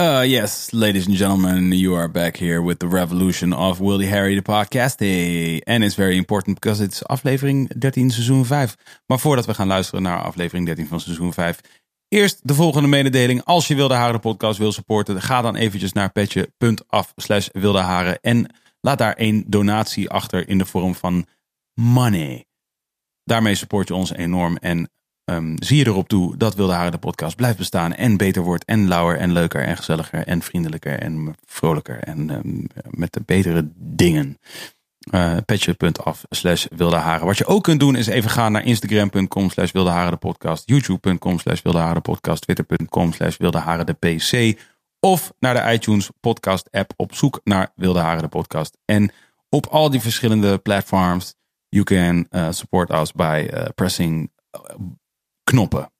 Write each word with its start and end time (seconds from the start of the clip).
Uh, 0.00 0.22
yes, 0.22 0.72
ladies 0.72 1.06
and 1.06 1.16
gentlemen, 1.16 1.72
you 1.72 1.94
are 1.94 2.08
back 2.08 2.36
here 2.36 2.62
with 2.62 2.78
the 2.78 2.88
revolution 2.88 3.52
of 3.52 3.80
Willie 3.80 4.06
Harry, 4.06 4.34
the 4.34 4.42
podcast. 4.42 4.98
Hey. 4.98 5.60
And 5.66 5.84
it's 5.84 5.94
very 5.94 6.16
important 6.16 6.60
because 6.60 6.84
it's 6.84 7.02
aflevering 7.02 7.68
13, 7.78 8.10
seizoen 8.10 8.44
5. 8.44 8.76
Maar 9.06 9.18
voordat 9.18 9.46
we 9.46 9.54
gaan 9.54 9.66
luisteren 9.66 10.02
naar 10.02 10.22
aflevering 10.22 10.66
13 10.66 10.86
van 10.86 11.00
seizoen 11.00 11.32
5, 11.32 11.60
eerst 12.08 12.40
de 12.42 12.54
volgende 12.54 12.88
mededeling. 12.88 13.44
Als 13.44 13.68
je 13.68 13.74
Wilde 13.74 13.94
Haren 13.94 14.20
podcast 14.20 14.58
wil 14.58 14.72
supporten, 14.72 15.22
ga 15.22 15.42
dan 15.42 15.56
eventjes 15.56 15.92
naar 15.92 16.12
petje.af 16.12 17.12
slash 17.16 17.48
Wilde 17.52 17.78
Haren 17.78 18.20
en 18.20 18.54
laat 18.80 18.98
daar 18.98 19.14
een 19.16 19.44
donatie 19.46 20.10
achter 20.10 20.48
in 20.48 20.58
de 20.58 20.66
vorm 20.66 20.94
van 20.94 21.26
money. 21.74 22.46
Daarmee 23.24 23.54
support 23.54 23.88
je 23.88 23.94
ons 23.94 24.12
enorm 24.12 24.56
en 24.56 24.90
um, 25.30 25.54
zie 25.58 25.76
je 25.76 25.86
erop 25.86 26.08
toe 26.08 26.36
dat 26.36 26.54
Wilde 26.54 26.72
Haren 26.72 26.92
de 26.92 26.98
podcast 26.98 27.36
blijft 27.36 27.58
bestaan 27.58 27.94
en 27.94 28.16
beter 28.16 28.42
wordt 28.42 28.64
en 28.64 28.88
lauwer 28.88 29.18
en 29.18 29.32
leuker 29.32 29.62
en 29.62 29.76
gezelliger 29.76 30.26
en 30.26 30.42
vriendelijker 30.42 30.98
en 30.98 31.34
vrolijker 31.44 31.98
en 31.98 32.30
um, 32.30 32.66
met 32.90 33.12
de 33.12 33.22
betere 33.26 33.68
dingen. 33.76 34.38
Uh, 35.14 35.36
Petje.af 35.46 36.24
slash 36.30 36.66
wilde 36.70 36.96
haren. 36.96 37.26
Wat 37.26 37.38
je 37.38 37.46
ook 37.46 37.62
kunt 37.62 37.80
doen 37.80 37.96
is 37.96 38.06
even 38.06 38.30
gaan 38.30 38.52
naar 38.52 38.64
instagram.com 38.64 39.50
slash 39.50 39.72
wilde 39.72 39.90
haren 39.90 40.10
de 40.10 40.16
podcast, 40.16 40.62
youtube.com 40.66 41.38
slash 41.38 41.62
wilde 41.62 41.78
haren 41.78 41.94
de 41.94 42.00
podcast, 42.00 42.42
twitter.com 42.42 43.12
slash 43.12 43.36
wilde 43.36 43.58
haren 43.58 43.86
de 43.86 43.92
pc 43.92 44.58
of 45.00 45.32
naar 45.38 45.54
de 45.54 45.72
iTunes 45.72 46.10
podcast 46.20 46.68
app 46.70 46.92
op 46.96 47.14
zoek 47.14 47.40
naar 47.44 47.72
wilde 47.74 47.98
haren 47.98 48.22
de 48.22 48.28
podcast. 48.28 48.76
En 48.84 49.10
op 49.48 49.66
al 49.66 49.90
die 49.90 50.00
verschillende 50.00 50.58
platforms 50.58 51.34
you 51.68 51.84
can 51.84 52.26
uh, 52.30 52.50
support 52.50 52.90
us 52.90 53.12
by 53.12 53.48
uh, 53.52 53.64
pressing 53.74 54.30
knoppen. 55.44 55.92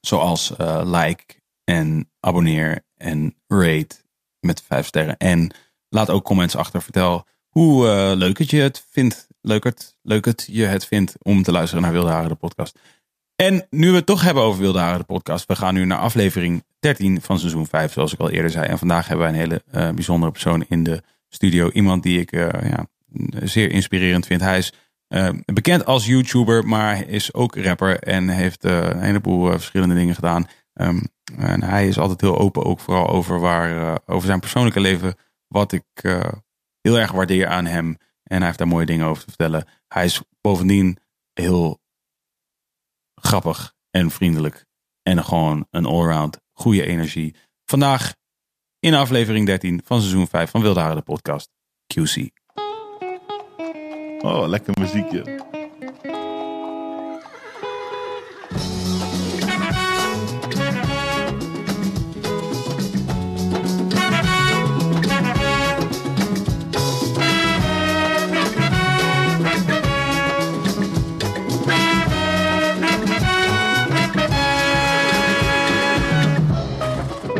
Zoals 0.00 0.52
uh, 0.60 0.80
like 0.84 1.24
en 1.64 2.10
abonneer 2.20 2.84
en 2.96 3.36
rate 3.46 3.96
met 4.40 4.62
vijf 4.62 4.86
sterren. 4.86 5.16
En 5.16 5.54
laat 5.88 6.10
ook 6.10 6.24
comments 6.24 6.56
achter. 6.56 6.82
Vertel 6.82 7.26
hoe 7.48 7.86
uh, 7.86 8.12
leuk 8.16 8.38
het 8.38 8.50
je 8.50 8.60
het 8.60 8.86
vindt. 8.90 9.28
Leuk 9.40 9.64
het, 9.64 9.96
leuk 10.02 10.24
het 10.24 10.46
je 10.50 10.64
het 10.64 10.86
vindt 10.86 11.14
om 11.22 11.42
te 11.42 11.52
luisteren 11.52 11.82
naar 11.82 11.92
Wilde 11.92 12.10
Haren 12.10 12.28
de 12.28 12.34
podcast. 12.34 12.78
En 13.36 13.66
nu 13.70 13.90
we 13.90 13.96
het 13.96 14.06
toch 14.06 14.22
hebben 14.22 14.42
over 14.42 14.60
Wilde 14.60 14.78
Haren 14.78 14.98
de 14.98 15.04
podcast. 15.04 15.46
We 15.46 15.56
gaan 15.56 15.74
nu 15.74 15.84
naar 15.84 15.98
aflevering 15.98 16.64
13 16.78 17.20
van 17.20 17.38
seizoen 17.38 17.66
5 17.66 17.92
zoals 17.92 18.12
ik 18.12 18.20
al 18.20 18.30
eerder 18.30 18.50
zei. 18.50 18.66
En 18.66 18.78
vandaag 18.78 19.08
hebben 19.08 19.26
wij 19.26 19.34
een 19.34 19.40
hele 19.40 19.62
uh, 19.74 19.94
bijzondere 19.94 20.32
persoon 20.32 20.64
in 20.68 20.82
de 20.82 21.02
studio. 21.28 21.70
Iemand 21.70 22.02
die 22.02 22.20
ik 22.20 22.30
ja, 22.30 22.86
zeer 23.42 23.70
inspirerend 23.70 24.26
vind. 24.26 24.40
Hij 24.40 24.58
is 24.58 24.72
uh, 25.14 25.28
bekend 25.44 25.84
als 25.84 26.06
YouTuber, 26.06 26.66
maar 26.66 27.08
is 27.08 27.34
ook 27.34 27.56
rapper 27.56 27.98
en 27.98 28.28
heeft 28.28 28.64
uh, 28.64 28.82
een 28.82 29.02
heleboel 29.02 29.46
uh, 29.46 29.52
verschillende 29.52 29.94
dingen 29.94 30.14
gedaan. 30.14 30.46
Um, 30.74 31.02
en 31.36 31.62
hij 31.62 31.88
is 31.88 31.98
altijd 31.98 32.20
heel 32.20 32.38
open, 32.38 32.64
ook 32.64 32.80
vooral 32.80 33.08
over, 33.08 33.40
waar, 33.40 34.00
over 34.06 34.26
zijn 34.26 34.40
persoonlijke 34.40 34.80
leven, 34.80 35.14
wat 35.46 35.72
ik 35.72 35.84
heel 36.80 36.98
erg 36.98 37.12
waardeer 37.12 37.46
aan 37.46 37.66
hem. 37.66 37.96
En 38.22 38.36
hij 38.36 38.46
heeft 38.46 38.58
daar 38.58 38.68
mooie 38.68 38.86
dingen 38.86 39.06
over 39.06 39.22
te 39.22 39.28
vertellen. 39.28 39.66
Hij 39.88 40.04
is 40.04 40.22
bovendien 40.40 40.98
heel 41.32 41.80
grappig 43.14 43.74
en 43.90 44.10
vriendelijk. 44.10 44.66
En 45.02 45.24
gewoon 45.24 45.66
een 45.70 45.86
allround 45.86 46.40
goede 46.52 46.86
energie. 46.86 47.34
Vandaag 47.64 48.14
in 48.78 48.94
aflevering 48.94 49.46
13 49.46 49.80
van 49.84 50.00
seizoen 50.00 50.28
5 50.28 50.50
van 50.50 50.60
Wilde 50.60 50.80
Haren 50.80 50.96
de 50.96 51.02
podcast, 51.02 51.50
QC. 51.94 52.39
Oh, 54.22 54.48
lekker 54.48 54.74
muziekje. 54.80 55.24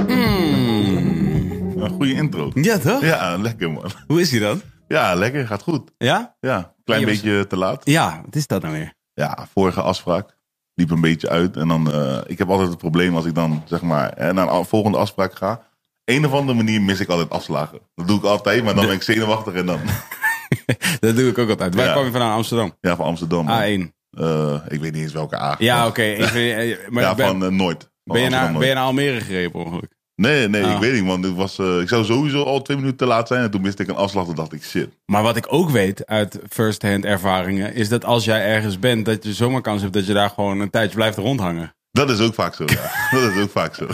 Mm. 0.09 1.83
Een 1.83 1.91
goede 1.91 2.13
intro. 2.13 2.51
Ja, 2.55 2.79
toch? 2.79 3.01
Ja, 3.01 3.37
lekker 3.37 3.71
man. 3.71 3.91
Hoe 4.07 4.21
is 4.21 4.31
hij 4.31 4.41
dan? 4.41 4.61
Ja, 4.95 5.15
lekker. 5.15 5.47
Gaat 5.47 5.63
goed. 5.63 5.91
Ja? 5.99 6.37
Ja, 6.41 6.75
klein 6.85 7.05
was- 7.05 7.11
beetje 7.11 7.47
te 7.47 7.57
laat. 7.57 7.81
Ja, 7.85 8.21
wat 8.25 8.35
is 8.37 8.47
dat 8.47 8.63
nou 8.63 8.75
weer? 8.75 8.95
Ja, 9.15 9.47
vorige 9.53 9.81
afspraak 9.83 10.37
liep 10.75 10.91
een 10.91 11.01
beetje 11.01 11.29
uit. 11.29 11.57
En 11.57 11.69
dan, 11.69 11.93
eh, 11.93 12.19
ik 12.27 12.39
heb 12.39 12.51
altijd 12.51 12.69
het 12.69 12.79
probleem 12.79 13.17
als 13.17 13.25
ik 13.25 13.35
dan, 13.35 13.63
zeg 13.67 13.83
maar, 13.83 14.09
eh, 14.13 14.33
naar 14.33 14.53
een 14.53 14.65
volgende 14.65 14.99
afspraak 14.99 15.35
ga. 15.35 15.63
Een 16.05 16.27
of 16.27 16.33
andere 16.33 16.57
manier 16.57 16.83
mis 16.83 17.01
ik 17.01 17.09
altijd 17.09 17.31
afslagen. 17.31 17.79
Dat 17.95 18.09
doe 18.09 18.19
ik 18.19 18.25
altijd, 18.25 18.65
maar 18.65 18.75
dan 18.75 18.87
ben 18.87 18.95
ik 18.95 19.03
zenuwachtig 19.03 19.55
en 19.55 19.67
dan, 19.67 19.81
Dat 21.01 21.17
doe 21.17 21.29
ik 21.31 21.39
ook 21.39 21.49
altijd. 21.49 21.75
Waar 21.75 21.87
Ja. 21.87 21.93
kwam 21.93 22.05
je 22.05 22.11
vandaan? 22.11 22.33
Amsterdam? 22.33 22.77
ja, 22.81 22.97
van 22.97 23.07
Amsterdam. 23.07 23.45
man. 23.45 23.61
A1. 23.63 23.95
Eh, 24.11 24.55
ik 24.69 24.81
weet 24.81 24.93
niet 24.93 25.03
eens 25.03 25.13
welke 25.13 25.41
A. 25.41 25.55
Ja, 25.59 25.87
oké. 25.87 26.15
Vind- 26.19 26.33
eh, 26.35 26.93
ja, 26.93 27.17
van 27.17 27.57
Nooit. 27.57 27.91
Van 28.05 28.15
ben, 28.17 28.23
je 28.23 28.29
naar, 28.31 28.53
ben 28.53 28.69
je 28.69 28.75
naar 28.75 28.85
Almere 28.85 29.21
gereden 29.21 29.51
per 29.51 29.61
ongeluk? 29.61 29.93
Nee, 30.21 30.49
nee, 30.49 30.63
ik 30.63 30.79
weet 30.79 30.93
niet, 30.93 31.05
want 31.05 31.25
het 31.25 31.35
was, 31.35 31.59
eh, 31.59 31.81
ik 31.81 31.89
zou 31.89 32.05
sowieso 32.05 32.43
al 32.43 32.63
twee 32.63 32.77
minuten 32.77 32.99
te 32.99 33.07
laat 33.07 33.29
zijn. 33.29 33.43
En 33.43 33.51
toen 33.51 33.61
miste 33.61 33.83
ik 33.83 33.89
een 33.89 33.95
afslag. 33.97 34.25
Toen 34.27 34.35
dacht 34.35 34.53
ik, 34.53 34.63
shit. 34.65 34.89
Maar 35.07 35.23
wat 35.23 35.37
ik 35.37 35.47
ook 35.49 35.71
weet 35.71 36.07
uit 36.07 36.39
first-hand 36.49 37.05
ervaringen... 37.05 37.75
is 37.75 37.89
dat 37.89 38.05
als 38.05 38.25
jij 38.25 38.45
ergens 38.47 38.79
bent... 38.79 39.05
dat 39.05 39.25
je 39.25 39.33
zomaar 39.33 39.61
kans 39.61 39.83
hebt 39.83 39.93
dat 39.95 40.07
je 40.07 40.13
daar 40.13 40.31
gewoon 40.31 40.61
een 40.61 40.71
tijdje 40.71 40.97
blijft 40.97 41.17
rondhangen. 41.17 41.75
Dat 41.93 42.11
is 42.11 42.21
ook 42.21 42.35
vaak 42.35 42.55
zo. 42.55 42.65
Ja. 42.67 42.91
dat 43.21 43.31
is 43.35 43.43
ook 43.43 43.51
vaak 43.51 43.75
zo. 43.75 43.87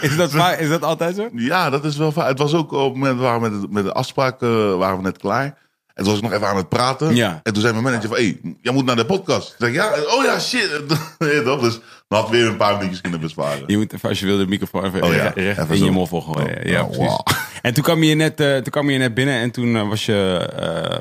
Is 0.00 0.16
dat, 0.16 0.30
va- 0.30 0.52
is 0.56 0.68
dat 0.68 0.82
altijd 0.82 1.16
zo? 1.16 1.28
Ja, 1.34 1.70
dat 1.70 1.84
is 1.84 1.96
wel 1.96 2.12
vaak. 2.12 2.28
Het 2.28 2.38
was 2.38 2.54
ook 2.54 2.72
op 2.72 2.84
het 2.92 2.94
moment 2.94 3.16
we 3.16 3.22
waren 3.22 3.40
met, 3.40 3.60
de- 3.60 3.66
met 3.70 3.84
de 3.84 3.92
afspraak 3.92 4.42
eh, 4.42 4.76
waren 4.76 4.96
we 4.96 5.02
net 5.02 5.18
klaar. 5.18 5.44
En 5.44 6.04
toen 6.04 6.06
was 6.06 6.16
ik 6.16 6.22
nog 6.22 6.32
even 6.32 6.46
aan 6.48 6.56
het 6.56 6.68
praten. 6.68 7.14
Ja. 7.14 7.40
En 7.42 7.52
toen 7.52 7.62
zei 7.62 7.72
mijn 7.72 7.84
manager 7.84 8.08
van, 8.08 8.18
hé, 8.18 8.36
jij 8.60 8.72
moet 8.72 8.84
naar 8.84 8.96
de 8.96 9.06
podcast. 9.06 9.48
Ik 9.48 9.56
zeg, 9.58 9.72
ja, 9.72 9.90
oh 10.16 10.24
ja, 10.24 10.38
shit. 10.40 10.70
Toch? 11.44 11.60
dus 11.60 11.80
had 12.16 12.30
weer 12.30 12.46
een 12.46 12.56
paar 12.56 12.76
minuutjes 12.76 13.00
kunnen 13.00 13.20
besparen. 13.20 13.62
Je 13.66 13.76
moet 13.76 13.92
even, 13.92 14.08
als 14.08 14.20
je 14.20 14.26
wil, 14.26 14.36
de 14.36 14.46
microfoon 14.46 14.84
even, 14.84 15.02
Oh 15.02 15.14
ja, 15.14 15.28
recht 15.28 15.58
even 15.58 15.70
in 15.70 15.78
zo. 15.78 15.84
je 15.84 15.90
moffel 15.90 16.20
gooien. 16.20 16.58
Oh, 16.58 16.64
ja, 16.64 16.80
oh, 16.82 16.86
precies. 16.86 17.06
wow. 17.06 17.26
En 17.62 17.74
toen 17.74 17.82
kwam, 17.82 18.02
je 18.02 18.14
net, 18.14 18.40
eh, 18.40 18.54
toen 18.54 18.70
kwam 18.72 18.90
je 18.90 18.98
net 18.98 19.14
binnen 19.14 19.34
en 19.34 19.50
toen 19.50 19.76
eh, 19.76 19.88
was 19.88 20.06
je 20.06 20.50
eh 20.56 21.00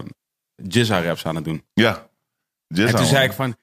Jizza 0.67 1.01
raps 1.01 1.25
aan 1.25 1.35
het 1.35 1.43
doen. 1.45 1.63
Ja. 1.73 2.09
En 2.67 2.95
toen 2.95 3.05
zei 3.05 3.25
ik 3.25 3.31
van, 3.31 3.55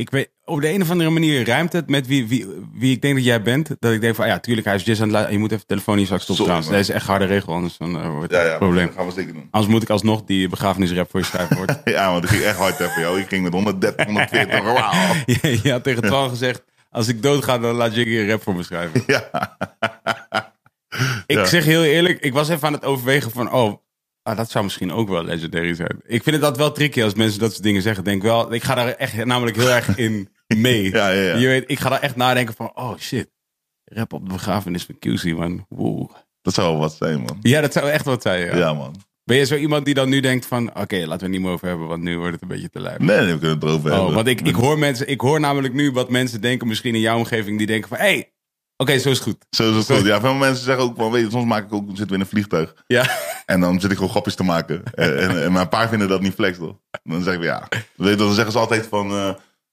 ik 0.00 0.10
weet, 0.10 0.30
op 0.44 0.60
de 0.60 0.68
een 0.68 0.82
of 0.82 0.90
andere 0.90 1.10
manier 1.10 1.46
ruimt 1.46 1.72
het 1.72 1.88
met 1.88 2.06
wie, 2.06 2.26
wie, 2.28 2.46
wie 2.72 2.92
ik 2.94 3.02
denk 3.02 3.14
dat 3.14 3.24
jij 3.24 3.42
bent. 3.42 3.68
Dat 3.78 3.92
ik 3.92 4.00
denk 4.00 4.14
van, 4.14 4.24
ah 4.24 4.30
ja, 4.30 4.38
tuurlijk, 4.38 4.66
hij 4.66 4.74
is 4.76 4.84
Jizz 4.84 5.00
aan 5.00 5.14
het. 5.14 5.30
Je 5.30 5.38
moet 5.38 5.52
even 5.52 5.66
telefoon 5.66 5.96
hier 5.96 6.04
straks 6.04 6.22
stoppen 6.22 6.44
trouwens. 6.44 6.70
Deze 6.70 6.90
is 6.90 6.96
echt 6.96 7.06
harde 7.06 7.24
regel, 7.24 7.52
anders 7.54 7.76
dan, 7.76 8.00
eh, 8.00 8.10
wordt 8.10 8.32
het 8.32 8.46
ja, 8.46 8.56
probleem. 8.58 8.86
dat 8.86 8.94
gaan 8.94 9.06
we 9.06 9.12
zeker 9.12 9.32
doen. 9.32 9.48
Anders 9.50 9.72
moet 9.72 9.82
ik 9.82 9.90
alsnog 9.90 10.22
die 10.24 10.48
begrafenisrap 10.48 11.10
voor 11.10 11.20
je 11.20 11.26
schrijven 11.26 11.56
worden. 11.56 11.80
Ja, 11.96 12.12
want 12.12 12.24
ik 12.24 12.30
ging 12.30 12.42
echt 12.42 12.56
hard 12.56 12.80
even, 12.80 13.02
joh. 13.02 13.18
Ik 13.18 13.28
ging 13.28 13.42
met 13.42 13.52
130, 13.52 14.04
140. 14.06 14.62
Wauw. 14.72 14.92
je, 15.26 15.60
je 15.62 15.70
had 15.70 15.82
tegen 15.84 16.02
Twan 16.02 16.28
gezegd, 16.28 16.62
als 16.90 17.08
ik 17.08 17.22
doodga, 17.22 17.58
dan 17.58 17.74
laat 17.74 17.94
Jiggy 17.94 18.16
een 18.16 18.28
rap 18.28 18.42
voor 18.42 18.54
me 18.56 18.62
schrijven. 18.62 19.02
Ja. 19.06 19.56
Ik 21.26 21.36
Ja. 21.36 21.44
zeg 21.44 21.64
heel 21.64 21.84
eerlijk, 21.84 22.20
ik 22.20 22.32
was 22.32 22.48
even 22.48 22.66
aan 22.66 22.72
het 22.72 22.84
overwegen 22.84 23.30
van, 23.30 23.52
oh, 23.52 23.74
ah, 24.30 24.36
dat 24.36 24.50
zou 24.50 24.64
misschien 24.64 24.92
ook 24.92 25.08
wel 25.08 25.24
legendary 25.24 25.74
zijn. 25.74 26.00
Ik 26.06 26.22
vind 26.22 26.36
het 26.36 26.44
altijd 26.44 26.56
wel 26.56 26.72
tricky 26.72 27.02
als 27.02 27.14
mensen 27.14 27.40
dat 27.40 27.50
soort 27.50 27.62
dingen 27.62 27.82
zeggen. 27.82 28.04
Denk 28.04 28.22
wel, 28.22 28.52
ik 28.52 28.62
ga 28.62 28.74
daar 28.74 28.88
echt 28.88 29.24
namelijk 29.24 29.56
heel 29.56 29.70
erg 29.70 29.96
in 29.96 30.28
mee. 30.56 30.90
Ja, 30.90 31.10
ja, 31.10 31.22
ja. 31.22 31.36
Je 31.36 31.46
weet, 31.46 31.64
ik 31.66 31.78
ga 31.78 31.88
daar 31.88 32.00
echt 32.00 32.16
nadenken 32.16 32.54
van, 32.54 32.70
oh 32.74 32.96
shit, 32.98 33.30
rap 33.84 34.12
op 34.12 34.26
de 34.26 34.32
begrafenis 34.32 34.84
van 34.84 34.94
QC, 34.98 35.36
man. 35.36 35.66
Wow. 35.68 36.10
Dat 36.42 36.54
zou 36.54 36.70
wel 36.70 36.78
wat 36.80 36.94
zijn, 36.94 37.20
man. 37.20 37.38
Ja, 37.40 37.60
dat 37.60 37.72
zou 37.72 37.90
echt 37.90 38.04
wat 38.04 38.22
zijn. 38.22 38.56
Ja. 38.56 38.72
Man. 38.72 38.94
Ben 39.24 39.36
je 39.36 39.46
zo 39.46 39.56
iemand 39.56 39.84
die 39.84 39.94
dan 39.94 40.08
nu 40.08 40.20
denkt 40.20 40.46
van, 40.46 40.68
oké, 40.68 40.96
laten 40.96 41.06
we 41.06 41.22
het 41.22 41.28
niet 41.28 41.40
meer 41.40 41.50
over 41.50 41.68
hebben, 41.68 41.86
want 41.88 42.02
nu 42.02 42.18
wordt 42.18 42.32
het 42.32 42.42
een 42.42 42.48
beetje 42.48 42.70
te 42.70 42.80
lijp. 42.80 42.98
Nee, 42.98 43.20
nee, 43.20 43.32
we 43.32 43.38
kunnen 43.38 43.58
het 43.58 43.62
erover 43.62 43.90
hebben. 43.90 44.08
Oh, 44.08 44.14
want 44.14 44.26
ik, 44.26 44.40
ik 44.40 44.54
hoor 44.54 44.78
mensen, 44.78 45.08
ik 45.08 45.20
hoor 45.20 45.40
namelijk 45.40 45.74
nu 45.74 45.90
wat 45.90 46.10
mensen 46.10 46.40
denken, 46.40 46.68
misschien 46.68 46.94
in 46.94 47.00
jouw 47.00 47.16
omgeving, 47.16 47.58
die 47.58 47.66
denken 47.66 47.88
van, 47.88 47.98
hé, 47.98 48.04
hey, 48.04 48.32
oké, 48.80 48.98
zo 48.98 49.08
is 49.08 49.16
het 49.18 49.22
goed. 49.26 49.36
Zo 49.50 49.70
is 49.70 49.76
het 49.88 49.96
goed. 49.96 50.06
Ja, 50.06 50.20
veel 50.20 50.34
mensen 50.34 50.64
zeggen 50.64 50.84
ook 50.84 50.96
van, 50.96 51.10
weet 51.10 51.24
je, 51.24 51.30
soms 51.30 51.44
maak 51.46 51.64
ik 51.64 51.72
ook, 51.72 51.84
zitten 51.88 52.06
we 52.08 52.14
in 52.14 52.20
een 52.20 52.26
vliegtuig. 52.26 52.74
Ja. 52.86 53.10
En 53.46 53.60
dan 53.60 53.80
zit 53.80 53.90
ik 53.90 53.96
gewoon 53.96 54.12
grapjes 54.12 54.34
te 54.34 54.42
maken. 54.44 54.82
en, 54.94 55.18
en, 55.18 55.42
en 55.44 55.52
mijn 55.52 55.68
paar 55.68 55.88
vinden 55.88 56.08
dat 56.08 56.20
niet 56.20 56.34
flex, 56.34 56.58
toch? 56.58 56.76
Dan 57.02 57.22
zeg 57.22 57.34
ik, 57.34 57.42
ja. 57.42 57.68
Weet 57.96 58.10
je, 58.10 58.16
dan 58.16 58.34
zeggen 58.34 58.52
ze 58.52 58.58
altijd 58.58 58.86
van... 58.86 59.10
eh, 59.10 59.30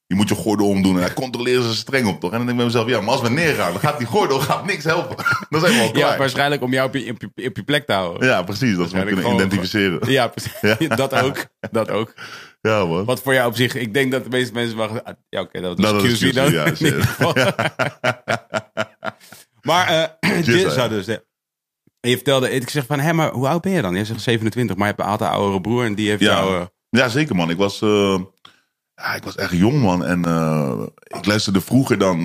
je 0.07 0.15
moet 0.15 0.29
je 0.29 0.35
gordel 0.35 0.67
omdoen. 0.67 0.95
En 0.95 1.01
hij 1.01 1.13
controleert 1.13 1.63
ze 1.63 1.75
streng 1.75 2.07
op, 2.07 2.19
toch? 2.19 2.31
En 2.31 2.37
dan 2.37 2.45
denk 2.47 2.49
ik 2.49 2.55
bij 2.55 2.65
mezelf, 2.65 2.87
ja, 2.89 3.01
maar 3.01 3.09
als 3.09 3.21
we 3.21 3.29
neergaan, 3.29 3.71
dan 3.71 3.81
gaat 3.81 3.97
die 3.97 4.07
gordel 4.07 4.39
gaat 4.39 4.65
niks 4.65 4.83
helpen. 4.83 5.15
dan 5.49 5.59
zijn 5.61 5.73
we 5.73 5.81
al 5.81 5.91
klaar. 5.91 6.11
Ja, 6.11 6.17
waarschijnlijk 6.17 6.61
om 6.61 6.71
jou 6.73 6.87
op 6.87 6.95
je, 6.95 7.11
op 7.11 7.21
je, 7.35 7.47
op 7.47 7.55
je 7.55 7.63
plek 7.63 7.85
te 7.85 7.93
houden. 7.93 8.27
Ja, 8.27 8.43
precies. 8.43 8.61
Dat 8.61 8.71
we 8.71 8.77
Waarschijnlijk 8.77 9.15
kunnen 9.17 9.33
identificeren. 9.35 10.11
Ja, 10.11 10.27
precies. 10.27 10.87
Dat 10.95 11.13
ook. 11.13 11.45
Dat 11.71 11.89
ook. 11.89 12.13
Ja, 12.61 12.85
man. 12.85 13.05
Wat 13.05 13.21
voor 13.21 13.33
jou 13.33 13.47
op 13.49 13.55
zich, 13.55 13.75
ik 13.75 13.93
denk 13.93 14.11
dat 14.11 14.23
de 14.23 14.29
meeste 14.29 14.53
mensen 14.53 14.77
wachten. 14.77 15.03
ah, 15.03 15.13
Ja, 15.29 15.41
oké, 15.41 15.61
dat 15.61 15.77
Nou, 15.77 15.93
dat 15.93 16.03
is 16.03 16.23
QC 16.25 16.33
dan. 16.33 16.51
QC, 16.51 16.77
ja, 17.35 17.55
maar 19.69 19.87
eh 20.21 20.43
Jizza 20.45 20.87
dus. 20.87 21.07
En 21.07 22.09
je 22.09 22.15
vertelde, 22.15 22.51
ik 22.51 22.69
zeg 22.69 22.85
van, 22.85 22.99
hé, 22.99 23.13
maar 23.13 23.31
hoe 23.31 23.47
oud 23.47 23.61
ben 23.61 23.71
je 23.71 23.81
dan? 23.81 23.95
Je 23.95 24.05
zegt 24.05 24.21
27, 24.21 24.75
maar 24.75 24.87
je 24.87 24.93
hebt 24.93 25.05
een 25.05 25.11
altijd 25.11 25.31
oudere 25.31 25.61
broer 25.61 25.85
en 25.85 25.95
die 25.95 26.09
heeft 26.09 26.21
Ja. 26.21 26.27
jou... 26.39 26.55
eh, 26.59 26.65
Ja, 26.89 27.07
zeker 27.09 27.35
man. 27.35 27.49
Ik 27.49 27.57
was, 27.57 27.81
eh, 27.81 28.19
ja, 28.95 29.13
ik 29.15 29.23
was 29.23 29.35
echt 29.35 29.51
jong 29.51 29.81
man. 29.81 30.05
En 30.05 30.19
ik 31.19 31.25
luisterde 31.25 31.61
vroeger 31.61 31.97
dan 31.97 32.19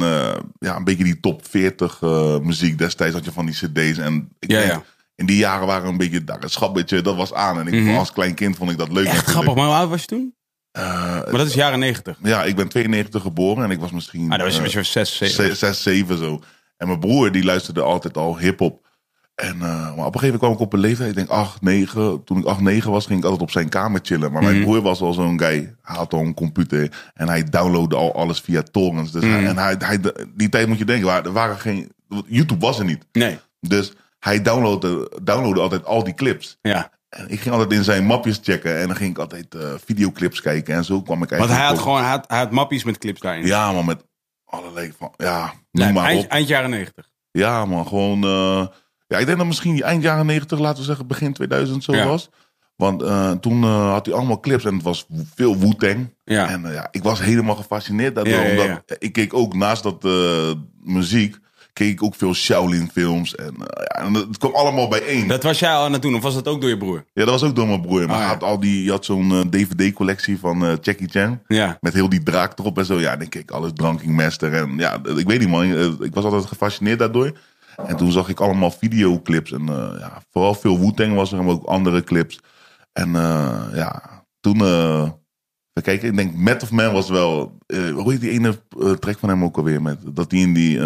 ja, 0.58 0.76
een 0.76 0.84
beetje 0.84 1.04
die 1.04 1.20
top 1.20 1.46
40 1.48 1.98
eh, 2.02 2.38
muziek. 2.38 2.78
Destijds 2.78 3.14
had 3.14 3.24
je 3.24 3.32
van 3.32 3.46
die 3.46 3.54
cd's. 3.54 3.98
En 3.98 4.28
ik 4.38 4.50
Ja, 4.50 4.58
denk, 4.58 4.70
ja. 4.70 4.82
in 5.14 5.26
die 5.26 5.36
jaren 5.36 5.66
waren 5.66 5.88
een 5.88 5.96
beetje, 5.96 6.22
het 6.26 6.50
schabbetje, 6.52 7.00
dat 7.02 7.16
was 7.16 7.32
aan. 7.32 7.58
En 7.58 7.66
ik, 7.66 7.74
Mhm. 7.84 7.96
als 7.96 8.12
klein 8.12 8.34
kind 8.34 8.56
vond 8.56 8.70
ik 8.70 8.78
dat 8.78 8.88
leuk. 8.92 9.04
echt 9.06 9.14
natuurlijk. 9.16 9.30
grappig, 9.38 9.54
maar 9.54 9.66
hoe 9.66 9.74
oud 9.74 9.88
was 9.90 10.00
je 10.00 10.06
toen? 10.06 10.34
Maar 10.72 11.30
dat 11.30 11.46
is 11.46 11.54
jaren 11.54 11.78
90. 11.78 12.16
ja, 12.22 12.44
ik 12.44 12.56
ben 12.56 12.68
92 12.68 13.22
geboren 13.22 13.64
en 13.64 13.70
ik 13.70 13.80
was 13.80 13.90
misschien 13.90 14.22
Ah, 14.32 14.38
dan 14.38 14.46
was 14.46 14.56
je, 14.56 14.62
je 14.78 14.82
6, 14.82 15.16
7. 15.16 15.56
6, 15.56 15.82
7 15.82 16.18
zo. 16.18 16.40
En 16.82 16.88
mijn 16.88 17.00
broer 17.00 17.32
die 17.32 17.44
luisterde 17.44 17.82
altijd 17.82 18.16
al 18.16 18.38
hip-hop. 18.38 18.86
En, 19.34 19.54
eh, 19.54 19.60
maar 19.96 20.06
op 20.06 20.14
een 20.14 20.20
gegeven 20.20 20.20
moment 20.22 20.38
kwam 20.38 20.52
ik 20.52 20.60
op 20.60 20.72
een 20.72 20.78
leeftijd, 20.78 21.08
ik 21.10 21.14
denk 21.16 21.28
8, 21.28 21.62
9. 21.62 22.24
Toen 22.24 22.38
ik 22.38 22.44
8, 22.44 22.60
9 22.60 22.90
was, 22.90 23.06
ging 23.06 23.18
ik 23.18 23.24
altijd 23.24 23.42
op 23.42 23.50
zijn 23.50 23.68
kamer 23.68 24.00
chillen. 24.02 24.32
Maar 24.32 24.42
mijn 24.42 24.54
Mhm. 24.56 24.64
broer 24.64 24.80
was 24.82 25.00
al 25.00 25.12
zo'n 25.12 25.38
guy. 25.38 25.74
Hij 25.82 25.96
had 25.96 26.12
al 26.12 26.20
een 26.20 26.34
computer 26.34 27.10
en 27.14 27.28
hij 27.28 27.44
downloadde 27.44 27.96
al 27.96 28.14
alles 28.14 28.40
via 28.40 28.62
torrents. 28.62 29.12
Dus 29.12 29.22
Mhm. 29.22 29.32
hij, 29.32 29.44
en 29.46 29.58
hij, 29.58 29.74
hij, 29.78 29.98
die 30.34 30.48
tijd 30.48 30.68
moet 30.68 30.78
je 30.78 30.84
denken, 30.84 31.06
waar- 31.06 31.24
er 31.24 31.32
waren 31.32 31.58
geen, 31.58 31.92
YouTube 32.26 32.60
was 32.66 32.78
er 32.78 32.84
niet. 32.84 33.04
Nee, 33.12 33.38
Dus 33.60 33.92
hij 34.18 34.42
downloadde, 34.42 35.10
downloadde 35.22 35.60
altijd 35.60 35.84
al 35.84 36.04
die 36.04 36.14
clips. 36.14 36.58
ja. 36.62 36.90
En 37.08 37.28
ik 37.28 37.40
ging 37.40 37.54
altijd 37.54 37.72
in 37.72 37.84
zijn 37.84 38.04
mapjes 38.04 38.40
checken 38.42 38.80
en 38.80 38.86
dan 38.86 38.96
ging 38.96 39.10
ik 39.10 39.18
altijd 39.18 39.54
eh, 39.54 39.60
videoclips 39.84 40.40
kijken. 40.40 40.74
En 40.74 40.84
zo 40.84 41.02
kwam 41.02 41.22
ik 41.22 41.28
Want 41.28 41.30
eigenlijk 41.30 41.60
hij 41.60 41.68
had 41.68 41.76
op- 41.78 41.82
gewoon, 41.82 42.00
hij 42.00 42.10
had, 42.10 42.24
hij 42.28 42.38
had 42.38 42.50
mappies 42.50 42.84
met 42.84 42.98
clips 42.98 43.20
daarin. 43.20 43.46
Ja, 43.46 43.72
maar 43.72 43.84
met 43.84 44.04
allerlei 44.52 44.92
van, 44.98 45.12
ja, 45.16 45.44
noem 45.70 45.84
Nee, 45.84 45.92
maar 45.92 46.04
eind, 46.04 46.24
op. 46.24 46.30
eind 46.30 46.48
jaren 46.48 46.70
90. 46.70 47.08
Ja, 47.30 47.64
man, 47.64 47.86
gewoon. 47.86 48.24
eh, 48.24 48.66
ja, 49.06 49.18
ik 49.18 49.26
denk 49.26 49.38
dat 49.38 49.46
misschien 49.46 49.74
die 49.74 49.84
eind 49.84 50.02
jaren 50.02 50.26
90, 50.26 50.58
laten 50.58 50.78
we 50.78 50.84
zeggen, 50.84 51.06
begin 51.06 51.32
2000 51.32 51.84
zo 51.84 51.94
Ja. 51.94 52.06
was. 52.06 52.28
Want 52.76 53.02
eh, 53.02 53.30
toen 53.30 53.62
eh, 53.62 53.90
had 53.90 54.06
hij 54.06 54.14
allemaal 54.14 54.40
clips 54.40 54.64
en 54.64 54.74
het 54.74 54.82
was 54.82 55.06
veel 55.34 55.58
Wu-Tang. 55.58 56.14
Ja. 56.24 56.48
En 56.48 56.72
ja, 56.72 56.88
ik 56.90 57.02
was 57.02 57.20
helemaal 57.20 57.54
gefascineerd 57.54 58.14
daardoor. 58.14 58.32
Ja. 58.34 58.50
Omdat 58.50 58.96
ik 58.98 59.12
keek 59.12 59.34
ook 59.34 59.54
naast 59.54 59.82
dat 59.82 60.02
muziek, 60.82 61.38
keek 61.72 61.92
ik 61.92 62.02
ook 62.02 62.14
veel 62.14 62.34
Shaolin 62.34 62.90
films. 62.92 63.34
En, 63.34 63.54
eh, 63.54 63.84
ja, 63.84 64.04
en 64.04 64.14
het 64.14 64.38
kwam 64.38 64.54
allemaal 64.54 64.88
bijeen. 64.88 65.28
Dat 65.28 65.42
was 65.42 65.58
jij 65.58 65.72
al 65.72 65.84
aan 65.84 65.92
het 65.92 66.02
doen, 66.02 66.14
of 66.14 66.22
was 66.22 66.34
dat 66.34 66.48
ook 66.48 66.60
door 66.60 66.70
je 66.70 66.76
broer? 66.76 67.04
Ja, 67.12 67.24
dat 67.24 67.40
was 67.40 67.42
ook 67.42 67.56
door 67.56 67.66
mijn 67.66 67.80
broer. 67.80 68.06
Maar 68.06 68.16
Oh, 68.16 68.22
ja. 68.22 68.28
had 68.28 68.42
al 68.42 68.60
die, 68.60 68.84
je 68.84 68.90
had 68.90 69.04
zo'n 69.04 69.32
eh, 69.32 69.40
DVD-collectie 69.40 70.38
van 70.38 70.64
eh 70.64 70.72
Jackie 70.80 71.08
Chan. 71.08 71.40
Ja. 71.46 71.78
Met 71.80 71.92
heel 71.92 72.08
die 72.08 72.22
draak 72.22 72.58
erop 72.58 72.78
en 72.78 72.84
zo. 72.84 73.00
Ja, 73.00 73.16
dan 73.16 73.28
keek 73.28 73.42
ik 73.42 73.50
alles 73.50 73.70
Dranking 73.74 74.16
Master. 74.16 74.54
En 74.54 74.78
ja, 74.78 74.94
ik 75.16 75.26
weet 75.26 75.38
niet 75.38 75.48
man. 75.48 75.64
Ik 76.02 76.14
was 76.14 76.24
altijd 76.24 76.44
gefascineerd 76.44 76.98
daardoor. 76.98 77.32
En 77.86 77.96
toen 77.96 78.12
zag 78.12 78.28
ik 78.28 78.40
allemaal 78.40 78.70
videoclips. 78.70 79.52
En 79.52 79.66
ja, 79.98 80.22
vooral 80.30 80.54
veel 80.54 80.78
Wu-Tang 80.78 81.14
was 81.14 81.32
er, 81.32 81.44
maar 81.44 81.54
ook 81.54 81.64
andere 81.64 82.04
clips. 82.04 82.40
En 82.92 83.12
ja, 83.74 84.02
toen... 84.40 84.58
kijken, 85.82 86.08
ik 86.08 86.16
denk 86.16 86.34
Met 86.36 86.62
of 86.62 86.70
Man 86.70 86.92
was 86.92 87.08
wel... 87.08 87.58
hoe 87.94 88.10
heet 88.12 88.20
die 88.20 88.30
ene 88.30 88.60
track 88.98 89.18
van 89.18 89.28
hem 89.28 89.44
ook 89.44 89.56
alweer? 89.56 89.82
Met, 89.82 89.98
dat 90.16 90.30
die 90.30 90.46
in 90.46 90.54
die... 90.54 90.80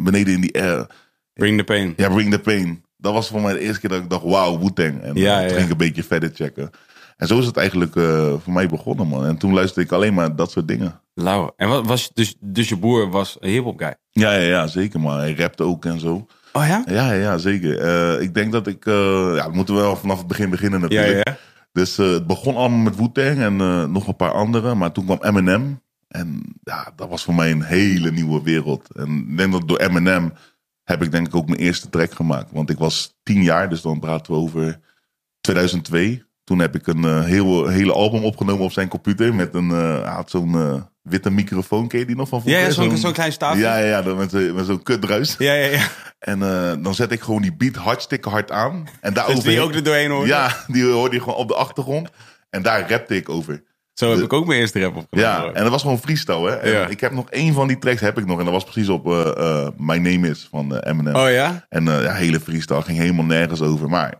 beneden 0.00 0.34
in 0.34 0.40
die 0.40 0.62
air... 0.62 0.86
Bring 1.34 1.58
the 1.58 1.64
pain. 1.64 1.94
Ja, 1.96 2.08
Bring 2.08 2.30
the 2.30 2.38
Pain. 2.38 2.84
Dat 2.96 3.12
was 3.12 3.28
voor 3.28 3.40
mij 3.40 3.52
de 3.52 3.58
eerste 3.58 3.80
keer 3.80 3.90
dat 3.90 4.02
ik 4.02 4.10
dacht, 4.10 4.22
wauw, 4.22 4.58
Wu-Tang. 4.58 5.00
En 5.02 5.14
Ja, 5.14 5.40
eh, 5.40 5.46
toen 5.46 5.54
ging 5.54 5.64
ik 5.64 5.70
een 5.70 5.76
beetje 5.76 6.02
verder 6.02 6.30
checken. 6.34 6.70
En 7.16 7.26
zo 7.26 7.38
is 7.38 7.46
het 7.46 7.56
eigenlijk 7.56 7.96
eh, 7.96 8.32
voor 8.42 8.52
mij 8.52 8.68
begonnen, 8.68 9.06
man. 9.06 9.26
En 9.26 9.36
toen 9.36 9.52
luisterde 9.54 9.88
ik 9.88 9.92
alleen 9.92 10.14
maar 10.14 10.36
dat 10.36 10.50
soort 10.50 10.68
dingen. 10.68 11.00
Lauw. 11.14 11.52
En 11.56 11.68
wat 11.68 11.86
was 11.86 12.10
dus, 12.14 12.34
dus 12.40 12.68
je 12.68 12.78
broer 12.78 13.10
was 13.10 13.36
een 13.40 13.50
hip-hop 13.50 13.78
guy? 13.78 13.94
Ja, 14.10 14.32
ja, 14.32 14.40
ja, 14.40 14.66
zeker, 14.66 15.00
man. 15.00 15.18
Hij 15.18 15.34
rapte 15.34 15.62
ook 15.62 15.84
en 15.84 16.00
zo. 16.00 16.26
Oh 16.52 16.66
ja? 16.66 16.84
Ja, 16.86 17.12
ja, 17.12 17.38
zeker. 17.38 17.78
Eh, 17.78 18.22
ik 18.22 18.34
denk 18.34 18.52
dat 18.52 18.66
ik... 18.66 18.84
ja, 18.84 19.50
we 19.50 19.52
moeten 19.52 19.74
wel 19.74 19.96
vanaf 19.96 20.18
het 20.18 20.26
begin 20.26 20.50
beginnen 20.50 20.80
natuurlijk. 20.80 21.28
ja. 21.28 21.36
Dus 21.72 21.96
het 21.96 22.26
begon 22.26 22.56
allemaal 22.56 22.78
met 22.78 22.96
Wu-Tang 22.96 23.38
en 23.38 23.56
nog 23.92 24.06
een 24.06 24.16
paar 24.16 24.32
andere. 24.32 24.74
Maar 24.74 24.92
toen 24.92 25.04
kwam 25.04 25.18
Eminem. 25.22 25.80
En 26.16 26.42
ja, 26.62 26.92
dat 26.96 27.08
was 27.08 27.24
voor 27.24 27.34
mij 27.34 27.50
een 27.50 27.62
hele 27.62 28.10
nieuwe 28.10 28.42
wereld. 28.42 28.94
En 28.94 29.26
ik 29.30 29.36
denk 29.36 29.52
dat 29.52 29.68
door 29.68 29.78
Eminem 29.78 30.32
heb 30.84 31.02
ik 31.02 31.10
denk 31.10 31.26
ik 31.26 31.34
ook 31.34 31.48
mijn 31.48 31.60
eerste 31.60 31.88
track 31.88 32.12
gemaakt. 32.14 32.50
Want 32.52 32.70
ik 32.70 32.78
was 32.78 33.18
tien 33.22 33.42
jaar, 33.42 33.68
dus 33.68 33.80
dan 33.80 34.00
praten 34.00 34.32
we 34.32 34.38
over 34.38 34.80
2002. 35.40 36.24
Toen 36.44 36.58
heb 36.58 36.74
ik 36.74 36.86
een 36.86 37.04
eh, 37.04 37.24
heel, 37.24 37.66
hele 37.68 37.92
album 37.92 38.24
opgenomen 38.24 38.64
op 38.64 38.72
zijn 38.72 38.88
computer. 38.88 39.34
Met 39.34 39.54
een, 39.54 39.70
eh, 39.70 40.14
had 40.14 40.30
zo'n 40.30 40.54
eh, 40.54 40.82
witte 41.02 41.30
microfoon, 41.30 41.88
ken 41.88 41.98
je 41.98 42.06
die 42.06 42.16
nog 42.16 42.28
van 42.28 42.40
vroeger? 42.40 42.62
ja 42.62 42.96
zo'n 42.96 43.12
klein 43.12 43.32
staafje. 43.32 43.60
Ja, 43.60 43.76
ja, 43.76 43.98
ja, 44.04 44.14
met, 44.14 44.30
zo- 44.30 44.54
met 44.54 44.66
zo'n 44.66 44.82
kutruis. 44.82 45.34
ja, 45.38 45.52
ja. 45.52 45.66
ja. 45.70 45.86
En 46.18 46.38
dan 46.82 46.94
zet 46.94 47.12
ik 47.12 47.20
gewoon 47.20 47.42
die 47.42 47.56
beat 47.56 47.74
hartstikke 47.74 48.28
hard 48.28 48.50
aan. 48.50 48.72
En 49.00 49.12
Dus 49.12 49.22
daarover 49.22 49.48
die 49.50 49.60
ook 49.60 49.74
er 49.74 49.82
doorheen 49.82 50.10
hoorde? 50.10 50.26
Ja, 50.26 50.64
die 50.66 50.84
hoorde 50.84 51.14
je 51.14 51.22
gewoon 51.22 51.38
op 51.38 51.48
de 51.48 51.54
achtergrond. 51.54 52.08
En 52.50 52.62
daar 52.62 52.90
rapte 52.90 53.16
ik 53.16 53.28
over. 53.28 53.62
Zo 53.98 54.10
heb 54.10 54.24
ik 54.24 54.32
ook 54.32 54.46
mijn 54.46 54.60
eerste 54.60 54.80
rap 54.80 54.96
opgenomen. 54.96 55.30
Ja, 55.30 55.52
en 55.52 55.62
dat 55.62 55.70
was 55.70 55.82
gewoon 55.82 55.98
freestyle, 55.98 56.50
hè. 56.50 56.68
Ja. 56.70 56.86
ik 56.86 57.00
heb 57.00 57.12
nog 57.12 57.30
één 57.30 57.54
van 57.54 57.66
die 57.68 57.78
tracks, 57.78 58.00
heb 58.00 58.18
ik 58.18 58.26
nog. 58.26 58.38
En 58.38 58.44
dat 58.44 58.54
was 58.54 58.64
precies 58.64 58.88
op 58.88 59.06
eh, 59.06 59.68
My 59.76 59.96
Name 59.96 60.28
Is 60.28 60.48
van 60.50 60.76
eh, 60.76 60.90
Eminem. 60.90 61.14
Oh 61.14 61.30
ja? 61.30 61.66
En 61.68 61.84
ja, 61.84 62.12
hele 62.12 62.40
freestyle, 62.40 62.82
ging 62.82 62.98
helemaal 62.98 63.24
nergens 63.24 63.60
over. 63.60 63.88
Maar 63.88 64.14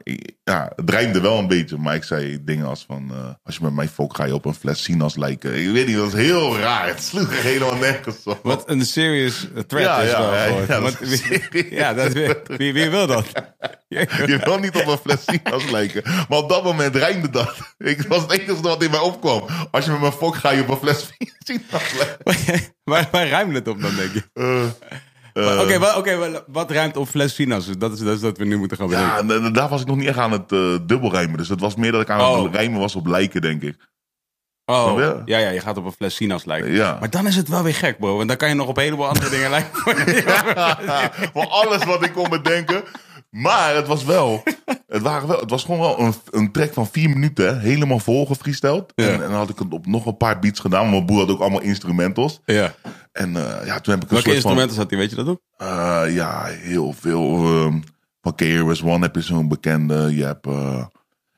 ja, 0.44 0.72
het 0.76 0.90
rijmde 0.90 1.20
wel 1.20 1.38
een 1.38 1.46
beetje. 1.46 1.76
Maar 1.78 1.94
ik 1.94 2.04
zei 2.04 2.38
dingen 2.44 2.66
als 2.66 2.84
van, 2.86 3.10
als 3.44 3.56
je 3.56 3.62
met 3.64 3.72
mij 3.74 3.88
fok, 3.88 4.16
ga 4.16 4.24
je 4.24 4.34
op 4.34 4.44
een 4.44 4.54
fles 4.54 4.82
Sinas 4.82 5.16
lijken. 5.16 5.58
Ik 5.66 5.70
weet 5.72 5.86
niet, 5.86 5.96
dat 5.96 6.04
was 6.04 6.20
heel 6.20 6.58
raar. 6.58 6.86
Het 6.94 7.02
sloeg 7.02 7.36
er 7.36 7.42
helemaal 7.42 7.76
nergens 7.76 8.24
op. 8.24 8.38
Wat 8.42 8.70
een 8.70 8.84
serious 8.86 9.46
threat 9.66 9.84
Ja, 9.84 10.00
is 10.00 10.10
ja, 10.10 10.46
ja, 10.46 10.54
ja, 10.68 10.80
dat 10.80 11.00
is 11.00 11.28
wie- 11.28 11.74
ja, 11.80 11.94
dat, 11.94 12.12
wie, 12.12 12.28
wie, 12.56 12.72
wie 12.72 12.90
wil 12.90 13.06
dat? 13.06 13.26
Je 13.88 14.40
wil 14.44 14.58
niet 14.58 14.76
op 14.76 14.86
een 14.86 14.98
fles 14.98 15.24
Sinas 15.24 15.70
lijken. 15.70 16.02
Maar 16.28 16.38
op 16.38 16.48
dat 16.48 16.64
moment 16.64 16.96
rijmde 16.96 17.30
dat. 17.30 17.54
Ik 17.78 18.02
was 18.02 18.22
het 18.22 18.30
enige 18.32 18.60
wat 18.60 18.82
in 18.82 18.90
mij 18.90 19.00
opkwam. 19.00 19.42
Als 19.70 19.84
je 19.84 19.90
met 19.90 20.00
mijn 20.00 20.12
fok 20.12 20.34
ga 20.36 20.50
je 20.50 20.60
op 20.62 20.68
een 20.68 20.76
fles 20.76 21.10
Sinas 21.38 21.92
lijken. 21.98 22.72
waar, 22.84 23.08
waar 23.10 23.28
ruimt 23.28 23.54
het 23.54 23.68
op 23.68 23.80
dan, 23.82 23.94
denk 23.94 24.12
je? 24.12 24.22
Eh, 24.32 25.60
Oké, 25.60 25.78
wat, 25.78 25.96
oké, 25.96 26.16
wat- 26.16 26.44
wat 26.46 26.70
ruimt 26.70 26.96
op 26.96 27.08
fles 27.08 27.32
Finas? 27.32 27.66
Dat 27.78 27.92
is, 27.92 27.98
dat 27.98 28.14
is 28.14 28.20
dat 28.20 28.38
we 28.38 28.44
nu 28.44 28.56
moeten 28.58 28.76
gaan 28.76 28.88
bedenken. 28.88 29.28
Ja, 29.28 29.34
en, 29.46 29.52
daar 29.52 29.68
was 29.68 29.80
ik 29.80 29.86
nog 29.86 29.96
niet 29.96 30.08
echt 30.08 30.18
aan 30.18 30.32
het 30.32 30.52
eh 30.52 30.76
dubbelrijmen. 30.86 31.36
Dus 31.36 31.48
het 31.48 31.60
was 31.60 31.74
meer 31.76 31.92
dat 31.92 32.00
ik 32.00 32.10
aan 32.10 32.20
Oh. 32.20 32.42
het 32.44 32.54
rijmen 32.54 32.80
was 32.80 32.94
op 32.94 33.06
lijken, 33.06 33.40
denk 33.40 33.62
ik. 33.62 33.76
oh, 34.64 34.98
ja, 35.24 35.38
ja, 35.38 35.48
je 35.48 35.60
gaat 35.60 35.76
op 35.76 35.84
een 35.84 35.92
fles 35.92 36.14
Sinas 36.14 36.44
lijken. 36.44 36.72
Ja. 36.72 36.96
Maar 37.00 37.10
dan 37.10 37.26
is 37.26 37.36
het 37.36 37.48
wel 37.48 37.62
weer 37.62 37.74
gek, 37.74 37.98
bro. 37.98 38.16
Want 38.16 38.28
dan 38.28 38.36
kan 38.36 38.48
je 38.48 38.54
nog 38.54 38.66
op 38.68 38.76
een 38.76 38.82
heleboel 38.82 39.08
andere 39.08 39.30
dingen 39.30 39.50
lijken. 39.50 39.80
Voor 41.32 41.46
alles 41.48 41.84
wat 41.84 42.04
ik 42.04 42.12
kon 42.12 42.28
bedenken. 42.28 42.82
Maar 43.30 43.74
het 43.74 43.86
was 43.86 44.04
wel. 44.04 44.42
Het, 44.96 45.04
waren 45.04 45.28
wel, 45.28 45.40
het 45.40 45.50
was 45.50 45.64
gewoon 45.64 45.80
wel 45.80 46.00
een, 46.00 46.14
een 46.30 46.52
track 46.52 46.72
van 46.72 46.86
vier 46.86 47.08
minuten. 47.08 47.60
Helemaal 47.60 47.98
vol 47.98 48.26
gefreesteld. 48.26 48.92
Ja. 48.94 49.04
En, 49.06 49.12
en 49.12 49.20
dan 49.20 49.32
had 49.32 49.48
ik 49.50 49.58
het 49.58 49.72
op 49.72 49.86
nog 49.86 50.06
een 50.06 50.16
paar 50.16 50.38
beats 50.38 50.60
gedaan. 50.60 50.80
Want 50.80 50.92
mijn 50.92 51.04
broer 51.06 51.18
had 51.18 51.30
ook 51.30 51.40
allemaal 51.40 51.60
instrumentals. 51.62 52.40
ja. 52.46 52.74
En 53.12 53.36
eh, 53.36 53.66
ja, 53.66 53.80
toen 53.80 53.94
heb 53.94 54.02
ik 54.04 54.10
een 54.10 54.14
Welke 54.14 54.22
soort 54.22 54.34
instrumenten 54.34 54.76
had 54.76 54.90
hij, 54.90 54.98
weet 54.98 55.10
je 55.10 55.16
dat 55.16 55.28
ook? 55.28 55.40
eh, 55.56 56.02
ja, 56.08 56.44
heel 56.44 56.92
veel. 57.00 57.44
ehm, 57.44 57.78
van 58.20 58.34
KRS 58.34 58.82
One 58.82 58.98
heb 59.04 59.14
je 59.14 59.20
zo'n 59.22 59.48
bekende. 59.48 60.16
Je 60.16 60.24
hebt... 60.24 60.46
eh, 60.46 60.84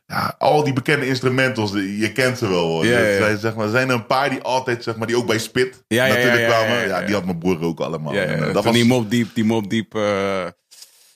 ja, 0.07 0.35
al 0.39 0.65
die 0.65 0.73
bekende 0.73 1.07
instrumentals, 1.07 1.73
je 1.73 2.13
kent 2.15 2.39
ze 2.39 2.49
wel. 2.49 2.85
Ja, 2.85 2.91
ja, 2.91 2.97
Er 2.99 3.13
ja. 3.13 3.19
zijn, 3.19 3.39
zeg 3.39 3.55
maar, 3.55 3.65
er 3.65 3.71
zijn 3.71 3.89
er 3.89 3.95
een 3.95 4.07
paar 4.07 4.31
die 4.31 4.41
altijd, 4.43 4.83
zeg 4.83 4.97
maar, 4.97 5.07
die 5.07 5.17
ook 5.17 5.27
bij 5.27 5.39
Spit 5.39 5.85
natuurlijk 5.89 6.47
kwamen. 6.47 6.89
ja, 6.89 7.03
die 7.03 7.15
had 7.15 7.25
mijn 7.25 7.39
broer 7.39 7.61
ook 7.63 7.81
allemaal. 7.81 8.13
En, 8.15 8.55
eh, 8.55 8.63
van 8.63 8.73
die 8.73 8.85
Mob 8.85 9.11
Deep, 9.11 9.29
die 9.35 9.45
Mob 9.45 9.71
Deep... 9.71 9.93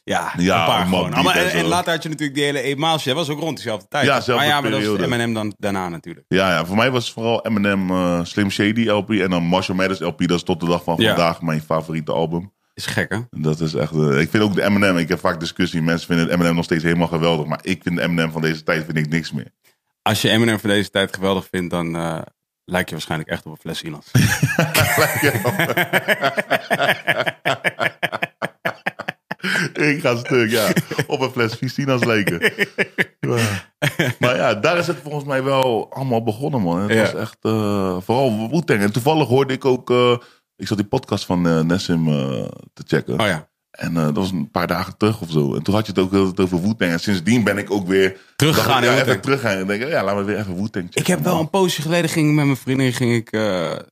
ja, 0.04 0.32
Ja, 0.37 0.61
een 0.61 0.66
paar 0.66 0.87
gewoon. 0.87 1.11
Deep 1.11 1.23
Maar- 1.23 1.37
en 1.37 1.50
en, 1.50 1.64
later 1.64 1.92
had 1.92 2.02
je 2.02 2.09
natuurlijk 2.09 2.37
die 2.37 2.44
hele 2.47 2.61
Emailsje. 2.62 3.09
Dat 3.09 3.16
was 3.16 3.28
ook 3.28 3.40
rond 3.40 3.56
dezelfde 3.56 3.87
tijd. 3.88 4.04
Ja, 4.06 4.12
zelfde 4.21 4.35
maar 4.35 4.44
ja, 4.44 4.61
maar 4.61 4.71
dat 4.71 4.80
periode. 4.80 5.09
was 5.09 5.18
M&M 5.18 5.32
dan 5.32 5.54
daarna 5.59 5.88
natuurlijk. 5.88 6.25
Ja, 6.28 6.50
ja, 6.50 6.64
voor 6.64 6.76
mij 6.76 6.90
was 6.90 7.04
het 7.04 7.12
vooral 7.12 7.47
Eminem 7.47 7.90
eh, 7.90 8.21
Slim 8.25 8.50
Shady 8.50 8.88
LP 8.88 9.11
en 9.11 9.30
dan 9.30 9.42
Marshall 9.42 9.76
Mathers 9.76 10.00
LP. 10.00 10.18
Dat 10.28 10.37
is 10.37 10.42
tot 10.42 10.61
de 10.61 10.66
dag 10.66 10.85
van 10.85 10.94
Ja. 10.99 11.06
vandaag 11.14 11.42
mijn 11.42 11.62
favoriete 11.62 12.12
album. 12.12 12.52
Is 12.75 12.87
gek, 12.87 13.11
hè? 13.12 13.18
Dat 13.30 13.61
is 13.61 13.75
echt. 13.75 13.92
eh, 13.92 14.21
ik 14.21 14.30
vind 14.30 14.42
ook 14.42 14.54
de 14.54 14.62
Eminem. 14.62 14.97
Ik 14.97 15.09
heb 15.09 15.21
vaak 15.21 15.40
discussie. 15.40 15.82
Mensen 15.82 16.06
vinden 16.06 16.30
Eminem 16.32 16.54
nog 16.54 16.64
steeds 16.64 16.82
helemaal 16.82 17.09
geweldig, 17.09 17.47
maar 17.47 17.59
ik 17.62 17.82
vind 17.82 17.97
de 17.97 18.02
Eminem 18.02 18.32
van 18.32 18.42
deze 18.42 18.62
tijd 18.62 18.85
vind 18.85 18.97
ik 18.97 19.09
niks 19.09 19.32
meer. 19.32 19.50
Als 20.02 20.23
je 20.23 20.28
Eminem 20.28 20.59
van 20.61 20.71
deze 20.71 20.90
tijd 20.90 21.14
geweldig 21.14 21.47
vindt, 21.50 21.71
dan 21.71 21.97
eh 21.97 22.18
lijk 22.64 22.88
je 22.88 22.94
waarschijnlijk 22.94 23.30
echt 23.30 23.47
op 23.47 23.52
een 23.52 23.59
fles 23.61 23.78
Sinas. 23.78 24.11
ik 29.95 30.00
ga 30.00 30.16
stuk, 30.16 30.50
ja. 30.50 30.73
Op 31.07 31.21
een 31.21 31.31
fles 31.31 31.54
Vicina's 31.54 32.04
lijken. 32.04 32.52
Ja. 33.21 33.37
maar 34.21 34.37
ja, 34.37 34.54
daar 34.54 34.78
is 34.78 34.87
het 34.87 34.97
volgens 35.02 35.25
mij 35.25 35.42
wel 35.42 35.92
allemaal 35.92 36.23
begonnen, 36.23 36.61
man. 36.62 36.81
Het 36.81 36.92
Ja. 36.92 37.00
was 37.02 37.14
echt, 37.14 37.37
eh, 37.40 37.97
vooral 38.00 38.49
Wu-Tang. 38.50 38.81
En 38.81 38.92
toevallig 38.92 39.28
hoorde 39.28 39.52
ik 39.54 39.64
ook, 39.64 39.90
eh, 39.90 40.16
ik 40.57 40.66
zat 40.66 40.76
die 40.78 40.87
podcast 40.87 41.25
van 41.25 41.47
eh, 41.47 41.61
Nessim 41.61 42.04
te 42.73 42.83
checken. 42.87 43.21
Oh 43.21 43.26
ja. 43.26 43.50
En 43.71 43.95
dat 43.95 44.16
was 44.16 44.31
een 44.31 44.50
paar 44.50 44.66
dagen 44.66 44.97
terug 44.97 45.21
of 45.21 45.31
zo. 45.31 45.54
En 45.54 45.62
toen 45.62 45.75
had 45.75 45.87
je 45.87 45.92
het 45.92 46.00
ook 46.00 46.11
heel 46.11 46.33
over 46.37 46.62
Wu-Tang. 46.62 46.90
En 46.92 47.00
sindsdien 47.00 47.45
ben 47.45 47.59
ik 47.59 47.71
ook 47.71 47.87
weer... 47.87 48.16
Teruggegaan 48.37 48.83
ja, 48.85 49.00
even 49.00 49.21
teruggaan. 49.21 49.57
En 49.57 49.66
denk 49.66 49.83
ik, 49.83 49.88
ja, 49.88 50.04
laten 50.04 50.19
we 50.19 50.25
weer 50.25 50.38
even 50.38 50.69
checken. 50.71 50.88
Ik 50.92 51.07
heb 51.07 51.21
wel 51.25 51.40
een 51.40 51.50
poosje 51.50 51.83
geleden 51.83 52.11
ging 52.11 52.35
met 52.35 52.45
mijn 52.45 52.57
vriendin 52.57 52.92
ging 52.92 53.14
ik, 53.14 53.40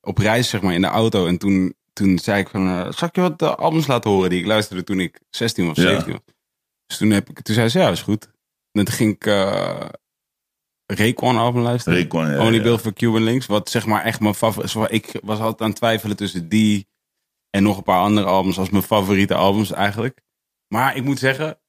op 0.01 0.19
reis, 0.19 0.49
zeg 0.49 0.61
maar, 0.61 0.75
in 0.75 0.81
de 0.81 0.87
auto. 0.87 1.27
En 1.27 1.39
toen, 1.39 1.75
toen 1.93 2.19
zei 2.19 2.41
ik 2.41 2.49
van, 2.49 2.67
eh, 2.69 2.93
zal 2.93 3.09
ik 3.09 3.15
je 3.15 3.21
wat 3.21 3.43
eh, 3.43 3.55
albums 3.55 3.87
laten 3.87 4.11
horen 4.11 4.31
die 4.31 4.39
ik 4.41 4.47
luisterde 4.47 4.85
toen 4.85 5.01
ik 5.01 5.21
16 5.31 5.71
of 5.71 5.77
Ja. 5.77 5.83
17 5.83 6.13
was. 6.13 6.23
Dus 6.87 6.97
toen, 6.99 7.11
heb 7.11 7.29
ik, 7.31 7.41
toen 7.41 7.55
zei 7.55 7.69
ze, 7.69 7.79
ja, 7.79 7.91
is 7.91 8.03
goed. 8.03 8.25
En 8.73 8.85
toen 8.85 8.95
ging 8.95 9.15
ik 9.15 9.27
eh 9.27 9.89
Rayquan 10.87 11.37
album 11.37 11.63
luisteren. 11.63 11.99
Rayquan, 11.99 12.31
ja, 12.31 12.39
Only 12.41 12.57
ja. 12.57 12.63
Built 12.63 12.81
for 12.81 12.93
Cuban 12.93 13.23
Links. 13.23 13.47
Wat 13.47 13.71
zeg 13.71 13.87
maar 13.87 14.05
echt 14.05 14.21
mijn 14.21 14.35
favoriet 14.35 14.93
Ik 14.93 15.21
was 15.23 15.39
altijd 15.39 15.61
aan 15.61 15.69
het 15.69 15.77
twijfelen 15.77 16.17
tussen 16.17 16.49
die 16.49 16.89
en 17.51 17.63
nog 17.63 17.77
een 17.77 17.83
paar 17.83 18.01
andere 18.01 18.27
albums 18.27 18.59
als 18.59 18.71
mijn 18.71 18.83
favoriete 18.83 19.35
albums 19.35 19.71
eigenlijk. 19.71 20.21
Maar 20.75 20.97
ik 20.97 21.05
moet 21.05 21.19
zeggen, 21.19 21.61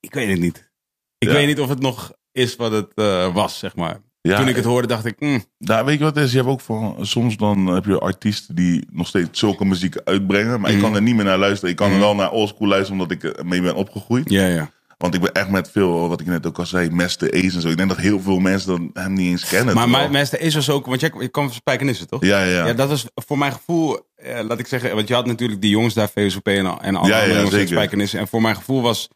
ik 0.00 0.14
weet 0.14 0.28
het 0.28 0.38
niet. 0.40 0.72
Ik 1.18 1.28
Ja. 1.28 1.34
weet 1.34 1.46
niet 1.46 1.60
of 1.60 1.68
het 1.68 1.80
nog 1.80 2.12
is 2.32 2.56
wat 2.56 2.72
het 2.72 2.94
was, 3.32 3.58
zeg 3.58 3.76
maar. 3.76 4.00
Ja, 4.28 4.36
Toen 4.38 4.48
ik 4.48 4.56
het 4.56 4.64
hoorde, 4.64 4.88
dacht 4.88 5.04
ik, 5.04 5.20
mm, 5.20 5.44
Nou, 5.58 5.84
weet 5.84 5.98
je 5.98 6.04
wat 6.04 6.14
het 6.14 6.24
is? 6.24 6.30
Je 6.30 6.36
hebt 6.36 6.48
ook 6.48 6.60
van, 6.60 6.96
soms 7.00 7.36
dan 7.36 7.66
heb 7.66 7.84
je 7.84 7.98
artiesten 7.98 8.54
die 8.54 8.86
nog 8.92 9.06
steeds 9.06 9.38
zulke 9.38 9.64
muziek 9.64 9.96
uitbrengen. 10.04 10.60
Maar 10.60 10.70
ik 10.70 10.80
kan 10.80 10.94
er 10.94 11.02
niet 11.02 11.14
meer 11.14 11.24
naar 11.24 11.38
luisteren. 11.38 11.70
Ik 11.70 11.76
kan 11.76 11.86
Mhm. 11.86 11.96
er 11.96 12.02
wel 12.02 12.14
naar 12.14 12.30
oldschool 12.30 12.68
luisteren 12.68 13.00
omdat 13.00 13.16
ik 13.16 13.24
ermee 13.24 13.62
ben 13.62 13.74
opgegroeid. 13.74 14.30
ja, 14.30 14.46
ja. 14.46 14.70
Want 14.98 15.14
ik 15.14 15.20
ben 15.20 15.32
echt 15.32 15.48
met 15.50 15.70
veel, 15.70 16.08
wat 16.08 16.20
ik 16.20 16.26
net 16.26 16.46
ook 16.46 16.58
al 16.58 16.66
zei, 16.66 16.90
Master 16.90 17.32
Ace 17.32 17.54
en 17.54 17.60
zo. 17.60 17.68
Ik 17.68 17.76
denk 17.76 17.88
dat 17.88 17.98
heel 17.98 18.20
veel 18.20 18.38
mensen 18.38 18.68
dan 18.68 18.90
hem 18.92 19.12
niet 19.12 19.30
eens 19.30 19.48
kennen. 19.48 19.74
Maar 19.74 20.10
Master 20.10 20.40
is 20.40 20.52
dus 20.54 20.70
ook, 20.70 20.86
want 20.86 21.00
jij 21.00 21.10
je 21.18 21.28
kwam 21.28 21.44
van 21.46 21.54
Spijkenissen, 21.54 22.08
toch? 22.08 22.24
Ja, 22.24 22.42
ja, 22.44 22.66
Ja, 22.66 22.72
dat 22.72 22.88
was 22.88 23.06
voor 23.14 23.38
mijn 23.38 23.52
gevoel, 23.52 24.00
eh, 24.14 24.40
laat 24.42 24.58
ik 24.58 24.66
zeggen, 24.66 24.94
want 24.94 25.08
je 25.08 25.14
had 25.14 25.26
natuurlijk 25.26 25.60
die 25.60 25.70
jongens 25.70 25.94
daar, 25.94 26.08
VSOP 26.08 26.46
en, 26.48 26.66
al- 26.66 26.80
en 26.80 26.96
alle 26.96 27.08
Ja, 27.08 27.14
ja, 27.14 27.20
andere 27.20 27.34
jongens 27.38 27.54
zeker. 27.54 27.68
Spijkenissen. 27.74 28.18
En 28.18 28.28
voor 28.28 28.40
mijn 28.42 28.56
gevoel 28.56 28.82
was, 28.82 29.08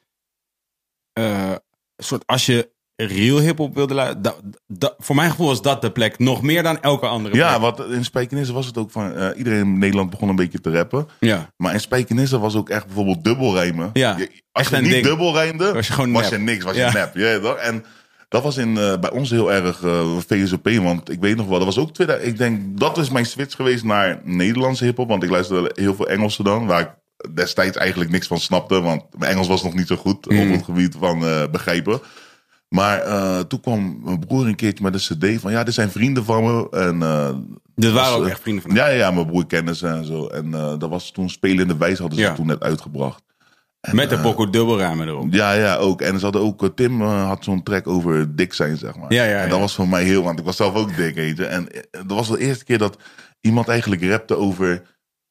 eh, 1.12 1.50
een 1.96 2.04
soort, 2.04 2.26
als 2.26 2.46
je 2.46 2.70
real 3.06 3.38
hip-hop 3.38 3.74
wilde 3.74 3.94
luisteren, 3.94 4.34
voor 4.98 5.14
mijn 5.16 5.30
gevoel 5.30 5.46
was 5.46 5.62
dat 5.62 5.82
de 5.82 5.90
plek, 5.92 6.18
nog 6.18 6.42
meer 6.42 6.62
dan 6.62 6.82
elke 6.82 7.06
andere 7.06 7.34
plek. 7.34 7.44
Ja, 7.44 7.60
wat 7.60 7.84
in 7.90 8.04
Spijkenisse 8.04 8.52
was 8.52 8.66
het 8.66 8.78
ook 8.78 8.90
van, 8.90 9.14
eh, 9.14 9.38
iedereen 9.38 9.60
in 9.60 9.78
Nederland 9.78 10.10
begon 10.10 10.28
een 10.28 10.36
beetje 10.36 10.60
te 10.60 10.70
rappen. 10.72 11.08
Ja, 11.20 11.50
Maar 11.56 11.72
in 11.72 11.80
Spijkenisse 11.80 12.38
was 12.38 12.56
ook 12.56 12.68
echt 12.68 12.86
bijvoorbeeld 12.86 13.24
dubbelrijmen. 13.24 13.90
Ja, 13.92 14.16
Je- 14.16 14.24
echt 14.24 14.42
als 14.52 14.68
je 14.68 14.76
niet 14.76 14.90
ding. 14.90 15.04
dubbel 15.04 15.32
rijmde, 15.34 15.72
Was 15.72 15.86
je 15.86 15.92
gewoon 15.92 16.12
was 16.12 16.28
je 16.28 16.38
niks, 16.38 16.64
was 16.64 16.76
Ja. 16.76 16.86
je 16.86 16.92
nep. 16.92 17.16
Ja, 17.16 17.38
toch? 17.40 17.54
En 17.56 17.84
dat 18.28 18.42
was 18.42 18.56
in, 18.56 18.76
eh, 18.78 18.98
bij 18.98 19.10
ons 19.10 19.30
heel 19.30 19.52
erg 19.52 19.82
eh 19.82 20.16
VSOP, 20.28 20.68
want 20.82 21.10
ik 21.10 21.20
weet 21.20 21.36
nog 21.36 21.46
wel, 21.46 21.56
dat 21.58 21.66
was 21.66 21.78
ook 21.78 21.92
2000, 21.94 22.28
ik 22.32 22.38
denk, 22.38 22.78
dat 22.78 22.98
is 22.98 23.10
mijn 23.10 23.26
switch 23.26 23.56
geweest 23.56 23.84
naar 23.84 24.20
Nederlandse 24.24 24.84
hiphop, 24.84 25.08
want 25.08 25.22
ik 25.22 25.30
luisterde 25.30 25.70
heel 25.74 25.94
veel 25.94 26.08
Engelse 26.08 26.42
dan, 26.42 26.66
waar 26.66 26.80
ik 26.80 26.90
destijds 27.34 27.76
eigenlijk 27.76 28.10
niks 28.10 28.26
van 28.26 28.38
snapte, 28.38 28.80
want 28.80 29.02
mijn 29.18 29.32
Engels 29.32 29.48
was 29.48 29.62
nog 29.62 29.74
niet 29.74 29.86
zo 29.86 29.96
goed 29.96 30.30
Mm. 30.30 30.40
op 30.40 30.52
het 30.56 30.64
gebied 30.64 30.96
van 30.98 31.18
begrijpen. 31.50 32.00
Maar 32.68 33.00
eh, 33.00 33.40
toen 33.40 33.60
kwam 33.60 33.98
mijn 34.04 34.18
broer 34.18 34.46
een 34.46 34.54
keertje 34.54 34.84
met 34.84 34.94
een 34.94 35.16
cd 35.34 35.40
van, 35.40 35.52
ja, 35.52 35.62
dit 35.64 35.74
zijn 35.74 35.90
vrienden 35.90 36.24
van 36.24 36.44
me. 36.44 36.68
En 36.70 37.02
eh, 37.02 37.34
dit 37.74 37.92
waren 37.92 38.10
was, 38.10 38.18
ook 38.18 38.24
eh, 38.24 38.30
echt 38.30 38.40
vrienden 38.40 38.62
van 38.62 38.74
ja, 38.74 38.86
ja, 38.88 39.10
mijn 39.10 39.26
broer 39.26 39.74
ze 39.74 39.86
en 39.86 40.04
zo. 40.04 40.26
En 40.26 40.50
dat 40.50 40.88
was 40.88 41.10
toen 41.10 41.30
Spelende 41.30 41.76
Wijs 41.76 41.98
hadden 41.98 42.18
ze 42.18 42.24
Ja. 42.24 42.34
toen 42.34 42.46
net 42.46 42.62
uitgebracht. 42.62 43.22
En, 43.80 43.96
Met 43.96 44.10
de 44.10 44.18
pokoe 44.18 44.50
dubbelruimen 44.50 45.08
erop. 45.08 45.32
ja, 45.32 45.52
ja, 45.52 45.76
ook. 45.76 46.00
En 46.00 46.18
ze 46.18 46.24
hadden 46.24 46.42
ook, 46.42 46.70
Tim 46.74 47.00
had 47.02 47.44
zo'n 47.44 47.62
track 47.62 47.86
over 47.86 48.36
dik 48.36 48.52
zijn, 48.54 48.76
zeg 48.76 48.96
maar. 48.96 49.12
Ja, 49.12 49.24
ja, 49.24 49.40
En 49.42 49.48
dat 49.48 49.58
was 49.60 49.74
voor 49.74 49.88
mij 49.88 50.04
heel, 50.04 50.22
want 50.22 50.38
ik 50.38 50.44
was 50.44 50.56
zelf 50.56 50.74
ook 50.74 50.96
dik, 50.96 51.14
weet 51.14 51.36
je. 51.36 51.44
En 51.46 51.68
dat 51.90 52.16
was 52.16 52.28
de 52.28 52.38
eerste 52.38 52.64
keer 52.64 52.78
dat 52.78 52.96
iemand 53.40 53.68
eigenlijk 53.68 54.02
rapte 54.04 54.36
over, 54.36 54.82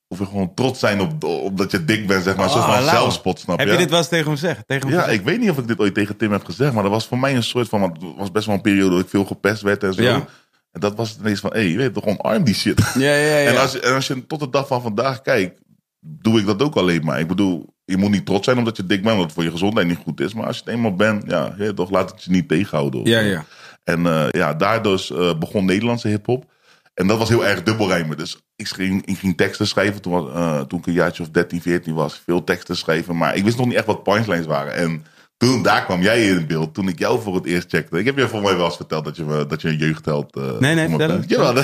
over 0.08 0.26
gewoon 0.26 0.54
trots 0.54 0.80
zijn 0.80 1.02
op, 1.02 1.24
op 1.24 1.58
dat 1.58 1.72
je 1.72 1.86
dik 1.86 2.08
bent, 2.08 2.24
zeg 2.24 2.36
maar. 2.36 2.46
Oh, 2.46 2.74
van 2.76 2.84
zelfspot, 2.84 3.40
snap 3.40 3.58
Heb 3.58 3.68
je? 3.68 3.74
je 3.74 3.80
dit 3.80 3.90
wel 3.90 4.00
eens 4.00 4.08
tegen 4.08 4.26
hem 4.26 4.34
gezegd? 4.34 4.68
Tegen 4.68 4.88
hem 4.88 4.98
Ja, 4.98 5.04
gezegd? 5.04 5.20
ik 5.20 5.26
weet 5.26 5.40
niet 5.40 5.50
of 5.50 5.58
ik 5.58 5.68
dit 5.68 5.80
ooit 5.80 5.94
tegen 5.94 6.18
Tim 6.18 6.32
heb 6.32 6.46
gezegd, 6.46 6.74
maar 6.74 6.84
dat 6.84 6.92
was 6.92 7.08
voor 7.08 7.20
mij 7.20 7.36
een 7.36 7.44
soort 7.44 7.70
van, 7.70 7.80
want 7.80 8.02
het 8.02 8.16
was 8.18 8.32
best 8.32 8.46
wel 8.46 8.56
een 8.56 8.62
periode 8.62 8.96
dat 8.96 9.04
ik 9.04 9.10
veel 9.10 9.26
gepest 9.26 9.62
werd 9.62 9.84
en 9.84 9.94
zo. 9.94 10.02
Ja. 10.02 10.26
En 10.72 10.80
dat 10.80 10.96
was 10.96 11.18
ineens 11.20 11.40
van, 11.40 11.52
hé, 11.54 11.60
hey, 11.60 11.68
je 11.68 11.78
weet 11.78 11.94
toch, 11.94 12.06
omarm 12.06 12.44
die 12.44 12.56
shit. 12.56 12.92
Ja, 12.94 13.16
ja, 13.16 13.38
ja. 13.38 13.50
En, 13.52 13.58
als 13.58 13.72
je, 13.72 13.80
en 13.80 13.94
als 13.94 14.08
je 14.08 14.28
tot 14.28 14.40
de 14.40 14.50
dag 14.50 14.68
van 14.68 14.82
vandaag 14.82 15.22
kijkt, 15.22 15.60
doe 16.00 16.40
ik 16.40 16.46
dat 16.46 16.62
ook 16.62 16.76
alleen 16.76 17.06
maar. 17.06 17.20
Ik 17.20 17.28
bedoel, 17.28 17.66
je 17.86 17.98
moet 17.98 18.12
niet 18.12 18.26
trots 18.26 18.46
zijn 18.46 18.58
omdat 18.58 18.78
je 18.78 18.86
dik 18.86 19.02
bent, 19.02 19.12
omdat 19.12 19.26
het 19.26 19.34
voor 19.34 19.44
je 19.44 19.52
gezondheid 19.52 19.88
niet 19.88 20.00
goed 20.04 20.20
is. 20.20 20.34
Maar 20.34 20.46
als 20.46 20.58
je 20.58 20.64
het 20.66 20.74
eenmaal 20.74 20.96
bent, 20.96 21.24
ja, 21.28 21.56
toch 21.76 21.92
laat 21.92 22.12
het 22.12 22.24
je 22.24 22.32
niet 22.32 22.48
tegenhouden. 22.48 23.02
of 23.02 23.08
ja, 23.08 23.20
ja. 23.20 23.46
En 23.84 24.06
eh, 24.06 24.26
ja, 24.32 24.54
daardoor 24.54 25.06
eh, 25.10 25.38
begon 25.38 25.66
Nederlandse 25.66 26.08
hip-hop. 26.08 26.46
En 26.94 27.08
dat 27.08 27.18
was 27.18 27.30
heel 27.30 27.46
erg 27.46 27.64
dubbelrijmen. 27.64 28.18
Dus 28.18 28.38
ik, 28.58 28.68
ging, 28.68 29.06
ik 29.06 29.18
ging 29.18 29.38
teksten 29.38 29.68
schrijven 29.68 30.02
toen, 30.02 30.34
eh, 30.34 30.62
toen 30.62 30.80
ik 30.80 30.86
een 30.88 30.94
jaartje 30.94 31.24
of 31.24 31.30
13, 31.30 31.62
14 31.62 31.94
was. 31.94 32.22
Veel 32.26 32.44
teksten 32.44 32.78
schrijven. 32.78 33.18
Maar 33.18 33.36
ik 33.36 33.44
wist 33.44 33.58
nog 33.58 33.66
niet 33.66 33.76
echt 33.76 33.86
wat 33.86 34.04
punchlines 34.04 34.46
waren. 34.46 34.74
En 34.74 35.06
toen, 35.38 35.64
daar 35.64 35.86
kwam 35.86 36.02
jij 36.02 36.28
in 36.28 36.48
beeld. 36.48 36.74
Toen 36.74 36.88
ik 36.88 37.00
jou 37.00 37.22
voor 37.22 37.36
het 37.36 37.46
eerst 37.46 37.70
checkte. 37.70 37.98
Ik 38.00 38.06
heb 38.06 38.18
je 38.18 38.28
voor 38.28 38.42
mij 38.42 38.56
wel 38.56 38.66
eens 38.66 38.76
verteld 38.76 39.06
dat 39.06 39.16
je, 39.16 39.24
me- 39.24 39.46
dat 39.46 39.62
je 39.62 39.68
een 39.70 39.78
jeugdheld... 39.78 40.36
eh, 40.36 40.58
Nee, 40.60 40.76
nee, 40.76 40.90
vertel 40.90 41.10
eens. 41.12 41.26
Jawel. 41.28 41.54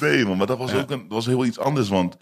nee, 0.00 0.24
man. 0.24 0.36
Maar 0.36 0.46
dat 0.46 0.58
was 0.58 0.74
ook 0.74 0.90
een, 0.90 0.98
dat 0.98 1.08
was 1.08 1.26
heel 1.26 1.44
iets 1.44 1.58
anders. 1.58 1.88
Want 1.88 2.16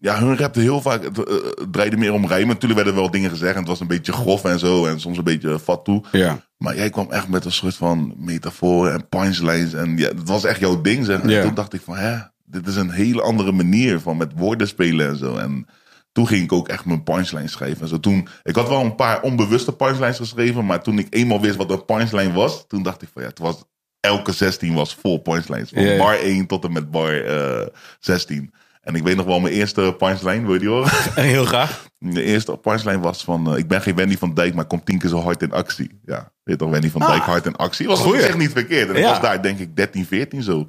ja, 0.00 0.18
hun 0.18 0.36
rapte 0.36 0.60
heel 0.60 0.80
vaak. 0.80 1.02
Het, 1.02 1.18
eh, 1.24 1.34
het 1.34 1.72
draaide 1.72 1.96
meer 1.96 2.12
om 2.12 2.26
rijmen. 2.26 2.48
Natuurlijk 2.48 2.74
werden 2.74 2.94
er 2.94 3.00
wel 3.00 3.10
dingen 3.10 3.30
gezegd. 3.30 3.52
En 3.52 3.58
het 3.58 3.68
was 3.68 3.80
een 3.80 3.86
beetje 3.86 4.12
grof 4.12 4.44
en 4.44 4.58
zo. 4.58 4.86
En 4.86 5.00
soms 5.00 5.18
een 5.18 5.24
beetje 5.24 5.58
fat 5.58 5.84
toe. 5.84 6.04
Ja. 6.12 6.44
Maar 6.56 6.76
jij 6.76 6.90
kwam 6.90 7.10
echt 7.10 7.28
met 7.28 7.44
een 7.44 7.52
soort 7.52 7.74
van 7.74 8.14
metaforen 8.16 8.92
en 8.92 9.08
punchlines. 9.08 9.72
En 9.72 9.96
ja, 9.96 10.08
dat 10.12 10.28
was 10.28 10.44
echt 10.44 10.60
jouw 10.60 10.80
ding, 10.80 11.04
zeg. 11.04 11.20
En 11.20 11.28
Ja. 11.28 11.42
toen 11.42 11.54
dacht 11.54 11.72
ik 11.72 11.80
van, 11.84 11.96
hè, 11.96 12.16
dit 12.44 12.66
is 12.66 12.76
een 12.76 12.90
hele 12.90 13.22
andere 13.22 13.52
manier 13.52 14.00
van 14.00 14.16
met 14.16 14.32
woorden 14.36 14.68
spelen 14.68 15.08
en 15.08 15.16
zo. 15.16 15.36
En 15.36 15.66
toen 16.12 16.26
ging 16.26 16.42
ik 16.42 16.52
ook 16.52 16.68
echt 16.68 16.84
mijn 16.84 17.02
punchlines 17.02 17.52
schrijven. 17.52 17.82
En 17.82 17.88
zo. 17.88 18.00
Toen, 18.00 18.28
ik 18.42 18.54
had 18.54 18.68
wel 18.68 18.80
een 18.84 18.94
paar 18.94 19.20
onbewuste 19.22 19.72
punchlines 19.72 20.16
geschreven. 20.16 20.66
Maar 20.66 20.82
toen 20.82 20.98
ik 20.98 21.06
eenmaal 21.10 21.40
wist 21.40 21.56
wat 21.56 21.70
een 21.70 21.84
punchline 21.84 22.32
was, 22.32 22.64
toen 22.68 22.82
dacht 22.82 23.02
ik 23.02 23.08
van, 23.12 23.22
ja, 23.22 23.28
het 23.28 23.38
was, 23.38 23.64
elke 24.00 24.32
16 24.32 24.74
was 24.74 24.94
vol 24.94 25.18
punchlines. 25.18 25.70
Van 25.74 25.82
Ja, 25.82 25.90
ja. 25.90 25.98
bar 25.98 26.14
1 26.18 26.46
tot 26.46 26.64
en 26.64 26.72
met 26.72 26.90
bar 26.90 27.24
eh 27.24 27.66
16. 28.00 28.52
En 28.80 28.94
ik 28.94 29.02
weet 29.02 29.16
nog 29.16 29.26
wel 29.26 29.40
mijn 29.40 29.54
eerste 29.54 29.94
punchline, 29.98 30.42
wil 30.44 30.52
je 30.52 30.58
die 30.58 30.68
horen? 30.68 30.90
Heel 31.24 31.44
graag. 31.44 31.86
De 31.98 32.22
eerste 32.22 32.56
punchline 32.56 32.98
was 33.00 33.24
van... 33.24 33.52
eh, 33.52 33.58
ik 33.58 33.68
ben 33.68 33.82
geen 33.82 33.94
Wendy 33.94 34.16
van 34.18 34.34
Dijk, 34.34 34.54
maar 34.54 34.64
kom 34.64 34.84
tien 34.84 34.98
keer 34.98 35.10
zo 35.10 35.20
hard 35.20 35.42
in 35.42 35.52
actie. 35.52 36.00
Ja, 36.04 36.16
weet 36.16 36.30
je 36.42 36.56
toch, 36.56 36.70
Wendy 36.70 36.90
van 36.90 37.02
Ah. 37.02 37.08
Dijk 37.10 37.22
hard 37.22 37.46
in 37.46 37.56
actie. 37.56 37.86
Was 37.86 37.98
op 38.00 38.04
Goeie. 38.06 38.22
zich 38.22 38.36
niet 38.36 38.50
verkeerd. 38.52 38.88
En 38.88 38.96
ik 38.96 39.04
was 39.04 39.20
daar 39.20 39.42
denk 39.42 39.58
ik 39.58 39.76
13, 39.76 40.06
14 40.06 40.42
zo. 40.42 40.66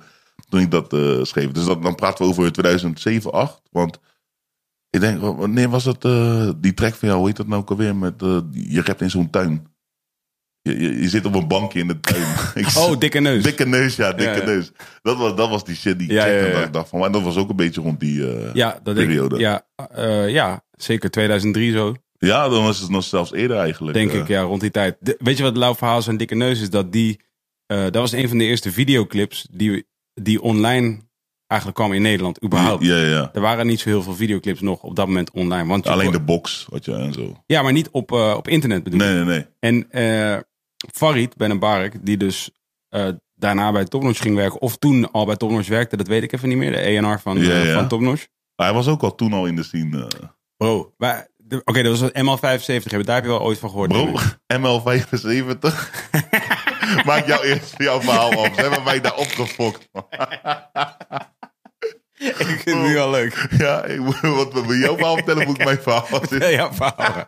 Toen 0.50 0.60
ik 0.60 0.72
dat 0.72 0.94
eh, 0.94 1.24
schreef. 1.24 1.52
Dus 1.52 1.66
dat, 1.66 1.84
dan 1.84 1.96
praten 1.96 2.26
we 2.26 2.32
over 2.32 2.52
2007, 2.52 3.32
8. 3.32 3.62
Want 3.72 4.00
ik 4.90 5.00
denk, 5.00 5.22
wa- 5.22 5.36
wanneer 5.36 5.70
was 5.70 5.86
het 5.86 6.06
eh, 6.06 6.50
die 6.58 6.74
track 6.74 6.94
van 6.94 7.08
jou? 7.08 7.20
Hoe 7.20 7.28
heet 7.28 7.38
dat 7.38 7.48
nou 7.48 7.62
ook 7.62 7.70
alweer? 7.70 7.96
Met, 7.96 8.20
je 8.52 8.82
rapt 8.84 9.02
in 9.02 9.10
zo'n 9.10 9.30
tuin. 9.30 9.68
Je, 10.62 10.80
je, 10.80 11.02
je 11.02 11.10
zit 11.10 11.26
op 11.26 11.36
een 11.36 11.48
bankje 11.48 11.80
in 11.80 11.88
de 11.88 12.00
tuin. 12.00 12.26
Oh, 12.78 12.98
dikke 13.00 13.20
neus. 13.20 13.44
Dikke 13.44 13.66
neus, 13.68 13.96
ja, 13.96 14.14
dikke 14.14 14.40
Ja, 14.40 14.46
neus. 14.46 14.72
Dat 15.02 15.18
was, 15.18 15.36
dat 15.36 15.50
was 15.50 15.64
die 15.66 15.76
shit 15.76 16.00
die 16.00 16.08
ik 16.08 16.14
Ja, 16.14 16.22
checkte. 16.24 16.38
ja, 16.40 16.46
En 16.46 16.50
ja. 16.52 16.56
dat 16.58 16.66
ik 16.68 16.74
dacht 16.74 16.90
van, 16.90 17.00
maar 17.00 17.12
dat 17.12 17.22
was 17.22 17.38
ook 17.38 17.50
een 17.50 17.56
beetje 17.56 17.82
rond 17.82 18.00
die... 18.00 18.28
eh, 18.36 18.54
Ja, 18.54 18.80
dat 18.84 18.96
periode. 18.96 19.36
ik. 19.36 19.42
Ja, 19.42 19.66
eh, 19.96 20.30
ja, 20.30 20.64
zeker 20.72 21.12
2003 21.12 21.72
zo. 21.72 21.96
ja, 22.18 22.50
dan 22.50 22.64
was 22.64 22.80
het 22.80 22.90
nog 22.90 23.04
zelfs 23.04 23.34
eerder 23.34 23.58
eigenlijk. 23.58 23.98
Denk 23.98 24.12
eh. 24.12 24.20
ik, 24.20 24.28
ja, 24.28 24.42
rond 24.42 24.62
die 24.62 24.72
tijd. 24.72 24.98
De- 25.00 25.16
weet 25.20 25.38
je 25.38 25.44
wat 25.44 25.52
het 25.52 25.62
lauw 25.62 25.76
verhaal 25.76 26.02
aan 26.08 26.18
Dikke 26.18 26.36
Neus? 26.36 26.62
Is 26.62 26.70
dat 26.70 26.92
die... 26.92 27.20
dat 27.66 27.94
was 27.96 28.12
een 28.12 28.28
van 28.30 28.38
de 28.38 28.44
eerste 28.46 28.72
videoclips 28.72 29.48
die, 29.52 29.88
die 30.14 30.42
online 30.42 30.98
eigenlijk 31.48 31.80
kwam 31.82 31.94
in 31.94 32.02
Nederland, 32.02 32.44
überhaupt. 32.44 32.84
Ja, 32.86 32.96
ja, 32.98 33.08
ja. 33.08 33.30
Er 33.34 33.42
waren 33.42 33.68
niet 33.68 33.80
zo 33.80 33.90
heel 33.90 34.04
veel 34.04 34.16
videoclips 34.16 34.60
nog 34.62 34.82
op 34.82 34.96
dat 34.96 35.08
moment 35.08 35.32
online. 35.32 35.68
Want 35.68 35.88
Alleen 35.88 36.04
kon- 36.04 36.14
de 36.14 36.22
box 36.22 36.68
had 36.70 36.86
je 36.86 36.94
en 36.94 37.14
zo. 37.14 37.44
Ja, 37.46 37.62
maar 37.62 37.72
niet 37.74 37.90
op, 37.92 38.12
op 38.12 38.48
internet 38.48 38.84
bedoel 38.84 39.00
ik. 39.00 39.06
Nee, 39.06 39.16
nee, 39.16 39.26
nee. 39.26 39.46
En 39.60 39.88
Farid 40.94 41.36
Benenbark, 41.38 42.06
die 42.06 42.18
dus 42.18 42.52
eh, 42.90 43.08
daarna 43.36 43.72
bij 43.72 43.86
Topnotch 43.86 44.22
ging 44.22 44.36
werken, 44.36 44.62
of 44.62 44.78
toen 44.78 45.12
al 45.12 45.26
bij 45.26 45.36
Topnotch 45.36 45.68
werkte, 45.68 45.98
dat 45.98 46.08
weet 46.08 46.24
ik 46.24 46.32
even 46.32 46.50
niet 46.50 46.58
meer. 46.58 46.72
De 46.72 46.78
ENR 46.80 47.20
van, 47.20 47.38
Ja, 47.38 47.50
eh, 47.52 47.66
ja. 47.66 47.74
van 47.74 47.88
Topnotch. 47.88 48.28
Maar 48.56 48.68
hij 48.68 48.76
was 48.76 48.88
ook 48.88 49.02
al 49.02 49.16
toen 49.16 49.34
al 49.34 49.46
in 49.46 49.56
de 49.56 49.64
scene. 49.64 50.00
eh. 50.08 50.28
Bro, 50.58 50.94
wij- 50.98 51.28
de- 51.38 51.62
oké, 51.66 51.82
dat 51.84 52.00
was 52.00 52.10
het 52.12 52.14
ML75. 52.18 53.04
Daar 53.04 53.16
heb 53.16 53.24
je 53.24 53.30
wel 53.30 53.42
ooit 53.42 53.60
van 53.60 53.70
gehoord. 53.70 53.90
Bro, 53.92 54.08
ML75. 54.58 55.90
Maak 57.06 57.26
jou 57.28 57.46
eerst 57.46 57.74
jouw 57.78 58.02
verhaal 58.02 58.32
af. 58.46 58.56
Ze 58.56 58.62
hebben 58.62 58.84
mij 58.84 59.02
daar 59.02 59.16
opgefokt. 59.16 59.88
ik 62.20 62.36
vind 62.36 62.64
het 62.66 62.76
nu 62.76 62.98
al 62.98 63.10
leuk. 63.10 63.48
Ja, 63.58 63.84
ik 63.84 64.00
moet, 64.00 64.20
wat 64.20 64.54
wil 64.54 64.74
jouw 64.76 64.96
verhaal 64.96 65.16
vertellen, 65.16 65.48
moet 65.48 65.60
ik 65.60 65.66
mijn 65.66 65.82
verhaal 65.82 66.50
ja, 66.50 66.74
verhaal. 66.74 67.28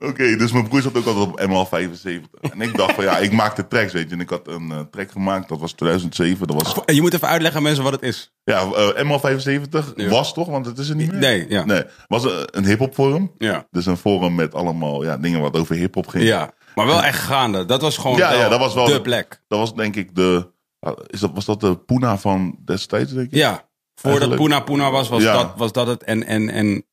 Oké, 0.00 0.36
dus 0.36 0.52
mijn 0.52 0.68
broer 0.68 0.82
zat 0.82 0.96
ook 0.96 1.06
altijd 1.06 1.26
op 1.26 1.40
ML75. 1.40 2.50
En 2.50 2.60
ik 2.60 2.76
dacht 2.76 2.94
van 2.94 3.04
ja, 3.04 3.18
ik 3.18 3.32
maakte 3.32 3.68
tracks, 3.68 3.92
weet 3.92 4.08
je. 4.08 4.14
En 4.14 4.20
ik 4.20 4.30
had 4.30 4.48
een 4.48 4.70
eh, 4.70 4.80
track 4.90 5.10
gemaakt, 5.10 5.48
dat 5.48 5.60
was 5.60 5.72
2007. 5.72 6.46
Dat 6.46 6.62
was, 6.62 6.94
Je 6.94 7.00
moet 7.00 7.14
even 7.14 7.28
uitleggen 7.28 7.56
aan 7.58 7.62
mensen 7.66 7.84
wat 7.84 7.92
het 7.92 8.02
is. 8.02 8.32
ja, 8.44 8.60
eh, 8.60 9.04
ML75 9.04 9.94
Ja. 9.96 10.08
was 10.08 10.34
toch, 10.34 10.48
want 10.48 10.66
het 10.66 10.78
is 10.78 10.88
er 10.88 10.96
niet 10.96 11.10
meer. 11.10 11.20
Nee, 11.20 11.46
ja. 11.48 11.64
Nee, 11.64 11.82
was 12.06 12.24
een, 12.24 12.48
een 12.50 12.64
hip-hop 12.64 12.94
forum. 12.94 13.32
Ja. 13.38 13.66
Dus 13.70 13.86
een 13.86 13.96
forum 13.96 14.34
met 14.34 14.54
allemaal 14.54 15.04
ja, 15.04 15.16
dingen 15.16 15.40
wat 15.40 15.56
over 15.56 15.74
hip-hop 15.74 16.06
ging. 16.06 16.24
Ja, 16.24 16.50
maar 16.74 16.86
wel 16.86 17.02
echt 17.02 17.18
gaande. 17.18 17.64
Dat 17.64 17.80
was 17.80 17.96
gewoon 17.96 18.16
Ja, 18.16 18.32
ja, 18.32 18.48
dat 18.48 18.58
was 18.58 18.74
wel 18.74 18.86
de 18.86 19.00
plek. 19.00 19.42
Dat 19.48 19.58
was 19.58 19.74
denk 19.74 19.96
ik 19.96 20.14
de. 20.14 20.50
ah, 20.80 20.98
Is 21.06 21.20
dat, 21.20 21.30
was 21.34 21.44
dat 21.44 21.60
de 21.60 21.76
Puna 21.78 22.18
van 22.18 22.58
destijds, 22.64 23.12
denk 23.12 23.26
ik? 23.26 23.34
Ja, 23.34 23.68
voordat 23.94 24.20
Eigenlijk- 24.20 24.42
Puna 24.50 24.60
Puna 24.60 24.90
was, 24.90 25.08
was, 25.08 25.22
Ja. 25.22 25.32
dat, 25.32 25.52
was 25.56 25.72
dat 25.72 25.86
het. 25.86 26.02
En, 26.04 26.26
en, 26.26 26.48
en, 26.50 26.84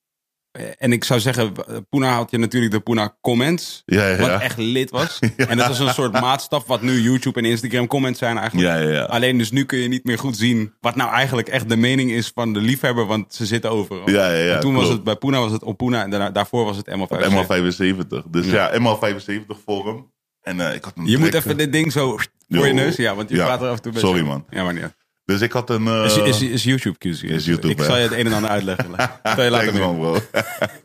en 0.78 0.92
ik 0.92 1.04
zou 1.04 1.20
zeggen, 1.20 1.52
Puna 1.90 2.14
had 2.14 2.32
je 2.32 2.38
natuurlijk 2.38 2.74
de 2.74 2.80
Puna 2.80 3.18
Comments. 3.22 3.84
Ja, 3.86 4.08
ja, 4.08 4.18
Wat 4.18 4.42
echt 4.42 4.58
lid 4.58 4.90
was. 4.90 5.20
En 5.36 5.58
dat 5.58 5.68
was 5.68 5.80
een 5.80 5.94
soort 5.94 6.12
maatstaf 6.12 6.66
wat 6.66 6.82
nu 6.82 7.02
YouTube 7.02 7.40
en 7.40 7.46
Instagram 7.46 7.88
comments 7.88 8.20
zijn 8.20 8.38
eigenlijk. 8.38 8.68
Ja, 8.68 8.78
ja, 8.78 8.90
ja. 8.90 9.04
Alleen 9.04 9.38
dus 9.38 9.52
nu 9.52 9.66
kun 9.66 9.78
je 9.78 9.88
niet 9.88 10.04
meer 10.04 10.20
goed 10.20 10.38
zien 10.38 10.74
wat 10.82 10.96
nou 10.96 11.12
eigenlijk 11.12 11.48
echt 11.48 11.70
de 11.70 11.78
mening 11.78 12.12
is 12.12 12.32
van 12.34 12.54
de 12.54 12.60
liefhebber, 12.60 13.06
want 13.06 13.34
ze 13.34 13.46
zitten 13.46 13.72
overal. 13.72 14.10
Ja, 14.10 14.32
ja, 14.32 14.44
ja, 14.44 14.54
En 14.54 14.60
toen 14.60 14.76
was 14.76 14.90
het, 14.90 15.04
bij 15.04 15.16
Puna 15.16 15.40
was 15.40 15.52
het 15.52 15.64
op 15.64 15.78
Puna 15.78 16.04
en 16.04 16.10
daarna, 16.10 16.32
daarvoor 16.32 16.66
was 16.66 16.78
het 16.78 16.90
ML5. 16.90 17.32
ML75. 17.32 18.30
Dus 18.30 18.46
ja, 18.46 18.72
ML75 18.80 19.64
forum. 19.66 20.12
En 20.42 20.60
eh, 20.60 20.76
ik 20.76 20.84
had 20.84 20.94
een 20.96 21.06
Je 21.06 21.18
moet 21.18 21.34
even 21.34 21.52
eh, 21.52 21.58
dit 21.58 21.72
ding 21.72 21.92
zo 21.92 22.18
voor 22.50 22.68
je 22.68 22.74
neus, 22.74 22.96
ja, 22.96 23.16
want 23.16 23.30
je 23.30 23.36
praat 23.36 23.62
er 23.62 23.68
af 23.68 23.76
en 23.76 23.82
toe 23.82 23.92
best 23.92 24.06
Sorry, 24.06 24.22
man. 24.22 24.46
Ja, 24.50 24.64
maar 24.64 24.74
niet. 24.74 24.96
Dus 25.28 25.42
ik 25.42 25.52
had 25.52 25.70
een. 25.70 25.88
eh, 25.88 26.06
Is, 26.06 26.18
is, 26.18 26.42
is 26.42 26.64
YouTube 26.64 26.98
QC. 26.98 27.22
Is 27.22 27.46
YouTube, 27.46 27.70
ik 27.70 27.78
hè. 27.78 27.86
zal 27.86 27.96
je 27.98 28.02
het 28.04 28.12
een 28.12 28.26
en 28.26 28.34
ander 28.34 28.50
uitleggen. 28.50 28.86
Zal 29.24 29.44
je 29.64 29.72
doen. 29.72 29.80
man, 29.82 29.98
bro. 30.00 30.18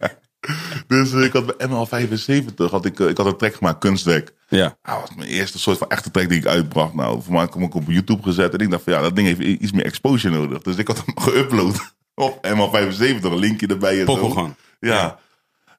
dus 0.87 1.13
ik 1.13 1.33
had 1.33 1.57
bij 1.57 1.69
ML75 1.69 2.55
had 2.71 2.85
ik, 2.85 3.01
eh, 3.01 3.09
ik 3.09 3.17
had 3.17 3.27
een 3.27 3.37
track 3.37 3.55
gemaakt, 3.55 3.79
kunstwerk. 3.79 4.33
Ja. 4.49 4.77
Dat 4.83 5.01
was 5.01 5.15
mijn 5.17 5.29
eerste 5.29 5.59
soort 5.59 5.79
van 5.79 5.89
echte 5.91 6.11
track 6.11 6.29
die 6.29 6.39
ik 6.39 6.47
uitbracht. 6.47 6.95
Nou, 6.95 7.23
voor 7.23 7.33
mij 7.33 7.49
kwam 7.49 7.63
ik 7.63 7.75
op 7.75 7.83
YouTube 7.87 8.23
gezet. 8.23 8.53
En 8.55 8.59
ik 8.61 8.71
dacht 8.71 8.83
van 8.83 8.93
ja, 8.93 9.01
dat 9.01 9.17
ding 9.17 9.27
heeft 9.27 9.41
iets 9.61 9.73
meer 9.73 9.85
exposure 9.85 10.35
nodig. 10.35 10.63
Dus 10.63 10.77
ik 10.77 10.87
had 10.87 11.03
hem 11.07 11.15
geüpload 11.29 11.77
op 12.15 12.47
ML75. 12.47 13.23
Een 13.23 13.39
linkje 13.39 13.67
erbij 13.67 13.99
en 13.99 14.05
Pokkel 14.05 14.29
zo. 14.29 14.33
gewoon. 14.35 14.55
Ja. 14.81 15.19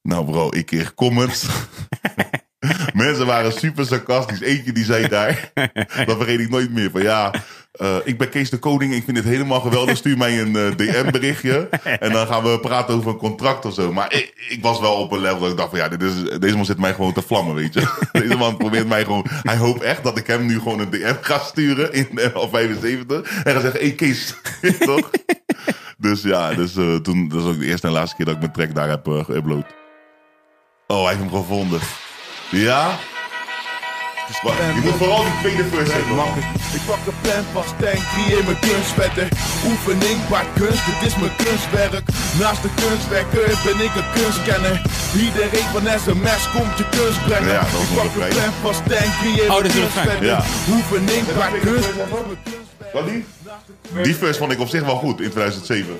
Nou 0.01 0.25
bro, 0.25 0.50
ik 0.51 0.65
kreeg 0.65 0.93
comments. 0.93 1.46
Mensen 2.93 3.25
waren 3.25 3.53
super 3.53 3.86
sarcastisch. 3.86 4.41
Eentje 4.41 4.72
die 4.72 4.86
zei 4.86 5.08
daar, 5.08 5.51
dat 6.05 6.17
vergeet 6.17 6.39
ik 6.39 6.50
nooit 6.50 6.72
meer, 6.72 6.91
van 6.91 7.01
ja, 7.01 7.34
eh, 7.74 7.96
ik 8.03 8.18
ben 8.18 8.30
Kees 8.30 8.50
de 8.50 8.58
Koning, 8.58 8.94
ik 8.94 9.03
vind 9.03 9.18
dit 9.18 9.25
helemaal 9.25 9.60
geweldig. 9.60 9.98
Stuur 9.98 10.18
mij 10.18 10.42
een 10.42 10.56
eh, 10.56 10.75
DM 10.75 11.12
berichtje 11.12 11.70
en 12.00 12.12
dan 12.12 12.27
gaan 12.27 12.44
we 12.44 12.60
praten 12.60 12.96
over 12.96 13.12
een 13.12 13.18
contract 13.18 13.65
of 13.65 13.74
zo. 13.74 13.94
Maar 13.94 14.13
ik, 14.13 14.34
ik 14.50 14.62
was 14.62 14.80
wel 14.80 14.94
op 14.94 15.12
een 15.12 15.20
level 15.22 15.39
dat 15.39 15.51
ik 15.51 15.58
dacht 15.58 15.70
van 15.70 15.80
ja, 15.80 15.88
dit 15.88 16.01
is, 16.01 16.39
deze 16.39 16.56
man 16.56 16.65
zit 16.65 16.80
mij 16.80 16.94
gewoon 16.94 17.13
te 17.13 17.22
vlammen, 17.22 17.56
weet 17.56 17.74
je. 17.74 17.88
Deze 18.12 18.38
man 18.38 18.58
probeert 18.58 18.88
mij 18.88 19.03
gewoon, 19.03 19.25
hij 19.42 19.58
hoopt 19.58 19.82
echt 19.82 20.03
dat 20.03 20.18
ik 20.18 20.27
hem 20.27 20.46
nu 20.46 20.58
gewoon 20.58 20.80
een 20.80 20.89
DM 20.89 21.15
ga 21.22 21.39
sturen 21.39 21.94
in 21.94 22.08
de 22.12 22.48
75 22.51 23.44
en 23.44 23.53
ga 23.53 23.60
zeggen, 23.60 23.80
hey 23.80 23.92
Kees, 23.92 24.34
toch? 24.80 25.10
Dus 25.98 26.22
ja, 26.22 26.53
dus, 26.53 26.75
eh, 26.75 26.96
toen, 26.96 27.27
dat 27.27 27.42
is 27.42 27.48
ook 27.48 27.60
de 27.60 27.65
eerste 27.65 27.88
en 27.88 27.94
laatste 27.94 28.15
keer 28.15 28.25
dat 28.25 28.34
ik 28.36 28.42
mijn 28.42 28.53
track 28.53 28.75
daar 28.75 28.89
heb 28.89 29.08
eh, 29.08 29.24
geüpload. 29.24 29.68
Oh, 30.88 31.00
hij 31.00 31.08
heeft 31.08 31.20
hem 31.20 31.30
gevonden. 31.30 31.80
Ja? 32.51 33.00
Wacht, 34.24 34.58
je 34.58 34.82
moet 34.84 34.94
vooral 34.94 35.24
die 35.24 35.38
tweede 35.42 35.65
verse 35.74 35.92
hebben. 35.92 36.15
Ik 36.77 36.84
pak 36.86 37.01
een 37.10 37.20
pen 37.22 37.44
van 37.53 37.63
Stank, 37.63 38.01
creëer 38.13 38.44
mijn 38.44 38.60
kunstwetten. 38.60 39.27
Oefening, 39.70 40.18
maar 40.30 40.46
kunst, 40.60 40.84
dit 40.89 41.00
is 41.08 41.15
mijn 41.22 41.36
kunstwerk. 41.44 42.06
Naast 42.39 42.62
de 42.65 42.72
kunstwerker 42.84 43.46
ben 43.68 43.80
ik 43.88 43.94
een 44.00 44.10
kunstkenner. 44.20 44.75
Iedereen 45.25 45.70
van 45.74 45.84
sms 46.03 46.44
komt 46.56 46.75
je 46.80 46.86
kunst 46.98 47.22
brengen. 47.27 47.53
Ja, 47.58 47.63
dat 47.74 47.82
is 47.86 47.89
ik 47.89 47.96
pak 48.00 48.12
een 48.24 48.36
pen 48.38 48.53
van 48.65 48.74
Stank, 48.82 49.12
creëer 49.22 49.50
Oh, 49.53 49.60
mijn. 49.62 50.24
Ja. 50.32 50.39
Oefening, 50.75 51.24
maar 51.38 51.51
kunst, 51.65 51.88
dit 51.88 52.03
is 52.06 52.12
mijn 52.12 52.42
kunstwerk. 52.50 52.94
Wat 52.96 53.06
die? 53.10 53.22
Die 54.08 54.15
verse 54.15 54.39
vond 54.39 54.51
ik 54.51 54.60
op 54.60 54.70
zich 54.75 54.84
wel 54.92 55.00
goed 55.06 55.22
in 55.22 55.30
2007. 55.30 56.00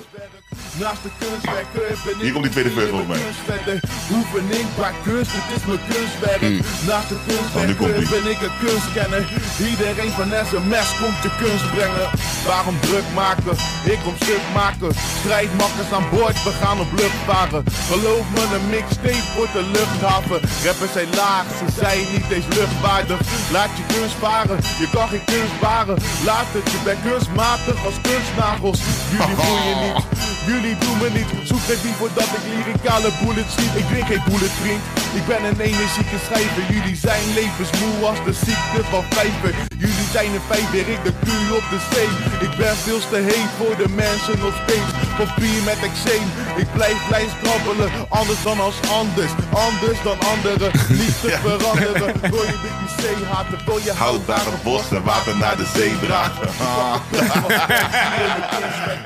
Naast 0.82 1.02
de 1.06 1.12
kunstwerker 1.22 1.86
ben 2.04 2.14
ik 2.14 2.20
Hier 2.20 2.32
komt 2.32 2.44
die 2.44 2.52
tweede 2.52 2.70
verse 2.70 2.88
volgens 2.88 3.10
mij. 3.12 3.80
Oefening, 4.16 4.66
maar 4.80 4.94
kunst, 5.08 5.30
dit 5.36 5.48
is 5.56 5.64
mijn 5.70 5.84
kunstwerk. 5.92 6.42
Naast 6.90 7.08
de 7.08 7.16
Oh, 7.54 7.98
ie. 8.00 8.08
ben 8.16 8.26
ik 8.34 8.40
een 8.46 8.56
kunstkenner. 8.66 9.24
Iedereen 9.70 10.12
van 10.18 10.28
sms 10.50 10.88
komt 11.00 11.20
je 11.26 11.30
kunst 11.42 11.66
brengen. 11.74 12.08
Waarom 12.46 12.76
druk 12.80 13.08
maken? 13.14 13.54
Ik 13.92 13.98
kom 14.04 14.14
stuk 14.22 14.44
maken. 14.54 14.90
Strijdmakkers 15.20 15.90
aan 15.96 16.06
boord, 16.14 16.42
we 16.46 16.52
gaan 16.62 16.78
op 16.80 16.92
lucht 17.00 17.20
varen. 17.26 17.64
Geloof 17.90 18.24
me, 18.34 18.42
een 18.56 18.68
mixtape 18.70 19.28
wordt 19.36 19.54
een 19.60 19.70
luchthaven. 19.76 20.40
Rappers 20.64 20.92
zijn 20.92 21.10
laag, 21.20 21.44
ze 21.60 21.66
zijn 21.80 22.00
niet 22.14 22.28
eens 22.36 22.48
luchtwaardig. 22.58 23.20
Laat 23.56 23.72
je 23.78 23.84
kunst 23.94 24.16
varen, 24.24 24.58
je 24.82 24.88
kan 24.94 25.08
geen 25.08 25.24
kunst 25.24 25.56
baren. 25.60 25.98
Laat 26.24 26.48
het, 26.56 26.66
je 26.74 26.78
bent 26.84 27.00
kunstmatig 27.08 27.76
als 27.86 27.96
kunstnagels. 28.08 28.78
Jullie 29.10 29.36
voelen 29.42 29.78
niet, 29.84 30.04
jullie 30.46 30.76
doen 30.78 30.98
me 31.02 31.08
niet. 31.18 31.30
Zoek 31.48 31.62
geen 31.68 31.80
beef 31.82 31.96
voordat 31.96 32.30
ik 32.38 32.44
lyricale 32.52 33.10
bullets 33.20 33.52
schiet. 33.52 33.74
Ik 33.80 33.86
drink 33.90 34.06
geen 34.06 34.24
bullet, 34.28 34.54
vriend. 34.62 34.82
Ik 35.18 35.24
ben 35.26 35.42
een 35.44 35.60
energieke 35.70 36.18
schrijver. 36.26 36.64
Jullie 36.74 36.96
zijn 36.96 37.24
levensmoe 37.34 37.96
als 38.10 38.20
de 38.28 38.34
ziekte 38.46 38.80
van 38.92 39.04
vijver. 39.10 39.52
Jullie 39.84 40.08
zijn 40.16 40.30
een 40.36 40.46
vijver, 40.52 40.88
ik 40.94 41.04
de 41.04 41.14
kuur 41.24 41.48
op 41.60 41.66
de 41.74 41.80
zee. 41.92 42.10
Ik 42.46 42.56
ben 42.56 42.76
veel 42.76 43.00
te 43.12 43.20
heet 43.30 43.50
voor 43.58 43.76
de 43.82 43.88
mensen 44.04 44.38
nog 44.44 44.54
steeds. 44.62 44.90
Papier 45.18 45.62
met 45.64 45.78
eczeem, 45.88 46.26
ik 46.56 46.68
blijf 46.72 46.98
blijf 47.08 47.30
krabbelen. 47.42 47.90
Anders 48.08 48.42
dan 48.42 48.60
als 48.60 48.78
anders, 49.00 49.32
anders 49.68 49.98
dan 50.02 50.18
anderen. 50.34 50.70
Niet 51.02 51.20
te 51.20 51.30
veranderen. 51.46 52.12
Door 52.34 52.46
je 52.52 52.58
beetje 52.64 53.02
zee 53.02 53.24
haten, 53.30 53.58
wil 53.66 53.78
je 53.78 53.92
Houdbare 53.92 54.56
bossen, 54.62 55.02
water 55.02 55.36
naar 55.36 55.56
de 55.56 55.66
zee 55.74 55.98
dragen. 55.98 56.48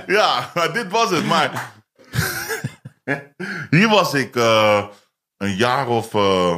Ja, 0.07 0.51
maar 0.55 0.73
dit 0.73 0.87
was 0.91 1.11
het. 1.11 1.27
Maar 1.29 1.73
hier 3.71 3.89
was 3.89 4.15
ik 4.15 4.37
eh, 4.37 4.85
een 5.37 5.57
jaar 5.57 5.89
of 5.89 6.15
eh, 6.15 6.57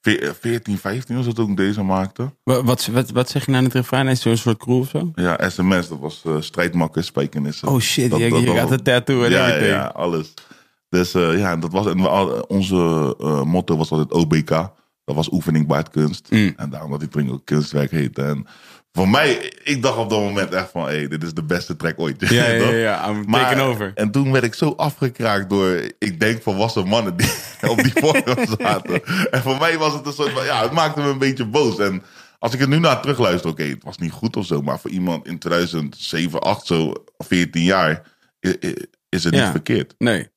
ve- 0.00 0.34
14, 0.40 0.78
15 0.78 1.16
was 1.16 1.26
het 1.26 1.34
toen 1.34 1.50
ik 1.50 1.56
deze 1.56 1.82
maakte. 1.82 2.34
Wat, 2.42 2.62
wat, 2.64 2.86
wat, 2.86 3.10
wat 3.10 3.28
zeg 3.30 3.44
je 3.44 3.50
nou 3.50 3.62
in 3.62 3.68
het 3.70 3.78
refrein? 3.78 4.06
Is 4.06 4.12
het 4.12 4.22
zo'n 4.22 4.36
soort 4.36 4.58
crew 4.58 4.78
of 4.78 4.88
zo? 4.88 5.10
Ja, 5.14 5.48
sms, 5.50 5.88
dat 5.88 5.98
was 5.98 6.22
eh 6.24 6.36
strijdmakkers, 6.40 7.06
spijkenissen. 7.06 7.68
Oh 7.68 7.80
shit, 7.80 8.10
Dat- 8.10 8.20
dat- 8.20 8.42
gaat 8.56 8.70
een 8.70 8.82
tattoo 8.82 9.22
en 9.24 9.30
ja, 9.30 9.36
ja, 9.38 9.44
everything. 9.46 9.72
ja, 9.76 9.86
alles. 9.86 10.34
Dus 10.88 11.14
eh, 11.14 11.38
ja, 11.38 11.56
dat 11.56 11.72
was, 11.72 11.86
en 11.86 12.02
we 12.02 12.46
onze 12.46 13.14
eh, 13.20 13.42
motto 13.42 13.76
was 13.76 13.90
altijd 13.90 14.12
OBK. 14.12 14.48
Dat 15.04 15.16
was 15.16 15.32
oefening 15.32 15.66
baart 15.66 15.88
kunst. 15.90 16.30
Mm. 16.30 16.52
En 16.56 16.70
daarom 16.70 16.90
dat 16.90 17.00
die 17.00 17.08
drink 17.08 17.30
ook 17.32 17.44
kunstwerk 17.44 17.90
heette. 17.90 18.22
En 18.22 18.46
voor 18.96 19.08
mij, 19.08 19.52
ik 19.62 19.82
dacht 19.82 19.96
op 19.98 20.10
dat 20.10 20.18
moment 20.20 20.52
echt 20.52 20.70
van, 20.70 20.88
hé, 20.88 21.08
dit 21.08 21.22
is 21.22 21.34
de 21.34 21.44
beste 21.44 21.76
track 21.76 21.98
ooit. 22.00 22.28
Ja, 22.28 22.46
ja, 22.46 22.52
ja, 22.64 22.70
ja, 22.70 23.08
I'm 23.10 23.30
taking 23.30 23.60
over. 23.60 23.92
En 23.94 24.10
toen 24.10 24.32
werd 24.32 24.44
ik 24.44 24.54
zo 24.54 24.70
afgekraakt 24.76 25.50
door, 25.50 25.80
ik 25.98 26.20
denk, 26.20 26.42
volwassen 26.42 26.86
mannen 26.86 27.16
die 27.16 27.30
op 27.70 27.82
die 27.82 27.92
forum 27.92 28.46
zaten. 28.58 29.04
En 29.30 29.42
voor 29.42 29.58
mij 29.58 29.78
was 29.78 29.92
het 29.92 30.06
een 30.06 30.12
soort 30.12 30.30
van, 30.32 30.44
ja, 30.44 30.62
het 30.62 30.72
maakte 30.72 31.00
me 31.00 31.08
een 31.08 31.18
beetje 31.18 31.46
boos. 31.46 31.78
En 31.78 32.02
als 32.38 32.54
ik 32.54 32.60
er 32.60 32.68
nu 32.68 32.78
naar 32.78 33.00
terugluister, 33.00 33.50
oké, 33.50 33.62
het 33.64 33.84
was 33.84 33.98
niet 33.98 34.12
goed 34.12 34.36
of 34.36 34.46
zo. 34.46 34.62
Maar 34.62 34.80
voor 34.80 34.90
iemand 34.90 35.26
in 35.26 35.38
2007, 35.38 36.40
8, 36.40 36.66
zo 36.66 36.92
14 37.18 37.62
jaar, 37.62 38.02
is 39.08 39.24
het 39.24 39.34
Ja. 39.34 39.42
niet 39.42 39.50
verkeerd. 39.50 39.94
Nee. 39.98 40.32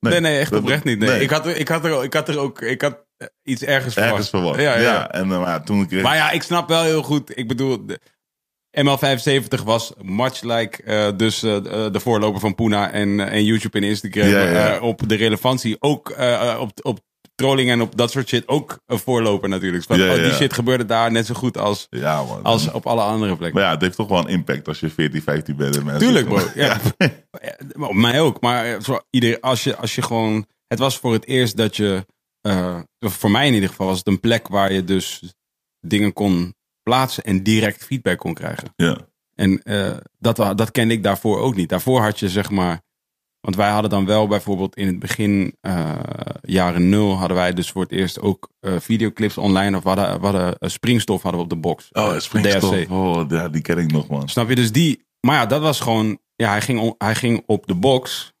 Nee, 0.00 0.20
nee, 0.20 0.38
echt 0.38 0.52
oprecht 0.52 0.84
niet. 0.84 0.98
Nee. 0.98 1.08
nee. 1.08 1.20
Ik, 1.20 1.30
had, 1.30 1.46
er- 1.46 1.56
ik, 1.56 1.68
had 1.68 1.84
er, 1.84 2.04
ik 2.04 2.12
had 2.14 2.28
er 2.28 2.38
ook 2.38 2.60
ik 2.60 2.82
had 2.82 3.04
iets 3.42 3.62
ergens 3.62 3.92
verwacht. 3.94 4.12
Ergens 4.12 4.30
verwacht. 4.30 4.60
Ja, 4.60 4.78
ja. 4.78 5.10
En 5.10 5.28
uh, 5.28 5.40
maar 5.40 5.64
toen 5.64 5.86
kreeg 5.86 6.02
Maar 6.02 6.16
ja, 6.16 6.30
ik 6.30 6.42
snap 6.42 6.68
wel 6.68 6.82
heel 6.82 7.02
goed. 7.02 7.38
Ik 7.38 7.48
bedoel, 7.48 7.86
de 7.86 8.00
ML75 8.80 9.64
was 9.64 9.92
much 10.02 10.42
like 10.42 10.82
eh, 10.82 11.08
dus 11.16 11.42
eh, 11.42 11.62
de 11.62 12.00
voorloper 12.00 12.40
van 12.40 12.54
Puna 12.54 12.90
en, 12.90 13.20
eh, 13.20 13.32
en 13.32 13.44
YouTube 13.44 13.78
en 13.78 13.84
Instagram. 13.84 14.28
Ja, 14.28 14.74
eh, 14.74 14.82
op 14.82 15.08
de 15.08 15.14
relevantie. 15.14 15.76
Ook 15.78 16.10
eh, 16.10 16.50
eh, 16.50 16.60
op, 16.60 16.70
op 16.82 17.00
trolling 17.34 17.70
en 17.70 17.80
op 17.80 17.96
dat 17.96 18.10
soort 18.10 18.28
shit. 18.28 18.48
Ook 18.48 18.78
een 18.86 18.98
voorloper 18.98 19.48
natuurlijk. 19.48 19.84
Ja, 19.88 20.10
oh, 20.10 20.22
die 20.22 20.32
shit 20.32 20.52
gebeurde 20.52 20.84
daar 20.84 21.12
net 21.12 21.26
zo 21.26 21.34
goed 21.34 21.58
als, 21.58 21.86
Ja, 21.90 22.22
man. 22.22 22.42
als 22.42 22.70
op 22.70 22.86
alle 22.86 23.02
andere 23.02 23.36
plekken. 23.36 23.58
Maar 23.60 23.68
ja, 23.68 23.74
het 23.74 23.82
heeft 23.82 23.96
toch 23.96 24.08
wel 24.08 24.18
een 24.18 24.26
impact 24.26 24.68
als 24.68 24.80
je 24.80 24.90
14, 24.90 25.22
15 25.22 25.56
bent. 25.56 25.76
En 25.76 25.98
Tuurlijk, 25.98 26.28
bro. 26.28 26.38
Ja. 26.54 26.80
Mij 27.90 28.20
ook. 28.20 28.40
Maar 28.40 28.64
eh, 28.64 28.96
ieder, 29.10 29.40
als, 29.40 29.64
je, 29.64 29.76
als 29.76 29.94
je 29.94 30.02
gewoon. 30.02 30.46
Het 30.66 30.78
was 30.78 30.98
voor 30.98 31.12
het 31.12 31.26
eerst 31.26 31.56
dat 31.56 31.76
je. 31.76 32.06
Eh, 32.44 32.78
voor 32.98 33.30
mij 33.30 33.46
in 33.46 33.54
ieder 33.54 33.68
geval 33.68 33.86
was 33.86 33.98
het 33.98 34.06
een 34.06 34.20
plek 34.20 34.48
waar 34.48 34.72
je 34.72 34.84
dus 34.84 35.34
dingen 35.80 36.12
kon 36.12 36.54
plaatsen 36.82 37.24
en 37.24 37.42
direct 37.42 37.84
feedback 37.84 38.18
kon 38.18 38.34
krijgen. 38.34 38.72
ja. 38.76 38.98
En 39.34 39.62
eh, 39.62 39.96
dat, 40.18 40.36
dat 40.36 40.70
kende 40.70 40.94
ik 40.94 41.02
daarvoor 41.02 41.38
ook 41.38 41.54
niet. 41.54 41.68
Daarvoor 41.68 42.00
had 42.00 42.18
je 42.18 42.28
zeg 42.28 42.50
maar. 42.50 42.82
Want 43.40 43.56
wij 43.56 43.70
hadden 43.70 43.90
dan 43.90 44.06
wel 44.06 44.26
bijvoorbeeld 44.26 44.76
in 44.76 44.86
het 44.86 44.98
begin, 44.98 45.56
eh, 45.60 45.92
jaren 46.42 46.88
nul, 46.88 47.16
hadden 47.16 47.36
wij 47.36 47.52
dus 47.52 47.70
voor 47.70 47.82
het 47.82 47.92
eerst 47.92 48.20
ook 48.20 48.48
videoclips 48.60 49.38
online. 49.38 49.76
Of 49.76 49.82
we 49.82 49.88
hadden, 49.88 50.20
we 50.20 50.26
hadden 50.26 50.70
springstof 50.70 51.22
hadden 51.22 51.40
we 51.40 51.46
op 51.46 51.52
de 51.52 51.60
box. 51.60 51.88
Oh, 51.92 52.18
springstof. 52.18 52.90
Oh, 52.90 53.24
ja, 53.28 53.48
die 53.48 53.62
ken 53.62 53.78
ik 53.78 53.92
nog, 53.92 54.08
man. 54.08 54.28
Snap 54.28 54.48
je? 54.48 54.54
Dus 54.54 54.72
die. 54.72 55.04
Maar 55.20 55.36
ja, 55.36 55.46
dat 55.46 55.60
was 55.60 55.80
gewoon. 55.80 56.18
Ja, 56.36 56.50
hij 56.50 56.60
ging, 56.60 56.94
hij 56.98 57.14
ging 57.14 57.42
op 57.46 57.66
de 57.66 57.74
box. 57.74 58.33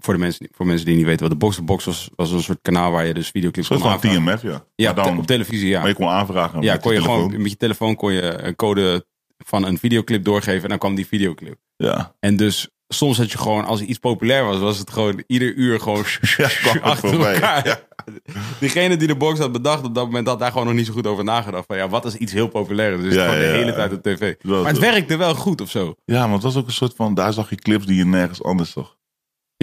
Voor, 0.00 0.14
de 0.14 0.20
mensen, 0.20 0.38
die- 0.40 0.48
voor 0.52 0.66
mensen 0.66 0.86
die 0.86 0.96
niet 0.96 1.04
weten 1.04 1.20
wat 1.20 1.30
de 1.30 1.36
box 1.36 1.56
de 1.56 1.62
box 1.62 1.84
was, 1.84 2.10
was 2.16 2.30
een 2.30 2.42
soort 2.42 2.58
kanaal 2.62 2.90
waar 2.90 3.06
je 3.06 3.14
dus 3.14 3.28
videoclips 3.28 3.68
kon 3.68 3.82
aanvragen. 3.82 4.22
TMF, 4.24 4.42
ja. 4.42 4.64
Ja, 4.74 4.92
dan, 4.92 5.18
op 5.18 5.26
televisie, 5.26 5.68
ja. 5.68 5.78
maar 5.78 5.88
je 5.88 5.94
kon 5.94 6.08
aanvragen 6.08 6.62
Ja, 6.62 6.72
met 6.72 6.82
kon 6.82 6.92
je 6.92 6.98
telefoon. 7.00 7.22
gewoon 7.24 7.42
met 7.42 7.50
je 7.50 7.56
telefoon 7.56 7.96
kon 7.96 8.12
je 8.12 8.22
een 8.42 8.56
code 8.56 9.06
van 9.44 9.66
een 9.66 9.78
videoclip 9.78 10.24
doorgeven 10.24 10.62
en 10.62 10.68
dan 10.68 10.78
kwam 10.78 10.94
die 10.94 11.06
videoclip. 11.06 11.56
Ja, 11.76 12.14
En 12.20 12.36
dus 12.36 12.68
soms 12.88 13.18
had 13.18 13.32
je 13.32 13.38
gewoon, 13.38 13.64
als 13.64 13.80
iets 13.80 13.98
populair 13.98 14.44
was, 14.44 14.58
was 14.58 14.78
het 14.78 14.90
gewoon 14.90 15.22
ieder 15.26 15.54
uur 15.54 15.80
gewoon 15.80 16.04
ja 16.36 16.48
achter 16.82 17.26
elkaar. 17.26 17.66
Ja. 17.66 17.80
Diegene 18.60 18.96
die 18.96 19.08
de 19.08 19.16
box 19.16 19.38
had 19.38 19.52
bedacht 19.52 19.84
op 19.84 19.94
dat 19.94 20.04
moment 20.04 20.26
had 20.26 20.38
daar 20.38 20.50
gewoon 20.52 20.66
nog 20.66 20.74
niet 20.74 20.86
zo 20.86 20.92
goed 20.92 21.06
over 21.06 21.24
nagedacht. 21.24 21.64
Van 21.66 21.76
ja, 21.76 21.88
wat 21.88 22.04
is 22.04 22.14
iets 22.14 22.32
heel 22.32 22.48
populair? 22.48 23.00
Dus 23.00 23.14
Ja, 23.14 23.24
gewoon 23.24 23.38
de 23.40 23.44
hele 23.46 23.72
tijd 23.74 23.92
op 23.92 24.02
tv. 24.02 24.34
Maar 24.42 24.64
het 24.66 24.78
werkte 24.78 25.16
wel 25.16 25.34
goed 25.34 25.60
of 25.60 25.70
zo. 25.70 25.94
ja, 26.04 26.24
maar 26.24 26.34
het 26.34 26.42
was 26.42 26.56
ook 26.56 26.66
een 26.66 26.72
soort 26.72 26.92
van, 26.96 27.14
daar 27.14 27.32
zag 27.32 27.50
je 27.50 27.56
clips 27.56 27.86
die 27.86 27.96
je 27.96 28.04
nergens 28.06 28.42
anders 28.42 28.70
zag. 28.70 28.96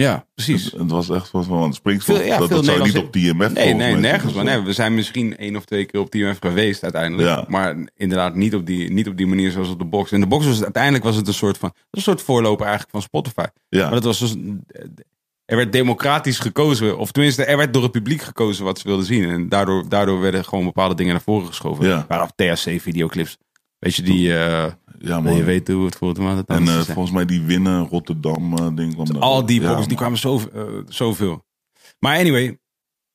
Ja, 0.02 0.26
precies. 0.34 0.64
Het, 0.64 0.80
het 0.80 0.90
was 0.90 1.10
echt 1.10 1.28
van, 1.28 1.44
van 1.44 1.74
Springfield, 1.74 2.24
ja, 2.24 2.38
dat, 2.38 2.48
dat 2.48 2.64
zou 2.64 2.82
niet 2.82 2.96
op 2.96 3.12
TMF 3.12 3.52
Nee, 3.52 3.74
nee, 3.74 3.94
nergens. 3.94 4.32
Maar 4.32 4.44
nee, 4.44 4.60
we 4.60 4.72
zijn 4.72 4.94
misschien 4.94 5.36
één 5.36 5.56
of 5.56 5.64
twee 5.64 5.84
keer 5.84 6.00
op 6.00 6.10
TMF 6.10 6.38
geweest 6.40 6.82
uiteindelijk. 6.82 7.28
Ja. 7.28 7.44
Maar 7.48 7.76
inderdaad 7.94 8.34
niet 8.34 8.54
op, 8.54 8.66
die, 8.66 8.92
niet 8.92 9.08
op 9.08 9.16
die 9.16 9.26
manier 9.26 9.50
zoals 9.50 9.68
op 9.68 9.78
de 9.78 9.84
box. 9.84 10.12
En 10.12 10.20
de 10.20 10.26
box 10.26 10.44
was 10.44 10.54
het, 10.54 10.64
uiteindelijk 10.64 11.04
was 11.04 11.16
het 11.16 11.26
een 11.26 11.34
soort 11.34 11.58
van 11.58 11.72
een 11.90 12.02
soort 12.02 12.22
voorloper 12.22 12.66
eigenlijk 12.66 12.90
van 12.90 13.02
Spotify. 13.02 13.44
Ja, 13.68 13.82
Maar 13.82 14.00
dat 14.00 14.04
was 14.04 14.18
dus, 14.18 14.34
er 15.44 15.56
werd 15.56 15.72
democratisch 15.72 16.38
gekozen. 16.38 16.98
Of 16.98 17.12
tenminste, 17.12 17.44
er 17.44 17.56
werd 17.56 17.72
door 17.72 17.82
het 17.82 17.92
publiek 17.92 18.22
gekozen 18.22 18.64
wat 18.64 18.78
ze 18.78 18.88
wilden 18.88 19.06
zien. 19.06 19.24
En 19.24 19.48
daardoor, 19.48 19.88
daardoor 19.88 20.20
werden 20.20 20.44
gewoon 20.44 20.64
bepaalde 20.64 20.94
dingen 20.94 21.12
naar 21.12 21.22
voren 21.22 21.46
geschoven. 21.46 21.86
Ja. 21.86 22.04
Maar 22.08 22.22
op 22.22 22.32
THC-videoclips. 22.34 23.36
Weet 23.78 23.94
je, 23.94 24.02
die... 24.02 24.32
ja 24.98 25.22
wil 25.22 25.30
je 25.32 25.36
man. 25.36 25.46
weet 25.46 25.68
hoe 25.68 25.84
het 25.84 25.96
voelt. 25.96 26.18
Maar 26.18 26.34
dat 26.34 26.46
En 26.48 26.68
eh, 26.68 26.80
volgens 26.80 27.10
mij 27.14 27.24
die 27.24 27.42
winnen 27.42 27.86
Rotterdam 27.86 28.56
eh, 28.56 28.68
ding 28.74 28.94
kwam 28.94 29.06
daar. 29.12 29.22
Al 29.22 29.46
die 29.46 29.60
Ja, 29.60 29.66
boxes, 29.68 29.86
die 29.86 29.96
man. 29.98 30.18
kwamen 30.18 30.18
zo, 30.18 30.40
eh, 30.54 30.82
zoveel. 30.88 31.44
Maar 31.98 32.18
anyway, 32.18 32.58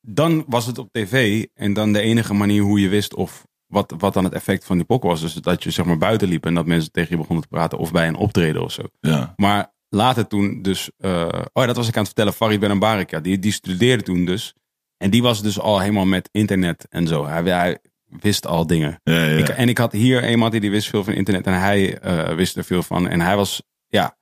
dan 0.02 0.44
was 0.48 0.66
het 0.66 0.78
op 0.78 0.90
tv. 0.92 1.46
En 1.54 1.74
dan 1.74 1.94
de 1.94 2.00
enige 2.00 2.34
manier 2.34 2.62
hoe 2.62 2.80
je 2.80 2.90
wist 2.90 3.16
of 3.16 3.48
wat, 3.68 3.94
wat 3.98 4.14
dan 4.14 4.24
het 4.24 4.34
effect 4.34 4.66
van 4.66 4.78
die 4.78 4.86
pok 4.86 5.04
was. 5.04 5.22
Dus 5.22 5.34
dat 5.34 5.64
je 5.64 5.72
zeg 5.72 5.86
maar 5.86 5.98
buiten 5.98 6.28
liep 6.28 6.46
en 6.46 6.54
dat 6.54 6.66
mensen 6.66 6.92
tegen 6.92 7.10
je 7.12 7.18
begonnen 7.18 7.44
te 7.44 7.50
praten. 7.50 7.78
Of 7.78 7.92
bij 7.92 8.08
een 8.08 8.16
optreden 8.16 8.64
of 8.64 8.72
zo. 8.72 8.82
Ja, 9.00 9.34
Maar 9.36 9.74
later 9.90 10.28
toen 10.28 10.62
dus... 10.62 10.90
eh, 10.98 11.22
oh 11.32 11.40
ja, 11.54 11.66
dat 11.66 11.76
was 11.76 11.88
ik 11.88 11.94
aan 11.94 12.04
het 12.04 12.08
vertellen. 12.14 12.34
Farid 12.34 12.60
Ben 12.60 12.72
Ambarik, 12.72 13.10
ja, 13.12 13.20
die, 13.20 13.40
die 13.40 13.52
studeerde 13.52 14.04
toen 14.04 14.26
dus. 14.26 14.54
En 14.98 15.10
die 15.10 15.22
was 15.22 15.42
dus 15.42 15.60
al 15.60 15.80
helemaal 15.80 16.06
met 16.06 16.30
internet 16.32 16.86
en 16.90 17.08
zo. 17.08 17.26
Hij, 17.26 17.44
hij 17.44 17.80
wist 18.20 18.48
al 18.48 18.68
dingen. 18.68 19.00
ja, 19.04 19.24
ja. 19.24 19.38
Ik, 19.38 19.48
en 19.48 19.70
ik 19.70 19.78
had 19.78 19.92
hier 19.92 20.30
iemand 20.30 20.52
die, 20.52 20.62
die 20.62 20.72
wist 20.72 20.90
veel 20.90 21.04
van 21.04 21.14
internet 21.14 21.46
en 21.46 21.60
hij 21.60 22.00
eh, 22.00 22.36
wist 22.36 22.58
er 22.58 22.64
veel 22.64 22.84
van. 22.84 23.08
En 23.08 23.22
hij 23.22 23.36
was, 23.36 23.64
ja, 23.88 24.18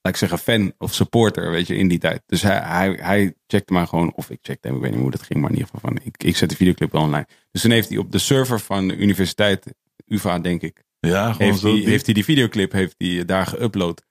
laat 0.00 0.12
ik 0.12 0.16
zeggen, 0.16 0.38
fan 0.38 0.72
of 0.78 0.94
supporter, 0.94 1.50
weet 1.50 1.66
je, 1.66 1.74
in 1.74 1.88
die 1.88 1.98
tijd. 1.98 2.22
Dus 2.26 2.42
hij, 2.42 2.60
hij, 2.64 2.98
hij 3.00 3.34
checkte 3.46 3.72
maar 3.72 3.86
gewoon, 3.86 4.12
of 4.14 4.30
ik 4.30 4.38
checkte 4.42 4.68
hem, 4.68 4.76
ik 4.76 4.82
weet 4.82 4.90
niet 4.90 5.00
hoe 5.00 5.10
dat 5.10 5.22
ging, 5.22 5.40
maar 5.40 5.50
in 5.50 5.56
ieder 5.56 5.70
geval 5.70 5.90
van, 5.90 6.00
ik, 6.04 6.22
ik 6.22 6.36
zet 6.36 6.50
de 6.50 6.56
videoclip 6.56 6.92
wel 6.92 7.02
online. 7.02 7.26
Dus 7.50 7.62
toen 7.62 7.70
heeft 7.70 7.88
hij 7.88 7.98
op 7.98 8.12
de 8.12 8.18
server 8.18 8.60
van 8.60 8.88
de 8.88 8.96
universiteit, 8.96 9.74
UvA 10.06 10.38
denk 10.38 10.62
ik, 10.62 10.84
ja, 11.00 11.32
gewoon 11.32 11.48
heeft 11.48 11.60
zo. 11.60 11.72
hij, 11.72 11.84
heeft 11.84 12.04
hij 12.04 12.14
die 12.14 12.24
videoclip 12.24 12.72
heeft 12.72 12.94
hij 12.98 13.24
daar 13.24 13.54
geüpload. 13.56 14.06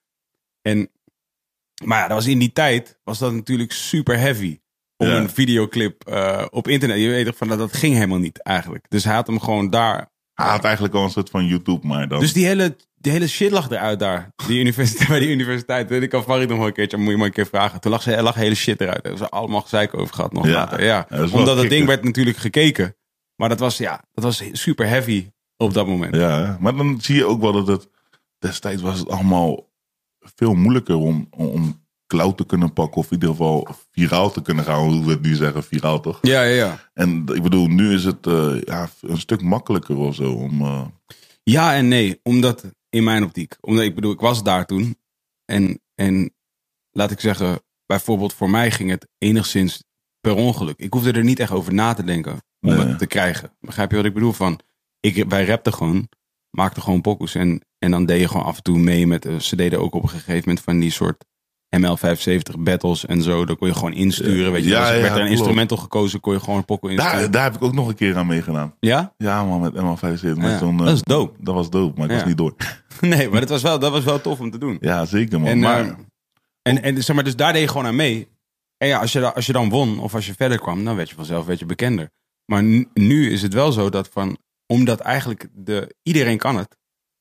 En, 0.61 0.89
maar 1.83 1.99
ja, 1.99 2.07
dat 2.07 2.17
was 2.17 2.27
in 2.27 2.39
die 2.39 2.51
tijd, 2.51 2.99
was 3.03 3.19
dat 3.19 3.33
natuurlijk 3.33 3.71
super 3.71 4.19
heavy. 4.19 4.59
Om 5.03 5.09
Ja. 5.09 5.17
een 5.17 5.29
videoclip 5.29 6.07
eh, 6.07 6.45
op 6.49 6.67
internet, 6.67 6.99
je 6.99 7.07
weet 7.09 7.25
toch 7.25 7.37
van, 7.37 7.47
dat, 7.47 7.57
dat 7.57 7.73
ging 7.73 7.93
helemaal 7.93 8.17
niet 8.19 8.41
eigenlijk. 8.41 8.85
Dus 8.89 9.03
hij 9.03 9.13
had 9.13 9.27
hem 9.27 9.39
gewoon 9.39 9.69
daar 9.69 10.11
Hij 10.33 10.49
had 10.49 10.63
eigenlijk 10.63 10.93
al 10.95 11.03
een 11.03 11.09
soort 11.09 11.29
van 11.29 11.45
YouTube, 11.45 11.87
maar 11.87 12.07
dan... 12.07 12.19
dus 12.19 12.33
die 12.33 12.45
hele, 12.45 12.75
die 12.95 13.11
hele 13.11 13.27
shit 13.27 13.51
lag 13.51 13.69
eruit 13.69 13.99
daar. 13.99 14.31
Die 14.47 14.59
universiteit, 14.59 15.09
bij 15.15 15.19
die 15.19 15.29
universiteit. 15.29 15.91
Ik 15.91 16.09
kan 16.09 16.23
Farid 16.23 16.49
nog 16.49 16.57
wel 16.57 16.67
een 16.67 16.73
keertje, 16.73 16.97
moet 16.97 17.09
je 17.11 17.17
maar 17.17 17.25
een 17.25 17.33
keer 17.33 17.45
vragen. 17.47 17.79
Toen 17.79 17.91
lag, 17.91 18.01
ze, 18.01 18.21
lag 18.21 18.35
hele 18.35 18.55
shit 18.55 18.81
eruit. 18.81 19.03
Daar 19.03 19.11
hebben 19.11 19.27
ze 19.29 19.33
allemaal 19.37 19.61
gezeik 19.61 19.97
over 19.97 20.15
gehad 20.15 20.33
nog 20.33 20.45
Ja. 20.47 20.51
later. 20.53 20.83
Ja. 20.83 21.05
Dat 21.09 21.31
Omdat 21.31 21.47
het 21.55 21.59
gek, 21.59 21.69
ding 21.69 21.87
werd 21.87 22.03
natuurlijk 22.03 22.37
gekeken. 22.37 22.95
Maar 23.35 23.49
dat 23.49 23.59
was, 23.59 23.77
ja, 23.77 24.03
dat 24.13 24.23
was 24.23 24.43
super 24.51 24.87
heavy 24.87 25.27
op 25.57 25.73
dat 25.73 25.87
moment. 25.87 26.15
Ja, 26.15 26.57
maar 26.59 26.75
dan 26.75 27.01
zie 27.01 27.15
je 27.15 27.25
ook 27.25 27.41
wel 27.41 27.51
dat 27.51 27.67
het... 27.67 27.89
Destijds 28.39 28.81
was 28.81 28.99
het 28.99 29.09
allemaal 29.09 29.71
veel 30.35 30.53
moeilijker 30.53 30.95
om, 30.95 31.27
om 31.29 31.82
cloud 32.13 32.37
te 32.37 32.45
kunnen 32.45 32.73
pakken. 32.73 32.97
Of 32.97 33.05
in 33.05 33.11
ieder 33.13 33.29
geval 33.29 33.67
viraal 33.91 34.31
te 34.31 34.41
kunnen 34.41 34.63
gaan. 34.63 34.79
Hoe 34.89 35.05
we 35.05 35.11
het 35.11 35.21
nu 35.21 35.35
zeggen, 35.35 35.63
viraal 35.63 35.99
toch? 35.99 36.19
Ja, 36.21 36.41
ja, 36.43 36.55
ja. 36.55 36.89
En 36.93 37.25
ik 37.33 37.41
bedoel, 37.43 37.67
nu 37.67 37.93
is 37.93 38.03
het 38.03 38.27
eh, 38.27 38.61
ja, 38.61 38.89
een 39.01 39.17
stuk 39.19 39.41
makkelijker 39.41 39.97
of 39.97 40.15
zo. 40.15 40.31
Om, 40.33 40.61
eh, 40.61 40.85
Ja 41.43 41.73
en 41.75 41.87
nee, 41.87 42.19
omdat 42.23 42.63
in 42.89 43.03
mijn 43.03 43.23
optiek. 43.23 43.55
Omdat 43.61 43.83
ik 43.83 43.95
bedoel, 43.95 44.11
ik 44.11 44.19
was 44.19 44.43
daar 44.43 44.65
toen. 44.65 44.97
En, 45.45 45.81
en 45.95 46.33
laat 46.91 47.11
ik 47.11 47.19
zeggen, 47.19 47.61
bijvoorbeeld 47.85 48.33
voor 48.33 48.49
mij 48.49 48.71
ging 48.71 48.89
het 48.89 49.07
enigszins 49.17 49.83
per 50.19 50.35
ongeluk. 50.35 50.77
Ik 50.79 50.93
hoefde 50.93 51.11
er 51.11 51.23
niet 51.23 51.39
echt 51.39 51.51
over 51.51 51.73
na 51.73 51.93
te 51.93 52.03
denken 52.03 52.31
om 52.61 52.69
Nee. 52.69 52.77
het 52.85 52.97
te 52.99 53.07
krijgen. 53.07 53.55
Begrijp 53.59 53.89
je 53.91 53.95
wat 53.97 54.05
ik 54.05 54.13
bedoel? 54.13 54.31
Van, 54.33 54.59
ik, 54.99 55.25
wij 55.29 55.45
rapten 55.45 55.73
gewoon, 55.73 56.09
maakten 56.49 56.81
gewoon 56.83 57.01
pokoes. 57.01 57.35
En, 57.35 57.61
en 57.77 57.91
dan 57.91 58.05
deed 58.05 58.19
je 58.19 58.27
gewoon 58.27 58.45
af 58.45 58.57
en 58.57 58.63
toe 58.63 58.77
mee 58.77 59.07
met, 59.07 59.25
eh, 59.25 59.39
ze 59.39 59.55
deden 59.55 59.79
ook 59.79 59.95
op 59.95 60.03
een 60.03 60.09
gegeven 60.09 60.39
moment 60.45 60.61
van 60.61 60.79
die 60.79 60.91
soort 60.91 61.25
ML75 61.77 62.59
battles 62.59 63.05
en 63.05 63.21
zo. 63.21 63.45
Dan 63.45 63.57
kon 63.57 63.67
je 63.67 63.73
gewoon 63.73 63.93
insturen, 63.93 64.51
weet 64.51 64.63
je. 64.63 64.69
Ja, 64.69 64.79
Als 64.79 64.87
ja, 64.89 64.93
werd 64.93 65.03
er 65.05 65.11
een 65.11 65.17
klopt. 65.17 65.31
instrumental 65.31 65.77
gekozen, 65.77 66.19
kon 66.19 66.33
je 66.33 66.39
gewoon 66.39 66.57
een 66.57 66.65
pokoe 66.65 66.91
insturen. 66.91 67.19
daar, 67.19 67.31
daar 67.31 67.43
heb 67.43 67.55
ik 67.55 67.61
ook 67.63 67.73
nog 67.73 67.87
een 67.87 67.95
keer 67.95 68.17
aan 68.17 68.27
meegedaan. 68.27 68.75
Ja? 68.79 69.13
Ja 69.17 69.43
man, 69.43 69.61
met 69.61 69.73
ML75. 69.73 70.21
Met 70.21 70.37
Ja, 70.37 70.57
zo'n, 70.57 70.79
eh, 70.79 70.85
dat 70.85 70.95
is 70.95 71.01
dope. 71.01 71.43
Dat 71.43 71.55
was 71.55 71.69
dope, 71.69 71.99
maar 71.99 72.09
ik 72.09 72.15
was 72.15 72.25
niet 72.25 72.37
door. 72.37 72.55
Nee, 73.01 73.29
maar 73.29 73.39
dat 73.39 73.49
was 73.49 73.61
wel, 73.61 73.79
dat 73.79 73.91
was 73.91 74.03
wel 74.03 74.21
tof 74.21 74.39
om 74.39 74.51
te 74.51 74.57
doen. 74.57 74.77
Ja, 74.79 75.05
zeker 75.05 75.39
man. 75.39 75.49
En, 75.49 75.59
maar, 75.59 75.83
eh, 75.83 75.91
en, 76.61 76.83
en 76.83 77.03
zeg 77.03 77.15
maar, 77.15 77.23
dus 77.25 77.35
daar 77.35 77.53
deed 77.53 77.61
je 77.61 77.67
gewoon 77.67 77.85
aan 77.85 77.95
mee. 77.95 78.27
En 78.77 78.87
ja, 78.87 78.99
als 78.99 79.11
je, 79.11 79.33
als 79.33 79.45
je 79.45 79.53
dan 79.53 79.69
won 79.69 79.99
of 79.99 80.15
als 80.15 80.25
je 80.25 80.33
verder 80.33 80.59
kwam, 80.59 80.85
dan 80.85 80.95
werd 80.95 81.09
je 81.09 81.15
vanzelf 81.15 81.45
werd 81.45 81.59
je 81.59 81.65
bekender. 81.65 82.09
Maar 82.45 82.63
nu, 82.63 82.87
nu 82.93 83.31
is 83.31 83.41
het 83.41 83.53
wel 83.53 83.71
zo 83.71 83.89
dat 83.89 84.09
van, 84.13 84.37
omdat 84.67 84.99
eigenlijk 84.99 85.47
de, 85.53 85.95
iedereen 86.03 86.37
kan 86.37 86.57
het. 86.57 86.77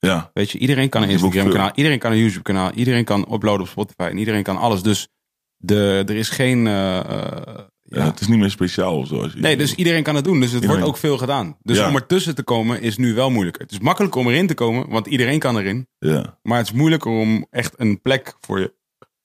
Ja, 0.07 0.31
Weet 0.33 0.51
je, 0.51 0.59
iedereen 0.59 0.89
kan 0.89 1.03
een 1.03 1.09
Instagram 1.09 1.51
kanaal, 1.51 1.71
iedereen 1.75 1.99
kan 1.99 2.13
een 2.13 2.19
YouTube 2.19 2.43
kanaal, 2.43 2.71
iedereen 2.73 3.05
kan 3.05 3.21
uploaden 3.33 3.61
op 3.61 3.69
Spotify 3.69 4.03
en 4.03 4.19
iedereen 4.19 4.43
kan 4.43 4.57
alles. 4.57 4.83
Dus 4.83 5.09
de, 5.57 6.03
er 6.07 6.17
is 6.17 6.29
geen, 6.29 6.67
eh, 6.67 6.99
eh, 6.99 7.05
ja. 7.47 7.67
ja. 7.83 8.05
het 8.05 8.21
is 8.21 8.27
niet 8.27 8.39
meer 8.39 8.51
speciaal 8.51 8.99
of 8.99 9.07
zo. 9.09 9.29
Nee, 9.35 9.57
dus 9.57 9.75
iedereen 9.75 10.03
kan 10.03 10.15
het 10.15 10.25
doen. 10.25 10.41
Dus 10.41 10.53
het 10.53 10.55
Iedereen. 10.55 10.77
wordt 10.77 10.89
ook 10.97 11.01
veel 11.01 11.19
gedaan. 11.19 11.57
Dus 11.63 11.77
Ja. 11.77 11.89
om 11.89 11.95
ertussen 11.95 12.35
te 12.35 12.43
komen 12.43 12.81
is 12.81 12.97
nu 12.97 13.15
wel 13.15 13.31
moeilijker. 13.31 13.63
Het 13.63 13.71
is 13.73 13.79
makkelijker 13.79 14.21
om 14.21 14.29
erin 14.29 14.47
te 14.47 14.55
komen, 14.55 14.89
want 14.89 15.07
iedereen 15.07 15.39
kan 15.39 15.59
erin. 15.59 15.87
Ja, 15.99 16.39
Maar 16.43 16.59
het 16.59 16.67
is 16.67 16.73
moeilijker 16.73 17.11
om 17.11 17.47
echt 17.51 17.75
een 17.77 18.01
plek 18.01 18.35
voor, 18.41 18.61
je, 18.61 18.75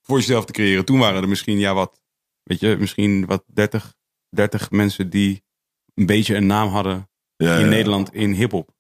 voor 0.02 0.18
jezelf 0.18 0.46
te 0.46 0.52
creëren. 0.52 0.86
Toen 0.86 1.00
waren 1.00 1.22
er 1.22 1.30
misschien, 1.30 1.60
ja, 1.60 1.74
wat, 1.74 2.02
weet 2.44 2.60
je, 2.60 2.76
misschien 2.80 3.26
wat 3.26 3.44
30, 3.54 3.94
30 4.30 4.72
mensen 4.72 5.10
die 5.10 5.44
een 5.94 6.06
beetje 6.06 6.36
een 6.36 6.46
naam 6.48 6.70
hadden 6.70 7.10
ja, 7.36 7.58
in. 7.58 7.70
Nederland 7.70 8.13
in 8.13 8.32
hip-hop. 8.34 8.76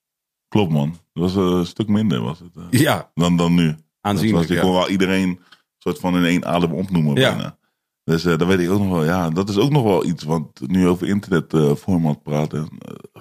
Klopt 0.57 0.71
man. 0.71 0.89
Dat 1.13 1.33
was 1.33 1.35
eh, 1.35 1.57
een 1.57 1.65
stuk 1.65 1.87
minder 1.87 2.21
was 2.21 2.39
het, 2.39 2.51
eh, 2.71 2.79
Ja, 2.79 3.11
dan, 3.13 3.37
dan 3.37 3.55
nu. 3.55 3.65
Was, 3.67 3.75
aanzienlijk. 4.01 4.47
je 4.47 4.53
Ja. 4.53 4.61
kon 4.61 4.71
wel 4.73 4.89
iedereen 4.89 5.39
soort 5.77 5.99
van 5.99 6.15
in 6.15 6.25
één 6.25 6.45
adem 6.45 6.71
opnoemen 6.71 7.15
Ja. 7.15 7.29
bijna. 7.33 7.57
Dus 8.03 8.25
eh 8.25 8.37
dat 8.37 8.47
weet 8.47 8.59
ik 8.59 8.69
ook 8.69 8.79
nog 8.79 8.89
wel. 8.89 9.03
Ja, 9.03 9.29
dat 9.29 9.49
is 9.49 9.57
ook 9.57 9.71
nog 9.71 9.83
wel 9.83 10.05
iets. 10.05 10.23
Want 10.23 10.67
nu 10.67 10.87
over 10.87 11.07
internet 11.07 11.53
eh, 11.53 11.73
format 11.75 12.23
praten. 12.23 12.69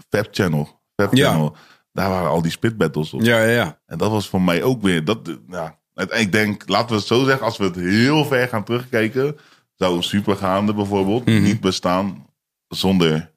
Fab 0.09 0.29
Channel. 0.31 0.81
Fab. 0.95 1.15
Channel. 1.15 1.57
Daar 1.93 2.11
waren 2.11 2.31
al 2.31 2.43
die 2.43 2.51
spit 2.51 2.77
battles 2.77 3.13
op. 3.15 3.21
ja, 3.23 3.39
ja, 3.43 3.51
ja. 3.51 3.81
En 3.87 3.99
dat 3.99 4.11
was 4.11 4.29
voor 4.29 4.43
mij 4.43 4.63
ook 4.63 4.83
weer. 4.83 5.05
Dat, 5.05 5.39
ja, 5.49 5.79
ik 5.95 6.33
denk, 6.33 6.69
laten 6.69 6.89
we 6.89 6.95
het 6.95 7.07
zo 7.07 7.25
zeggen. 7.25 7.45
Als 7.47 7.57
we 7.57 7.65
het 7.65 7.77
heel 7.77 8.25
ver 8.25 8.49
gaan 8.49 8.65
terugkijken. 8.65 9.37
Zou 9.75 10.03
Supergaande 10.03 10.75
bijvoorbeeld 10.75 11.25
Mhm. 11.27 11.43
niet 11.43 11.61
bestaan 11.61 12.27
zonder 12.69 13.33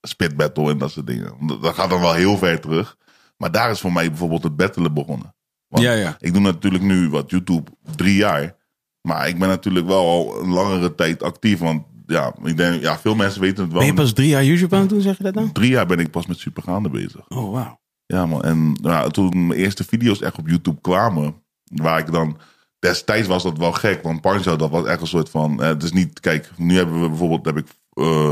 spit 0.00 0.36
battle 0.36 0.70
en 0.70 0.78
dat 0.78 0.90
soort 0.90 1.06
dingen. 1.06 1.34
Dat 1.60 1.74
gaat 1.74 1.90
dan 1.90 2.00
wel 2.00 2.12
heel 2.12 2.36
ver 2.36 2.60
terug. 2.60 2.96
Maar 3.42 3.50
daar 3.52 3.70
is 3.70 3.80
voor 3.80 3.92
mij 3.92 4.08
bijvoorbeeld 4.08 4.42
het 4.42 4.56
battelen 4.56 4.94
begonnen. 4.94 5.34
Want 5.68 5.84
Ja, 5.84 5.92
ja. 5.92 6.16
ik 6.18 6.32
doe 6.32 6.42
natuurlijk 6.42 6.84
nu 6.84 7.10
wat 7.10 7.30
YouTube 7.30 7.70
drie 7.96 8.16
jaar. 8.16 8.56
Maar 9.00 9.28
ik 9.28 9.38
ben 9.38 9.48
natuurlijk 9.48 9.86
wel 9.86 10.06
al 10.06 10.42
een 10.42 10.48
langere 10.48 10.94
tijd 10.94 11.22
actief. 11.22 11.58
Want 11.58 11.82
ja, 12.06 12.34
ik 12.44 12.56
denk, 12.56 12.82
ja, 12.82 12.98
veel 12.98 13.14
mensen 13.14 13.40
weten 13.40 13.62
het 13.62 13.72
wel. 13.72 13.80
Ben 13.80 13.88
je 13.90 13.94
pas 13.94 14.12
drie 14.12 14.28
jaar 14.28 14.44
YouTube 14.44 14.74
aan 14.74 14.80
het 14.80 14.90
doen, 14.90 15.00
zeg 15.00 15.16
je 15.16 15.22
dat 15.22 15.34
nou? 15.34 15.52
Drie 15.52 15.70
jaar 15.70 15.86
ben 15.86 15.98
ik 15.98 16.10
pas 16.10 16.26
met 16.26 16.38
Supergaande 16.38 16.90
bezig. 16.90 17.28
Oh, 17.28 17.52
wauw. 17.52 17.80
Ja 18.06 18.26
man, 18.26 18.42
en 18.42 18.78
ja, 18.82 19.08
toen 19.08 19.46
mijn 19.46 19.60
eerste 19.60 19.84
video's 19.84 20.20
echt 20.20 20.38
op 20.38 20.48
YouTube 20.48 20.80
kwamen, 20.80 21.34
waar 21.64 21.98
ik 21.98 22.12
dan... 22.12 22.38
Destijds 22.78 23.28
was 23.28 23.42
dat 23.42 23.58
wel 23.58 23.72
gek, 23.72 24.02
want 24.02 24.20
Pancho, 24.20 24.56
dat 24.56 24.70
was 24.70 24.86
echt 24.86 25.00
een 25.00 25.06
soort 25.06 25.30
van... 25.30 25.62
eh, 25.62 25.68
het 25.68 25.82
is 25.82 25.92
niet, 25.92 26.20
kijk, 26.20 26.50
nu 26.56 26.76
hebben 26.76 27.02
we 27.02 27.08
bijvoorbeeld, 27.08 27.44
heb 27.44 27.56
ik 27.56 27.66
eh, 27.92 28.30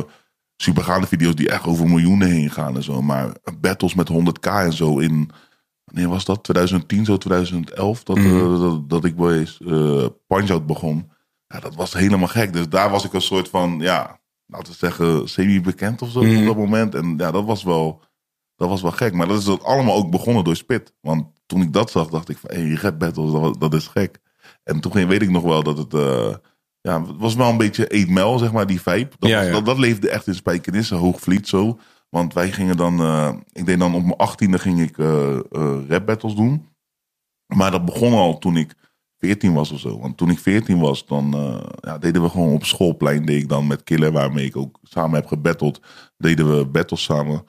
supergaande 0.62 1.06
video's 1.06 1.34
die 1.34 1.50
echt 1.50 1.66
over 1.66 1.88
miljoenen 1.88 2.28
heen 2.28 2.50
gaan 2.50 2.76
en 2.76 2.82
zo. 2.82 3.02
Maar 3.02 3.32
battles 3.60 3.94
met 3.94 4.08
100k 4.08 4.48
en 4.50 4.72
zo 4.72 4.98
in, 4.98 5.30
wanneer 5.84 6.08
was 6.08 6.24
dat? 6.24 6.42
2010, 6.44 7.04
zo 7.04 7.16
2011, 7.16 8.02
dat, 8.02 8.16
Mhm. 8.16 8.26
eh, 8.54 8.60
dat, 8.60 8.88
dat 8.90 9.04
ik 9.04 9.16
bij 9.16 9.46
uh, 9.60 10.06
Punch-Out 10.26 10.66
begon. 10.66 11.10
Ja, 11.46 11.60
dat 11.60 11.74
was 11.74 11.92
helemaal 11.92 12.28
gek. 12.28 12.52
Dus 12.52 12.68
daar 12.68 12.90
was 12.90 13.04
ik 13.04 13.12
een 13.12 13.20
soort 13.22 13.48
van, 13.48 13.76
ja, 13.80 14.20
laten 14.46 14.72
we 14.72 14.78
zeggen, 14.78 15.28
semi-bekend 15.28 16.02
of 16.02 16.10
zo 16.10 16.22
Mhm. 16.22 16.40
op 16.40 16.46
dat 16.46 16.56
moment. 16.56 16.94
En 16.94 17.14
ja, 17.16 17.30
dat 17.30 17.44
was 17.44 17.62
wel... 17.62 18.00
Dat 18.56 18.68
was 18.68 18.82
wel 18.82 18.90
gek. 18.92 19.14
Maar 19.14 19.28
dat 19.28 19.38
is 19.38 19.44
dat 19.44 19.62
allemaal 19.64 19.96
ook 19.96 20.10
begonnen 20.10 20.44
door 20.44 20.56
Spit. 20.56 20.92
Want 21.00 21.26
toen 21.46 21.62
ik 21.62 21.72
dat 21.72 21.90
zag, 21.90 22.08
dacht 22.08 22.28
ik 22.28 22.38
van... 22.38 22.50
Hé, 22.54 22.60
hey, 22.66 22.74
rap 22.74 22.98
battles, 22.98 23.32
dat, 23.32 23.60
dat 23.60 23.74
is 23.74 23.86
gek. 23.86 24.18
En 24.64 24.80
toen 24.80 25.06
weet 25.06 25.22
ik 25.22 25.30
nog 25.30 25.42
wel 25.42 25.62
dat 25.62 25.78
het... 25.78 25.94
eh, 25.94 26.34
ja, 26.80 27.02
het 27.06 27.16
was 27.18 27.34
wel 27.34 27.48
een 27.50 27.56
beetje 27.56 27.88
8 27.90 28.08
Mile, 28.08 28.38
zeg 28.38 28.52
maar, 28.52 28.66
die 28.66 28.80
vibe. 28.80 29.10
Dat, 29.18 29.30
Ja, 29.30 29.36
was- 29.38 29.46
ja. 29.46 29.52
Dat, 29.52 29.64
dat 29.66 29.78
leefde 29.78 30.08
echt 30.10 30.26
in 30.26 30.34
Spijkenisse, 30.34 30.94
Hoogvliet 30.94 31.48
zo. 31.48 31.78
Want 32.08 32.34
wij 32.34 32.52
gingen 32.52 32.76
dan, 32.76 33.00
eh, 33.00 33.32
ik 33.52 33.66
deed 33.66 33.78
dan 33.78 33.94
op 33.94 34.02
mijn 34.02 34.16
achttiende 34.16 34.58
ging 34.58 34.80
ik 34.80 34.98
eh, 34.98 35.36
eh, 35.36 35.78
rap 35.88 36.06
battles 36.06 36.34
doen. 36.34 36.68
Maar 37.46 37.70
dat 37.70 37.84
begon 37.84 38.12
al 38.12 38.38
toen 38.38 38.56
ik 38.56 38.74
14 39.18 39.52
was 39.52 39.70
of 39.70 39.80
zo. 39.80 39.98
Want 40.00 40.16
toen 40.16 40.30
ik 40.30 40.38
14 40.38 40.78
was, 40.80 41.06
dan 41.06 41.34
ja, 41.80 41.98
deden 41.98 42.22
we 42.22 42.28
gewoon 42.28 42.52
op 42.52 42.64
schoolplein, 42.64 43.24
deed 43.24 43.42
ik 43.42 43.48
dan 43.48 43.66
met 43.66 43.82
Killer, 43.82 44.12
waarmee 44.12 44.44
ik 44.46 44.56
ook 44.56 44.78
samen 44.82 45.14
heb 45.14 45.26
gebatteld, 45.26 45.80
deden 46.16 46.56
we 46.58 46.66
battles 46.66 47.02
samen. 47.02 47.44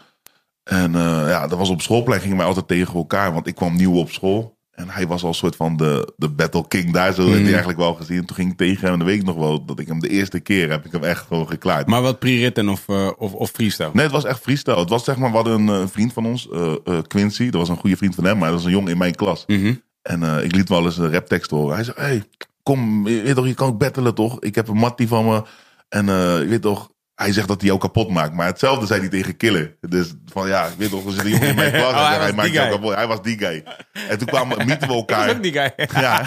En 0.63 0.91
ja, 0.94 1.48
dat 1.48 1.58
was 1.58 1.70
op 1.70 1.82
schoolplein, 1.82 2.22
gingen 2.22 2.38
wij 2.38 2.46
altijd 2.46 2.67
tegen 2.67 2.94
elkaar, 2.96 3.34
want 3.34 3.48
ik 3.48 3.56
kwam 3.56 3.76
nieuw 3.76 3.98
op 3.98 4.10
school. 4.10 4.58
En 4.71 4.89
hij 4.89 5.07
was 5.07 5.21
al 5.21 5.27
een 5.27 5.36
soort 5.36 5.55
van 5.55 5.77
de, 5.77 6.13
de 6.17 6.29
battle 6.29 6.67
king 6.67 6.93
daar, 6.93 7.13
zo 7.13 7.29
heb 7.29 7.39
je 7.39 7.47
eigenlijk 7.47 7.79
wel 7.79 7.93
gezien. 7.93 8.25
Toen 8.25 8.36
ging 8.36 8.51
ik 8.51 8.57
tegen 8.57 8.81
hem 8.81 8.91
en 8.91 8.97
dan 8.97 9.07
weet 9.07 9.19
ik 9.19 9.25
nog 9.25 9.36
wel 9.36 9.65
dat 9.65 9.79
ik 9.79 9.88
hem 9.88 9.99
de 9.99 10.10
eerste 10.10 10.39
keer 10.39 10.69
heb 10.69 10.86
ik 10.86 10.91
hem 10.91 11.03
echt 11.03 11.25
gewoon 11.27 11.47
geklaard. 11.47 11.88
Maar 11.88 12.01
wat 12.01 12.19
pre-written 12.19 12.69
of, 12.69 12.88
eh, 12.88 13.10
of, 13.17 13.34
of 13.34 13.49
freestyle? 13.49 13.89
Nee, 13.93 14.03
het 14.03 14.13
was 14.13 14.23
echt 14.23 14.39
freestyle. 14.39 14.79
Het 14.79 14.89
was 14.89 15.03
zeg 15.03 15.17
maar, 15.17 15.29
we 15.29 15.36
hadden 15.36 15.67
een 15.67 15.81
eh, 15.81 15.88
vriend 15.88 16.13
van 16.13 16.25
ons, 16.25 16.49
eh, 16.49 16.99
Quincy. 17.07 17.43
Dat 17.49 17.60
was 17.60 17.69
een 17.69 17.77
goede 17.77 17.97
vriend 17.97 18.15
van 18.15 18.23
hem, 18.23 18.38
maar 18.38 18.47
dat 18.47 18.57
was 18.57 18.65
een 18.65 18.71
jongen 18.71 18.91
in 18.91 18.97
mijn 18.97 19.15
klas. 19.15 19.43
Mhm. 19.47 19.73
En 20.01 20.43
ik 20.43 20.55
liet 20.55 20.69
wel 20.69 20.86
eens 20.86 20.97
een 20.97 21.12
raptekst 21.12 21.51
horen. 21.51 21.75
Hij 21.75 21.84
zei, 21.84 21.97
hey, 21.99 22.23
kom, 22.63 23.07
je, 23.07 23.21
weet 23.21 23.36
toch, 23.36 23.47
je 23.47 23.53
kan 23.53 23.67
ook 23.67 23.77
battelen 23.77 24.15
toch? 24.15 24.39
Ik 24.39 24.55
heb 24.55 24.67
een 24.67 24.77
mattie 24.77 25.07
van 25.07 25.25
me. 25.25 25.43
En 25.89 26.05
je 26.05 26.45
weet 26.49 26.62
toch, 26.62 26.90
hij 27.15 27.32
zegt 27.34 27.47
dat 27.47 27.60
hij 27.60 27.67
jou 27.69 27.80
kapot 27.82 28.10
maakt. 28.10 28.34
Maar 28.34 28.45
hetzelfde 28.45 28.86
zei 28.86 29.00
hij 29.00 29.10
tegen 29.10 29.38
Killer. 29.38 29.78
Dus 29.89 30.13
van 30.26 30.47
ja, 30.47 30.65
ik 30.65 30.74
weet 30.78 30.89
toch, 30.89 31.06
er 31.06 31.12
zit 31.12 31.24
een 31.24 31.30
jongen 31.30 31.47
in 31.47 31.56
mijn 31.56 31.71
klas. 31.82 31.91
Oh, 31.91 32.17
hij 32.19 32.34
maakt 32.34 32.52
jou 32.52 32.69
kapot. 32.69 32.93
Hij 32.95 33.08
was 33.08 33.21
die 33.21 33.38
guy. 33.38 33.63
En 34.10 34.17
toen 34.17 34.28
kwamen, 34.28 34.58
mieten 34.67 34.78
we 34.88 34.93
Ik 34.93 35.00
elkaar. 35.00 35.30
ook 35.30 35.43
die 35.43 35.52
guy. 35.52 35.71
Ja, 36.02 36.21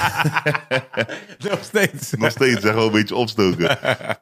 Nog 1.50 1.58
steeds. 1.62 2.12
nog 2.12 2.30
steeds, 2.30 2.60
zeg 2.60 2.70
gewoon 2.72 2.86
een 2.86 2.92
beetje 2.92 3.14
opstoken. 3.14 3.78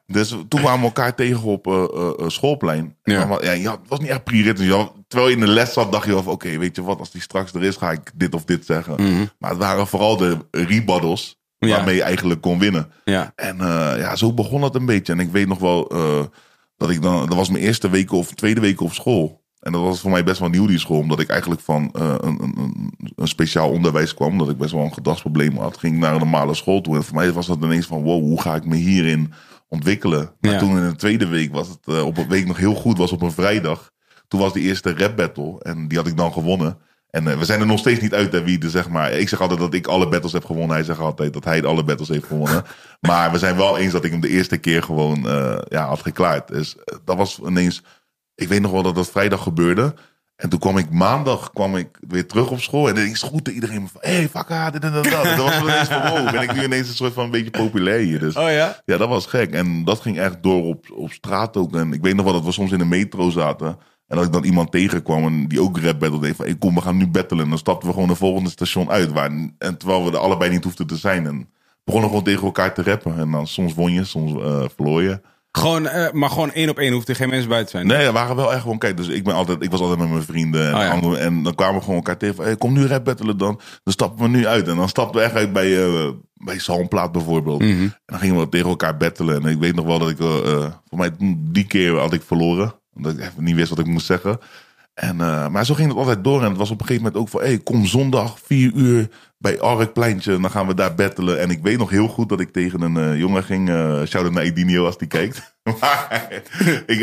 Dus 0.07 0.27
toen 0.29 0.47
kwamen 0.61 0.79
we 0.79 0.85
elkaar 0.85 1.15
tegen 1.15 1.43
op 1.43 1.67
eh, 1.67 1.73
eh, 1.73 2.09
eh, 2.19 2.27
schoolplein. 2.29 2.97
Ja. 3.03 3.25
Maar, 3.25 3.43
ja, 3.45 3.51
je 3.51 3.67
had- 3.67 3.79
het 3.79 3.89
was 3.89 3.99
niet 3.99 4.09
echt. 4.09 4.21
Je 4.59 4.73
had- 4.73 4.93
Terwijl 5.07 5.31
je 5.31 5.37
in 5.39 5.45
de 5.45 5.51
les 5.51 5.73
zat, 5.73 5.91
dacht 5.91 6.05
je 6.05 6.11
van... 6.11 6.27
Oké, 6.27 6.57
weet 6.57 6.75
je 6.75 6.83
wat, 6.83 6.99
als 6.99 7.11
die 7.11 7.21
straks 7.21 7.53
er 7.53 7.63
is, 7.63 7.75
ga 7.75 7.91
ik 7.91 8.11
dit 8.15 8.33
of 8.35 8.43
dit 8.45 8.65
zeggen. 8.65 8.93
Mhm. 9.01 9.25
Maar 9.39 9.49
het 9.49 9.59
waren 9.59 9.87
vooral 9.87 10.17
de 10.17 10.37
rebuttals 10.51 11.41
waarmee 11.59 11.95
je 11.95 12.03
eigenlijk 12.03 12.41
kon 12.41 12.59
winnen. 12.59 12.91
Ja. 13.03 13.31
En 13.35 13.57
ja, 13.97 14.15
zo 14.15 14.33
begon 14.33 14.61
het 14.61 14.75
een 14.75 14.85
beetje. 14.85 15.13
En 15.13 15.19
ik 15.19 15.31
weet 15.31 15.47
nog 15.47 15.59
wel 15.59 15.91
dat 16.83 16.91
ik 16.91 17.01
dan... 17.01 17.25
Dat 17.25 17.37
was 17.37 17.49
mijn 17.49 17.63
eerste 17.63 17.89
week 17.89 18.11
of 18.11 18.33
tweede 18.33 18.61
week 18.61 18.81
op 18.81 18.93
school. 18.93 19.41
En 19.59 19.71
dat 19.71 19.81
was 19.81 19.99
voor 19.99 20.11
mij 20.11 20.23
best 20.23 20.39
wel 20.39 20.49
nieuw, 20.49 20.65
die 20.67 20.79
school. 20.79 20.99
Omdat 20.99 21.19
ik 21.19 21.29
eigenlijk 21.29 21.61
van 21.61 21.89
eh, 21.93 22.15
een, 22.17 22.41
een, 22.43 22.93
een, 23.15 23.27
speciaal 23.27 23.69
onderwijs 23.69 24.13
kwam. 24.13 24.37
Dat 24.37 24.49
ik 24.49 24.57
best 24.57 24.71
wel 24.71 24.83
een 24.83 24.93
gedragsprobleem 24.93 25.57
had. 25.57 25.77
Ging 25.77 25.93
ik 25.93 25.99
naar 25.99 26.13
een 26.13 26.19
normale 26.19 26.53
school 26.53 26.81
toe. 26.81 26.95
En 26.95 27.03
voor 27.03 27.15
mij 27.15 27.31
was 27.31 27.47
dat 27.47 27.57
ineens 27.61 27.85
van... 27.85 28.03
Wow, 28.03 28.21
hoe 28.21 28.41
ga 28.41 28.55
ik 28.55 28.65
me 28.65 28.75
hierin 28.75 29.33
ontwikkelen? 29.67 30.31
Maar 30.39 30.51
Ja. 30.51 30.59
toen 30.59 30.77
in 30.77 30.89
de 30.89 30.95
tweede 30.95 31.27
week 31.27 31.53
was 31.53 31.67
het... 31.67 31.79
eh, 31.85 32.05
op 32.05 32.17
een 32.17 32.27
week 32.27 32.45
nog 32.47 32.57
heel 32.57 32.75
goed. 32.75 32.97
Was 32.97 33.11
op 33.11 33.21
een 33.21 33.31
vrijdag. 33.31 33.91
Toen 34.27 34.39
was 34.39 34.53
de 34.53 34.59
eerste 34.59 34.93
rap 34.97 35.15
battle. 35.17 35.59
En 35.61 35.87
die 35.87 35.97
had 35.97 36.07
ik 36.07 36.17
dan 36.17 36.33
gewonnen. 36.33 36.77
En 37.15 37.27
eh, 37.27 37.37
we 37.37 37.45
zijn 37.45 37.59
er 37.59 37.65
nog 37.65 37.79
steeds 37.79 37.99
niet 37.99 38.13
uit 38.13 38.31
hè, 38.31 38.43
wie 38.43 38.57
de, 38.57 38.69
zeg 38.69 38.89
maar. 38.89 39.11
Ik 39.11 39.29
zeg 39.29 39.41
altijd 39.41 39.59
dat 39.59 39.73
ik 39.73 39.87
alle 39.87 40.07
battles 40.07 40.33
heb 40.33 40.45
gewonnen. 40.45 40.75
Hij 40.75 40.83
zegt 40.83 40.99
altijd 40.99 41.33
dat 41.33 41.43
hij 41.43 41.63
alle 41.63 41.83
battles 41.83 42.07
heeft 42.07 42.25
gewonnen. 42.25 42.63
maar 43.07 43.31
we 43.31 43.37
zijn 43.37 43.55
wel 43.55 43.77
eens 43.77 43.91
dat 43.91 44.03
ik 44.03 44.11
hem 44.11 44.19
de 44.19 44.29
eerste 44.29 44.57
keer 44.57 44.83
gewoon 44.83 45.29
eh, 45.29 45.57
ja, 45.67 45.85
had 45.85 46.01
geklaard. 46.01 46.47
Dus 46.47 46.75
eh, 46.75 46.97
dat 47.05 47.17
was 47.17 47.39
ineens. 47.45 47.83
Ik 48.35 48.47
weet 48.47 48.61
nog 48.61 48.71
wel 48.71 48.83
dat 48.83 48.95
dat 48.95 49.11
vrijdag 49.11 49.43
gebeurde. 49.43 49.93
En 50.35 50.49
toen 50.49 50.59
kwam 50.59 50.77
ik 50.77 50.89
maandag 50.89 51.51
kwam 51.51 51.75
ik 51.75 51.87
weer 52.07 52.27
terug 52.27 52.49
op 52.49 52.61
school. 52.61 52.89
En 52.89 52.97
ik 52.97 53.17
groette 53.17 53.51
iedereen 53.51 53.87
van: 53.91 54.01
hé, 54.01 54.15
hey, 54.15 54.29
fakka, 54.29 54.71
dit 54.71 54.83
en 54.83 54.93
dat. 54.93 55.03
dat. 55.03 55.25
En 55.25 55.37
dat 55.37 55.45
was 55.45 55.61
ineens 55.61 55.87
van: 55.87 56.01
wow, 56.01 56.31
ben 56.31 56.41
ik 56.41 56.53
nu 56.53 56.63
ineens 56.63 56.87
een 56.87 56.95
soort 56.95 57.13
van 57.13 57.23
een 57.23 57.31
beetje 57.31 57.51
populair 57.51 57.99
hier. 57.99 58.19
Dus 58.19 58.35
Oh 58.35 58.49
ja? 58.49 58.81
ja, 58.85 58.97
dat 58.97 59.09
was 59.09 59.25
gek. 59.25 59.51
En 59.51 59.83
dat 59.83 59.99
ging 59.99 60.19
echt 60.19 60.43
door 60.43 60.63
op, 60.63 60.85
op 60.91 61.11
straat 61.11 61.57
ook. 61.57 61.75
En 61.75 61.93
ik 61.93 62.01
weet 62.01 62.15
nog 62.15 62.25
wel 62.25 62.33
dat 62.33 62.45
we 62.45 62.51
soms 62.51 62.71
in 62.71 62.77
de 62.77 62.85
metro 62.85 63.29
zaten. 63.29 63.77
En 64.13 64.19
dat 64.19 64.27
ik 64.27 64.33
dan 64.33 64.43
iemand 64.43 64.71
tegenkwam 64.71 65.25
en 65.25 65.47
die 65.47 65.61
ook 65.61 65.79
rap 65.79 65.99
battle 65.99 66.19
deed. 66.19 66.35
Van, 66.35 66.45
hey, 66.45 66.55
kom, 66.55 66.75
we 66.75 66.81
gaan 66.81 66.97
nu 66.97 67.07
battelen. 67.07 67.43
En 67.43 67.49
dan 67.49 67.57
stapten 67.57 67.87
we 67.87 67.93
gewoon 67.93 68.07
de 68.07 68.15
volgende 68.15 68.49
station 68.49 68.89
uit. 68.89 69.11
Waar, 69.11 69.31
en 69.57 69.77
terwijl 69.77 70.05
we 70.05 70.11
er 70.11 70.17
allebei 70.17 70.51
niet 70.51 70.63
hoefden 70.63 70.87
te 70.87 70.97
zijn. 70.97 71.25
En 71.25 71.49
begonnen 71.83 72.09
gewoon 72.09 72.23
tegen 72.23 72.43
elkaar 72.43 72.73
te 72.73 72.83
rappen. 72.83 73.17
En 73.17 73.31
dan 73.31 73.47
soms 73.47 73.73
won 73.73 73.91
je, 73.91 74.03
soms 74.03 74.41
eh 74.41 74.63
verloor 74.75 75.01
je. 75.03 75.21
Gewoon, 75.51 75.87
eh, 75.87 76.11
maar 76.11 76.29
gewoon 76.29 76.51
één 76.51 76.69
op 76.69 76.77
één 76.77 76.93
hoeft 76.93 77.09
er 77.09 77.15
geen 77.15 77.29
mensen 77.29 77.49
bij 77.49 77.63
te 77.63 77.69
zijn. 77.69 77.87
Nee, 77.87 77.97
er 77.97 78.11
waren 78.13 78.35
wel 78.35 78.53
echt 78.53 78.61
gewoon, 78.61 78.77
kijk, 78.77 78.97
dus 78.97 79.07
ik 79.07 79.23
ben 79.23 79.33
altijd, 79.33 79.63
ik 79.63 79.71
was 79.71 79.79
altijd 79.79 79.99
met 79.99 80.09
mijn 80.09 80.23
vrienden 80.23 80.67
en, 80.67 80.75
Oh 80.75 80.81
ja. 80.81 80.89
anderen, 80.89 81.19
en 81.19 81.43
dan 81.43 81.55
kwamen 81.55 81.75
we 81.75 81.81
gewoon 81.81 81.95
elkaar 81.95 82.17
tegen 82.17 82.35
van, 82.35 82.45
hey, 82.45 82.55
kom 82.55 82.73
nu 82.73 82.85
rap 82.85 83.05
battelen 83.05 83.37
dan. 83.37 83.59
Dan 83.83 83.93
stappen 83.93 84.23
we 84.23 84.37
nu 84.37 84.47
uit. 84.47 84.67
En 84.67 84.75
dan 84.75 84.89
stapten 84.89 85.19
we 85.19 85.25
echt 85.25 85.35
uit 85.35 85.53
bij, 85.53 85.83
eh 85.83 86.09
bij 86.33 86.59
Zalmplaat 86.59 87.11
bijvoorbeeld. 87.11 87.61
Mhm. 87.61 87.81
En 87.81 87.93
dan 88.05 88.19
gingen 88.19 88.39
we 88.39 88.49
tegen 88.49 88.69
elkaar 88.69 88.97
battelen. 88.97 89.43
En 89.43 89.49
ik 89.49 89.59
weet 89.59 89.75
nog 89.75 89.85
wel 89.85 89.99
dat 89.99 90.09
ik, 90.09 90.19
eh, 90.19 90.65
voor 90.89 90.97
mij 90.97 91.11
die 91.37 91.65
keer 91.65 91.97
had 91.97 92.13
ik 92.13 92.21
verloren. 92.21 92.73
Omdat 92.95 93.17
ik 93.17 93.31
niet 93.37 93.55
wist 93.55 93.69
wat 93.69 93.79
ik 93.79 93.85
moest 93.85 94.05
zeggen. 94.05 94.39
En, 94.93 95.21
eh, 95.21 95.47
maar 95.47 95.65
zo 95.65 95.73
ging 95.73 95.89
het 95.89 95.97
altijd 95.97 96.23
door. 96.23 96.41
En 96.41 96.49
het 96.49 96.57
was 96.57 96.71
op 96.71 96.79
een 96.79 96.85
gegeven 96.85 97.03
moment 97.03 97.21
ook 97.21 97.29
van, 97.29 97.41
hey, 97.41 97.57
kom 97.57 97.85
zondag 97.85 98.39
vier 98.43 98.71
uur 98.73 99.09
bij 99.37 99.61
Arkpleintje. 99.61 100.33
En 100.33 100.41
dan 100.41 100.51
gaan 100.51 100.67
we 100.67 100.73
daar 100.73 100.95
battelen. 100.95 101.39
En 101.39 101.49
ik 101.49 101.61
weet 101.61 101.77
nog 101.77 101.89
heel 101.89 102.07
goed 102.07 102.29
dat 102.29 102.39
ik 102.39 102.51
tegen 102.51 102.81
een 102.81 102.97
eh, 102.97 103.17
jongen 103.17 103.43
ging. 103.43 103.69
eh 103.69 104.03
shout-out 104.05 104.31
naar 104.31 104.43
Edinio 104.43 104.85
als 104.85 104.97
die 104.97 105.07
kijkt. 105.07 105.55
maar 105.79 106.27
ik... 106.85 107.01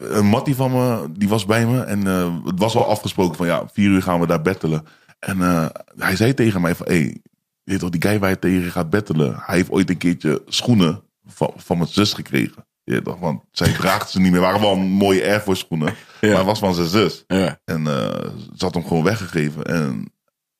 een 0.00 0.26
mattie 0.26 0.54
van 0.54 0.72
me, 0.72 1.06
die 1.18 1.28
was 1.28 1.46
bij 1.46 1.66
me. 1.66 1.80
En 1.80 2.04
het 2.44 2.58
was 2.58 2.76
al 2.76 2.86
afgesproken 2.86 3.36
van 3.36 3.46
ja, 3.46 3.68
vier 3.72 3.90
uur 3.90 4.02
gaan 4.02 4.20
we 4.20 4.26
daar 4.26 4.42
battelen. 4.42 4.86
En 5.18 5.38
hij 5.96 6.16
zei 6.16 6.34
tegen 6.34 6.60
mij 6.60 6.74
van, 6.74 6.86
hé, 6.86 7.00
hey, 7.00 7.20
weet 7.64 7.78
toch, 7.78 7.90
die 7.90 8.02
guy 8.02 8.18
waar 8.18 8.30
je 8.30 8.38
tegen 8.38 8.70
gaat 8.70 8.90
battelen. 8.90 9.34
Hij 9.40 9.56
heeft 9.56 9.70
ooit 9.70 9.90
een 9.90 9.96
keertje 9.96 10.42
schoenen 10.46 11.02
van, 11.26 11.52
van 11.56 11.78
mijn 11.78 11.88
zus 11.88 12.12
gekregen. 12.12 12.64
Weet 12.84 13.04
toch, 13.04 13.18
want 13.18 13.42
zij 13.52 13.72
draagt 13.72 14.10
ze 14.10 14.20
niet 14.20 14.32
meer. 14.32 14.40
waren 14.40 14.60
wel 14.60 14.76
mooie 14.76 15.22
Air 15.24 15.40
Force 15.40 15.64
schoenen. 15.64 15.94
Maar 16.20 16.30
het 16.30 16.44
was 16.46 16.58
van 16.58 16.74
zijn 16.74 16.86
zus. 16.88 17.24
Ja. 17.26 17.58
En 17.64 17.86
eh, 17.86 18.26
ze 18.56 18.64
had 18.64 18.74
hem 18.74 18.86
gewoon 18.86 19.02
weggegeven. 19.04 19.64
En 19.64 20.12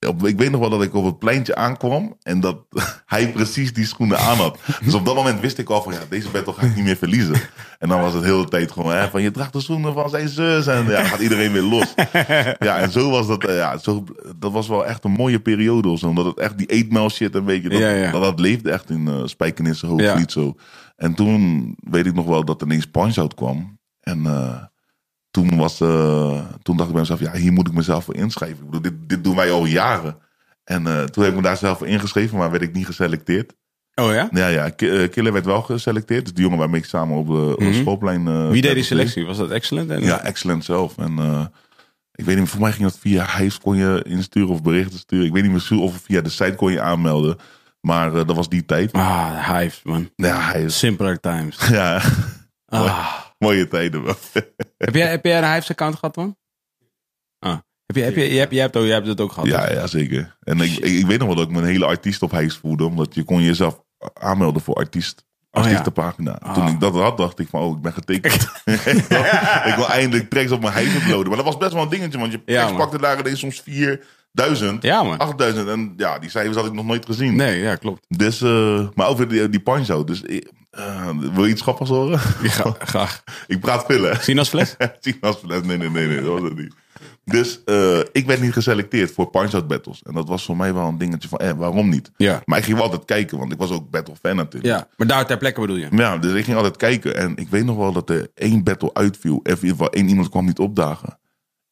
op, 0.06 0.26
ik 0.26 0.38
weet 0.38 0.50
nog 0.50 0.60
wel 0.60 0.70
dat 0.70 0.82
ik 0.82 0.94
op 0.94 1.04
het 1.04 1.18
pleintje 1.18 1.54
aankwam. 1.54 2.16
En 2.22 2.40
dat 2.40 2.56
hij 3.06 3.28
precies 3.32 3.72
die 3.72 3.86
schoenen 3.86 4.18
aan 4.18 4.36
had. 4.36 4.58
Dus 4.84 4.94
op 4.94 5.04
dat 5.06 5.14
moment 5.14 5.40
wist 5.40 5.58
ik 5.58 5.68
al 5.70 5.82
van 5.82 5.92
ja, 5.92 5.98
deze 6.08 6.28
battle 6.28 6.52
ga 6.52 6.66
ik 6.66 6.74
niet 6.74 6.84
meer 6.84 6.96
verliezen. 6.96 7.34
En 7.78 7.88
dan 7.88 8.00
was 8.00 8.12
het 8.12 8.22
de 8.22 8.28
hele 8.28 8.48
tijd 8.48 8.72
gewoon 8.72 8.92
hè, 8.92 9.08
van 9.10 9.22
je 9.22 9.30
draagt 9.30 9.52
de 9.52 9.60
schoenen 9.60 9.92
van 9.94 10.10
zijn 10.10 10.28
zus. 10.28 10.66
En 10.66 10.86
ja, 10.86 11.04
gaat 11.04 11.20
iedereen 11.20 11.52
weer 11.52 11.62
los. 11.62 11.94
Ja, 12.58 12.78
en 12.78 12.90
zo 12.90 13.10
was 13.10 13.26
dat. 13.26 13.44
eh, 13.44 13.56
ja, 13.56 13.78
zo, 13.78 14.04
dat 14.36 14.52
was 14.52 14.68
wel 14.68 14.86
echt 14.86 15.04
een 15.04 15.10
mooie 15.10 15.40
periode. 15.40 15.88
of 15.88 15.98
zo, 15.98 16.06
Omdat 16.08 16.24
het 16.24 16.38
echt 16.38 16.58
die 16.58 16.70
8 16.70 16.88
mile 16.90 17.08
shit 17.10 17.34
een 17.34 17.44
beetje. 17.44 17.68
Dat, 17.68 17.78
Ja, 17.78 17.88
ja. 17.90 18.10
dat, 18.10 18.22
dat 18.22 18.40
leefde 18.40 18.70
echt 18.70 18.90
in 18.90 19.06
uh, 19.08 19.22
Spijkenisse 19.24 19.86
Hoogvliet 19.86 20.32
zo. 20.32 20.56
En 20.96 21.14
toen 21.14 21.74
weet 21.90 22.06
ik 22.06 22.14
nog 22.14 22.26
wel 22.26 22.44
dat 22.44 22.60
er 22.60 22.66
ineens 22.66 22.86
Punch-Out 22.86 23.34
kwam. 23.34 23.78
En 24.00 24.26
eh, 24.26 24.62
toen, 25.30 25.56
was, 25.56 25.80
eh, 25.80 26.40
toen 26.62 26.76
dacht 26.76 26.88
ik 26.88 26.94
bij 26.94 27.00
mezelf, 27.02 27.20
ja, 27.20 27.32
hier 27.32 27.52
moet 27.52 27.68
ik 27.68 27.74
mezelf 27.74 28.04
voor 28.04 28.14
inschrijven. 28.14 28.58
Ik 28.58 28.64
bedoel, 28.70 28.82
dit, 28.82 29.08
dit 29.08 29.24
doen 29.24 29.36
wij 29.36 29.50
al 29.52 29.64
jaren. 29.64 30.16
En 30.64 30.86
eh, 30.86 31.02
toen 31.04 31.22
heb 31.22 31.32
ik 31.32 31.38
me 31.38 31.44
daar 31.44 31.56
zelf 31.56 31.78
voor 31.78 31.86
ingeschreven, 31.86 32.38
maar 32.38 32.50
werd 32.50 32.62
ik 32.62 32.72
niet 32.74 32.86
geselecteerd. 32.86 33.54
Oh 33.94 34.12
ja? 34.12 34.28
Ja, 34.32 34.46
ja, 34.48 34.68
Ki- 34.68 35.08
Killer 35.08 35.32
werd 35.32 35.44
wel 35.44 35.62
geselecteerd. 35.62 36.24
Dus 36.24 36.34
die 36.34 36.42
jongen 36.42 36.58
waarmee 36.58 36.80
ik 36.80 36.86
samen 36.86 37.16
op 37.16 37.26
de, 37.26 37.54
schoolplein... 37.74 38.26
eh, 38.28 38.50
Wie 38.50 38.62
deed 38.62 38.74
die 38.74 38.82
selectie? 38.84 39.26
Was 39.26 39.36
dat 39.36 39.50
excellent? 39.50 39.90
En, 39.90 40.02
ja, 40.02 40.20
excellent 40.22 40.64
zelf. 40.64 40.98
En 40.98 41.18
ik 42.14 42.24
weet 42.24 42.38
niet, 42.38 42.48
voor 42.48 42.60
mij 42.60 42.72
ging 42.72 42.82
dat 42.82 42.98
via 42.98 43.26
Hives 43.38 43.58
kon 43.58 43.76
je 43.76 44.04
insturen 44.08 44.48
of 44.48 44.62
berichten 44.62 44.98
sturen. 44.98 45.26
Ik 45.26 45.32
weet 45.32 45.42
niet 45.42 45.70
meer 45.70 45.80
of 45.80 45.96
via 45.96 46.20
de 46.20 46.28
site 46.28 46.54
kon 46.56 46.72
je 46.72 46.80
aanmelden. 46.80 47.36
Maar 47.86 48.14
eh, 48.14 48.26
dat 48.26 48.36
was 48.36 48.48
die 48.48 48.64
tijd. 48.64 48.92
Ah, 48.92 49.48
Hives, 49.58 49.80
man. 49.82 50.10
Ja, 50.16 50.52
Hives. 50.52 50.78
Simpler 50.78 51.20
times. 51.20 51.56
Ja, 51.68 52.00
Ah. 52.66 53.14
mooie 53.38 53.68
tijden 53.68 54.02
wel. 54.04 54.14
heb, 54.78 54.94
jij, 54.94 55.08
heb 55.10 55.24
jij 55.24 55.38
een 55.38 55.52
Hives-account 55.52 55.94
gehad, 55.94 56.16
man? 56.16 56.36
Ah. 57.38 57.58
Heb 57.86 57.96
je, 57.96 58.02
heb 58.02 58.14
je, 58.16 58.32
je, 58.32 58.38
hebt, 58.38 58.52
je, 58.52 58.60
hebt, 58.60 58.76
ook, 58.76 58.84
je 58.84 58.92
hebt 58.92 59.06
het 59.06 59.20
ook 59.20 59.32
gehad? 59.32 59.48
Ja, 59.48 59.70
ja, 59.72 59.86
zeker. 59.86 60.36
En 60.40 60.60
ik, 60.60 60.70
ik, 60.72 60.84
ik 60.98 61.06
weet 61.06 61.18
nog 61.18 61.26
wel 61.26 61.36
dat 61.36 61.46
ik 61.46 61.52
mijn 61.52 61.64
hele 61.64 61.86
artiest 61.86 62.22
op 62.22 62.30
Hives 62.30 62.56
voelde. 62.56 62.84
Omdat 62.84 63.14
je 63.14 63.22
kon 63.22 63.42
jezelf 63.42 63.82
aanmelden 64.14 64.62
voor 64.62 64.74
artiest. 64.74 65.24
Oh, 65.50 65.62
ja. 65.62 65.68
Artiestenpagina. 65.68 66.38
Toen 66.38 66.62
Ah. 66.64 66.70
ik 66.70 66.80
dat 66.80 66.94
had, 66.94 67.16
dacht 67.16 67.38
ik 67.38 67.48
van, 67.48 67.60
oh, 67.60 67.76
ik 67.76 67.82
ben 67.82 67.92
getekend. 67.92 68.42
ik 69.70 69.72
wil 69.76 69.88
eindelijk 69.88 70.30
tracks 70.30 70.50
op 70.50 70.60
mijn 70.62 70.74
Hives 70.74 70.94
uploaden. 71.02 71.26
Maar 71.28 71.36
dat 71.36 71.44
was 71.46 71.56
best 71.56 71.72
wel 71.72 71.82
een 71.82 71.88
dingetje, 71.88 72.18
want 72.18 72.32
je 72.32 72.42
Ja, 72.46 72.64
man. 72.64 72.76
pakte 72.76 72.98
daar 72.98 73.18
ineens 73.18 73.38
soms 73.40 73.62
4000, 74.34 74.82
Ja, 74.82 75.02
man. 75.02 75.18
8000. 75.18 75.68
En 75.68 75.92
ja, 75.96 76.18
die 76.18 76.30
cijfers 76.30 76.56
had 76.56 76.66
ik 76.66 76.72
nog 76.72 76.84
nooit 76.84 77.06
gezien. 77.06 77.36
Nee, 77.36 77.58
ja, 77.60 77.74
klopt. 77.76 78.04
Dus, 78.08 78.42
eh, 78.42 78.88
maar 78.94 79.06
over 79.08 79.28
die, 79.28 79.48
die 79.48 79.60
punch-out. 79.60 80.06
Dus, 80.06 80.22
eh, 80.24 81.08
wil 81.32 81.44
je 81.44 81.50
iets 81.50 81.62
grappigs 81.62 81.90
horen? 81.90 82.20
Ja, 82.42 82.74
graag. 82.92 83.22
ik 83.46 83.60
praat 83.60 83.84
veel, 83.86 84.02
hè? 84.02 84.14
Zien 84.14 84.38
als 84.38 84.48
fles? 84.48 84.76
Tien 85.00 85.16
als 85.20 85.36
fles. 85.36 85.62
Nee, 85.62 85.76
nee, 85.76 85.90
nee, 85.90 86.06
nee, 86.06 86.20
dat 86.22 86.40
was 86.40 86.42
het 86.42 86.56
niet. 86.56 86.74
Dus 87.24 87.64
eh, 87.64 87.98
ik 88.12 88.26
werd 88.26 88.40
niet 88.40 88.52
geselecteerd 88.52 89.12
voor 89.12 89.30
punch-out 89.30 89.66
battles. 89.68 90.02
En 90.02 90.14
dat 90.14 90.28
was 90.28 90.44
voor 90.44 90.56
mij 90.56 90.74
wel 90.74 90.86
een 90.88 90.98
dingetje 90.98 91.28
van, 91.28 91.38
eh, 91.38 91.50
waarom 91.50 91.88
niet? 91.88 92.10
Ja. 92.16 92.42
Maar 92.44 92.58
ik 92.58 92.64
ging 92.64 92.76
wel 92.76 92.84
altijd 92.86 93.04
kijken, 93.04 93.38
want 93.38 93.52
ik 93.52 93.58
was 93.58 93.70
ook 93.70 93.90
battle 93.90 94.14
fan 94.22 94.36
natuurlijk. 94.36 94.74
Ja, 94.74 94.88
maar 94.96 95.06
daar 95.06 95.26
ter 95.26 95.36
plekke 95.36 95.60
bedoel 95.60 95.76
je? 95.76 95.88
Ja, 95.90 96.18
dus 96.18 96.32
ik 96.32 96.44
ging 96.44 96.56
altijd 96.56 96.76
kijken. 96.76 97.16
En 97.16 97.36
ik 97.36 97.48
weet 97.48 97.64
nog 97.64 97.76
wel 97.76 97.92
dat 97.92 98.10
er 98.10 98.28
één 98.34 98.62
battle 98.64 98.94
uitviel. 98.94 99.36
Of 99.36 99.42
in 99.44 99.52
ieder 99.54 99.68
geval 99.68 99.90
één 99.90 100.08
iemand 100.08 100.28
kwam 100.28 100.44
niet 100.44 100.58
opdagen. 100.58 101.18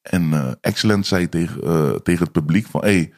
En 0.03 0.33
eh 0.33 0.53
Excellent 0.61 1.07
zei 1.07 1.29
tegen, 1.29 1.63
eh, 1.63 1.91
tegen 1.95 2.23
het 2.23 2.33
publiek 2.33 2.67
van... 2.67 2.81
Hey, 2.81 3.13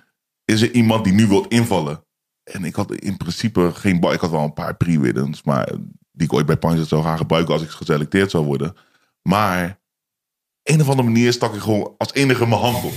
is 0.45 0.63
er 0.63 0.71
iemand 0.73 1.05
die 1.05 1.13
nu 1.13 1.27
wilt 1.27 1.49
invallen? 1.53 2.05
En 2.43 2.65
ik 2.65 2.75
had 2.75 2.93
in 2.95 3.17
principe 3.17 3.71
geen. 3.75 4.03
Ik 4.03 4.21
had 4.21 4.31
wel 4.31 4.45
een 4.45 4.53
paar 4.53 4.77
pre-widdens, 4.77 5.43
maar 5.43 5.67
die 6.13 6.27
ik 6.27 6.33
ooit 6.33 6.47
bij 6.47 6.57
Punch 6.57 6.87
zou 6.87 7.03
gaan 7.03 7.17
gebruiken 7.19 7.53
als 7.55 7.63
ik 7.63 7.71
geselecteerd 7.71 8.31
zou 8.31 8.45
worden. 8.45 8.77
Maar 9.23 9.81
een 10.63 10.81
of 10.81 10.89
andere 10.89 11.09
manier 11.09 11.33
stak 11.33 11.55
ik 11.55 11.61
gewoon 11.61 11.95
als 11.99 12.13
enige 12.13 12.47
mijn 12.47 12.61
hand 12.61 12.85
op. 12.85 12.93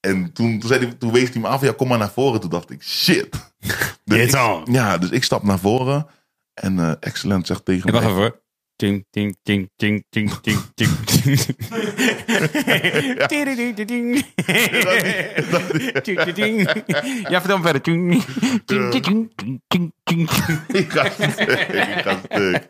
En 0.00 0.32
toen, 0.32 0.58
toen, 0.58 0.68
zei 0.68 0.84
hij, 0.86 0.94
toen 0.94 1.12
wees 1.12 1.30
hij 1.30 1.40
me 1.40 1.48
af, 1.48 1.60
ja, 1.60 1.72
kom 1.72 1.88
maar 1.88 1.98
naar 1.98 2.10
voren. 2.10 2.40
Toen 2.40 2.50
dacht 2.50 2.70
ik, 2.70 2.82
shit. 2.82 3.28
Dus 4.04 4.18
It's 4.18 4.34
ik- 4.34 4.40
on. 4.40 4.72
Ja, 4.72 4.98
dus 4.98 5.10
ik 5.10 5.24
stap 5.24 5.42
naar 5.42 5.58
voren. 5.58 6.06
En 6.54 6.78
eh 6.78 6.92
Excellent 7.00 7.46
zegt 7.46 7.64
tegen 7.64 7.92
Ja, 7.92 8.00
wacht 8.00 8.34
mij... 8.78 8.88
even. 8.90 9.04
hoor. 9.04 9.04
Ting, 9.04 9.04
ting, 9.10 9.36
ting, 9.42 9.70
ting, 9.76 10.04
ting, 10.10 10.30
ting, 10.40 10.60
ting, 10.74 10.98
ting. 11.04 11.38
Ting, 16.02 16.20
ting, 16.20 16.34
ting. 16.34 16.68
Ja, 17.28 17.40
vertel 17.40 17.56
me 17.58 17.62
verder. 17.62 17.80
Ting, 17.80 18.24
ting, 18.64 18.90
ting, 18.90 19.32
ting, 19.36 19.60
ting, 19.68 19.92
ting. 20.04 20.30
Ik 20.66 20.90
ga 20.92 21.10
stuk. 21.10 21.28
Ik 21.68 22.02
ga 22.04 22.18
stuk. 22.30 22.68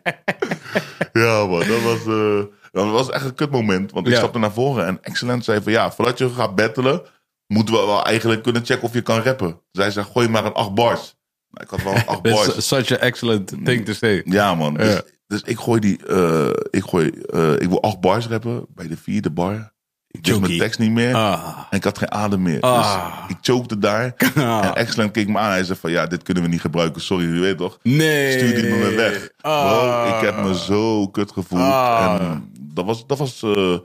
Ja, 1.13 1.47
man. 1.47 1.59
Dat 1.67 1.83
was, 1.83 2.07
eh, 2.07 2.43
dat 2.73 2.91
was 2.91 3.11
echt 3.11 3.25
een 3.25 3.35
kut 3.35 3.51
moment. 3.51 3.93
Want 3.93 4.07
ik 4.07 4.13
Ja. 4.13 4.19
stapte 4.19 4.39
naar 4.39 4.53
voren. 4.53 4.87
En 4.87 4.99
Excellent 5.03 5.45
zei 5.45 5.63
van... 5.63 5.73
Ja, 5.73 5.93
voordat 5.93 6.19
je 6.19 6.29
gaat 6.31 6.55
battelen... 6.55 7.03
moeten 7.47 7.75
we 7.75 7.81
wel 7.87 8.05
eigenlijk 8.05 8.43
kunnen 8.43 8.65
checken 8.65 8.85
of 8.85 8.93
je 8.93 9.03
kan 9.03 9.21
rappen. 9.23 9.61
Zij 9.73 9.91
zei, 9.91 10.07
gooi 10.13 10.29
maar 10.29 10.45
een 10.45 10.53
acht 10.53 10.75
bars. 10.75 11.15
Nou, 11.51 11.65
ik 11.65 11.71
had 11.71 11.83
wel 11.83 11.95
een 11.95 12.07
acht 12.07 12.23
bars. 12.23 12.67
Such 12.69 12.91
an 12.91 12.99
excellent 12.99 13.65
thing 13.65 13.85
to 13.85 13.93
say. 13.93 14.23
Ja, 14.25 14.55
man. 14.55 14.75
Dus, 14.75 14.93
Ja. 14.95 15.03
Dus 15.35 15.51
ik 15.51 15.59
gooi 15.59 15.81
die... 15.81 16.07
eh, 16.07 16.49
ik, 16.71 16.85
gooi, 16.85 17.11
eh, 17.33 17.53
ik 17.53 17.69
wil 17.69 17.83
acht 17.83 18.01
bars 18.01 18.27
rappen. 18.27 18.67
Bij 18.75 18.89
de 18.89 18.97
vierde 18.97 19.31
bar... 19.31 19.73
Ik 20.09 20.27
wist 20.27 20.41
mijn 20.41 20.59
tekst 20.59 20.79
niet 20.79 20.91
meer. 20.91 21.15
Ah. 21.15 21.59
En 21.71 21.77
ik 21.77 21.85
had 21.85 21.99
geen 21.99 22.11
adem 22.11 22.43
meer. 22.43 22.61
Ah. 22.61 23.27
Dus 23.27 23.37
ik 23.37 23.43
chokte 23.43 23.79
daar. 23.79 24.15
Ah. 24.37 24.65
En 24.65 24.75
Excellent 24.75 25.11
keek 25.11 25.29
me 25.29 25.39
aan. 25.39 25.51
Hij 25.51 25.65
zei 25.65 25.79
van... 25.79 25.91
Ja, 25.91 26.07
dit 26.07 26.23
kunnen 26.23 26.43
we 26.43 26.49
niet 26.49 26.61
gebruiken. 26.61 27.03
Sorry, 27.03 27.35
je 27.35 27.41
weet 27.41 27.59
toch? 27.59 27.79
Nee. 27.83 28.33
stuurde 28.33 28.69
hij 28.69 28.79
me 28.79 28.95
weg. 28.95 29.29
Bro, 29.41 30.05
ik 30.07 30.21
heb 30.25 30.43
me 30.43 30.55
zo 30.59 31.09
kut 31.09 31.33
gevoeld. 31.33 31.73
En 32.01 32.51
dat 32.61 32.85
was, 32.85 33.07
dat 33.07 33.19
was 33.19 33.43
eh, 33.43 33.79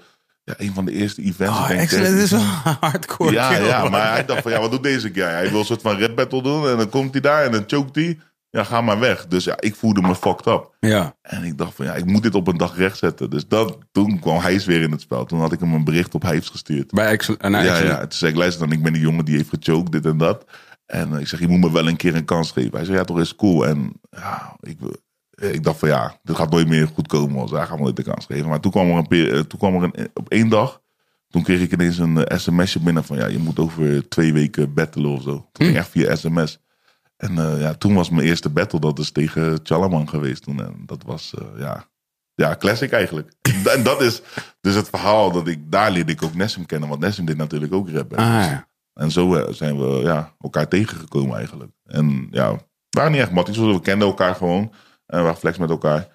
ja, 0.44 0.54
een 0.58 0.74
van 0.74 0.86
de 0.86 0.92
eerste 0.92 1.22
events. 1.22 1.68
Denk 1.68 1.80
excellent 1.80 2.18
is 2.18 2.32
wel 2.32 2.42
hardcore. 2.80 3.32
Ja, 3.32 3.54
kill, 3.54 3.66
ja, 3.66 3.90
maar 3.90 4.12
hij 4.12 4.26
dacht 4.26 4.42
van, 4.42 4.52
ja, 4.52 4.60
wat 4.60 4.72
doet 4.72 4.84
deze 4.84 5.10
guy? 5.14 5.24
Hij 5.24 5.50
wil 5.50 5.60
een 5.60 5.66
soort 5.66 5.82
van 5.82 6.00
rap 6.00 6.16
battle 6.16 6.42
doen 6.42 6.70
en 6.70 6.78
dan 6.78 6.90
komt 6.90 7.12
hij 7.12 7.22
daar 7.22 7.44
en 7.44 7.52
dan 7.52 7.64
choked 7.68 7.96
hij. 7.96 8.20
Ja, 8.52 8.64
ga 8.64 8.82
maar 8.82 9.00
weg. 9.00 9.28
Dus 9.28 9.44
ja, 9.44 9.56
ik 9.60 9.76
voelde 9.76 10.02
me 10.02 10.16
fucked 10.16 10.46
up. 10.48 10.76
Ja. 10.80 11.16
En 11.22 11.44
ik 11.44 11.58
dacht 11.58 11.76
van, 11.76 11.86
ja, 11.86 11.94
ik 11.94 12.06
moet 12.06 12.24
dit 12.24 12.36
op 12.36 12.48
een 12.48 12.58
dag 12.58 12.78
rechtzetten. 12.78 13.30
Dus 13.30 13.48
dat, 13.48 13.78
toen 13.92 14.20
kwam 14.20 14.40
Hijs 14.40 14.66
weer 14.66 14.82
in 14.82 14.92
het 14.92 15.02
spel. 15.02 15.26
Toen 15.26 15.40
had 15.40 15.52
ik 15.52 15.60
hem 15.60 15.74
een 15.74 15.84
bericht 15.84 16.16
op 16.16 16.22
Hijs 16.22 16.50
gestuurd. 16.50 16.92
Bij 16.92 17.06
excellent. 17.06 17.42
en 17.42 17.52
Ja, 17.52 17.78
ja. 17.78 18.00
Toen 18.00 18.12
zei 18.12 18.32
ik, 18.32 18.38
luister 18.38 18.68
dan, 18.68 18.78
ik 18.78 18.84
ben 18.84 18.94
die 18.94 19.02
jongen 19.02 19.26
die 19.26 19.36
heeft 19.36 19.50
gechoked, 19.50 19.92
dit 19.92 20.06
en 20.06 20.18
dat. 20.18 20.46
En 20.86 21.14
eh, 21.14 21.20
ik 21.20 21.28
zeg, 21.28 21.40
je 21.40 21.48
moet 21.48 21.60
me 21.60 21.72
wel 21.72 21.88
een 21.88 21.96
keer 21.96 22.16
een 22.16 22.26
kans 22.26 22.52
geven. 22.52 22.76
Hij 22.76 22.86
zei, 22.86 22.98
ja, 22.98 23.04
toch 23.04 23.20
is 23.20 23.36
cool. 23.36 23.68
En 23.68 23.94
ja, 24.10 24.56
ik, 24.60 24.78
eh, 25.32 25.54
ik 25.54 25.64
dacht 25.64 25.80
van, 25.80 25.90
ja, 25.90 26.20
dit 26.24 26.36
gaat 26.36 26.52
nooit 26.52 26.68
meer 26.68 26.88
goed 26.88 27.08
komen. 27.08 27.42
Als 27.42 27.52
hij 27.52 27.66
gaat 27.66 27.78
me 27.78 27.84
nooit 27.84 27.96
de 27.96 28.04
kans 28.04 28.26
geven. 28.26 28.50
Maar 28.50 28.60
toen 28.60 28.72
kwam 28.72 28.90
er, 28.90 28.98
een, 29.10 29.30
eh, 29.30 29.40
toen 29.40 29.60
kwam 29.60 29.76
er 29.76 29.84
een, 29.84 30.10
op 30.14 30.30
één 30.30 30.50
dag, 30.50 30.82
toen 31.28 31.44
kreeg 31.44 31.62
ik 31.62 31.72
ineens 31.72 31.98
een 31.98 32.26
sms'je 32.36 32.80
binnen 32.80 33.04
van, 33.04 33.18
ja, 33.18 33.26
je 33.26 33.38
moet 33.38 33.60
over 33.60 34.10
twee 34.10 34.34
weken 34.34 34.74
battelen 34.74 35.12
of 35.12 35.22
zo. 35.22 35.50
Toen 35.52 35.66
ging 35.66 35.78
echt 35.78 35.90
via 35.90 36.16
sms. 36.16 36.60
En 37.20 37.38
eh, 37.38 37.62
ja, 37.62 37.74
toen 37.74 37.94
was 37.94 38.10
mijn 38.10 38.28
eerste 38.28 38.50
battle, 38.50 38.80
dat 38.80 39.00
is 39.00 39.12
tegen 39.12 39.60
Chalaman 39.64 40.10
geweest 40.10 40.44
toen. 40.44 40.60
En 40.64 40.84
dat 40.86 41.04
was, 41.06 41.34
eh, 41.38 41.60
ja, 41.62 41.86
ja, 42.36 42.56
classic 42.56 42.92
eigenlijk. 42.92 43.34
en 43.76 43.84
dat 43.84 44.02
is 44.02 44.22
dus 44.62 44.76
het 44.76 44.90
verhaal 44.90 45.32
dat 45.32 45.48
ik, 45.48 45.72
daar 45.72 45.92
leerde 45.92 46.12
ik 46.12 46.24
ook 46.24 46.36
Nessim 46.36 46.66
kennen. 46.66 46.90
Want 46.90 47.02
Nessim 47.02 47.26
deed 47.26 47.38
natuurlijk 47.38 47.74
ook 47.74 47.90
rap. 47.90 48.14
Ah, 48.14 48.26
ja. 48.26 48.68
En 48.94 49.12
zo 49.12 49.36
eh, 49.36 49.54
zijn 49.54 49.78
we 49.80 50.00
ja, 50.04 50.36
elkaar 50.40 50.68
tegengekomen 50.68 51.38
eigenlijk. 51.38 51.72
En 51.86 52.28
ja, 52.32 52.52
we 52.54 52.60
waren 52.90 53.12
niet 53.12 53.22
echt 53.22 53.32
matties. 53.32 53.58
We 53.58 53.82
kenden 53.82 54.08
elkaar 54.08 54.36
gewoon. 54.36 54.62
En 55.06 55.18
we 55.18 55.24
waren 55.24 55.38
flex 55.40 55.58
met 55.58 55.70
elkaar. 55.70 56.08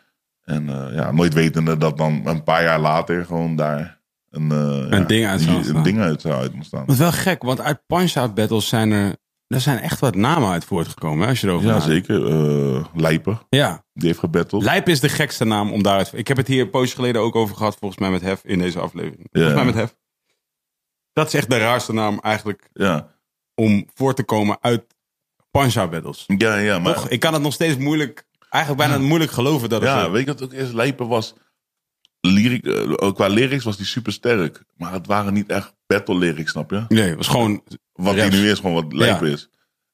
En 0.45 0.67
ja, 0.93 1.13
nooit 1.13 1.35
wetende 1.35 1.77
dat 1.77 1.97
dan 1.97 2.21
een 2.27 2.43
paar 2.43 2.63
jaar 2.63 2.81
later 2.81 3.25
gewoon 3.25 3.57
daar 3.57 4.01
een, 4.31 4.49
ja, 4.91 5.01
ding 5.01 5.27
uit 5.27 5.41
zou 5.41 5.51
die- 5.51 5.57
ontstaan. 5.57 5.77
Een 5.77 5.83
ding 5.83 6.01
uit 6.01 6.21
zou 6.21 6.35
uit 6.35 6.53
ontstaan. 6.53 6.81
Dat 6.87 6.95
is 6.95 7.01
wel 7.01 7.13
gek, 7.13 7.43
want 7.43 7.61
uit 7.61 7.87
Punch-Out 7.87 8.35
Battles 8.35 8.69
zijn 8.69 8.91
er... 8.93 9.17
Er 9.55 9.61
zijn 9.61 9.79
echt 9.79 10.01
wat 10.01 10.15
namen 10.15 10.51
uit 10.51 10.65
voortgekomen, 10.65 11.23
hè, 11.23 11.29
als 11.29 11.41
je 11.41 11.47
erover 11.47 11.69
Ja, 11.69 11.81
zeker. 11.81 12.27
eh 12.27 12.85
Lijpen, 12.95 13.41
Ja, 13.49 13.85
die 13.93 14.07
heeft 14.07 14.19
gebatteld. 14.19 14.63
Lijp 14.63 14.89
is 14.89 15.01
de 15.01 15.09
gekste 15.09 15.45
naam 15.45 15.73
om 15.73 15.83
daaruit... 15.83 16.13
Ik 16.15 16.29
heb 16.29 16.37
het 16.37 16.47
hier 16.47 16.61
een 16.63 16.71
poosje 16.71 16.95
geleden 16.95 17.21
ook 17.23 17.35
over 17.37 17.57
gehad, 17.57 17.77
volgens 17.79 18.01
mij 18.01 18.11
met 18.11 18.21
Hef, 18.21 18.45
in 18.45 18.59
deze 18.59 18.81
aflevering. 18.81 19.27
Volgens 19.33 19.55
mij 19.55 19.65
met 19.65 19.75
Hef. 19.75 19.95
Dat 21.13 21.27
is 21.27 21.35
echt 21.35 21.51
de 21.51 21.59
raarste 21.59 21.93
naam 21.93 22.19
eigenlijk 22.23 22.69
Ja, 22.73 23.09
om 23.55 23.87
voor 23.95 24.15
te 24.15 24.23
komen 24.25 24.59
uit 24.61 24.85
Punch-Out 25.51 25.91
Battles. 25.91 26.25
ja, 26.39 26.57
ja. 26.57 26.79
Maar, 26.79 26.95
Toch? 26.95 27.09
Ik 27.09 27.21
kan 27.21 27.33
het 27.33 27.43
nog 27.43 27.53
steeds 27.53 27.77
moeilijk... 27.77 28.25
Eigenlijk 28.51 28.89
bijna 28.89 29.05
moeilijk 29.05 29.31
geloven 29.33 29.69
dat 29.69 29.81
het 29.81 29.91
ja, 29.91 30.03
zo- 30.05 30.11
weet 30.11 30.25
je 30.25 30.33
wat 30.33 30.43
ook 30.43 30.53
eerst 30.53 30.73
Lijpen 30.73 31.09
was? 31.09 31.35
Lyric, 32.21 32.67
eh, 32.67 33.13
qua 33.13 33.27
lyrics 33.29 33.65
was 33.65 33.77
die 33.77 33.87
super 33.87 34.13
sterk. 34.13 34.65
Maar 34.77 34.93
het 34.93 35.07
waren 35.07 35.33
niet 35.33 35.49
echt 35.49 35.75
battle 35.97 36.19
lyrics, 36.19 36.51
snap 36.51 36.71
je? 36.71 36.85
Nee, 36.89 37.09
het 37.09 37.17
was 37.17 37.29
gewoon... 37.29 37.63
Wat 37.93 38.15
hij 38.15 38.29
nu 38.31 38.51
is, 38.51 38.59
gewoon 38.59 38.75
wat 38.75 38.93
lijpen 38.93 39.27
Ja. 39.27 39.33
is. 39.33 39.49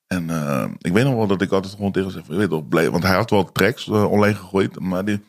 En 0.07 0.31
eh, 0.31 0.65
ik 0.79 0.93
weet 0.93 1.05
nog 1.05 1.15
wel 1.15 1.27
dat 1.27 1.43
ik 1.43 1.53
altijd 1.53 1.75
gewoon 1.75 1.93
tegen 1.93 2.11
van, 2.11 2.23
je 2.27 2.37
weet 2.37 2.49
toch, 2.51 2.69
blij, 2.69 2.91
want 2.91 3.03
hij 3.03 3.15
had 3.15 3.31
wel 3.31 3.53
tracks 3.53 3.89
eh, 3.89 4.11
online 4.11 4.35
gegooid, 4.35 4.79
maar 4.81 5.05
die, 5.05 5.21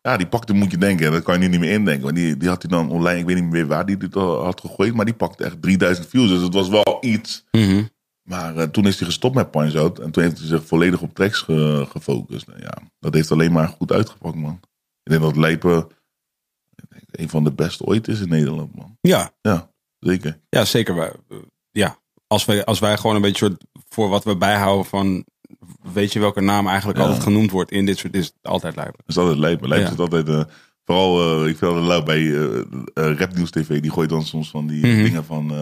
ja, 0.00 0.16
die 0.16 0.26
pakte 0.26 0.52
moet 0.52 0.70
je 0.70 0.78
denken, 0.78 1.12
dat 1.12 1.22
kan 1.22 1.34
je 1.34 1.40
nu 1.40 1.48
niet 1.48 1.60
meer 1.60 1.72
indenken. 1.72 2.02
Want 2.04 2.16
die, 2.16 2.36
die 2.36 2.48
had 2.48 2.62
hij 2.62 2.70
dan 2.70 2.90
online, 2.90 3.18
ik 3.18 3.26
weet 3.26 3.34
niet 3.40 3.50
meer 3.50 3.66
waar 3.66 3.86
die 3.86 3.96
dit 3.96 4.16
al 4.16 4.44
had 4.44 4.60
gegooid, 4.60 4.94
maar 4.94 5.04
die 5.04 5.14
pakte 5.14 5.44
echt 5.44 5.62
3000 5.62 6.06
views, 6.08 6.28
dus 6.28 6.42
het 6.42 6.54
was 6.54 6.68
wel 6.68 6.98
iets. 7.00 7.44
Mhm. 7.50 7.82
Maar 8.22 8.56
eh, 8.56 8.62
toen 8.62 8.86
is 8.86 8.98
hij 8.98 9.06
gestopt 9.08 9.34
met 9.34 9.50
Punch 9.50 9.74
Out 9.74 9.98
en 9.98 10.10
toen 10.10 10.22
heeft 10.22 10.38
hij 10.38 10.46
zich 10.46 10.66
volledig 10.66 11.00
op 11.02 11.14
tracks 11.14 11.38
ge- 11.40 11.86
gefocust. 11.90 12.46
Nou 12.46 12.60
ja, 12.60 12.78
dat 12.98 13.14
heeft 13.14 13.32
alleen 13.32 13.52
maar 13.52 13.68
goed 13.68 13.92
uitgepakt, 13.92 14.36
man. 14.36 14.60
Ik 15.02 15.10
denk 15.10 15.22
dat 15.22 15.36
Lijpen 15.36 15.86
een 17.10 17.28
van 17.28 17.44
de 17.44 17.52
beste 17.52 17.84
ooit 17.84 18.08
is 18.08 18.20
in 18.20 18.28
Nederland, 18.28 18.74
man. 18.74 18.96
Ja, 19.00 19.30
Ja, 19.40 19.70
zeker. 19.98 20.40
Ja, 20.48 20.64
zeker. 20.64 20.94
Wij, 20.94 21.12
eh, 21.28 21.36
ja, 21.70 21.98
als 22.26 22.44
wij, 22.44 22.64
als 22.64 22.78
wij 22.78 22.96
gewoon 22.96 23.16
een 23.16 23.22
beetje 23.22 23.46
soort 23.46 23.64
voor 23.88 24.08
wat 24.08 24.24
we 24.24 24.36
bijhouden 24.36 24.86
van. 24.86 25.24
Weet 25.92 26.12
je 26.12 26.20
welke 26.20 26.40
naam 26.40 26.66
eigenlijk 26.68 26.98
Ja. 26.98 27.04
altijd 27.04 27.22
genoemd 27.22 27.50
wordt 27.50 27.70
in 27.70 27.86
dit 27.86 27.98
soort. 27.98 28.14
Is 28.14 28.24
het 28.26 28.34
altijd 28.42 28.76
lijpen. 28.76 28.94
Dat 28.96 29.08
is 29.08 29.16
altijd 29.18 29.38
lijp. 29.38 29.66
Lijp 29.66 29.82
Ja. 29.86 29.90
is 29.92 29.98
altijd... 29.98 30.28
eh, 30.28 30.42
vooral, 30.84 31.42
eh, 31.42 31.48
ik 31.48 31.56
vind 31.58 31.74
het 31.74 31.84
leuk 31.84 32.04
bij 32.04 32.34
eh 32.34 32.58
eh, 32.94 33.18
Rap 33.18 33.34
Nieuws 33.34 33.50
TV. 33.50 33.80
Die 33.80 33.90
gooit 33.90 34.08
dan 34.08 34.24
soms 34.24 34.50
van 34.50 34.66
die 34.66 34.86
Mhm. 34.86 35.02
dingen 35.02 35.24
van... 35.24 35.52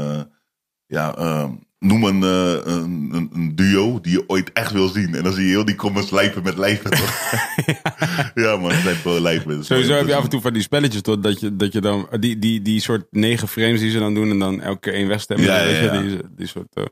ja, 0.95 1.15
eh, 1.17 1.45
noem 1.79 2.05
een, 2.05 2.23
eh, 2.23 2.73
een, 2.75 3.29
een, 3.33 3.53
duo 3.57 4.01
die 4.01 4.13
je 4.13 4.25
ooit 4.27 4.53
echt 4.53 4.73
wil 4.73 4.89
zien. 4.89 5.15
En 5.15 5.23
dan 5.23 5.33
zie 5.33 5.45
je 5.45 5.51
heel 5.51 5.65
die 5.65 5.75
comments 5.75 6.11
lijpen 6.11 6.43
met 6.43 6.59
lijpen. 6.59 6.91
toch? 6.91 7.33
ja 8.45 8.57
man, 8.57 8.71
het 8.73 9.03
wel 9.03 9.21
lijpen. 9.21 9.65
Sowieso 9.65 9.93
heb 9.95 10.07
je 10.07 10.15
af 10.15 10.23
en 10.25 10.29
toe 10.31 10.41
van 10.41 10.53
die 10.53 10.63
spelletjes 10.63 11.03
tot 11.03 11.23
dat 11.23 11.41
je, 11.41 11.57
dat 11.57 11.73
je 11.73 11.81
dan. 11.81 12.09
Die, 12.21 12.39
die, 12.39 12.63
die 12.63 12.81
soort 12.81 13.07
negen 13.11 13.49
frames 13.49 13.81
die 13.81 13.91
ze 13.91 13.99
dan 13.99 14.15
doen 14.15 14.31
en 14.31 14.39
dan 14.39 14.61
elke 14.61 14.81
keer 14.81 14.93
één 14.95 15.09
wegstemmen. 15.09 15.47
Ja, 15.47 15.63
ja. 15.63 16.01
Die, 16.01 16.19
die 16.37 16.47
soort. 16.47 16.75
eh. 16.75 16.85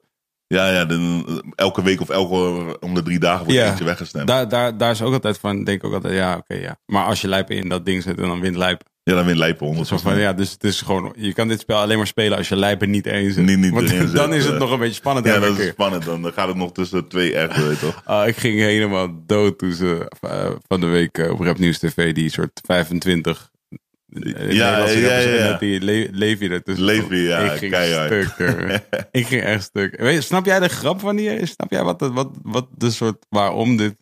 Ja, 0.47 0.71
ja 0.71 0.89
eh, 0.89 1.39
elke 1.55 1.83
week 1.83 2.01
of 2.01 2.09
elke 2.09 2.77
om 2.81 2.95
de 2.95 3.03
drie 3.03 3.19
dagen 3.19 3.45
wordt 3.45 3.59
Ja. 3.61 3.69
eentje 3.69 3.85
weggestemd. 3.85 4.27
daar, 4.27 4.49
daar, 4.49 4.77
daar 4.77 4.91
is 4.91 5.03
ook 5.03 5.13
altijd 5.13 5.39
van. 5.39 5.65
Denk 5.65 5.79
ik 5.83 5.85
ook 5.87 5.95
altijd. 5.95 6.15
Ja, 6.15 6.37
oké, 6.37 6.55
ja. 6.55 6.79
Maar 6.87 7.05
als 7.05 7.21
je 7.21 7.29
lijpen 7.29 7.57
in 7.57 7.69
dat 7.69 7.85
ding 7.87 8.03
zet 8.03 8.19
en 8.21 8.29
dan 8.29 8.41
wint 8.41 8.57
lijpen. 8.57 8.87
Ja, 9.05 9.15
dan 9.15 9.25
wint 9.25 9.39
lijpen 9.39 9.67
onder. 9.67 9.87
Zo 9.87 9.97
van, 9.99 10.19
ja, 10.19 10.33
dus 10.33 10.51
het 10.53 10.65
is 10.65 10.81
gewoon. 10.81 11.15
Je 11.17 11.33
kan 11.33 11.49
dit 11.49 11.61
spel 11.61 11.79
alleen 11.79 11.97
maar 11.97 12.07
spelen 12.07 12.39
als 12.39 12.49
je 12.49 12.57
lijpen 12.57 12.91
niet 12.91 13.07
eens 13.07 13.35
zet. 13.35 13.45
Niet- 13.45 13.59
niet 13.59 13.73
Want 13.73 13.89
zet, 13.89 14.13
dan 14.13 14.33
is 14.35 14.45
het 14.45 14.53
eh. 14.55 14.59
nog 14.61 14.71
een 14.71 14.79
beetje 14.79 14.95
spannend. 14.95 15.27
Ja, 15.27 15.39
dat 15.39 15.59
is 15.59 15.69
spannend. 15.69 16.05
Dan 16.05 16.33
gaat 16.33 16.49
het 16.49 16.57
nog 16.57 16.73
tussen 16.73 17.09
twee 17.09 17.35
echt, 17.35 17.57
weet 17.57 17.81
je 17.81 17.87
toch? 17.87 18.03
Ah, 18.15 18.29
ik 18.29 18.37
ging 18.37 18.59
helemaal 18.59 19.09
dood 19.27 19.59
toen 19.59 19.73
ze 19.73 20.11
eh, 20.21 20.51
van 20.69 20.81
de 20.81 20.87
week 20.87 21.19
eh, 21.19 21.31
op 21.31 21.41
Rap 21.41 21.59
Nieuws 21.59 21.79
TV 21.79 22.13
die 22.15 22.31
soort 22.31 22.61
25. 22.67 23.51
eh, 24.09 24.53
Ja, 24.53 24.79
ja, 24.79 24.89
ja, 24.89 25.19
ja. 25.19 25.49
dat 25.49 25.61
die 25.61 25.81
Le 25.81 26.09
Levi 26.13 26.49
ertussen. 26.49 26.85
Levi, 26.85 27.17
ja, 27.17 27.39
ik 27.39 27.59
ging 27.59 27.73
keihard. 27.73 28.31
stuk. 28.35 28.81
ik 29.21 29.27
ging 29.27 29.43
echt 29.43 29.63
stuk. 29.63 30.01
Weet, 30.01 30.15
je, 30.15 30.21
snap 30.21 30.45
jij 30.47 30.61
de 30.61 30.69
grap 30.69 31.01
van 31.01 31.17
die? 31.17 31.47
Snap 31.47 31.71
jij 31.71 31.83
wat, 31.83 32.01
wat, 32.01 32.31
wat 32.43 32.67
de 32.77 32.91
soort 32.91 33.27
waarom 33.29 33.77
dit? 33.77 33.95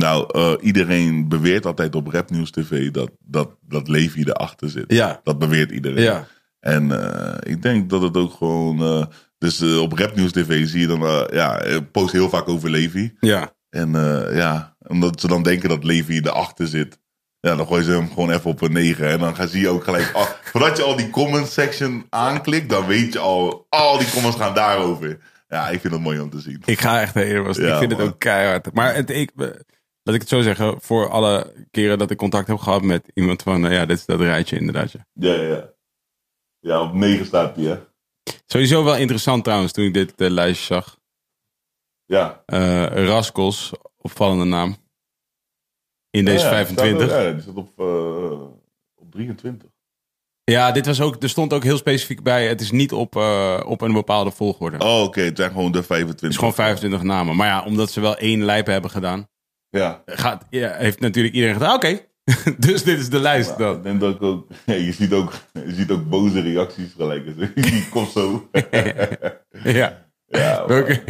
Nou, 0.00 0.26
eh, 0.32 0.52
iedereen 0.60 1.28
beweert 1.28 1.66
altijd 1.66 1.94
op 1.94 2.06
Rap 2.08 2.26
TV 2.26 2.90
dat, 2.90 3.10
dat, 3.18 3.48
dat 3.60 3.88
Levi 3.88 4.22
erachter 4.22 4.70
zit. 4.70 4.84
Ja. 4.86 5.20
Dat 5.22 5.38
beweert 5.38 5.70
iedereen. 5.70 6.02
Ja. 6.02 6.26
En 6.60 7.12
eh, 7.12 7.52
ik 7.52 7.62
denk 7.62 7.90
dat 7.90 8.02
het 8.02 8.16
ook 8.16 8.32
gewoon. 8.32 8.82
eh, 8.82 9.06
dus 9.38 9.62
op 9.62 9.92
Rap 9.92 10.14
TV 10.14 10.66
zie 10.68 10.80
je 10.80 10.86
dan. 10.86 11.28
ja, 11.32 11.62
post 11.92 12.12
heel 12.12 12.28
vaak 12.28 12.48
over 12.48 12.70
Levi. 12.70 13.14
Ja. 13.20 13.52
En 13.70 13.92
ja, 14.32 14.76
omdat 14.86 15.20
ze 15.20 15.26
dan 15.26 15.42
denken 15.42 15.68
dat 15.68 15.84
Levi 15.84 16.18
erachter 16.18 16.66
zit. 16.66 16.98
Ja, 17.40 17.56
dan 17.56 17.66
gooien 17.66 17.84
ze 17.84 17.90
hem 17.90 18.08
gewoon 18.08 18.30
even 18.30 18.50
op 18.50 18.60
een 18.60 18.72
9. 18.72 19.08
En 19.08 19.18
dan 19.18 19.48
zie 19.48 19.60
je 19.60 19.68
ook 19.68 19.84
gelijk. 19.84 20.10
ah, 20.14 20.28
voordat 20.42 20.76
je 20.76 20.82
al 20.82 20.96
die 20.96 21.10
comment 21.10 21.48
section 21.48 22.06
aanklikt, 22.08 22.68
dan 22.68 22.86
weet 22.86 23.12
je 23.12 23.18
al. 23.18 23.66
Al 23.68 23.98
die 23.98 24.10
comments 24.10 24.38
gaan 24.38 24.54
daarover. 24.54 25.18
Ja, 25.48 25.68
ik 25.68 25.80
vind 25.80 25.92
het 25.92 26.02
mooi 26.02 26.20
om 26.20 26.30
te 26.30 26.40
zien. 26.40 26.62
Ik 26.64 26.80
ga 26.80 27.00
echt. 27.00 27.14
Ja, 27.14 27.22
ik 27.22 27.78
vind 27.78 27.90
het 27.92 28.00
ook 28.00 28.18
keihard. 28.18 28.72
Maar 28.72 28.94
het, 28.94 29.10
ik, 29.10 29.30
laat 30.04 30.14
ik 30.14 30.20
het 30.20 30.28
zo 30.30 30.42
zeggen. 30.42 30.80
Voor 30.80 31.08
alle 31.10 31.52
keren 31.70 31.98
dat 31.98 32.10
ik 32.10 32.16
contact 32.16 32.46
heb 32.48 32.58
gehad 32.58 32.82
met 32.82 33.10
iemand 33.14 33.42
van. 33.42 33.66
eh, 33.66 33.72
ja, 33.72 33.86
dit 33.86 33.98
is 33.98 34.06
dat 34.06 34.20
rijtje 34.20 34.58
inderdaad. 34.58 34.92
Ja. 34.92 35.04
Ja, 35.12 35.34
ja, 35.34 35.42
ja. 35.48 35.72
Ja, 36.60 36.80
op 36.82 36.92
9 36.92 37.26
staat 37.26 37.56
hij, 37.56 37.64
hè? 37.64 37.78
Sowieso 38.46 38.84
wel 38.84 38.96
interessant 38.96 39.44
trouwens 39.44 39.72
toen 39.72 39.84
ik 39.84 39.94
dit 39.94 40.14
eh, 40.14 40.30
lijstje 40.30 40.74
zag. 40.74 40.98
Ja. 42.04 42.42
Raskos, 42.86 43.72
opvallende 43.96 44.44
naam. 44.44 44.76
In 46.10 46.24
deze 46.24 46.44
Ja, 46.44 46.50
25. 46.50 47.08
Staat, 47.08 47.18
ook- 47.18 47.24
ja, 47.26 47.32
die 47.32 47.42
staat 47.42 47.54
op, 47.56 47.78
op 48.94 49.10
23. 49.12 49.68
Ja, 50.44 50.72
dit 50.72 50.86
was 50.86 51.00
ook, 51.00 51.22
er 51.22 51.28
stond 51.28 51.52
ook 51.52 51.62
heel 51.62 51.76
specifiek 51.76 52.22
bij. 52.22 52.48
Het 52.48 52.60
is 52.60 52.70
niet 52.70 52.92
op, 52.92 53.16
op 53.66 53.80
een 53.80 53.92
bepaalde 53.92 54.30
volgorde. 54.30 54.78
Oh, 54.78 55.02
oké. 55.02 55.20
Het 55.20 55.36
zijn 55.36 55.50
gewoon 55.50 55.72
de 55.72 55.82
25. 55.82 56.20
Het 56.20 56.30
is 56.30 56.36
gewoon 56.36 56.54
25 56.54 57.02
namen. 57.02 57.36
Maar 57.36 57.46
ja, 57.46 57.64
omdat 57.64 57.90
ze 57.90 58.00
wel 58.00 58.16
één 58.16 58.42
lijp 58.44 58.66
hebben 58.66 58.90
gedaan, 58.90 59.28
Ja. 59.78 60.02
gaat, 60.06 60.44
ja, 60.50 60.72
heeft 60.72 61.00
natuurlijk 61.00 61.34
iedereen 61.34 61.54
gedaan. 61.56 61.74
Oké, 61.74 62.00
dus 62.58 62.82
dit 62.82 62.98
is 62.98 63.10
de 63.10 63.18
lijst 63.20 63.50
Ja, 63.50 63.56
dan. 63.56 63.76
ik 63.76 63.82
denk 63.82 64.00
dat 64.00 64.14
ik 64.14 64.22
ook, 64.22 64.46
ja, 64.66 64.74
je, 64.74 64.92
ziet 64.92 65.12
ook, 65.12 65.32
je 65.52 65.74
ziet 65.74 65.90
ook 65.90 66.08
boze 66.08 66.40
reacties 66.40 66.92
gelijk. 66.92 67.36
Die 67.54 67.88
komt 67.88 68.10
zo. 68.10 68.48
Ja. 69.62 70.06
ja, 70.26 70.66
maar, 70.66 70.80
Oké. 70.80 71.02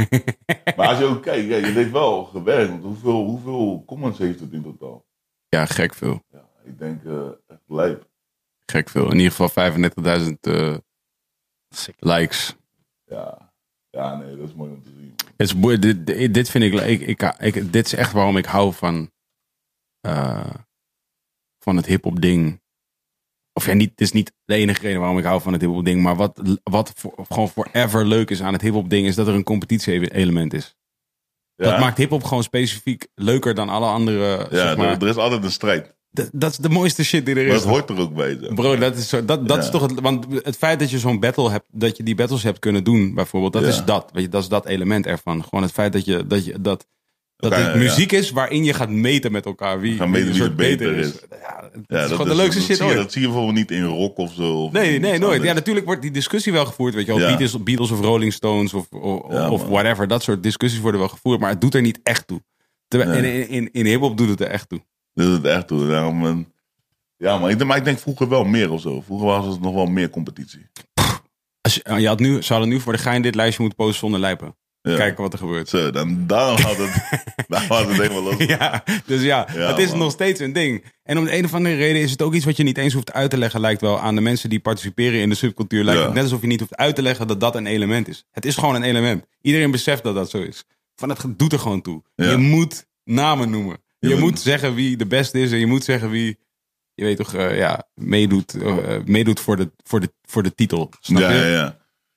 maar 0.77 0.89
als 0.89 0.99
je 0.99 1.05
ook 1.05 1.23
kijkt, 1.23 1.49
ja, 1.49 1.57
je 1.57 1.67
heeft 1.67 1.91
wel 1.91 2.25
gewerkt. 2.25 2.71
Want 2.71 2.83
hoeveel, 2.83 3.25
hoeveel 3.25 3.83
comments 3.87 4.19
heeft 4.19 4.41
het 4.41 4.53
in 4.53 4.63
totaal? 4.63 5.05
Ja, 5.49 5.67
gek 5.67 5.95
veel. 5.95 6.23
Ja, 6.29 6.49
ik 6.65 6.79
denk 6.79 7.05
eh 7.05 7.27
echt 7.47 7.61
lijp. 7.67 8.09
Gek 8.67 8.89
veel. 8.89 9.11
In 9.11 9.19
ieder 9.19 9.33
geval 9.33 9.73
35.000 9.73 10.33
eh, 10.41 10.77
likes. 11.99 12.57
Ja. 13.05 13.53
ja, 13.91 14.17
nee, 14.17 14.37
dat 14.37 14.49
is 14.49 14.55
mooi 14.55 14.71
om 14.71 14.83
te 14.83 14.91
zien. 14.99 15.14
Is 15.37 15.55
dit, 15.81 16.07
dit 16.35 16.51
vind 16.51 16.65
ik, 16.65 16.73
ik, 16.81 17.01
ik, 17.01 17.23
ik- 17.39 17.73
Dit 17.73 17.87
is 17.87 17.93
echt 17.95 18.13
waarom 18.13 18.37
ik 18.37 18.45
hou 18.45 18.73
van. 18.75 19.11
eh, 20.01 20.55
van 21.59 21.77
het 21.77 21.87
hip-hop 21.87 22.21
ding. 22.21 22.63
Of 23.53 23.67
ja, 23.67 23.73
niet, 23.73 23.91
het 23.91 24.01
is 24.01 24.13
niet 24.13 24.33
de 24.45 24.55
enige 24.55 24.81
reden 24.81 24.99
waarom 25.01 25.19
ik 25.19 25.25
hou 25.25 25.41
van 25.41 25.53
het 25.53 25.63
hip-hop 25.63 25.85
ding. 25.85 26.03
Maar 26.03 26.17
wat, 26.17 26.41
wat 26.63 26.93
voor, 26.97 27.27
gewoon 27.29 27.49
forever 27.49 28.07
leuk 28.07 28.31
is 28.31 28.43
aan 28.43 28.53
het 28.53 28.63
hip-hop 28.63 28.91
ding. 28.91 29.07
is 29.07 29.15
dat 29.15 29.27
er 29.29 29.35
een 29.35 29.43
competitie-element 29.45 30.53
is. 30.53 30.77
Ja, 31.55 31.71
Dat 31.71 31.79
maakt 31.81 31.97
hip-hop 31.99 32.25
gewoon 32.25 32.43
specifiek 32.43 33.07
leuker 33.15 33.55
dan 33.55 33.69
alle 33.69 33.87
andere. 33.87 34.37
ja 34.39 34.49
zeg 34.51 34.77
maar. 34.77 34.89
er, 34.93 35.03
er 35.03 35.09
is 35.09 35.17
altijd 35.17 35.45
een 35.45 35.51
strijd. 35.51 35.95
Dat, 36.15 36.29
dat 36.33 36.51
is 36.51 36.57
de 36.57 36.69
mooiste 36.69 37.05
shit 37.05 37.27
die 37.27 37.35
er 37.35 37.47
Maar 37.47 37.55
is. 37.57 37.63
dat 37.63 37.71
hoort 37.71 37.91
er 37.91 37.99
ook 37.99 38.15
bij. 38.15 38.39
zeg. 38.41 38.55
Bro, 38.55 38.77
dat 38.79 38.97
is, 38.97 39.09
zo, 39.09 39.25
dat, 39.25 39.49
dat 39.49 39.57
Ja. 39.57 39.63
is 39.63 39.71
toch 39.71 39.83
het. 39.83 40.01
Want 40.01 40.27
het 40.43 40.57
feit 40.57 40.79
dat 40.79 40.91
je 40.91 40.99
zo'n 40.99 41.21
battle 41.21 41.51
hebt, 41.51 41.67
dat 41.71 41.97
je 41.97 42.03
die 42.03 42.15
battles 42.15 42.43
hebt 42.43 42.59
kunnen 42.59 42.85
doen, 42.85 43.15
bijvoorbeeld, 43.15 43.53
dat 43.53 43.63
Ja. 43.63 43.69
is 43.69 43.85
dat. 43.85 44.11
Weet 44.13 44.23
je, 44.23 44.29
dat 44.29 44.43
is 44.43 44.49
dat 44.49 44.67
element 44.67 45.07
ervan. 45.07 45.45
Gewoon 45.45 45.63
het 45.65 45.73
feit 45.73 45.93
dat 45.93 46.05
je 46.05 46.27
dat 46.27 46.45
je 46.45 46.61
dat. 46.61 46.87
Dat 47.37 47.75
muziek 47.75 48.13
is 48.13 48.31
waarin 48.31 48.65
je 48.65 48.75
gaat 48.75 48.91
meten 48.91 49.33
met 49.33 49.47
elkaar 49.47 49.81
wie, 49.81 49.97
Gaan 49.97 50.11
meten 50.11 50.27
wie 50.29 50.37
soort 50.37 50.49
er 50.49 50.55
beter 50.57 50.97
is. 50.97 51.13
Ja, 51.31 51.71
Ja, 51.87 52.03
is 52.03 52.09
dat 52.09 52.11
gewoon 52.11 52.29
de 52.29 52.35
leukste 52.35 52.59
dat 52.59 52.67
shit 52.67 52.77
zie 52.77 52.87
je. 52.87 52.95
Dat 52.95 53.13
zie 53.13 53.21
je 53.21 53.27
bijvoorbeeld 53.27 53.57
niet 53.57 53.71
in 53.71 53.85
rock 53.85 54.19
of 54.19 54.33
zo. 54.33 54.63
Of 54.65 54.73
Nee, 54.73 54.91
nee, 54.99 55.01
nooit. 55.19 55.23
anders. 55.23 55.43
Ja, 55.43 55.53
natuurlijk 55.53 55.87
wordt 55.87 56.03
die 56.03 56.11
discussie 56.11 56.53
wel 56.53 56.67
gevoerd. 56.67 56.95
Weet 56.95 57.07
je 57.07 57.15
wel. 57.19 57.27
Beatles, 57.29 57.63
Beatles 57.63 57.91
of 57.91 58.01
Rolling 58.01 58.33
Stones 58.33 58.75
of, 58.75 58.89
of, 59.51 59.63
whatever. 59.67 60.09
Dat 60.09 60.23
soort 60.23 60.43
discussies 60.43 60.81
worden 60.81 61.01
wel 61.01 61.09
gevoerd, 61.09 61.41
maar 61.41 61.51
het 61.51 61.61
doet 61.61 61.75
er 61.75 61.81
niet 61.83 62.01
echt 62.03 62.27
toe. 62.27 62.43
Terwijl, 62.89 63.21
Nee. 63.21 63.41
in, 63.41 63.49
in, 63.49 63.69
in 63.73 63.87
hip-hop 63.87 64.17
doet 64.17 64.29
het 64.29 64.41
er 64.41 64.47
echt 64.47 64.69
toe. 64.69 64.81
Dat 65.15 65.27
is 65.27 65.33
het 65.33 65.45
echt 65.45 65.67
toe. 65.67 65.89
Daarom, 65.89 66.53
ja, 67.17 67.39
maar 67.39 67.51
ik, 67.51 67.57
denk- 67.59 67.69
maar 67.71 67.79
ik 67.79 67.85
denk 67.85 67.99
vroeger 67.99 68.29
wel 68.29 68.45
meer 68.45 68.71
of 68.71 68.81
zo. 68.81 69.01
Vroeger 69.01 69.27
was 69.27 69.47
het 69.47 69.61
nog 69.61 69.75
wel 69.75 69.87
meer 69.87 70.11
competitie. 70.11 70.67
Als 71.61 71.75
je, 71.75 71.95
je 72.01 72.07
had 72.07 72.19
nu, 72.21 72.43
ze 72.43 72.53
hadden 72.53 72.71
nu 72.71 72.81
voor 72.81 72.93
de 72.93 72.99
gein 72.99 73.23
dit 73.23 73.35
lijstje 73.35 73.61
moeten 73.63 73.79
posten 73.79 73.99
zonder 74.01 74.21
lijpen. 74.21 74.57
Ja. 74.81 74.97
Kijken 74.97 75.23
wat 75.23 75.33
er 75.33 75.39
gebeurt. 75.39 75.69
Zo, 75.69 75.91
dan, 75.91 76.27
daarom 76.27 76.61
had 76.61 76.77
het, 76.77 77.23
daarom 77.49 77.69
had 77.71 77.87
het 77.89 77.97
helemaal 77.97 78.23
los. 78.23 78.37
Ja, 78.47 78.85
dus 79.07 79.23
ja, 79.23 79.49
Ja, 79.55 79.69
het 79.69 79.79
is 79.79 79.89
man. 79.91 79.99
nog 79.99 80.11
steeds 80.13 80.41
een 80.41 80.53
ding. 80.53 80.85
En 81.03 81.19
om 81.19 81.25
de 81.25 81.37
een 81.37 81.45
of 81.45 81.55
andere 81.55 81.75
reden 81.77 82.03
is 82.03 82.11
het 82.11 82.23
ook 82.23 82.35
iets 82.35 82.45
wat 82.45 82.57
je 82.57 82.63
niet 82.63 82.79
eens 82.79 82.93
hoeft 82.95 83.13
uit 83.13 83.31
te 83.31 83.37
leggen, 83.39 83.61
lijkt 83.61 83.81
wel 83.81 83.99
aan 84.01 84.15
de 84.15 84.21
mensen 84.21 84.49
die 84.51 84.61
participeren 84.61 85.21
in 85.21 85.29
de 85.29 85.35
subcultuur. 85.35 85.85
Lijkt 85.85 86.01
Ja. 86.01 86.07
het 86.07 86.15
net 86.15 86.23
alsof 86.23 86.41
je 86.41 86.47
niet 86.47 86.61
hoeft 86.61 86.77
uit 86.77 86.95
te 86.97 87.03
leggen 87.03 87.27
dat 87.27 87.41
dat 87.41 87.55
een 87.55 87.67
element 87.67 88.09
is. 88.09 88.25
Het 88.31 88.45
is 88.45 88.57
gewoon 88.57 88.75
een 88.75 88.83
element. 88.83 89.25
Iedereen 89.41 89.71
beseft 89.71 90.03
dat 90.03 90.15
dat 90.15 90.31
zo 90.31 90.39
is. 90.43 90.65
Van 90.97 91.09
het 91.09 91.25
doet 91.37 91.53
er 91.53 91.59
gewoon 91.59 91.83
toe. 91.83 92.03
Je 92.15 92.37
moet 92.37 92.87
namen 93.05 93.51
noemen. 93.51 93.83
Je 94.09 94.17
moet 94.17 94.41
zeggen 94.41 94.75
wie 94.75 94.97
de 94.97 95.07
beste 95.07 95.41
is 95.41 95.53
en 95.53 95.59
je 95.59 95.67
moet 95.67 95.85
zeggen 95.85 96.11
wie, 96.11 96.39
je 96.95 97.05
weet 97.05 97.17
toch, 97.17 97.35
eh, 97.35 97.57
ja, 97.57 97.87
meedoet, 97.95 98.55
eh, 98.63 98.77
meedoet 99.05 99.41
voor, 99.41 99.57
de, 99.57 99.71
voor, 99.85 100.01
de, 100.01 100.13
voor 100.23 100.43
de 100.43 100.55
titel. 100.55 100.91
Snap 101.01 101.21
Ja, 101.23 101.31
je? 101.31 101.37
ja, 101.39 101.47
ja. 101.47 101.65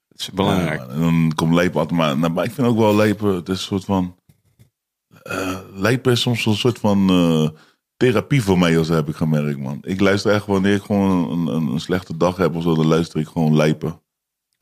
Dat 0.07 0.19
is 0.19 0.31
belangrijk. 0.31 0.79
Ja, 0.79 0.87
en 0.87 0.99
dan 0.99 1.31
komt 1.35 1.53
Lijpen 1.53 1.79
altijd 1.79 1.99
maar. 1.99 2.17
Nou, 2.17 2.33
maar 2.33 2.45
ik 2.45 2.51
vind 2.51 2.67
ook 2.67 2.77
wel 2.77 2.95
Lijpen, 2.95 3.35
het 3.35 3.49
is 3.49 3.57
een 3.59 3.63
soort 3.65 3.85
van. 3.85 4.15
eh 5.23 5.59
Lijpen 5.73 6.11
is 6.11 6.21
soms 6.21 6.45
een 6.45 6.55
soort 6.55 6.79
van 6.79 7.09
eh, 7.09 7.49
therapie 7.97 8.41
voor 8.43 8.57
mij, 8.59 8.77
als 8.77 8.87
heb 8.87 9.07
ik 9.09 9.15
gemerkt, 9.15 9.59
man. 9.59 9.77
Ik 9.81 9.99
luister 9.99 10.31
echt 10.33 10.45
wanneer 10.45 10.75
ik 10.75 10.81
gewoon 10.83 11.31
een, 11.31 11.55
een, 11.55 11.67
een 11.67 11.79
slechte 11.79 12.17
dag 12.17 12.37
heb 12.37 12.55
of 12.55 12.63
zo, 12.63 12.75
dan 12.75 12.85
luister 12.87 13.19
ik 13.19 13.27
gewoon 13.27 13.55
Lijpen. 13.55 14.01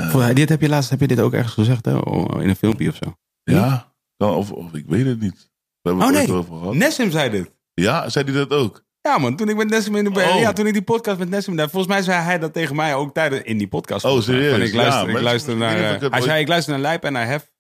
Voor- 0.04 0.34
dit 0.34 0.50
heb 0.50 0.62
je 0.62 0.70
laatst 0.70 0.90
heb 0.90 1.00
je 1.00 1.08
dit 1.08 1.20
ook 1.20 1.34
ergens 1.34 1.54
gezegd, 1.54 1.86
hè? 1.86 1.98
Oh, 1.98 2.42
In 2.42 2.50
een 2.50 2.56
filmpje 2.56 2.90
of 2.90 2.96
zo. 2.96 3.18
Ja, 3.44 3.94
dan, 4.18 4.34
of, 4.36 4.52
of 4.52 4.74
ik 4.74 4.86
weet 4.86 5.06
het 5.06 5.20
niet. 5.20 5.50
We 5.86 5.92
hebben 5.92 6.08
Oh 6.08 6.14
het 6.14 6.20
ooit 6.20 6.28
nee, 6.28 6.38
over 6.38 6.58
gehad. 6.58 6.74
Nessim 6.76 7.12
zei 7.12 7.30
dit. 7.30 7.52
Ja, 7.74 8.10
zei 8.10 8.26
hij 8.26 8.34
dat 8.34 8.50
ook? 8.50 8.84
Ja 9.02 9.18
man, 9.18 9.36
toen 9.36 9.50
ik 9.50 9.56
met 9.56 9.70
Nessim 9.70 9.96
in 9.96 10.04
de 10.04 10.10
Oh. 10.10 10.40
ja, 10.40 10.54
toen 10.54 10.68
ik 10.68 10.74
die 10.74 10.82
podcast 10.82 11.20
met 11.20 11.30
Nessim 11.30 11.56
daar, 11.56 11.70
volgens 11.70 11.94
mij 11.94 12.02
zei 12.02 12.22
hij 12.22 12.40
dat 12.40 12.54
tegen 12.54 12.76
mij 12.76 12.96
ook 12.96 13.14
tijdens 13.14 13.42
in 13.42 13.58
die 13.58 13.68
podcast. 13.68 14.06
Oh, 14.06 14.22
serieus? 14.22 14.52
Van, 14.52 14.62
ik 14.62 14.74
luister, 14.74 15.10
Ja, 15.10 15.16
ik 15.18 15.22
luister 15.24 15.58
naar. 15.58 15.76
eh, 15.78 15.94
ik 15.94 16.00
hij 16.00 16.10
ooit- 16.12 16.24
zei 16.24 16.42
ik 16.42 16.48
luister 16.48 16.74
naar 16.74 16.82
Lijp 16.82 17.04
en 17.04 17.14
naar 17.14 17.28
Hef 17.28 17.52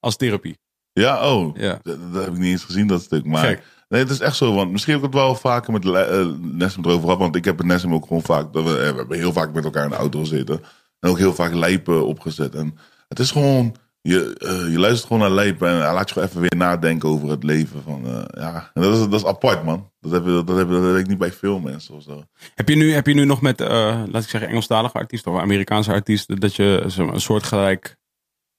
als 0.00 0.16
therapie. 0.16 0.58
Ja, 0.92 1.32
oh. 1.34 1.56
Ja. 1.56 1.78
Dat, 1.82 2.12
dat 2.12 2.24
heb 2.24 2.32
ik 2.32 2.38
niet 2.38 2.50
eens 2.50 2.64
gezien, 2.64 2.86
dat 2.86 3.02
stuk. 3.02 3.24
Maar 3.24 3.44
Gek. 3.46 3.62
nee, 3.88 4.00
het 4.00 4.10
is 4.10 4.20
echt 4.20 4.36
zo. 4.36 4.54
Want 4.54 4.70
misschien 4.70 4.92
heb 4.94 5.02
ik 5.02 5.08
het 5.12 5.20
wel 5.20 5.34
vaker 5.34 5.72
met 5.72 5.84
uh, 5.84 6.26
Nessim 6.40 6.84
erover 6.84 7.02
gehad. 7.02 7.18
Want 7.18 7.36
ik 7.36 7.44
heb 7.44 7.56
met 7.56 7.66
Nessim 7.66 7.94
ook 7.94 8.06
gewoon 8.06 8.22
vaak. 8.22 8.52
Dat 8.52 8.64
we, 8.64 8.70
eh, 8.70 8.90
we 8.90 8.96
hebben 8.96 9.18
heel 9.18 9.32
vaak 9.32 9.52
met 9.52 9.64
elkaar 9.64 9.84
in 9.84 9.90
de 9.90 9.96
auto 9.96 10.18
gezeten. 10.18 10.60
En 11.00 11.10
ook 11.10 11.18
heel 11.18 11.34
vaak 11.34 11.54
lijpen 11.54 12.06
opgezet. 12.06 12.54
En 12.54 12.78
het 13.08 13.18
is 13.18 13.30
gewoon. 13.30 13.74
Je, 14.00 14.34
eh, 14.38 14.72
je 14.72 14.78
luistert 14.78 15.06
gewoon 15.06 15.22
naar 15.22 15.30
lijpen. 15.30 15.68
En 15.68 15.80
hij 15.80 15.92
laat 15.92 16.08
je 16.08 16.12
gewoon 16.12 16.28
even 16.28 16.40
weer 16.40 16.56
nadenken 16.56 17.08
over 17.08 17.28
het 17.28 17.42
leven. 17.42 17.82
Van, 17.82 18.06
eh, 18.06 18.42
ja. 18.42 18.70
En 18.74 18.82
dat 18.82 18.94
is, 18.94 19.00
dat 19.00 19.20
is 19.20 19.24
apart, 19.24 19.64
man. 19.64 19.90
Dat 20.00 20.12
heb, 20.12 20.24
je, 20.24 20.42
dat, 20.44 20.56
heb, 20.56 20.68
dat 20.68 20.84
heb 20.84 20.96
ik 20.96 21.06
niet 21.06 21.18
bij 21.18 21.32
veel 21.32 21.58
mensen 21.58 21.94
of 21.94 22.02
zo. 22.02 22.24
Heb 22.54 22.68
je 22.68 22.76
nu, 22.76 22.92
heb 22.92 23.06
je 23.06 23.14
nu 23.14 23.24
nog 23.24 23.40
met, 23.40 23.60
eh, 23.60 24.02
laat 24.06 24.22
ik 24.22 24.28
zeggen, 24.28 24.48
Engelstalige 24.48 24.98
artiesten 24.98 25.32
of 25.32 25.40
Amerikaanse 25.40 25.92
artiesten, 25.92 26.40
dat 26.40 26.56
je 26.56 26.82
een 26.96 27.20
soort 27.20 27.42
gelijk. 27.42 27.96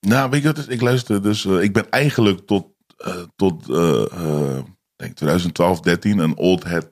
Nou, 0.00 0.30
weet 0.30 0.42
je 0.42 0.46
wat? 0.46 0.58
is? 0.58 0.66
Ik 0.66 0.80
luister 0.80 1.22
dus. 1.22 1.44
ik 1.44 1.72
ben 1.72 1.90
eigenlijk 1.90 2.46
tot, 2.46 2.66
tot 3.36 3.66
denk 4.96 5.14
2012, 5.14 5.80
13 5.80 6.18
een 6.18 6.36
old 6.36 6.64
head 6.64 6.88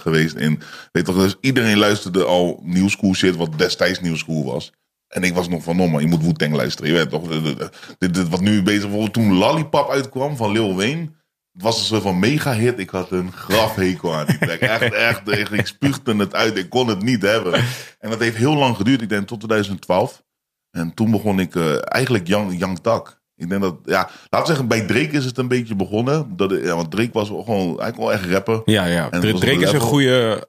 geweest 0.00 0.34
in. 0.34 0.60
Weet 0.92 1.04
toch, 1.04 1.16
dus 1.16 1.36
iedereen 1.40 1.78
luisterde 1.78 2.24
al 2.24 2.60
new 2.62 2.88
school 2.88 3.14
shit, 3.14 3.36
wat 3.36 3.58
destijds 3.58 4.00
new 4.00 4.16
school 4.16 4.44
was. 4.44 4.72
En 5.08 5.22
ik 5.22 5.34
was 5.34 5.48
nog 5.48 5.62
van, 5.62 5.76
no 5.76 5.88
man, 5.88 6.00
je 6.00 6.06
moet 6.08 6.22
Wu-Tang 6.22 6.54
luisteren. 6.54 6.90
Je 6.90 6.96
weet 6.96 7.10
toch, 7.10 7.28
dit, 7.28 7.44
dit- 7.44 7.68
dit, 7.98 8.14
dit 8.14 8.28
wat 8.28 8.40
nu 8.40 8.62
bezig 8.62 8.80
bijvoorbeeld 8.82 9.12
toen 9.12 9.32
Lollipop 9.32 9.90
uitkwam 9.90 10.36
van 10.36 10.52
Lil 10.52 10.74
Wayne. 10.76 11.14
Het 11.52 11.62
was 11.64 11.78
een 11.78 11.84
soort 11.84 12.02
van 12.02 12.18
mega 12.18 12.52
hit. 12.54 12.78
Ik 12.78 12.90
had 12.90 13.10
een 13.10 13.32
grafhekel 13.32 14.14
aan 14.14 14.26
die 14.26 14.38
track. 14.38 14.58
Echt, 14.60 14.92
echt. 14.94 15.28
echt, 15.28 15.52
Ik 15.52 15.66
spuugde 15.66 16.16
het 16.16 16.34
uit. 16.34 16.56
Ik 16.58 16.70
kon 16.70 16.88
het 16.88 17.02
niet 17.02 17.22
hebben. 17.22 17.54
En 17.98 18.10
dat 18.10 18.18
heeft 18.20 18.36
heel 18.36 18.54
lang 18.54 18.76
geduurd. 18.76 19.02
Ik 19.02 19.08
denk 19.08 19.26
tot 19.26 19.40
2012. 19.40 20.22
En 20.70 20.94
toen 20.94 21.10
begon 21.10 21.40
ik 21.40 21.54
eh, 21.54 21.74
eigenlijk 21.82 22.26
Young, 22.26 22.58
Young 22.58 22.78
Thug. 22.78 23.20
Ik 23.36 23.48
denk 23.48 23.60
dat, 23.62 23.76
ja, 23.84 23.98
laten 24.28 24.40
we 24.40 24.46
zeggen, 24.46 24.66
bij 24.68 24.86
Drake 24.86 25.16
is 25.16 25.24
het 25.24 25.38
een 25.38 25.48
beetje 25.48 25.74
begonnen. 25.76 26.36
Dat, 26.36 26.50
ja, 26.50 26.76
want 26.76 26.90
Drake 26.90 27.10
was 27.12 27.28
gewoon, 27.28 27.66
eigenlijk 27.80 27.96
wel 27.96 28.12
echt 28.12 28.24
rappen. 28.24 28.62
Ja, 28.64 28.84
ja. 28.84 29.10
En 29.10 29.20
Drake 29.20 29.50
een 29.52 29.60
is 29.62 29.72
een 29.72 29.80
goede 29.80 30.48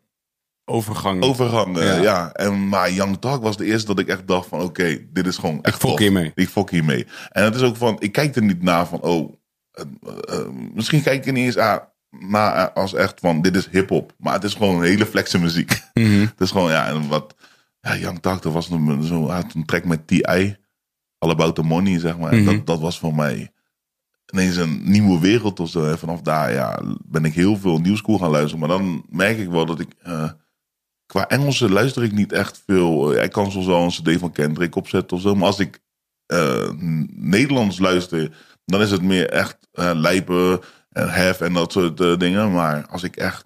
overgang. 0.70 1.24
Overgang, 1.24 1.78
eh, 1.78 1.86
Ja. 1.86 2.02
ja. 2.02 2.32
En, 2.32 2.68
maar 2.70 2.92
Young 2.92 3.18
Thug 3.20 3.38
was 3.40 3.58
de 3.58 3.66
eerste 3.66 3.88
dat 3.88 4.00
ik 4.00 4.08
echt 4.08 4.28
dacht 4.28 4.48
van, 4.48 4.62
oké, 4.62 4.98
dit 5.14 5.28
is 5.28 5.38
gewoon 5.38 5.64
echt 5.64 5.76
Ik 5.76 5.90
fok 5.90 6.00
hiermee. 6.00 6.32
Ik 6.36 6.50
fok 6.50 6.70
hiermee. 6.70 7.08
En 7.32 7.44
het 7.44 7.56
is 7.56 7.62
ook 7.62 7.76
van, 7.76 7.96
ik 8.00 8.12
kijk 8.12 8.36
er 8.36 8.44
niet 8.44 8.62
naar 8.64 8.88
van, 8.88 9.02
oh, 9.02 9.34
eh, 9.72 9.84
eh, 10.40 10.48
misschien 10.74 11.02
kijk 11.04 11.20
ik 11.20 11.26
er 11.26 11.34
niet 11.34 11.46
eens 11.46 11.58
aan, 11.58 11.80
naar 12.10 12.72
als 12.72 12.94
echt 12.94 13.20
van, 13.20 13.42
dit 13.42 13.56
is 13.56 13.68
hip-hop. 13.72 14.14
Maar 14.18 14.34
het 14.34 14.44
is 14.44 14.54
gewoon 14.54 14.76
een 14.76 14.84
hele 14.88 15.06
flexe 15.06 15.40
muziek. 15.40 15.82
Mhm. 15.94 16.20
Het 16.20 16.42
is 16.42 16.52
gewoon, 16.52 16.72
ja, 16.72 16.88
en 16.88 17.08
wat, 17.08 17.36
ja, 17.82 17.96
Young 17.98 18.20
Thug, 18.20 18.40
dat 18.40 18.54
was 18.54 18.70
een, 18.70 19.04
zo, 19.04 19.30
had 19.30 19.54
een 19.54 19.66
track 19.66 19.86
met 19.86 20.08
T.I., 20.08 20.56
All 21.20 21.30
About 21.30 21.56
The 21.56 21.64
Money, 21.64 22.00
zeg 22.00 22.18
maar. 22.18 22.32
En 22.32 22.44
Mhm. 22.44 22.56
dat, 22.56 22.66
dat 22.66 22.80
was 22.80 23.00
voor 23.00 23.16
mij 23.16 23.52
ineens 24.34 24.56
een 24.56 24.82
nieuwe 24.84 25.20
wereld 25.20 25.60
of 25.60 25.70
zo. 25.70 25.86
En 25.86 26.00
vanaf 26.00 26.22
daar, 26.22 26.54
ja, 26.54 26.82
ben 27.06 27.26
ik 27.26 27.34
heel 27.34 27.58
veel 27.58 27.80
nieuwschool 27.80 28.18
gaan 28.18 28.30
luisteren. 28.30 28.60
Maar 28.60 28.78
dan 28.78 29.06
merk 29.10 29.38
ik 29.38 29.50
wel 29.50 29.66
dat 29.66 29.80
ik, 29.80 29.88
eh, 30.04 30.30
qua 31.08 31.28
Engelse 31.28 31.70
luister 31.70 32.04
ik 32.04 32.12
niet 32.12 32.32
echt 32.32 32.64
veel. 32.66 33.14
Eh, 33.14 33.24
ik 33.24 33.32
kan 33.32 33.52
soms 33.52 33.66
wel 33.66 33.84
een 33.84 33.90
cd 33.90 34.20
van 34.20 34.32
Kendrick 34.32 34.76
opzetten 34.76 35.18
of 35.18 35.24
zo. 35.24 35.36
Maar 35.36 35.48
als 35.48 35.60
ik 35.60 35.80
eh, 36.26 36.70
Nederlands 37.10 37.80
luister, 37.80 38.32
dan 38.66 38.82
is 38.82 38.92
het 38.92 39.02
meer 39.02 39.30
echt 39.30 39.58
eh, 39.72 39.92
lijpen 39.94 40.60
en 40.92 41.10
hef 41.10 41.42
en 41.42 41.54
dat 41.54 41.72
soort 41.72 42.20
dingen. 42.20 42.52
Maar 42.52 42.88
als 42.88 43.04
ik 43.04 43.16
echt 43.16 43.46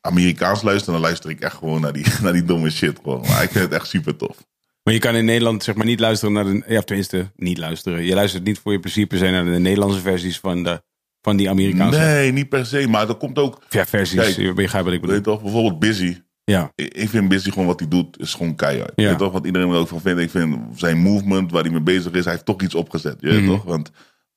Amerikaans 0.00 0.62
luister, 0.62 0.92
dan 0.92 1.00
luister 1.00 1.30
ik 1.30 1.40
echt 1.40 1.56
gewoon 1.56 1.80
naar 1.80 1.92
die, 1.92 2.06
naar 2.22 2.32
die 2.32 2.44
domme 2.44 2.70
shit. 2.70 2.98
Gewoon. 3.02 3.20
Maar 3.20 3.42
ik 3.42 3.50
vind 3.50 3.64
het 3.64 3.72
echt 3.72 3.86
super 3.86 4.16
tof. 4.16 4.36
Maar 4.82 4.94
je 4.94 5.00
kan 5.00 5.14
in 5.14 5.24
Nederland 5.24 5.62
zeg 5.62 5.74
maar 5.74 5.86
niet 5.86 6.00
luisteren 6.00 6.34
naar 6.34 6.44
de. 6.44 6.62
Ja, 6.66 6.80
tenminste, 6.80 7.30
niet 7.36 7.58
luisteren. 7.58 8.04
Je 8.04 8.14
luistert 8.14 8.44
niet 8.44 8.58
voor 8.58 8.72
je 8.72 8.80
principe 8.80 9.18
zijn 9.18 9.32
naar 9.32 9.44
de 9.44 9.58
Nederlandse 9.58 10.00
versies 10.00 10.38
van, 10.38 10.62
de, 10.62 10.82
van 11.20 11.36
die 11.36 11.50
Amerikaanse. 11.50 11.98
Nee, 11.98 12.32
niet 12.32 12.48
per 12.48 12.66
se. 12.66 12.88
Maar 12.88 13.08
er 13.08 13.14
komt 13.14 13.38
ook, 13.38 13.62
ja, 13.68 13.86
versies. 13.86 14.20
Kijk. 14.20 14.36
je 14.36 14.52
begrijpt 14.52 14.86
wat 14.86 14.94
ik 14.94 15.00
bedoel. 15.00 15.20
toch, 15.20 15.42
bijvoorbeeld 15.42 15.78
Busy. 15.78 16.16
Ja. 16.50 16.72
Ik 16.74 17.08
vind 17.08 17.28
Busy 17.28 17.50
gewoon 17.50 17.66
wat 17.66 17.78
hij 17.80 17.88
doet, 17.88 18.20
is 18.20 18.34
gewoon 18.34 18.54
keihard. 18.54 18.92
Ja. 18.96 19.02
Weet 19.02 19.12
je 19.12 19.18
toch, 19.18 19.32
wat 19.32 19.46
iedereen 19.46 19.68
er 19.70 19.76
ook 19.76 19.88
van 19.88 20.00
vindt. 20.00 20.20
Ik 20.20 20.30
vind 20.30 20.56
zijn 20.74 20.98
movement, 20.98 21.50
waar 21.50 21.62
hij 21.62 21.70
mee 21.70 21.80
bezig 21.80 22.12
is, 22.12 22.24
hij 22.24 22.32
heeft 22.32 22.44
toch 22.44 22.62
iets 22.62 22.74
opgezet. 22.74 23.16
Je 23.20 23.28
weet 23.28 23.40
Mhm. 23.40 23.50
toch? 23.50 23.64
Want 23.64 23.90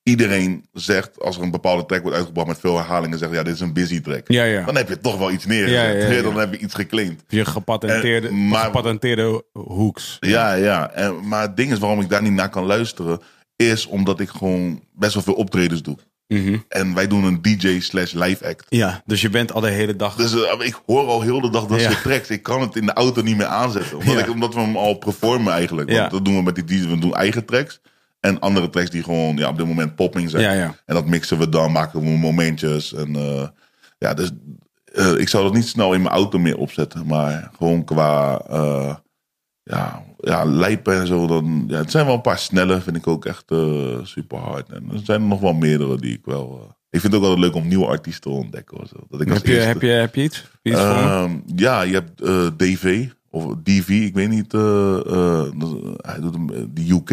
iedereen 0.04 0.66
zegt, 0.72 1.20
als 1.20 1.38
er 1.38 1.44
een 1.44 1.52
bepaalde 1.52 1.86
track 1.86 2.02
wordt 2.02 2.18
uitgebracht 2.18 2.48
met 2.48 2.60
veel 2.60 2.78
herhalingen, 2.78 3.18
zegt 3.18 3.32
ja, 3.34 3.44
dit 3.44 3.54
is 3.54 3.60
een 3.60 3.74
busy 3.74 4.02
track. 4.02 4.28
Ja, 4.28 4.44
ja. 4.44 4.66
Dan 4.66 4.76
heb 4.76 4.90
je 4.90 4.98
toch 5.00 5.18
wel 5.18 5.32
iets 5.32 5.46
neergezet. 5.46 6.12
Ja. 6.16 6.22
Dan 6.22 6.38
heb 6.40 6.54
je 6.54 6.60
iets 6.60 6.74
geclaimd. 6.74 7.24
Je 7.28 7.46
gepatenteerde, 7.46 8.32
maar- 8.32 8.64
gepatenteerde 8.66 9.44
hoeks. 9.54 10.18
Ja, 10.20 10.54
ja. 10.54 10.92
En, 10.92 11.28
maar 11.28 11.42
het 11.42 11.58
ding 11.58 11.72
is 11.72 11.80
waarom 11.80 12.02
ik 12.02 12.10
daar 12.10 12.22
niet 12.22 12.32
naar 12.34 12.50
kan 12.50 12.66
luisteren, 12.66 13.20
is 13.56 13.86
omdat 13.86 14.20
ik 14.20 14.30
gewoon 14.30 14.84
best 14.94 15.14
wel 15.14 15.24
veel 15.24 15.34
optredens 15.34 15.82
doe. 15.82 15.98
Mhm. 16.40 16.58
En 16.68 16.94
wij 16.94 17.08
doen 17.08 17.24
een 17.24 17.42
DJ 17.42 17.80
slash 17.80 18.14
live 18.14 18.48
act. 18.48 18.66
Ja, 18.70 19.02
dus 19.06 19.22
je 19.22 19.30
bent 19.30 19.54
al 19.54 19.62
de 19.62 19.70
hele 19.70 19.96
dag... 19.96 20.16
Dus 20.16 20.34
eh, 20.34 20.66
ik 20.66 20.82
hoor 20.86 21.08
al 21.08 21.22
heel 21.22 21.42
de 21.42 21.50
dag 21.50 21.66
dat 21.66 21.82
Ja. 21.82 21.90
soort 21.90 22.02
tracks. 22.04 22.30
Ik 22.30 22.44
kan 22.44 22.62
het 22.62 22.76
in 22.76 22.86
de 22.86 22.94
auto 22.94 23.22
niet 23.22 23.38
meer 23.38 23.46
aanzetten. 23.46 23.98
Omdat, 23.98 24.14
Ja. 24.14 24.20
ik, 24.20 24.30
omdat 24.30 24.54
we 24.54 24.60
hem 24.60 24.78
al 24.78 24.94
performen 24.94 25.54
eigenlijk. 25.54 25.90
Want 25.90 26.02
Ja. 26.02 26.08
dat 26.10 26.26
doen 26.26 26.36
we 26.36 26.42
met 26.42 26.56
die 26.56 26.64
DJ's. 26.64 26.86
We 26.86 26.98
doen 27.00 27.14
eigen 27.14 27.46
tracks. 27.46 27.82
En 28.20 28.40
andere 28.40 28.70
tracks 28.70 28.90
die 28.90 29.04
gewoon 29.04 29.38
ja, 29.38 29.50
op 29.50 29.58
dit 29.58 29.68
moment 29.68 29.96
popping 29.96 30.30
zijn. 30.30 30.76
En 30.86 30.96
dat 30.96 31.06
mixen 31.06 31.38
we 31.38 31.50
dan, 31.50 31.72
maken 31.72 32.00
we 32.00 32.06
momentjes. 32.10 32.94
En 32.94 33.16
eh, 33.16 33.48
ja, 33.98 34.14
dus 34.14 34.32
eh, 34.94 35.18
ik 35.18 35.30
zou 35.30 35.44
dat 35.44 35.54
niet 35.54 35.68
snel 35.68 35.94
in 35.94 36.02
mijn 36.02 36.14
auto 36.16 36.40
meer 36.40 36.58
opzetten. 36.58 37.06
Maar 37.08 37.50
gewoon 37.58 37.84
qua 37.84 38.42
ja, 39.76 40.04
ja, 40.18 40.44
lijpen 40.46 40.96
en 41.00 41.08
zo. 41.08 41.28
Dan, 41.28 41.64
ja, 41.68 41.78
het 41.78 41.92
zijn 41.92 42.06
wel 42.06 42.16
een 42.16 42.22
paar 42.22 42.38
snelle, 42.40 42.82
vind 42.82 42.96
ik 42.96 43.08
ook 43.08 43.26
echt 43.26 43.52
eh, 43.52 43.98
super 44.04 44.38
hard. 44.38 44.70
En 44.70 44.84
er 44.92 45.00
zijn 45.04 45.22
er 45.22 45.28
nog 45.28 45.40
wel 45.40 45.54
meerdere 45.54 45.98
die 45.98 46.14
ik 46.14 46.26
wel... 46.26 46.60
eh, 46.64 46.70
ik 46.90 47.00
vind 47.00 47.14
het 47.14 47.22
ook 47.22 47.28
altijd 47.30 47.46
leuk 47.46 47.56
om 47.64 47.68
nieuwe 47.68 47.86
artiesten 47.86 48.22
te 48.32 48.38
ontdekken. 48.38 48.80
of 48.80 48.88
Zo. 48.88 48.96
Dat 49.10 49.22
ik 49.22 49.28
als 49.30 49.38
Heb 49.38 49.48
je, 49.48 49.54
eerste- 49.54 49.68
heb, 49.70 49.82
je, 49.82 49.88
heb 49.88 50.16
je 50.16 50.24
iets? 50.24 50.46
Ehm, 50.64 51.32
ja, 51.56 51.82
je 51.82 51.94
hebt 51.94 52.22
eh, 52.22 52.48
DV 52.58 53.08
of 53.30 53.56
DV, 53.64 53.90
ik 53.90 54.14
weet 54.14 54.30
niet. 54.30 54.52
hij 54.52 56.20
doet 56.20 56.34
hem, 56.34 56.70
die 56.74 56.94
UK 56.94 57.10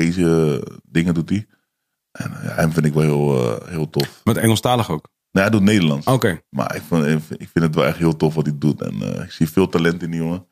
dingen 0.83 1.15
doet 1.15 1.29
hij. 1.29 1.47
En 2.13 2.31
ja, 2.43 2.55
hem 2.55 2.73
vind 2.73 2.87
ik 2.87 2.93
wel 2.95 3.03
heel, 3.03 3.59
heel 3.69 3.91
tof. 3.91 4.21
Met 4.25 4.37
Engelstalig 4.37 4.91
ook? 4.91 5.09
Nee, 5.33 5.43
hij 5.43 5.53
doet 5.53 5.63
Nederlands. 5.63 6.07
Oké. 6.07 6.41
Maar 6.51 6.77
ik 6.77 6.83
vind, 6.89 7.05
ik 7.41 7.49
vind 7.53 7.65
het 7.65 7.75
wel 7.75 7.87
echt 7.87 7.97
heel 7.99 8.17
tof 8.17 8.35
wat 8.35 8.47
hij 8.47 8.55
doet. 8.59 8.83
En 8.83 9.23
ik 9.23 9.31
zie 9.31 9.49
veel 9.49 9.69
talent 9.69 10.03
in 10.03 10.11
die 10.11 10.21
jongen. 10.21 10.47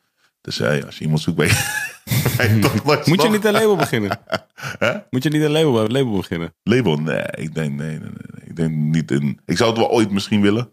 Dus 0.47 0.63
als 0.85 0.99
je 0.99 1.05
iemand 1.05 1.21
zoekt 1.21 1.37
bij 1.37 1.49
toch 2.61 3.07
Moet 3.07 3.23
je 3.23 3.29
niet 3.29 3.45
een 3.45 3.53
label 3.53 3.77
beginnen? 3.77 4.19
Moet 5.11 5.23
je 5.23 5.31
niet 5.31 5.43
een 5.43 5.51
label, 5.51 5.85
een 5.85 5.93
label 5.93 6.17
beginnen? 6.17 6.55
Label? 6.63 6.97
Nee, 6.97 7.23
ik 7.31 7.55
denk, 7.55 7.73
nee, 7.75 7.89
nee, 7.99 7.99
nee. 7.99 8.45
Ik 8.49 8.57
denk 8.57 8.71
niet 8.75 9.11
in. 9.11 9.41
Ik 9.45 9.57
zou 9.57 9.71
het 9.71 9.79
wel 9.79 9.91
ooit 9.91 10.11
misschien 10.11 10.41
willen. 10.41 10.71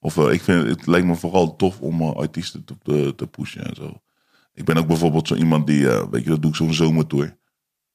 Of 0.00 0.16
ik 0.16 0.42
vind 0.42 0.68
het 0.68 0.86
lijkt 0.86 1.06
me 1.06 1.14
vooral 1.14 1.56
tof 1.56 1.80
om 1.80 2.00
eh, 2.00 2.12
artiesten 2.12 2.64
te, 2.64 2.74
te, 2.82 3.12
te 3.16 3.26
pushen 3.26 3.64
en 3.66 3.74
zo. 3.74 4.00
Ik 4.54 4.64
ben 4.64 4.76
ook 4.76 4.86
bijvoorbeeld 4.86 5.28
zo 5.28 5.34
iemand 5.34 5.66
die, 5.66 5.90
eh, 5.90 6.04
weet 6.10 6.24
je, 6.24 6.30
dat 6.30 6.42
doe 6.42 6.50
ik 6.50 6.56
zo'n 6.56 6.74
zomertour. 6.74 7.36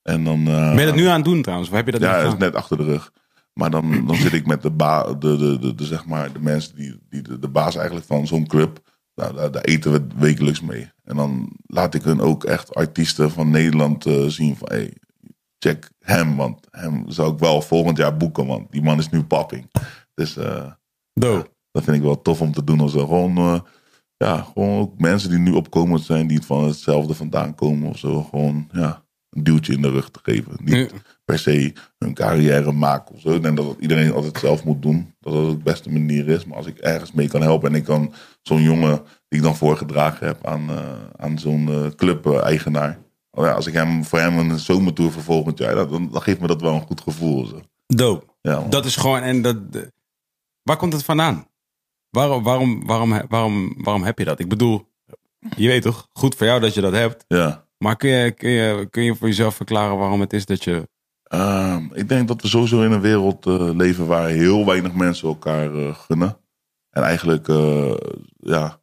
En 0.01 0.23
dan. 0.23 0.47
eh, 0.47 0.69
Ben 0.69 0.79
je 0.79 0.85
dat 0.85 0.95
nu 0.95 1.05
aan 1.05 1.15
het 1.15 1.25
doen 1.25 1.41
trouwens? 1.41 1.69
Of 1.69 1.75
heb 1.75 1.85
je 1.85 1.91
dat 1.91 2.01
Ja, 2.01 2.21
dat 2.23 2.33
is 2.33 2.39
net 2.39 2.55
achter 2.55 2.77
de 2.77 2.83
rug. 2.83 3.11
Maar 3.53 3.69
dan, 3.69 4.05
dan 4.07 4.15
zit 4.15 4.33
ik 4.33 4.45
met 4.45 4.61
de, 4.61 4.71
ba 4.71 5.03
de, 5.13 5.37
de, 5.37 5.59
de, 5.59 5.75
de, 5.75 5.85
zeg 5.85 6.05
maar, 6.05 6.31
de 6.33 6.39
mensen 6.39 6.75
die, 6.75 6.99
die 7.09 7.21
de, 7.21 7.39
de 7.39 7.47
baas 7.49 7.75
eigenlijk 7.75 8.05
van 8.05 8.27
zo'n 8.27 8.47
club. 8.47 8.79
Nou, 9.17 9.35
daar, 9.35 9.51
daar 9.51 9.63
eten 9.63 9.91
we 9.91 10.07
wekelijks 10.15 10.61
mee. 10.61 10.91
En 11.03 11.15
dan 11.15 11.51
laat 11.65 11.93
ik 11.93 12.03
hun 12.03 12.19
ook 12.21 12.43
echt 12.43 12.75
artiesten 12.75 13.31
van 13.31 13.49
Nederland 13.49 14.05
eh, 14.05 14.25
zien 14.25 14.55
van 14.55 14.67
hey, 14.71 14.93
check 15.59 15.89
hem. 15.99 16.35
Want 16.35 16.67
hem 16.71 17.03
zou 17.07 17.33
ik 17.33 17.39
wel 17.39 17.61
volgend 17.61 17.97
jaar 17.97 18.17
boeken, 18.17 18.45
want 18.45 18.71
die 18.71 18.81
man 18.81 18.97
is 18.97 19.09
nu 19.09 19.23
popping. 19.23 19.71
Dus 20.13 20.33
Dope. 21.13 21.49
dat 21.71 21.83
vind 21.83 21.97
ik 21.97 22.03
wel 22.03 22.21
tof 22.21 22.41
om 22.41 22.51
te 22.51 22.63
doen. 22.63 22.79
Of 22.79 22.91
zo. 22.91 23.05
Gewoon, 23.05 23.37
eh, 23.37 23.59
ja, 24.17 24.41
gewoon 24.41 24.79
ook 24.79 24.99
mensen 24.99 25.29
die 25.29 25.39
nu 25.39 25.51
opkomend 25.51 26.01
zijn, 26.01 26.27
die 26.27 26.41
van 26.41 26.63
hetzelfde 26.63 27.13
vandaan 27.13 27.55
komen 27.55 27.89
of 27.89 27.97
zo. 27.97 28.23
Gewoon 28.23 28.69
ja, 28.71 29.05
een 29.29 29.43
duwtje 29.43 29.73
in 29.73 29.81
de 29.81 29.89
rug 29.89 30.09
te 30.11 30.19
geven. 30.23 30.53
Niet 30.63 30.91
Ja. 30.91 30.97
Per 31.27 31.39
se 31.39 31.73
hun 31.97 32.13
carrière 32.13 32.71
maken 32.71 33.15
of 33.15 33.21
zo. 33.21 33.29
Ik 33.29 33.41
denk 33.41 33.57
dat 33.57 33.65
het 33.67 33.79
iedereen 33.79 34.13
altijd 34.13 34.37
zelf 34.37 34.63
moet 34.63 34.81
doen. 34.81 35.13
Dat 35.19 35.33
dat 35.33 35.49
de 35.51 35.57
beste 35.57 35.91
manier 35.91 36.27
is. 36.27 36.45
Maar 36.45 36.57
als 36.57 36.65
ik 36.65 36.77
ergens 36.77 37.11
mee 37.11 37.27
kan 37.27 37.41
helpen 37.41 37.69
en 37.69 37.75
ik 37.75 37.83
kan 37.83 38.13
zo'n 38.41 38.61
jongen 38.61 39.01
die 39.27 39.39
ik 39.39 39.41
dan 39.45 39.55
voorgedragen 39.55 40.27
heb 40.27 40.45
aan, 40.47 40.69
eh, 40.69 40.93
aan 41.15 41.39
zo'n 41.39 41.67
eh, 41.69 41.85
club-eigenaar. 41.95 42.99
Oh 43.31 43.45
ja, 43.45 43.51
als 43.51 43.67
ik 43.67 43.73
hem 43.73 44.05
voor 44.05 44.19
hem 44.19 44.37
een 44.37 44.59
zomertour 44.59 45.11
voor 45.11 45.21
volgend 45.23 45.57
jaar, 45.57 45.75
dan, 45.75 46.09
dan 46.11 46.21
geeft 46.21 46.39
me 46.39 46.47
dat 46.47 46.61
wel 46.61 46.73
een 46.73 46.81
goed 46.87 47.01
gevoel. 47.01 47.45
Zo. 47.45 47.61
Dope. 47.87 48.25
Ja. 48.41 48.65
Dat 48.69 48.85
is 48.85 48.95
gewoon... 48.95 49.21
En 49.21 49.41
dat, 49.41 49.71
de- 49.71 49.91
waar 50.63 50.77
komt 50.77 50.93
het 50.93 51.03
vandaan? 51.03 51.47
Waarom, 52.09 52.43
waarom, 52.43 52.85
waarom, 52.85 53.21
waarom, 53.29 53.73
waarom 53.83 54.03
heb 54.03 54.17
je 54.19 54.25
dat? 54.25 54.39
Ik 54.39 54.49
bedoel, 54.49 54.87
je 55.55 55.67
weet 55.67 55.81
toch? 55.81 56.07
Goed 56.13 56.35
voor 56.35 56.45
jou 56.47 56.59
dat 56.59 56.73
je 56.73 56.81
dat 56.81 56.93
hebt. 56.93 57.25
ja. 57.27 57.65
Maar 57.77 57.95
kun 57.95 58.09
je, 58.09 58.31
kun 58.31 58.49
je, 58.49 58.87
kun 58.89 59.03
je 59.03 59.15
voor 59.15 59.27
jezelf 59.27 59.55
verklaren 59.55 59.97
waarom 59.97 60.19
het 60.19 60.33
is 60.33 60.45
dat 60.45 60.63
je... 60.63 60.89
Ehm, 61.27 61.83
ik 61.93 62.09
denk 62.09 62.27
dat 62.27 62.41
we 62.41 62.47
sowieso 62.47 62.81
in 62.81 62.91
een 62.91 63.01
wereld 63.01 63.45
eh, 63.45 63.69
leven 63.75 64.07
waar 64.07 64.27
heel 64.27 64.65
weinig 64.65 64.93
mensen 64.93 65.27
elkaar 65.27 65.75
eh, 65.75 65.95
gunnen. 65.95 66.37
En 66.89 67.03
eigenlijk, 67.03 67.47
eh, 67.47 67.93
ja, 68.37 68.79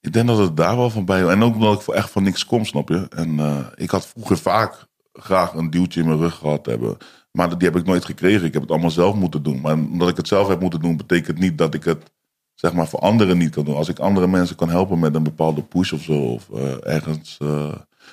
ik 0.00 0.12
denk 0.12 0.26
dat 0.26 0.38
het 0.38 0.56
daar 0.56 0.76
wel 0.76 0.90
van 0.90 1.04
bij 1.04 1.28
En 1.28 1.42
ook 1.42 1.54
omdat 1.54 1.80
ik 1.80 1.94
echt 1.94 2.10
van 2.10 2.22
niks 2.22 2.46
kom, 2.46 2.64
snap 2.64 2.88
je? 2.88 3.06
En 3.08 3.38
ik 3.74 3.90
had 3.90 4.06
vroeger 4.06 4.38
vaak 4.38 4.86
graag 5.12 5.54
een 5.54 5.70
duwtje 5.70 6.00
in 6.00 6.06
mijn 6.06 6.18
rug 6.18 6.34
gehad 6.34 6.66
hebben. 6.66 6.96
Maar 7.30 7.58
die 7.58 7.68
heb 7.68 7.76
ik 7.76 7.86
nooit 7.86 8.04
gekregen. 8.04 8.46
Ik 8.46 8.52
heb 8.52 8.62
het 8.62 8.70
allemaal 8.70 8.90
zelf 8.90 9.14
moeten 9.14 9.42
doen. 9.42 9.60
Maar 9.60 9.74
omdat 9.74 10.08
ik 10.08 10.16
het 10.16 10.28
zelf 10.28 10.48
heb 10.48 10.60
moeten 10.60 10.80
doen, 10.80 10.96
betekent 10.96 11.38
niet 11.38 11.58
dat 11.58 11.74
ik 11.74 11.84
het 11.84 12.12
zeg 12.54 12.72
maar 12.72 12.88
voor 12.88 12.98
anderen 12.98 13.38
niet 13.38 13.50
kan 13.50 13.64
doen. 13.64 13.76
Als 13.76 13.88
ik 13.88 13.98
andere 13.98 14.26
mensen 14.26 14.56
kan 14.56 14.68
helpen 14.68 14.98
met 14.98 15.14
een 15.14 15.22
bepaalde 15.22 15.62
push 15.62 15.92
of 15.92 16.02
zo, 16.02 16.12
of 16.12 16.50
ergens. 16.80 17.38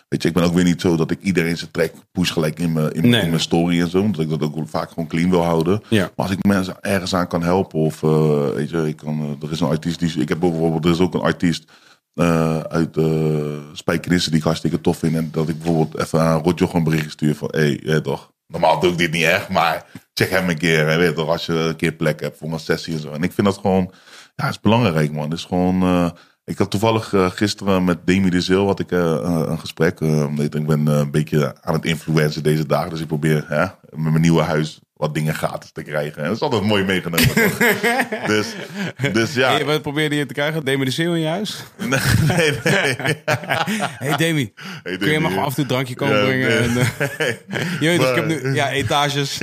Weet 0.07 0.21
je, 0.21 0.27
ik 0.27 0.33
ben 0.33 0.43
ook 0.43 0.53
weer 0.53 0.63
niet 0.63 0.81
zo 0.81 0.95
dat 0.95 1.11
ik 1.11 1.21
iedereen 1.21 1.57
zijn 1.57 1.71
track 1.71 1.91
push 2.11 2.31
gelijk 2.31 2.59
in 2.59 2.73
mijn, 2.73 2.91
in, 2.91 3.09
Nee. 3.09 3.21
in 3.21 3.29
mijn 3.29 3.41
story 3.41 3.81
en 3.81 3.89
zo. 3.89 3.99
Omdat 4.01 4.21
ik 4.21 4.29
dat 4.29 4.41
ook 4.41 4.57
vaak 4.69 4.89
gewoon 4.89 5.07
clean 5.07 5.29
wil 5.29 5.43
houden. 5.43 5.81
Ja. 5.89 6.01
Maar 6.15 6.25
als 6.27 6.31
ik 6.35 6.45
mensen 6.45 6.75
ergens 6.81 7.15
aan 7.15 7.27
kan 7.27 7.43
helpen, 7.43 7.79
of 7.79 8.03
eh, 8.03 8.49
weet 8.49 8.69
je, 8.69 8.87
ik 8.87 8.97
kan, 8.97 9.19
eh, 9.21 9.45
er 9.47 9.51
is 9.51 9.59
een 9.59 9.67
artiest 9.67 9.99
die. 9.99 10.21
Ik 10.21 10.29
heb 10.29 10.39
bijvoorbeeld, 10.39 10.85
er 10.85 10.91
is 10.91 10.99
ook 10.99 11.13
een 11.13 11.21
artiest. 11.21 11.63
eh, 12.13 12.59
uit 12.59 12.97
uh, 12.97 13.57
Spijkenissen 13.73 14.31
die 14.31 14.39
ik 14.39 14.45
hartstikke 14.45 14.81
tof 14.81 14.97
vind. 14.97 15.15
En 15.15 15.29
dat 15.31 15.49
ik 15.49 15.57
bijvoorbeeld 15.63 16.01
even 16.03 16.21
aan 16.21 16.41
Rotjoch 16.43 16.73
een 16.73 16.83
bericht 16.83 17.11
stuur 17.11 17.35
van... 17.35 17.47
Hé, 17.51 17.77
hey, 17.83 18.01
toch, 18.01 18.31
normaal 18.47 18.79
doe 18.79 18.91
ik 18.91 18.97
dit 18.97 19.11
niet 19.11 19.23
echt, 19.23 19.49
maar 19.49 19.85
check 20.13 20.29
hem 20.29 20.49
een 20.49 20.57
keer. 20.57 20.87
Hè, 20.87 20.97
weet 20.97 21.07
je 21.09 21.13
toch, 21.15 21.29
als 21.29 21.45
je 21.45 21.53
een 21.53 21.75
keer 21.75 21.91
plek 21.91 22.19
hebt 22.19 22.37
voor 22.37 22.51
een 22.51 22.59
sessie 22.59 22.93
en 22.93 22.99
zo. 22.99 23.11
En 23.11 23.23
ik 23.23 23.31
vind 23.31 23.47
dat 23.47 23.57
gewoon, 23.57 23.91
ja, 24.35 24.43
het 24.45 24.53
is 24.53 24.59
belangrijk 24.59 25.11
man. 25.11 25.23
Het 25.29 25.33
is 25.39 25.45
gewoon, 25.45 25.79
ik 26.51 26.57
had 26.57 26.71
toevallig 26.71 27.13
eh, 27.13 27.29
gisteren 27.31 27.83
met 27.83 27.97
Demi 28.05 28.29
de 28.29 28.41
Zeel 28.41 28.65
had 28.65 28.79
ik, 28.79 28.91
eh, 28.91 28.99
een- 28.99 29.51
een 29.51 29.59
gesprek. 29.59 29.99
eh, 30.01 30.25
ik 30.37 30.65
ben 30.67 30.87
eh, 30.87 30.97
een 30.97 31.11
beetje 31.11 31.55
aan 31.61 31.73
het 31.73 31.85
influencen 31.85 32.43
deze 32.43 32.65
dagen. 32.65 32.89
Dus 32.89 32.99
ik 32.99 33.07
probeer 33.07 33.45
hè, 33.47 33.61
met 33.89 34.11
mijn 34.11 34.21
nieuwe 34.21 34.41
huis 34.41 34.79
wat 34.93 35.13
dingen 35.13 35.33
gratis 35.35 35.71
te 35.71 35.83
krijgen. 35.83 36.17
En 36.21 36.27
dat 36.27 36.35
is 36.35 36.41
altijd 36.41 36.63
mooi 36.63 36.83
meegenomen. 36.83 37.27
dus, 38.27 38.55
dus 39.13 39.33
ja. 39.33 39.51
Hey, 39.51 39.65
wat 39.65 39.81
probeerde 39.81 40.15
je 40.15 40.25
te 40.25 40.33
krijgen? 40.33 40.65
Demi 40.65 40.85
de 40.85 40.91
Zeeuw 40.91 41.13
in 41.13 41.21
je 41.21 41.27
huis? 41.27 41.63
Nee, 41.77 41.99
nee, 42.27 42.51
nee. 42.63 42.95
hey 44.05 44.15
Demi, 44.17 44.53
Hey, 44.83 44.97
kun 44.97 45.11
je 45.11 45.19
mag 45.19 45.37
af 45.37 45.47
en 45.47 45.53
toe 45.53 45.61
een 45.63 45.67
drankje 45.69 45.95
komen 45.95 46.17
Ja, 46.17 46.25
brengen? 46.25 46.47
nee. 46.47 46.57
En, 46.57 46.77
eh, 47.47 47.65
je 47.79 47.87
weet 47.87 47.99
toch, 47.99 48.09
ik 48.09 48.15
heb 48.15 48.27
nu 48.27 48.53
ja, 48.53 48.69
etages. 48.71 49.37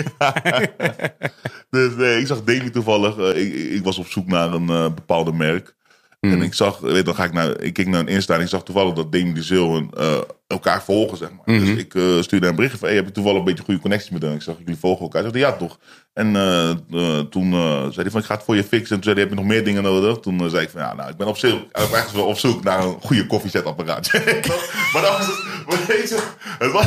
Dus 1.70 1.94
nee, 1.96 2.20
ik 2.20 2.26
zag 2.26 2.42
Demi 2.44 2.70
toevallig. 2.70 3.16
eh, 3.18 3.42
ik, 3.42 3.54
ik 3.54 3.84
was 3.84 3.98
op 3.98 4.06
zoek 4.06 4.26
naar 4.26 4.52
een 4.52 4.68
eh, 4.68 4.84
bepaalde 4.94 5.32
merk. 5.32 5.76
Hmm. 6.20 6.32
En 6.32 6.42
ik 6.42 6.54
zag, 6.54 6.78
weet, 6.78 7.04
dan 7.04 7.14
ga 7.14 7.24
ik 7.24 7.32
naar, 7.32 7.60
ik 7.60 7.72
keek 7.72 7.86
naar 7.86 8.00
een 8.00 8.08
Insta 8.08 8.34
en 8.34 8.40
ik 8.40 8.48
zag 8.48 8.62
toevallig 8.62 8.94
dat 8.94 9.12
Demi 9.12 9.32
de 9.32 9.58
en, 9.58 9.90
eh, 10.00 10.20
elkaar 10.46 10.82
volgen, 10.82 11.18
zeg 11.18 11.28
maar. 11.30 11.56
Mhm. 11.56 11.66
Dus 11.66 11.78
ik 11.78 11.94
eh, 11.94 12.20
stuurde 12.20 12.46
een 12.46 12.54
berichtje 12.54 12.78
van, 12.78 12.88
hey, 12.88 12.96
heb 12.96 13.06
je 13.06 13.12
toevallig 13.12 13.38
een 13.38 13.44
beetje 13.44 13.64
goede 13.64 13.80
connectie 13.80 14.12
met 14.12 14.22
hem? 14.22 14.32
Ik 14.32 14.42
zag, 14.42 14.56
jullie 14.58 14.76
volgen 14.76 15.02
elkaar. 15.02 15.22
Hij 15.22 15.30
zei, 15.30 15.44
ja 15.44 15.52
toch. 15.52 15.78
En 16.12 16.36
eh, 16.36 16.70
toen 17.18 17.50
zei 17.52 18.02
hij 18.02 18.10
van, 18.10 18.20
ik 18.20 18.26
ga 18.26 18.34
het 18.34 18.44
voor 18.44 18.56
je 18.56 18.64
fixen. 18.64 18.96
En 18.96 19.02
toen 19.02 19.02
zei 19.02 19.14
hij, 19.14 19.22
heb 19.22 19.30
je 19.30 19.38
nog 19.38 19.44
meer 19.44 19.64
dingen 19.64 19.82
nodig? 19.82 20.18
Toen 20.18 20.50
zei 20.50 20.62
ik 20.62 20.70
van, 20.70 20.80
ja, 20.80 20.94
nou, 20.94 21.10
ik 21.10 21.16
ben 21.16 21.26
op 21.26 21.36
zoek, 21.36 21.60
ik 21.62 22.08
wel 22.14 22.24
op 22.24 22.38
zoek 22.38 22.64
naar 22.64 22.84
een 22.84 23.00
goede 23.00 23.26
koffiezetapparaat. 23.26 24.12
maar 24.92 25.02
dat 25.02 25.18
was 25.18 25.26
het, 25.26 25.44
maar 25.66 25.78
het 26.58 26.72
was... 26.72 26.86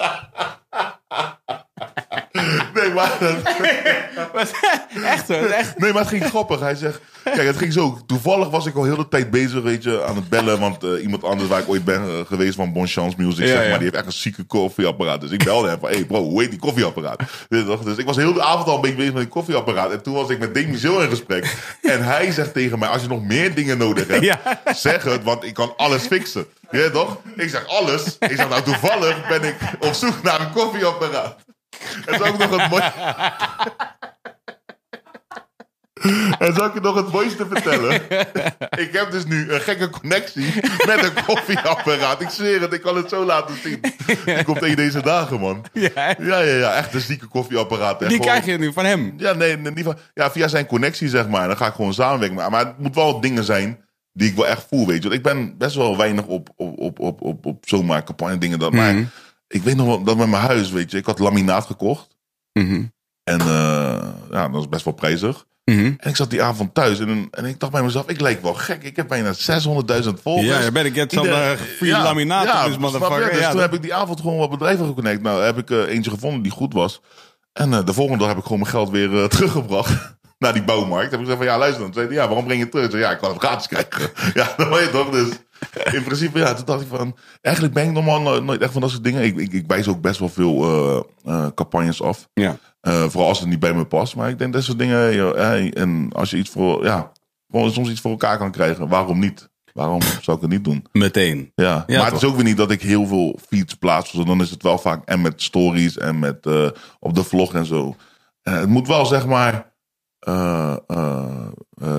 Maar... 4.34 4.50
echt 5.04 5.28
hoor, 5.28 5.36
echt. 5.46 5.78
Nee, 5.78 5.92
maar 5.92 6.00
het 6.00 6.10
ging 6.10 6.24
grappig. 6.24 6.60
Hij 6.60 6.74
zegt, 6.74 7.00
kijk, 7.24 7.46
het 7.46 7.56
ging 7.56 7.72
zo. 7.72 7.98
Toevallig 8.06 8.48
was 8.50 8.66
ik 8.66 8.74
al 8.76 8.84
heel 8.84 8.96
de 8.96 9.08
tijd 9.08 9.30
bezig, 9.30 9.62
weet 9.62 9.82
je, 9.82 10.04
aan 10.04 10.16
het 10.16 10.28
bellen. 10.28 10.60
Want 10.60 10.84
eh, 10.84 11.02
iemand 11.02 11.24
anders 11.24 11.48
waar 11.48 11.60
ik 11.60 11.68
ooit 11.68 11.84
ben 11.84 12.02
eh, 12.02 12.26
geweest 12.26 12.54
van 12.54 12.72
Bon 12.72 12.86
Chance 12.86 13.16
Music, 13.18 13.46
Ja, 13.46 13.52
zeg 13.52 13.62
ja. 13.62 13.68
maar, 13.68 13.78
die 13.78 13.82
heeft 13.88 13.94
echt 13.94 14.06
een 14.06 14.12
zieke 14.12 14.42
koffieapparaat. 14.42 15.20
Dus 15.20 15.30
ik 15.30 15.44
belde 15.44 15.68
hem 15.68 15.78
van, 15.80 15.88
hey 15.90 16.04
bro, 16.04 16.22
hoe 16.22 16.40
heet 16.40 16.50
die 16.50 16.58
koffieapparaat? 16.58 17.20
Dus 17.48 17.96
ik 17.96 18.06
was 18.06 18.16
heel 18.16 18.32
de 18.32 18.42
avond 18.42 18.66
al 18.68 18.74
een 18.74 18.80
beetje 18.80 18.96
bezig 18.96 19.12
met 19.12 19.22
die 19.22 19.30
koffieapparaat. 19.32 19.90
En 19.92 20.02
toen 20.02 20.14
was 20.14 20.28
ik 20.28 20.38
met 20.38 20.54
Demi 20.54 20.76
Zil 20.76 21.02
in 21.02 21.08
gesprek. 21.08 21.54
En 21.82 22.04
hij 22.04 22.30
zegt 22.32 22.52
tegen 22.52 22.78
mij, 22.78 22.88
als 22.88 23.02
je 23.02 23.08
nog 23.08 23.22
meer 23.24 23.54
dingen 23.54 23.78
nodig 23.78 24.06
hebt, 24.08 24.24
Ja. 24.24 24.40
zeg 24.74 25.02
het, 25.02 25.22
want 25.22 25.44
ik 25.44 25.54
kan 25.54 25.72
alles 25.76 26.02
fixen. 26.02 26.46
Weet 26.70 26.92
toch? 26.92 27.16
Ik 27.36 27.48
zeg 27.48 27.66
alles. 27.68 28.16
Ik 28.18 28.36
zeg, 28.36 28.48
nou 28.48 28.62
toevallig 28.62 29.28
ben 29.28 29.42
ik 29.44 29.56
op 29.80 29.92
zoek 29.92 30.22
naar 30.22 30.40
een 30.40 30.52
koffieapparaat. 30.52 31.36
En 32.06 32.18
zo 32.18 32.24
ook 32.24 32.38
nog 32.38 32.56
het 32.60 32.70
mooie... 32.70 32.92
En 36.38 36.54
zal 36.54 36.66
ik 36.66 36.74
je 36.74 36.80
nog 36.80 36.94
het 36.94 37.12
mooiste 37.12 37.46
vertellen? 37.50 37.94
ik 38.84 38.88
heb 38.92 39.10
dus 39.10 39.24
nu 39.24 39.52
een 39.52 39.60
gekke 39.60 39.90
connectie 39.90 40.54
met 40.86 41.04
een 41.04 41.24
koffieapparaat. 41.26 42.20
Ik 42.20 42.28
zweer 42.28 42.60
het, 42.60 42.72
ik 42.72 42.80
kan 42.82 42.96
het 42.96 43.08
zo 43.08 43.24
laten 43.24 43.54
zien. 43.62 43.80
Die 44.24 44.44
komt 44.44 44.58
tegen 44.58 44.76
deze 44.76 45.02
dagen, 45.02 45.40
man. 45.40 45.64
Ja, 45.72 46.14
Ja, 46.18 46.40
ja. 46.40 46.72
Echt 46.74 46.94
een 46.94 47.00
zieke 47.00 47.26
koffieapparaat. 47.26 47.98
Die 47.98 48.08
gewoon- 48.08 48.26
krijg 48.26 48.44
je 48.44 48.58
nu 48.58 48.72
van 48.72 48.84
hem. 48.84 49.14
Ja, 49.16 49.32
nee, 49.32 49.56
niet 49.56 49.84
van, 49.84 49.96
ja, 50.14 50.30
via 50.30 50.48
zijn 50.48 50.66
connectie, 50.66 51.08
zeg 51.08 51.28
maar. 51.28 51.46
Dan 51.48 51.56
ga 51.56 51.66
ik 51.66 51.74
gewoon 51.74 51.94
samenwerken. 51.94 52.36
Maar, 52.36 52.50
maar 52.50 52.66
het 52.66 52.78
moet 52.78 52.94
wel 52.94 53.20
dingen 53.20 53.44
zijn 53.44 53.84
die 54.12 54.28
ik 54.30 54.36
wel 54.36 54.46
echt 54.46 54.66
voel, 54.68 54.86
weet 54.86 54.96
je. 55.02 55.04
Want 55.08 55.14
ik 55.14 55.22
ben 55.22 55.58
best 55.58 55.76
wel 55.76 55.96
weinig 55.96 56.24
op, 56.24 56.48
op, 56.56 56.78
op, 56.78 56.98
op, 56.98 57.22
op, 57.22 57.46
op 57.46 57.64
zomaar 57.68 58.04
campagne 58.04 58.38
dingen. 58.38 58.58
Dat, 58.58 58.72
Mhm. 58.72 58.82
Maar 58.94 59.04
ik 59.50 59.62
weet 59.62 59.76
nog 59.76 59.86
wel, 59.86 60.02
dat 60.02 60.16
met 60.16 60.28
mijn 60.28 60.42
huis, 60.42 60.70
weet 60.70 60.90
je. 60.90 60.96
Ik 60.96 61.06
had 61.06 61.18
laminaat 61.18 61.66
gekocht. 61.66 62.08
Mhm. 62.52 62.82
En 63.24 63.40
eh, 63.40 63.46
ja, 64.30 64.42
dat 64.42 64.50
was 64.50 64.68
best 64.68 64.84
wel 64.84 64.94
prijzig. 64.94 65.46
Mhm. 65.64 65.92
En 65.96 66.08
ik 66.10 66.16
zat 66.16 66.30
die 66.30 66.42
avond 66.42 66.74
thuis 66.74 66.98
en, 66.98 67.28
en 67.30 67.44
ik 67.44 67.60
dacht 67.60 67.72
bij 67.72 67.82
mezelf, 67.82 68.08
ik 68.08 68.20
lijk 68.20 68.42
wel 68.42 68.54
gek. 68.54 68.82
Ik 68.82 68.96
heb 68.96 69.08
bijna 69.08 69.32
600.000 69.34 70.08
volgers. 70.22 70.46
Ja, 70.46 70.60
je 70.60 70.72
bent 70.72 70.94
get 70.94 71.12
some 71.12 71.26
Ieder- 71.26 71.52
uh, 71.52 71.58
free 71.58 71.90
laminaat 71.90 72.44
ja, 72.44 72.64
je? 72.64 72.78
motherfucker. 72.78 73.30
Dus 73.30 73.38
Ja, 73.38 73.46
toen 73.50 73.52
dat- 73.60 73.70
heb 73.70 73.74
ik 73.74 73.82
die 73.82 73.94
avond 73.94 74.20
gewoon 74.20 74.38
wat 74.38 74.50
bedrijven 74.50 74.86
geconnect. 74.86 75.22
Nou, 75.22 75.42
heb 75.42 75.58
ik 75.58 75.70
eh, 75.70 75.78
eentje 75.88 76.10
gevonden 76.10 76.42
die 76.42 76.52
goed 76.52 76.72
was. 76.72 77.00
En 77.52 77.72
eh, 77.74 77.84
de 77.84 77.92
volgende 77.92 78.18
dag 78.18 78.28
heb 78.28 78.36
ik 78.36 78.42
gewoon 78.42 78.58
mijn 78.58 78.70
geld 78.70 78.90
weer 78.90 79.16
eh, 79.22 79.24
teruggebracht. 79.36 80.18
Naar 80.38 80.52
die 80.52 80.64
bouwmarkt. 80.64 81.10
Heb 81.10 81.20
ik 81.20 81.26
gezegd 81.26 81.38
van 81.44 81.52
ja, 81.52 81.58
luister 81.58 81.82
dan. 81.82 81.92
Zei 81.92 82.10
ja, 82.10 82.26
waarom 82.26 82.44
breng 82.44 82.58
je 82.58 82.62
het 82.64 82.70
terug? 82.72 82.86
Ik 82.86 82.90
zei, 82.92 83.02
ja, 83.02 83.10
ik 83.10 83.18
kan 83.18 83.30
het 83.30 83.38
gratis 83.42 83.66
krijgen. 83.66 84.10
ja, 84.40 84.54
dat 84.56 84.68
weet 84.68 84.84
je 84.84 84.90
toch. 84.90 85.10
Dus 85.10 85.28
in 85.96 86.02
principe, 86.04 86.38
ja, 86.38 86.54
toen 86.54 86.64
dacht 86.64 86.80
ik 86.80 86.88
van... 86.88 87.16
Eigenlijk 87.40 87.74
ben 87.74 87.84
ik 87.84 87.92
normaal 87.92 88.20
nooit, 88.20 88.44
nooit 88.44 88.60
echt 88.60 88.72
van 88.72 88.80
dat 88.80 88.90
soort 88.90 89.04
dingen. 89.04 89.22
Ik, 89.22 89.36
ik, 89.36 89.52
ik 89.52 89.64
wijs 89.66 89.88
ook 89.88 90.00
best 90.00 90.18
wel 90.18 90.28
veel 90.28 90.62
eh, 90.62 91.00
eh, 91.24 91.46
campagnes 91.54 92.02
af. 92.02 92.28
ja. 92.34 92.58
Eh, 92.80 93.02
vooral 93.08 93.28
als 93.28 93.40
het 93.40 93.48
niet 93.48 93.60
bij 93.60 93.74
me 93.74 93.84
past. 93.84 94.16
Maar 94.16 94.28
ik 94.28 94.38
denk 94.38 94.52
dat 94.52 94.62
soort 94.62 94.78
dingen. 94.78 95.14
joh, 95.14 95.34
hey, 95.36 95.72
en 95.72 96.10
als 96.12 96.30
je 96.30 96.36
iets 96.36 96.50
voor. 96.50 96.84
Ja, 96.84 97.12
soms 97.52 97.90
iets 97.90 98.00
voor 98.00 98.10
elkaar 98.10 98.38
kan 98.38 98.50
krijgen. 98.50 98.88
Waarom 98.88 99.18
niet? 99.18 99.48
Waarom 99.72 100.02
zou 100.22 100.36
ik 100.36 100.42
het 100.42 100.50
niet 100.50 100.64
doen? 100.64 100.86
Meteen. 100.92 101.52
Ja, 101.54 101.84
Ja, 101.86 101.98
maar 101.98 102.06
het 102.06 102.22
is 102.22 102.28
ook 102.28 102.34
weer 102.34 102.44
niet 102.44 102.56
dat 102.56 102.70
ik 102.70 102.82
heel 102.82 103.06
veel 103.06 103.38
feeds 103.48 103.74
plaats. 103.74 104.12
Dan 104.12 104.40
is 104.40 104.50
het 104.50 104.62
wel 104.62 104.78
vaak 104.78 105.04
en 105.04 105.20
met 105.20 105.42
stories 105.42 105.98
en 105.98 106.18
met 106.18 106.46
op 106.98 107.14
de 107.14 107.24
vlog 107.24 107.54
en 107.54 107.66
zo. 107.66 107.96
Het 108.42 108.68
moet 108.68 108.86
wel 108.86 109.06
zeg 109.06 109.26
maar. 109.26 109.72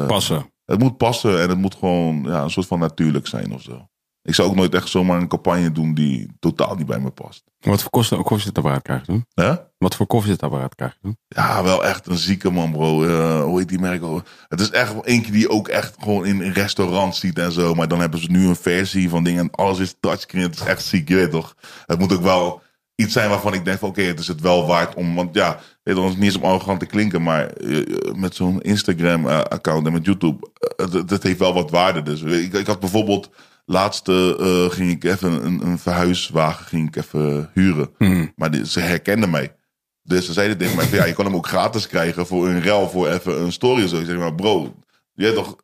Passen. 0.08 0.52
Het 0.72 0.80
moet 0.80 0.98
passen 0.98 1.42
en 1.42 1.50
het 1.50 1.58
moet 1.58 1.76
gewoon 1.76 2.24
ja, 2.24 2.44
een 2.44 2.50
soort 2.50 2.68
van 2.68 2.80
natuurlijk 2.80 3.28
zijn 3.28 3.54
of 3.54 3.62
zo. 3.62 3.86
Ik 4.24 4.36
zou 4.36 4.50
ook 4.50 4.56
nooit 4.56 4.76
echt 4.76 4.90
zomaar 4.90 5.22
een 5.22 5.28
campagne 5.28 5.72
doen 5.72 5.94
die 5.94 6.28
totaal 6.40 6.76
niet 6.76 6.86
bij 6.86 7.00
me 7.00 7.10
past. 7.10 7.44
Wat 7.60 7.82
voor 7.82 7.90
kosten, 7.90 8.24
koffiezetapparaat 8.24 8.82
krijg 8.82 9.06
je? 9.06 9.22
Wat 9.78 9.96
voor 9.96 10.08
koffiezetapparaat 10.08 10.76
krijg 10.76 10.98
je? 11.02 11.16
Ja, 11.28 11.64
wel 11.64 11.86
echt 11.86 12.08
een 12.08 12.18
zieke 12.18 12.50
man, 12.50 12.72
bro. 12.72 13.04
Eh, 13.04 13.44
hoe 13.44 13.60
heet 13.60 13.70
die 13.70 13.80
merk? 13.80 14.04
Het 14.48 14.60
is 14.60 14.70
echt 14.70 15.06
eentje 15.06 15.32
die 15.32 15.50
ook 15.50 15.68
echt 15.68 15.96
gewoon 16.00 16.26
in 16.26 16.42
een 16.42 16.54
restaurant 16.54 17.16
ziet 17.16 17.40
en 17.40 17.52
zo. 17.52 17.74
Maar 17.74 17.88
dan 17.88 18.00
hebben 18.00 18.20
ze 18.20 18.32
nu 18.32 18.48
een 18.48 18.56
versie 18.56 19.10
van 19.10 19.24
dingen. 19.24 19.42
En 19.42 19.52
alles 19.52 19.80
is 19.80 19.96
touchscreen. 20.00 20.44
Het 20.44 20.56
is 20.56 20.66
echt 20.66 20.86
ziek, 20.86 21.10
je 21.10 21.16
weet 21.16 21.32
toch? 21.32 21.56
Het 21.86 22.00
moet 22.00 22.14
ook 22.14 22.22
wel 22.22 22.62
iets 22.96 23.14
zijn 23.14 23.30
waarvan 23.30 23.54
ik 23.54 23.66
denk 23.66 23.80
van... 23.80 23.90
Oké, 23.90 24.02
het 24.02 24.20
is 24.20 24.28
het 24.28 24.42
wel 24.42 24.68
waard 24.68 24.96
om... 24.96 25.16
Want 25.16 25.36
ja, 25.36 25.60
weet 25.84 25.98
het 25.98 26.06
is 26.06 26.16
niet 26.16 26.24
eens 26.24 26.38
om 26.38 26.44
arrogant 26.44 26.80
te 26.80 26.86
klinken. 26.86 27.22
Maar 27.22 27.48
eh, 27.48 28.14
met 28.16 28.36
zo'n 28.36 28.62
Instagram-account 28.62 29.88
en 29.88 29.94
met 29.94 30.06
YouTube... 30.06 30.50
eh, 30.78 30.94
het 31.08 31.24
heeft 31.24 31.40
wel 31.40 31.54
wat 31.54 31.72
waarde. 31.72 32.02
Dus 32.02 32.22
ik, 32.22 32.54
ik 32.54 32.68
had 32.68 32.80
bijvoorbeeld... 32.80 33.30
Laatste 33.66 34.38
eh, 34.40 34.76
ging 34.76 34.92
ik 34.92 35.04
even 35.04 35.46
een, 35.46 35.66
een 35.66 35.80
verhuiswagen 35.80 36.66
ging 36.66 36.88
ik 36.88 36.96
even 36.96 37.50
huren. 37.54 37.90
Hmm. 37.98 38.32
Maar 38.36 38.52
die, 38.52 38.68
ze 38.68 38.80
herkenden 38.80 39.30
mij. 39.30 39.56
Dus 40.04 40.26
ze 40.26 40.34
zeiden 40.34 40.58
tegen 40.58 40.76
mij, 40.76 40.88
ja, 40.92 41.06
je 41.06 41.14
kan 41.14 41.26
hem 41.26 41.36
ook 41.36 41.48
gratis 41.48 41.88
krijgen 41.88 42.28
voor 42.28 42.48
een 42.48 42.62
rel, 42.62 42.90
voor 42.90 43.08
even 43.08 43.42
een 43.42 43.52
story 43.52 43.84
of 43.84 43.90
zo. 43.90 44.00
Ik 44.00 44.06
zeg 44.06 44.18
maar, 44.18 44.36
bro, 44.36 44.76
je 45.14 45.24
hebt 45.24 45.36
toch, 45.36 45.56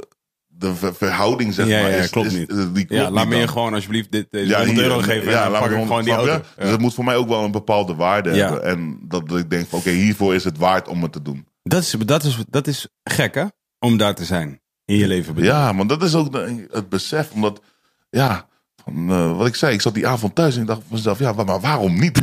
de 0.58 0.76
ver- 0.76 0.96
verhouding 0.96 1.54
zeg 1.54 1.68
Ja, 1.68 1.82
maar, 1.82 1.92
ja, 1.92 1.96
is, 1.98 2.10
klopt 2.10 2.28
is- 2.28 2.34
niet. 2.34 2.48
die 2.50 2.86
klopt 2.86 2.90
Ja, 3.04 3.12
laat 3.12 3.28
me 3.28 3.36
je 3.36 3.48
gewoon 3.48 3.74
alsjeblieft 3.74 4.12
dit, 4.12 4.28
deze 4.32 4.46
Ja, 4.48 4.58
100 4.58 4.78
hier, 4.78 4.88
euro 4.88 5.00
geven. 5.02 5.32
ja, 5.32 5.46
en 5.46 5.52
laat 5.52 5.62
pak 5.62 5.70
me 5.70 5.76
ik 5.78 5.82
gewoon 5.82 6.04
die 6.04 6.14
auto. 6.14 6.42
Dus 6.58 6.70
het 6.70 6.80
moet 6.80 6.94
voor 6.94 7.04
mij 7.04 7.16
ook 7.16 7.28
wel 7.28 7.44
een 7.44 7.52
bepaalde 7.52 7.96
waarde 7.96 8.34
Ja. 8.34 8.44
hebben. 8.44 8.64
En 8.64 9.00
dat 9.02 9.36
ik 9.36 9.50
denk 9.50 9.68
van, 9.68 9.80
oké, 9.80 9.90
hiervoor 9.90 10.36
is 10.36 10.44
het 10.44 10.58
waard 10.58 10.88
om 10.88 11.02
het 11.04 11.12
te 11.12 11.22
doen. 11.22 11.48
Dat 11.64 11.82
is, 11.82 11.96
dat, 12.06 12.24
is, 12.24 12.38
dat 12.50 12.68
is 12.68 12.88
gek, 13.04 13.36
hè? 13.36 13.44
Om 13.80 13.98
daar 13.98 14.16
te 14.16 14.26
zijn. 14.26 14.62
In 14.86 14.96
je 14.96 15.08
leven. 15.08 15.34
bedoel. 15.34 15.50
Ja, 15.50 15.72
maar 15.72 15.88
dat 15.88 16.04
is 16.04 16.16
ook 16.16 16.32
de- 16.32 16.68
het 16.72 16.90
besef. 16.90 17.32
Omdat, 17.32 17.62
ja, 18.10 18.48
van, 18.84 19.10
eh, 19.10 19.38
wat 19.38 19.48
ik 19.48 19.56
zei, 19.56 19.74
ik 19.74 19.82
zat 19.82 19.94
die 19.94 20.08
avond 20.08 20.36
thuis 20.36 20.56
en 20.56 20.62
ik 20.62 20.68
dacht 20.68 20.82
van 20.88 20.96
mezelf, 20.96 21.20
ja, 21.20 21.32
maar 21.32 21.60
waarom 21.60 22.00
niet? 22.00 22.22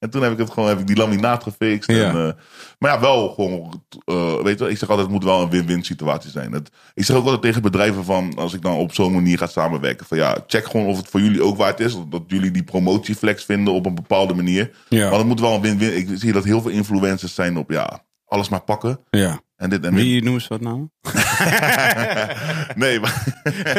En 0.00 0.10
toen 0.10 0.22
heb 0.22 0.32
ik 0.32 0.38
het 0.38 0.50
gewoon, 0.50 0.68
heb 0.68 0.78
ik 0.78 0.86
die 0.86 0.96
laminaat 0.96 1.42
gefixt. 1.42 1.90
Ja. 1.90 2.08
En, 2.08 2.26
eh, 2.26 2.32
maar 2.78 2.92
ja, 2.92 3.00
wel 3.00 3.28
gewoon, 3.28 3.82
eh, 4.04 4.42
weet 4.42 4.52
je, 4.52 4.64
wel, 4.64 4.68
ik 4.68 4.78
zeg 4.78 4.88
altijd, 4.88 4.98
het 4.98 5.10
moet 5.10 5.24
wel 5.24 5.42
een 5.42 5.50
win-win 5.50 5.84
situatie 5.84 6.30
zijn. 6.30 6.52
Het, 6.52 6.70
ik 6.94 7.04
zeg 7.04 7.16
ook 7.16 7.24
altijd 7.24 7.42
tegen 7.42 7.62
bedrijven 7.62 8.04
van, 8.04 8.34
als 8.36 8.54
ik 8.54 8.62
dan 8.62 8.76
op 8.76 8.94
zo'n 8.94 9.12
manier 9.12 9.38
ga 9.38 9.46
samenwerken, 9.46 10.06
van 10.06 10.18
ja, 10.18 10.44
check 10.46 10.66
gewoon 10.66 10.86
of 10.86 10.96
het 10.96 11.08
voor 11.08 11.20
jullie 11.20 11.42
ook 11.42 11.56
waard 11.56 11.80
is. 11.80 11.96
Dat 12.08 12.22
jullie 12.26 12.50
die 12.50 12.64
promotieflex 12.64 13.44
vinden 13.44 13.74
op 13.74 13.86
een 13.86 13.94
bepaalde 13.94 14.34
manier. 14.34 14.70
Ja. 14.88 15.08
Maar 15.10 15.18
het 15.18 15.26
moet 15.26 15.40
wel 15.40 15.54
een 15.54 15.60
win-win. 15.60 15.96
Ik 15.96 16.08
zie 16.14 16.32
dat 16.32 16.44
heel 16.44 16.60
veel 16.60 16.70
influencers 16.70 17.34
zijn 17.34 17.56
op, 17.56 17.70
ja, 17.70 18.04
alles 18.26 18.48
maar 18.48 18.62
pakken. 18.62 19.00
ja. 19.10 19.40
En 19.60 19.70
dit 19.70 19.84
en 19.84 19.94
dit. 19.94 20.02
Wie 20.04 20.22
noemen 20.22 20.42
ze 20.42 20.48
wat 20.48 20.60
nou? 20.60 20.88
nee, 22.82 23.00
maar, 23.00 23.24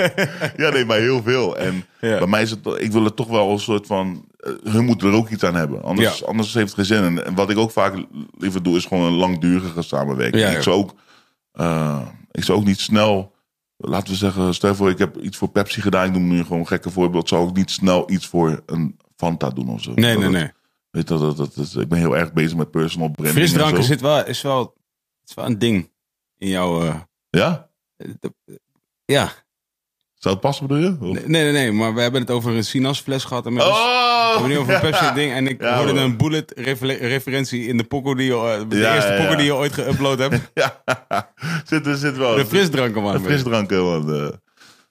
ja, 0.57 0.69
nee, 0.69 0.85
maar 0.85 0.97
heel 0.97 1.21
veel. 1.23 1.57
En 1.57 1.85
Ja. 2.01 2.17
bij 2.17 2.27
mij 2.27 2.41
is 2.41 2.49
het, 2.51 2.59
ik 2.77 2.91
wil 2.91 3.03
het 3.03 3.15
toch 3.15 3.27
wel 3.27 3.51
een 3.51 3.59
soort 3.59 3.87
van, 3.87 4.25
eh, 4.37 4.51
hun 4.63 4.85
moeten 4.85 5.07
er 5.09 5.15
ook 5.15 5.29
iets 5.29 5.43
aan 5.43 5.55
hebben. 5.55 5.83
Anders, 5.83 6.19
Ja. 6.19 6.25
anders 6.25 6.53
heeft 6.53 6.65
het 6.75 6.75
geen 6.87 6.97
zin. 6.97 7.03
En, 7.03 7.25
en 7.25 7.35
wat 7.35 7.49
ik 7.49 7.57
ook 7.57 7.71
vaak 7.71 8.05
liever 8.37 8.63
doe, 8.63 8.75
is 8.77 8.85
gewoon 8.85 9.05
een 9.05 9.13
langdurige 9.17 9.81
samenwerking. 9.81 10.41
Ja. 10.43 10.49
Ik 10.49 10.61
zou 10.61 10.75
ook, 10.75 10.93
eh, 11.51 12.01
ik 12.31 12.43
zou 12.43 12.59
ook 12.59 12.65
niet 12.65 12.79
snel, 12.79 13.33
laten 13.77 14.09
we 14.09 14.15
zeggen, 14.15 14.53
stel 14.53 14.75
voor, 14.75 14.89
ik 14.89 14.97
heb 14.97 15.17
iets 15.17 15.37
voor 15.37 15.49
Pepsi 15.49 15.81
gedaan. 15.81 16.05
Ik 16.05 16.11
noem 16.11 16.27
nu 16.27 16.43
gewoon 16.43 16.59
een 16.59 16.67
gekke 16.67 16.89
voorbeeld. 16.89 17.29
Zou 17.29 17.49
ik 17.49 17.55
niet 17.55 17.71
snel 17.71 18.11
iets 18.11 18.27
voor 18.27 18.61
een 18.65 18.97
Fanta 19.15 19.49
doen 19.49 19.69
of 19.69 19.81
zo. 19.81 19.91
Nee, 19.95 20.13
Dat 20.13 20.23
nee, 20.23 20.31
het- 20.33 20.41
nee. 20.41 20.51
Weet 20.91 21.07
dat, 21.07 21.37
dat, 21.37 21.55
dat, 21.55 21.75
ik 21.79 21.87
ben 21.89 21.99
heel 21.99 22.17
erg 22.17 22.33
bezig 22.33 22.57
met 22.57 22.71
personal 22.71 23.09
branding. 23.09 23.37
en 23.37 23.43
Frisdranken 23.47 23.83
zit 23.83 24.01
wel, 24.01 24.25
is, 24.25 24.41
wel, 24.41 24.73
is 25.31 25.35
wel 25.35 25.45
een 25.45 25.59
ding 25.59 25.91
in 26.37 26.47
jouw... 26.49 26.81
eh, 26.85 26.95
Ja? 27.29 27.69
ja. 29.05 29.31
Zou 30.15 30.33
het 30.33 30.43
passen, 30.43 30.67
bedoel 30.67 30.83
je? 30.83 30.97
Nee, 31.13 31.23
nee, 31.43 31.51
nee. 31.51 31.71
Maar 31.71 31.93
we 31.93 32.01
hebben 32.01 32.21
het 32.21 32.29
over 32.31 32.51
een 32.55 32.63
sinasfles 32.63 33.23
gehad. 33.23 33.45
En 33.45 33.61
Oh! 33.61 33.65
we 34.25 34.31
hebben 34.31 34.49
nu 34.49 34.57
over 34.57 34.73
een. 34.73 34.81
Pepsi 34.91 35.13
ding. 35.13 35.31
En 35.31 35.47
ik 35.47 35.61
Ja, 35.61 35.77
hoorde 35.77 35.99
een 35.99 36.17
bullet 36.17 36.53
referentie 36.99 37.67
in 37.67 37.77
de 37.77 37.83
pokoe 37.83 38.15
die 38.15 38.25
je, 38.25 38.33
eh, 38.33 38.69
de 38.69 38.77
Ja, 38.77 38.95
eerste 38.95 39.13
ja, 39.13 39.35
die 39.35 39.45
je 39.45 39.53
ooit 39.55 39.73
geüpload 39.73 40.17
hebt. 40.17 40.51
Ja, 40.53 40.81
zit, 41.65 41.85
er 41.87 41.95
zit 41.95 42.17
wel. 42.17 42.35
De 42.35 42.45
frisdranken, 42.45 43.01
man. 43.01 43.13
De 43.13 43.19
frisdranken, 43.19 43.83
man. 43.83 44.13
eh. 44.15 44.29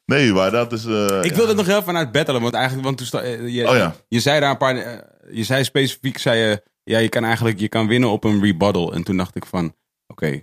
Nee, 0.05 0.33
maar 0.33 0.51
dat 0.51 0.73
is... 0.73 0.85
eh, 0.85 1.19
Ik 1.23 1.35
wilde 1.35 1.55
nog 1.55 1.67
heel 1.67 1.83
vanuit 1.83 2.13
battelen, 2.13 2.41
want 2.43 2.55
eigenlijk, 2.55 2.85
want 2.85 3.11
toen 3.11 3.21
eh, 3.21 3.49
je, 3.55 3.69
Oh 3.69 3.77
ja. 3.77 3.95
je 4.09 4.21
zei 4.21 4.41
daar 4.41 4.51
een 4.51 4.57
paar, 4.57 4.77
eh, 4.77 4.99
je 5.37 5.45
zei 5.45 5.65
specifiek, 5.65 6.19
zei 6.19 6.39
je, 6.41 6.63
ja, 6.85 6.99
je 6.99 7.09
kan 7.09 7.25
eigenlijk, 7.25 7.61
je 7.61 7.69
kan 7.69 7.87
winnen 7.87 8.09
op 8.11 8.25
een 8.25 8.43
rebuttal. 8.43 8.93
En 8.95 9.03
toen 9.03 9.17
dacht 9.17 9.37
ik 9.37 9.47
van, 9.47 9.75
oké, 10.11 10.43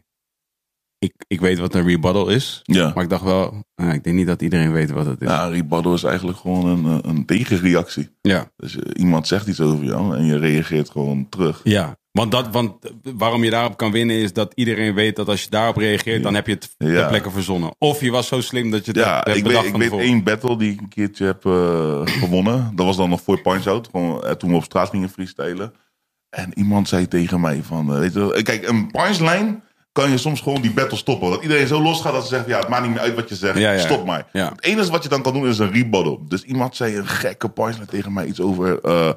ik, 0.99 1.13
ik 1.27 1.39
weet 1.39 1.59
wat 1.59 1.75
een 1.75 1.87
rebuttal 1.87 2.29
is, 2.29 2.59
Ja. 2.63 2.91
maar 2.95 3.03
ik 3.03 3.09
dacht 3.09 3.23
wel, 3.23 3.63
eh, 3.75 3.93
ik 3.93 4.03
denk 4.03 4.15
niet 4.15 4.27
dat 4.27 4.41
iedereen 4.41 4.71
weet 4.71 4.91
wat 4.91 5.05
het 5.05 5.21
is. 5.21 5.27
Ja, 5.27 5.47
rebuttal 5.47 5.93
is 5.93 6.03
eigenlijk 6.03 6.37
gewoon 6.37 6.65
een, 6.65 7.01
eh, 7.03 7.09
een 7.11 7.25
tegenreactie. 7.25 8.09
Ja, 8.21 8.51
Dus 8.55 8.75
eh, 8.79 8.91
iemand 8.93 9.27
zegt 9.27 9.47
iets 9.47 9.59
over 9.59 9.85
jou 9.85 10.15
en 10.17 10.25
je 10.25 10.37
reageert 10.37 10.89
gewoon 10.89 11.29
terug. 11.29 11.61
ja. 11.63 11.97
Want, 12.11 12.31
dat, 12.31 12.47
want 12.51 12.85
eh, 12.85 12.91
waarom 13.15 13.43
je 13.43 13.49
daarop 13.49 13.77
kan 13.77 13.91
winnen 13.91 14.15
is 14.15 14.33
dat 14.33 14.51
iedereen 14.55 14.93
weet 14.93 15.15
dat 15.15 15.27
als 15.27 15.43
je 15.43 15.49
daarop 15.49 15.77
reageert, 15.77 16.23
dan 16.23 16.33
heb 16.35 16.47
je 16.47 16.53
het 16.53 16.73
ter 16.77 16.91
Ja. 16.91 17.07
plekke 17.07 17.31
verzonnen. 17.31 17.75
Of 17.77 18.01
je 18.01 18.11
was 18.11 18.27
zo 18.27 18.41
slim 18.41 18.71
dat 18.71 18.85
je 18.85 18.91
het 18.91 18.99
Ja, 18.99 19.21
hebt 19.23 19.37
ik 19.37 19.43
weet, 19.45 19.63
ik 19.63 19.75
weet 19.75 19.91
één 19.91 20.23
battle 20.23 20.57
die 20.57 20.71
ik 20.71 20.79
een 20.81 20.87
keertje 20.89 21.25
heb 21.25 21.41
gewonnen. 22.05 22.71
Dat 22.75 22.85
was 22.85 22.97
dan 22.97 23.09
nog 23.09 23.21
voor 23.21 23.41
Punch 23.41 23.67
Out. 23.67 23.87
Gewoon 23.91 24.37
toen 24.37 24.49
we 24.49 24.55
op 24.55 24.63
straat 24.63 24.89
gingen 24.89 25.09
freestylen. 25.09 25.73
En 26.29 26.51
iemand 26.55 26.87
zei 26.87 27.07
tegen 27.07 27.41
mij 27.41 27.61
van... 27.63 27.93
eh, 27.93 27.99
weet 27.99 28.13
je, 28.13 28.19
wel, 28.19 28.41
kijk, 28.41 28.67
een 28.67 28.91
punchline 28.91 29.59
kan 29.91 30.11
je 30.11 30.17
soms 30.17 30.41
gewoon 30.41 30.61
die 30.61 30.73
battle 30.73 30.97
stoppen. 30.97 31.29
Dat 31.29 31.41
iedereen 31.41 31.67
zo 31.67 31.81
los 31.81 32.01
gaat 32.01 32.13
dat 32.13 32.23
ze 32.23 32.27
zeggen... 32.29 32.49
Ja, 32.49 32.59
het 32.59 32.67
maakt 32.67 32.81
niet 32.83 32.91
meer 32.91 32.99
uit 32.99 33.15
wat 33.15 33.29
je 33.29 33.35
zegt. 33.35 33.57
Ja, 33.57 33.71
ja. 33.71 33.79
Stop 33.79 34.05
maar. 34.05 34.27
Ja. 34.33 34.49
Het 34.49 34.63
enige 34.63 34.91
wat 34.91 35.03
je 35.03 35.09
dan 35.09 35.21
kan 35.21 35.33
doen 35.33 35.47
is 35.47 35.59
een 35.59 35.71
rebuttal. 35.71 36.25
Dus 36.27 36.43
iemand 36.43 36.75
zei 36.75 36.97
een 36.97 37.07
gekke 37.07 37.49
punchline 37.49 37.85
tegen 37.85 38.13
mij. 38.13 38.25
Iets 38.25 38.41
over... 38.41 38.79
eh, 38.81 39.09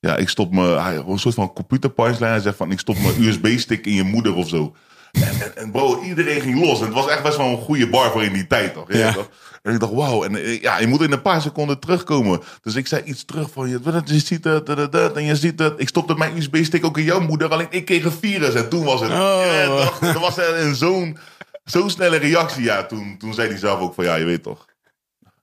ja, 0.00 0.16
ik 0.16 0.28
stop 0.28 0.52
me... 0.52 0.80
Hij, 0.80 0.96
een 0.96 1.18
soort 1.18 1.34
van 1.34 1.52
computer 1.52 1.90
punchline. 1.90 2.30
Hij 2.30 2.40
zegt 2.40 2.56
van... 2.56 2.70
Ik 2.70 2.78
stop 2.78 2.98
mijn 2.98 3.22
USB-stick 3.22 3.86
in 3.86 3.94
je 3.94 4.02
moeder 4.02 4.34
of 4.34 4.48
zo. 4.48 4.74
En, 5.12 5.56
en, 5.56 5.70
bro, 5.70 6.02
iedereen 6.02 6.40
ging 6.40 6.60
los. 6.60 6.80
En 6.80 6.84
het 6.84 6.94
was 6.94 7.08
echt 7.08 7.22
best 7.22 7.36
wel 7.36 7.46
een 7.46 7.56
goede 7.56 7.88
bar 7.88 8.10
voor 8.10 8.24
in 8.24 8.32
die 8.32 8.46
tijd, 8.46 8.74
toch? 8.74 8.92
Ja. 8.92 9.12
toch? 9.12 9.28
En 9.62 9.72
ik 9.72 9.80
dacht, 9.80 9.92
wauw. 9.92 10.24
En 10.24 10.36
eh, 10.36 10.60
ja, 10.60 10.78
je 10.78 10.86
moet 10.86 11.00
in 11.00 11.12
een 11.12 11.22
paar 11.22 11.42
seconden 11.42 11.78
terugkomen. 11.78 12.40
Dus 12.62 12.74
ik 12.74 12.86
zei 12.86 13.02
iets 13.04 13.24
terug 13.24 13.50
van, 13.50 13.68
je, 13.68 14.02
je 14.04 14.18
ziet 14.18 14.42
dat, 14.42 14.66
dat, 14.66 14.92
dat, 14.92 15.16
en 15.16 15.24
je 15.24 15.36
ziet 15.36 15.58
het. 15.58 15.80
Ik 15.80 15.88
stopte 15.88 16.14
mijn 16.14 16.36
USB-stick 16.36 16.84
ook 16.84 16.98
in 16.98 17.04
jouw 17.04 17.20
moeder. 17.20 17.48
Alleen 17.48 17.66
ik 17.70 17.84
kreeg 17.84 18.04
een 18.04 18.12
virus. 18.12 18.54
En 18.54 18.68
toen 18.68 18.84
was 18.84 19.00
het... 19.00 19.10
Oh. 19.10 19.42
Ja, 19.44 19.66
toch? 19.66 20.00
Er 20.00 20.20
was 20.20 20.38
er 20.38 20.60
een 20.60 20.74
zo'n 20.74 21.18
zo'n 21.64 21.90
snelle 21.90 22.16
reactie. 22.16 22.62
Ja, 22.62 22.86
toen, 22.86 23.16
toen 23.18 23.34
zei 23.34 23.48
hij 23.48 23.58
zelf 23.58 23.80
ook 23.80 23.94
van, 23.94 24.04
ja, 24.04 24.14
je 24.14 24.24
weet 24.24 24.42
toch. 24.42 24.66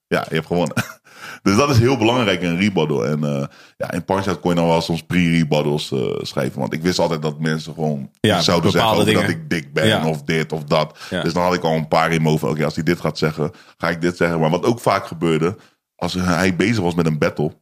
Ja, 0.07 0.25
je 0.29 0.35
hebt 0.35 0.47
gewonnen. 0.47 0.75
Dus 1.43 1.55
dat 1.55 1.69
is 1.69 1.79
heel 1.79 1.97
belangrijk 1.97 2.41
in 2.41 2.49
een 2.49 2.59
rebuttal. 2.59 3.05
En 3.05 3.23
eh, 3.23 3.43
ja, 3.77 3.91
in 3.91 4.05
Punch-Out 4.05 4.39
kon 4.39 4.49
je 4.49 4.55
dan 4.55 4.67
wel 4.67 4.81
soms 4.81 5.03
pre-rebuttals 5.03 5.91
eh, 5.91 5.99
schrijven. 6.21 6.59
Want 6.59 6.73
ik 6.73 6.81
wist 6.81 6.99
altijd 6.99 7.21
dat 7.21 7.39
mensen 7.39 7.73
gewoon 7.73 8.11
Ja, 8.19 8.41
zouden 8.41 8.71
zeggen 8.71 9.13
dat 9.13 9.29
ik 9.29 9.49
dik 9.49 9.73
ben 9.73 9.87
Ja. 9.87 10.07
of 10.07 10.23
dit 10.23 10.51
of 10.51 10.63
dat. 10.63 10.97
Ja. 11.09 11.21
Dus 11.23 11.33
dan 11.33 11.43
had 11.43 11.53
ik 11.53 11.63
al 11.63 11.73
een 11.75 11.87
paar 11.87 12.11
in. 12.11 12.25
Oké, 12.27 12.65
als 12.65 12.75
hij 12.75 12.83
dit 12.83 12.99
gaat 12.99 13.17
zeggen, 13.17 13.51
ga 13.77 13.89
ik 13.89 14.01
dit 14.01 14.17
zeggen. 14.17 14.39
Maar 14.39 14.49
wat 14.49 14.65
ook 14.65 14.79
vaak 14.79 15.07
gebeurde, 15.07 15.55
als 15.95 16.13
hij 16.13 16.55
bezig 16.55 16.79
was 16.79 16.95
met 16.95 17.05
een 17.05 17.17
battle 17.17 17.57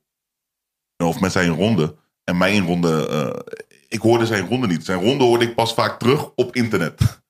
of 1.04 1.20
met 1.20 1.32
zijn 1.32 1.50
ronde 1.50 1.96
en 2.24 2.38
mijn 2.38 2.66
ronde, 2.66 3.08
eh, 3.08 3.56
ik 3.88 4.00
hoorde 4.02 4.26
zijn 4.26 4.48
ronde 4.48 4.68
niet. 4.68 4.86
Zijn 4.86 5.02
ronde 5.04 5.24
hoorde 5.24 5.46
ik 5.46 5.56
pas 5.56 5.74
vaak 5.74 6.00
terug 6.00 6.30
op 6.36 6.56
internet. 6.56 7.22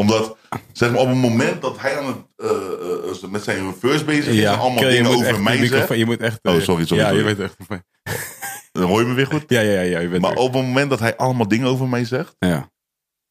Omdat, 0.00 0.36
zeg 0.72 0.90
maar, 0.90 1.00
op 1.00 1.08
het 1.08 1.16
moment 1.16 1.62
dat 1.62 1.80
hij 1.80 1.98
aan 1.98 2.06
het, 2.06 2.16
eh, 2.36 3.22
eh, 3.22 3.30
met 3.30 3.42
zijn 3.42 3.66
reverse 3.66 4.04
bezig 4.04 4.26
is 4.26 4.44
en 4.44 4.58
allemaal 4.58 4.82
dingen 4.82 5.10
over 5.10 5.42
mij 5.42 5.66
zegt, 5.66 5.94
Je 5.94 6.04
moet 6.04 6.20
echt... 6.20 6.38
Oh, 6.42 6.54
eh, 6.54 6.60
sorry, 6.60 6.86
sorry, 6.86 7.02
Ja, 7.02 7.08
sorry. 7.08 7.28
je 7.28 7.34
bent 7.34 7.50
echt... 7.50 7.84
dan 8.72 8.82
hoor 8.88 9.00
je 9.00 9.06
me 9.06 9.14
weer 9.14 9.26
goed. 9.26 9.44
Ja, 9.46 9.60
ja, 9.60 9.80
ja, 9.80 9.98
je 9.98 10.08
bent 10.08 10.22
Maar 10.22 10.32
er. 10.32 10.36
op 10.38 10.52
het 10.54 10.62
moment 10.62 10.90
dat 10.90 10.98
hij 11.00 11.16
allemaal 11.16 11.48
dingen 11.48 11.66
over 11.66 11.88
mij 11.88 12.04
zegt, 12.04 12.36
Ja. 12.38 12.70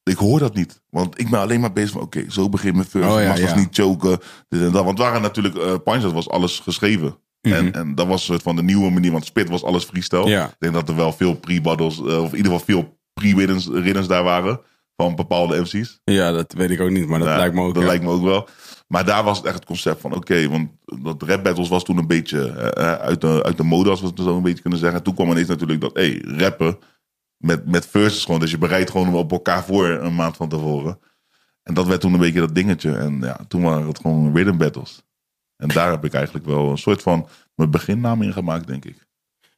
ik 0.03 0.17
hoor 0.17 0.39
dat 0.39 0.53
niet. 0.53 0.81
Want 0.89 1.19
ik 1.19 1.29
ben 1.29 1.39
alleen 1.39 1.59
maar 1.59 1.73
bezig 1.73 1.91
van, 1.91 2.01
oké, 2.01 2.25
zo 2.29 2.49
begin 2.49 2.75
mijn 2.75 2.87
first. 2.87 3.09
Oh, 3.09 3.21
ja, 3.21 3.27
mag 3.27 3.39
ja. 3.39 3.55
niet 3.55 3.75
choken. 3.75 4.19
Dit 4.47 4.61
en 4.61 4.71
dat. 4.71 4.83
Want 4.83 4.97
waren 4.97 5.21
natuurlijk, 5.21 5.55
eh 5.57 5.73
Punch 5.83 6.03
Out 6.03 6.13
was 6.13 6.29
alles 6.29 6.59
geschreven. 6.59 7.17
Mhm. 7.41 7.55
En, 7.55 7.73
en 7.73 7.95
dat 7.95 8.07
was 8.07 8.25
soort 8.25 8.41
van 8.41 8.55
de 8.55 8.63
nieuwe 8.63 8.89
manier, 8.91 9.11
want 9.11 9.25
Spit 9.25 9.49
was 9.49 9.63
alles 9.63 9.83
freestyle. 9.83 10.27
Ja. 10.29 10.45
Ik 10.45 10.55
denk 10.59 10.73
dat 10.73 10.89
er 10.89 10.95
wel 10.95 11.13
veel 11.13 11.33
pre-battles, 11.33 11.97
eh, 11.97 12.21
of 12.21 12.31
in 12.31 12.37
ieder 12.37 12.51
geval 12.51 12.65
veel 12.65 12.99
pre-riddens 13.13 13.67
riddens 13.71 14.07
daar 14.07 14.23
waren. 14.23 14.59
Van 14.97 15.15
bepaalde 15.15 15.59
MC's. 15.59 16.01
ja, 16.03 16.31
dat 16.31 16.53
weet 16.53 16.69
ik 16.69 16.81
ook 16.81 16.89
niet, 16.89 17.07
maar 17.07 17.19
dat 17.19 17.27
Ja, 17.27 17.37
lijkt 17.37 17.55
me 17.55 17.61
ook... 17.61 17.73
Dat 17.73 17.83
ja. 17.83 17.89
lijkt 17.89 18.03
me 18.03 18.09
ook 18.09 18.23
wel. 18.23 18.47
Maar 18.87 19.05
daar 19.05 19.23
was 19.23 19.37
het 19.37 19.45
echt 19.45 19.55
het 19.55 19.65
concept 19.65 20.01
van, 20.01 20.13
oké, 20.13 20.49
want 20.49 20.69
dat 21.03 21.23
rap 21.23 21.43
battles 21.43 21.69
was 21.69 21.83
toen 21.83 21.97
een 21.97 22.07
beetje 22.07 22.51
eh, 22.51 22.91
eh, 22.91 22.99
uit, 22.99 23.21
de, 23.21 23.43
uit 23.43 23.57
de 23.57 23.63
mode, 23.63 23.89
als 23.89 24.01
we 24.01 24.07
het 24.07 24.19
zo 24.19 24.35
een 24.37 24.43
beetje 24.43 24.61
kunnen 24.61 24.79
zeggen. 24.79 25.03
Toen 25.03 25.13
kwam 25.15 25.31
ineens 25.31 25.47
natuurlijk 25.47 25.81
dat, 25.81 25.93
hé, 25.93 26.19
rappen 26.21 26.77
met, 27.37 27.65
met 27.65 27.87
verses 27.87 28.25
gewoon. 28.25 28.39
Dus 28.39 28.51
je 28.51 28.57
bereidt 28.57 28.91
gewoon 28.91 29.13
op 29.13 29.31
elkaar 29.31 29.63
voor 29.63 29.87
een 29.87 30.15
maand 30.15 30.37
van 30.37 30.49
tevoren. 30.49 30.99
En 31.63 31.73
dat 31.73 31.87
werd 31.87 32.01
toen 32.01 32.13
een 32.13 32.19
beetje 32.19 32.39
dat 32.39 32.55
dingetje. 32.55 32.91
En 32.97 33.19
ja, 33.21 33.39
toen 33.47 33.61
waren 33.61 33.87
het 33.87 33.99
gewoon 33.99 34.35
rhythm 34.35 34.57
battles. 34.57 35.05
En 35.55 35.67
daar 35.67 35.91
heb 35.91 36.05
ik 36.05 36.13
eigenlijk 36.13 36.45
wel 36.45 36.69
een 36.69 36.77
soort 36.77 37.01
van 37.01 37.27
mijn 37.55 37.71
beginnaam 37.71 38.21
in 38.21 38.33
gemaakt, 38.33 38.67
denk 38.67 38.85
ik. 38.85 39.06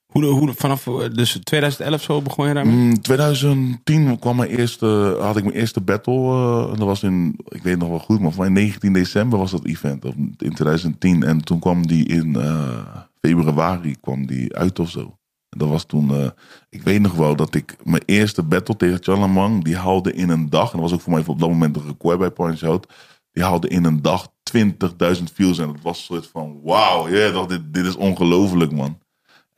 Hoe, 0.09 0.25
hoe, 0.25 0.53
vanaf 0.53 0.87
eh, 0.87 1.09
dus 1.13 1.39
2011 1.43 2.01
zo 2.01 2.21
begon 2.21 2.47
je 2.47 2.53
daarmee? 2.53 2.75
Mm, 2.75 3.01
2010 3.01 4.19
kwam 4.19 4.35
mijn 4.35 4.49
eerste, 4.49 5.17
had 5.21 5.37
ik 5.37 5.43
mijn 5.43 5.55
eerste 5.55 5.81
battle. 5.81 6.13
eh, 6.13 6.67
dat 6.67 6.87
was 6.87 7.03
in, 7.03 7.39
ik 7.47 7.63
weet 7.63 7.77
nog 7.77 7.89
wel 7.89 7.99
goed, 7.99 8.19
maar 8.19 8.31
mij 8.37 8.49
19 8.49 8.93
december 8.93 9.39
was 9.39 9.51
dat 9.51 9.65
event. 9.65 10.05
In 10.37 10.53
2010. 10.53 11.23
En 11.23 11.43
toen 11.43 11.59
kwam 11.59 11.87
die 11.87 12.05
in 12.05 12.35
eh, 12.35 12.85
februari 13.21 13.95
kwam 14.01 14.25
die 14.25 14.55
uit 14.55 14.79
of 14.79 14.89
zo. 14.89 15.17
En 15.49 15.59
dat 15.59 15.69
was 15.69 15.85
toen, 15.85 16.31
ik 16.69 16.81
weet 16.83 17.01
nog 17.01 17.13
wel 17.13 17.35
dat 17.35 17.55
ik 17.55 17.75
mijn 17.83 18.03
eerste 18.05 18.43
battle 18.43 18.75
tegen 18.75 19.03
Chalamang, 19.03 19.63
die 19.63 19.77
haalde 19.77 20.13
in 20.13 20.29
een 20.29 20.49
dag. 20.49 20.71
En 20.71 20.79
dat 20.79 20.89
was 20.89 20.93
ook 20.93 21.01
voor 21.01 21.13
mij 21.13 21.23
op 21.25 21.39
dat 21.39 21.49
moment 21.49 21.75
een 21.75 21.85
record 21.87 22.19
bij 22.19 22.29
Punch 22.31 22.63
Out. 22.63 22.93
Die 23.31 23.43
haalde 23.43 23.67
in 23.67 23.83
een 23.85 24.01
dag 24.01 24.27
20.000 24.57 25.23
views. 25.33 25.57
En 25.59 25.67
dat 25.67 25.81
was 25.81 25.97
een 25.97 26.03
soort 26.03 26.27
van, 26.27 26.59
wauw, 26.63 27.31
dacht, 27.31 27.49
dit, 27.49 27.73
dit 27.73 27.85
is 27.85 27.95
ongelooflijk 27.95 28.71
man. 28.71 28.97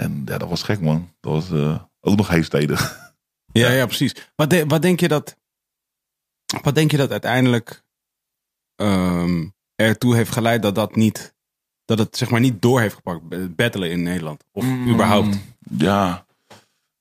En 0.02 0.22
ja, 0.26 0.38
dat 0.38 0.50
was 0.50 0.64
gek 0.64 0.82
man. 0.82 1.14
Dat 1.20 1.32
was 1.32 1.52
eh, 1.52 1.82
ook 2.00 2.16
nog 2.18 2.28
heestijden. 2.28 2.78
Ja, 3.54 3.70
ja, 3.70 3.86
precies. 3.86 4.32
Wat, 4.36 4.50
de- 4.50 4.66
wat 4.66 4.82
denk 4.82 5.00
je 5.00 5.08
dat... 5.08 5.38
Wat 6.62 6.76
denk 6.76 6.92
je 6.92 6.98
dat 6.98 7.12
uiteindelijk 7.12 7.84
ehm, 8.76 9.48
ertoe 9.76 10.16
heeft 10.16 10.32
geleid 10.32 10.62
dat 10.62 10.76
dat 10.76 10.96
niet... 10.96 11.36
Dat 11.86 12.00
het 12.00 12.18
zeg 12.18 12.30
maar 12.30 12.40
niet 12.40 12.62
door 12.62 12.80
heeft 12.80 12.96
gepakt, 12.96 13.56
battelen 13.56 13.92
in 13.92 14.04
Nederland? 14.04 14.44
Of 14.52 14.66
überhaupt? 14.66 15.38
Ja. 15.78 16.26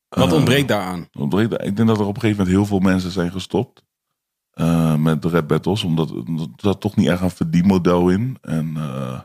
Wat 0.09 0.29
Eh, 0.29 0.35
ontbreekt 0.35 0.69
daaraan? 0.69 1.09
ontbreekt- 1.19 1.53
Ik 1.53 1.77
denk 1.77 1.89
dat 1.89 1.99
er 2.01 2.07
op 2.07 2.15
een 2.15 2.21
gegeven 2.21 2.37
moment 2.45 2.57
heel 2.57 2.67
veel 2.67 2.79
mensen 2.91 3.11
zijn 3.11 3.31
gestopt. 3.33 3.83
eh, 4.51 4.97
met 4.97 5.23
de 5.23 5.29
rap 5.29 5.49
battles. 5.49 5.83
Omdat 5.85 6.11
er 6.11 6.25
zat 6.57 6.81
toch 6.81 6.97
niet 6.97 7.09
echt 7.09 7.21
een 7.21 7.31
verdienmodel 7.31 8.09
in. 8.09 8.39
En 8.41 8.77
eh, 8.77 9.21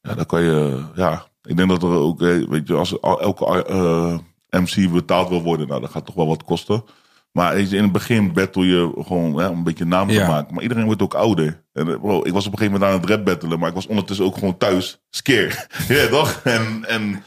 ja, 0.00 0.14
dan 0.14 0.26
kan 0.26 0.42
je... 0.42 0.84
Ja, 0.94 1.29
ik 1.42 1.56
denk 1.56 1.68
dat 1.68 1.82
er 1.82 1.88
ook... 1.88 2.22
eh, 2.22 2.48
Weet 2.48 2.68
je, 2.68 2.74
als 2.74 3.00
al- 3.00 3.20
elke 3.20 3.64
eh, 3.66 4.18
MC 4.60 4.92
betaald 4.92 5.28
wil 5.28 5.42
worden... 5.42 5.68
Nou, 5.68 5.80
dat 5.80 5.90
gaat 5.90 6.06
toch 6.06 6.14
wel 6.14 6.26
wat 6.26 6.44
kosten. 6.44 6.84
Maar 7.32 7.58
in 7.58 7.82
het 7.82 7.92
begin 7.92 8.32
battle 8.32 8.66
je 8.66 8.92
gewoon 9.06 9.38
hè, 9.38 9.46
een 9.46 9.62
beetje 9.62 9.84
naam 9.84 10.08
te 10.08 10.14
Ja. 10.14 10.26
maken. 10.28 10.54
Maar 10.54 10.62
iedereen 10.62 10.84
wordt 10.84 11.02
ook 11.02 11.14
ouder. 11.14 11.64
En, 11.72 11.88
eh, 11.88 12.00
bro, 12.00 12.24
ik 12.24 12.32
was 12.32 12.46
op 12.46 12.52
een 12.52 12.58
gegeven 12.58 12.80
moment 12.80 12.84
aan 12.92 13.00
het 13.00 13.10
rap 13.10 13.24
battelen. 13.24 13.58
Maar 13.58 13.68
ik 13.68 13.74
was 13.74 13.86
ondertussen 13.86 14.24
ook 14.26 14.34
gewoon 14.34 14.56
thuis. 14.56 15.00
Skeer. 15.10 15.66
ja, 15.88 16.06
toch? 16.08 16.40
En... 16.44 16.84
en 16.88 17.22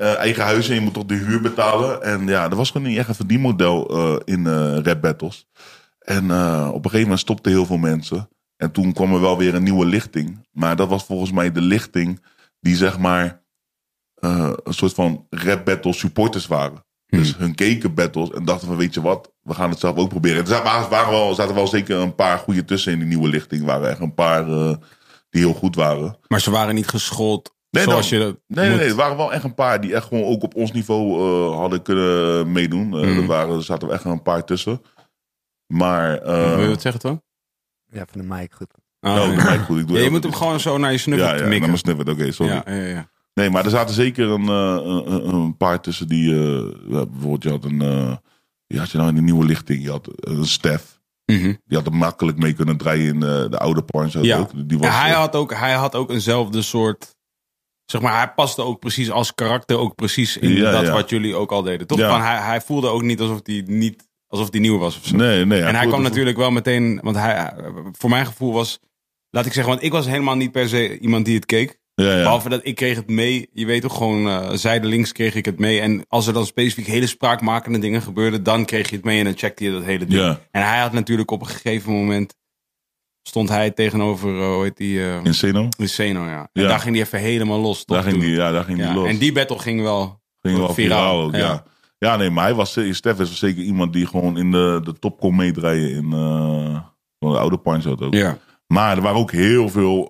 eigen 0.00 0.44
huis 0.44 0.68
en 0.68 0.74
je 0.74 0.80
moet 0.80 0.94
toch 0.94 1.04
de 1.04 1.14
huur 1.14 1.40
betalen. 1.40 2.02
En 2.02 2.26
ja, 2.26 2.50
er 2.50 2.56
was 2.56 2.70
gewoon 2.70 2.86
niet 2.88 2.98
echt 2.98 3.08
een 3.08 3.14
verdienmodel 3.14 3.88
eh, 3.88 4.16
in 4.34 4.46
eh 4.46 4.76
rap 4.82 5.00
battles. 5.02 5.46
En 5.98 6.24
op 6.68 6.74
een 6.74 6.82
gegeven 6.82 7.00
moment 7.00 7.18
stopten 7.20 7.52
heel 7.52 7.66
veel 7.66 7.76
mensen. 7.76 8.28
En 8.56 8.70
toen 8.72 8.92
kwam 8.92 9.14
er 9.14 9.20
wel 9.20 9.38
weer 9.38 9.54
een 9.54 9.62
nieuwe 9.62 9.86
lichting. 9.86 10.46
Maar 10.52 10.76
dat 10.76 10.88
was 10.88 11.04
volgens 11.04 11.32
mij 11.32 11.52
de 11.52 11.60
lichting 11.60 12.22
die 12.60 12.76
zeg 12.76 12.98
maar 12.98 13.39
eh, 14.20 14.52
een 14.64 14.74
soort 14.74 14.94
van 14.94 15.26
rap 15.30 15.64
battle 15.64 15.92
supporters 15.92 16.46
waren. 16.46 16.84
Dus 17.06 17.36
hun 17.36 17.54
keken 17.54 17.94
battles 17.94 18.30
en 18.30 18.44
dachten 18.44 18.66
van 18.68 18.76
weet 18.76 18.94
je 18.94 19.00
wat, 19.00 19.32
we 19.42 19.54
gaan 19.54 19.70
het 19.70 19.78
zelf 19.78 19.96
ook 19.96 20.08
proberen. 20.08 20.40
Er 20.40 20.46
zaten, 20.46 20.90
waren 20.90 21.10
wel, 21.10 21.34
zaten 21.34 21.54
wel 21.54 21.66
zeker 21.66 21.96
een 21.96 22.14
paar 22.14 22.38
goede 22.38 22.64
tussen 22.64 22.92
in 22.92 22.98
die 22.98 23.08
nieuwe 23.08 23.28
lichting. 23.28 23.60
Er 23.60 23.66
waren 23.66 23.88
echt 23.90 24.00
een 24.00 24.14
paar 24.14 24.48
eh, 24.48 24.74
die 25.30 25.40
heel 25.42 25.52
goed 25.54 25.74
waren. 25.74 26.18
Maar 26.28 26.40
ze 26.40 26.50
waren 26.50 26.74
niet 26.74 26.88
geschoold 26.88 27.54
Nee, 27.70 27.82
zoals 27.84 28.08
dan- 28.10 28.18
je 28.18 28.24
dat 28.24 28.34
Nee, 28.46 28.58
nee, 28.64 28.68
moet. 28.70 28.78
nee, 28.80 28.88
er 28.88 28.94
waren 28.96 29.16
wel 29.16 29.32
echt 29.32 29.44
een 29.44 29.54
paar 29.54 29.80
die 29.80 29.94
echt 29.94 30.06
gewoon 30.06 30.24
ook 30.24 30.42
op 30.42 30.54
ons 30.54 30.72
niveau 30.72 31.20
eh, 31.20 31.56
hadden 31.58 31.82
kunnen 31.82 32.52
meedoen. 32.52 32.94
Eh, 32.94 33.00
Mhm. 33.00 33.18
er, 33.20 33.26
waren, 33.26 33.56
er 33.56 33.62
zaten 33.62 33.90
echt 33.92 34.04
een 34.04 34.22
paar 34.22 34.44
tussen. 34.44 34.80
Maar... 35.66 36.18
eh, 36.18 36.54
Wil 36.54 36.60
je 36.62 36.68
wat 36.68 36.80
zeggen, 36.80 37.00
Toon? 37.00 37.22
Ja, 37.86 38.04
van 38.10 38.20
de 38.20 38.26
mic 38.34 38.52
goed. 38.52 38.74
Oh, 39.00 39.14
nou, 39.14 39.30
ja. 39.30 39.36
dat 39.36 39.44
lijkt 39.44 39.64
goed. 39.64 39.78
Ik 39.78 39.86
doe 39.88 39.96
Ja, 39.98 40.04
je 40.04 40.10
moet 40.10 40.22
hem 40.22 40.32
gewoon 40.34 40.60
zo 40.60 40.78
naar 40.78 40.92
je 40.92 40.98
snuffel 40.98 41.26
Ja, 41.26 41.32
ja, 41.34 41.38
naar 41.40 41.48
mikken. 41.48 41.66
mijn 41.66 41.78
snippet. 41.80 42.08
Oké, 42.08 42.32
sorry. 42.32 42.52
ja, 42.52 42.62
ja, 42.66 42.74
ja. 42.86 43.08
Nee, 43.40 43.50
maar 43.50 43.64
er 43.64 43.70
zaten 43.70 43.94
zeker 43.94 44.28
een, 44.28 44.48
eh, 44.48 45.32
een, 45.32 45.56
paar 45.56 45.80
tussen 45.80 46.08
die... 46.08 46.34
eh, 46.34 46.66
bijvoorbeeld, 46.88 47.42
je 47.42 47.50
had 47.50 47.64
een... 47.64 47.82
eh 47.82 48.16
die 48.70 48.78
had 48.78 48.90
je 48.90 48.96
nou 48.96 49.08
in 49.08 49.14
de 49.16 49.22
nieuwe 49.22 49.44
lichting. 49.44 49.82
Je 49.82 49.90
had 49.90 50.08
een 50.14 50.46
Stef. 50.46 51.00
Mhm. 51.26 51.54
Die 51.64 51.76
had 51.78 51.86
er 51.86 51.94
makkelijk 51.94 52.38
mee 52.38 52.52
kunnen 52.52 52.76
draaien 52.76 53.14
in 53.14 53.22
eh, 53.22 53.50
de 53.50 53.58
oude 53.58 53.82
Punch 53.82 54.12
Ja. 54.12 54.38
ook. 54.38 54.50
Die 54.68 54.78
was, 54.78 54.88
Ja, 54.88 55.00
hij, 55.00 55.10
eh, 55.10 55.16
had 55.16 55.36
ook, 55.36 55.54
hij 55.54 55.72
had 55.72 55.94
ook 55.94 56.10
eenzelfde 56.10 56.62
soort. 56.62 57.16
Zeg 57.84 58.00
maar, 58.00 58.16
hij 58.16 58.32
paste 58.32 58.62
ook 58.62 58.78
precies 58.78 59.10
als 59.10 59.34
karakter 59.34 59.78
ook 59.78 59.94
precies 59.94 60.36
in 60.36 60.50
Ja, 60.50 60.70
dat 60.70 60.86
ja. 60.86 60.92
wat 60.92 61.10
jullie 61.10 61.34
ook 61.34 61.52
al 61.52 61.62
deden. 61.62 61.86
Toch? 61.86 62.00
Van, 62.00 62.20
hij, 62.20 62.36
hij 62.36 62.60
voelde 62.60 62.88
ook 62.88 63.02
niet 63.02 63.20
alsof 63.20 63.40
hij 63.42 63.62
niet 63.66 64.08
alsof 64.26 64.50
hij 64.50 64.60
nieuw 64.60 64.78
was 64.78 64.96
of 64.96 65.06
zo. 65.06 65.16
Nee, 65.16 65.46
nee. 65.46 65.62
en 65.62 65.74
hij 65.74 65.86
kwam 65.86 66.02
natuurlijk 66.02 66.36
wel 66.36 66.50
meteen, 66.50 67.00
want 67.02 67.16
hij, 67.16 67.54
voor 67.92 68.10
mijn 68.10 68.26
gevoel 68.26 68.52
was, 68.52 68.78
laat 69.30 69.46
ik 69.46 69.52
zeggen, 69.52 69.72
want 69.72 69.84
ik 69.84 69.92
was 69.92 70.06
helemaal 70.06 70.36
niet 70.36 70.52
per 70.52 70.68
se 70.68 70.98
iemand 70.98 71.24
die 71.24 71.34
het 71.34 71.46
keek. 71.46 71.78
Ja, 72.02 72.10
ja. 72.16 72.22
Behalve 72.22 72.48
dat 72.48 72.60
ik 72.62 72.74
kreeg 72.74 72.96
het 72.96 73.08
mee, 73.10 73.48
je 73.52 73.66
weet 73.66 73.82
toch 73.82 73.96
gewoon, 73.96 74.28
eh 74.28 74.50
zijdelings 74.52 75.12
kreeg 75.12 75.34
ik 75.34 75.44
het 75.44 75.58
mee. 75.58 75.80
En 75.80 76.04
als 76.08 76.26
er 76.26 76.32
dan 76.32 76.46
specifiek 76.46 76.86
hele 76.86 77.06
spraakmakende 77.06 77.78
dingen 77.78 78.02
gebeurden, 78.02 78.42
dan 78.42 78.64
kreeg 78.64 78.90
je 78.90 78.96
het 78.96 79.04
mee 79.04 79.18
en 79.18 79.24
dan 79.24 79.36
checkte 79.36 79.64
je 79.64 79.70
dat 79.72 79.84
hele 79.84 80.04
ding. 80.06 80.20
Ja. 80.20 80.40
En 80.50 80.66
hij 80.68 80.80
had 80.80 80.92
natuurlijk 80.92 81.30
op 81.30 81.40
een 81.40 81.46
gegeven 81.46 81.92
moment, 81.92 82.34
stond 83.22 83.48
hij 83.48 83.70
tegenover, 83.70 84.40
eh, 84.40 84.46
hoe 84.54 84.62
heet 84.62 84.76
die... 84.76 85.00
eh, 85.04 85.24
In 85.24 85.34
Seno? 85.34 85.68
in 85.78 85.88
Seno, 85.88 86.24
ja. 86.26 86.48
En 86.52 86.62
daar 86.68 86.80
ging 86.80 86.94
hij 86.94 87.04
even 87.04 87.18
helemaal 87.18 87.58
los. 87.60 87.84
toch, 87.84 87.96
Daar 87.96 88.10
ging 88.10 88.22
die, 88.22 88.30
ja, 88.34 88.50
daar 88.52 88.64
ging 88.64 88.78
die 88.82 88.92
los. 88.94 89.08
En 89.08 89.18
die 89.18 89.32
battle 89.32 89.58
ging 89.58 89.82
wel. 89.82 90.20
Ging 90.40 90.58
wel 90.58 90.74
Viraal, 90.74 91.36
ja. 91.36 91.64
ja. 91.98 92.16
nee, 92.16 92.30
maar 92.30 92.44
hij 92.44 92.54
was, 92.54 92.78
Stef 92.90 93.18
is 93.20 93.38
zeker 93.38 93.62
iemand 93.62 93.92
die 93.92 94.06
gewoon 94.06 94.38
in 94.38 94.50
de, 94.50 94.80
de 94.84 94.98
top 94.98 95.18
kon 95.20 95.36
meedraaien 95.36 95.90
in 95.90 96.10
van 97.18 97.32
de 97.32 97.38
oude 97.38 97.58
punch 97.58 97.86
ook. 97.86 98.14
Ja. 98.14 98.38
Maar 98.66 98.96
er 98.96 99.02
waren 99.02 99.18
ook 99.18 99.32
heel 99.32 99.68
veel 99.68 100.08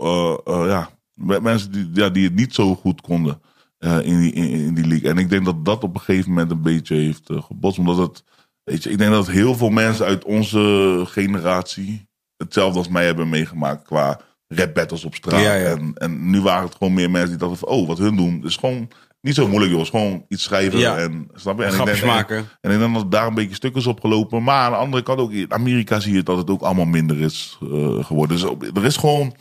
ja, 0.66 0.90
mensen 1.20 1.72
die, 1.72 1.90
ja, 1.92 2.08
die 2.08 2.24
het 2.24 2.34
niet 2.34 2.54
zo 2.54 2.74
goed 2.74 3.00
konden 3.00 3.40
eh, 3.78 3.98
in, 4.02 4.20
die, 4.20 4.32
in, 4.32 4.50
in 4.50 4.74
die 4.74 4.86
league. 4.86 5.10
En 5.10 5.18
ik 5.18 5.30
denk 5.30 5.44
dat 5.44 5.64
dat 5.64 5.84
op 5.84 5.94
een 5.94 6.00
gegeven 6.00 6.28
moment 6.30 6.50
een 6.50 6.62
beetje 6.62 6.94
heeft 6.94 7.30
eh, 7.30 7.42
gebotst. 7.42 7.78
Omdat 7.78 7.96
het, 7.96 8.24
weet 8.64 8.82
je, 8.82 8.90
ik 8.90 8.98
denk 8.98 9.10
dat 9.12 9.28
heel 9.30 9.54
veel 9.54 9.70
mensen 9.70 10.06
uit 10.06 10.24
onze 10.24 11.02
generatie 11.06 12.08
hetzelfde 12.36 12.78
als 12.78 12.88
mij 12.88 13.04
hebben 13.04 13.28
meegemaakt 13.28 13.82
qua 13.84 14.20
rap 14.48 14.74
battles 14.74 15.04
op 15.04 15.14
straat. 15.14 15.40
Ja, 15.42 15.54
ja. 15.54 15.68
En, 15.70 15.92
en 15.94 16.30
nu 16.30 16.40
waren 16.40 16.64
het 16.68 16.74
gewoon 16.76 16.94
meer 16.94 17.10
mensen 17.10 17.28
die 17.30 17.38
dachten 17.38 17.58
van, 17.58 17.68
oh, 17.68 17.86
wat 17.86 17.98
hun 17.98 18.16
doen 18.16 18.44
is 18.44 18.56
gewoon 18.56 18.88
niet 19.20 19.34
zo 19.34 19.48
moeilijk, 19.48 19.72
joh. 19.72 19.80
Is 19.80 19.88
gewoon 19.88 20.24
iets 20.28 20.42
schrijven 20.42 20.78
Ja. 20.78 20.96
en 20.96 21.28
snap 21.34 21.58
je? 21.58 21.64
En 21.64 21.78
ik 21.78 21.84
denk- 21.84 22.04
maken. 22.04 22.48
en 22.60 22.78
denk 22.78 22.94
dat 22.94 23.10
daar 23.10 23.26
een 23.26 23.34
beetje 23.34 23.54
stuk 23.54 23.74
is 23.76 23.86
opgelopen. 23.86 24.42
Maar 24.42 24.64
aan 24.64 24.70
de 24.70 24.76
andere 24.76 25.02
kant 25.02 25.18
ook 25.20 25.32
in 25.32 25.52
Amerika 25.52 26.00
zie 26.00 26.14
je 26.14 26.22
dat 26.22 26.36
het 26.36 26.50
ook 26.50 26.62
allemaal 26.62 26.84
minder 26.84 27.20
is 27.20 27.58
eh, 27.62 28.04
geworden. 28.04 28.36
Dus 28.36 28.44
op- 28.44 28.76
er 28.76 28.84
is 28.84 28.96
gewoon. 28.96 29.34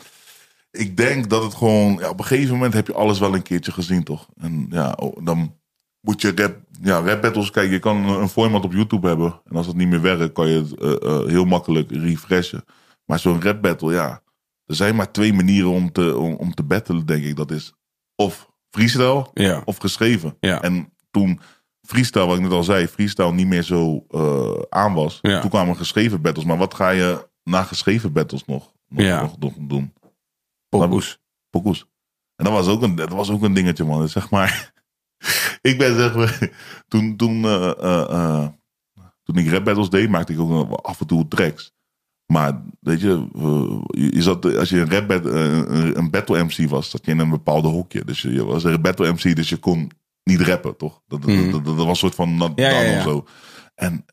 Ik 0.72 0.98
denk 0.98 1.30
dat 1.30 1.44
het 1.44 1.54
gewoon. 1.54 1.98
Ja, 2.00 2.10
op 2.10 2.20
een 2.20 2.26
gegeven 2.26 2.54
moment 2.54 2.74
heb 2.74 2.88
je 2.88 2.94
alles 2.94 3.20
wel 3.20 3.34
een 3.36 3.42
keertje 3.42 3.72
gezien, 3.72 4.04
toch? 4.04 4.28
En 4.38 4.66
ja, 4.70 4.92
oh, 4.92 5.26
dan 5.26 5.56
moet 6.02 6.22
je 6.22 6.32
rap, 6.36 6.56
ja, 6.82 7.00
rap 7.00 7.22
battles 7.22 7.52
kijken. 7.52 7.74
Je 7.74 7.80
kan 7.80 8.06
een 8.10 8.30
format 8.30 8.64
op 8.64 8.74
YouTube 8.74 9.08
hebben. 9.08 9.42
En 9.46 9.56
als 9.56 9.66
dat 9.66 9.76
niet 9.76 9.88
meer 9.88 10.02
werkt, 10.02 10.34
kan 10.34 10.48
je 10.48 10.58
het 10.58 10.76
eh, 10.80 10.92
eh, 11.10 11.26
heel 11.28 11.46
makkelijk 11.46 11.92
refreshen. 11.92 12.64
Maar 13.06 13.20
zo'n 13.20 13.42
rap 13.42 13.62
battle, 13.62 13.94
ja. 13.94 14.22
Er 14.66 14.76
zijn 14.76 14.96
maar 14.96 15.12
twee 15.12 15.34
manieren 15.34 15.70
om 15.70 15.92
te, 15.92 16.18
om, 16.18 16.34
om 16.34 16.54
te 16.54 16.64
battelen, 16.64 17.06
denk 17.06 17.24
ik. 17.24 17.36
Dat 17.36 17.52
is 17.52 17.74
of 18.16 18.50
freestyle 18.70 19.28
Ja. 19.34 19.62
of 19.66 19.78
geschreven. 19.78 20.38
Ja. 20.40 20.62
En 20.62 20.94
toen 21.12 21.40
freestyle, 21.82 22.26
wat 22.26 22.36
ik 22.38 22.42
net 22.44 22.52
al 22.52 22.64
zei, 22.64 22.88
freestyle 22.88 23.34
niet 23.34 23.48
meer 23.48 23.64
zo 23.64 24.06
eh, 24.10 24.62
aan 24.70 24.94
was. 24.94 25.20
Ja. 25.22 25.40
Toen 25.42 25.50
kwamen 25.50 25.76
geschreven 25.76 26.22
battles. 26.22 26.46
Maar 26.46 26.58
wat 26.58 26.74
ga 26.74 26.90
je 26.90 27.28
na 27.44 27.64
geschreven 27.64 28.14
battles 28.14 28.46
nog, 28.46 28.72
nog, 28.88 29.06
Ja. 29.06 29.22
nog, 29.22 29.38
nog 29.40 29.54
doen? 29.60 29.94
Pokoes. 30.70 31.20
Pokoes. 31.50 31.86
En 32.36 32.46
dat 32.46 32.54
was 32.54 32.68
ook 32.68 32.82
een, 32.82 32.96
dat 32.96 33.10
was 33.12 33.30
ook 33.32 33.42
een 33.44 33.54
dingetje, 33.54 33.84
man. 33.84 34.02
Dus 34.02 34.12
zeg 34.12 34.30
maar, 34.30 34.74
ik 35.62 35.78
ben 35.78 35.96
zeg 35.96 36.16
maar, 36.16 36.50
toen, 36.88 37.16
toen, 37.16 37.44
eh, 37.46 37.70
eh, 37.80 38.10
eh, 38.12 38.48
toen 39.24 39.38
ik 39.38 39.50
rap 39.50 39.66
battles 39.66 39.90
deed, 39.90 40.10
maakte 40.10 40.34
ik 40.34 40.40
ook 40.40 40.72
af 40.86 41.00
en 41.00 41.08
toe 41.08 41.28
tracks. 41.28 41.72
Maar 42.26 42.62
weet 42.80 43.02
je, 43.02 43.28
je 43.92 44.22
zat, 44.22 44.56
als 44.58 44.70
je 44.70 44.80
een 44.80 44.92
rap 44.92 45.08
bat- 45.08 45.26
eh, 45.26 45.94
een, 45.94 46.10
battle 46.10 46.44
MC 46.44 46.70
was, 46.70 46.90
zat 46.90 47.06
je 47.06 47.12
in 47.12 47.20
een 47.20 47.30
bepaalde 47.30 47.68
hokje. 47.68 48.06
Dus 48.06 48.22
je, 48.22 48.32
je 48.34 48.46
was 48.46 48.64
een 48.64 48.82
battle 48.82 49.12
MC, 49.12 49.36
dus 49.36 49.50
je 49.50 49.58
kon 49.58 49.92
niet 50.24 50.42
rappen, 50.42 50.78
toch? 50.78 51.02
Dat, 51.08 51.22
dat, 51.22 51.32
Mhm. 51.32 51.52
dat, 51.52 51.66
dat 51.66 51.76
was 51.76 51.88
een 51.88 51.96
soort 51.96 52.16
van 52.16 52.38
nat 52.38 52.52
Ja, 52.56 52.70
ja, 52.70 52.82
dan 52.82 52.92
ja. 52.92 52.98
of 52.98 53.04
zo. 53.04 53.26
En 53.76 54.06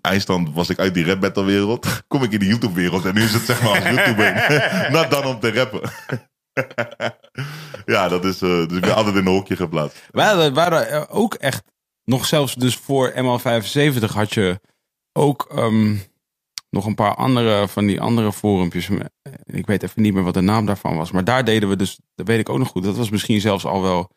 eindstand 0.00 0.54
was 0.54 0.70
ik 0.70 0.78
uit 0.78 0.94
die 0.94 1.04
rap 1.04 1.20
battle 1.20 1.44
wereld, 1.44 2.04
kom 2.08 2.22
ik 2.22 2.32
in 2.32 2.38
de 2.38 2.46
YouTube 2.46 2.74
wereld 2.74 3.04
en 3.04 3.14
nu 3.14 3.22
is 3.22 3.32
het 3.32 3.42
zeg 3.42 3.62
maar 3.62 3.70
als 3.70 3.88
YouTuber, 3.88 4.46
not 4.92 5.10
dan 5.10 5.24
om 5.24 5.40
te 5.40 5.52
rappen. 5.52 5.90
ja, 7.94 8.08
dat 8.08 8.24
is, 8.24 8.42
eh, 8.42 8.66
dus 8.66 8.76
ik 8.76 8.80
ben 8.80 8.94
altijd 8.94 9.14
in 9.14 9.26
een 9.26 9.32
hokje 9.32 9.56
geplaatst. 9.56 10.08
Wij 10.10 10.52
wij 10.52 10.62
hadden 10.62 10.90
eh, 10.90 11.02
ook 11.08 11.34
echt, 11.34 11.62
nog 12.04 12.26
zelfs 12.26 12.54
dus 12.54 12.76
voor 12.76 13.12
ML75 13.12 14.04
had 14.12 14.34
je 14.34 14.60
ook 15.12 15.46
ehm, 15.50 15.94
nog 16.70 16.86
een 16.86 16.94
paar 16.94 17.14
andere 17.14 17.68
van 17.68 17.86
die 17.86 18.00
andere 18.00 18.32
forumpjes. 18.32 18.88
Eh, 18.88 19.32
Ik 19.44 19.66
weet 19.66 19.82
even 19.82 20.02
niet 20.02 20.14
meer 20.14 20.22
wat 20.22 20.34
de 20.34 20.40
naam 20.40 20.66
daarvan 20.66 20.96
was. 20.96 21.10
Maar 21.10 21.24
daar 21.24 21.44
deden 21.44 21.68
we 21.68 21.76
dus, 21.76 21.98
dat 22.14 22.26
weet 22.26 22.38
ik 22.38 22.48
ook 22.48 22.58
nog 22.58 22.68
goed. 22.68 22.82
Dat 22.82 22.96
was 22.96 23.10
misschien 23.10 23.40
zelfs 23.40 23.64
al 23.64 23.82
wel 23.82 24.10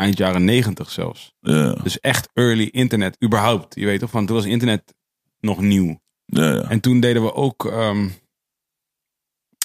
eind 0.00 0.18
jaren 0.18 0.44
negentig 0.44 0.90
zelfs. 0.90 1.32
Ja, 1.40 1.72
Dus 1.72 2.00
echt 2.00 2.28
early 2.34 2.64
internet, 2.72 3.16
überhaupt. 3.24 3.74
Je 3.74 3.86
weet 3.86 4.00
toch, 4.00 4.10
van 4.10 4.26
toen 4.26 4.36
was 4.36 4.44
internet 4.44 4.94
nog 5.40 5.60
nieuw. 5.60 6.00
ja, 6.24 6.52
ja. 6.54 6.60
En 6.62 6.80
toen 6.80 7.00
deden 7.00 7.22
we 7.22 7.34
ook 7.34 7.64
ehm, 7.66 8.08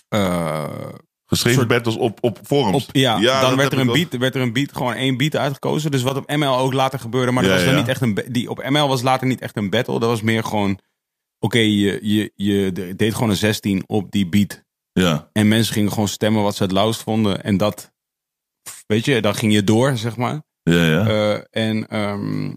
eh, 0.10 0.90
Geschreven 1.26 1.58
soort- 1.60 1.68
battles 1.74 1.96
op, 1.96 2.18
op 2.22 2.40
forums. 2.44 2.88
Op, 2.88 2.96
ja, 2.96 3.20
dat 3.20 3.42
dan 3.42 3.56
werd 3.58 3.74
er, 3.74 3.80
een 3.80 3.88
beat, 3.92 4.18
werd 4.18 4.36
er 4.36 4.42
een 4.42 4.54
beat, 4.54 4.76
gewoon 4.76 4.94
één 4.94 5.18
beat 5.18 5.36
uitgekozen. 5.36 5.92
Dus 5.92 6.02
wat 6.02 6.18
op 6.18 6.30
ML 6.36 6.58
ook 6.58 6.74
later 6.74 7.00
gebeurde. 7.00 7.32
Maar 7.32 7.44
dat 7.44 7.52
Ja, 7.52 7.58
was 7.58 7.66
dan 7.66 7.74
ja. 7.76 7.80
niet 7.80 7.90
echt 7.90 8.02
een. 8.02 8.20
Die, 8.34 8.50
op 8.50 8.70
ML 8.70 8.88
was 8.88 9.02
later 9.02 9.28
niet 9.28 9.42
echt 9.42 9.58
een 9.58 9.70
battle. 9.70 10.00
Dat 10.00 10.10
was 10.10 10.22
meer 10.22 10.44
gewoon. 10.44 10.80
Oké, 11.40 11.58
je, 11.60 12.00
je, 12.02 12.32
je 12.36 12.72
de- 12.72 12.96
deed 12.96 13.14
gewoon 13.14 13.30
een 13.30 13.36
16 13.36 13.84
op 13.88 14.12
die 14.12 14.28
beat. 14.30 14.64
Ja, 14.92 15.30
En 15.34 15.48
mensen 15.48 15.74
gingen 15.74 15.92
gewoon 15.92 16.08
stemmen 16.08 16.44
wat 16.44 16.56
ze 16.56 16.64
het 16.64 16.72
lauwst 16.72 17.02
vonden. 17.04 17.44
En 17.44 17.58
dat. 17.58 17.94
Weet 18.86 19.06
je, 19.06 19.22
dan 19.22 19.36
ging 19.36 19.54
je 19.54 19.64
door, 19.64 19.98
zeg 19.98 20.18
maar. 20.18 20.44
ja, 20.64 20.86
ja. 20.86 21.06
Eh, 21.08 21.42
en 21.68 21.88
ehm, 21.88 22.54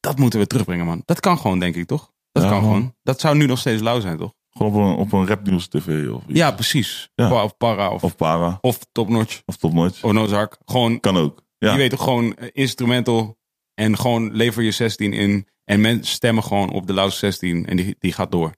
dat 0.00 0.18
moeten 0.18 0.38
we 0.40 0.46
terugbrengen, 0.46 0.86
man. 0.86 1.02
Dat 1.04 1.20
kan 1.20 1.38
gewoon, 1.38 1.58
denk 1.58 1.74
ik, 1.74 1.86
toch? 1.86 2.12
Dat 2.32 2.42
Ja, 2.42 2.48
kan 2.48 2.60
man. 2.62 2.68
gewoon. 2.72 2.94
Dat 3.02 3.20
zou 3.20 3.36
nu 3.36 3.46
nog 3.46 3.58
steeds 3.58 3.82
lauw 3.82 4.00
zijn, 4.00 4.16
toch? 4.16 4.32
Gewoon 4.50 4.72
op 4.72 4.80
een, 4.80 4.96
op 4.96 5.12
een 5.12 5.26
rapnieuws 5.26 5.68
tv 5.68 6.08
of 6.10 6.22
iets. 6.26 6.38
Ja, 6.38 6.50
precies. 6.50 7.10
Ja. 7.14 7.42
Of 7.44 7.56
para 7.56 7.90
of, 7.90 8.02
Of 8.04 8.16
para. 8.16 8.58
of 8.60 8.78
topnotch. 8.92 9.42
Of 9.46 9.56
topnotch. 9.56 10.02
Of 10.04 10.12
Nozark. 10.12 10.56
Gewoon 10.64 11.00
Kan 11.00 11.16
ook. 11.16 11.42
Ja. 11.58 11.70
Je 11.72 11.76
weet 11.78 11.90
toch 11.90 12.02
gewoon 12.02 12.34
eh, 12.36 12.48
instrumental 12.52 13.38
en 13.74 13.98
gewoon 13.98 14.32
lever 14.32 14.62
je 14.62 14.70
16 14.70 15.12
in. 15.12 15.48
En 15.64 15.80
mensen 15.80 16.06
stemmen 16.14 16.44
gewoon 16.44 16.70
op 16.70 16.86
de 16.86 16.92
lauwste 16.92 17.18
16 17.18 17.66
en 17.66 17.76
die, 17.76 17.96
die 17.98 18.12
gaat 18.12 18.30
door. 18.32 18.54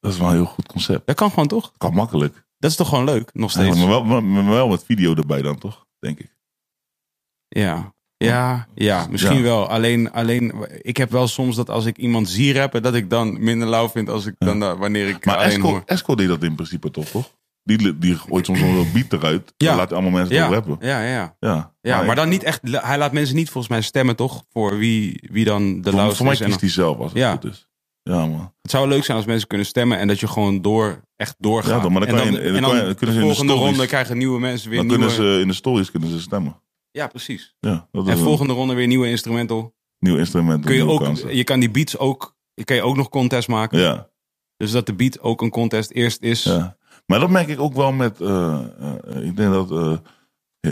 Dat 0.00 0.12
is 0.12 0.18
wel 0.18 0.28
een 0.28 0.34
heel 0.34 0.44
goed 0.44 0.66
concept. 0.66 1.06
Dat 1.06 1.16
kan 1.16 1.28
gewoon 1.30 1.46
toch? 1.48 1.72
Kan 1.76 1.94
makkelijk. 1.94 2.46
Dat 2.58 2.70
is 2.70 2.76
toch 2.76 2.88
gewoon 2.88 3.04
leuk, 3.04 3.30
nog 3.34 3.50
steeds? 3.50 3.76
Ja, 3.78 3.86
maar, 3.86 3.88
wel, 3.88 4.04
maar, 4.04 4.24
maar 4.24 4.54
wel 4.54 4.68
met 4.68 4.84
video 4.84 5.14
erbij 5.14 5.42
dan, 5.42 5.58
toch? 5.58 5.86
Denk 5.98 6.18
ik. 6.18 6.34
Ja, 7.54 7.92
ja, 8.16 8.66
ja 8.74 9.06
misschien 9.10 9.36
Ja. 9.36 9.42
wel. 9.42 9.68
Alleen, 9.68 10.12
alleen, 10.12 10.52
ik 10.82 10.96
heb 10.96 11.10
wel 11.10 11.28
soms 11.28 11.56
dat 11.56 11.70
als 11.70 11.84
ik 11.86 11.96
iemand 11.98 12.28
zie 12.28 12.52
rappen, 12.54 12.82
dat 12.82 12.94
ik 12.94 13.10
dan 13.10 13.42
minder 13.44 13.68
lauw 13.68 13.88
vind 13.88 14.08
als 14.08 14.26
ik 14.26 14.34
dan 14.38 14.60
da- 14.60 14.76
wanneer 14.76 15.08
ik 15.08 15.24
Maar 15.24 15.36
alleen 15.36 15.48
Esco, 15.48 15.68
hoor. 15.68 15.82
Esco 15.86 16.14
deed 16.14 16.28
dat 16.28 16.42
in 16.42 16.54
principe 16.54 16.90
toch, 16.90 17.04
toch? 17.06 17.30
Die, 17.64 17.98
die 17.98 18.14
gooit 18.14 18.46
soms 18.46 18.60
wel 18.60 18.86
beat 18.92 19.12
eruit. 19.12 19.54
Ja. 19.56 19.76
Laat 19.76 19.92
allemaal 19.92 20.10
mensen 20.10 20.34
Ja, 20.36 20.48
rappen. 20.48 20.76
ja, 20.80 21.00
ja, 21.02 21.08
ja. 21.10 21.36
Ja, 21.40 21.72
Ja, 21.80 22.02
maar 22.02 22.16
dan 22.16 22.28
niet 22.28 22.42
echt. 22.42 22.60
Hij 22.70 22.98
laat 22.98 23.12
mensen 23.12 23.36
niet 23.36 23.50
volgens 23.50 23.72
mij 23.72 23.82
stemmen, 23.82 24.16
toch? 24.16 24.44
Voor 24.52 24.78
wie, 24.78 25.28
wie 25.32 25.44
dan 25.44 25.80
de 25.80 25.92
lauwste 25.94 26.16
voor 26.16 26.26
mij 26.26 26.34
is. 26.34 26.40
Kiest 26.40 26.60
hij 26.60 26.70
zelf 26.70 26.98
als 26.98 27.12
het 27.12 27.24
goed 27.30 27.44
is. 27.44 27.66
Ja, 28.02 28.26
man. 28.26 28.52
Het 28.62 28.70
zou 28.70 28.88
leuk 28.88 29.04
zijn 29.04 29.16
als 29.16 29.26
mensen 29.26 29.48
kunnen 29.48 29.66
stemmen 29.66 29.98
en 29.98 30.08
dat 30.08 30.20
je 30.20 30.26
gewoon 30.28 30.62
door, 30.62 31.00
echt 31.16 31.34
doorgaat. 31.38 31.70
Ja, 31.76 31.80
dan- 31.80 31.92
maar 31.92 32.00
dan 32.06 32.08
en 32.10 32.16
dan, 32.16 32.24
je- 32.24 32.30
dan 32.38 32.46
en 32.46 32.52
dan 32.52 32.70
kan 32.70 32.78
je- 32.80 32.84
dan 32.84 32.94
kunnen 32.94 33.14
ze 33.16 33.20
in 33.22 33.28
de 33.28 33.34
volgende 33.34 33.62
ronde 33.64 33.86
krijgen 33.86 34.18
nieuwe 34.18 34.40
mensen 34.40 34.68
weer 34.70 34.78
Dan 34.78 34.86
nieuwe... 34.86 35.06
kunnen 35.06 35.34
ze 35.34 35.40
in 35.40 35.48
de 35.48 35.54
stories 35.54 35.90
kunnen 35.90 36.10
ze 36.10 36.20
stemmen. 36.20 36.60
Ja, 36.92 37.06
precies. 37.06 37.56
Ja, 37.60 37.88
dat 37.92 38.06
is 38.06 38.12
En 38.12 38.18
een 38.18 38.24
volgende 38.24 38.52
ronde 38.52 38.74
weer 38.74 38.86
nieuwe 38.86 39.08
instrumental. 39.08 39.74
nieuw 39.98 40.16
instrument. 40.16 40.64
Kun 40.64 40.74
je, 40.74 40.78
nieuwe 40.78 40.92
ook, 40.94 41.02
kansen. 41.02 41.36
je 41.36 41.44
kan 41.44 41.60
die 41.60 41.70
beats 41.70 41.98
ook, 41.98 42.36
je 42.54 42.64
kan 42.64 42.76
je 42.76 42.82
ook 42.82 42.96
nog 42.96 43.08
contest 43.08 43.48
maken. 43.48 43.78
Ja, 43.78 44.08
Dus 44.56 44.70
dat 44.70 44.86
de 44.86 44.94
beat 44.94 45.20
ook 45.20 45.42
een 45.42 45.50
contest 45.50 45.90
eerst 45.90 46.22
is. 46.22 46.42
ja. 46.42 46.76
Maar 47.06 47.20
dat 47.20 47.30
merk 47.30 47.48
ik 47.48 47.60
ook 47.60 47.74
wel 47.74 47.92
met... 47.92 48.20
eh, 48.20 48.60
eh, 48.80 49.24
ik 49.26 49.36
denk 49.36 49.52
dat 49.52 49.70
eh 49.72 49.96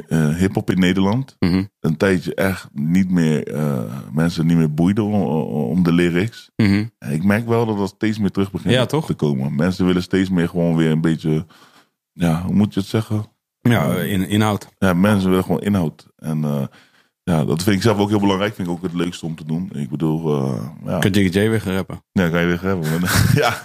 eh, 0.09 0.35
hip-hop 0.37 0.71
in 0.71 0.79
Nederland... 0.79 1.37
Mhm, 1.39 1.65
een 1.81 1.97
tijdje 1.97 2.35
echt 2.35 2.69
niet 2.73 3.11
meer... 3.11 3.47
eh, 3.47 3.99
mensen 4.13 4.47
niet 4.47 4.57
meer 4.57 4.75
boeiden 4.75 5.05
om, 5.05 5.15
om 5.53 5.83
de 5.83 5.93
lyrics. 5.93 6.51
mhm. 6.57 6.85
En 6.99 7.13
ik 7.13 7.25
merk 7.25 7.47
wel 7.47 7.67
dat 7.67 7.77
dat 7.79 7.89
steeds 7.89 8.19
meer 8.19 8.31
terug 8.31 8.51
begint 8.53 8.75
Ja, 8.75 8.87
toch? 8.87 9.07
te 9.07 9.15
komen. 9.15 9.55
Mensen 9.55 9.87
willen 9.87 10.03
steeds 10.03 10.29
meer 10.31 10.49
gewoon 10.49 10.77
weer 10.77 10.91
een 10.91 11.01
beetje... 11.01 11.47
Ja, 12.13 12.43
hoe 12.43 12.55
moet 12.55 12.75
je 12.75 12.81
het 12.81 12.89
zeggen? 12.89 13.25
Ja, 13.71 13.95
in, 13.95 14.29
inhoud. 14.29 14.69
Ja, 14.79 14.93
mensen 14.95 15.29
willen 15.29 15.45
gewoon 15.45 15.61
inhoud. 15.61 16.07
En 16.17 16.45
eh, 16.45 16.63
ja, 17.23 17.45
dat 17.45 17.63
vind 17.63 17.77
ik 17.77 17.83
zelf 17.83 17.99
ook 17.99 18.09
heel 18.09 18.21
belangrijk. 18.21 18.55
Vind 18.55 18.69
ik 18.69 18.75
ook 18.75 18.83
het 18.83 18.95
leukste 18.95 19.27
om 19.27 19.35
te 19.37 19.45
doen. 19.45 19.71
Ik 19.75 19.91
bedoel, 19.91 20.35
eh, 20.45 20.63
ja, 20.85 20.99
Kan 20.99 21.11
Jiggy 21.11 21.39
J 21.39 21.49
weer 21.49 21.61
gaan 21.61 21.75
rappen. 21.75 22.05
ja, 22.13 22.29
kan 22.29 22.41
je 22.41 22.47
weer 22.47 22.79
maar- 23.01 23.31
ja, 23.43 23.61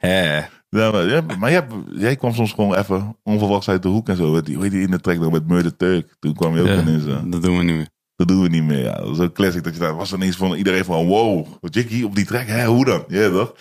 ja, 0.00 0.48
maar, 0.90 1.08
ja, 1.08 1.22
maar 1.38 1.50
jij, 1.50 1.66
jij 1.92 2.16
kwam 2.16 2.34
soms 2.34 2.52
gewoon 2.52 2.74
even 2.74 3.16
onverwachts 3.22 3.68
uit 3.68 3.82
de 3.82 3.88
hoek 3.88 4.08
en 4.08 4.16
zo. 4.16 4.32
Weet 4.32 4.46
je, 4.46 4.54
hoe 4.54 4.62
heet 4.62 4.72
die 4.72 4.82
in 4.82 4.90
de 4.90 5.00
track 5.00 5.18
nog 5.18 5.32
met 5.32 5.46
Murder 5.48 5.76
Turk? 5.76 6.16
Toen 6.18 6.34
kwam 6.34 6.54
je 6.54 6.60
ook 6.60 6.66
Ja, 6.66 6.80
ineens. 6.80 7.06
eh, 7.06 7.22
dat 7.26 7.42
doen 7.42 7.56
we 7.58 7.62
nu 7.64 7.72
weer. 7.76 7.88
dat 8.16 8.28
doen 8.28 8.42
we 8.42 8.48
niet 8.48 8.62
meer. 8.64 8.82
Ja. 8.82 8.94
Dat 8.94 9.10
is 9.10 9.18
ook 9.18 9.34
classic. 9.34 9.64
Dat 9.64 9.74
je 9.74 9.80
daar 9.80 9.96
was 9.96 10.12
ineens 10.12 10.36
van 10.36 10.54
iedereen 10.54 10.84
van 10.84 11.06
wow, 11.06 11.46
Jiggy 11.60 12.02
op 12.02 12.14
die 12.14 12.24
track, 12.26 12.46
hè, 12.46 12.66
hoe 12.66 12.84
dan? 12.84 13.04
Ja, 13.08 13.30
toch? 13.30 13.54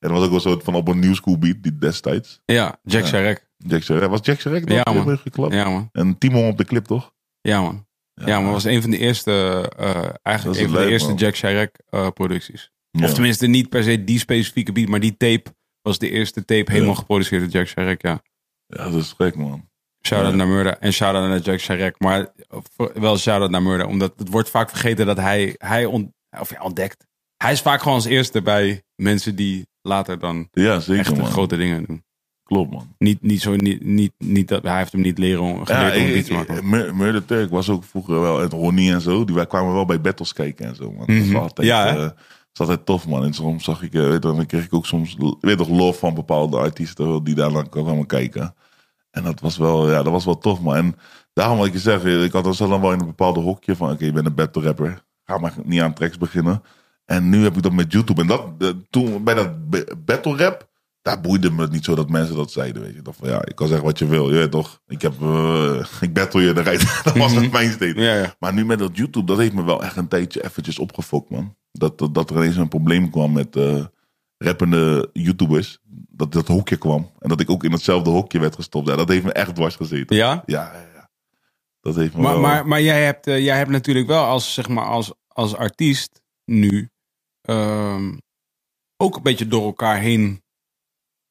En 0.00 0.08
dat 0.08 0.10
was 0.10 0.24
ook 0.24 0.30
wel 0.30 0.40
zo 0.40 0.60
van 0.64 0.74
op 0.74 0.88
een 0.88 0.98
new 0.98 1.14
school 1.14 1.38
beat 1.38 1.56
die 1.62 1.78
destijds. 1.78 2.40
Ja, 2.44 2.78
Jack 2.82 3.04
Ja. 3.06 3.36
Jack 3.56 3.84
was 4.08 4.20
Jack 4.22 4.40
Sharek 4.40 4.70
Ja, 4.70 4.92
man. 4.92 5.18
geklapt? 5.18 5.54
Ja, 5.54 5.68
man. 5.70 5.88
En 5.92 6.18
Timon 6.18 6.48
op 6.48 6.58
de 6.58 6.64
clip, 6.64 6.84
toch? 6.84 7.12
Ja, 7.40 7.60
man. 7.60 7.86
Ja, 8.14 8.40
maar 8.40 8.52
was 8.52 8.64
een 8.64 8.80
van 8.82 8.90
de 8.90 8.98
eerste, 8.98 9.32
eh, 9.76 10.08
eigenlijk 10.22 10.60
een 10.60 10.70
van 10.70 10.80
de 10.82 10.88
eerste 10.90 11.08
man. 11.08 11.16
Jack 11.16 11.36
Chirac 11.36 11.70
eh, 11.90 12.08
producties. 12.10 12.70
Ja. 12.90 13.04
Of 13.04 13.12
tenminste 13.12 13.46
niet 13.46 13.68
per 13.68 13.82
se 13.84 14.04
die 14.04 14.18
specifieke 14.18 14.72
beat, 14.72 14.88
maar 14.88 15.00
die 15.00 15.16
tape 15.16 15.54
was 15.82 15.98
de 15.98 16.10
eerste 16.10 16.44
tape 16.44 16.70
helemaal 16.72 16.92
Ja. 16.94 16.98
geproduceerd 17.00 17.42
door 17.42 17.50
Jack 17.50 17.68
Chirac, 17.68 18.02
ja. 18.02 18.22
Ja, 18.66 18.90
dat 18.90 18.94
is 19.02 19.12
gek, 19.16 19.36
man. 19.36 19.68
Shout-out 20.06 20.30
Ja. 20.30 20.36
naar 20.36 20.46
Murder 20.48 20.78
en 20.78 20.92
shout-out 20.92 21.28
naar 21.28 21.40
Jack 21.40 21.60
Chirac. 21.60 21.94
Maar 22.00 22.28
voor- 22.76 22.92
wel 22.94 23.18
shout-out 23.18 23.50
naar 23.50 23.62
Murder, 23.62 23.86
omdat 23.86 24.12
het 24.16 24.28
wordt 24.28 24.50
vaak 24.50 24.68
vergeten 24.70 25.06
dat 25.06 25.16
hij, 25.16 25.54
hij 25.58 25.84
ont, 25.84 26.10
of 26.40 26.50
ja, 26.50 26.62
ontdekt. 26.62 27.06
Hij 27.36 27.52
is 27.52 27.60
vaak 27.60 27.78
gewoon 27.80 27.94
als 27.96 28.04
eerste 28.04 28.42
bij 28.42 28.82
mensen 28.94 29.36
die 29.36 29.66
later 29.82 30.18
dan 30.18 30.48
Ja, 30.50 30.80
zeker, 30.80 31.00
echt 31.00 31.16
man. 31.16 31.26
grote 31.26 31.56
dingen 31.56 31.84
doen. 31.86 32.04
Klopt, 32.46 32.70
man. 32.72 32.94
Niet, 32.98 33.22
niet 33.22 33.40
zo, 33.40 33.56
niet, 33.56 33.84
niet, 33.84 34.12
niet 34.18 34.48
dat, 34.48 34.62
hij 34.62 34.76
heeft 34.78 34.92
hem 34.92 35.00
niet 35.00 35.18
leren 35.18 35.44
Ja, 35.46 35.64
geleerd 35.64 35.96
om 35.96 36.02
ik, 36.08 36.14
iets 36.14 36.28
te 36.28 36.34
ik, 36.34 36.48
maken. 36.48 36.68
Mur- 36.68 36.96
Murder 36.96 37.24
Turk 37.24 37.50
was 37.50 37.70
ook 37.70 37.84
vroeger 37.84 38.20
wel, 38.20 38.42
en 38.42 38.50
Ronnie 38.50 38.92
en 38.92 39.00
zo, 39.00 39.24
die 39.24 39.34
wij 39.34 39.46
kwamen 39.46 39.72
wel 39.74 39.84
bij 39.84 40.00
battles 40.00 40.32
kijken 40.32 40.66
en 40.66 40.74
zo, 40.76 40.92
man. 40.92 41.06
Dat 41.06 41.16
was 41.16 41.26
Mhm. 41.26 41.36
altijd, 41.36 41.66
Ja, 41.68 41.86
eh, 41.88 41.94
dat 41.94 42.14
was 42.52 42.68
altijd 42.68 42.86
tof, 42.86 43.08
man. 43.08 43.24
En 43.24 43.32
soms 43.34 43.64
zag 43.64 43.82
ik, 43.82 43.94
eh, 43.94 44.00
weet 44.02 44.12
je, 44.12 44.18
dan 44.18 44.46
kreeg 44.46 44.64
ik 44.64 44.74
ook 44.74 44.86
soms, 44.86 45.16
weet 45.40 45.58
toch, 45.58 45.68
love 45.68 45.98
van 45.98 46.14
bepaalde 46.14 46.56
artiesten 46.56 47.24
die 47.24 47.34
daar 47.34 47.52
dan 47.52 47.68
kwamen 47.68 48.06
kijken. 48.06 48.54
En 49.10 49.22
dat 49.22 49.40
was 49.40 49.56
wel, 49.56 49.90
ja, 49.90 50.02
dat 50.02 50.12
was 50.12 50.24
wel 50.24 50.38
tof, 50.38 50.60
man. 50.60 50.76
En 50.76 50.94
daarom 51.32 51.58
wat 51.58 51.66
ik 51.66 51.72
je 51.72 51.78
zeg, 51.78 52.04
ik 52.04 52.32
had 52.32 52.44
dan 52.44 52.54
zo 52.54 52.68
dan 52.68 52.80
wel 52.80 52.92
in 52.92 53.00
een 53.00 53.06
bepaalde 53.06 53.40
hokje 53.40 53.76
van, 53.76 53.90
oké, 53.92 54.04
je 54.04 54.12
bent 54.12 54.26
een 54.26 54.34
battle 54.34 54.62
rapper. 54.62 55.02
Ga 55.24 55.38
maar 55.38 55.54
niet 55.64 55.80
aan 55.80 55.94
tracks 55.94 56.18
beginnen. 56.18 56.62
En 57.04 57.28
nu 57.28 57.42
heb 57.42 57.56
ik 57.56 57.62
dat 57.62 57.72
met 57.72 57.92
YouTube. 57.92 58.20
En 58.20 58.26
dat, 58.26 58.46
eh, 58.58 58.68
toen, 58.90 59.24
bij 59.24 59.34
dat 59.34 59.70
ba- 59.70 59.84
battle 60.04 60.36
rap, 60.36 60.68
daar 61.06 61.20
boeide 61.20 61.50
me 61.50 61.62
het 61.62 61.72
niet 61.72 61.84
zo 61.84 61.94
dat 61.94 62.08
mensen 62.10 62.36
dat 62.36 62.52
zeiden, 62.52 62.82
weet 62.82 62.94
je. 62.94 63.02
Dat 63.02 63.16
van, 63.16 63.28
ja, 63.28 63.44
ik 63.46 63.54
kan 63.54 63.66
zeggen 63.68 63.86
wat 63.86 63.98
je 63.98 64.06
wil, 64.06 64.28
je 64.28 64.34
weet 64.34 64.50
toch. 64.50 64.80
Ik 64.86 65.02
heb, 65.02 65.22
eh, 65.22 65.84
ik 66.00 66.12
battle 66.12 66.42
je 66.42 66.48
eruit. 66.56 66.80
dat 67.04 67.16
was 67.16 67.32
Mhm. 67.32 67.42
het 67.42 67.52
mijn 67.52 67.70
state. 67.70 68.00
Ja, 68.00 68.14
ja. 68.14 68.34
Maar 68.38 68.52
nu 68.54 68.64
met 68.64 68.78
dat 68.78 68.96
YouTube, 68.96 69.26
dat 69.26 69.38
heeft 69.38 69.52
me 69.52 69.64
wel 69.64 69.82
echt 69.82 69.96
een 69.96 70.08
tijdje 70.08 70.44
eventjes 70.44 70.78
opgefokt, 70.78 71.30
man. 71.30 71.56
Dat, 71.72 71.98
dat, 71.98 72.14
dat 72.14 72.30
er 72.30 72.36
ineens 72.36 72.56
een 72.56 72.68
probleem 72.68 73.10
kwam 73.10 73.32
met 73.32 73.56
eh, 73.56 73.84
rappende 74.38 75.10
YouTubers. 75.12 75.78
Dat 76.08 76.32
dat 76.32 76.46
hokje 76.48 76.76
kwam. 76.76 77.10
En 77.18 77.28
dat 77.28 77.40
ik 77.40 77.50
ook 77.50 77.64
in 77.64 77.72
hetzelfde 77.72 78.10
hokje 78.10 78.38
werd 78.38 78.54
gestopt. 78.54 78.88
Ja, 78.88 78.96
dat 78.96 79.08
heeft 79.08 79.24
me 79.24 79.32
echt 79.32 79.54
dwars 79.54 79.76
gezeten. 79.76 80.16
Ja? 80.16 80.42
Ja, 80.46 80.72
ja, 80.72 80.86
ja. 80.94 81.10
Dat 81.80 81.96
heeft 81.96 82.14
me 82.14 82.22
Maar, 82.22 82.32
wel... 82.32 82.40
maar, 82.40 82.66
maar 82.66 82.82
jij, 82.82 83.04
hebt, 83.04 83.26
eh, 83.26 83.44
jij 83.44 83.56
hebt 83.56 83.70
natuurlijk 83.70 84.06
wel 84.06 84.24
als, 84.24 84.54
zeg 84.54 84.68
maar, 84.68 84.84
als, 84.84 85.12
als 85.28 85.54
artiest 85.54 86.22
nu 86.44 86.90
ehm, 87.42 88.16
ook 88.96 89.16
een 89.16 89.22
beetje 89.22 89.48
door 89.48 89.64
elkaar 89.64 89.98
heen. 89.98 90.44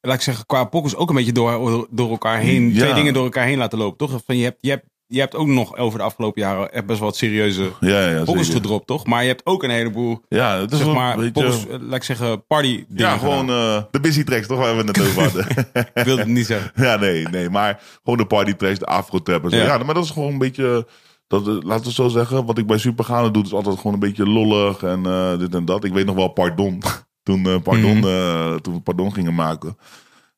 Laat 0.05 0.15
ik 0.15 0.21
zeggen, 0.21 0.45
qua 0.45 0.63
pokkels 0.63 0.95
ook 0.95 1.09
een 1.09 1.15
beetje 1.15 1.31
door, 1.31 1.87
door 1.89 2.09
elkaar 2.09 2.39
heen. 2.39 2.73
Ja. 2.73 2.79
Twee 2.79 2.93
dingen 2.93 3.13
door 3.13 3.23
elkaar 3.23 3.45
heen 3.45 3.57
laten 3.57 3.77
lopen, 3.77 3.97
toch? 3.97 4.21
Van 4.25 4.37
je, 4.37 4.43
hebt, 4.43 4.57
je 4.61 4.69
hebt 4.69 4.85
je 5.07 5.19
hebt 5.19 5.35
ook 5.35 5.47
nog 5.47 5.77
over 5.77 5.99
de 5.99 6.05
afgelopen 6.05 6.41
jaren 6.41 6.85
best 6.85 6.99
wel 6.99 7.07
wat 7.07 7.17
serieuze 7.17 7.71
Ja, 7.79 8.07
ja, 8.07 8.23
gedropt, 8.25 8.87
toch? 8.87 9.05
Maar 9.05 9.21
je 9.21 9.27
hebt 9.27 9.45
ook 9.45 9.63
een 9.63 9.69
heleboel, 9.69 10.21
Ja, 10.29 10.59
het 10.59 10.71
is 10.71 10.77
zeg 10.77 10.85
wel, 10.87 10.95
maar, 10.95 11.17
weet 11.17 11.25
je, 11.25 11.31
pokus, 11.31 11.67
eh, 11.67 11.75
laat 11.79 11.95
ik 11.95 12.03
zeggen, 12.03 12.45
party 12.45 12.85
dingen 12.87 13.11
Ja, 13.11 13.17
gewoon 13.17 13.49
eh, 13.49 13.83
de 13.91 13.99
busy 13.99 14.23
tracks, 14.23 14.47
toch? 14.47 14.57
Waar 14.57 14.71
we 14.71 14.83
het 14.83 14.97
net 14.97 15.07
over 15.07 15.21
hadden. 15.21 15.47
Ik 15.93 16.03
wilde 16.03 16.21
het 16.21 16.31
niet 16.31 16.45
zeggen. 16.45 16.71
ja, 16.75 16.95
nee, 16.95 17.27
nee. 17.27 17.49
Maar 17.49 17.81
gewoon 18.03 18.17
de 18.17 18.25
party 18.25 18.53
tracks, 18.53 18.79
de 18.79 18.85
afro 18.85 19.21
trap 19.21 19.43
en 19.43 19.49
zo. 19.49 19.57
Ja. 19.57 19.63
Ja. 19.63 19.77
maar 19.77 19.93
dat 19.93 20.03
is 20.03 20.11
gewoon 20.11 20.31
een 20.31 20.37
beetje... 20.37 20.87
Dat, 21.27 21.47
eh, 21.47 21.57
laten 21.61 21.85
we 21.85 21.91
zo 21.91 22.07
zeggen, 22.07 22.45
wat 22.45 22.57
ik 22.57 22.67
bij 22.67 22.77
Supergaande 22.77 23.31
doe, 23.31 23.43
is 23.43 23.53
altijd 23.53 23.77
gewoon 23.77 23.93
een 23.93 23.99
beetje 23.99 24.29
lollig 24.29 24.83
en 24.83 25.03
dit 25.39 25.55
en 25.55 25.65
dat. 25.65 25.83
Ik 25.83 25.93
weet 25.93 26.05
nog 26.05 26.15
wel, 26.15 26.27
pardon. 26.27 26.81
Toen, 27.25 27.45
eh, 27.45 27.55
pardon, 27.63 27.97
Mhm. 27.97 28.07
eh, 28.07 28.55
toen 28.55 28.73
we 28.73 28.79
pardon 28.79 29.13
gingen 29.13 29.35
maken, 29.35 29.77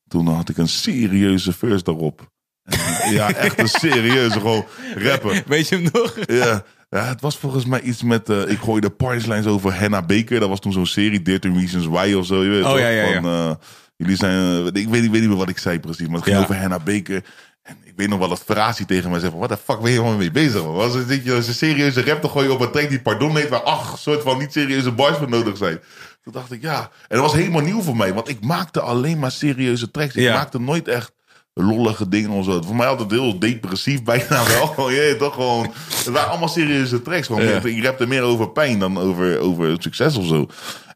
toen 0.08 0.26
had 0.26 0.48
ik 0.48 0.56
een 0.56 0.68
serieuze 0.68 1.52
verse 1.52 1.84
daarop. 1.84 2.30
En, 2.64 3.12
ja, 3.18 3.32
echt 3.32 3.58
een 3.58 3.68
serieuze, 3.68 4.40
gewoon 4.40 4.64
rappen. 4.94 5.42
Weet 5.46 5.68
je 5.68 5.74
hem 5.74 5.88
nog? 5.92 6.16
Ja, 6.26 6.64
ja, 6.90 7.04
het 7.04 7.20
was 7.20 7.36
volgens 7.38 7.64
mij 7.64 7.80
iets 7.80 8.02
met. 8.02 8.28
eh, 8.30 8.48
ik 8.50 8.58
gooide 8.58 8.90
punchlines 8.90 9.46
over 9.46 9.74
Hannah 9.80 10.06
Baker. 10.06 10.40
Dat 10.40 10.48
was 10.48 10.60
toen 10.60 10.72
zo'n 10.72 10.86
serie, 10.86 11.22
13 11.22 11.58
Reasons 11.58 11.86
Why 11.86 12.12
of 12.16 12.26
zo. 12.26 12.42
Je 12.42 12.48
weet 12.50 12.64
Oh, 12.64 12.78
ja, 12.78 12.88
ja, 12.88 13.04
ja. 13.04 13.20
Van, 13.22 13.58
jullie 13.96 14.16
zijn. 14.16 14.66
ik, 14.66 14.72
weet, 14.88 15.04
ik 15.04 15.10
weet 15.10 15.20
niet 15.20 15.28
meer 15.28 15.36
wat 15.38 15.48
ik 15.48 15.58
zei 15.58 15.80
precies, 15.80 16.06
maar 16.06 16.14
het 16.16 16.24
ging 16.24 16.36
Ja. 16.36 16.42
over 16.42 16.56
Hannah 16.56 16.84
Baker. 16.84 17.24
En 17.62 17.76
ik 17.84 17.92
weet 17.96 18.08
nog 18.08 18.18
wel 18.18 18.28
dat 18.28 18.42
Ferraci 18.44 18.84
tegen 18.84 19.10
mij 19.10 19.18
zei: 19.20 19.30
van, 19.30 19.40
Wat 19.40 19.48
de 19.48 19.56
fuck 19.64 19.80
ben 19.80 19.90
je 19.90 19.96
helemaal 19.98 20.18
mee 20.18 20.30
bezig? 20.30 20.62
Man? 20.62 20.72
Was 20.74 20.94
het 20.94 21.20
je, 21.24 21.34
als 21.34 21.48
een 21.48 21.54
serieuze 21.54 22.02
rap 22.04 22.20
te 22.22 22.28
gooien 22.28 22.52
op 22.52 22.60
een 22.60 22.70
track 22.70 22.88
die 22.88 23.00
pardon 23.00 23.36
heet, 23.36 23.48
waar 23.48 23.62
acht 23.62 23.98
soort 23.98 24.22
van 24.22 24.38
niet 24.38 24.52
serieuze 24.52 24.92
bars 24.92 25.16
voor 25.16 25.28
nodig 25.28 25.56
zijn. 25.56 25.78
Toen 26.32 26.40
dacht 26.40 26.52
ik 26.52 26.62
ja. 26.62 26.78
En 26.80 27.16
dat 27.16 27.20
was 27.20 27.32
helemaal 27.32 27.60
nieuw 27.60 27.80
voor 27.80 27.96
mij, 27.96 28.14
want 28.14 28.28
ik 28.28 28.44
maakte 28.44 28.80
alleen 28.80 29.18
maar 29.18 29.30
serieuze 29.30 29.90
tracks. 29.90 30.14
Ik 30.14 30.22
Ja. 30.22 30.34
maakte 30.34 30.60
nooit 30.60 30.88
echt 30.88 31.12
lollige 31.54 32.08
dingen 32.08 32.30
of 32.30 32.44
zo. 32.44 32.62
Voor 32.62 32.76
mij 32.76 32.86
altijd 32.86 33.10
heel 33.10 33.38
depressief 33.38 34.02
bijna 34.02 34.42
wel. 34.76 34.90
Je 34.90 34.96
weet 34.96 35.18
toch 35.18 35.34
gewoon. 35.34 35.72
Het 35.94 36.06
waren 36.08 36.28
allemaal 36.30 36.48
serieuze 36.48 37.02
tracks. 37.02 37.26
Gewoon. 37.26 37.44
Ja. 37.44 37.62
Ik 37.64 37.84
rapte 37.84 38.06
meer 38.06 38.22
over 38.22 38.50
pijn 38.50 38.78
dan 38.78 38.98
over, 38.98 39.38
over 39.38 39.76
succes 39.78 40.16
of 40.16 40.26
zo. 40.26 40.46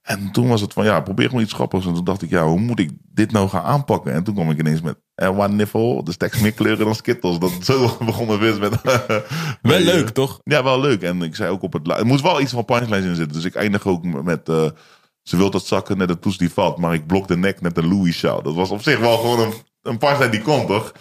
En 0.03 0.29
toen 0.33 0.49
was 0.49 0.61
het 0.61 0.73
van 0.73 0.85
ja, 0.85 1.01
probeer 1.01 1.29
gewoon 1.29 1.43
iets 1.43 1.53
grappigs. 1.53 1.87
En 1.87 1.95
toen 1.95 2.05
dacht 2.05 2.23
ik, 2.23 2.31
ja, 2.31 2.45
hoe 2.47 2.59
moet 2.61 2.79
ik 2.79 2.91
dit 3.15 3.33
nou 3.33 3.49
gaan 3.49 3.63
aanpakken? 3.63 4.13
En 4.13 4.25
toen 4.25 4.35
kwam 4.35 4.51
ik 4.51 4.59
ineens 4.59 4.81
met 4.81 4.97
One 5.17 5.49
Niffle, 5.49 6.03
de 6.05 6.17
tekst 6.17 6.41
meer 6.43 6.53
kleuren 6.53 6.85
dan 6.85 6.95
Skittles. 6.95 7.39
Dat, 7.39 7.53
zo 7.63 7.97
begon 8.05 8.27
mijn 8.27 8.39
vis 8.39 8.59
met. 8.59 8.81
Wel 9.63 9.79
eh, 9.79 9.85
leuk, 9.85 10.09
toch? 10.09 10.41
Ja, 10.45 10.63
wel 10.63 10.81
leuk. 10.81 11.03
En 11.03 11.23
ik 11.23 11.37
zei 11.37 11.51
ook 11.51 11.63
op 11.63 11.73
het. 11.73 11.87
la- 11.87 11.99
Er 11.99 12.07
moest 12.07 12.23
wel 12.23 12.41
iets 12.41 12.53
van 12.53 12.65
punchlines 12.65 13.05
in 13.09 13.15
zitten. 13.15 13.37
Dus 13.37 13.45
ik 13.45 13.55
eindig 13.55 13.87
ook 13.87 14.05
met. 14.23 14.49
eh, 14.49 14.65
ze 15.23 15.37
wil 15.37 15.51
dat 15.51 15.67
zakken 15.67 15.99
net 15.99 16.09
de 16.09 16.19
toets 16.19 16.39
die 16.39 16.51
valt, 16.53 16.77
maar 16.79 16.95
ik 16.95 17.07
blok 17.07 17.29
de 17.29 17.37
nek 17.37 17.61
net 17.61 17.75
de 17.75 17.87
Louis 17.87 18.17
shout. 18.17 18.45
Dat 18.45 18.55
was 18.55 18.71
op 18.71 18.83
zich 18.83 18.99
wel 18.99 19.17
gewoon 19.17 19.41
een, 19.41 19.53
een 19.83 19.99
punchline 19.99 20.29
die 20.31 20.43
kon, 20.43 20.67
toch? 20.67 20.93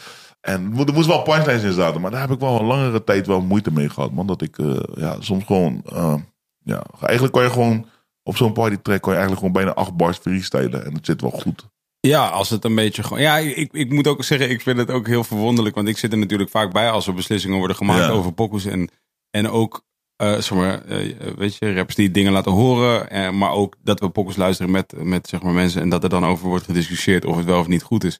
En 0.41 0.53
er 0.63 0.69
mo- 0.69 0.85
moest 0.93 1.07
wel 1.07 1.21
punchlines 1.21 1.63
in 1.63 1.73
zaten, 1.73 2.01
maar 2.01 2.11
daar 2.11 2.21
heb 2.21 2.31
ik 2.31 2.39
wel 2.39 2.59
een 2.59 2.65
langere 2.65 3.03
tijd 3.03 3.27
wel 3.27 3.41
moeite 3.41 3.71
mee 3.71 3.89
gehad, 3.89 4.11
man. 4.11 4.27
Dat 4.27 4.41
ik 4.41 4.57
eh, 4.57 4.75
ja, 4.95 5.15
soms 5.19 5.43
gewoon. 5.45 5.81
eh, 5.85 6.15
ja, 6.63 6.83
eigenlijk 7.01 7.33
kan 7.33 7.43
je 7.43 7.49
gewoon. 7.49 7.85
Op 8.23 8.37
zo'n 8.37 8.53
party 8.53 8.75
track 8.81 9.01
kan 9.01 9.13
je 9.13 9.19
eigenlijk 9.19 9.37
gewoon 9.47 9.63
bijna 9.65 9.73
acht 9.81 9.95
bars 9.95 10.17
freestylen. 10.17 10.85
En 10.85 10.93
dat 10.93 11.05
zit 11.05 11.21
wel 11.21 11.31
goed. 11.31 11.67
Ja, 11.99 12.27
als 12.27 12.49
het 12.49 12.65
een 12.65 12.75
beetje 12.75 13.03
gewoon. 13.03 13.21
Ja, 13.21 13.37
ik, 13.37 13.69
ik 13.73 13.91
moet 13.91 14.07
ook 14.07 14.23
zeggen, 14.23 14.49
ik 14.49 14.61
vind 14.61 14.77
het 14.77 14.91
ook 14.91 15.07
heel 15.07 15.23
verwonderlijk. 15.23 15.75
Want 15.75 15.87
ik 15.87 15.97
zit 15.97 16.11
er 16.11 16.17
natuurlijk 16.17 16.49
vaak 16.49 16.71
bij 16.73 16.89
als 16.91 17.07
er 17.07 17.13
beslissingen 17.13 17.57
worden 17.57 17.75
gemaakt 17.75 17.99
Ja. 18.05 18.09
over 18.09 18.31
pokus. 18.33 18.65
En, 18.65 18.89
en 19.29 19.49
ook, 19.49 19.83
eh, 20.21 20.41
zeg 20.41 20.57
maar, 20.57 20.85
eh, 20.85 21.33
weet 21.35 21.55
je, 21.55 21.73
rappers 21.73 21.95
die 21.95 22.11
dingen 22.11 22.31
laten 22.31 22.51
horen. 22.51 23.09
eh, 23.09 23.31
maar 23.31 23.51
ook 23.51 23.75
dat 23.83 23.99
we 23.99 24.09
pokus 24.09 24.35
luisteren 24.35 24.71
met, 24.71 25.03
met 25.03 25.27
zeg 25.27 25.41
maar, 25.41 25.53
mensen. 25.53 25.81
En 25.81 25.89
dat 25.89 26.03
er 26.03 26.09
dan 26.09 26.25
over 26.25 26.47
wordt 26.47 26.65
gediscussieerd 26.65 27.25
of 27.25 27.35
het 27.35 27.45
wel 27.45 27.59
of 27.59 27.67
niet 27.67 27.83
goed 27.83 28.03
is. 28.03 28.19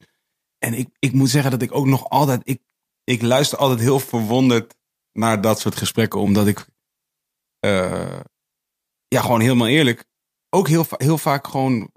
En 0.57 0.73
ik, 0.73 0.89
ik 0.99 1.13
moet 1.13 1.29
zeggen 1.29 1.51
dat 1.51 1.61
ik 1.61 1.75
ook 1.75 1.85
nog 1.85 2.09
altijd. 2.09 2.41
Ik, 2.43 2.61
ik 3.03 3.21
luister 3.21 3.57
altijd 3.57 3.79
heel 3.79 3.99
verwonderd 3.99 4.75
naar 5.11 5.41
dat 5.41 5.59
soort 5.59 5.75
gesprekken. 5.75 6.19
Omdat 6.19 6.47
ik. 6.47 6.65
ja, 9.07 9.21
gewoon 9.21 9.41
helemaal 9.41 9.67
eerlijk. 9.67 10.05
Ook 10.49 10.67
heel, 10.67 10.85
heel 10.89 11.17
vaak 11.17 11.47
gewoon 11.47 11.91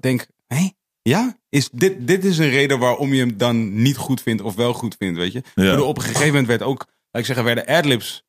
denk. 0.00 0.26
Hé, 0.46 0.68
ja? 1.02 1.38
Is 1.48 1.70
dit, 1.70 2.06
dit 2.06 2.24
is 2.24 2.38
een 2.38 2.50
reden 2.50 2.78
waarom 2.78 3.14
je 3.14 3.20
hem 3.20 3.36
dan 3.36 3.82
niet 3.82 3.96
goed 3.96 4.22
vindt 4.22 4.42
of 4.42 4.54
wel 4.54 4.72
goed 4.72 4.96
vindt, 4.98 5.18
weet 5.18 5.32
je? 5.32 5.42
Ja. 5.54 5.80
op 5.80 5.96
een 5.96 6.02
gegeven 6.02 6.26
moment 6.26 6.46
werd 6.46 6.62
ook, 6.62 6.86
laat 7.10 7.20
ik 7.22 7.24
zeggen, 7.24 7.44
werden 7.44 7.66
adlibs 7.66 8.26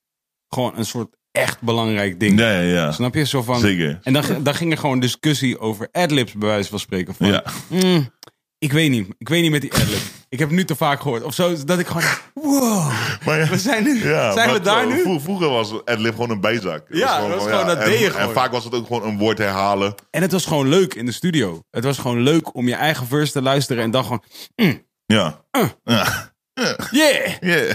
gewoon 0.49 0.77
een 0.77 0.86
soort 0.86 1.18
echt 1.32 1.61
belangrijk 1.61 2.19
ding. 2.19 2.39
Ja, 2.39 2.59
ja. 2.59 2.91
Snap 2.91 3.13
je? 3.15 3.23
Zo 3.25 3.41
van, 3.43 3.59
Zeker. 3.59 3.99
en 4.03 4.13
dan, 4.13 4.23
dan 4.43 4.55
ging 4.55 4.71
er 4.71 4.77
gewoon 4.77 4.99
discussie 4.99 5.59
over 5.59 5.88
adlibs, 5.91 6.34
bij 6.34 6.47
wijze 6.47 6.69
van 6.69 6.80
spreken. 6.80 7.15
Van, 7.15 7.27
Ja. 7.27 7.43
"Mm, 7.67 8.09
ik 8.57 8.71
weet 8.71 8.89
niet. 8.89 9.07
Ik 9.17 9.30
weet 9.30 9.41
niet 9.41 9.51
met 9.51 9.61
die 9.61 9.73
adlib. 9.73 9.99
ik 10.30 10.39
heb 10.39 10.47
het 10.47 10.57
nu 10.57 10.65
te 10.65 10.75
vaak 10.75 11.01
gehoord. 11.01 11.23
Of 11.23 11.34
zo, 11.34 11.63
dat 11.65 11.80
ik 11.80 11.88
gewoon, 11.88 12.03
wow, 12.34 12.91
Maar 13.25 13.39
ja, 13.39 13.47
we 13.47 13.57
zijn 13.57 13.84
nu, 13.84 14.07
Ja, 14.09 14.34
zijn 14.34 14.51
we 14.53 14.59
daar 14.59 14.88
nu? 14.88 15.01
vro- 15.01 15.19
Vroeger 15.19 15.49
was 15.49 15.86
adlib 15.86 16.11
gewoon 16.13 16.30
een 16.30 16.41
bijzak. 16.41 16.86
Ja, 16.89 17.19
dat 17.19 17.30
was 17.30 17.43
gewoon, 17.47 17.65
dat 17.67 17.77
en, 17.77 17.89
deed 17.89 17.99
je 17.99 18.05
En 18.05 18.11
gewoon. 18.11 18.34
vaak 18.34 18.51
was 18.51 18.63
het 18.63 18.73
ook 18.73 18.88
gewoon 18.88 19.03
een 19.03 19.17
woord 19.17 19.38
herhalen. 19.38 19.95
En 20.11 20.21
het 20.21 20.32
was 20.32 20.45
gewoon 20.45 20.67
leuk 20.67 20.93
in 20.93 21.05
de 21.05 21.11
studio. 21.11 21.63
Het 21.71 21.84
was 21.84 21.97
gewoon 21.97 22.21
leuk 22.21 22.55
om 22.55 22.67
je 22.67 22.75
eigen 22.75 23.07
verse 23.07 23.32
te 23.32 23.41
luisteren 23.41 23.84
en 23.84 23.91
dan 23.91 24.03
gewoon, 24.03 24.23
Ja. 25.05 25.43
Uh. 25.57 25.63
Ja. 25.84 26.32
yeah! 26.91 27.32
Yeah. 27.41 27.71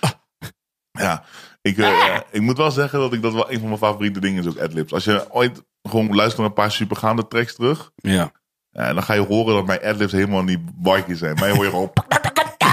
ja, 1.04 1.24
ik, 1.62 1.78
eh, 1.78 1.88
ja, 1.88 2.22
ik 2.30 2.40
moet 2.40 2.56
wel 2.56 2.70
zeggen 2.70 2.98
dat 2.98 3.12
ik 3.12 3.22
dat 3.22 3.32
wel 3.32 3.50
een 3.50 3.58
van 3.58 3.66
mijn 3.68 3.78
favoriete 3.78 4.20
dingen 4.20 4.42
is 4.42 4.48
ook 4.48 4.58
adlibs. 4.58 4.92
Als 4.92 5.04
je 5.04 5.26
ooit 5.32 5.62
gewoon 5.82 6.14
luistert 6.14 6.36
naar 6.38 6.46
een 6.46 6.52
paar 6.52 6.72
supergaande 6.72 7.28
tracks 7.28 7.54
terug, 7.54 7.90
Ja. 7.94 8.32
ja, 8.70 8.92
dan 8.92 9.02
ga 9.02 9.14
je 9.14 9.20
horen 9.26 9.54
dat 9.54 9.66
mijn 9.66 9.82
adlibs 9.82 10.12
helemaal 10.12 10.42
niet 10.42 10.60
barkjes 10.82 11.18
zijn. 11.18 11.36
Mij 11.40 11.50
hoor 11.50 11.64
je 11.64 11.70
gewoon... 11.70 11.90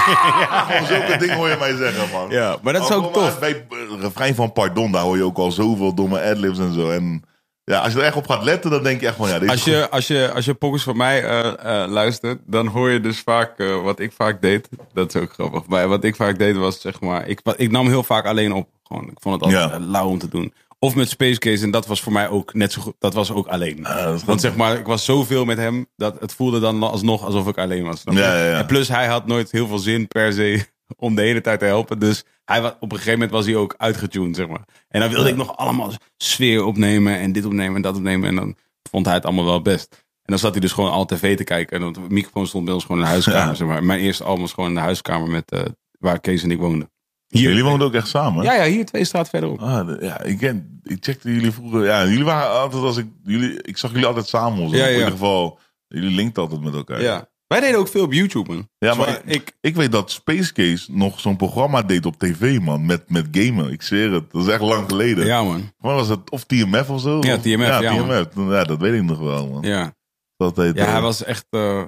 Gewoon 0.08 0.86
zulke 0.96 1.16
dingen 1.18 1.36
hoor 1.36 1.48
je 1.48 1.56
mij 1.58 1.76
zeggen, 1.76 2.10
man. 2.12 2.30
Ja, 2.30 2.56
maar 2.62 2.72
dat 2.72 2.82
is 2.82 2.90
ook 2.90 3.12
tof. 3.12 3.38
Bij 3.38 3.48
het 3.48 4.00
refrein 4.00 4.34
van 4.34 4.52
Pardon, 4.52 4.92
daar 4.92 5.02
hoor 5.02 5.16
je 5.16 5.24
ook 5.24 5.38
al 5.38 5.52
zoveel 5.52 5.94
domme 5.94 6.22
adlibs 6.22 6.58
en 6.58 6.72
zo. 6.72 6.90
En 6.90 7.22
ja, 7.68 7.80
als 7.80 7.92
je 7.92 7.98
er 7.98 8.04
echt 8.04 8.16
op 8.16 8.26
gaat 8.28 8.42
letten, 8.44 8.70
dan 8.70 8.82
denk 8.82 9.00
je 9.00 9.06
echt 9.06 9.16
van 9.16 9.28
ja, 9.28 9.46
Als 9.46 9.64
je, 9.64 9.90
als 9.90 10.06
je, 10.06 10.30
als 10.34 10.44
je 10.44 10.54
pokus 10.54 10.82
van 10.82 10.96
mij 10.96 11.24
eh, 11.24 11.82
eh, 11.82 11.90
luistert, 11.90 12.38
dan 12.46 12.66
hoor 12.66 12.90
je 12.90 13.00
dus 13.00 13.20
vaak 13.20 13.58
eh, 13.58 13.82
wat 13.82 14.00
ik 14.00 14.12
vaak 14.12 14.42
deed. 14.42 14.68
Dat 14.92 15.14
is 15.14 15.20
ook 15.20 15.32
grappig. 15.32 15.66
Maar 15.66 15.88
wat 15.88 16.04
ik 16.04 16.16
vaak 16.16 16.38
deed 16.38 16.56
was, 16.56 16.80
zeg 16.80 17.00
maar, 17.00 17.28
ik, 17.28 17.40
ik 17.56 17.70
nam 17.70 17.88
heel 17.88 18.02
vaak 18.02 18.26
alleen 18.26 18.52
op. 18.52 18.68
Gewoon, 18.82 19.04
ik 19.04 19.18
vond 19.20 19.34
het 19.34 19.44
altijd 19.54 19.70
Ja. 19.82 19.86
lauw 19.88 20.08
om 20.08 20.18
te 20.18 20.28
doen. 20.28 20.52
Of 20.78 20.94
met 20.94 21.08
Space 21.08 21.38
Case, 21.38 21.64
en 21.64 21.70
dat 21.70 21.86
was 21.86 22.00
voor 22.00 22.12
mij 22.12 22.28
ook 22.28 22.54
net 22.54 22.72
zo 22.72 22.80
goed. 22.80 22.94
Dat 22.98 23.14
was 23.14 23.32
ook 23.32 23.46
alleen. 23.46 23.86
goed. 23.86 24.24
Want 24.24 24.40
zeg 24.40 24.56
maar, 24.56 24.78
ik 24.78 24.86
was 24.86 25.04
zoveel 25.04 25.44
met 25.44 25.58
hem, 25.58 25.86
dat 25.96 26.20
het 26.20 26.32
voelde 26.34 26.60
dan 26.60 26.82
alsnog 26.82 27.24
alsof 27.24 27.46
ik 27.48 27.58
alleen 27.58 27.84
was. 27.84 28.02
ja. 28.04 28.58
En 28.58 28.66
plus, 28.66 28.88
hij 28.88 29.06
had 29.06 29.26
nooit 29.26 29.50
heel 29.50 29.66
veel 29.66 29.78
zin 29.78 30.08
per 30.08 30.32
se 30.32 30.66
om 30.96 31.14
de 31.14 31.22
hele 31.22 31.40
tijd 31.40 31.58
te 31.58 31.64
helpen. 31.64 31.98
Dus 31.98 32.24
hij 32.44 32.62
was, 32.62 32.72
op 32.80 32.82
een 32.92 32.96
gegeven 32.98 33.12
moment 33.12 33.30
was 33.30 33.46
hij 33.46 33.56
ook 33.56 33.74
uitgetuned, 33.78 34.36
zeg 34.36 34.48
maar. 34.48 34.64
En 34.88 35.00
dan 35.00 35.10
wilde 35.10 35.28
ik 35.28 35.36
nog 35.36 35.56
allemaal 35.56 35.92
sfeer 36.16 36.64
opnemen 36.64 37.18
en 37.18 37.32
dit 37.32 37.44
opnemen 37.44 37.76
en 37.76 37.82
dat 37.82 37.96
opnemen. 37.96 38.28
En 38.28 38.34
dan 38.34 38.56
vond 38.90 39.06
hij 39.06 39.14
het 39.14 39.24
allemaal 39.24 39.44
wel 39.44 39.62
best. 39.62 40.06
En 40.22 40.34
dan 40.34 40.38
zat 40.38 40.52
hij 40.52 40.60
dus 40.60 40.72
gewoon 40.72 40.90
al 40.90 41.04
tv 41.06 41.36
te 41.36 41.44
kijken. 41.44 41.82
En 41.82 41.92
de 41.92 42.00
microfoon 42.08 42.46
stond 42.46 42.64
bij 42.64 42.74
ons 42.74 42.82
gewoon 42.84 42.98
in 43.00 43.04
de 43.06 43.10
huiskamer, 43.10 43.40
Ja. 43.48 43.54
zeg 43.54 43.66
maar. 43.68 43.84
Mijn 43.84 44.00
eerste 44.00 44.24
album 44.24 44.40
was 44.40 44.52
gewoon 44.52 44.68
in 44.68 44.74
de 44.74 44.80
huiskamer 44.80 45.28
met, 45.30 45.50
eh, 45.50 45.60
waar 45.98 46.20
Kees 46.20 46.42
en 46.42 46.50
ik 46.50 46.58
woonden. 46.58 46.90
Hier. 47.28 47.42
Jullie 47.48 47.64
woonden 47.64 47.86
ook 47.86 47.94
echt 47.94 48.08
samen? 48.08 48.44
Ja, 48.44 48.54
ja, 48.54 48.64
hier 48.64 48.84
twee 48.84 49.04
straat 49.04 49.28
verderop. 49.28 49.60
Ah, 49.60 50.00
ja, 50.00 50.22
ik, 50.22 50.38
ken, 50.38 50.80
ik 50.84 50.96
checkte 51.04 51.32
jullie 51.34 51.50
vroeger. 51.52 51.84
Ja, 51.84 52.06
jullie 52.06 52.24
waren 52.24 52.50
altijd 52.60 52.82
als 52.82 52.96
ik 52.96 53.06
jullie. 53.24 53.62
Ik 53.62 53.76
zag 53.76 53.90
jullie 53.90 54.06
altijd 54.06 54.26
samen. 54.28 54.68
Zo. 54.70 54.76
Ja, 54.76 54.86
In 54.86 54.92
ieder 54.92 55.10
geval, 55.10 55.58
jullie 55.88 56.10
linkten 56.14 56.42
altijd 56.42 56.60
met 56.60 56.74
elkaar. 56.74 57.02
Ja. 57.02 57.28
Wij 57.48 57.60
deden 57.60 57.78
ook 57.78 57.88
veel 57.88 58.02
op 58.04 58.12
YouTube, 58.12 58.52
man. 58.52 58.68
Ja, 58.78 58.88
Dus 58.94 58.96
maar 59.06 59.22
ik, 59.24 59.52
ik 59.60 59.74
weet 59.76 59.92
dat 59.92 60.10
Space 60.10 60.52
Case 60.52 60.92
nog 60.92 61.20
zo'n 61.20 61.36
programma 61.36 61.82
deed 61.82 62.06
op 62.06 62.18
tv, 62.18 62.58
man. 62.60 62.86
Met, 62.86 63.10
met 63.10 63.26
gamen. 63.30 63.72
Ik 63.72 63.82
zweer 63.82 64.12
het. 64.12 64.30
Dat 64.30 64.42
is 64.46 64.52
echt 64.52 64.60
lang 64.62 64.88
geleden. 64.88 65.26
Ja, 65.26 65.42
man. 65.42 65.72
Maar 65.78 65.94
was 65.94 66.08
het 66.08 66.30
of 66.30 66.44
TMF 66.44 66.90
of 66.90 67.00
zo? 67.00 67.18
Ja, 67.20 67.38
TMF, 67.38 67.66
Ja, 67.66 67.80
ja, 67.80 67.92
man. 68.04 68.26
TMF. 68.28 68.50
Ja, 68.52 68.64
dat 68.64 68.78
weet 68.80 68.94
ik 68.94 69.02
nog 69.02 69.18
wel, 69.18 69.48
man. 69.48 69.62
Ja. 69.62 69.94
Dat 70.36 70.56
heet, 70.56 70.74
Ja, 70.76 70.84
hij 70.90 71.00
was 71.00 71.24
echt. 71.24 71.46
eh, 71.50 71.84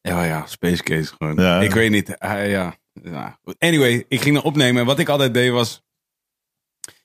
ja, 0.00 0.24
ja, 0.24 0.46
Space 0.46 0.82
Case 0.82 1.14
gewoon. 1.18 1.36
Ja. 1.36 1.60
Ik 1.60 1.72
weet 1.72 1.90
niet. 1.90 2.14
Hij, 2.18 2.48
ja. 2.48 2.76
Anyway, 3.58 4.04
ik 4.08 4.20
ging 4.20 4.36
er 4.36 4.42
opnemen. 4.42 4.80
En 4.80 4.86
wat 4.86 4.98
ik 4.98 5.08
altijd 5.08 5.34
deed 5.34 5.50
was. 5.50 5.82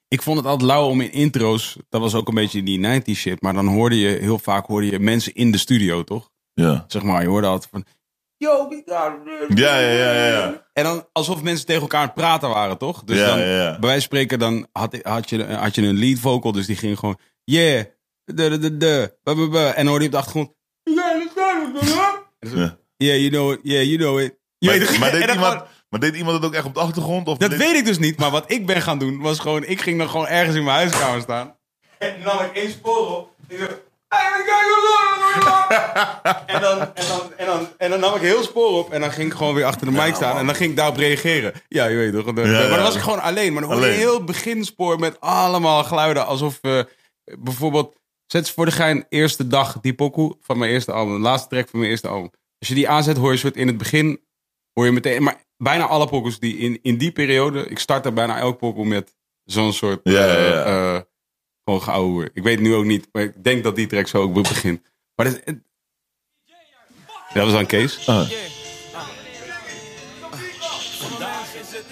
Ik 0.07 0.21
vond 0.21 0.37
het 0.37 0.45
altijd 0.47 0.69
lauw 0.69 0.87
om 0.87 1.01
in 1.01 1.11
intro's. 1.11 1.77
Dat 1.89 2.01
was 2.01 2.15
ook 2.15 2.27
een 2.27 2.33
beetje 2.35 2.63
die 2.63 2.79
90 2.79 3.17
shit. 3.17 3.41
Maar 3.41 3.53
dan 3.53 3.67
hoorde 3.67 3.97
je 3.99 4.07
heel 4.07 4.39
vaak 4.39 4.65
hoorde 4.65 4.87
je 4.91 4.99
mensen 4.99 5.33
in 5.33 5.51
de 5.51 5.57
studio, 5.57 6.03
toch? 6.03 6.31
Ja. 6.53 6.83
Zeg 6.87 7.03
maar, 7.03 7.21
je 7.21 7.27
hoorde 7.27 7.47
altijd 7.47 7.69
van. 7.71 7.85
Yo, 8.37 8.67
we 8.69 8.81
got 8.85 9.49
it." 9.49 9.57
Ja, 9.59 9.79
ja, 9.79 9.89
ja, 9.89 10.13
ja, 10.13 10.27
ja. 10.27 10.67
En 10.73 10.83
dan 10.83 11.07
alsof 11.11 11.41
mensen 11.43 11.65
tegen 11.65 11.81
elkaar 11.81 11.99
aan 11.99 12.05
het 12.05 12.15
praten 12.15 12.49
waren, 12.49 12.77
toch? 12.77 13.03
Dus 13.03 13.17
Ja, 13.17 13.25
dan, 13.25 13.39
ja, 13.39 13.45
ja. 13.45 13.69
bij 13.71 13.79
wijze 13.79 13.93
van 13.93 14.01
spreken, 14.01 14.39
dan 14.39 14.67
had, 14.71 14.97
had, 15.01 15.29
je, 15.29 15.43
had 15.53 15.75
je 15.75 15.81
een 15.81 15.97
lead 15.99 16.19
vocal, 16.19 16.51
dus 16.51 16.65
die 16.65 16.75
ging 16.75 16.99
gewoon, 16.99 17.17
yeah, 17.43 17.83
de, 18.23 18.33
de, 18.33 18.59
de, 18.59 18.77
de, 18.77 19.17
ba, 19.23 19.35
ba, 19.35 19.47
ba. 19.49 19.67
en 19.69 19.75
dan 19.75 19.85
hoorde 19.87 19.99
je 20.01 20.05
op 20.05 20.11
de 20.11 20.17
achtergrond, 20.17 20.51
Ja. 20.83 22.77
yeah, 22.97 23.17
you 23.17 23.29
know 23.29 23.51
it, 23.51 23.59
yeah, 23.63 23.83
you 23.83 23.97
know 23.97 24.19
it. 24.19 24.35
Je 24.57 24.67
Maar, 24.99 25.11
deed 25.11 25.29
iemand, 25.33 25.53
gewoon- 25.53 25.67
maar 25.89 25.99
deed 25.99 26.15
iemand 26.15 26.35
het 26.35 26.45
ook 26.45 26.53
echt 26.53 26.65
op 26.65 26.73
de 26.73 26.79
achtergrond? 26.79 27.27
Of 27.27 27.37
dat 27.37 27.49
deed- 27.49 27.59
weet 27.59 27.75
ik 27.75 27.85
dus 27.85 27.97
niet, 27.99 28.17
maar 28.17 28.31
wat 28.31 28.51
ik 28.51 28.65
ben 28.65 28.81
gaan 28.81 28.97
doen, 28.99 29.19
was 29.21 29.39
gewoon, 29.39 29.63
ik 29.65 29.81
ging 29.81 29.97
dan 29.97 30.09
gewoon 30.09 30.27
ergens 30.27 30.55
in 30.55 30.63
mijn 30.63 30.75
huiskamer 30.77 31.21
staan. 31.21 31.55
En 31.97 32.13
dan 32.23 32.35
nam 32.35 32.45
ik 32.45 32.55
één 32.55 32.71
spoor 32.71 33.17
op, 33.17 33.29
ik 33.47 33.59
En 36.45 36.61
dan, 36.61 36.79
en, 36.79 37.07
dan, 37.07 37.33
en, 37.37 37.45
dan, 37.45 37.67
en 37.77 37.89
dan 37.89 37.99
nam 37.99 38.15
ik 38.15 38.21
heel 38.21 38.43
spoor 38.43 38.69
op 38.77 38.91
en 38.91 39.01
dan 39.01 39.11
ging 39.11 39.31
ik 39.31 39.37
gewoon 39.37 39.53
weer 39.53 39.65
achter 39.65 39.85
de 39.85 39.91
mic 39.91 40.15
staan 40.15 40.37
en 40.37 40.45
dan 40.45 40.55
ging 40.55 40.69
ik 40.69 40.75
daarop 40.75 40.97
reageren. 40.97 41.53
Ja, 41.67 41.85
je 41.85 41.95
weet 41.95 42.13
toch. 42.13 42.33
de- 42.33 42.41
Ja, 42.41 42.47
maar 42.47 42.61
ja. 42.61 42.67
dan 42.69 42.79
was 42.83 42.95
ik 42.95 43.01
gewoon 43.01 43.21
alleen. 43.21 43.53
Maar 43.53 43.61
dan 43.61 43.71
hoorde 43.71 43.87
je 43.87 43.93
een 43.93 43.99
Alleen. 43.99 44.09
heel 44.17 44.23
beginspoor 44.23 44.99
met 44.99 45.19
allemaal 45.19 45.83
geluiden 45.83 46.25
alsof 46.25 46.59
eh, 46.61 46.79
bijvoorbeeld... 47.39 47.95
Zet 48.25 48.47
ze 48.47 48.53
voor 48.53 48.65
de 48.65 48.71
gein 48.71 49.05
eerste 49.09 49.47
dag 49.47 49.79
die 49.81 49.93
pokoe 49.93 50.37
van 50.41 50.57
mijn 50.57 50.71
eerste 50.71 50.91
album. 50.91 51.13
De 51.15 51.21
laatste 51.21 51.49
track 51.49 51.69
van 51.69 51.79
mijn 51.79 51.91
eerste 51.91 52.07
album. 52.07 52.31
Als 52.59 52.67
je 52.69 52.75
die 52.75 52.89
aanzet 52.89 53.17
hoor 53.17 53.31
je 53.31 53.37
soort 53.37 53.55
in 53.55 53.67
het 53.67 53.77
begin... 53.77 54.21
Hoor 54.73 54.85
je 54.85 54.91
meteen... 54.91 55.23
Maar 55.23 55.35
bijna 55.57 55.85
alle 55.85 56.07
pokoes 56.07 56.39
die 56.39 56.57
in, 56.57 56.79
in 56.81 56.97
die 56.97 57.11
periode... 57.11 57.65
Ik 57.67 57.79
startte 57.79 58.11
bijna 58.11 58.37
elk 58.37 58.57
pokoe 58.57 58.85
met 58.85 59.15
zo'n 59.43 59.73
soort... 59.73 59.99
Ja, 60.03 60.25
ja, 60.25 60.35
eh, 60.35 60.49
ja. 60.49 60.63
eh, 60.95 61.01
gewoon 61.65 61.81
geouwe. 61.81 62.29
Ik 62.33 62.43
weet 62.43 62.59
nu 62.59 62.73
ook 62.75 62.85
niet, 62.85 63.07
maar 63.11 63.23
ik 63.23 63.43
denk 63.43 63.63
dat 63.63 63.75
die 63.75 63.87
track 63.87 64.07
zo 64.07 64.21
ook 64.21 64.33
begint. 64.33 64.81
Maar 65.15 65.25
dat, 65.25 65.41
is- 65.45 65.53
dat 67.33 67.45
was 67.45 67.53
aan 67.53 67.65
Kees. 67.65 68.05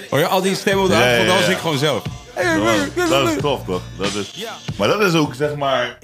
Hoor 0.09 0.19
je 0.19 0.27
al 0.27 0.41
die 0.41 0.55
stemmen 0.55 0.83
op 0.83 0.89
de 0.89 0.95
achtergrond, 0.95 1.27
dan 1.27 1.37
was 1.39 1.47
ik 1.49 1.57
gewoon 1.57 1.77
zelf. 1.77 2.03
Dat, 2.95 3.09
dat 3.09 3.29
is 3.29 3.37
tof, 3.41 3.65
toch? 3.65 3.81
Dat 3.97 4.13
is, 4.13 4.45
maar 4.77 4.87
dat 4.87 5.01
is 5.01 5.13
ook, 5.13 5.33
zeg 5.33 5.55
maar... 5.55 5.97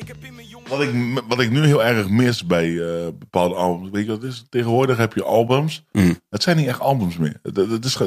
Wat 0.67 0.81
ik, 0.81 0.89
wat 1.27 1.39
ik 1.39 1.49
nu 1.51 1.65
heel 1.65 1.83
erg 1.83 2.09
mis 2.09 2.45
bij 2.45 2.79
eh, 2.79 3.07
bepaalde 3.19 3.55
albums. 3.55 3.89
Weet 3.91 4.05
je 4.05 4.11
wat 4.11 4.23
is? 4.23 4.45
Tegenwoordig 4.49 4.97
heb 4.97 5.13
je 5.13 5.23
albums. 5.23 5.83
Mm. 5.91 6.19
Het 6.29 6.43
zijn 6.43 6.57
niet 6.57 6.67
echt 6.67 6.79
albums 6.79 7.17
meer. 7.17 7.39
Het, 7.43 7.85
is, 7.85 7.97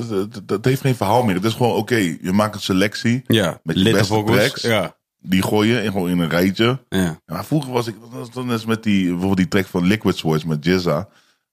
het 0.46 0.64
heeft 0.64 0.80
geen 0.80 0.94
verhaal 0.96 1.22
meer. 1.22 1.34
Het 1.34 1.44
is 1.44 1.52
gewoon, 1.52 1.76
oké, 1.76 1.94
je 1.96 2.32
maakt 2.32 2.54
een 2.54 2.60
selectie. 2.60 3.22
Ja, 3.26 3.60
Met 3.62 3.78
je 3.78 3.90
beste 3.92 4.24
tracks. 4.24 4.62
Ja, 4.62 4.96
Die 5.22 5.42
gooi 5.42 5.68
je 5.68 5.82
in, 5.82 5.92
gewoon 5.92 6.08
in 6.10 6.18
een 6.18 6.28
rijtje. 6.28 6.78
ja. 6.88 7.20
Maar 7.26 7.44
vroeger 7.44 7.72
was 7.72 7.86
ik, 7.86 7.94
dat 8.00 8.10
was 8.12 8.30
dan 8.30 8.52
eens 8.52 8.64
met 8.64 8.82
die, 8.82 9.04
bijvoorbeeld 9.04 9.36
die 9.36 9.48
track 9.48 9.66
van 9.66 9.86
Liquid 9.86 10.16
Swords 10.16 10.44
met 10.44 10.64
Jizza. 10.64 11.08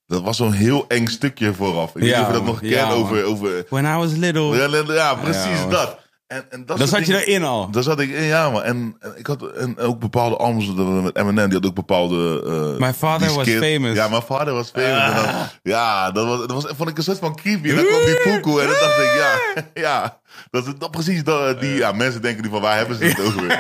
Dat 0.06 0.22
was 0.22 0.38
zo'n 0.38 0.52
heel 0.52 0.86
eng 0.88 1.08
stukje 1.08 1.54
vooraf. 1.54 1.96
Ik 1.96 2.02
weet 2.02 2.04
niet 2.04 2.22
of 2.22 2.28
je 2.28 2.34
dat 2.34 2.46
nog 2.46 2.60
kent 2.60 2.92
over, 2.92 3.24
over 3.24 3.66
When 3.70 3.86
I 3.86 3.96
was 3.96 4.16
little. 4.16 4.56
ja, 4.56 4.94
ja, 4.94 5.16
precies 5.16 5.68
dat. 5.70 6.07
En, 6.28 6.46
en 6.50 6.66
dat 6.66 6.78
Dan 6.78 6.88
zat 6.88 7.00
je 7.00 7.06
dingen- 7.06 7.22
erin 7.28 7.44
al. 7.44 7.72
Daar 7.72 7.84
zat 7.84 8.00
ik 8.00 8.10
in, 8.10 8.24
ja, 8.24 8.50
man. 8.50 8.64
En, 8.64 8.96
en 9.00 9.14
ik 9.18 9.28
had 9.28 9.52
en 9.52 9.78
ook 9.78 10.00
bepaalde 10.00 10.38
albums 10.38 10.74
met 11.04 11.16
Eminem, 11.18 11.46
die 11.50 11.58
had 11.58 11.68
ook 11.68 11.76
bepaalde. 11.76 12.44
eh, 12.78 12.86
My 12.88 12.94
father 12.94 13.28
die 13.28 13.36
was 13.38 13.48
famous. 13.70 13.96
Ja, 13.96 14.08
mijn 14.08 14.22
vader 14.22 14.54
was 14.54 14.70
famous. 14.70 15.02
En 15.02 15.14
dan, 15.24 15.34
ja, 15.64 16.12
dat, 16.12 16.26
was, 16.26 16.40
dat 16.40 16.52
was, 16.52 16.66
vond 16.76 16.90
ik 16.90 16.98
een 16.98 17.04
soort 17.04 17.20
van 17.20 17.36
creepy. 17.36 17.70
En 17.70 17.76
dan 17.76 17.86
kwam 17.86 18.06
die 18.06 18.22
poekoe 18.24 18.62
en 18.62 18.68
dan 18.68 18.76
dacht 18.80 18.98
ik, 18.98 19.14
ja, 19.16 19.64
ja. 19.90 20.20
Dat 20.52 20.68
is 20.68 20.74
dat, 20.78 20.92
precies 20.92 21.24
dat, 21.24 21.62
die, 21.62 21.76
ja, 21.76 21.92
mensen 21.92 22.22
denken 22.22 22.44
nu 22.44 22.50
van 22.50 22.62
waar 22.62 22.78
hebben 22.78 22.98
ze 22.98 23.04
het 23.04 23.22
over? 23.22 23.60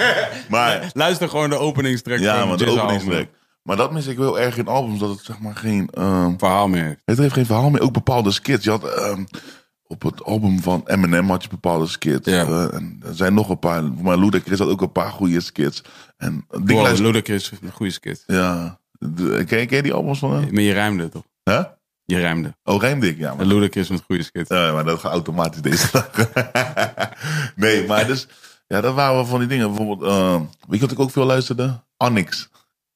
Maar 0.49 0.89
Luister 0.93 1.29
gewoon 1.29 1.49
de 1.49 1.57
openingstrack 1.57 2.19
ja, 2.19 2.45
man, 2.45 2.57
de 2.57 2.65
album. 2.65 3.27
Maar 3.63 3.75
dat 3.75 3.91
mis 3.91 4.07
ik 4.07 4.17
wel 4.17 4.39
erg 4.39 4.57
in 4.57 4.67
albums, 4.67 4.99
dat 4.99 5.09
het 5.09 5.19
zeg 5.23 5.39
maar 5.39 5.55
geen. 5.55 5.89
ehm, 5.93 6.33
Verhaal 6.37 6.67
meer. 6.67 6.99
het 7.05 7.17
heeft 7.17 7.33
geen 7.33 7.45
verhaal 7.45 7.69
meer. 7.69 7.81
Ook 7.81 7.91
bepaalde 7.93 8.31
skits. 8.31 8.63
Je 8.63 8.69
had 8.69 8.83
ehm, 8.93 9.23
op 9.87 10.01
het 10.01 10.23
album 10.23 10.61
van 10.61 10.81
Eminem 10.85 11.29
had 11.29 11.43
je 11.43 11.49
bepaalde 11.49 11.87
skits. 11.87 12.29
Ja. 12.29 12.69
En 12.69 12.99
er 13.05 13.15
zijn 13.15 13.33
nog 13.33 13.49
een 13.49 13.59
paar. 13.59 13.83
Maar 13.83 14.17
Ludacris 14.17 14.59
had 14.59 14.67
ook 14.69 14.81
een 14.81 14.91
paar 14.91 15.11
goede 15.11 15.39
skits. 15.39 15.81
En 16.17 16.45
die 16.63 16.75
Wow, 16.77 16.97
Ludacris, 16.97 17.51
een 17.61 17.71
goede 17.71 17.91
skit. 17.91 18.23
Ja. 18.27 18.79
De- 18.99 19.43
ken, 19.47 19.59
je- 19.59 19.65
ken 19.65 19.77
je 19.77 19.83
die 19.83 19.93
albums 19.93 20.19
van 20.19 20.33
hem? 20.33 20.53
Maar 20.53 20.61
je 20.63 20.73
rijmde 20.73 21.09
toch? 21.09 21.23
Hè? 21.43 21.61
Je 22.05 22.17
rijmde. 22.19 22.55
Oh, 22.63 22.81
Rijmdik, 22.81 23.17
ja. 23.17 23.33
Maar, 23.35 23.45
Ludacris 23.45 23.89
met 23.89 24.03
goede 24.05 24.23
skit. 24.23 24.49
ja, 24.49 24.71
maar 24.71 24.83
dat 24.85 24.99
gaat 24.99 25.11
automatisch 25.11 25.61
deze 25.61 25.87
dag. 25.91 26.09
nee, 27.55 27.87
maar 27.87 28.07
dus... 28.07 28.27
Ja, 28.67 28.81
dat 28.81 28.93
waren 28.93 29.15
wel 29.15 29.25
van 29.25 29.39
die 29.39 29.47
dingen. 29.47 29.67
Bijvoorbeeld, 29.67 30.09
eh, 30.11 30.35
weet 30.67 30.79
je 30.79 30.85
wat 30.85 30.91
ik 30.91 30.99
ook 30.99 31.11
veel 31.11 31.25
luisterde? 31.25 31.83
Onyx. 31.97 32.49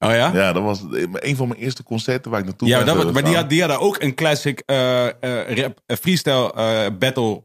Oh 0.04 0.12
ja? 0.12 0.32
Ja, 0.34 0.54
dat 0.54 0.64
was 0.64 0.84
een 1.14 1.36
van 1.36 1.48
mijn 1.48 1.60
eerste 1.60 1.84
concerten 1.84 2.32
waar 2.32 2.40
ik 2.40 2.46
naartoe 2.46 2.68
Ja, 2.68 2.84
dat, 2.84 2.96
was- 3.04 3.12
maar 3.14 3.24
die, 3.24 3.36
had, 3.36 3.50
die 3.50 3.60
hadden 3.60 3.80
ook 3.80 4.02
een 4.02 4.16
classic 4.16 4.64
eh, 4.66 5.06
eh, 5.08 5.14
rap, 5.58 5.80
eh, 5.86 5.98
freestyle 5.98 6.92
battle 7.00 7.44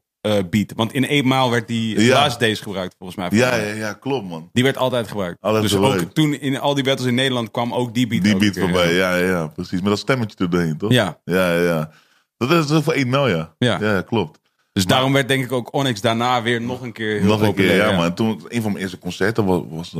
beat. 0.51 0.73
Want 0.77 0.93
in 0.93 1.05
8 1.05 1.25
Mile 1.25 1.51
werd 1.51 1.69
die 1.69 2.01
Ja. 2.01 2.15
Last 2.23 2.41
Days 2.41 2.61
gebruikt, 2.61 2.95
volgens 2.99 3.19
mij. 3.19 3.29
Ja, 3.39 3.55
ja, 3.57 3.73
ja, 3.75 3.93
klopt, 3.93 4.29
man. 4.29 4.49
Die 4.53 4.65
werd 4.65 4.77
altijd 4.77 5.09
gebruikt. 5.09 5.37
Altijd 5.41 5.63
dus 5.63 5.75
ook 5.75 5.99
toen 6.13 6.41
in 6.41 6.61
al 6.61 6.75
die 6.75 6.85
battles 6.85 7.09
in 7.09 7.15
Nederland 7.15 7.51
kwam 7.51 7.75
ook 7.75 7.95
die 7.95 8.07
beat. 8.07 8.23
Die 8.23 8.35
ook 8.35 8.41
beat 8.41 8.59
voorbij, 8.59 8.95
Ja. 8.95 9.17
ja, 9.17 9.23
ja, 9.23 9.29
ja, 9.31 9.47
precies. 9.47 9.81
Met 9.81 9.89
dat 9.89 9.99
stemmetje 9.99 10.37
er 10.39 10.51
doorheen, 10.51 10.79
toch? 10.79 10.93
Ja. 10.93 11.19
Ja, 11.25 11.53
ja, 11.53 11.63
ja. 11.63 11.91
Dat 12.37 12.71
is 12.71 12.83
voor 12.83 12.93
1 12.93 13.09
mil, 13.09 13.29
ja. 13.29 13.55
Ja. 13.59 13.79
ja, 13.81 14.01
klopt. 14.03 14.39
Dus 14.73 14.87
daarom 14.87 15.13
werd 15.13 15.29
denk 15.29 15.45
ik 15.45 15.53
ook 15.53 15.75
Onyx 15.75 16.01
daarna 16.01 16.43
weer 16.43 16.61
nog 16.63 16.81
een 16.81 16.93
keer 16.93 17.19
heel 17.21 17.29
Nog 17.29 17.41
een 17.41 17.47
populair. 17.47 17.81
keer, 17.81 17.91
ja, 17.91 17.97
man. 17.97 18.15
Toen, 18.15 18.45
een 18.49 18.63
van 18.63 18.71
mijn 18.71 18.83
eerste 18.83 18.99
concerten 18.99 19.45
was, 19.45 19.63
was 19.69 19.95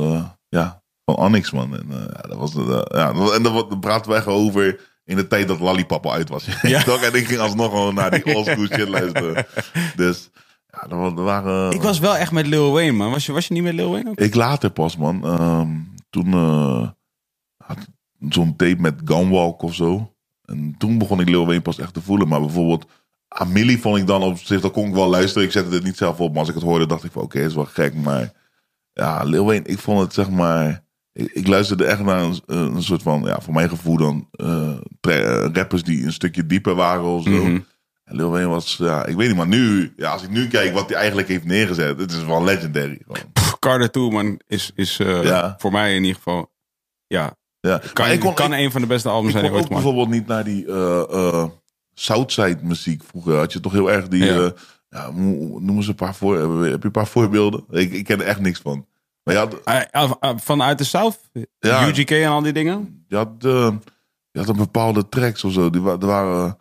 ja, 0.49 0.81
van 1.11 1.15
Onyx, 1.25 1.51
man. 1.51 1.73
En, 1.77 1.85
eh, 1.91 1.97
ja, 1.99 2.21
dat 2.29 2.37
was, 2.37 2.55
eh, 2.55 2.81
ja, 2.87 3.13
en 3.33 3.43
dan 3.43 3.79
praten 3.79 4.11
wij 4.11 4.21
gewoon 4.21 4.45
over 4.45 4.79
in 5.05 5.15
de 5.15 5.27
tijd 5.27 5.47
dat 5.47 5.59
Lollipop 5.59 6.05
al 6.05 6.13
uit 6.13 6.29
was. 6.29 6.45
Ja. 6.61 6.83
Toch? 6.83 7.01
En 7.01 7.13
ik 7.13 7.27
ging 7.27 7.39
alsnog 7.39 7.69
gewoon 7.69 7.93
naar 7.93 8.11
die 8.11 8.35
oldschool 8.35 8.65
shit 8.65 8.87
luisteren. 8.87 9.45
Dus, 9.95 10.29
ja, 10.67 10.87
wa- 10.95 11.13
waren... 11.13 11.71
Ik 11.71 11.81
was 11.81 11.99
wel 11.99 12.15
echt 12.15 12.31
met 12.31 12.47
Lil 12.47 12.71
Wayne, 12.71 12.91
man. 12.91 13.11
Was 13.11 13.25
je, 13.25 13.31
was 13.31 13.47
je 13.47 13.53
niet 13.53 13.63
met 13.63 13.73
Lil 13.73 13.91
Wayne 13.91 14.09
ook? 14.09 14.19
Ik 14.19 14.35
later 14.35 14.69
pas, 14.69 14.97
man. 14.97 15.25
Ehm, 15.25 15.69
toen 16.09 16.33
eh, 16.33 16.87
had 17.65 17.77
zo'n 18.29 18.55
tape 18.55 18.81
met 18.81 18.95
Gunwalk 19.05 19.61
of 19.61 19.73
zo. 19.75 20.13
En 20.45 20.75
toen 20.77 20.97
begon 20.97 21.19
ik 21.19 21.29
Lil 21.29 21.45
Wayne 21.45 21.61
pas 21.61 21.79
echt 21.79 21.93
te 21.93 22.01
voelen. 22.01 22.27
Maar 22.27 22.39
bijvoorbeeld 22.39 22.85
Amelie 23.27 23.81
vond 23.81 23.97
ik 23.97 24.07
dan 24.07 24.23
op 24.23 24.37
zich, 24.37 24.61
dat 24.61 24.71
kon 24.71 24.87
ik 24.87 24.93
wel 24.93 25.09
luisteren. 25.09 25.43
Ik 25.47 25.51
zette 25.53 25.73
het 25.75 25.83
niet 25.83 25.97
zelf 25.97 26.19
op, 26.19 26.29
maar 26.29 26.39
als 26.39 26.49
ik 26.49 26.55
het 26.55 26.63
hoorde 26.63 26.85
dacht 26.85 27.03
ik 27.03 27.11
van 27.11 27.21
oké, 27.21 27.39
is 27.39 27.53
wel 27.55 27.65
gek. 27.65 27.93
Maar 27.95 28.31
ja, 28.93 29.23
Lil 29.23 29.45
Wayne, 29.45 29.65
ik 29.65 29.79
vond 29.79 29.99
het 30.01 30.13
zeg 30.13 30.29
maar... 30.29 30.85
Ik, 31.17 31.31
ik 31.33 31.47
luisterde 31.47 31.85
echt 31.85 32.03
naar 32.03 32.23
een, 32.23 32.39
een 32.45 32.83
soort 32.83 33.01
van, 33.01 33.21
ja, 33.25 33.39
voor 33.41 33.53
mijn 33.53 33.69
gevoel 33.69 33.97
dan... 33.97 34.27
eh, 34.31 34.69
eh, 35.01 35.45
rappers 35.53 35.83
die 35.83 36.05
een 36.05 36.13
stukje 36.13 36.45
dieper 36.45 36.75
waren 36.75 37.03
of 37.03 37.23
zo. 37.23 37.29
Mhm. 37.29 37.59
En 38.03 38.15
Lil 38.15 38.29
Wayne 38.29 38.47
was, 38.47 38.75
ja, 38.79 39.05
ik 39.05 39.15
weet 39.15 39.27
niet, 39.27 39.37
maar 39.37 39.47
nu... 39.47 39.93
Ja, 39.95 40.11
als 40.11 40.23
ik 40.23 40.29
nu 40.29 40.47
kijk 40.47 40.73
wat 40.73 40.89
hij 40.89 40.97
eigenlijk 40.97 41.27
heeft 41.27 41.43
neergezet, 41.45 41.99
het 41.99 42.11
is 42.11 42.23
wel 42.25 42.43
legendary. 42.43 42.99
Gewoon. 43.07 43.31
Pff, 43.33 43.59
Carter 43.59 43.91
2, 43.91 44.09
man, 44.11 44.39
is, 44.47 44.71
is 44.75 44.99
eh, 44.99 45.23
Ja. 45.23 45.55
voor 45.57 45.71
mij 45.71 45.95
in 45.95 46.01
ieder 46.01 46.15
geval... 46.15 46.51
Ja, 47.07 47.35
Ja, 47.59 47.77
kan, 47.93 48.05
maar 48.05 48.13
ik 48.13 48.19
kon, 48.19 48.33
kan 48.33 48.53
ik- 48.53 48.59
een 48.59 48.71
van 48.71 48.81
de 48.81 48.87
beste 48.87 49.09
albums 49.09 49.33
Ik 49.33 49.39
zijn 49.39 49.51
die 49.51 49.59
ooit 49.61 49.69
bijvoorbeeld 49.69 50.09
niet 50.09 50.27
naar 50.27 50.43
die 50.43 50.65
eh 50.65 51.45
Southside 51.93 52.57
muziek 52.61 53.03
vroeger. 53.03 53.35
Had 53.37 53.53
je 53.53 53.59
toch 53.59 53.71
heel 53.71 53.91
erg 53.91 54.07
die... 54.07 54.23
Ja. 54.25 54.51
Ja. 54.89 55.11
noem 55.11 55.75
eens 55.75 55.87
een 55.87 55.95
paar 55.95 56.15
voor. 56.15 56.37
Heb 56.63 56.79
je 56.79 56.85
een 56.85 56.91
paar 56.91 57.07
voorbeelden? 57.07 57.63
Ik, 57.69 57.91
ik 57.91 58.03
ken 58.03 58.19
er 58.19 58.25
echt 58.25 58.39
niks 58.39 58.59
van. 58.59 58.85
Maar 59.33 60.35
Vanuit 60.41 60.77
de 60.77 60.83
South? 60.83 61.19
Ja. 61.59 61.87
UGK 61.87 62.11
en 62.11 62.27
al 62.29 62.41
die 62.41 62.53
dingen? 62.53 63.05
je 63.07 63.15
had, 63.15 63.29
je 63.39 64.39
had 64.39 64.47
een 64.49 64.55
bepaalde 64.57 65.09
tracks 65.09 65.43
of 65.43 65.53
zo. 65.53 65.69
Die, 65.69 65.81
wa- 65.81 65.97
waren... 65.97 66.57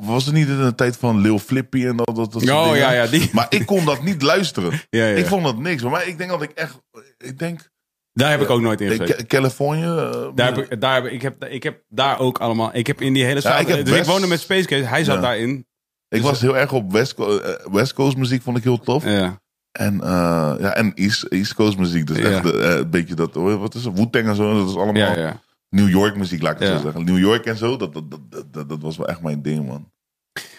Was 0.00 0.24
het 0.24 0.34
niet 0.34 0.48
in 0.48 0.58
de 0.58 0.74
tijd 0.74 0.96
van 0.96 1.18
Lil 1.20 1.38
Flippy 1.38 1.86
en 1.86 1.96
dat, 1.96 2.06
dat, 2.06 2.16
dat 2.16 2.32
soort 2.32 2.50
Oh 2.50 2.62
dingen? 2.64 2.78
ja, 2.78 2.92
ja, 2.92 3.06
die. 3.06 3.30
Maar 3.32 3.46
ik 3.48 3.66
kon 3.66 3.84
dat 3.84 4.02
niet 4.02 4.22
luisteren. 4.22 4.70
Ja, 4.90 5.06
ja. 5.06 5.16
Ik 5.16 5.26
vond 5.26 5.44
dat 5.44 5.58
niks. 5.58 5.82
Maar 5.82 6.06
ik 6.06 6.18
denk 6.18 6.30
dat 6.30 6.42
ik 6.42 6.50
echt... 6.50 6.80
Ik 7.18 7.38
denk... 7.38 7.70
Daar 8.12 8.30
heb 8.30 8.40
ik 8.40 8.50
ook 8.50 8.60
nooit 8.60 8.80
in 8.80 8.90
eh, 8.90 8.96
gezeten. 8.98 9.16
Ca- 9.16 9.24
California... 9.36 9.96
eh, 9.96 10.28
Daar 10.34 10.54
heb 10.54 10.70
ik, 10.70 10.80
daar 10.80 10.94
heb 11.02 11.12
ik, 11.12 11.22
heb, 11.22 11.44
ik 11.44 11.62
heb 11.62 11.82
daar 11.88 12.18
ook 12.18 12.38
allemaal. 12.38 12.70
Ik 12.72 12.86
heb 12.86 13.00
in 13.00 13.12
die 13.12 13.24
hele 13.24 13.40
Ja, 13.42 13.58
ik 13.58 13.66
dus 13.84 13.98
ik 13.98 14.04
woonde 14.04 14.26
met 14.26 14.40
Space 14.40 14.66
Case. 14.66 14.82
Hij 14.84 15.04
zat 15.04 15.14
Ja. 15.14 15.20
daarin. 15.20 15.66
ik 16.08 16.22
was 16.22 16.40
heel 16.40 16.56
erg 16.56 16.72
op 16.72 16.92
West, 16.92 17.14
Co- 17.14 17.38
eh, 17.38 17.66
West 17.72 17.92
Coast 17.94 18.16
muziek 18.16 18.42
vond 18.42 18.56
ik 18.56 18.62
heel 18.64 18.78
tof. 18.80 19.04
Ja. 19.04 19.42
En, 19.78 20.00
eh, 20.00 20.54
ja, 20.58 20.74
en 20.74 20.94
East, 20.94 21.22
East 21.22 21.54
Coast 21.54 21.78
muziek. 21.78 22.06
Dus 22.06 22.18
echt 22.18 22.52
eh, 22.52 22.76
een 22.76 22.90
beetje 22.90 23.14
dat, 23.14 23.34
hoor, 23.34 23.58
wat 23.58 23.74
is 23.74 23.84
het, 23.84 23.98
Wu-Tang 23.98 24.26
en 24.26 24.34
zo. 24.34 24.54
Dat 24.54 24.68
is 24.68 24.76
allemaal. 24.76 25.34
New 25.68 25.88
York 25.88 26.16
muziek, 26.16 26.42
laat 26.42 26.52
ik 26.52 26.58
het 26.58 26.68
zo 26.68 26.82
zeggen. 26.82 27.04
New 27.04 27.18
York 27.18 27.44
en 27.44 27.56
zo, 27.56 27.76
dat, 27.76 27.92
dat, 27.94 28.10
dat, 28.10 28.52
dat, 28.52 28.68
dat 28.68 28.80
was 28.80 28.96
wel 28.96 29.08
echt 29.08 29.22
mijn 29.22 29.42
ding, 29.42 29.66
man. 29.66 29.92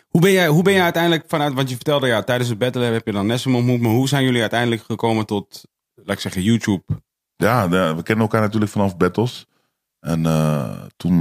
Hoe 0.07 0.21
ben, 0.21 0.31
jij, 0.31 0.47
hoe 0.47 0.63
ben 0.63 0.73
jij 0.73 0.83
uiteindelijk 0.83 1.23
vanuit, 1.27 1.53
want 1.53 1.69
je 1.69 1.75
vertelde 1.75 2.07
ja, 2.07 2.23
tijdens 2.23 2.49
het 2.49 2.57
battle 2.57 2.83
heb 2.83 3.05
je 3.05 3.11
dan 3.11 3.25
Nessim 3.25 3.55
ontmoet, 3.55 3.79
maar 3.81 3.91
hoe 3.91 4.07
zijn 4.07 4.23
jullie 4.23 4.41
uiteindelijk 4.41 4.81
gekomen 4.81 5.25
tot, 5.25 5.65
laat 5.93 6.15
ik 6.15 6.21
zeggen, 6.21 6.41
YouTube? 6.41 6.83
Ja, 7.35 7.69
we 7.69 8.03
kennen 8.03 8.25
elkaar 8.25 8.41
natuurlijk 8.41 8.71
vanaf 8.71 8.97
battles. 8.97 9.45
En 9.99 10.25
eh, 10.25 10.81
toen, 10.97 11.19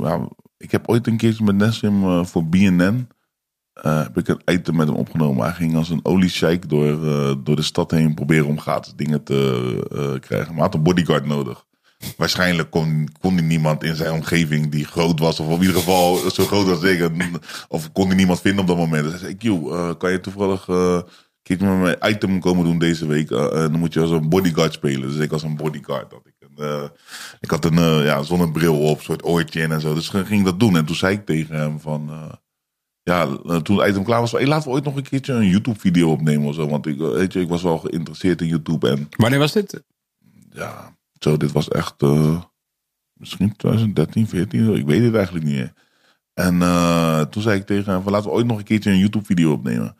ja, 0.00 0.28
ik 0.56 0.70
heb 0.70 0.88
ooit 0.88 1.06
een 1.06 1.16
keertje 1.16 1.44
met 1.44 1.56
Nessim 1.56 2.24
voor 2.24 2.46
BNN, 2.46 3.08
eh, 3.82 4.02
heb 4.02 4.18
ik 4.18 4.28
een 4.28 4.54
item 4.54 4.76
met 4.76 4.88
hem 4.88 4.96
opgenomen. 4.96 5.44
Hij 5.44 5.54
ging 5.54 5.76
als 5.76 5.90
een 5.90 6.00
oliesjeik 6.02 6.68
door, 6.68 7.06
eh, 7.06 7.34
door 7.38 7.56
de 7.56 7.62
stad 7.62 7.90
heen 7.90 8.14
proberen 8.14 8.46
om 8.46 8.60
gratis 8.60 8.92
dingen 8.96 9.22
te 9.22 9.80
eh, 9.90 10.20
krijgen. 10.20 10.54
Maar 10.54 10.62
had 10.62 10.74
een 10.74 10.82
bodyguard 10.82 11.26
nodig. 11.26 11.64
Waarschijnlijk 12.16 12.70
kon, 12.70 13.08
kon 13.20 13.34
hij 13.34 13.42
niemand 13.42 13.84
in 13.84 13.96
zijn 13.96 14.12
omgeving 14.12 14.70
die 14.70 14.84
groot 14.84 15.18
was. 15.18 15.40
Of 15.40 15.46
in 15.54 15.60
ieder 15.60 15.76
geval 15.76 16.16
zo 16.30 16.44
groot 16.44 16.68
als 16.68 16.82
ik. 16.82 17.10
Of 17.68 17.92
kon 17.92 18.06
hij 18.06 18.16
niemand 18.16 18.40
vinden 18.40 18.60
op 18.60 18.66
dat 18.66 18.76
moment. 18.76 19.02
Dus 19.02 19.20
hij 19.20 19.36
zei, 19.38 19.58
eh, 19.68 19.90
kan 19.98 20.10
je 20.10 20.20
toevallig 20.20 20.64
keertje 21.42 21.66
met 21.66 21.80
mijn 21.80 22.14
item 22.14 22.40
komen 22.40 22.64
doen 22.64 22.78
deze 22.78 23.06
week? 23.06 23.28
Dan 23.28 23.78
moet 23.78 23.92
je 23.92 24.00
als 24.00 24.10
een 24.10 24.28
bodyguard 24.28 24.72
spelen. 24.72 25.08
Dus 25.08 25.18
ik 25.18 25.32
als 25.32 25.42
een 25.42 25.56
bodyguard. 25.56 26.12
Had 26.12 26.26
ik, 26.26 26.48
een, 26.56 26.90
ik 27.40 27.50
had 27.50 27.64
een 27.64 28.02
ja, 28.02 28.22
zonnebril 28.22 28.78
op, 28.78 29.00
soort 29.02 29.24
oortje 29.24 29.62
en 29.62 29.80
zo. 29.80 29.94
Dus 29.94 30.08
ging 30.08 30.28
ik 30.28 30.44
dat 30.44 30.60
doen. 30.60 30.76
En 30.76 30.84
toen 30.84 30.96
zei 30.96 31.14
ik 31.14 31.26
tegen 31.26 31.54
hem 31.54 31.80
van... 31.80 32.10
ja, 33.06 33.26
eh, 33.26 33.56
toen 33.56 33.78
het 33.78 33.88
item 33.88 34.04
klaar 34.04 34.20
was, 34.20 34.32
hey, 34.32 34.46
laten 34.46 34.68
we 34.68 34.74
ooit 34.74 34.84
nog 34.84 34.96
een 34.96 35.02
keertje 35.02 35.32
een 35.32 35.48
YouTube-video 35.48 36.10
opnemen 36.10 36.48
of 36.48 36.54
zo. 36.54 36.68
Want 36.68 36.86
ik, 36.86 37.00
eh, 37.00 37.10
weet 37.10 37.32
je, 37.32 37.40
ik 37.40 37.48
was 37.48 37.62
wel 37.62 37.78
geïnteresseerd 37.78 38.40
in 38.40 38.46
YouTube. 38.46 38.88
En 38.88 39.08
Wanneer 39.16 39.38
was 39.38 39.52
dit? 39.52 39.82
ja, 40.52 40.96
zo, 41.18 41.36
dit 41.36 41.52
was 41.52 41.68
echt. 41.68 42.02
eh, 42.02 42.42
misschien 43.12 43.56
2013, 43.56 44.28
14, 44.28 44.74
ik 44.74 44.86
weet 44.86 45.02
het 45.02 45.14
eigenlijk 45.14 45.44
niet 45.44 45.54
meer. 45.54 45.72
En 46.34 46.58
toen 47.30 47.42
zei 47.42 47.58
ik 47.58 47.66
tegen 47.66 47.92
hem, 47.92 48.02
van, 48.02 48.12
laten 48.12 48.30
we 48.30 48.36
ooit 48.36 48.46
nog 48.46 48.58
een 48.58 48.64
keertje 48.64 48.90
een 48.90 48.98
YouTube 48.98 49.24
video 49.24 49.52
opnemen. 49.52 49.96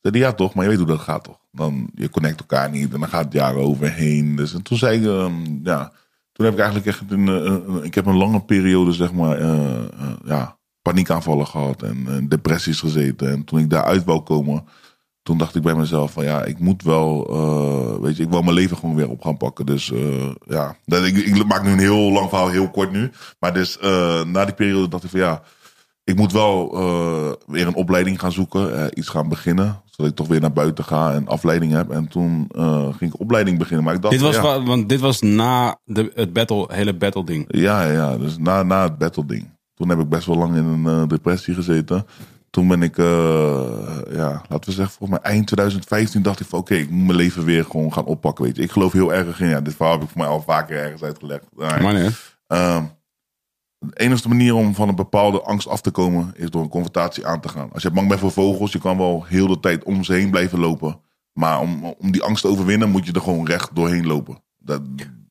Zei 0.00 0.18
hij, 0.18 0.28
ja 0.28 0.32
toch, 0.32 0.54
maar 0.54 0.64
je 0.64 0.70
weet 0.70 0.78
hoe 0.78 0.88
dat 0.88 0.98
gaat 1.00 1.24
toch? 1.24 1.40
Dan, 1.52 1.90
je 1.94 2.10
connect 2.10 2.40
elkaar 2.40 2.70
niet 2.70 2.92
en 2.92 3.00
dan 3.00 3.08
gaat 3.08 3.24
het 3.24 3.32
jaren 3.32 3.60
overheen. 3.60 4.36
Dus, 4.36 4.54
en 4.54 4.62
toen 4.62 4.78
zei 4.78 4.98
ik, 4.98 5.06
ehm, 5.06 5.58
ja, 5.62 5.92
toen 6.32 6.44
heb 6.46 6.54
ik 6.54 6.60
eigenlijk 6.60 6.86
echt 6.86 7.10
een, 7.10 7.84
ik 7.84 7.94
heb 7.94 8.06
een 8.06 8.16
lange 8.16 8.44
periode, 8.44 8.92
zeg 8.92 9.12
maar, 9.12 9.40
ja, 10.24 10.57
paniekaanvallen 10.88 11.46
gehad 11.46 11.82
en 11.82 12.26
depressies 12.28 12.80
gezeten. 12.80 13.30
En 13.30 13.44
toen 13.44 13.58
ik 13.58 13.70
daaruit 13.70 14.04
wou 14.04 14.20
komen, 14.20 14.64
toen 15.28 15.38
dacht 15.38 15.54
ik 15.54 15.62
bij 15.62 15.74
mezelf 15.74 16.12
van 16.12 16.24
ja, 16.24 16.44
ik 16.44 16.58
moet 16.58 16.82
wel, 16.82 17.26
eh, 17.30 18.02
weet 18.02 18.16
je, 18.16 18.22
ik 18.22 18.30
wil 18.30 18.42
mijn 18.42 18.54
leven 18.54 18.76
gewoon 18.76 18.94
weer 18.94 19.10
op 19.10 19.22
gaan 19.22 19.36
pakken. 19.36 19.66
Dus 19.66 19.92
eh, 19.92 20.30
ja, 20.46 20.76
dat, 20.84 21.04
ik, 21.04 21.16
ik 21.16 21.46
maak 21.46 21.64
nu 21.64 21.70
een 21.70 21.78
heel 21.78 22.12
lang 22.12 22.28
verhaal, 22.28 22.48
heel 22.48 22.70
kort 22.70 22.92
nu. 22.92 23.10
Maar 23.38 23.54
dus 23.54 23.78
eh, 23.78 24.24
na 24.24 24.44
die 24.44 24.54
periode 24.54 24.88
dacht 24.88 25.04
ik 25.04 25.10
van 25.10 25.20
ja, 25.20 25.42
ik 26.04 26.16
moet 26.16 26.32
wel 26.32 26.70
weer 27.46 27.66
een 27.66 27.74
opleiding 27.74 28.20
gaan 28.20 28.32
zoeken, 28.32 28.98
iets 28.98 29.08
gaan 29.08 29.28
beginnen. 29.28 29.82
Zodat 29.84 30.10
ik 30.10 30.16
toch 30.16 30.28
weer 30.28 30.40
naar 30.40 30.52
buiten 30.52 30.84
ga 30.84 31.12
en 31.12 31.28
afleiding 31.28 31.72
heb. 31.72 31.90
En 31.90 32.08
toen 32.08 32.50
ging 32.98 33.12
ik 33.14 33.20
opleiding 33.20 33.58
beginnen. 33.58 33.84
Maar 33.84 33.94
ik 33.94 34.02
dacht, 34.02 34.14
Dit 34.14 34.22
was, 34.22 34.36
ja, 34.36 34.62
want 34.62 34.88
dit 34.88 35.00
was 35.00 35.20
na 35.20 35.78
de, 35.84 36.10
het 36.14 36.32
battle, 36.32 36.66
hele 36.68 36.94
battle 36.94 37.24
ding. 37.24 37.44
ja, 37.48 37.84
ja, 37.84 38.18
dus 38.18 38.38
na, 38.38 38.62
na 38.62 38.82
het 38.82 38.98
battle 38.98 39.26
ding. 39.26 39.57
Toen 39.78 39.88
heb 39.88 39.98
ik 39.98 40.08
best 40.08 40.26
wel 40.26 40.36
lang 40.36 40.56
in 40.56 40.64
een 40.64 40.86
eh, 40.86 41.08
depressie 41.08 41.54
gezeten. 41.54 42.06
Toen 42.50 42.68
ben 42.68 42.82
ik, 42.82 42.98
eh, 42.98 43.04
ja, 44.10 44.42
laten 44.48 44.68
we 44.68 44.72
zeggen, 44.72 44.94
volgens 44.96 45.20
mij 45.20 45.30
eind 45.30 45.46
2015 45.46 46.22
dacht 46.22 46.40
ik 46.40 46.46
van 46.46 46.58
oké, 46.58 46.74
ik 46.74 46.90
moet 46.90 47.06
mijn 47.06 47.18
leven 47.18 47.44
weer 47.44 47.64
gewoon 47.64 47.92
gaan 47.92 48.04
oppakken. 48.04 48.44
Weet 48.44 48.56
je, 48.56 48.62
ik 48.62 48.70
geloof 48.70 48.92
heel 48.92 49.12
erg 49.12 49.40
in, 49.40 49.48
ja, 49.48 49.60
dit 49.60 49.74
verhaal 49.74 49.94
heb 49.94 50.02
ik 50.02 50.08
voor 50.08 50.20
mij 50.20 50.30
al 50.30 50.42
vaker 50.42 50.76
ergens 50.76 51.02
uitgelegd. 51.02 51.44
Maar, 51.52 51.82
Maar 51.82 51.92
nee. 51.92 52.10
Ehm, 52.46 52.84
de 53.78 53.98
enige 53.98 54.28
manier 54.28 54.54
om 54.54 54.74
van 54.74 54.88
een 54.88 54.94
bepaalde 54.94 55.42
angst 55.42 55.68
af 55.68 55.80
te 55.80 55.90
komen 55.90 56.32
is 56.34 56.50
door 56.50 56.62
een 56.62 56.68
confrontatie 56.68 57.26
aan 57.26 57.40
te 57.40 57.48
gaan. 57.48 57.72
Als 57.72 57.82
je 57.82 57.90
bang 57.90 58.08
bent 58.08 58.20
voor 58.20 58.32
vogels, 58.32 58.72
je 58.72 58.78
kan 58.78 58.96
wel 58.96 59.24
heel 59.24 59.46
de 59.46 59.60
tijd 59.60 59.84
om 59.84 60.04
ze 60.04 60.12
heen 60.12 60.30
blijven 60.30 60.58
lopen. 60.58 61.00
Maar 61.32 61.60
om, 61.60 61.84
om 61.84 62.12
die 62.12 62.22
angst 62.22 62.42
te 62.42 62.48
overwinnen, 62.48 62.90
moet 62.90 63.06
je 63.06 63.12
er 63.12 63.20
gewoon 63.20 63.46
recht 63.46 63.74
doorheen 63.74 64.06
lopen. 64.06 64.42
Dat, 64.58 64.82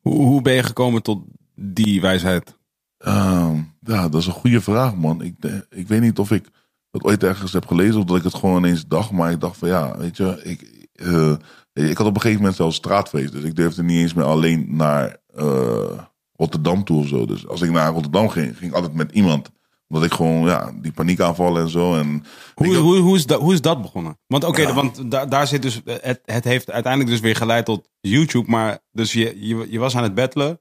Hoe, 0.01 0.15
hoe 0.15 0.41
ben 0.41 0.53
je 0.53 0.63
gekomen 0.63 1.01
tot 1.01 1.23
die 1.55 2.01
wijsheid? 2.01 2.57
Ehm, 2.97 3.55
ja, 3.79 4.09
dat 4.09 4.21
is 4.21 4.27
een 4.27 4.33
goede 4.33 4.61
vraag, 4.61 4.95
man. 4.95 5.21
Ik, 5.21 5.35
ik 5.69 5.87
weet 5.87 6.01
niet 6.01 6.19
of 6.19 6.31
ik 6.31 6.49
dat 6.91 7.03
ooit 7.03 7.23
ergens 7.23 7.53
heb 7.53 7.67
gelezen 7.67 7.99
of 7.99 8.03
dat 8.05 8.17
ik 8.17 8.23
het 8.23 8.33
gewoon 8.35 8.57
ineens 8.57 8.87
dacht. 8.87 9.11
Maar 9.11 9.31
ik 9.31 9.39
dacht 9.39 9.57
van 9.57 9.67
ja, 9.67 9.97
weet 9.97 10.17
je, 10.17 10.39
ik, 10.43 10.87
eh, 10.93 11.31
ik 11.73 11.97
had 11.97 12.07
op 12.07 12.15
een 12.15 12.21
gegeven 12.21 12.39
moment 12.41 12.55
zelfs 12.55 12.75
straatfeest. 12.75 13.31
Dus 13.31 13.43
ik 13.43 13.55
durfde 13.55 13.83
niet 13.83 13.99
eens 13.99 14.13
meer 14.13 14.25
alleen 14.25 14.67
naar 14.75 15.17
eh, 15.35 15.99
Rotterdam 16.33 16.83
toe 16.83 16.99
of 16.99 17.07
zo. 17.07 17.25
Dus 17.25 17.47
als 17.47 17.61
ik 17.61 17.71
naar 17.71 17.91
Rotterdam 17.91 18.29
ging, 18.29 18.57
ging 18.57 18.69
ik 18.69 18.75
altijd 18.75 18.93
met 18.93 19.11
iemand. 19.11 19.49
Omdat 19.87 20.05
ik 20.05 20.13
gewoon, 20.13 20.45
ja, 20.45 20.71
die 20.81 20.91
paniekaanvallen 20.91 21.61
en 21.63 21.69
zo. 21.69 21.95
En 21.95 22.23
Hoe, 22.55 22.75
hoe, 22.75 22.97
hoe, 22.97 23.15
is, 23.15 23.25
dat, 23.25 23.39
hoe 23.41 23.53
is 23.53 23.61
dat 23.61 23.81
begonnen? 23.81 24.17
Want 24.27 24.43
oké, 24.43 24.61
Ja. 24.61 24.73
want 24.73 25.11
da- 25.11 25.25
daar 25.25 25.47
zit 25.47 25.61
dus, 25.61 25.81
het, 25.85 26.21
het 26.25 26.43
heeft 26.43 26.71
uiteindelijk 26.71 27.11
dus 27.13 27.21
weer 27.21 27.35
geleid 27.35 27.65
tot 27.65 27.89
YouTube. 27.99 28.49
Maar 28.51 28.79
dus 28.91 29.13
je, 29.13 29.47
je, 29.47 29.67
je 29.69 29.79
was 29.79 29.95
aan 29.95 30.03
het 30.03 30.15
battelen. 30.15 30.59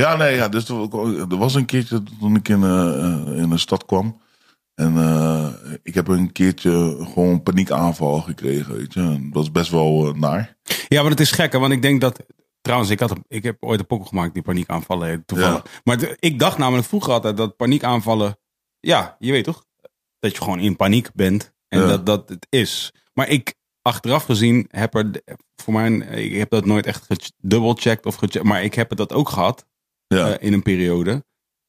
Ja, 0.00 0.16
nee, 0.16 0.34
ja, 0.34 0.48
dus 0.48 0.68
er 0.68 1.36
was 1.36 1.54
een 1.54 1.64
keertje 1.64 2.02
toen 2.20 2.36
ik 2.36 2.48
in, 2.48 2.62
eh, 2.62 3.38
in 3.42 3.50
een 3.50 3.58
stad 3.58 3.86
kwam. 3.86 4.20
En 4.74 4.96
eh, 4.98 5.48
ik 5.82 5.94
heb 5.94 6.08
een 6.08 6.32
keertje 6.32 6.96
gewoon 7.12 7.42
paniekaanval 7.42 8.20
gekregen, 8.20 8.74
weet 8.76 8.92
je. 8.94 9.00
En 9.00 9.22
dat 9.24 9.32
was 9.32 9.50
best 9.52 9.70
wel 9.70 10.12
naar. 10.16 10.56
Ja, 10.88 11.00
maar 11.02 11.10
het 11.10 11.20
is 11.20 11.30
gek, 11.30 11.52
hè, 11.52 11.58
want 11.58 11.72
ik 11.72 11.82
denk 11.82 12.00
dat... 12.00 12.24
Trouwens, 12.60 12.90
ik, 12.90 13.00
had, 13.00 13.14
ik 13.28 13.42
heb 13.42 13.56
ooit 13.60 13.80
een 13.80 13.86
pokkel 13.86 14.06
gemaakt 14.08 14.34
die 14.34 14.42
paniekaanvallen 14.42 15.08
heet, 15.08 15.26
toevallig. 15.26 15.80
Maar 15.84 15.96
het- 15.96 16.16
ik 16.18 16.38
dacht 16.38 16.58
namelijk 16.58 16.86
vroeger 16.88 17.12
altijd 17.12 17.36
dat 17.36 17.56
paniekaanvallen... 17.56 18.38
Ja, 18.80 19.16
je 19.18 19.32
weet 19.32 19.44
toch? 19.44 19.64
Dat 20.18 20.32
je 20.36 20.42
gewoon 20.42 20.58
in 20.60 20.76
paniek 20.76 21.08
bent. 21.14 21.52
En 21.68 21.80
Ja. 21.80 21.86
dat 21.86 22.06
dat 22.06 22.28
het 22.28 22.46
is. 22.50 22.92
Maar 23.12 23.28
ik, 23.28 23.54
achteraf 23.82 24.24
gezien, 24.24 24.66
heb 24.70 24.94
er... 24.94 25.10
Voor 25.62 25.72
mij, 25.72 25.90
ik 26.24 26.38
heb 26.38 26.50
dat 26.50 26.64
nooit 26.64 26.86
echt 26.86 27.06
gedubbelcheckt 27.08 28.06
of 28.06 28.14
gecheckt. 28.14 28.44
Maar 28.44 28.62
ik 28.64 28.74
heb 28.74 28.96
dat 28.96 29.12
ook 29.12 29.28
gehad. 29.28 29.66
Ja, 30.06 30.28
eh, 30.28 30.46
in 30.46 30.52
een 30.52 30.62
periode. 30.62 31.24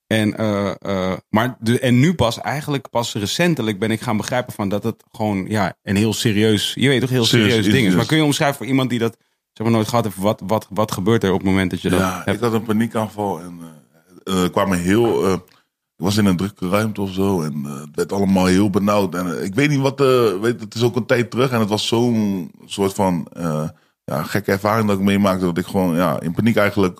En, 0.07 0.37
eh, 0.37 0.71
eh, 0.79 1.17
maar 1.29 1.57
de, 1.59 1.79
en 1.79 1.99
nu 1.99 2.13
pas, 2.13 2.41
eigenlijk 2.41 2.89
pas 2.89 3.13
recentelijk 3.13 3.79
ben 3.79 3.91
ik 3.91 4.01
gaan 4.01 4.17
begrijpen 4.17 4.53
van 4.53 4.69
dat 4.69 4.83
het 4.83 5.03
gewoon 5.11 5.45
ja, 5.47 5.77
een 5.83 5.95
heel 5.95 6.13
serieus, 6.13 6.73
je 6.73 6.87
weet 6.87 7.01
toch, 7.01 7.09
heel 7.09 7.25
Serieus 7.25 7.53
serieus 7.53 7.73
ding 7.73 7.87
is. 7.87 7.95
Maar 7.95 8.05
kun 8.05 8.17
je 8.17 8.23
omschrijven 8.23 8.57
voor 8.57 8.65
iemand 8.65 8.89
die 8.89 8.99
dat 8.99 9.17
zeg 9.53 9.67
maar, 9.67 9.75
nooit 9.75 9.87
gehad 9.87 10.03
heeft, 10.03 10.17
wat, 10.17 10.41
wat, 10.45 10.67
wat 10.69 10.91
gebeurt 10.91 11.23
er 11.23 11.31
op 11.31 11.37
het 11.39 11.47
moment 11.47 11.71
dat 11.71 11.81
je 11.81 11.89
dat 11.89 11.99
ja 11.99 12.21
hebt? 12.25 12.37
ik 12.37 12.43
had 12.43 12.53
een 12.53 12.63
paniekaanval 12.63 13.39
en 13.39 13.59
kwam 14.51 14.73
heel... 14.73 15.33
ik 15.33 16.03
was 16.03 16.17
in 16.17 16.25
een 16.25 16.37
drukke 16.37 16.69
ruimte 16.69 17.01
of 17.01 17.13
zo 17.13 17.41
en 17.41 17.63
het 17.63 17.95
werd 17.95 18.11
allemaal 18.11 18.45
heel 18.45 18.69
benauwd. 18.69 19.15
En 19.15 19.43
ik 19.43 19.55
weet 19.55 19.69
niet 19.69 19.79
wat, 19.79 20.01
eh 20.01 20.39
weet, 20.41 20.59
het 20.59 20.75
is 20.75 20.83
ook 20.83 20.95
een 20.95 21.05
tijd 21.05 21.31
terug 21.31 21.51
en 21.51 21.59
het 21.59 21.69
was 21.69 21.87
zo'n 21.87 22.51
soort 22.65 22.93
van 22.93 23.27
ja, 24.03 24.23
gekke 24.23 24.51
ervaring 24.51 24.87
dat 24.87 24.97
ik 24.97 25.03
meemaakte. 25.03 25.45
Dat 25.45 25.57
ik 25.57 25.65
gewoon 25.65 25.95
ja, 25.95 26.19
in 26.19 26.33
paniek 26.33 26.55
eigenlijk... 26.55 26.99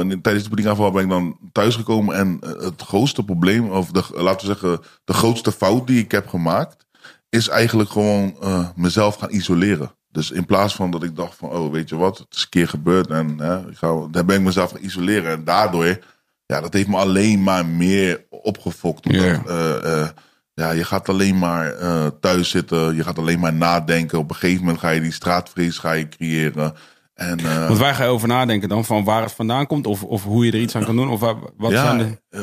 in- 0.00 0.20
tijdens 0.20 0.44
de 0.44 0.50
paniekaanval 0.50 0.90
ben 0.90 1.02
ik 1.02 1.08
dan 1.08 1.38
thuisgekomen 1.52 2.16
en 2.16 2.38
eh, 2.40 2.50
het 2.60 2.82
grootste 2.82 3.24
probleem, 3.24 3.70
of 3.70 3.90
de, 3.90 4.02
laten 4.14 4.46
we 4.48 4.52
zeggen, 4.54 4.80
de 5.04 5.12
grootste 5.12 5.52
fout 5.52 5.86
die 5.86 5.98
ik 6.02 6.10
heb 6.10 6.28
gemaakt, 6.28 6.86
is 7.28 7.48
eigenlijk 7.48 7.90
gewoon 7.90 8.36
eh, 8.42 8.68
mezelf 8.76 9.16
gaan 9.16 9.30
isoleren. 9.30 9.90
Dus 10.10 10.30
in 10.30 10.46
plaats 10.46 10.74
van 10.74 10.90
dat 10.90 11.02
ik 11.02 11.16
dacht 11.16 11.36
van, 11.36 11.48
oh, 11.50 11.72
weet 11.72 11.88
je 11.88 11.96
wat, 11.96 12.18
het 12.18 12.26
is 12.30 12.42
een 12.42 12.48
keer 12.48 12.68
gebeurd 12.68 13.06
en 13.10 13.34
hè, 13.38 13.58
ik 13.70 13.76
ga, 13.76 14.06
daar 14.10 14.24
ben 14.24 14.36
ik 14.36 14.42
mezelf 14.42 14.70
gaan 14.70 14.82
isoleren. 14.84 15.32
En 15.32 15.44
daardoor, 15.44 15.98
ja, 16.46 16.60
dat 16.60 16.72
heeft 16.72 16.88
me 16.88 16.96
alleen 16.96 17.42
maar 17.42 17.66
meer 17.66 18.24
opgefokt. 18.30 19.06
Omdat, 19.06 19.24
Ja. 19.24 19.42
eh, 19.44 20.08
ja, 20.54 20.70
je 20.70 20.84
gaat 20.84 21.08
alleen 21.08 21.38
maar 21.38 21.72
thuis 22.20 22.50
zitten, 22.50 22.94
je 22.96 23.02
gaat 23.04 23.18
alleen 23.18 23.40
maar 23.40 23.54
nadenken. 23.54 24.18
Op 24.18 24.30
een 24.30 24.36
gegeven 24.36 24.60
moment 24.64 24.78
ga 24.80 24.90
je 24.90 25.00
die 25.00 25.12
straatvrees 25.12 25.78
ga 25.78 25.92
je 25.92 26.08
creëren. 26.08 26.74
En, 27.14 27.38
eh, 27.38 27.66
Want 27.66 27.78
waar 27.78 27.94
ga 27.94 28.02
je 28.04 28.08
over 28.10 28.28
nadenken 28.28 28.68
dan? 28.68 28.84
Van 28.84 29.04
waar 29.04 29.22
het 29.22 29.32
vandaan 29.32 29.66
komt? 29.66 29.86
Of, 29.86 30.02
of 30.02 30.22
hoe 30.24 30.44
je 30.46 30.52
er 30.52 30.60
iets 30.60 30.76
aan 30.76 30.84
kan 30.84 30.96
doen? 30.96 31.08
Of 31.08 31.20
waar- 31.20 31.36
wat 31.56 31.70
ja, 31.70 31.82
zijn 31.84 31.98
de... 31.98 32.38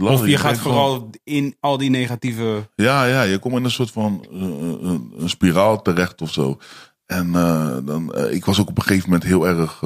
eh, 0.00 0.10
Of 0.12 0.26
je 0.26 0.36
gaat 0.38 0.58
gewoon- 0.58 0.74
vooral 0.76 1.10
in 1.24 1.56
al 1.60 1.76
die 1.78 1.90
negatieve... 1.90 2.68
Ja, 2.74 3.04
ja, 3.04 3.22
je 3.22 3.38
komt 3.38 3.54
in 3.56 3.64
een 3.64 3.70
soort 3.70 3.90
van 3.90 4.26
eh, 4.32 4.40
een, 4.40 5.12
een 5.18 5.28
spiraal 5.28 5.82
terecht 5.82 6.22
of 6.22 6.32
zo. 6.32 6.58
En 7.06 7.32
dan, 7.84 8.14
ik 8.30 8.44
was 8.44 8.60
ook 8.60 8.68
op 8.68 8.76
een 8.76 8.82
gegeven 8.82 9.08
moment 9.10 9.28
heel 9.28 9.46
erg 9.46 9.80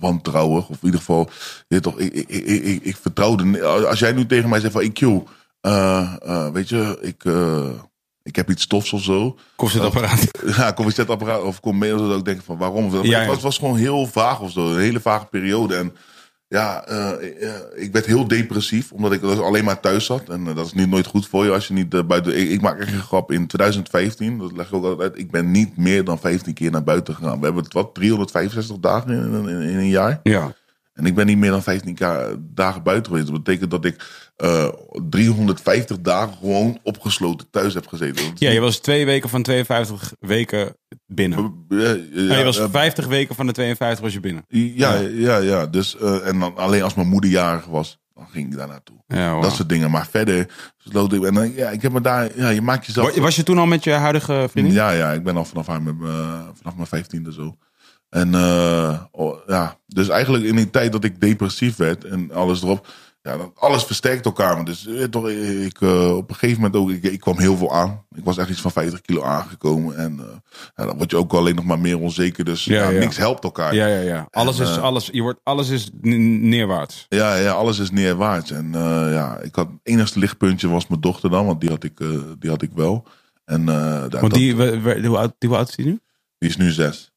wantrouwig. 0.00 0.68
Of 0.68 0.76
in 0.76 0.84
ieder 0.84 1.00
geval, 1.00 1.28
je 1.68 1.80
toch, 1.80 1.98
ik, 1.98 2.12
ik, 2.14 2.28
ik, 2.28 2.64
ik, 2.64 2.82
ik 2.84 2.96
vertrouwde. 2.96 3.64
Als 3.88 3.98
jij 3.98 4.12
nu 4.12 4.26
tegen 4.26 4.48
mij 4.48 4.60
zegt 4.60 4.72
van, 4.72 4.82
ik 4.82 4.98
joh, 4.98 5.26
weet 6.52 6.68
je, 6.68 6.98
ik, 7.00 7.22
ik 8.24 8.36
heb 8.36 8.50
iets 8.50 8.62
stofs 8.62 8.92
of 8.92 9.02
zo. 9.02 9.38
Koffiezetapparaat. 9.56 10.30
Ja, 10.56 10.70
koffiezetapparaat 10.70 11.42
of 11.42 11.60
kom 11.60 11.78
mee 11.78 11.94
of 11.94 12.00
zo. 12.00 12.08
dat 12.08 12.18
Ik 12.18 12.24
denk 12.24 12.42
van, 12.42 12.58
waarom? 12.58 12.90
Maar 12.90 12.92
Ja, 12.92 12.98
het, 12.98 13.06
ja. 13.06 13.26
was, 13.26 13.34
het 13.34 13.42
was 13.44 13.58
gewoon 13.58 13.76
heel 13.76 14.06
vaag 14.06 14.40
of 14.40 14.50
zo. 14.50 14.70
Een 14.70 14.78
hele 14.78 15.00
vage 15.00 15.26
periode. 15.26 15.76
En 15.76 15.96
ja, 16.48 16.84
eh, 16.84 17.10
eh, 17.48 17.60
ik 17.74 17.92
werd 17.92 18.06
heel 18.06 18.28
depressief. 18.28 18.92
Omdat 18.92 19.12
ik 19.12 19.20
dus 19.20 19.38
alleen 19.38 19.64
maar 19.64 19.80
thuis 19.80 20.04
zat. 20.04 20.28
En 20.28 20.48
eh, 20.48 20.54
dat 20.54 20.66
is 20.66 20.72
niet 20.72 20.90
nooit 20.90 21.06
goed 21.06 21.28
voor 21.28 21.44
je 21.44 21.50
als 21.50 21.68
je 21.68 21.74
niet 21.74 22.06
buiten... 22.06 22.38
Ik, 22.38 22.50
ik 22.50 22.60
maak 22.60 22.78
echt 22.78 22.92
een 22.92 23.00
grap. 23.00 23.32
In 23.32 23.46
2015, 23.46 24.38
dat 24.38 24.52
leg 24.52 24.66
ik 24.66 24.74
ook 24.74 24.84
altijd 24.84 25.10
uit. 25.10 25.18
Ik 25.18 25.30
ben 25.30 25.50
niet 25.50 25.76
meer 25.76 26.04
dan 26.04 26.18
15 26.18 26.54
keer 26.54 26.70
naar 26.70 26.84
buiten 26.84 27.14
gegaan. 27.14 27.38
We 27.38 27.44
hebben 27.44 27.62
het, 27.64 27.72
wat, 27.72 27.94
365 27.94 28.78
dagen 28.78 29.10
in, 29.10 29.48
in, 29.48 29.60
in 29.60 29.78
een 29.78 29.88
jaar. 29.88 30.20
Ja. 30.22 30.54
En 30.94 31.06
ik 31.06 31.14
ben 31.14 31.26
niet 31.26 31.38
meer 31.38 31.50
dan 31.50 31.62
15 31.62 31.94
ka- 31.94 32.28
dagen 32.38 32.82
buiten 32.82 33.06
geweest. 33.12 33.26
Dat 33.32 33.42
betekent 33.42 33.70
dat 33.70 33.84
ik 33.84 34.22
eh 34.36 34.68
350 35.08 36.00
dagen 36.00 36.34
gewoon 36.40 36.78
opgesloten 36.82 37.50
thuis 37.50 37.74
heb 37.74 37.86
gezeten. 37.86 38.24
Ja, 38.34 38.50
je 38.50 38.60
was 38.60 38.78
twee 38.78 39.04
weken 39.04 39.28
van 39.28 39.42
52 39.42 40.12
weken 40.20 40.76
binnen. 41.06 41.64
Ja, 41.68 42.36
je 42.38 42.44
was 42.44 42.56
ja, 42.56 42.68
50 42.70 43.06
weken 43.06 43.34
van 43.34 43.46
de 43.46 43.52
52 43.52 44.04
was 44.04 44.12
je 44.12 44.20
binnen. 44.20 44.44
Ja, 44.48 44.94
ja, 44.94 45.36
ja. 45.36 45.66
Dus, 45.66 45.96
eh, 45.98 46.26
en 46.26 46.38
dan 46.38 46.56
alleen 46.56 46.82
als 46.82 46.94
mijn 46.94 47.08
moeder 47.08 47.30
jarig 47.30 47.64
was, 47.66 47.98
dan 48.14 48.26
ging 48.28 48.50
ik 48.52 48.56
daar 48.56 48.68
naartoe. 48.68 48.96
Ja, 49.06 49.32
wow. 49.32 49.42
Dat 49.42 49.52
soort 49.54 49.68
dingen. 49.68 49.90
Maar 49.90 50.06
verder 50.10 50.48
sloot 50.76 51.12
ik. 51.12 51.24
En 51.24 51.34
dan, 51.34 51.52
ja, 51.54 51.70
ik 51.70 51.82
heb 51.82 51.92
me 51.92 52.00
daar. 52.00 52.30
Ja, 52.36 52.48
je 52.48 52.62
maakt 52.62 52.86
jezelf. 52.86 53.14
Wa- 53.14 53.20
Was 53.22 53.36
je 53.36 53.42
toen 53.42 53.58
al 53.58 53.66
met 53.66 53.84
je 53.84 53.90
huidige 53.90 54.46
vriendin? 54.50 54.72
Ja, 54.72 54.90
ja, 54.90 55.12
ik 55.12 55.22
ben 55.22 55.36
al 55.36 55.44
vanaf 55.44 55.66
haar 55.66 55.82
met 55.82 55.98
me- 55.98 56.42
vanaf 56.54 56.74
mijn 56.74 56.86
vijftiende 56.86 57.32
zo. 57.32 57.56
En 58.14 58.34
eh, 58.34 59.00
oh, 59.10 59.38
ja, 59.46 59.78
dus 59.86 60.08
eigenlijk 60.08 60.44
in 60.44 60.56
die 60.56 60.70
tijd 60.70 60.92
dat 60.92 61.04
ik 61.04 61.20
depressief 61.20 61.76
werd 61.76 62.04
en 62.04 62.30
alles 62.32 62.62
erop, 62.62 62.86
ja, 63.22 63.36
alles 63.54 63.84
versterkt 63.84 64.24
elkaar. 64.24 64.54
Maar 64.56 64.64
dus 64.64 64.86
eh, 64.86 65.02
toch, 65.04 65.28
ik, 65.28 65.80
eh, 65.80 66.16
op 66.16 66.28
een 66.30 66.34
gegeven 66.36 66.62
moment 66.62 66.80
ook, 66.80 66.90
ik, 66.90 67.02
ik 67.12 67.20
kwam 67.20 67.38
heel 67.38 67.56
veel 67.56 67.72
aan. 67.74 68.04
Ik 68.14 68.24
was 68.24 68.36
echt 68.38 68.48
iets 68.50 68.60
van 68.60 68.70
50 68.70 69.00
kilo 69.00 69.22
aangekomen. 69.22 69.96
En 69.96 70.20
ja, 70.76 70.84
dan 70.86 70.96
word 70.96 71.10
je 71.10 71.16
ook 71.16 71.32
alleen 71.32 71.54
nog 71.54 71.64
maar 71.64 71.78
meer 71.78 71.98
onzeker. 71.98 72.44
Dus 72.44 72.64
Ja, 72.64 72.90
niks 72.90 73.16
helpt 73.16 73.44
elkaar. 73.44 73.74
Ja, 73.74 73.86
ja, 73.86 74.00
ja. 74.00 74.28
Alles 74.30 74.58
En, 74.58 74.66
is, 74.66 74.78
alles, 74.78 75.08
je 75.12 75.22
wordt, 75.22 75.40
alles 75.42 75.68
is 75.68 75.90
neerwaarts. 76.00 77.06
Ja, 77.08 77.34
ja, 77.34 77.52
alles 77.52 77.78
is 77.78 77.90
neerwaarts. 77.90 78.50
En 78.50 78.70
ja, 79.12 79.38
ik 79.38 79.54
had 79.54 79.66
het 79.68 79.78
enigste 79.82 80.18
lichtpuntje 80.18 80.68
was 80.68 80.86
mijn 80.86 81.00
dochter 81.00 81.30
dan, 81.30 81.46
want 81.46 81.60
die 81.60 81.70
had 81.70 81.84
ik, 81.84 81.98
die 82.38 82.50
had 82.50 82.62
ik 82.62 82.70
wel. 82.74 83.06
En 83.44 83.64
Want 84.10 84.34
die, 84.34 84.56
we- 84.56 84.94
die, 85.00 85.08
hoe 85.08 85.56
oud 85.56 85.68
is 85.68 85.74
die 85.76 85.86
nu? 85.86 86.00
die 86.38 86.48
is 86.48 86.56
nu 86.56 86.70
zes. 86.70 87.12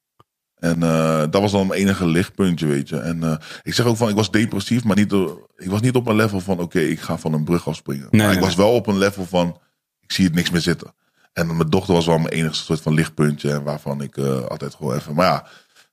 En 0.59 0.83
eh, 0.83 1.19
dat 1.29 1.41
was 1.41 1.51
dan 1.51 1.67
mijn 1.67 1.79
enige 1.79 2.05
lichtpuntje, 2.07 2.65
weet 2.67 2.89
je. 2.89 2.97
En 2.97 3.23
eh, 3.23 3.35
ik 3.63 3.73
zeg 3.73 3.85
ook 3.85 3.97
van, 3.97 4.09
ik 4.09 4.15
was 4.15 4.31
depressief, 4.31 4.83
maar 4.83 4.95
niet, 4.95 5.11
eh, 5.13 5.21
ik 5.55 5.69
was 5.69 5.81
niet 5.81 5.95
op 5.95 6.07
een 6.07 6.15
level 6.15 6.39
van, 6.39 6.59
oké, 6.59 6.79
ik 6.79 6.99
ga 6.99 7.17
van 7.17 7.33
een 7.33 7.43
brug 7.43 7.67
afspringen. 7.67 8.07
Nee, 8.11 8.25
maar 8.25 8.35
ik 8.35 8.41
was 8.41 8.55
wel 8.55 8.71
op 8.73 8.87
een 8.87 8.97
level 8.97 9.25
van, 9.25 9.59
ik 9.99 10.11
zie 10.11 10.25
het 10.25 10.33
niks 10.33 10.49
meer 10.49 10.61
zitten. 10.61 10.93
En 11.33 11.57
mijn 11.57 11.69
dochter 11.69 11.93
was 11.93 12.05
wel 12.05 12.17
mijn 12.17 12.33
enige 12.33 12.55
soort 12.55 12.81
van 12.81 12.93
lichtpuntje, 12.93 13.51
en 13.51 13.63
waarvan 13.63 14.01
ik 14.01 14.17
altijd 14.17 14.75
gewoon 14.75 14.95
even, 14.95 15.15
maar 15.15 15.25
ja, 15.25 15.47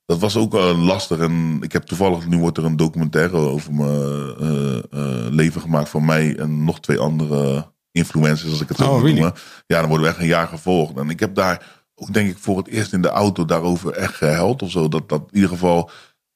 dat 0.05 0.19
was 0.19 0.37
ook 0.37 0.53
eh, 0.55 0.85
lastig. 0.85 1.19
En 1.19 1.57
ik 1.61 1.71
heb 1.71 1.83
toevallig, 1.83 2.27
nu 2.27 2.37
wordt 2.37 2.57
er 2.57 2.65
een 2.65 2.75
documentaire 2.75 3.37
over 3.37 3.73
mijn 3.73 5.35
leven 5.35 5.61
gemaakt 5.61 5.89
van 5.89 6.05
mij 6.05 6.37
en 6.37 6.63
nog 6.63 6.79
twee 6.79 6.99
andere 6.99 7.71
influencers, 7.91 8.51
als 8.51 8.61
ik 8.61 8.67
het 8.67 8.77
zo 8.77 8.83
Oh, 8.83 8.91
moet 8.91 9.01
really? 9.01 9.19
noemen. 9.19 9.37
Ja, 9.67 9.79
dan 9.79 9.89
worden 9.89 10.05
we 10.07 10.11
echt 10.13 10.21
een 10.21 10.27
jaar 10.27 10.47
gevolgd. 10.47 10.97
En 10.97 11.09
ik 11.09 11.19
heb 11.19 11.35
daar 11.35 11.84
ook 11.95 12.13
denk 12.13 12.29
ik 12.29 12.37
voor 12.37 12.57
het 12.57 12.67
eerst 12.67 12.93
in 12.93 13.01
de 13.01 13.09
auto 13.09 13.45
daarover 13.45 13.91
echt 13.91 14.15
gehuild 14.15 14.61
of 14.61 14.71
zo. 14.71 14.87
Dat, 14.87 15.09
dat 15.09 15.21
in 15.21 15.35
ieder 15.35 15.49
geval, 15.49 15.89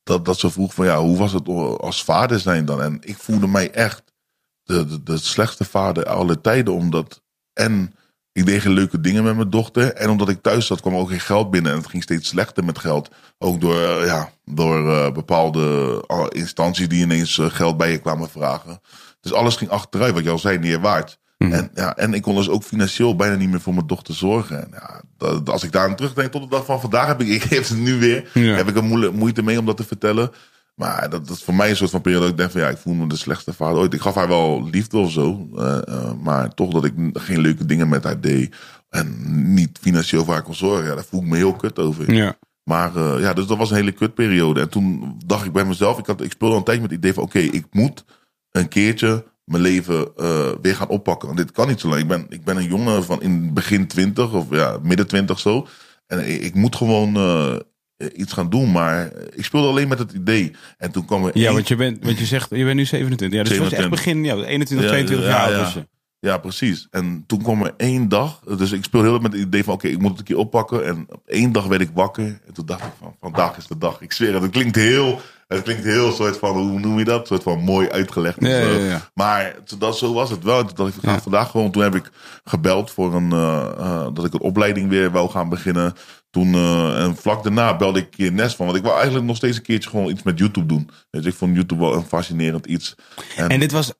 dat, 0.03 0.25
dat 0.25 0.39
ze 0.39 0.51
vroeg 0.51 0.73
van 0.73 0.85
ja, 0.85 0.99
hoe 0.99 1.17
was 1.17 1.33
het 1.33 1.47
als 1.79 2.03
vader 2.03 2.39
zijn 2.39 2.65
dan? 2.65 2.81
En 2.81 2.97
ik 3.01 3.17
voelde 3.17 3.47
mij 3.47 3.71
echt 3.71 4.03
de, 4.63 4.85
de, 4.85 5.03
de 5.03 5.17
slechtste 5.17 5.65
vader 5.65 6.05
alle 6.05 6.41
tijden. 6.41 6.73
Omdat, 6.73 7.21
en 7.53 7.93
ik 8.31 8.45
deed 8.45 8.61
geen 8.61 8.73
leuke 8.73 8.99
dingen 9.01 9.23
met 9.23 9.35
mijn 9.35 9.49
dochter. 9.49 9.93
En 9.93 10.09
omdat 10.09 10.29
ik 10.29 10.41
thuis 10.41 10.65
zat, 10.65 10.81
kwam 10.81 10.95
ook 10.95 11.09
geen 11.09 11.19
geld 11.19 11.51
binnen. 11.51 11.71
En 11.71 11.77
het 11.77 11.89
ging 11.89 12.03
steeds 12.03 12.27
slechter 12.27 12.63
met 12.63 12.79
geld. 12.79 13.09
Ook 13.37 13.61
door, 13.61 13.81
eh, 13.81 14.05
ja, 14.05 14.31
door 14.45 14.91
eh, 14.91 15.11
bepaalde 15.11 16.03
eh, 16.07 16.25
instanties 16.29 16.87
die 16.87 17.01
ineens 17.01 17.39
geld 17.41 17.77
bij 17.77 17.91
je 17.91 17.97
kwamen 17.97 18.29
vragen. 18.29 18.81
Dus 19.21 19.33
alles 19.33 19.55
ging 19.55 19.69
achteruit, 19.69 20.13
wat 20.13 20.23
je 20.23 20.29
al 20.29 20.39
zei, 20.39 20.57
niet 20.57 20.71
Mhm. 21.39 21.51
En, 21.53 21.69
ja, 21.73 21.95
en 21.97 22.13
ik 22.13 22.21
kon 22.21 22.35
dus 22.35 22.49
ook 22.49 22.63
financieel 22.63 23.15
bijna 23.15 23.35
niet 23.35 23.49
meer 23.49 23.61
voor 23.61 23.73
mijn 23.73 23.87
dochter 23.87 24.13
zorgen. 24.13 24.61
En 24.61 24.67
ja, 24.71 25.01
dat, 25.17 25.49
als 25.49 25.63
ik 25.63 25.71
daar 25.71 25.87
aan 25.89 25.95
terugdenk 25.95 26.31
tot 26.31 26.41
de 26.41 26.49
dag 26.49 26.65
van 26.65 26.81
vandaag, 26.81 27.07
heb 27.07 27.21
ik, 27.21 27.27
ik 27.41 27.43
heb 27.43 27.67
het 27.67 27.77
nu 27.77 27.99
weer. 27.99 28.29
Ja. 28.33 28.55
Heb 28.55 28.67
ik 28.67 28.75
er 28.75 28.83
moeite, 28.83 29.11
moeite 29.11 29.43
mee 29.43 29.59
om 29.59 29.65
dat 29.65 29.77
te 29.77 29.83
vertellen. 29.83 30.31
Maar 30.75 31.09
dat, 31.09 31.27
dat 31.27 31.37
is 31.37 31.43
voor 31.43 31.55
mij 31.55 31.69
een 31.69 31.75
soort 31.75 31.89
van 31.89 32.01
periode 32.01 32.23
dat 32.23 32.31
ik 32.31 32.37
denk 32.37 32.51
van 32.51 32.61
ja, 32.61 32.69
ik 32.69 32.77
voel 32.77 32.93
me 32.93 33.07
de 33.07 33.15
slechtste 33.15 33.53
vader 33.53 33.77
ooit. 33.77 33.93
Ik 33.93 34.01
gaf 34.01 34.15
haar 34.15 34.27
wel 34.27 34.69
liefde 34.69 34.97
of 34.97 35.11
zo. 35.11 35.49
eh, 35.55 35.87
eh, 35.87 36.11
maar 36.23 36.53
toch 36.53 36.71
dat 36.71 36.85
ik 36.85 36.93
geen 37.13 37.39
leuke 37.39 37.65
dingen 37.65 37.89
met 37.89 38.03
haar 38.03 38.21
deed. 38.21 38.55
En 38.89 39.15
niet 39.53 39.77
financieel 39.81 40.25
voor 40.25 40.33
haar 40.33 40.43
kon 40.43 40.55
zorgen. 40.55 40.85
Ja, 40.85 40.95
daar 40.95 41.03
voel 41.03 41.21
ik 41.21 41.27
me 41.27 41.35
heel 41.37 41.55
kut 41.55 41.79
over. 41.79 42.13
Ja. 42.13 42.37
Maar 42.63 42.95
eh, 42.95 43.19
ja, 43.19 43.33
dus 43.33 43.45
dat 43.45 43.57
was 43.57 43.69
een 43.69 43.75
hele 43.75 43.91
kutperiode. 43.91 44.59
En 44.61 44.69
toen 44.69 45.15
dacht 45.25 45.45
ik 45.45 45.51
bij 45.51 45.65
mezelf, 45.65 45.97
ik, 45.97 46.05
had, 46.05 46.21
ik 46.21 46.31
speelde 46.31 46.53
al 46.53 46.59
een 46.59 46.65
tijd 46.65 46.81
met 46.81 46.89
het 46.89 46.99
idee 46.99 47.13
van 47.13 47.23
oké, 47.23 47.39
ik 47.39 47.65
moet 47.71 48.05
een 48.51 48.67
keertje 48.67 49.25
mijn 49.49 49.63
leven 49.63 50.07
eh, 50.17 50.47
weer 50.61 50.75
gaan 50.75 50.87
oppakken. 50.87 51.27
Want 51.27 51.39
dit 51.39 51.51
kan 51.51 51.67
niet 51.67 51.79
zo 51.79 51.87
lang. 51.89 52.01
Ik 52.01 52.07
ben, 52.07 52.25
ik 52.29 52.43
ben 52.43 52.57
een 52.57 52.67
jongen 52.69 53.03
van 53.03 53.21
in 53.21 53.53
begin 53.53 53.87
twintig 53.87 54.33
of 54.33 54.45
ja, 54.49 54.77
midden 54.83 55.07
twintig 55.07 55.39
zo. 55.39 55.67
En 56.07 56.29
ik, 56.31 56.41
ik 56.41 56.53
moet 56.53 56.75
gewoon 56.75 57.15
eh, 57.15 57.55
iets 58.15 58.33
gaan 58.33 58.49
doen. 58.49 58.71
Maar 58.71 59.11
ik 59.35 59.45
speelde 59.45 59.67
alleen 59.67 59.87
met 59.87 59.99
het 59.99 60.11
idee. 60.11 60.51
En 60.77 60.91
toen 60.91 61.05
kwam 61.05 61.25
er 61.25 61.37
Ja, 61.37 61.45
één- 61.45 61.53
want 61.53 61.67
je 61.67 61.75
bent, 61.75 62.03
want 62.03 62.19
je 62.19 62.25
zegt, 62.25 62.49
je 62.49 62.63
bent 62.63 62.75
nu 62.75 62.85
27. 62.85 63.37
Ja, 63.37 63.43
dus 63.43 63.51
het 63.53 63.61
was 63.63 63.71
echt 63.73 63.81
27. 63.81 63.89
begin, 63.89 64.23
ja, 64.43 64.47
21, 64.49 64.87
Ja, 64.87 64.93
22 64.93 65.25
ja, 65.27 65.31
jaar. 65.49 65.51
ja. 65.51 65.85
Ja, 66.19 66.37
precies. 66.37 66.87
En 66.91 67.23
toen 67.27 67.43
kwam 67.43 67.63
er 67.63 67.73
één 67.77 68.09
dag. 68.09 68.39
Dus 68.39 68.71
ik 68.71 68.83
speelde 68.83 69.05
heel 69.05 69.15
erg 69.15 69.23
met 69.23 69.33
het 69.33 69.41
idee 69.41 69.63
van: 69.63 69.73
oké, 69.73 69.87
ik 69.87 69.99
moet 69.99 70.09
het 70.09 70.19
een 70.19 70.25
keer 70.25 70.37
oppakken. 70.37 70.85
En 70.85 71.05
op 71.09 71.21
één 71.25 71.51
dag 71.51 71.65
werd 71.65 71.81
ik 71.81 71.89
wakker. 71.93 72.39
En 72.45 72.53
toen 72.53 72.65
dacht 72.65 72.83
ik: 72.83 72.91
van 72.99 73.15
vandaag 73.19 73.57
is 73.57 73.67
de 73.67 73.77
dag. 73.77 74.01
Ik 74.01 74.11
zweer 74.11 74.33
het. 74.33 74.41
Het 74.41 74.51
klinkt 74.51 74.75
heel. 74.75 75.21
Het 75.47 75.63
klinkt 75.63 75.83
heel 75.83 76.11
soort 76.11 76.37
van, 76.37 76.57
hoe 76.57 76.79
noem 76.79 76.97
je 76.97 77.05
dat? 77.05 77.27
soort 77.27 77.43
van 77.43 77.59
mooi 77.59 77.89
uitgelegd. 77.89 78.37
of 78.37 78.47
Ja, 78.47 78.61
zo. 78.61 78.69
ja, 78.69 78.85
ja. 78.85 79.09
Maar 79.13 79.55
dat, 79.77 79.97
zo 79.97 80.13
was 80.13 80.29
het 80.29 80.43
wel. 80.43 80.59
En 80.59 80.65
Toen 80.65 80.75
dacht 80.75 81.03
ik, 81.03 81.21
vandaag 81.21 81.49
gewoon. 81.49 81.71
Toen 81.71 81.83
heb 81.83 81.95
ik 81.95 82.11
gebeld 82.43 82.91
voor 82.91 83.15
een, 83.15 83.31
eh, 83.31 83.71
eh, 83.77 84.07
dat 84.13 84.25
ik 84.25 84.33
een 84.33 84.41
opleiding 84.41 84.89
weer 84.89 85.11
wou 85.11 85.29
gaan 85.29 85.49
beginnen. 85.49 85.93
Toen, 86.29 86.53
eh, 86.53 87.03
en 87.03 87.15
vlak 87.15 87.43
daarna 87.43 87.75
belde 87.75 87.99
ik 87.99 88.05
een 88.05 88.09
keer 88.09 88.31
Nes 88.31 88.55
van. 88.55 88.65
Want 88.65 88.77
ik 88.77 88.83
wou 88.83 88.95
eigenlijk 88.95 89.25
nog 89.25 89.35
steeds 89.35 89.57
een 89.57 89.63
keertje 89.63 89.89
gewoon 89.89 90.09
iets 90.09 90.23
met 90.23 90.39
YouTube 90.39 90.65
doen. 90.65 90.89
Dus 91.09 91.25
ik 91.25 91.33
vond 91.33 91.55
YouTube 91.55 91.81
wel 91.81 91.93
een 91.93 92.05
fascinerend 92.05 92.65
iets. 92.65 92.95
En 93.35 93.59
dit 93.59 93.71
was, 93.71 93.93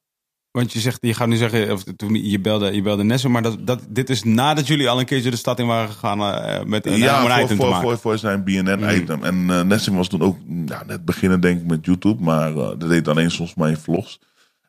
want 0.52 0.74
je 0.74 0.80
zegt, 0.80 0.98
je 1.02 1.14
gaat 1.14 1.28
nu 1.28 1.36
zeggen, 1.36 1.72
of 1.72 1.84
toen 1.84 2.30
je 2.30 2.40
belde, 2.40 2.76
je 2.76 2.82
belde 2.82 3.04
Nesso, 3.04 3.30
maar 3.30 3.42
dat, 3.42 3.68
dat, 3.68 3.82
dit 3.90 4.10
is 4.10 4.24
nadat 4.24 4.68
jullie 4.68 4.90
al 4.90 5.00
een 5.00 5.06
keertje 5.06 5.30
de 5.30 5.38
stad 5.38 5.60
in 5.60 5.68
waren 5.68 5.90
gegaan 5.90 6.22
eh, 6.22 6.64
met 6.66 6.86
een, 6.86 6.98
ja, 6.98 7.24
item 7.24 7.38
voor, 7.38 7.48
te 7.48 7.56
voor, 7.56 7.70
maken. 7.70 7.88
voor, 7.88 7.98
voor 7.98 8.18
zijn 8.18 8.44
BNN-item. 8.44 9.24
En 9.24 9.50
eh 9.50 9.62
Nessim 9.62 9.96
was 9.96 10.08
toen 10.08 10.22
ook 10.22 10.38
ja, 10.66 10.84
net 10.88 11.06
beginnen, 11.06 11.42
denk 11.42 11.60
ik, 11.60 11.68
met 11.68 11.86
YouTube. 11.86 12.24
Maar 12.24 12.50
eh, 12.50 12.56
dat 12.56 12.90
deed 12.90 13.08
alleen 13.08 13.32
soms 13.32 13.54
in 13.56 13.78
vlogs. 13.78 14.20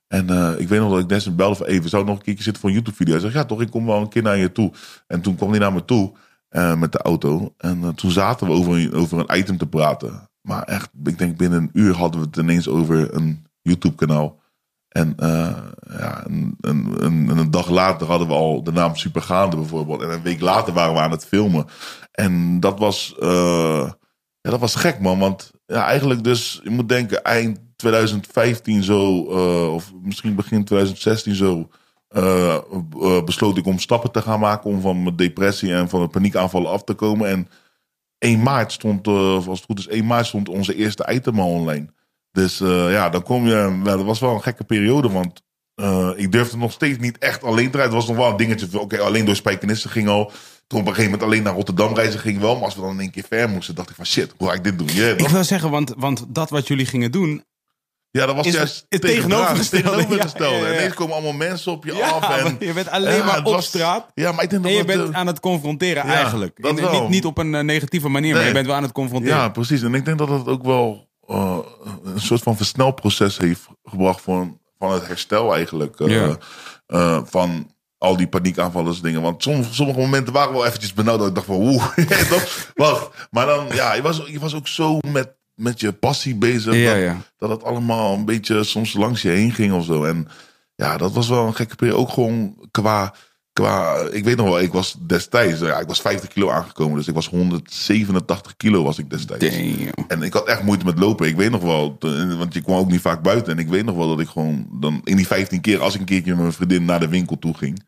En 0.09 0.57
ik 0.59 0.69
weet 0.69 0.81
nog 0.81 0.90
dat 0.90 1.01
ik 1.01 1.07
Nessim 1.07 1.36
belde 1.36 1.55
van... 1.55 1.66
even 1.66 1.89
zou 1.89 2.02
ik 2.02 2.09
nog 2.09 2.19
een 2.19 2.24
keertje 2.24 2.43
zitten 2.43 2.61
voor 2.62 2.70
een 2.70 2.77
YouTube-video? 2.77 3.12
Hij 3.12 3.23
zegt, 3.23 3.35
ja 3.35 3.44
toch, 3.44 3.61
ik 3.61 3.70
kom 3.70 3.86
wel 3.86 4.01
een 4.01 4.09
keer 4.09 4.23
naar 4.23 4.36
je 4.36 4.52
toe. 4.52 4.73
En 5.07 5.20
toen 5.20 5.36
kwam 5.36 5.51
hij 5.51 5.59
naar 5.59 5.73
me 5.73 5.85
toe 5.85 6.12
met 6.78 6.93
de 6.93 6.98
auto. 6.98 7.55
En 7.59 7.94
toen 7.94 8.11
zaten 8.11 8.47
we 8.47 8.52
over 8.52 8.74
een, 8.74 8.93
over 8.93 9.19
een 9.19 9.39
item 9.39 9.59
te 9.59 9.66
praten. 9.66 10.28
Maar 10.40 10.62
echt, 10.62 10.90
ik 11.05 11.19
denk 11.19 11.36
binnen 11.36 11.62
een 11.62 11.70
uur 11.73 11.94
hadden 11.94 12.20
we 12.20 12.27
het 12.27 12.36
ineens 12.36 12.69
over 12.69 13.15
een 13.15 13.47
YouTube-kanaal. 13.62 14.39
En 14.90 15.16
uh, 15.20 15.56
ja, 15.98 16.24
een, 16.26 16.56
een, 16.60 17.28
een, 17.38 17.50
dag 17.50 17.68
later 17.68 18.06
hadden 18.06 18.28
we 18.28 18.34
al 18.34 18.62
de 18.62 18.72
naam 18.72 18.96
Supergaande 18.96 19.56
bijvoorbeeld. 19.56 20.02
En 20.02 20.10
een 20.10 20.22
week 20.22 20.40
later 20.40 20.72
waren 20.72 20.94
we 20.94 21.00
aan 21.00 21.10
het 21.10 21.26
filmen. 21.26 21.66
En 22.12 22.60
dat 22.60 22.78
was, 22.78 23.14
uh, 23.20 23.90
ja, 24.40 24.50
dat 24.50 24.60
was 24.60 24.74
gek 24.74 25.00
man. 25.00 25.18
Want 25.18 25.50
ja, 25.66 25.84
eigenlijk 25.84 26.24
dus, 26.24 26.60
je 26.62 26.70
moet 26.70 26.88
denken 26.88 27.22
eind 27.22 27.58
2015 27.76 28.82
zo, 28.82 29.26
uh, 29.30 29.74
of 29.74 29.92
misschien 30.02 30.34
begin 30.34 30.64
2016 30.64 31.34
zo... 31.34 31.68
Besloot 33.24 33.56
ik 33.56 33.66
om 33.66 33.78
stappen 33.78 34.10
te 34.10 34.22
gaan 34.22 34.40
maken 34.40 34.70
om 34.70 34.80
van 34.80 35.02
mijn 35.02 35.16
depressie 35.16 35.74
en 35.74 35.88
van 35.88 36.00
de 36.00 36.08
paniekaanvallen 36.08 36.70
af 36.70 36.84
te 36.84 36.94
komen. 36.94 37.28
En 37.28 37.48
1 38.18 38.42
maart 38.42 38.72
stond, 38.72 39.06
als 39.06 39.46
het 39.46 39.64
goed 39.64 39.78
is, 39.78 39.88
1 39.88 40.06
maart 40.06 40.26
stond 40.26 40.48
onze 40.48 40.74
eerste 40.74 41.08
item 41.12 41.40
al 41.40 41.48
online. 41.48 41.88
Dus 42.32 42.61
uh, 42.61 42.93
ja, 42.93 43.09
dan 43.09 43.23
kom 43.23 43.47
je. 43.47 43.55
Nou, 43.55 43.85
dat 43.97 44.02
was 44.05 44.20
wel 44.20 44.35
een 44.35 44.43
gekke 44.43 44.65
periode, 44.65 45.11
want 45.11 45.43
uh, 45.77 46.11
ik 46.16 46.32
durfde 46.32 46.57
nog 46.57 46.73
steeds 46.73 46.98
niet 46.98 47.19
echt 47.19 47.43
alleen 47.44 47.70
te 47.70 47.77
rijden. 47.77 47.97
Het 47.97 48.07
was 48.07 48.07
nog 48.07 48.16
wel 48.24 48.31
een 48.31 48.36
dingetje. 48.36 48.66
Oké, 48.66 48.77
okay, 48.78 48.98
alleen 48.98 49.24
door 49.24 49.36
Spijkenissen 49.36 49.90
ging 49.90 50.09
al. 50.09 50.32
Toen 50.66 50.81
op 50.81 50.86
een 50.86 50.94
gegeven 50.94 51.11
moment 51.11 51.23
alleen 51.31 51.43
naar 51.43 51.55
Rotterdam 51.55 51.94
reizen 51.94 52.20
ging 52.20 52.39
wel. 52.40 52.55
Maar 52.55 52.65
als 52.65 52.74
we 52.74 52.81
dan 52.81 52.90
in 52.90 53.01
één 53.01 53.11
keer 53.11 53.24
ver 53.28 53.48
moesten, 53.48 53.74
dacht 53.74 53.90
ik 53.90 53.97
van 53.97 54.07
shit, 54.07 54.35
hoe 54.36 54.48
ga 54.48 54.55
ik 54.55 54.65
dit 54.65 54.78
doen? 54.78 54.89
Yeah, 54.93 55.19
ik 55.19 55.28
wil 55.28 55.44
zeggen, 55.44 55.70
want, 55.70 55.94
want 55.97 56.24
dat 56.28 56.51
wat 56.51 56.69
jullie 56.69 56.86
gingen 56.86 57.11
doen. 57.12 57.44
Ja, 58.11 58.27
dat 58.27 58.35
was 58.35 58.47
is 58.47 58.55
juist 58.55 58.86
het 58.89 59.01
tegenovergestelde. 59.01 59.90
tegenovergestelde. 59.90 60.57
Ja, 60.57 60.62
ja, 60.62 60.69
ja. 60.73 60.78
Ineens 60.78 60.94
komen 60.94 61.15
allemaal 61.15 61.32
mensen 61.32 61.73
op 61.73 61.85
je 61.85 62.02
af. 62.05 62.39
En, 62.44 62.57
je 62.61 62.73
bent 62.73 62.89
alleen 62.89 63.24
maar 63.24 63.39
op 63.39 63.52
was- 63.52 63.66
straat. 63.66 64.07
Ja, 64.15 64.32
maar 64.32 64.44
ik 64.44 64.51
denk 64.51 64.62
dat 64.62 64.70
En 64.73 64.78
je 64.78 64.85
dat, 64.85 64.97
bent 64.97 65.11
eh, 65.11 65.19
aan 65.19 65.27
het 65.27 65.40
confronteren 65.40 66.02
eigenlijk. 66.02 66.62
dat 66.62 66.78
In- 66.78 66.90
niet, 66.90 67.09
niet 67.09 67.24
op 67.24 67.39
een 67.39 67.55
eh, 67.55 67.62
negatieve 67.62 68.09
manier, 68.09 68.35
maar 68.35 68.47
je 68.47 68.52
bent 68.52 68.66
wel 68.66 68.74
aan 68.77 68.82
het 68.82 68.93
confronteren. 68.93 69.36
Ja, 69.36 69.48
precies. 69.48 69.82
En 69.82 69.94
ik 69.94 70.05
denk 70.05 70.19
dat 70.19 70.28
het 70.28 70.47
ook 70.47 70.62
wel 70.65 71.09
uh, 71.31 71.59
een 72.05 72.20
soort 72.20 72.43
van 72.43 72.57
versnelproces 72.57 73.39
heeft 73.39 73.66
gebracht 73.85 74.20
van, 74.20 74.59
van 74.78 74.93
het 74.93 75.07
herstel 75.07 75.55
eigenlijk. 75.55 76.01
Uh, 76.01 76.09
Ja. 76.09 76.36
uh, 76.89 77.20
van 77.24 77.70
al 77.98 78.16
die 78.16 78.28
paniekaanvallers 78.28 79.01
dingen. 79.01 79.23
Want 79.23 79.43
soms, 79.43 79.77
sommige 79.77 79.98
momenten 79.98 80.32
waren 80.32 80.52
wel 80.52 80.66
eventjes 80.66 80.94
benauwd. 80.94 81.19
Dat 81.19 81.28
ik 81.28 81.35
dacht 81.35 81.47
van 81.47 81.57
oeh, 81.57 81.86
wacht. 82.74 83.28
Maar 83.31 83.47
dan, 83.47 83.66
ja, 83.73 83.94
je 83.94 84.02
was, 84.02 84.23
je 84.27 84.39
was 84.39 84.55
ook 84.55 84.69
zo 84.69 84.98
met, 85.07 85.35
met 85.55 85.81
je 85.81 85.93
passie 85.93 86.35
bezig. 86.35 86.74
Ja, 86.74 86.93
dat, 86.93 87.02
ja. 87.02 87.16
dat 87.36 87.51
het 87.51 87.65
allemaal 87.65 88.15
een 88.15 88.24
beetje 88.24 88.65
soms 88.65 88.93
langs 88.93 89.23
je 89.23 89.28
heen 89.28 89.52
ging 89.52 89.73
of 89.73 89.85
zo. 89.85 90.05
En 90.05 90.28
ja, 90.74 90.97
dat 90.97 91.12
was 91.12 91.28
wel 91.28 91.47
een 91.47 91.55
gekke 91.55 91.77
periode. 91.77 92.01
Ook 92.01 92.11
gewoon 92.11 92.69
qua... 92.70 93.15
Qua, 93.61 93.97
ik 94.11 94.24
weet 94.24 94.37
nog 94.37 94.47
wel, 94.47 94.61
ik 94.61 94.73
was 94.73 94.97
destijds, 95.07 95.61
ja, 95.61 95.78
ik 95.78 95.87
was 95.87 96.01
50 96.01 96.28
kilo 96.28 96.51
aangekomen. 96.51 96.97
Dus 96.97 97.09
ik 97.09 97.15
was 97.15 97.28
187 97.28 98.57
kilo 98.57 98.82
was 98.82 98.99
ik 98.99 99.11
destijds. 99.11 99.57
Damn. 99.57 100.07
En 100.09 100.23
ik 100.23 100.32
had 100.32 100.47
echt 100.47 100.62
moeite 100.62 100.85
met 100.85 100.99
lopen. 100.99 101.27
Ik 101.27 101.37
weet 101.37 101.51
nog 101.51 101.62
wel, 101.62 101.97
want 102.39 102.55
je 102.55 102.61
kwam 102.61 102.78
ook 102.78 102.91
niet 102.91 103.01
vaak 103.01 103.23
buiten. 103.23 103.53
En 103.53 103.59
ik 103.59 103.69
weet 103.69 103.85
nog 103.85 103.97
wel 103.97 104.09
dat 104.09 104.20
ik 104.20 104.28
gewoon 104.28 104.66
dan 104.73 105.01
in 105.05 105.16
die 105.16 105.27
15 105.27 105.61
keer, 105.61 105.81
als 105.81 105.95
ik 105.95 106.01
een 106.01 106.07
keertje 106.07 106.31
met 106.31 106.41
mijn 106.41 106.53
vriendin 106.53 106.85
naar 106.85 107.01
de 107.01 107.09
winkel 107.09 107.39
toe 107.39 107.55
ging, 107.55 107.82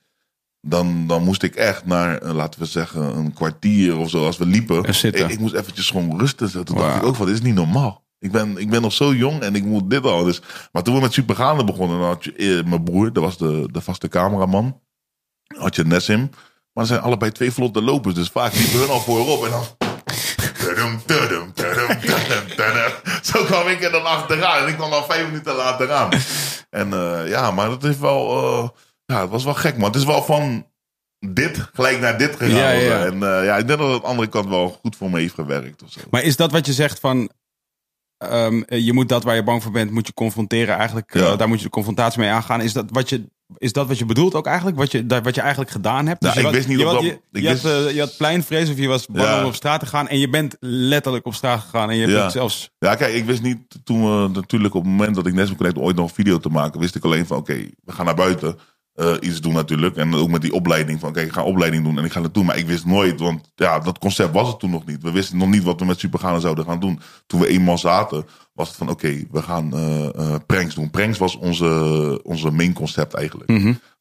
dan, 0.60 1.06
dan 1.06 1.22
moest 1.22 1.42
ik 1.42 1.54
echt 1.54 1.86
naar, 1.86 2.18
eh, 2.18 2.34
laten 2.34 2.60
we 2.60 2.66
zeggen, 2.66 3.16
een 3.16 3.32
kwartier 3.32 3.96
of 3.96 4.10
zo, 4.10 4.26
als 4.26 4.36
we 4.36 4.46
liepen. 4.46 4.84
Ik, 4.84 5.18
ik 5.30 5.38
moest 5.38 5.54
eventjes 5.54 5.90
gewoon 5.90 6.18
rusten. 6.18 6.64
Toen 6.64 6.76
dacht 6.76 6.96
ik 6.96 7.02
ook 7.02 7.16
van, 7.16 7.26
dit 7.26 7.34
is 7.34 7.42
niet 7.42 7.54
normaal. 7.54 8.04
Ik 8.18 8.32
ben, 8.32 8.56
ik 8.56 8.70
ben 8.70 8.82
nog 8.82 8.92
zo 8.92 9.14
jong 9.14 9.40
en 9.40 9.54
ik 9.54 9.64
moet 9.64 9.90
dit 9.90 10.04
al. 10.04 10.24
Dus, 10.24 10.42
maar 10.72 10.82
toen 10.82 10.94
we 10.94 11.00
met 11.00 11.12
Supergaande 11.12 11.64
begonnen, 11.64 11.98
dan 11.98 12.08
had 12.08 12.24
je 12.24 12.32
eh, 12.32 12.68
mijn 12.68 12.84
broer, 12.84 13.12
dat 13.12 13.22
was 13.22 13.38
de, 13.38 13.68
de 13.72 13.80
vaste 13.80 14.08
cameraman. 14.08 14.80
Had 15.58 15.76
je 15.76 15.84
Nessim. 15.84 16.30
Maar 16.72 16.86
ze 16.86 16.92
zijn 16.92 17.04
allebei 17.04 17.32
twee 17.32 17.52
vlotte 17.52 17.82
lopers. 17.82 18.14
Dus 18.14 18.28
vaak 18.28 18.54
liepen 18.54 18.78
hun 18.78 18.88
al 18.88 19.00
voorop 19.00 19.44
en 19.44 19.50
dan... 19.50 19.64
Tudum, 20.58 21.02
tudum, 21.06 21.52
tudum, 21.54 22.00
tudum, 22.00 22.46
tudum. 22.56 22.92
Zo 23.22 23.44
kwam 23.44 23.68
ik 23.68 23.82
er 23.82 23.90
dan 23.90 24.04
achteraan. 24.04 24.62
En 24.62 24.68
ik 24.68 24.74
kwam 24.74 24.90
dan 24.90 25.04
vijf 25.04 25.26
minuten 25.26 25.54
later 25.54 25.92
aan. 25.92 26.08
En 26.70 26.92
eh, 26.92 27.28
ja, 27.28 27.50
maar 27.50 27.68
dat 27.68 27.84
is 27.84 27.98
wel... 27.98 28.28
eh, 28.42 28.68
ja, 29.06 29.20
het 29.20 29.30
was 29.30 29.44
wel 29.44 29.54
gek, 29.54 29.76
man. 29.76 29.90
Het 29.90 30.00
is 30.00 30.04
wel 30.04 30.22
van 30.22 30.66
dit 31.26 31.58
gelijk 31.72 32.00
naar 32.00 32.18
dit 32.18 32.36
gegaan. 32.36 32.56
Ja, 32.56 32.70
ja, 32.70 32.80
ja. 32.80 33.04
En 33.04 33.22
eh, 33.22 33.44
ja, 33.44 33.56
ik 33.56 33.66
denk 33.66 33.78
dat 33.78 33.88
het 33.88 33.96
aan 33.96 34.00
de 34.00 34.06
andere 34.06 34.28
kant 34.28 34.48
wel 34.48 34.78
goed 34.80 34.96
voor 34.96 35.10
me 35.10 35.20
heeft 35.20 35.34
gewerkt. 35.34 35.82
Of 35.82 35.90
zo. 35.92 36.00
Maar 36.10 36.22
is 36.22 36.36
dat 36.36 36.52
wat 36.52 36.66
je 36.66 36.72
zegt 36.72 37.00
van... 37.00 37.30
ehm, 38.18 38.62
je 38.66 38.92
moet 38.92 39.08
dat 39.08 39.22
waar 39.22 39.34
je 39.34 39.42
bang 39.42 39.62
voor 39.62 39.72
bent, 39.72 39.90
moet 39.90 40.06
je 40.06 40.14
confronteren 40.14 40.76
eigenlijk. 40.76 41.14
Ja. 41.14 41.36
daar 41.36 41.48
moet 41.48 41.58
je 41.58 41.64
de 41.64 41.70
confrontatie 41.70 42.20
mee 42.20 42.30
aangaan. 42.30 42.60
Is 42.60 42.72
dat 42.72 42.86
wat 42.90 43.08
je, 43.08 43.24
is 43.58 43.72
dat 43.72 43.86
wat 43.88 43.98
je 43.98 44.04
bedoelt 44.04 44.34
ook 44.34 44.46
eigenlijk? 44.46 44.76
Wat 44.76 44.92
je, 44.92 45.06
wat 45.22 45.34
je 45.34 45.40
eigenlijk 45.40 45.70
gedaan 45.70 46.06
hebt? 46.06 46.20
Nou, 46.20 46.32
je 46.34 46.38
ik 46.40 46.46
was- 46.46 46.54
wist 46.54 46.68
niet 46.68 46.78
je, 46.78 46.84
was- 46.84 47.02
je, 47.04 47.18
ik 47.32 47.42
je 47.42 47.48
had, 47.48 47.64
eh, 47.64 47.90
je 47.94 48.00
had 48.00 48.16
pleinvrees 48.16 48.70
of 48.70 48.78
je 48.78 48.88
was 48.88 49.06
bang 49.06 49.28
Ja. 49.28 49.40
om 49.40 49.44
op 49.46 49.54
straat 49.54 49.80
te 49.80 49.86
gaan. 49.86 50.08
En 50.08 50.18
je 50.18 50.28
bent 50.28 50.56
letterlijk 50.60 51.26
op 51.26 51.34
straat 51.34 51.60
gegaan. 51.60 51.90
En 51.90 51.96
je 51.96 52.06
Ja. 52.06 52.22
het 52.22 52.32
zelfs... 52.32 52.70
Ja, 52.78 52.94
kijk, 52.94 53.14
ik 53.14 53.24
wist 53.24 53.42
niet 53.42 53.58
toen 53.84 54.02
we 54.22 54.28
natuurlijk 54.28 54.74
op 54.74 54.82
het 54.82 54.90
moment 54.90 55.14
dat 55.14 55.26
ik 55.26 55.34
Nesmo 55.34 55.56
Connect 55.56 55.78
ooit 55.78 55.96
nog 55.96 56.08
een 56.08 56.14
video 56.14 56.38
te 56.38 56.48
maken, 56.48 56.80
wist 56.80 56.94
ik 56.94 57.04
alleen 57.04 57.26
van 57.26 57.36
oké, 57.36 57.54
we 57.84 57.92
gaan 57.92 58.04
naar 58.06 58.14
buiten 58.14 58.58
eh, 58.94 59.12
iets 59.20 59.40
doen 59.40 59.52
natuurlijk. 59.52 59.96
En 59.96 60.14
ook 60.14 60.28
met 60.30 60.42
die 60.42 60.52
opleiding 60.52 61.00
van 61.00 61.08
oké, 61.08 61.20
ik 61.20 61.32
ga 61.32 61.42
opleiding 61.42 61.84
doen 61.84 61.98
en 61.98 62.04
ik 62.04 62.12
ga 62.12 62.22
het 62.22 62.34
doen. 62.34 62.44
Maar 62.46 62.56
ik 62.58 62.66
wist 62.66 62.86
nooit, 62.86 63.20
want 63.20 63.52
ja, 63.54 63.78
dat 63.78 63.98
concept 63.98 64.32
was 64.34 64.48
het 64.48 64.58
toen 64.58 64.70
nog 64.70 64.86
niet. 64.86 65.02
We 65.02 65.10
wisten 65.12 65.38
nog 65.38 65.48
niet 65.48 65.62
wat 65.62 65.80
we 65.80 65.86
met 65.86 65.98
Superganen 66.00 66.40
zouden 66.40 66.64
gaan 66.64 66.80
doen. 66.80 67.00
Toen 67.26 67.40
we 67.40 67.48
eenmaal 67.48 67.78
zaten, 67.78 68.24
was 68.52 68.68
het 68.68 68.76
van 68.76 68.88
oké, 68.88 69.24
we 69.30 69.42
gaan 69.42 69.74
eh, 69.76 70.34
pranks 70.46 70.74
doen. 70.74 70.90
Pranks 70.90 71.18
was 71.18 71.36
onze, 71.36 72.20
onze 72.22 72.50
main 72.50 72.72
concept 72.72 73.14
eigenlijk. 73.14 73.50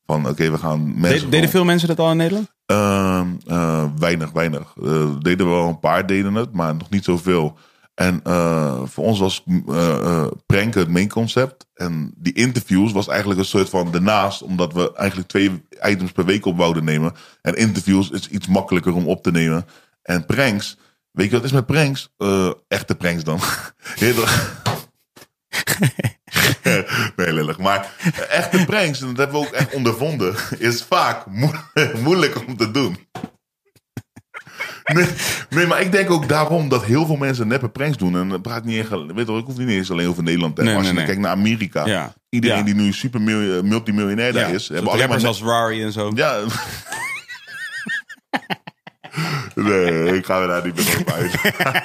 Van 0.06 0.28
oké, 0.28 0.52
we 0.52 0.58
gaan 0.58 0.84
mensen... 0.84 1.02
Mhm. 1.02 1.16
Gewoon- 1.16 1.30
deden 1.30 1.50
veel 1.50 1.64
mensen 1.66 1.88
dat 1.88 2.00
al 2.00 2.12
in 2.12 2.18
Nederland? 2.18 2.52
Ehm, 2.66 3.28
eh, 3.48 3.84
weinig, 4.00 4.32
weinig. 4.32 4.74
Deden 5.22 5.50
wel 5.50 5.68
een 5.68 5.80
paar 5.80 6.06
deden 6.08 6.34
het, 6.36 6.54
maar 6.54 6.76
nog 6.76 6.90
niet 6.90 7.04
zoveel. 7.04 7.58
En 7.94 8.20
eh, 8.24 8.82
voor 8.86 9.04
ons 9.04 9.20
was 9.20 9.44
eh, 9.68 10.28
pranken 10.46 10.80
het 10.80 10.90
main 10.90 11.10
concept. 11.10 11.68
En 11.74 12.14
die 12.18 12.34
interviews 12.34 12.92
was 12.92 13.08
eigenlijk 13.08 13.40
een 13.40 13.46
soort 13.46 13.70
van 13.70 13.92
daarnaast, 13.92 14.42
omdat 14.42 14.74
we 14.74 14.94
eigenlijk 14.96 15.30
twee 15.30 15.64
items 15.82 16.12
per 16.12 16.26
week 16.26 16.46
op 16.46 16.58
wouden 16.58 16.84
nemen. 16.84 17.14
En 17.42 17.56
interviews 17.56 18.10
is 18.10 18.28
iets 18.30 18.48
makkelijker 18.48 18.94
om 18.94 19.08
op 19.08 19.24
te 19.24 19.32
nemen. 19.32 19.66
En 20.02 20.26
pranks, 20.26 20.78
weet 21.12 21.30
je 21.30 21.36
wat 21.36 21.44
is 21.46 21.52
met 21.52 21.66
pranks? 21.66 22.14
Echte 22.68 22.96
pranks 22.96 23.24
dan. 23.24 23.40
Nee, 27.16 27.34
lullig. 27.34 27.58
Maar 27.58 27.96
echte 28.30 28.66
pranks, 28.66 29.02
en 29.02 29.08
dat 29.08 29.18
hebben 29.18 29.40
we 29.42 29.48
ook 29.48 29.54
echt 29.54 29.74
ondervonden, 29.74 30.36
is 30.58 30.84
vaak 30.84 31.26
mo- 31.26 31.64
moeilijk 32.04 32.48
om 32.48 32.58
te 32.58 32.72
doen. 32.72 32.98
Nee, 34.94 35.06
nee, 35.50 35.66
maar 35.66 35.82
ik 35.82 35.92
denk 35.92 36.10
ook 36.10 36.28
daarom 36.30 36.70
dat 36.70 36.84
heel 36.86 37.06
veel 37.06 37.16
mensen 37.16 37.48
neppe 37.48 37.70
pranks 37.70 37.98
doen. 37.98 38.16
En 38.16 38.30
dat 38.30 38.42
praat 38.42 38.66
niet 38.66 38.80
echt, 38.80 38.90
weet 38.90 39.28
je, 39.28 39.34
ik 39.38 39.46
hoef 39.46 39.58
niet 39.58 39.70
eens 39.70 39.92
alleen 39.92 40.08
over 40.08 40.24
Nederland 40.24 40.56
te 40.56 40.62
hebben. 40.62 40.80
Nee, 40.82 40.90
Als 40.92 41.00
je 41.00 41.06
nee. 41.06 41.16
kijkt 41.16 41.28
naar 41.28 41.38
Amerika, 41.40 41.86
Ja. 41.86 42.14
iedereen 42.30 42.58
Ja. 42.58 42.64
die 42.64 42.74
nu 42.76 42.94
super 42.94 43.22
mil- 43.22 43.64
multimiljonair 43.64 44.34
daar 44.34 44.54
is, 44.54 44.68
hebben 44.68 44.98
net- 45.10 45.24
als 45.26 45.42
Rari 45.42 45.84
en 45.84 45.92
zo. 45.92 46.12
ja. 46.16 46.40
Nee, 49.56 50.16
ik 50.18 50.26
ga 50.26 50.42
er 50.42 50.48
daar 50.48 50.66
niet 50.66 50.76
meer 50.76 50.86
over 51.00 51.14
uit. 51.14 51.32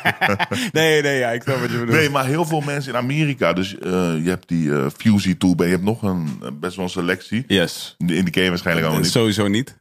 Nee, 0.72 1.02
nee, 1.02 1.18
ja, 1.18 1.30
ik 1.30 1.42
snap 1.42 1.60
wat 1.60 1.70
je 1.70 1.78
bedoelt. 1.78 1.96
Nee, 1.98 2.10
maar 2.10 2.26
heel 2.26 2.44
veel 2.44 2.60
mensen 2.60 2.92
in 2.92 2.98
Amerika. 2.98 3.52
Dus 3.52 3.78
eh, 3.78 3.90
je 4.22 4.28
hebt 4.28 4.48
die 4.48 4.72
eh 4.72 4.86
Fusey 4.96 5.34
Tool, 5.34 5.54
je 5.56 5.64
hebt 5.64 5.82
nog 5.82 6.02
een 6.02 6.38
eh, 6.42 6.48
best 6.60 6.76
wel 6.76 6.84
een 6.84 6.90
selectie. 6.90 7.44
Yes. 7.46 7.94
In 7.98 8.06
die 8.06 8.30
ken 8.30 8.42
je 8.42 8.48
waarschijnlijk 8.48 8.86
allemaal 8.86 9.04
niet. 9.04 9.12
Sowieso 9.14 9.48
niet. 9.48 9.76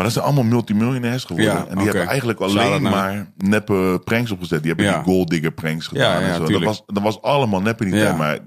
Maar 0.00 0.08
dat 0.08 0.18
zijn 0.18 0.28
allemaal 0.30 0.50
multimiljonairs 0.52 1.24
geworden. 1.24 1.52
Ja, 1.54 1.66
en 1.68 1.74
die 1.76 1.84
hebben 1.84 2.06
eigenlijk 2.06 2.40
alleen 2.40 2.82
naar- 2.82 2.92
maar 2.92 3.32
neppe 3.36 4.00
pranks 4.04 4.30
opgezet. 4.30 4.58
Die 4.62 4.68
hebben 4.68 4.86
Ja. 4.86 4.94
die 4.94 5.02
gold 5.12 5.28
digger 5.30 5.52
pranks 5.52 5.86
gedaan. 5.86 6.20
Ja, 6.20 6.26
ja, 6.26 6.26
en 6.26 6.46
zo. 6.46 6.52
Dat, 6.52 6.62
was, 6.62 6.82
dat 6.86 7.02
was 7.02 7.22
allemaal 7.22 7.60
nep 7.60 7.80
in 7.80 7.86
die 7.90 7.96
Ja. 8.00 8.04
tijd. 8.04 8.16
Maar 8.18 8.38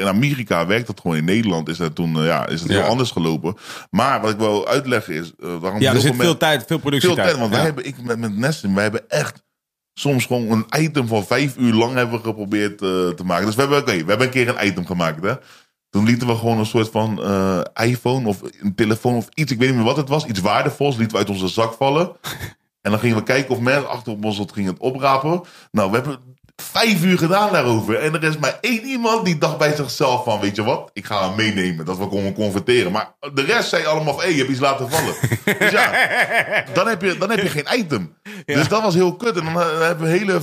in 0.00 0.06
Amerika 0.08 0.66
werkt 0.66 0.86
dat 0.86 1.00
gewoon. 1.00 1.16
In 1.16 1.24
Nederland 1.24 1.68
is 1.68 1.76
dat 1.76 1.94
toen 1.94 2.16
eh, 2.16 2.24
ja, 2.24 2.46
is 2.48 2.60
het 2.60 2.70
heel 2.70 2.82
anders 2.82 3.10
gelopen. 3.10 3.54
Maar 3.90 4.20
wat 4.20 4.30
ik 4.30 4.38
wil 4.38 4.68
uitleggen 4.68 5.14
is... 5.14 5.32
eh, 5.40 5.56
waarom 5.60 5.80
Ja, 5.80 5.92
er 5.94 6.00
zit 6.00 6.16
veel 6.16 6.36
tijd, 6.36 6.64
veel 6.66 6.78
productietijd. 6.78 7.28
veel 7.28 7.36
tijd. 7.38 7.40
Want 7.40 7.54
wij 7.54 7.64
hebben, 7.64 7.86
ik 7.86 8.02
met, 8.02 8.18
met 8.18 8.36
Nestin, 8.36 8.74
wij 8.74 8.82
hebben 8.82 9.08
echt 9.08 9.42
soms 9.94 10.26
gewoon 10.26 10.50
een 10.50 10.82
item 10.82 11.06
van 11.06 11.24
vijf 11.26 11.56
uur 11.56 11.72
lang 11.74 11.94
hebben 11.94 12.18
we 12.20 12.24
geprobeerd 12.26 12.82
eh, 12.82 12.88
te 13.08 13.24
maken. 13.24 13.46
Dus 13.46 13.54
we 13.54 13.60
hebben, 13.60 13.78
oké, 13.78 13.92
we 13.92 14.04
hebben 14.08 14.26
een 14.26 14.32
keer 14.32 14.48
een 14.48 14.66
item 14.66 14.86
gemaakt. 14.86 15.22
Hè? 15.24 15.32
Toen 15.90 16.04
lieten 16.04 16.26
we 16.26 16.36
gewoon 16.36 16.58
een 16.58 16.66
soort 16.66 16.88
van 16.90 17.22
eh, 17.22 17.60
iPhone 17.74 18.28
of 18.28 18.40
een 18.60 18.74
telefoon 18.74 19.14
of 19.14 19.28
iets. 19.34 19.52
Ik 19.52 19.58
weet 19.58 19.68
niet 19.68 19.76
meer 19.76 19.86
wat 19.86 19.96
het 19.96 20.08
was. 20.08 20.26
Iets 20.26 20.40
waardevols 20.40 20.96
lieten 20.96 21.12
we 21.12 21.18
uit 21.18 21.30
onze 21.30 21.48
zak 21.48 21.72
vallen. 21.72 22.12
En 22.80 22.90
dan 22.90 23.00
gingen 23.00 23.16
we 23.16 23.22
kijken 23.22 23.54
of 23.54 23.60
mensen 23.60 23.88
achter 23.88 24.12
op 24.12 24.24
ons 24.24 24.36
dat 24.36 24.52
gingen 24.52 24.72
het 24.72 24.80
oprapen. 24.80 25.42
Nou, 25.70 25.90
we 25.90 25.96
hebben 25.96 26.18
vijf 26.56 27.04
uur 27.04 27.18
gedaan 27.18 27.52
daarover. 27.52 27.94
En 27.94 28.14
er 28.14 28.24
is 28.24 28.38
maar 28.38 28.58
één 28.60 28.84
iemand 28.84 29.24
die 29.24 29.38
dacht 29.38 29.58
bij 29.58 29.74
zichzelf 29.74 30.24
van... 30.24 30.40
Weet 30.40 30.56
je 30.56 30.62
wat, 30.62 30.90
ik 30.92 31.04
ga 31.04 31.26
hem 31.26 31.36
meenemen. 31.36 31.84
Dat 31.84 31.98
we 31.98 32.06
konden 32.06 32.34
confronteren. 32.34 32.92
Maar 32.92 33.14
de 33.34 33.42
rest 33.42 33.68
zei 33.68 33.84
allemaal 33.84 34.14
van... 34.14 34.22
Hé, 34.22 34.28
je 34.28 34.36
hebt 34.36 34.50
iets 34.50 34.60
laten 34.60 34.90
vallen. 34.90 35.14
dus 35.58 35.70
ja, 35.70 35.92
dan 36.72 36.88
heb 36.88 37.02
je, 37.02 37.18
dan 37.18 37.30
heb 37.30 37.42
je 37.42 37.48
geen 37.48 37.78
item. 37.78 38.14
Dus 38.44 38.68
dat 38.68 38.82
was 38.82 38.94
heel 38.94 39.16
kut. 39.16 39.36
En 39.36 39.44
dan 39.44 39.60
eh, 39.60 39.80
hebben 39.80 40.06
we 40.06 40.18
hele... 40.18 40.40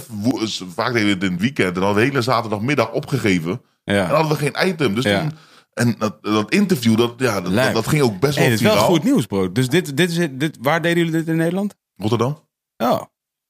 Vaak 0.75 0.93
deden 0.93 1.07
we 1.07 1.13
het 1.13 1.23
in 1.23 1.31
het 1.31 1.41
weekend. 1.41 1.67
En 1.67 1.73
dan 1.73 1.83
hadden 1.83 2.03
we 2.03 2.09
hele 2.09 2.21
zaterdagmiddag 2.21 2.91
opgegeven. 2.91 3.61
En 3.95 4.05
hadden 4.05 4.37
we 4.37 4.51
geen 4.51 4.67
item. 4.69 4.95
Dus 4.95 5.03
toen... 5.03 5.31
En 5.73 5.95
dat, 5.97 6.23
dat 6.23 6.51
interview, 6.53 6.97
dat, 6.97 7.13
ja, 7.17 7.41
dat, 7.41 7.53
dat, 7.53 7.73
dat 7.73 7.87
ging 7.87 8.01
ook 8.01 8.19
best 8.19 8.35
wel 8.35 8.43
Hey, 8.47 8.53
dit 8.57 8.65
is 8.67 8.73
wel 8.73 8.83
goed 8.83 9.03
nieuws, 9.03 9.25
bro. 9.25 9.51
Dus 9.51 9.69
dit, 9.69 9.97
dit 9.97 10.09
is, 10.11 10.27
dit, 10.31 10.57
waar 10.61 10.81
deden 10.81 10.97
jullie 10.97 11.11
dit 11.19 11.27
in 11.27 11.35
Nederland? 11.35 11.75
Rotterdam? 11.95 12.45
Oh, 12.77 13.01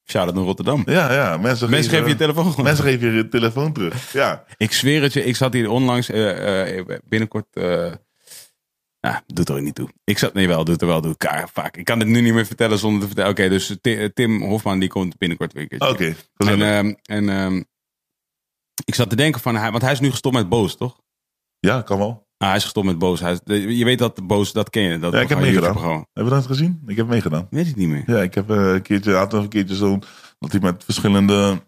shout-out 0.10 0.36
naar 0.36 0.44
Rotterdam. 0.44 0.82
Ja, 0.86 1.14
ja. 1.14 1.38
Mensen, 1.38 1.70
Mensen 1.70 1.92
geven 1.92 2.08
je 2.10 2.16
telefoon 2.16 2.50
gewoon. 2.50 2.66
Mensen 2.66 2.84
geven 2.84 3.14
je 3.14 3.28
telefoon 3.28 3.74
terug. 3.74 4.14
Ja. 4.14 4.44
Ik 4.58 4.72
zweer 4.74 5.02
het 5.02 5.14
je, 5.14 5.24
ik 5.24 5.36
zat 5.36 5.54
hier 5.54 5.70
onlangs, 5.70 6.10
eh, 6.10 6.78
eh, 6.80 6.86
binnenkort... 7.04 7.46
eh 7.52 7.92
nou, 9.02 9.16
doet 9.28 9.50
er 9.50 9.62
niet 9.62 9.76
toe. 9.76 9.90
Ik 10.04 10.18
zat, 10.18 10.34
nee 10.34 10.48
wel, 10.48 10.64
doet 10.64 10.82
er 10.82 10.88
wel 10.88 11.02
toe. 11.02 11.18
Ka- 11.18 11.48
Vaak. 11.54 11.78
Ik 11.78 11.86
kan 11.86 12.00
het 12.00 12.08
nu 12.08 12.22
niet 12.22 12.34
meer 12.34 12.46
vertellen 12.46 12.78
zonder 12.78 13.00
te 13.02 13.06
vertellen. 13.08 13.32
Oké, 13.32 13.50
dus 13.50 13.78
Ti- 13.82 14.10
Tim 14.14 14.42
Hofman 14.42 14.80
die 14.80 14.90
komt 14.90 15.18
binnenkort 15.18 15.54
weer 15.54 15.62
een 15.62 15.68
keertje. 15.70 15.90
Oké. 15.90 16.06
En, 16.06 16.16
gezellig. 16.36 16.62
ehm, 16.68 16.94
en 17.04 17.30
ehm, 17.30 17.62
ik 18.86 18.96
zat 18.96 19.10
te 19.10 19.16
denken 19.16 19.42
van, 19.42 19.56
hij, 19.56 19.72
want 19.72 19.84
hij 19.84 19.92
is 19.92 20.00
nu 20.00 20.10
gestopt 20.10 20.36
met 20.36 20.50
Boos, 20.50 20.78
toch? 20.78 20.98
ja, 21.60 21.82
kan 21.82 21.98
wel. 21.98 22.26
Ah, 22.38 22.48
hij 22.48 22.58
is 22.58 22.64
gestopt 22.64 22.86
met 22.86 22.98
Boos. 22.98 23.20
Hij 23.20 23.40
je 23.46 23.86
weet 23.86 24.00
dat 24.00 24.28
Boos, 24.28 24.52
dat 24.54 24.70
ken 24.70 24.82
je. 24.82 25.00
Dat 25.00 25.14
Ja, 25.14 25.20
ik 25.20 25.30
heb 25.30 25.40
meegedaan. 25.40 25.76
Hebben 25.76 26.34
we 26.34 26.40
dat 26.40 26.46
gezien? 26.46 26.82
Ik 26.86 26.96
heb 26.96 27.08
meegedaan. 27.08 27.48
Weet 27.50 27.68
ik 27.68 27.76
niet 27.76 27.88
meer. 27.88 28.04
Ja, 28.06 28.22
ik 28.22 28.34
heb 28.34 28.50
eh, 28.50 28.74
een 28.74 28.82
keertje, 28.82 29.14
had 29.14 29.34
een 29.34 29.48
keertje 29.48 29.76
zo'n, 29.76 30.04
dat 30.40 30.52
hij 30.52 30.62
met 30.62 30.84
verschillende 30.84 31.62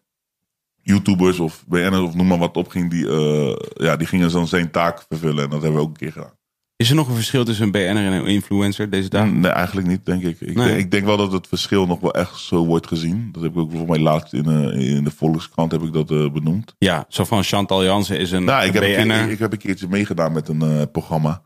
YouTubers 0.81 1.39
of 1.39 1.65
BN'ers 1.67 1.99
of 1.99 2.15
noem 2.15 2.27
maar 2.27 2.37
wat 2.37 2.57
opging, 2.57 2.89
die, 2.89 3.09
eh, 3.09 3.55
ja, 3.73 3.95
die 3.95 4.07
gingen 4.07 4.31
dan 4.31 4.47
zijn 4.47 4.71
taak 4.71 5.05
vervullen. 5.07 5.43
En 5.43 5.49
dat 5.49 5.61
hebben 5.61 5.79
we 5.79 5.85
ook 5.85 5.91
een 5.91 5.97
keer 5.97 6.11
gedaan. 6.11 6.37
Is 6.79 6.89
er 6.89 6.95
nog 6.95 7.07
een 7.07 7.15
verschil 7.15 7.45
tussen 7.45 7.65
een 7.65 7.71
BN'er 7.71 7.95
en 8.05 8.11
een 8.13 8.25
influencer 8.25 8.89
deze 8.89 9.09
dagen? 9.09 9.39
Nee, 9.39 9.51
eigenlijk 9.51 9.87
niet, 9.87 10.05
denk 10.05 10.23
ik. 10.23 10.41
Ik, 10.41 10.55
Nee. 10.55 10.67
denk, 10.67 10.79
ik 10.79 10.91
denk 10.91 11.05
wel 11.05 11.17
dat 11.17 11.31
het 11.31 11.47
verschil 11.47 11.85
nog 11.85 11.99
wel 11.99 12.13
echt 12.13 12.37
zo 12.39 12.65
wordt 12.65 12.87
gezien. 12.87 13.29
Dat 13.31 13.43
heb 13.43 13.51
ik 13.51 13.57
ook 13.57 13.71
voor 13.71 13.87
mij 13.87 13.99
laatst 13.99 14.33
in, 14.33 14.45
eh, 14.45 14.95
in 14.95 15.03
de 15.03 15.11
Volkskrant 15.11 15.71
heb 15.71 15.81
ik 15.81 15.93
dat 15.93 16.11
eh, 16.11 16.31
benoemd. 16.31 16.75
Ja, 16.77 17.05
zo 17.09 17.23
van 17.23 17.43
Chantal 17.43 17.83
Jansen 17.83 18.19
is 18.19 18.31
een 18.31 18.43
Nou, 18.43 18.65
ik 18.65 18.73
heb, 18.73 18.83
BN'er. 18.83 19.29
ik 19.29 19.39
heb 19.39 19.51
een 19.51 19.57
keertje 19.57 19.87
meegedaan 19.87 20.31
met 20.31 20.47
een 20.47 20.61
eh, 20.61 20.81
programma. 20.91 21.41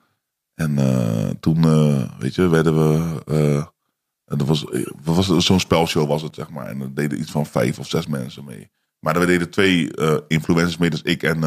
En 0.56 0.76
toen, 1.40 1.62
weet 2.20 2.36
je, 2.36 2.48
werden 2.48 2.78
we. 2.78 3.68
en 4.26 4.38
dat 4.38 4.48
was, 4.48 4.66
was 5.04 5.28
zo'n 5.38 5.60
spelshow 5.60 6.08
was 6.08 6.22
het, 6.22 6.36
zeg 6.36 6.50
maar. 6.50 6.66
En 6.68 6.82
er 6.82 6.94
deden 6.94 7.20
iets 7.20 7.32
van 7.32 7.46
vijf 7.46 7.80
of 7.80 7.88
zes 7.88 8.08
mensen 8.08 8.44
mee. 8.46 8.70
Maar 9.00 9.16
er 9.16 9.28
deden 9.28 9.50
twee 9.50 9.92
influencers 10.28 10.78
mee, 10.78 10.90
dus 10.90 11.02
ik 11.02 11.24
en 11.24 11.40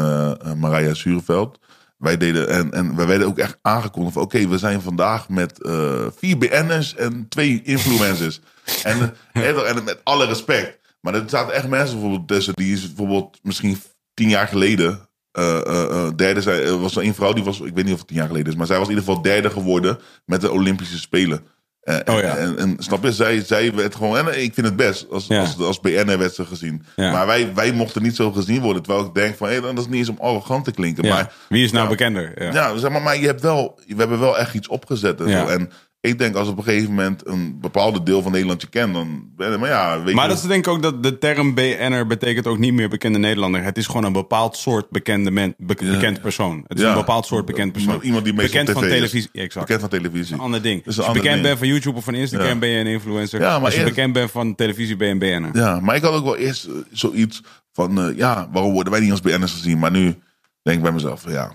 Marija 0.59 0.93
Sureveld. 0.93 1.59
Wij 1.97 2.17
deden, 2.17 2.49
en, 2.49 2.71
en 2.71 2.95
wij 2.95 3.05
werden 3.07 3.27
ook 3.27 3.37
echt 3.37 3.57
aangekondigd 3.61 4.13
van, 4.13 4.23
oké, 4.23 4.47
we 4.47 4.57
zijn 4.57 4.81
vandaag 4.81 5.29
met 5.29 5.61
eh, 5.61 6.05
vier 6.17 6.37
BN'ers 6.37 6.95
en 6.95 7.25
twee 7.29 7.61
influencers. 7.63 8.39
en, 8.83 9.15
eh, 9.33 9.69
en 9.69 9.83
met 9.83 9.99
alle 10.03 10.25
respect. 10.25 10.79
Maar 11.01 11.13
er 11.13 11.23
zaten 11.29 11.53
echt 11.53 11.67
mensen 11.67 11.93
bijvoorbeeld 11.93 12.27
tussen, 12.27 12.53
die 12.53 12.73
is 12.73 12.87
bijvoorbeeld 12.87 13.39
misschien 13.41 13.81
tien 14.13 14.29
jaar 14.29 14.47
geleden 14.47 15.09
eh, 15.31 16.09
derde 16.15 16.41
zij, 16.41 16.65
er 16.65 16.79
was 16.79 16.95
er 16.95 17.01
één 17.01 17.15
vrouw 17.15 17.33
die 17.33 17.43
was, 17.43 17.59
ik 17.59 17.73
weet 17.73 17.83
niet 17.83 17.93
of 17.93 17.99
het 17.99 18.07
tien 18.07 18.17
jaar 18.17 18.27
geleden 18.27 18.51
is, 18.51 18.57
maar 18.57 18.67
zij 18.67 18.77
was 18.77 18.87
in 18.87 18.93
ieder 18.93 19.05
geval 19.05 19.21
derde 19.21 19.49
geworden 19.49 19.99
met 20.25 20.41
de 20.41 20.51
Olympische 20.51 20.99
Spelen. 20.99 21.45
Eh, 21.87 22.15
Oh 22.15 22.19
ja. 22.21 22.35
en, 22.37 22.57
en 22.57 22.75
snap 22.79 23.03
je, 23.03 23.11
zij, 23.13 23.43
zij 23.45 23.73
werd 23.73 23.95
gewoon, 23.95 24.17
en 24.17 24.43
ik 24.43 24.53
vind 24.53 24.65
het 24.67 24.75
best, 24.75 25.05
als, 25.11 25.25
Ja. 25.27 25.39
als, 25.39 25.57
als 25.59 25.79
BN'er 25.79 26.17
werd 26.17 26.33
ze 26.33 26.45
gezien. 26.45 26.85
Ja. 26.95 27.11
Maar 27.11 27.27
wij, 27.27 27.51
wij 27.55 27.71
mochten 27.71 28.03
niet 28.03 28.15
zo 28.15 28.31
gezien 28.31 28.61
worden, 28.61 28.83
terwijl 28.83 29.05
ik 29.05 29.13
denk 29.13 29.37
van, 29.37 29.49
hé, 29.49 29.61
dat 29.61 29.77
is 29.77 29.85
niet 29.87 29.95
eens 29.95 30.09
om 30.09 30.17
arrogant 30.19 30.65
te 30.65 30.71
klinken. 30.71 31.07
Maar 31.07 31.33
Wie 31.49 31.63
is 31.63 31.71
nou 31.71 31.89
bekender? 31.89 32.43
Ja. 32.53 32.77
zeg 32.77 32.91
maar, 32.91 33.01
maar 33.01 33.19
je 33.19 33.25
hebt 33.25 33.41
wel, 33.41 33.79
we 33.87 33.95
hebben 33.95 34.19
wel 34.19 34.37
echt 34.37 34.53
iets 34.53 34.67
opgezet 34.67 35.19
en 35.21 35.27
Ja. 35.27 35.39
zo. 35.45 35.47
En 35.51 35.71
ik 36.01 36.17
denk 36.19 36.35
als 36.35 36.47
op 36.47 36.57
een 36.57 36.63
gegeven 36.63 36.89
moment 36.89 37.27
een 37.27 37.57
bepaalde 37.61 38.03
deel 38.03 38.21
van 38.21 38.31
Nederland 38.31 38.61
je 38.61 38.67
kent, 38.69 38.93
dan 38.93 39.29
ben 39.35 39.51
je, 39.51 39.57
maar 39.57 39.69
ja, 39.69 40.03
weet 40.03 40.13
Maar 40.15 40.23
je. 40.23 40.29
dat 40.29 40.41
is 40.43 40.47
denk 40.47 40.65
ik 40.65 40.71
ook 40.73 40.81
dat 40.81 41.03
de 41.03 41.17
term 41.17 41.53
BN'er 41.53 42.07
betekent 42.07 42.47
ook 42.47 42.57
niet 42.57 42.73
meer 42.73 42.89
bekende 42.89 43.19
Nederlander. 43.19 43.63
Het 43.63 43.77
is 43.77 43.85
gewoon 43.85 44.03
een 44.03 44.13
bepaald 44.13 44.57
soort 44.57 44.89
bekende 44.89 45.31
men, 45.31 45.53
be- 45.57 45.73
bekend 45.79 46.21
persoon. 46.21 46.63
Het 46.67 46.77
is 46.77 46.83
Ja. 46.83 46.89
een 46.89 46.95
bepaald 46.97 47.25
soort 47.25 47.45
bekend 47.45 47.71
persoon. 47.71 47.99
Iemand 48.01 48.23
die 48.23 48.33
meestal 48.33 48.59
bekend 48.59 48.77
van 48.79 48.87
televisie. 48.89 49.29
Ja, 49.31 49.41
exact. 49.41 49.65
Bekend 49.65 49.79
van 49.89 49.99
televisie. 49.99 50.33
Een 50.33 50.39
ander 50.41 50.61
ding. 50.61 50.85
Is 50.85 50.97
Als 50.97 51.07
je 51.07 51.13
bekend 51.13 51.31
ding. 51.33 51.45
bent 51.45 51.57
van 51.57 51.67
YouTube 51.67 51.97
of 51.97 52.03
van 52.03 52.13
Instagram 52.15 52.59
ben 52.59 52.69
je 52.69 52.79
een 52.79 52.87
influencer. 52.87 53.39
Ja, 53.41 53.55
maar 53.55 53.65
Als 53.65 53.73
je 53.73 53.79
eerst- 53.79 53.93
bekend 53.93 54.13
bent 54.13 54.31
van 54.31 54.55
televisie 54.55 54.95
ben 54.95 55.07
je 55.07 55.13
een 55.13 55.19
BN'er. 55.19 55.61
Ja, 55.63 55.79
maar 55.79 55.95
ik 55.95 56.01
had 56.01 56.13
ook 56.13 56.23
wel 56.23 56.37
eerst 56.37 56.65
eh, 56.65 56.71
zoiets 56.91 57.43
van, 57.73 58.01
eh, 58.01 58.17
ja, 58.17 58.49
waarom 58.51 58.71
worden 58.73 58.91
wij 58.91 59.01
niet 59.01 59.11
als 59.11 59.21
BN'ers 59.21 59.51
gezien? 59.53 59.79
Maar 59.79 59.91
nu 59.91 60.15
denk 60.61 60.77
ik 60.77 60.83
bij 60.83 60.91
mezelf 60.91 61.23
ja, 61.31 61.51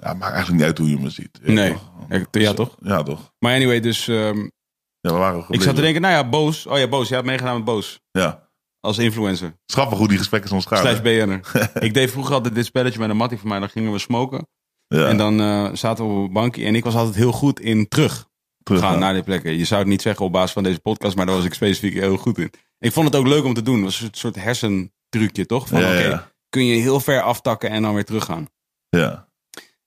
ja 0.00 0.14
maakt 0.14 0.32
eigenlijk 0.32 0.52
niet 0.52 0.62
uit 0.62 0.78
hoe 0.78 0.90
je 0.90 0.98
me 0.98 1.10
ziet. 1.10 1.38
Nee. 1.42 1.76
Ja, 2.08 2.24
ja, 2.30 2.52
toch? 2.52 2.76
Ja, 2.80 3.02
toch? 3.02 3.32
Maar 3.38 3.54
anyway, 3.54 3.80
dus 3.80 4.08
ehm, 4.08 4.38
Ja, 5.00 5.12
we 5.12 5.18
waren 5.18 5.44
ik 5.48 5.62
zat 5.62 5.74
te 5.74 5.80
denken, 5.80 6.00
nou 6.02 6.14
ja, 6.14 6.28
Boos. 6.28 6.66
Oh 6.66 6.78
ja, 6.78 6.88
Boos. 6.88 7.08
Je 7.08 7.14
hebt 7.14 7.26
meegedaan 7.26 7.54
met 7.54 7.64
Boos. 7.64 8.00
Ja, 8.10 8.48
Als 8.80 8.98
influencer. 8.98 9.54
schappig 9.66 9.98
hoe 9.98 10.08
die 10.08 10.18
gesprekken 10.18 10.50
soms 10.50 10.66
gaan. 10.66 10.78
Slash 10.78 11.00
hè? 11.00 11.02
BN'er. 11.02 11.40
ik 11.86 11.94
deed 11.94 12.10
vroeger 12.10 12.34
altijd 12.34 12.54
dit 12.54 12.66
spelletje 12.66 12.98
met 12.98 13.10
een 13.10 13.16
mattie 13.16 13.38
van 13.38 13.48
mij. 13.48 13.58
Dan 13.58 13.68
gingen 13.68 13.92
we 13.92 13.98
smoken. 13.98 14.46
Ja. 14.86 15.06
En 15.06 15.16
dan 15.16 15.40
eh, 15.40 15.68
zaten 15.72 16.06
we 16.06 16.12
op 16.12 16.26
een 16.26 16.32
bankje. 16.32 16.64
En 16.64 16.74
ik 16.74 16.84
was 16.84 16.94
altijd 16.94 17.16
heel 17.16 17.32
goed 17.32 17.60
in 17.60 17.88
terug 17.88 18.28
Teruggaan. 18.62 18.90
gaan 18.90 18.98
naar 19.00 19.12
die 19.14 19.22
plekken. 19.22 19.58
Je 19.58 19.64
zou 19.64 19.80
het 19.80 19.88
niet 19.88 20.02
zeggen 20.02 20.26
op 20.26 20.32
basis 20.32 20.52
van 20.52 20.62
deze 20.62 20.80
podcast, 20.80 21.16
maar 21.16 21.26
daar 21.26 21.34
was 21.34 21.44
ik 21.44 21.54
specifiek 21.54 21.94
heel 21.94 22.16
goed 22.16 22.38
in. 22.38 22.50
Ik 22.78 22.92
vond 22.92 23.06
het 23.06 23.16
ook 23.16 23.26
leuk 23.26 23.44
om 23.44 23.54
te 23.54 23.62
doen. 23.62 23.74
Het 23.74 23.84
was 23.84 24.00
een 24.00 24.08
soort 24.12 24.34
hersentrucje, 24.34 25.46
toch? 25.46 25.68
Van 25.68 25.78
oké, 25.78 26.30
kun 26.48 26.64
je 26.66 26.80
heel 26.80 27.00
ver 27.00 27.22
aftakken 27.22 27.70
en 27.70 27.82
dan 27.82 27.94
weer 27.94 28.04
teruggaan. 28.04 28.48
Ja. 28.88 29.28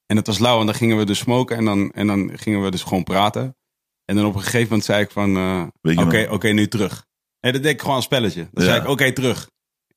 En 0.06 0.16
het 0.16 0.26
was 0.26 0.38
lauw 0.38 0.60
en 0.60 0.66
dan 0.66 0.74
gingen 0.74 0.96
we 0.96 1.04
dus 1.04 1.18
smoken 1.18 1.56
en 1.56 1.64
dan, 1.64 1.90
en 1.92 2.06
dan 2.06 2.30
gingen 2.38 2.62
we 2.62 2.70
dus 2.70 2.82
gewoon 2.82 3.04
praten. 3.04 3.56
En 4.04 4.16
dan 4.16 4.24
op 4.26 4.34
een 4.34 4.40
gegeven 4.42 4.62
moment 4.68 4.84
zei 4.84 5.02
ik 5.02 5.10
van, 5.10 5.36
eh, 5.36 5.62
oké, 6.04 6.20
nog? 6.22 6.30
oké, 6.32 6.48
nu 6.48 6.68
terug. 6.68 7.06
En 7.40 7.52
dat 7.52 7.62
deed 7.62 7.72
ik 7.72 7.80
gewoon 7.80 7.96
een 7.96 8.02
spelletje. 8.02 8.48
Dan 8.52 8.64
Ja. 8.64 8.70
zei 8.70 8.82
ik, 8.82 8.88
oké, 8.88 9.12
terug. 9.12 9.50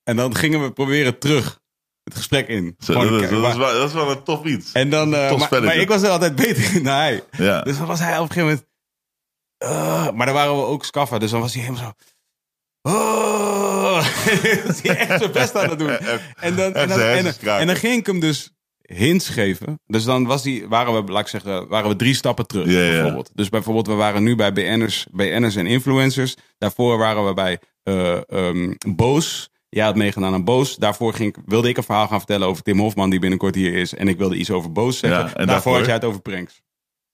En 0.04 0.16
dan 0.16 0.36
gingen 0.36 0.62
we 0.64 0.72
proberen 0.72 1.20
terug 1.20 1.60
het 2.04 2.16
gesprek 2.16 2.48
in. 2.48 2.76
Zo, 2.80 2.94
dat, 2.94 3.04
is, 3.22 3.30
dat, 3.30 3.52
is 3.52 3.58
wel, 3.58 3.74
dat 3.74 3.88
is 3.88 3.94
wel 3.94 4.12
een 4.12 4.24
tof 4.24 4.46
iets. 4.46 4.72
en 4.72 4.90
dan, 4.90 5.16
eh, 5.16 5.30
tof 5.30 5.50
maar, 5.50 5.76
ik 5.76 5.88
was 5.88 6.02
er 6.02 6.10
altijd 6.10 6.36
beter 6.36 6.76
in 6.76 6.84
dan 6.84 6.94
hij. 6.94 7.24
ja. 7.32 7.62
Dus 7.62 7.78
dan 7.78 7.88
was 7.88 8.00
hij 8.00 8.20
op 8.20 8.30
een 8.30 8.32
gegeven 8.34 8.48
moment. 8.48 8.68
"Ah," 9.58 10.16
maar 10.16 10.26
dan 10.26 10.36
waren 10.36 10.56
we 10.56 10.64
ook 10.66 10.86
scaffa, 10.86 11.18
dus 11.18 11.32
dan 11.32 11.42
was 11.42 11.54
hij 11.54 11.64
helemaal 11.64 11.84
zo. 11.84 11.92
Oh, 12.82 14.06
was 14.66 14.82
hij 14.82 14.98
echt 14.98 15.20
zijn 15.20 15.32
best 15.32 15.56
aan 15.56 15.70
het 15.70 15.80
doen. 15.80 15.90
En 16.40 16.56
dan, 16.56 16.74
en, 16.74 16.88
dan, 16.88 17.00
en 17.46 17.68
dan 17.68 17.76
ging 17.76 18.00
ik 18.00 18.06
hem 18.06 18.20
dus 18.20 18.52
hints 18.94 19.30
geven. 19.30 19.80
Dus 19.86 20.04
dan 20.04 20.26
was 20.26 20.44
die, 20.44 20.68
waren 20.68 21.06
we, 21.06 21.12
laat 21.12 21.22
ik 21.22 21.28
zeggen, 21.28 21.68
waren 21.68 21.90
we 21.90 21.96
drie 21.96 22.14
stappen 22.14 22.48
terug. 22.48 22.66
Bijvoorbeeld. 22.66 23.32
Dus 23.34 23.50
bijvoorbeeld, 23.50 23.88
we 23.88 23.94
waren 23.94 24.24
nu 24.24 24.36
bij 24.36 24.54
BN'ers, 24.54 25.08
BN'ers 25.12 25.56
en 25.56 25.66
influencers. 25.68 26.36
Daarvoor 26.58 26.98
waren 26.98 27.26
we 27.26 27.34
bij 27.34 27.60
eh 27.84 28.20
ehm, 28.30 28.74
Boos. 28.96 29.50
Jij 29.70 29.86
had 29.86 29.96
meegedaan 29.96 30.34
aan 30.34 30.44
Boos. 30.44 30.76
Daarvoor 30.76 31.14
ging, 31.14 31.36
ik- 31.38 31.44
wilde 31.46 31.70
ik 31.70 31.78
een 31.78 31.84
verhaal 31.84 32.08
gaan 32.08 32.18
vertellen 32.18 32.48
over 32.48 32.64
Tim 32.64 32.80
Hofman, 32.80 33.10
die 33.10 33.20
binnenkort 33.20 33.56
hier 33.56 33.74
is. 33.74 33.94
En 33.94 34.08
ik 34.08 34.18
wilde 34.18 34.36
iets 34.36 34.52
over 34.52 34.72
Boos 34.72 34.98
zeggen. 35.00 35.20
Ja, 35.20 35.26
en 35.26 35.32
daarvoor, 35.34 35.46
daarvoor? 35.46 35.76
had 35.76 35.86
jij 35.86 35.94
het 35.96 36.04
over 36.06 36.22
pranks. 36.22 36.62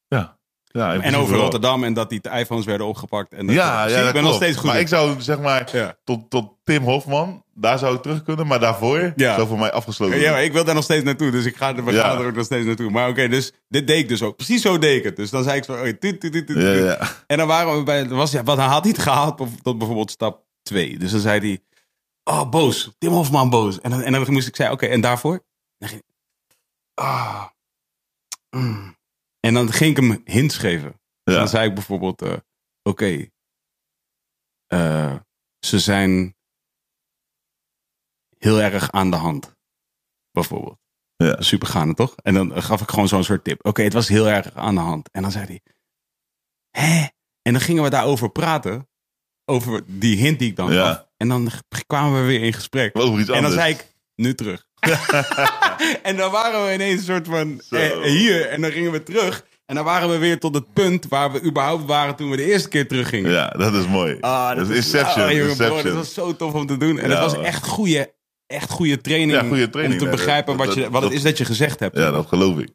ja. 0.08 0.38
Ja 0.76 0.94
En 1.02 1.16
over 1.16 1.32
wel. 1.34 1.42
Rotterdam 1.42 1.84
en 1.84 1.94
dat 1.94 2.10
die 2.10 2.22
iPhones 2.32 2.66
werden 2.66 2.88
opgepakt. 2.88 3.34
En 3.34 3.46
dat 3.46 3.56
Ja, 3.56 3.86
ja, 3.88 4.08
ik 4.08 4.14
ben 4.14 4.24
nog 4.24 4.36
steeds 4.36 4.56
goed. 4.58 4.66
Maar 4.66 4.76
in. 4.76 4.82
ik 4.82 4.88
zou 4.88 5.22
zeg 5.22 5.40
maar 5.40 5.70
Ja. 5.72 5.96
tot, 6.04 6.30
tot 6.30 6.52
Tim 6.64 6.84
Hofman, 6.84 7.44
daar 7.54 7.78
zou 7.80 7.96
ik 7.96 8.02
terug 8.02 8.24
kunnen. 8.24 8.48
Maar 8.48 8.60
daarvoor 8.60 9.14
Ja. 9.16 9.36
zou 9.36 9.48
voor 9.48 9.60
mij 9.60 9.72
afgesloten 9.72 10.20
Ja, 10.20 10.32
maar 10.32 10.44
ik 10.44 10.54
wil 10.54 10.64
daar 10.64 10.76
nog 10.76 10.84
steeds 10.84 11.04
naartoe, 11.04 11.32
dus 11.32 11.46
ik 11.46 11.56
ga, 11.56 11.76
we 11.76 11.92
Ja. 11.92 12.02
gaan 12.08 12.20
er 12.22 12.28
ook 12.28 12.36
nog 12.36 12.46
steeds 12.46 12.66
naartoe. 12.66 12.90
Maar 12.92 13.10
oké, 13.10 13.28
dus 13.28 13.52
dit 13.68 13.88
deed 13.88 14.00
ik 14.00 14.08
dus 14.08 14.22
ook. 14.22 14.36
Precies 14.36 14.62
zo 14.62 14.78
deed 14.78 14.98
ik 14.98 15.04
het. 15.04 15.16
Dus 15.16 15.30
dan 15.30 15.44
zei 15.44 15.58
ik 15.58 15.64
zo, 15.64 15.86
ja. 15.86 16.98
En 17.28 17.38
dan 17.38 17.48
waren 17.48 17.78
we 17.78 17.84
bij, 17.84 18.08
was, 18.08 18.32
ja, 18.32 18.44
wat 18.44 18.58
hij 18.58 18.66
had 18.68 18.84
niet 18.84 18.98
gehaald 18.98 19.38
tot- 19.38 19.78
bijvoorbeeld 19.78 20.12
stap 20.12 20.44
2. 20.64 20.98
Dus 20.98 21.12
dan 21.12 21.20
zei 21.20 21.40
hij, 21.40 21.60
oh 22.24 22.50
boos, 22.50 22.92
Tim 22.98 23.12
Hofman 23.12 23.50
boos. 23.50 23.82
En 23.82 23.90
dan, 23.90 24.02
en 24.02 24.12
dan 24.12 24.32
moest 24.34 24.48
ik 24.48 24.56
zeggen, 24.56 24.76
oké, 24.76 24.86
en 24.86 25.02
daarvoor? 25.02 25.44
Ah, 26.94 27.44
mm. 28.50 28.96
En 29.46 29.54
dan 29.54 29.72
ging 29.72 29.98
ik 29.98 30.04
hem 30.04 30.22
hints 30.26 30.58
geven. 30.58 31.02
Dus 31.24 31.36
dan 31.36 31.48
zei 31.48 31.68
ik 31.68 31.74
bijvoorbeeld, 31.74 32.22
eh, 32.22 32.38
oké, 32.84 33.28
eh, 34.68 35.16
ze 35.60 35.80
zijn 35.80 36.36
heel 38.38 38.62
erg 38.62 38.92
aan 38.92 39.10
de 39.10 39.16
hand. 39.16 39.56
Bijvoorbeeld. 40.32 40.78
Ja. 41.16 41.42
Super 41.42 41.68
gaande, 41.68 41.94
toch? 41.94 42.16
En 42.16 42.34
dan 42.34 42.64
gaf 42.64 42.82
ik 42.82 42.90
gewoon 42.90 43.08
zo'n 43.08 43.24
soort 43.24 43.44
tip. 43.44 43.66
Oké, 43.66 43.82
het 43.82 43.94
was 43.94 44.08
heel 44.08 44.28
erg 44.30 44.54
aan 44.56 44.76
de 44.76 44.82
hand. 44.82 45.12
En 45.12 45.22
dan 45.22 45.32
zei 45.32 45.46
hij, 45.46 45.62
hè? 46.72 47.08
En 47.42 47.52
dan 47.54 47.62
gingen 47.62 47.84
we 47.84 47.90
daarover 47.90 48.30
praten. 48.30 48.90
Over 49.46 49.84
die 50.00 50.18
hint 50.18 50.40
die 50.40 50.50
ik 50.50 50.56
dan 50.56 50.74
Ja. 50.74 50.94
gaf. 50.94 51.08
En 51.18 51.28
dan 51.28 51.50
kwamen 51.88 52.22
we 52.22 52.28
weer 52.28 52.42
in 52.42 52.54
gesprek. 52.54 52.98
Over 52.98 53.20
iets 53.20 53.30
En 53.30 53.34
dan 53.42 53.44
anders. 53.46 53.54
zei 53.54 53.74
ik, 53.74 53.94
nu 54.16 54.36
terug. 54.36 54.68
en 56.10 56.16
dan 56.18 56.32
waren 56.32 56.66
we 56.66 56.74
ineens 56.74 57.00
een 57.00 57.06
soort 57.06 57.28
van 57.28 57.62
eh, 57.70 58.02
hier. 58.02 58.48
En 58.48 58.62
dan 58.62 58.72
gingen 58.72 58.92
we 58.92 59.04
terug. 59.04 59.46
En 59.66 59.76
dan 59.76 59.84
waren 59.84 60.10
we 60.10 60.18
weer 60.18 60.40
tot 60.40 60.56
het 60.56 60.74
punt 60.74 61.06
waar 61.10 61.32
we 61.32 61.44
überhaupt 61.44 61.86
waren 61.86 62.16
toen 62.16 62.30
we 62.30 62.36
de 62.36 62.44
eerste 62.46 62.70
keer 62.70 62.88
teruggingen. 62.88 63.32
Ja, 63.32 63.48
dat 63.50 63.74
is 63.74 63.88
mooi. 63.88 64.18
Ah, 64.22 64.56
dat 64.56 64.70
is 64.70 64.76
Inception. 64.76 65.36
jongen, 65.36 65.56
bro, 65.58 65.66
Inception. 65.66 65.84
dat 65.84 65.94
was 65.94 66.14
zo 66.14 66.36
tof 66.36 66.54
om 66.54 66.66
te 66.66 66.78
doen. 66.78 67.00
En 67.00 67.10
Ja, 67.10 67.20
dat 67.20 67.32
was 67.34 67.44
echt 67.44 67.68
goede, 67.68 68.14
echt 68.48 68.70
goede 68.70 69.02
training, 69.02 69.32
Ja, 69.42 69.48
goede 69.48 69.70
training, 69.70 70.02
om 70.02 70.08
te 70.08 70.16
begrijpen 70.16 70.58
dat- 70.58 70.66
wat, 70.66 70.76
je, 70.76 70.82
dat- 70.82 70.92
wat 70.92 71.02
het 71.02 71.12
dat- 71.12 71.20
is 71.20 71.26
dat 71.26 71.38
je 71.38 71.46
gezegd 71.46 71.80
hebt. 71.80 71.98
Ja, 71.98 72.12
dat 72.12 72.28
geloof 72.28 72.58
ik. 72.58 72.68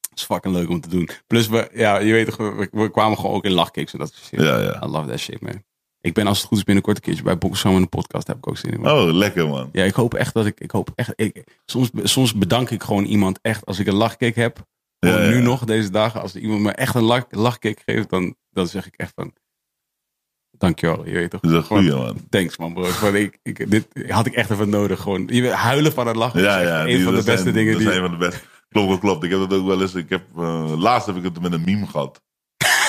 Dat 0.00 0.18
is 0.18 0.24
fucking 0.24 0.54
leuk 0.54 0.68
om 0.68 0.80
te 0.80 0.88
doen. 0.88 1.08
Plus, 1.26 1.48
we, 1.48 1.68
ja, 1.72 1.98
je 1.98 2.12
weet 2.12 2.36
we, 2.36 2.68
we 2.72 2.90
kwamen 2.90 3.18
gewoon 3.18 3.34
ook 3.36 3.44
in 3.44 3.52
lachkicks 3.52 3.92
en 3.92 3.98
dat 3.98 4.12
soort 4.14 4.24
shit. 4.26 4.40
Ja, 4.40 4.58
ja. 4.60 4.82
I 4.84 4.86
love 4.90 5.08
that 5.08 5.18
shit, 5.18 5.40
man. 5.40 5.62
Ik 6.04 6.14
ben 6.14 6.26
als 6.26 6.38
het 6.38 6.46
goed 6.46 6.58
is 6.58 6.64
binnenkort 6.64 6.96
een 6.96 7.02
keertje 7.02 7.22
bij 7.22 7.38
Bokkelsam 7.38 7.74
in 7.74 7.80
de 7.80 7.86
podcast. 7.86 8.26
Heb 8.26 8.36
ik 8.36 8.48
ook 8.48 8.56
zin 8.56 8.70
in. 8.72 8.86
Oh, 8.86 9.12
lekker 9.12 9.48
man. 9.48 9.68
Ja, 9.72 9.84
ik 9.84 9.94
hoop 9.94 10.14
echt 10.14 10.34
dat 10.34 10.46
ik, 10.46 10.60
ik 10.60 10.70
hoop 10.70 10.90
echt, 10.94 11.12
ik, 11.16 11.44
soms, 11.66 11.90
soms 12.02 12.34
bedank 12.34 12.70
ik 12.70 12.82
gewoon 12.82 13.04
iemand 13.04 13.38
echt 13.42 13.66
als 13.66 13.78
ik 13.78 13.86
een 13.86 13.94
lachkick 13.94 14.36
heb. 14.36 14.66
Ja, 14.98 15.22
ja. 15.22 15.28
nu 15.28 15.40
nog, 15.40 15.64
deze 15.64 15.90
dagen, 15.90 16.20
als 16.20 16.34
iemand 16.34 16.60
me 16.60 16.72
echt 16.72 16.94
een 16.94 17.02
lach, 17.02 17.24
lachkick 17.30 17.82
geeft, 17.86 18.10
dan, 18.10 18.36
dan 18.50 18.66
zeg 18.66 18.86
ik 18.86 18.94
echt 18.96 19.12
van, 19.14 19.32
dankjewel, 20.50 21.06
je 21.06 21.12
weet 21.12 21.30
toch. 21.30 21.40
Dat 21.40 21.50
is 21.50 21.56
een 21.56 21.64
Gewoon, 21.64 21.82
goeie 21.82 22.04
man. 22.04 22.28
Thanks 22.30 22.56
man 22.56 22.74
bro. 22.74 22.82
Gewoon, 22.82 23.16
ik, 23.16 23.38
ik, 23.42 23.70
dit 23.70 23.86
had 24.08 24.26
ik 24.26 24.34
echt 24.34 24.50
even 24.50 24.68
nodig. 24.68 25.00
Gewoon, 25.00 25.26
je 25.26 25.50
huilen 25.50 25.92
van 25.92 26.06
het 26.06 26.16
lachen 26.16 26.40
Ja, 26.40 26.58
is 26.58 26.68
ja. 26.68 26.86
een 26.86 27.02
van 27.02 27.14
de 27.14 27.22
beste 27.22 27.42
zijn, 27.42 27.54
dingen 27.54 27.72
dat 27.72 27.80
die... 27.80 27.90
zijn 27.90 28.02
van 28.02 28.10
de 28.10 28.16
beste. 28.16 28.40
Klopt, 28.68 28.86
klopt, 28.86 29.00
klopt. 29.00 29.24
Ik 29.24 29.30
heb 29.30 29.38
dat 29.38 29.58
ook 29.58 29.66
wel 29.66 29.80
eens. 29.80 29.94
Ik 29.94 30.08
heb, 30.08 30.22
eh, 30.36 30.78
laatst 30.78 31.06
heb 31.06 31.16
ik 31.16 31.22
het 31.22 31.40
met 31.40 31.52
een 31.52 31.64
meme 31.64 31.86
gehad. 31.86 32.22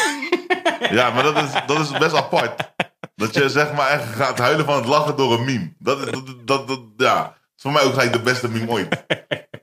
ja, 0.98 1.10
maar 1.10 1.24
dat 1.24 1.44
is, 1.44 1.52
dat 1.68 1.80
is 1.80 1.98
best 1.98 2.14
apart. 2.16 2.74
Dat 3.16 3.34
je 3.34 3.50
zeg 3.50 3.74
maar 3.74 3.90
echt 3.90 4.16
gaat 4.16 4.38
huilen 4.38 4.66
van 4.66 4.76
het 4.76 4.86
lachen 4.86 5.16
door 5.16 5.34
een 5.34 5.46
meme. 5.46 5.74
Dat, 5.80 6.14
dat, 6.14 6.48
dat, 6.48 6.68
dat, 6.68 6.82
ja. 6.98 7.38
Is 7.56 7.62
voor 7.62 7.72
mij 7.72 7.84
ook 7.84 7.94
gelijk 7.94 8.14
de 8.14 8.22
beste 8.22 8.50
meme 8.50 8.70
ooit. 8.72 9.06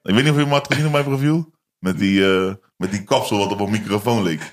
Ik 0.02 0.14
weet 0.14 0.14
niet 0.14 0.31
of 0.31 0.36
je 0.36 0.43
hem 0.43 0.52
had 0.52 0.66
gezien 0.66 0.86
op 0.86 0.93
mijn 0.93 1.05
profiel. 1.05 1.51
Met 1.78 1.98
die, 1.98 2.35
eh, 2.35 2.55
met 2.77 2.90
die 2.90 3.05
kapsel 3.05 3.39
wat 3.39 3.52
op 3.52 3.60
een 3.60 3.70
microfoon 3.70 4.23
leek. 4.23 4.52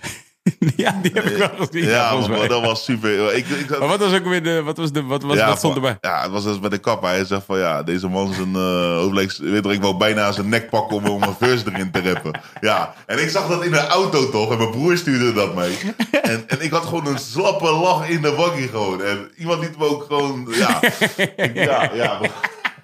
ja, 0.75 0.99
die 1.01 1.11
heb 1.13 1.23
ik 1.23 1.37
wel 1.37 1.49
gezien. 1.67 1.89
Ja, 1.89 2.27
maar 2.27 2.47
dat 2.47 2.61
was 2.65 2.83
super. 2.83 3.35
Ik, 3.35 3.47
ik, 3.47 3.69
Maar 3.79 3.87
wat 3.87 3.99
was 3.99 4.13
ook 4.13 4.23
weer 4.25 4.43
de, 4.43 4.61
wat 4.63 4.77
was 4.77 4.91
de, 4.91 5.03
wat, 5.03 5.23
was, 5.23 5.37
ja, 5.37 5.47
wat 5.47 5.57
stond 5.57 5.75
erbij? 5.75 5.97
Ja, 6.01 6.21
het 6.21 6.31
was 6.31 6.43
dus 6.43 6.59
met 6.59 6.71
de 6.71 6.77
kap. 6.77 7.01
Hij 7.01 7.25
zegt 7.25 7.43
van 7.45 7.57
ja, 7.59 7.83
deze 7.83 8.07
man 8.07 8.29
is 8.29 8.37
een 8.37 8.53
uh. 8.55 9.13
Weet 9.13 9.63
je, 9.63 9.71
ik 9.73 9.81
wou 9.81 9.97
bijna 9.97 10.31
zijn 10.31 10.49
nek 10.49 10.69
pakken 10.69 10.97
om, 10.97 11.05
om 11.05 11.23
een 11.23 11.35
verse 11.39 11.65
erin 11.73 11.91
te 11.91 12.11
rappen. 12.13 12.41
Ja, 12.61 12.93
en 13.05 13.21
ik 13.21 13.29
zag 13.29 13.47
dat 13.47 13.63
in 13.63 13.71
de 13.71 13.87
auto 13.87 14.29
toch. 14.29 14.51
En 14.51 14.57
mijn 14.57 14.69
broer 14.71 14.97
stuurde 14.97 15.33
dat 15.33 15.55
mee. 15.55 15.77
En, 16.21 16.43
en 16.47 16.61
ik 16.61 16.71
had 16.71 16.85
gewoon 16.85 17.07
een 17.07 17.19
slappe 17.19 17.71
lach 17.71 18.09
in 18.09 18.21
de 18.21 18.35
waggie 18.35 18.67
gewoon. 18.67 19.03
En 19.03 19.31
iemand 19.37 19.59
liet 19.61 19.77
me 19.77 19.85
ook 19.85 20.03
gewoon, 20.07 20.47
ja. 20.51 20.81
ik- 20.81 21.55
ja, 21.69 21.91
ja. 21.93 22.19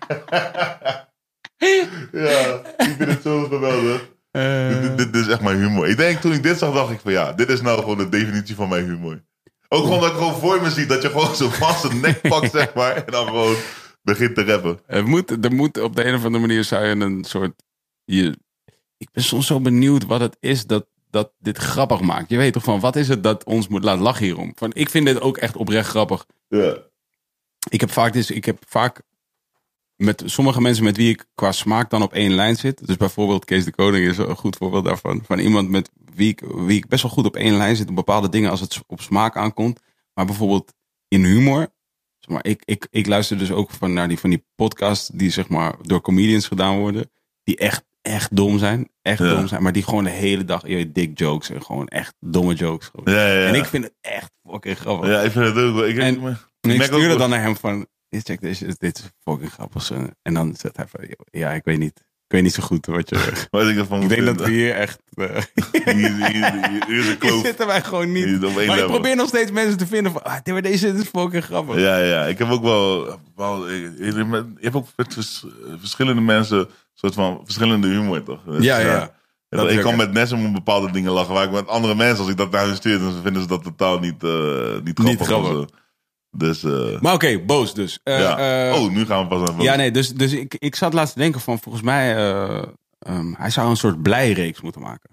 ja, 2.11 2.61
ik 2.77 2.93
vind 2.97 3.09
het 3.09 3.21
zo 3.23 3.43
geweldig. 3.49 4.13
Eh, 4.35 4.81
Dit, 4.81 4.97
dit, 4.97 5.13
dit 5.13 5.25
is 5.25 5.27
echt 5.31 5.41
mijn 5.41 5.57
humor. 5.57 5.87
Ik 5.87 5.97
denk 5.97 6.19
toen 6.19 6.31
ik 6.33 6.43
dit 6.43 6.57
zag, 6.57 6.73
dacht 6.73 6.91
ik 6.91 6.99
van 6.99 7.11
ja, 7.11 7.33
dit 7.33 7.49
is 7.49 7.61
nou 7.61 7.79
gewoon 7.79 7.97
de 7.97 8.09
definitie 8.09 8.55
van 8.55 8.69
mijn 8.69 8.85
humor. 8.85 9.23
Ook 9.67 9.83
gewoon 9.83 9.99
dat 9.99 10.11
ik 10.11 10.17
gewoon 10.17 10.35
voor 10.35 10.61
me 10.61 10.69
zie 10.69 10.85
dat 10.85 11.01
je 11.01 11.09
gewoon 11.09 11.35
zo 11.35 11.49
vast 11.49 11.83
een 11.83 11.99
nek 11.99 12.21
pakt, 12.21 12.51
zeg 12.51 12.73
maar. 12.73 12.95
En 12.95 13.11
dan 13.11 13.25
gewoon 13.25 13.55
begint 14.01 14.35
te 14.35 14.43
rappen. 14.43 14.79
Er 14.87 15.07
moet, 15.07 15.45
er 15.45 15.53
moet 15.53 15.79
op 15.79 15.95
de 15.95 16.05
een 16.05 16.13
of 16.15 16.25
andere 16.25 16.47
manier 16.47 16.63
zou 16.63 16.85
je 16.85 16.95
een 16.95 17.23
soort. 17.23 17.51
Je, 18.03 18.37
ik 18.97 19.07
ben 19.11 19.23
soms 19.23 19.47
zo 19.47 19.59
benieuwd 19.61 20.05
wat 20.05 20.19
het 20.19 20.37
is 20.39 20.65
dat, 20.65 20.85
dat 21.09 21.31
dit 21.39 21.57
grappig 21.57 22.01
maakt. 22.01 22.29
Je 22.29 22.37
weet 22.37 22.53
toch 22.53 22.63
van 22.63 22.79
wat 22.79 22.95
is 22.95 23.07
het 23.07 23.23
dat 23.23 23.43
ons 23.43 23.67
moet 23.67 23.83
laten 23.83 24.01
lachen 24.01 24.25
hierom? 24.25 24.51
Van, 24.55 24.71
ik 24.73 24.89
vind 24.89 25.05
dit 25.05 25.21
ook 25.21 25.37
echt 25.37 25.55
oprecht 25.55 25.89
grappig. 25.89 26.25
Ja. 26.47 26.77
Ik 27.69 27.79
heb 27.81 27.91
vaak, 27.91 28.13
dus, 28.13 28.31
ik 28.31 28.45
heb 28.45 28.57
vaak 28.67 29.01
met 29.97 30.23
sommige 30.25 30.61
mensen 30.61 30.83
met 30.83 30.97
wie 30.97 31.09
ik 31.09 31.25
qua 31.35 31.51
smaak 31.51 31.89
dan 31.89 32.01
op 32.01 32.13
één 32.13 32.31
lijn 32.33 32.55
zit. 32.55 32.87
Dus 32.87 32.97
bijvoorbeeld 32.97 33.45
Kees 33.45 33.65
de 33.65 33.71
Koning 33.71 34.07
is 34.07 34.17
een 34.17 34.35
goed 34.35 34.55
voorbeeld 34.55 34.85
daarvan. 34.85 35.21
Van 35.25 35.39
iemand 35.39 35.69
met 35.69 35.91
wie 36.13 36.29
ik, 36.29 36.41
wie 36.55 36.77
ik 36.77 36.87
best 36.87 37.01
wel 37.03 37.11
goed 37.11 37.25
op 37.25 37.35
één 37.35 37.57
lijn 37.57 37.75
zit 37.75 37.89
op 37.89 37.95
bepaalde 37.95 38.29
dingen 38.29 38.49
als 38.49 38.59
het 38.59 38.79
op 38.87 39.01
smaak 39.01 39.37
aankomt. 39.37 39.79
Maar 40.13 40.25
bijvoorbeeld 40.25 40.73
in 41.07 41.23
humor. 41.23 41.73
Zeg 42.19 42.33
maar, 42.33 42.45
ik, 42.45 42.61
ik, 42.65 42.87
ik 42.91 43.07
luister 43.07 43.37
dus 43.37 43.51
ook 43.51 43.71
van 43.71 43.93
naar 43.93 44.07
die, 44.07 44.19
van 44.19 44.29
die 44.29 44.45
podcasts 44.55 45.09
die 45.13 45.29
zeg 45.29 45.47
maar 45.47 45.75
door 45.81 46.01
comedians 46.01 46.47
gedaan 46.47 46.77
worden. 46.77 47.11
Die 47.43 47.57
echt, 47.57 47.83
echt 48.01 48.35
dom 48.35 48.57
zijn. 48.57 48.89
Echt 49.01 49.19
Ja. 49.19 49.35
dom 49.35 49.47
zijn. 49.47 49.63
Maar 49.63 49.71
die 49.71 49.83
gewoon 49.83 50.03
de 50.03 50.09
hele 50.09 50.45
dag 50.45 50.61
dick 50.87 51.17
jokes 51.19 51.49
en 51.49 51.63
gewoon 51.63 51.87
echt 51.87 52.13
domme 52.19 52.53
jokes. 52.53 52.91
Ja, 53.03 53.27
ja. 53.31 53.45
En 53.47 53.55
ik 53.55 53.65
vind 53.65 53.83
het 53.83 53.93
echt 54.01 54.31
fucking 54.49 54.77
grappig. 54.77 55.09
Ja, 55.09 55.21
ik 55.21 55.31
vind 55.31 55.45
het 55.45 55.57
ook 55.57 55.75
wel. 55.75 55.87
Ik, 55.87 55.97
En- 55.97 56.15
ik, 56.61 56.71
ik 56.71 56.81
ook 56.81 56.83
stuurde 56.83 57.15
dan 57.17 57.29
naar 57.29 57.41
hem 57.41 57.55
van, 57.55 57.79
"Dit- 57.79 57.87
check, 58.23 58.41
dit 58.41 58.61
is, 58.61 58.77
dit 58.77 58.97
is 58.97 59.03
fucking 59.23 59.51
grappig. 59.51 59.83
zo." 59.83 60.07
En 60.21 60.33
dan 60.33 60.55
zegt 60.57 60.77
hij 60.77 60.85
van, 60.87 60.99
ja, 61.31 61.51
ik 61.51 61.63
weet 61.63 61.77
niet. 61.79 62.03
Ik 62.27 62.31
weet 62.31 62.43
niet 62.43 62.53
zo 62.53 62.63
goed 62.63 62.85
wat 62.85 63.09
je... 63.09 63.31
wat 63.51 63.67
ik 63.67 63.77
ervan 63.77 64.01
ik 64.01 64.09
denk 64.09 64.25
dat 64.25 64.41
we 64.41 64.51
hier 64.51 64.73
echt... 64.75 64.99
eh, 65.13 65.25
Hier, 65.95 65.95
hier, 65.95 66.31
hier, 66.31 66.85
hier 66.87 66.97
is 66.97 66.97
een 66.97 67.03
hier 67.05 67.17
kloof. 67.17 67.45
zitten 67.45 67.67
wij 67.67 67.81
gewoon 67.81 68.11
niet. 68.11 68.39
Maar 68.67 68.77
ik 68.79 68.85
probeer 68.85 69.15
nog 69.15 69.27
steeds 69.27 69.51
mensen 69.51 69.77
te 69.77 69.87
vinden 69.87 70.11
van, 70.11 70.23
ah, 70.23 70.35
dit- 70.43 70.53
maar 70.53 70.61
deze 70.61 70.87
is 70.87 71.07
fucking 71.07 71.43
grappig. 71.43 71.75
Ja, 71.79 71.97
ja, 71.97 72.25
ik 72.25 72.37
heb 72.37 72.49
ook 72.49 72.63
wel. 72.63 73.19
wel 73.35 73.69
je, 73.69 73.93
je 73.97 74.45
hebt 74.59 74.75
ook 74.75 74.87
met 74.95 75.13
vers- 75.13 75.45
verschillende 75.79 76.21
mensen, 76.21 76.67
soort 76.93 77.13
van 77.13 77.41
verschillende 77.43 77.87
humor, 77.87 78.23
toch? 78.23 78.43
Dus, 78.45 78.63
Ja, 78.63 78.77
ja. 78.79 79.13
Dat 79.49 79.71
ik 79.71 79.79
kan 79.81 79.95
met 79.95 80.11
Nessum 80.11 80.45
om 80.45 80.53
bepaalde 80.53 80.91
dingen 80.91 81.11
lachen, 81.11 81.33
waar 81.33 81.45
ik 81.45 81.51
met 81.51 81.67
andere 81.67 81.95
mensen, 81.95 82.19
als 82.19 82.29
ik 82.29 82.37
dat 82.37 82.51
naar 82.51 82.65
hun 82.65 82.75
stuur, 82.75 82.99
dan 82.99 83.21
vinden 83.23 83.41
ze 83.41 83.47
dat 83.47 83.63
totaal 83.63 83.99
niet, 83.99 84.23
eh, 84.23 84.81
niet 84.83 84.99
grappig. 84.99 85.25
grappig. 85.27 85.69
Dus, 86.37 86.63
eh, 86.63 86.99
Maar 87.01 87.13
oké, 87.13 87.39
boos 87.39 87.73
dus. 87.73 87.99
Eh, 88.03 88.19
ja. 88.19 88.69
eh, 88.71 88.81
oh, 88.81 88.91
nu 88.91 89.05
gaan 89.05 89.21
we 89.21 89.27
pas 89.27 89.49
aan 89.49 89.61
Ja, 89.61 89.75
nee, 89.75 89.91
dus, 89.91 90.09
dus 90.13 90.31
ik, 90.33 90.55
ik 90.59 90.75
zat 90.75 90.93
laatst 90.93 91.13
te 91.13 91.19
denken 91.19 91.41
van, 91.41 91.59
volgens 91.59 91.83
mij... 91.83 92.15
eh, 92.15 92.63
ehm, 92.99 93.33
hij 93.37 93.49
zou 93.49 93.69
een 93.69 93.77
soort 93.77 94.01
blijreeks 94.01 94.61
moeten 94.61 94.81
maken. 94.81 95.09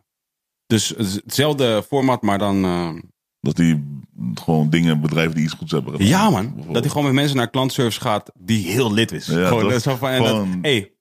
Dus 0.66 0.88
het- 0.88 1.20
hetzelfde 1.24 1.82
format, 1.88 2.22
maar 2.22 2.38
dan... 2.38 2.64
ehm, 2.64 2.98
Dat 3.40 3.56
die 3.56 4.00
gewoon 4.34 4.70
dingen, 4.70 5.00
bedrijven 5.00 5.34
die 5.34 5.44
iets 5.44 5.54
goeds 5.54 5.72
hebben 5.72 5.92
gedaan. 5.92 6.06
ja 6.08 6.30
man, 6.30 6.54
dat 6.70 6.80
hij 6.82 6.88
gewoon 6.90 7.04
met 7.06 7.14
mensen 7.14 7.36
naar 7.36 7.50
klantservice 7.50 8.00
gaat 8.00 8.30
die 8.38 8.66
heel 8.66 8.92
lid 8.92 9.12
is. 9.12 9.26
Ja, 9.26 9.32
gewoon, 9.46 9.50
toch? 9.60 9.68
dat 9.68 9.78
is 9.78 9.82
zo 9.82 9.96
van, 9.96 10.08
en 10.08 10.22
dat, 10.22 10.46
hey, 10.62 10.92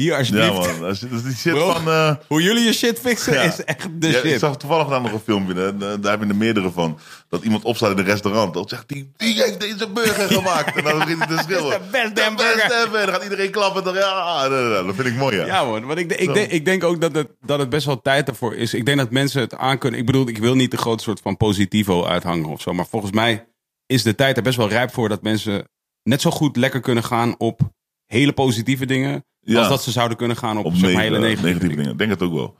hier 0.00 0.10
Ja 0.12 0.18
alsjeblieft. 0.18 0.78
man, 0.80 0.84
als 0.88 1.00
die 1.00 1.34
shit 1.34 1.52
Bro. 1.52 1.72
van... 1.72 1.88
eh, 1.88 2.14
Hoe 2.28 2.42
jullie 2.42 2.64
je 2.64 2.72
shit 2.72 2.98
fixen 2.98 3.32
Ja. 3.32 3.42
is 3.42 3.64
echt 3.64 3.88
de 4.00 4.08
ja, 4.08 4.18
ik 4.18 4.24
shit. 4.30 4.38
zag 4.38 4.56
toevallig 4.56 4.88
daar 4.88 5.00
nog 5.00 5.12
een 5.12 5.20
filmpje, 5.20 5.54
hè, 5.54 5.76
daar 5.76 6.00
daar 6.00 6.10
heb 6.12 6.22
je 6.22 6.28
er 6.28 6.36
meerdere 6.36 6.70
van. 6.70 6.98
Dat 7.28 7.42
iemand 7.42 7.64
opstaat 7.64 7.90
in 7.90 7.98
een 7.98 8.04
restaurant. 8.04 8.54
Dat 8.54 8.68
zegt 8.68 8.84
hij, 8.86 9.08
die 9.16 9.42
heeft 9.42 9.60
deze 9.60 9.88
burger 9.90 10.28
gemaakt. 10.28 10.76
En 10.76 10.84
dan 10.84 10.98
begint 10.98 11.24
hij 11.24 11.36
te 11.36 11.42
schreeuwen. 11.42 11.72
Is 11.72 11.78
de 11.78 11.88
best 11.90 12.14
"De 12.14 12.20
damn 12.20 12.36
burger." 12.36 12.56
best 12.68 12.86
ever. 12.86 13.06
Dan 13.06 13.14
gaat 13.14 13.22
iedereen 13.22 13.50
klappen. 13.50 13.84
Dan, 13.84 13.94
ja, 13.94 14.48
dat 14.82 14.94
vind 14.94 15.06
ik 15.08 15.14
mooi 15.16 15.36
ja. 15.36 15.46
Ja 15.46 15.64
man, 15.64 15.84
want 15.86 15.98
ik, 15.98 16.12
ik, 16.12 16.34
denk, 16.34 16.50
ik 16.50 16.64
denk 16.64 16.84
ook 16.84 17.00
dat 17.00 17.14
het, 17.14 17.28
dat 17.46 17.58
het 17.58 17.68
best 17.68 17.86
wel 17.86 18.02
tijd 18.02 18.28
ervoor 18.28 18.54
is. 18.54 18.74
Ik 18.74 18.86
denk 18.86 18.98
dat 18.98 19.10
mensen 19.10 19.40
het 19.40 19.54
aankunnen. 19.54 20.00
Ik 20.00 20.06
bedoel, 20.06 20.28
ik 20.28 20.38
wil 20.38 20.54
niet 20.54 20.70
de 20.70 20.76
grote 20.76 21.02
soort 21.02 21.20
van 21.20 21.36
positivo 21.36 22.04
uithangen 22.04 22.48
of 22.48 22.60
zo. 22.60 22.72
Maar 22.72 22.86
volgens 22.86 23.12
mij 23.12 23.46
is 23.86 24.02
de 24.02 24.14
tijd 24.14 24.36
er 24.36 24.42
best 24.42 24.56
wel 24.56 24.68
rijp 24.68 24.92
voor 24.92 25.08
dat 25.08 25.22
mensen 25.22 25.68
net 26.02 26.20
zo 26.20 26.30
goed 26.30 26.56
lekker 26.56 26.80
kunnen 26.80 27.04
gaan 27.04 27.34
op 27.38 27.60
hele 28.06 28.32
positieve 28.32 28.86
dingen. 28.86 29.24
Ja. 29.52 29.58
Als 29.58 29.68
dat 29.68 29.82
ze 29.82 29.90
zouden 29.90 30.16
kunnen 30.16 30.36
gaan 30.36 30.58
op, 30.58 30.64
Op 30.64 30.72
hele 30.72 30.94
negatieve, 30.94 31.42
negatieve 31.42 31.76
dingen. 31.76 31.90
Ik 31.92 31.98
denk 31.98 32.10
het 32.10 32.22
ook 32.22 32.32
wel. 32.32 32.56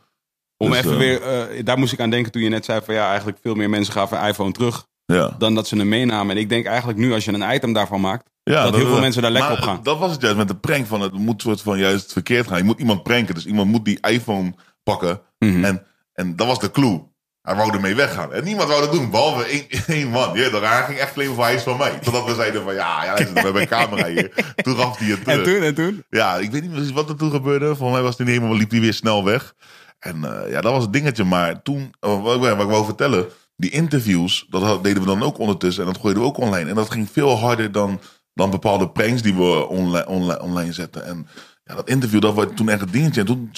Om 0.56 0.70
Dus, 0.70 0.78
even 0.78 0.92
eh, 0.92 0.96
weer, 0.98 1.22
eh, 1.22 1.64
daar 1.64 1.78
moest 1.78 1.92
ik 1.92 2.00
aan 2.00 2.10
denken 2.10 2.32
toen 2.32 2.42
je 2.42 2.48
net 2.48 2.64
zei 2.64 2.80
van 2.84 2.94
ja, 2.94 3.08
eigenlijk 3.08 3.38
veel 3.42 3.54
meer 3.54 3.70
mensen 3.70 3.92
gaven 3.92 4.18
een 4.22 4.28
iPhone 4.28 4.52
terug 4.52 4.86
Ja. 5.06 5.34
dan 5.38 5.54
dat 5.54 5.68
ze 5.68 5.76
hem 5.76 5.88
meenamen. 5.88 6.36
En 6.36 6.42
ik 6.42 6.48
denk 6.48 6.66
eigenlijk 6.66 6.98
nu 6.98 7.12
als 7.12 7.24
je 7.24 7.32
een 7.32 7.54
item 7.54 7.72
daarvan 7.72 8.00
maakt, 8.00 8.30
Ja, 8.42 8.62
dat 8.64 8.76
heel 8.76 8.86
veel 8.86 9.00
mensen 9.00 9.22
daar 9.22 9.30
lekker 9.30 9.52
op 9.52 9.58
gaan. 9.58 9.80
Dat 9.82 9.98
was 9.98 10.10
het 10.12 10.20
juist 10.20 10.36
met 10.36 10.48
de 10.48 10.56
prank 10.56 10.86
van 10.86 11.00
het 11.00 11.12
moet 11.12 11.42
soort 11.42 11.60
van 11.60 11.78
juist 11.78 12.12
verkeerd 12.12 12.46
gaan. 12.46 12.58
Je 12.58 12.64
moet 12.64 12.78
iemand 12.80 13.02
pranken, 13.02 13.34
dus 13.34 13.46
iemand 13.46 13.70
moet 13.70 13.84
die 13.84 14.00
iPhone 14.08 14.54
pakken. 14.82 15.20
Mhm. 15.38 15.64
En, 15.64 15.86
en 16.12 16.36
dat 16.36 16.46
was 16.46 16.58
de 16.58 16.70
clue. 16.70 17.02
Hij 17.46 17.54
wou 17.56 17.72
ermee 17.74 17.94
weggaan. 17.94 18.32
En 18.32 18.44
niemand 18.44 18.68
wou 18.68 18.80
dat 18.80 18.92
doen, 18.92 19.10
behalve 19.10 19.44
één, 19.44 19.64
één 19.86 20.08
man. 20.08 20.34
Ja, 20.38 20.50
hij 20.60 20.82
ging 20.84 20.98
echt 20.98 21.12
claimen 21.12 21.36
van 21.36 21.44
hij 21.44 21.54
is 21.54 21.62
van 21.62 21.76
mij. 21.76 21.98
Totdat 22.02 22.24
we 22.24 22.34
zeiden 22.34 22.62
van 22.62 22.74
ja, 22.74 23.04
ja 23.04 23.14
we 23.14 23.40
hebben 23.40 23.62
een 23.62 23.68
camera 23.68 24.06
hier. 24.06 24.32
Toen 24.62 24.76
gaf 24.76 24.98
hij 24.98 25.08
het 25.08 25.24
terug. 25.24 25.38
en 25.38 25.44
toen, 25.44 25.62
en 25.62 25.74
toen? 25.74 26.04
Ja, 26.10 26.36
ik 26.36 26.50
weet 26.50 26.62
niet 26.62 26.72
precies 26.72 26.92
wat 26.92 27.08
er 27.08 27.16
toen 27.16 27.30
gebeurde. 27.30 27.66
Volgens 27.66 27.92
mij 27.92 28.02
was 28.02 28.16
hij 28.16 28.26
niet 28.26 28.34
helemaal, 28.34 28.56
liep 28.56 28.70
hij 28.70 28.80
weer 28.80 28.94
snel 28.94 29.24
weg. 29.24 29.54
En 29.98 30.24
eh, 30.44 30.50
ja, 30.50 30.60
dat 30.60 30.72
was 30.72 30.82
het 30.82 30.92
dingetje. 30.92 31.24
Maar 31.24 31.62
toen, 31.62 31.94
eh, 32.00 32.22
wat, 32.22 32.34
ik- 32.34 32.40
wat 32.40 32.60
ik 32.60 32.68
wou 32.70 32.84
vertellen, 32.84 33.26
die 33.56 33.70
interviews, 33.70 34.46
dat 34.50 34.84
deden 34.84 35.02
we 35.02 35.08
dan 35.08 35.22
ook 35.22 35.38
ondertussen. 35.38 35.84
En 35.86 35.92
dat 35.92 36.00
gooiden 36.00 36.22
we 36.22 36.28
ook 36.28 36.38
online. 36.38 36.68
En 36.70 36.74
dat 36.76 36.90
ging 36.90 37.08
veel 37.12 37.38
harder 37.38 37.72
dan, 37.72 38.00
dan 38.34 38.50
bepaalde 38.50 38.88
pranks 38.88 39.22
die 39.22 39.34
we 39.34 39.66
online, 39.68 40.06
online, 40.06 40.40
online 40.42 40.72
zetten. 40.72 41.04
En 41.06 41.26
ja, 41.68 41.74
dat 41.74 41.88
interview, 41.88 42.20
dat 42.20 42.34
was 42.34 42.46
toen 42.54 42.68
echt 42.68 42.80
het 42.80 42.92
dingetje. 42.92 43.20
En 43.20 43.26
toen 43.26 43.50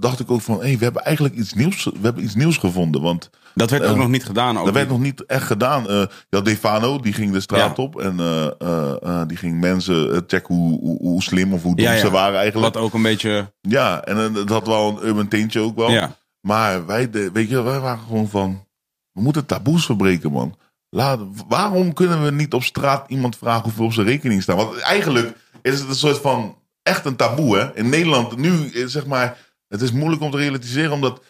dacht 0.00 0.20
ik 0.20 0.30
ook 0.30 0.40
van, 0.40 0.56
hé, 0.60 0.66
hey, 0.66 0.78
we 0.78 0.84
hebben 0.84 1.04
eigenlijk 1.04 1.34
iets 1.34 1.52
nieuws, 1.54 1.84
we 1.84 1.98
hebben 2.02 2.24
iets 2.24 2.34
nieuws 2.34 2.56
gevonden. 2.56 3.02
Want 3.02 3.30
Dat 3.54 3.70
werd 3.70 3.82
ook 3.84 3.90
Eh, 3.92 3.96
nog 3.98 4.08
niet 4.08 4.24
gedaan. 4.24 4.58
Ook 4.58 4.64
dat 4.64 4.74
werd 4.74 4.88
nog 4.88 4.98
niet 5.00 5.24
echt 5.26 5.46
gedaan. 5.46 5.88
Eh 5.88 6.02
ja, 6.28 6.40
Defano, 6.40 6.98
die 7.00 7.12
ging 7.12 7.32
de 7.32 7.40
straat 7.40 7.76
Ja. 7.76 7.82
op. 7.82 8.00
En 8.00 8.20
eh, 8.20 9.22
die 9.26 9.36
ging 9.36 9.60
mensen 9.60 10.24
checken 10.26 10.54
hoe, 10.54 10.80
hoe, 10.80 10.98
hoe 10.98 11.22
slim 11.22 11.52
of 11.52 11.62
hoe 11.62 11.76
dom 11.76 11.84
Ja, 11.84 11.96
ze 11.96 12.10
waren 12.10 12.38
eigenlijk. 12.38 12.74
Wat 12.74 12.82
ook 12.82 12.94
een 12.94 13.02
beetje, 13.02 13.52
Ja, 13.60 14.04
en 14.04 14.32
dat 14.32 14.48
had 14.48 14.66
wel 14.66 14.88
een 14.88 15.08
urban 15.08 15.28
tintje 15.28 15.60
ook 15.60 15.76
wel. 15.76 16.08
Maar 16.40 16.86
wij, 16.86 17.10
de, 17.10 17.30
weet 17.32 17.48
je, 17.48 17.62
wij 17.62 17.80
waren 17.80 18.04
gewoon 18.06 18.28
van... 18.28 18.64
We 19.12 19.22
moeten 19.22 19.46
taboes 19.46 19.84
verbreken, 19.86 20.32
man. 20.32 20.54
Laat, 20.90 21.20
waarom 21.48 21.92
kunnen 21.92 22.24
we 22.24 22.30
niet 22.30 22.54
op 22.54 22.62
straat 22.62 23.10
iemand 23.10 23.36
vragen 23.36 23.62
hoeveel 23.62 23.84
op 23.84 23.92
zijn 23.92 24.06
rekening 24.06 24.42
staat? 24.42 24.56
Want 24.56 24.78
eigenlijk 24.78 25.36
is 25.62 25.78
het 25.80 25.88
een 25.88 25.94
soort 25.94 26.18
van 26.18 26.56
echt 26.86 27.04
een 27.04 27.16
taboe, 27.16 27.58
hè? 27.58 27.76
In 27.76 27.88
Nederland 27.88 28.36
nu, 28.36 28.70
eh, 28.70 28.86
zeg 28.86 29.06
maar... 29.06 29.44
Het 29.68 29.80
is 29.80 29.92
moeilijk 29.92 30.22
om 30.22 30.30
te 30.30 30.36
realiseren, 30.36 30.92
omdat... 30.92 31.22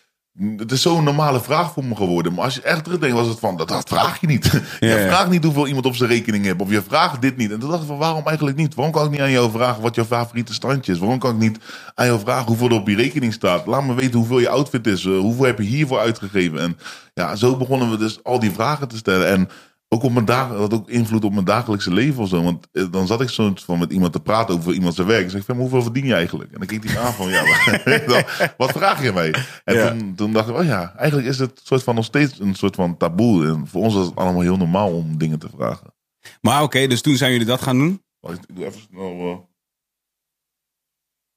Het 0.57 0.73
is 0.73 0.83
zo'n 0.83 1.05
normale 1.05 1.41
vraag 1.41 1.73
voor 1.73 1.85
me 1.85 1.97
geworden. 1.97 2.35
Maar 2.35 2.45
als 2.45 2.55
je 2.55 2.63
echt 2.63 2.85
terugdenkt, 2.85 3.17
was 3.17 3.27
het 3.27 3.39
van... 3.39 3.57
Dat, 3.57 3.69
dat 3.69 3.89
vraag 3.89 4.21
je 4.21 4.27
niet. 4.27 4.45
Ja, 4.81 4.97
je 4.97 5.07
vraagt 5.07 5.31
niet 5.31 5.45
hoeveel 5.45 5.67
iemand 5.67 5.87
op 5.87 5.95
zijn 5.97 6.11
rekening 6.11 6.45
heeft. 6.45 6.61
Of 6.61 6.71
je 6.71 6.83
vraagt 6.83 7.23
dit 7.23 7.37
niet. 7.37 7.51
En 7.51 7.59
toen 7.59 7.71
dacht 7.71 7.83
ik 7.83 7.89
van, 7.89 7.99
waarom 7.99 8.27
eigenlijk 8.27 8.57
niet? 8.57 8.75
Waarom 8.75 8.95
kan 8.95 9.05
ik 9.05 9.11
niet 9.11 9.21
aan 9.21 9.31
jou 9.31 9.51
vragen 9.51 9.83
wat 9.83 9.95
jouw 9.95 10.05
favoriete 10.05 10.55
standje 10.55 10.93
is? 10.93 10.99
Waarom 10.99 11.19
kan 11.19 11.31
ik 11.31 11.39
niet 11.41 11.59
aan 11.95 12.07
jou 12.07 12.21
vragen 12.21 12.47
hoeveel 12.47 12.69
er 12.69 12.75
op 12.75 12.89
je 12.89 12.97
rekening 12.97 13.33
staat? 13.33 13.67
Laat 13.67 13.85
me 13.85 13.95
weten 13.95 14.19
hoeveel 14.19 14.39
je 14.39 14.49
outfit 14.49 14.87
is. 14.87 15.05
eh, 15.05 15.19
hoeveel 15.19 15.45
heb 15.45 15.59
je 15.59 15.65
hiervoor 15.65 15.99
uitgegeven? 15.99 16.61
En 16.61 16.79
ja, 17.15 17.37
zo 17.37 17.57
begonnen 17.57 17.91
we 17.91 17.97
dus 17.97 18.19
al 18.25 18.39
die 18.39 18.51
vragen 18.53 18.89
te 18.89 18.97
stellen. 18.97 19.27
En 19.27 19.49
ook 19.89 20.03
op 20.03 20.13
mijn 20.13 20.25
dag, 20.25 20.49
dat 20.49 20.59
had 20.59 20.75
ook 20.75 20.89
invloed 20.91 21.25
op 21.25 21.33
mijn 21.33 21.45
dagelijkse 21.45 21.93
leven 21.93 22.23
of 22.23 22.29
zo. 22.29 22.43
Want 22.43 22.69
eh, 22.73 22.91
dan 22.91 23.07
zat 23.07 23.21
ik 23.21 23.29
zo 23.29 23.53
van 23.55 23.79
met 23.79 23.93
iemand 23.93 24.13
te 24.13 24.21
praten 24.21 24.55
over 24.55 24.73
iemand 24.73 24.95
zijn 24.95 25.07
werk. 25.07 25.25
Ik 25.25 25.31
zeg, 25.31 25.47
hoeveel 25.47 25.83
verdien 25.83 26.07
je 26.07 26.15
eigenlijk? 26.15 26.53
En 26.53 26.59
dan 26.59 26.67
keek 26.69 26.85
hij 26.85 26.93
me 26.95 26.99
aan 26.99 27.13
van, 27.13 27.29
ja, 27.29 27.45
wat, 28.07 28.55
wat 28.57 28.71
vraag 28.71 29.03
je 29.03 29.13
mij? 29.13 29.35
En 29.65 29.75
Ja. 29.75 29.89
toen, 29.91 30.15
toen 30.15 30.33
dacht 30.33 30.49
ik, 30.49 30.57
oh 30.57 30.65
ja, 30.65 30.95
eigenlijk 30.97 31.29
is 31.29 31.39
het 31.39 31.61
soort 31.65 31.83
van 31.83 31.95
nog 31.95 32.05
steeds 32.05 32.39
een 32.39 32.55
soort 32.55 32.75
van 32.75 32.97
taboe. 32.97 33.47
En 33.47 33.67
voor 33.67 33.83
ons 33.83 33.95
was 33.95 34.07
het 34.07 34.17
allemaal 34.17 34.41
heel 34.41 34.57
normaal 34.57 34.93
om 34.93 35.19
dingen 35.19 35.39
te 35.39 35.49
vragen. 35.49 35.95
Maar 36.41 36.63
oké, 36.63 36.87
dus 36.87 37.01
toen 37.03 37.17
zijn 37.17 37.33
jullie 37.33 37.47
dat 37.47 37.63
gaan 37.63 37.79
doen. 37.79 38.05
Wacht, 38.21 38.49
ik 38.49 38.57
doe 38.57 38.65
even 38.65 38.81
snel. 38.81 39.49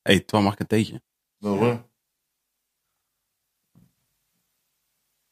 Hé, 0.01 0.11
hey, 0.13 0.19
Twan, 0.19 0.43
mag 0.43 0.53
ik 0.53 0.59
een 0.59 0.67
theetje? 0.67 1.01
hoor. 1.39 1.88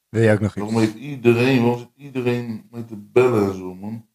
Wil 0.08 0.22
jij 0.22 0.32
ook 0.32 0.40
nog 0.40 0.50
iets? 0.50 0.58
Waarom 0.64 0.78
heeft 0.78 0.94
iedereen, 0.94 1.60
waarom 1.62 1.78
zit 1.78 1.88
iedereen 1.96 2.66
met 2.70 2.88
te 2.88 2.96
bellen 2.96 3.50
en 3.50 3.56
zo, 3.56 3.74
man? 3.74 4.06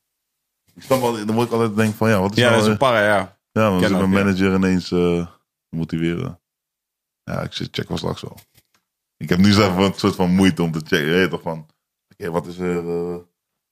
Ik 0.75 0.83
snap 0.83 1.01
wel, 1.01 1.25
dan 1.25 1.35
word 1.35 1.47
ik 1.47 1.53
altijd 1.53 1.75
denk 1.75 1.95
van, 1.95 2.09
ja, 2.09 2.19
wat 2.19 2.31
is 2.31 2.37
Ja, 2.37 2.43
nou... 2.43 2.53
dat 2.53 2.61
is 2.61 2.65
eh, 2.67 2.71
een 2.71 2.77
para, 2.79 3.03
ja. 3.03 3.37
Ja, 3.51 3.69
dan 3.69 3.79
zit 3.79 3.89
mijn 3.89 4.01
ja. 4.01 4.07
manager 4.07 4.53
ineens 4.55 4.91
eh, 4.91 5.27
motiveren. 5.69 6.39
Ja, 7.23 7.41
ik 7.41 7.53
zit- 7.53 7.67
check 7.75 7.87
wel 7.87 7.97
straks 7.97 8.21
wel. 8.21 8.37
Ik 9.17 9.29
heb 9.29 9.39
nu 9.39 9.51
zelf 9.51 9.77
een 9.77 9.93
soort 9.95 10.15
van 10.15 10.29
moeite 10.35 10.63
om 10.63 10.71
te 10.71 10.79
checken. 10.79 11.05
Je 11.05 11.11
weet 11.11 11.29
toch 11.29 11.41
van, 11.41 11.67
oké, 12.13 12.31
wat 12.31 12.47
is 12.47 12.57
er, 12.57 12.77
eh, 12.89 13.17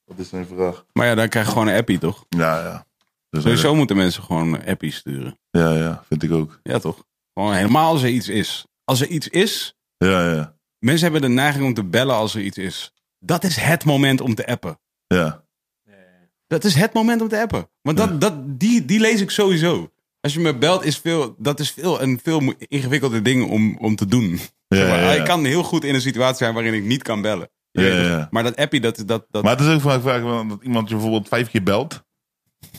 wat 0.05 0.19
is 0.19 0.29
zijn 0.29 0.45
vraag? 0.45 0.85
Maar 0.93 1.05
ja, 1.05 1.15
dan 1.15 1.29
krijg 1.29 1.45
je 1.45 1.51
gewoon 1.51 1.67
een 1.67 1.77
appie, 1.77 1.97
toch? 1.99 2.25
Ja, 2.29 2.59
ja. 2.63 2.85
Dus, 3.29 3.43
Sowieso 3.43 3.75
moeten 3.75 3.95
mensen 3.95 4.23
gewoon 4.23 4.65
appies 4.65 4.95
sturen. 4.95 5.39
Ja, 5.49 5.75
ja, 5.75 6.03
vind 6.07 6.23
ik 6.23 6.31
ook. 6.31 6.59
Ja, 6.63 6.79
toch? 6.79 7.05
Gewoon 7.33 7.53
helemaal 7.53 7.91
als 7.91 8.03
er 8.03 8.09
iets 8.09 8.27
is. 8.27 8.65
Als 8.83 9.01
er 9.01 9.07
iets 9.07 9.27
is, 9.27 9.75
Ja, 9.97 10.33
ja, 10.33 10.55
mensen 10.81 11.11
hebben 11.11 11.29
de 11.29 11.35
neiging 11.35 11.65
om 11.65 11.73
te 11.73 11.83
bellen 11.83 12.15
als 12.15 12.35
er 12.35 12.41
iets 12.41 12.57
is. 12.57 12.93
Dat 13.19 13.43
is 13.43 13.55
het 13.55 13.85
moment 13.85 14.21
om 14.21 14.35
te 14.35 14.47
appen. 14.47 14.79
ja. 15.07 15.43
Dat 16.47 16.63
is 16.63 16.75
het 16.75 16.93
moment 16.93 17.21
om 17.21 17.27
te 17.27 17.41
appen. 17.41 17.69
Want 17.81 17.97
dat, 17.97 18.09
Ja. 18.09 18.15
dat, 18.15 18.59
die, 18.59 18.85
die 18.85 18.99
lees 18.99 19.21
ik 19.21 19.29
sowieso. 19.29 19.91
Als 20.21 20.33
je 20.33 20.39
me 20.39 20.55
belt, 20.57 20.83
is 20.85 20.97
veel, 20.97 21.35
dat 21.37 21.59
is 21.59 21.71
veel, 21.71 22.01
een 22.01 22.19
veel 22.23 22.53
ingewikkelder 22.57 23.23
ding 23.23 23.49
om, 23.49 23.77
om 23.77 23.95
te 23.95 24.05
doen. 24.05 24.39
Ja, 24.67 24.77
Zeg 24.77 24.87
maar, 24.87 24.99
ja. 24.99 25.11
Ik 25.11 25.25
kan 25.25 25.45
heel 25.45 25.63
goed 25.63 25.83
in 25.83 25.93
een 25.95 26.01
situatie 26.01 26.37
zijn 26.37 26.53
waarin 26.53 26.73
ik 26.73 26.83
niet 26.83 27.03
kan 27.03 27.21
bellen. 27.21 27.49
Je 27.71 27.81
Ja. 27.81 28.27
Maar 28.31 28.43
dat 28.43 28.55
appie, 28.55 28.79
dat, 28.81 29.03
dat, 29.05 29.25
dat, 29.29 29.43
Maar 29.43 29.57
het 29.57 29.67
is 29.67 29.73
ook 29.73 29.81
vaak, 29.81 30.01
vaak 30.01 30.49
dat 30.49 30.59
iemand 30.63 30.87
je 30.89 30.93
bijvoorbeeld 30.95 31.27
vijf 31.27 31.49
keer 31.49 31.63
belt. 31.63 32.03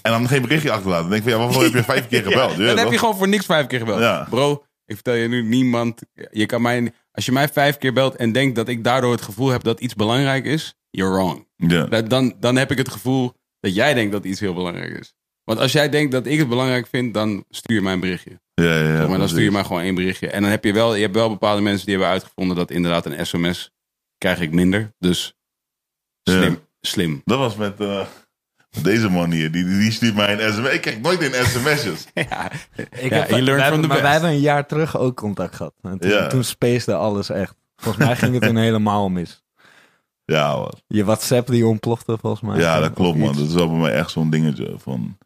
En 0.03 0.11
dan 0.13 0.29
geen 0.29 0.43
berichtje 0.43 0.71
achterlaat. 0.71 1.01
Dan 1.01 1.11
denk 1.11 1.23
ik 1.25 1.31
van, 1.31 1.39
ja, 1.39 1.45
waarvoor 1.47 1.63
heb 1.63 1.73
je 1.73 1.83
vijf 1.85 2.09
keer 2.09 2.23
gebeld? 2.29 2.57
Je 2.57 2.65
dan 2.67 2.79
heb 2.79 2.91
je 2.91 2.99
gewoon 2.99 3.17
voor 3.17 3.29
niks 3.29 3.47
vijf 3.47 3.67
keer 3.67 3.79
gebeld. 3.79 4.01
Ja. 4.01 4.27
Bro, 4.31 4.65
ik 4.87 4.95
vertel 4.95 5.15
je 5.15 5.29
nu, 5.29 5.43
niemand... 5.43 6.01
Je 6.31 6.47
kan 6.47 6.63
mij, 6.63 6.93
als 7.13 7.25
je 7.25 7.33
mij 7.33 7.49
vijf 7.49 7.79
keer 7.79 7.93
belt 7.93 8.17
en 8.17 8.33
denkt 8.33 8.57
dat 8.57 8.69
ik 8.69 8.85
daardoor 8.85 9.13
het 9.13 9.23
gevoel 9.23 9.49
heb 9.49 9.63
dat 9.63 9.81
iets 9.81 9.95
belangrijk 9.95 10.45
is, 10.45 10.75
you're 10.91 11.13
wrong. 11.13 11.49
Ja. 11.57 12.03
Dan, 12.03 12.35
dan 12.41 12.57
heb 12.57 12.71
ik 12.71 12.79
het 12.79 12.89
gevoel 12.89 13.33
dat 13.61 13.75
jij 13.75 13.95
denkt 13.95 14.13
dat 14.13 14.25
iets 14.25 14.41
heel 14.41 14.55
belangrijk 14.55 14.99
is. 14.99 15.15
Want 15.45 15.59
als 15.59 15.73
jij 15.73 15.89
denkt 15.89 16.13
dat 16.13 16.27
ik 16.27 16.39
het 16.39 16.49
belangrijk 16.49 16.87
vind, 16.87 17.15
dan 17.15 17.45
stuur 17.49 17.77
je 17.77 17.83
mij 17.83 17.93
een 17.93 18.01
berichtje. 18.01 18.41
Ja, 18.55 18.65
ja, 18.65 18.83
ja, 18.83 18.89
maar 18.89 18.99
dan 18.99 19.09
precies. 19.09 19.31
stuur 19.31 19.45
je 19.45 19.51
mij 19.51 19.65
gewoon 19.65 19.83
één 19.83 19.95
berichtje. 19.95 20.29
En 20.29 20.43
dan 20.43 20.51
heb 20.51 20.65
je 20.65 20.73
wel, 20.73 20.95
je 20.95 21.03
hebt 21.03 21.15
wel 21.15 21.29
bepaalde 21.29 21.63
mensen 21.63 21.87
die 21.87 21.95
hebben 21.95 22.13
uitgevonden 22.13 22.57
dat 22.57 22.71
inderdaad 22.71 23.07
een 23.07 23.27
sms 23.27 23.71
krijg 24.19 24.41
ik 24.41 24.53
minder. 24.53 24.95
Dus 24.99 25.35
slim. 26.23 26.53
Ja. 26.53 26.59
Slim. 26.81 27.21
Dat 27.25 27.39
was 27.39 27.57
met, 27.57 27.81
eh, 27.81 27.99
met 27.99 28.22
deze 28.83 29.09
man 29.11 29.31
hier. 29.31 29.51
Die, 29.53 29.65
die 29.65 29.93
stuurt 29.93 30.15
mij 30.15 30.33
een 30.41 30.53
sms. 30.53 30.69
Ik 30.69 30.81
krijg 30.81 31.01
nooit 31.01 31.23
een 31.23 31.45
sms'jes. 31.47 32.07
Ja, 32.15 32.51
Ik 32.77 33.11
Ja, 33.11 33.17
heb, 33.17 33.31
maar 33.81 33.89
best. 33.89 34.01
wij 34.03 34.13
hebben 34.13 34.31
een 34.31 34.41
jaar 34.41 34.67
terug 34.67 34.99
ook 34.99 35.17
contact 35.17 35.55
gehad. 35.57 35.73
En 35.83 35.99
toen, 35.99 36.11
Ja. 36.11 36.27
toen 36.27 36.45
alles 36.95 37.31
echt. 37.31 37.55
Volgens 37.77 38.05
mij 38.07 38.17
ging 38.17 38.35
het 38.35 38.43
toen 38.49 38.57
helemaal 38.57 39.09
mis. 39.09 39.43
Ja, 40.25 40.57
man. 40.57 40.73
Je 40.87 41.05
WhatsApp 41.05 41.49
die 41.49 41.67
ontplofte 41.67 42.19
volgens 42.21 42.43
mij. 42.43 42.59
Ja, 42.61 42.81
dat 42.81 42.89
Of 42.91 42.95
klopt, 42.97 43.19
man. 43.19 43.29
iets. 43.29 43.39
Dat 43.39 43.49
is 43.49 43.55
wel 43.55 43.69
bij 43.69 43.79
mij 43.79 43.93
echt 43.93 44.11
zo'n 44.11 44.31
dingetje. 44.31 44.75
Van, 44.79 45.19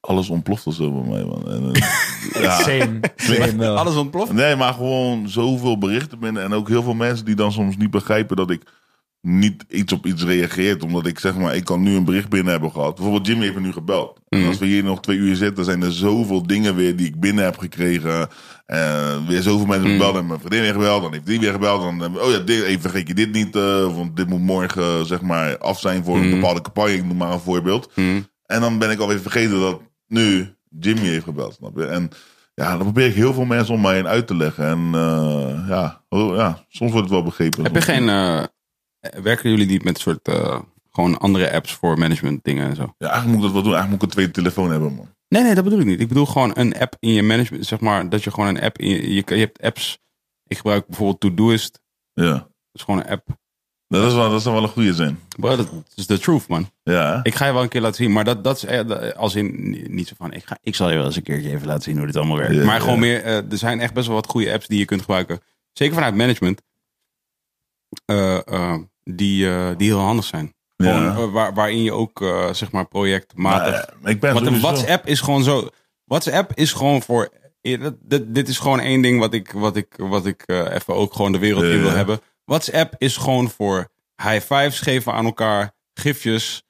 alles 0.00 0.28
ontploft 0.30 0.66
of 0.66 0.74
zo 0.74 0.92
bij 1.02 1.10
mij, 1.10 1.24
man. 1.24 1.50
En, 1.50 1.72
eh, 1.72 2.42
ja. 2.42 2.50
Same, 2.60 3.00
same 3.16 3.68
alles 3.68 3.94
ontploft. 3.94 4.32
Nee, 4.32 4.56
maar 4.56 4.74
gewoon 4.74 5.28
zoveel 5.28 5.78
berichten 5.78 6.18
binnen. 6.18 6.42
En 6.42 6.52
ook 6.52 6.68
heel 6.68 6.82
veel 6.82 6.94
mensen 6.94 7.24
die 7.24 7.34
dan 7.34 7.52
soms 7.52 7.76
niet 7.76 7.90
begrijpen 7.90 8.36
dat 8.36 8.50
ik 8.50 8.62
niet 9.20 9.64
iets 9.68 9.92
op 9.92 10.06
iets 10.06 10.24
reageert. 10.24 10.82
Omdat 10.82 11.06
ik 11.06 11.18
zeg 11.18 11.36
maar, 11.36 11.54
ik 11.56 11.64
kan 11.64 11.82
nu 11.82 11.94
een 11.96 12.04
bericht 12.04 12.28
binnen 12.28 12.52
hebben 12.52 12.70
gehad. 12.70 12.94
Bijvoorbeeld 12.94 13.26
Jimmy 13.26 13.42
heeft 13.42 13.54
me 13.54 13.60
nu 13.60 13.72
gebeld. 13.72 14.20
En 14.28 14.38
Mhm. 14.38 14.48
als 14.48 14.58
we 14.58 14.66
hier 14.66 14.84
nog 14.84 15.00
twee 15.00 15.16
uur 15.16 15.36
zitten, 15.36 15.64
zijn 15.64 15.82
er 15.82 15.92
zoveel 15.92 16.46
dingen 16.46 16.74
weer 16.76 16.96
die 16.96 17.06
ik 17.06 17.20
binnen 17.20 17.44
heb 17.44 17.58
gekregen. 17.58 18.28
En 18.66 19.26
weer 19.26 19.42
zoveel 19.42 19.66
mensen 19.66 19.88
Mhm. 19.90 19.96
gebeld. 19.98 20.16
En 20.16 20.26
mijn 20.26 20.38
vriendin 20.40 20.60
weer 20.60 20.72
gebeld. 20.72 21.02
Dan 21.02 21.12
heeft 21.12 21.26
die 21.26 21.40
weer 21.40 21.52
gebeld. 21.52 22.00
Dan, 22.00 22.18
oh 22.20 22.30
ja, 22.30 22.38
dit, 22.38 22.62
even 22.62 22.80
vergeet 22.80 23.08
je 23.08 23.14
dit 23.14 23.32
niet. 23.32 23.56
eh, 23.56 23.96
want 23.96 24.16
dit 24.16 24.28
moet 24.28 24.40
morgen 24.40 25.06
zeg 25.06 25.20
maar 25.20 25.58
af 25.58 25.80
zijn 25.80 26.04
voor 26.04 26.16
een 26.16 26.26
Mhm. 26.28 26.34
bepaalde 26.34 26.60
campagne. 26.60 26.94
Ik 26.94 27.04
noem 27.04 27.16
maar 27.16 27.32
een 27.32 27.40
voorbeeld. 27.40 27.90
Hm. 27.94 28.20
En 28.46 28.60
dan 28.60 28.78
ben 28.78 28.90
ik 28.90 28.98
alweer 28.98 29.20
vergeten 29.20 29.60
dat 29.60 29.80
nu 30.06 30.54
Jimmy 30.80 31.06
heeft 31.06 31.24
gebeld. 31.24 31.54
Snap 31.54 31.76
je? 31.76 31.84
En 31.84 32.10
ja, 32.54 32.68
dan 32.70 32.78
probeer 32.82 33.06
ik 33.06 33.14
heel 33.14 33.32
veel 33.34 33.44
mensen 33.44 33.74
om 33.74 33.80
mij 33.80 33.94
heen 33.94 34.06
uit 34.06 34.26
te 34.26 34.36
leggen. 34.36 34.64
En 34.66 34.88
eh, 34.94 35.68
ja, 35.68 36.02
oh, 36.08 36.36
ja, 36.36 36.64
soms 36.68 36.90
wordt 36.92 37.06
het 37.06 37.14
wel 37.14 37.24
begrepen. 37.24 37.62
Heb 37.64 37.74
je 37.74 37.80
geen... 37.80 38.08
eh, 39.10 39.20
werken 39.22 39.50
jullie 39.50 39.66
niet 39.66 39.84
met 39.84 39.94
een 39.94 40.00
soort... 40.00 40.28
eh, 40.28 40.60
gewoon 40.90 41.18
andere 41.18 41.52
apps 41.52 41.72
voor 41.74 41.98
management 41.98 42.44
dingen 42.44 42.68
en 42.68 42.76
zo? 42.76 42.94
Ja, 42.98 43.06
eigenlijk 43.08 43.26
moet 43.26 43.36
ik 43.36 43.42
dat 43.42 43.52
wel 43.52 43.62
doen. 43.62 43.72
Eigenlijk 43.74 43.90
moet 43.90 44.02
ik 44.02 44.02
een 44.02 44.14
tweede 44.14 44.32
telefoon 44.32 44.70
hebben, 44.70 44.94
man. 44.94 45.08
Nee, 45.28 45.42
nee, 45.42 45.54
dat 45.54 45.64
bedoel 45.64 45.78
ik 45.80 45.86
niet. 45.86 46.00
Ik 46.00 46.08
bedoel 46.08 46.26
gewoon 46.26 46.50
een 46.54 46.78
app 46.78 46.96
in 47.00 47.12
je 47.12 47.22
management. 47.22 47.66
Zeg 47.66 47.80
maar 47.80 48.08
dat 48.08 48.24
je 48.24 48.30
gewoon 48.30 48.48
een 48.48 48.60
app 48.62 48.78
in 48.78 48.88
je... 48.88 49.14
Je, 49.14 49.22
je 49.26 49.34
hebt 49.34 49.62
apps... 49.62 49.98
Ik 50.46 50.56
gebruik 50.56 50.86
bijvoorbeeld 50.86 51.20
Todoist. 51.20 51.80
Dat 52.14 52.24
Ja, 52.26 52.48
is 52.72 52.82
gewoon 52.82 53.00
een 53.00 53.06
app. 53.08 53.26
dat, 53.88 54.06
is 54.06 54.14
wel, 54.14 54.30
dat 54.30 54.42
zou 54.42 54.54
wel 54.54 54.64
een 54.64 54.70
goede 54.70 54.94
zijn. 54.94 55.18
Bro, 55.36 55.56
dat 55.56 55.68
is 55.94 56.06
de 56.06 56.18
truth, 56.18 56.48
man. 56.48 56.70
Ja? 56.82 57.20
Ik 57.22 57.34
ga 57.34 57.46
je 57.46 57.52
wel 57.52 57.62
een 57.62 57.68
keer 57.68 57.80
laten 57.80 57.96
zien. 58.04 58.12
Maar 58.12 58.24
dat, 58.24 58.44
dat 58.44 58.56
is 58.56 58.64
eh, 58.64 58.86
dat- 58.86 59.16
als 59.16 59.34
in... 59.34 59.70
Niet 59.90 60.08
zo 60.08 60.14
van... 60.18 60.32
Ik, 60.32 60.44
ga, 60.44 60.58
ik 60.62 60.74
zal 60.74 60.90
je 60.90 60.96
wel 60.96 61.04
eens 61.06 61.16
een 61.16 61.22
keertje 61.22 61.50
even 61.50 61.66
laten 61.66 61.82
zien 61.82 61.96
hoe 61.96 62.06
dit 62.06 62.16
allemaal 62.16 62.36
werkt. 62.36 62.54
Ja, 62.54 62.64
maar 62.64 62.80
gewoon 62.80 62.94
ja. 62.94 63.00
meer... 63.00 63.24
er 63.24 63.44
zijn 63.58 63.80
echt 63.80 63.94
best 63.94 64.06
wel 64.06 64.16
wat 64.16 64.26
goede 64.26 64.52
apps 64.52 64.66
die 64.66 64.78
je 64.78 64.84
kunt 64.84 65.00
gebruiken. 65.00 65.40
Zeker 65.72 65.94
vanuit 65.94 66.14
management. 66.14 66.62
Die, 69.10 69.48
eh, 69.50 69.68
die 69.76 69.88
heel 69.88 69.98
handig 69.98 70.24
zijn. 70.24 70.54
Gewoon, 70.76 71.02
Ja. 71.02 71.14
eh, 71.14 71.30
waar, 71.32 71.54
waarin 71.54 71.82
je 71.82 71.92
ook, 71.92 72.22
eh, 72.22 72.52
zeg 72.52 72.70
maar, 72.72 72.88
projectmatig... 72.88 73.72
Maar, 73.72 73.94
eh, 74.02 74.10
ik 74.10 74.20
ben 74.20 74.34
Want 74.34 74.46
een 74.46 74.60
WhatsApp 74.60 75.06
is 75.06 75.20
gewoon 75.20 75.42
zo. 75.42 75.68
WhatsApp 76.04 76.52
is 76.54 76.72
gewoon 76.72 77.02
voor. 77.02 77.28
dit, 77.60 77.94
dit 78.34 78.48
is 78.48 78.58
gewoon 78.58 78.80
één 78.80 79.02
ding 79.02 79.18
wat 79.20 79.34
ik, 79.34 79.52
wat 79.52 79.76
ik, 79.76 79.94
wat 79.96 80.26
ik 80.26 80.42
even 80.48 80.94
ook 80.94 81.14
gewoon 81.14 81.32
de 81.32 81.38
wereld 81.38 81.64
in 81.64 81.80
wil 81.80 81.90
hebben. 81.90 82.20
WhatsApp 82.44 82.94
is 82.98 83.16
gewoon 83.16 83.50
voor 83.50 83.88
high 84.22 84.40
fives 84.54 84.80
geven 84.80 85.12
aan 85.12 85.24
elkaar, 85.24 85.72
gifjes, 85.94 86.62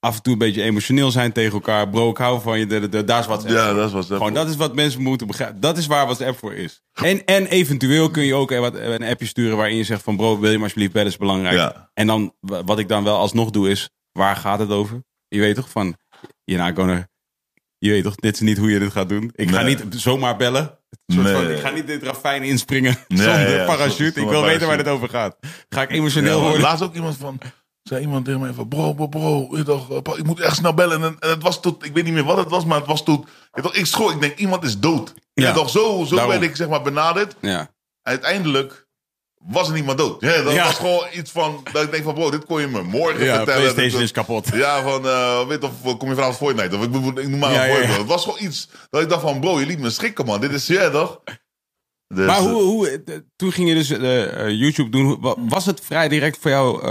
af 0.00 0.16
en 0.16 0.22
toe 0.22 0.32
een 0.32 0.38
beetje 0.38 0.62
emotioneel 0.62 1.10
zijn 1.10 1.32
tegen 1.32 1.52
elkaar. 1.52 1.88
Bro, 1.88 2.10
ik 2.10 2.16
hou 2.16 2.40
van 2.40 2.58
je. 2.58 2.66
de- 2.66 2.80
de- 2.80 2.88
de- 2.88 3.04
Daar 3.04 3.20
is 3.20 3.26
WhatsApp. 3.26 3.52
Ja, 3.54 3.72
dat 3.72 3.86
is 3.86 3.92
WhatsApp. 3.92 4.16
Gewoon, 4.18 4.34
dat 4.34 4.48
is 4.48 4.56
wat 4.56 4.74
mensen 4.74 5.02
moeten 5.02 5.26
begrijpen. 5.26 5.60
Dat 5.60 5.78
is 5.78 5.86
waar 5.86 6.04
WhatsApp 6.04 6.38
voor 6.38 6.54
is. 6.54 6.82
En, 6.92 7.24
en 7.24 7.46
eventueel 7.46 8.10
kun 8.10 8.22
je 8.24 8.34
ook 8.34 8.50
een, 8.50 8.60
wat- 8.60 8.74
een 8.74 9.02
appje 9.02 9.26
sturen 9.26 9.56
waarin 9.56 9.76
je 9.76 9.84
zegt 9.84 10.02
van 10.02 10.16
bro, 10.16 10.38
wil 10.38 10.48
je 10.50 10.54
maar 10.54 10.62
alsjeblieft 10.64 10.92
bellen 10.92 11.08
is 11.08 11.16
belangrijk. 11.16 11.56
Ja. 11.56 11.90
En 11.94 12.06
dan, 12.06 12.34
wa- 12.40 12.64
wat 12.64 12.78
ik 12.78 12.88
dan 12.88 13.04
wel 13.04 13.16
alsnog 13.16 13.50
doe 13.50 13.70
is, 13.70 13.90
waar 14.12 14.36
gaat 14.36 14.58
het 14.58 14.70
over? 14.70 15.02
Je 15.28 15.40
weet 15.40 15.54
toch 15.54 15.70
van, 15.70 15.96
not 16.44 16.72
gonna, 16.76 17.08
je 17.78 17.90
weet 17.90 18.02
toch, 18.02 18.14
dit 18.14 18.34
is 18.34 18.40
niet 18.40 18.58
hoe 18.58 18.70
je 18.70 18.78
dit 18.78 18.92
gaat 18.92 19.08
doen. 19.08 19.30
Ik 19.34 19.50
ga 19.50 19.62
niet 19.62 19.84
zomaar 19.90 20.36
bellen. 20.36 20.78
Nee. 21.06 21.32
van, 21.34 21.50
ik 21.50 21.58
ga 21.58 21.70
niet 21.70 21.86
dit 21.86 22.02
ravijn 22.02 22.42
inspringen 22.42 22.96
zonder 23.08 23.56
ja, 23.56 23.64
parachute. 23.64 24.02
zonder 24.04 24.22
ik 24.22 24.28
wil 24.28 24.42
weten 24.42 24.66
waar 24.66 24.76
dit 24.76 24.88
over 24.88 25.08
gaat. 25.08 25.36
Ga 25.68 25.82
ik 25.82 25.90
emotioneel 25.90 26.40
worden? 26.40 26.60
laatst 26.60 26.82
ook 26.84 26.94
iemand 26.94 27.16
van. 27.16 27.38
Zei 27.90 28.02
iemand 28.02 28.24
tegen 28.24 28.40
mij 28.40 28.52
van, 28.52 28.68
bro, 28.68 28.92
bro, 28.94 29.06
bro, 29.08 29.48
je 29.56 29.62
toch, 29.62 29.90
eh, 29.90 30.18
ik 30.18 30.24
moet 30.24 30.40
echt 30.40 30.56
snel 30.56 30.74
bellen. 30.74 31.02
En, 31.02 31.16
en 31.20 31.28
het 31.30 31.42
was 31.42 31.60
tot, 31.60 31.84
ik 31.84 31.92
weet 31.94 32.04
niet 32.04 32.12
meer 32.12 32.24
wat 32.24 32.36
het 32.36 32.48
was, 32.48 32.64
maar 32.64 32.78
het 32.78 32.86
was 32.86 33.04
tot, 33.04 33.26
je 33.52 33.62
toch, 33.62 33.74
ik 33.74 33.86
schrok, 33.86 34.10
ik 34.10 34.20
denk, 34.20 34.38
iemand 34.38 34.64
is 34.64 34.78
dood. 34.78 35.14
Ja. 35.32 35.46
Ja. 35.46 35.52
toch, 35.52 35.70
zo, 35.70 36.04
zo 36.08 36.14
Daarom. 36.14 36.30
werd 36.38 36.42
ik 36.50 36.56
zeg 36.56 36.68
maar 36.68 36.82
benaderd. 36.82 37.34
Ja. 37.40 37.70
Uiteindelijk 38.02 38.86
was 39.44 39.68
er 39.68 39.74
niemand 39.74 39.98
dood. 39.98 40.20
Ja, 40.20 40.42
dat 40.42 40.52
Ja. 40.52 40.64
was 40.64 40.74
gewoon 40.74 41.06
iets 41.12 41.30
van, 41.30 41.60
dat 41.72 41.82
ik 41.82 41.90
denk 41.90 42.04
van, 42.04 42.14
bro, 42.14 42.30
dit 42.30 42.44
kon 42.44 42.60
je 42.60 42.66
me 42.66 42.82
morgen 42.82 43.24
ja, 43.24 43.36
vertellen. 43.36 43.60
PlayStation 43.60 43.92
Dat- 43.92 44.00
is 44.00 44.10
kapot. 44.12 44.48
Ja, 44.52 44.82
van, 44.82 45.06
eh, 45.06 45.46
weet 45.46 45.62
of 45.64 45.72
kom 45.82 46.08
je 46.08 46.14
vanavond 46.14 46.36
Fortnite? 46.36 46.76
Of 46.76 46.82
ik, 46.84 47.18
ik 47.18 47.28
noem 47.28 47.38
maar 47.38 47.52
Ja, 47.52 47.64
een 47.64 47.70
ja, 47.72 47.78
ja. 47.78 47.86
Het 47.98 48.06
was 48.06 48.24
gewoon 48.24 48.38
iets 48.42 48.68
dat 48.90 49.02
ik 49.02 49.08
dacht 49.08 49.22
van, 49.22 49.40
bro, 49.40 49.60
je 49.60 49.66
liet 49.66 49.78
me 49.80 49.90
schrikken, 49.90 50.26
man. 50.26 50.40
Dit 50.40 50.52
is, 50.52 50.66
ja, 50.66 50.90
toch? 50.90 51.20
Dus, 52.14 52.26
Maar 52.26 52.40
hoe, 52.40 52.62
hoe, 52.62 52.88
eh, 52.88 53.18
toen 53.36 53.52
ging 53.52 53.68
je 53.68 53.74
dus 53.74 53.88
YouTube 54.58 54.88
doen. 54.90 55.04
Hoe- 55.04 55.20
wa- 55.20 55.34
Was 55.38 55.66
het 55.66 55.80
vrij 55.84 56.08
direct 56.08 56.38
voor 56.40 56.50
jou 56.50 56.82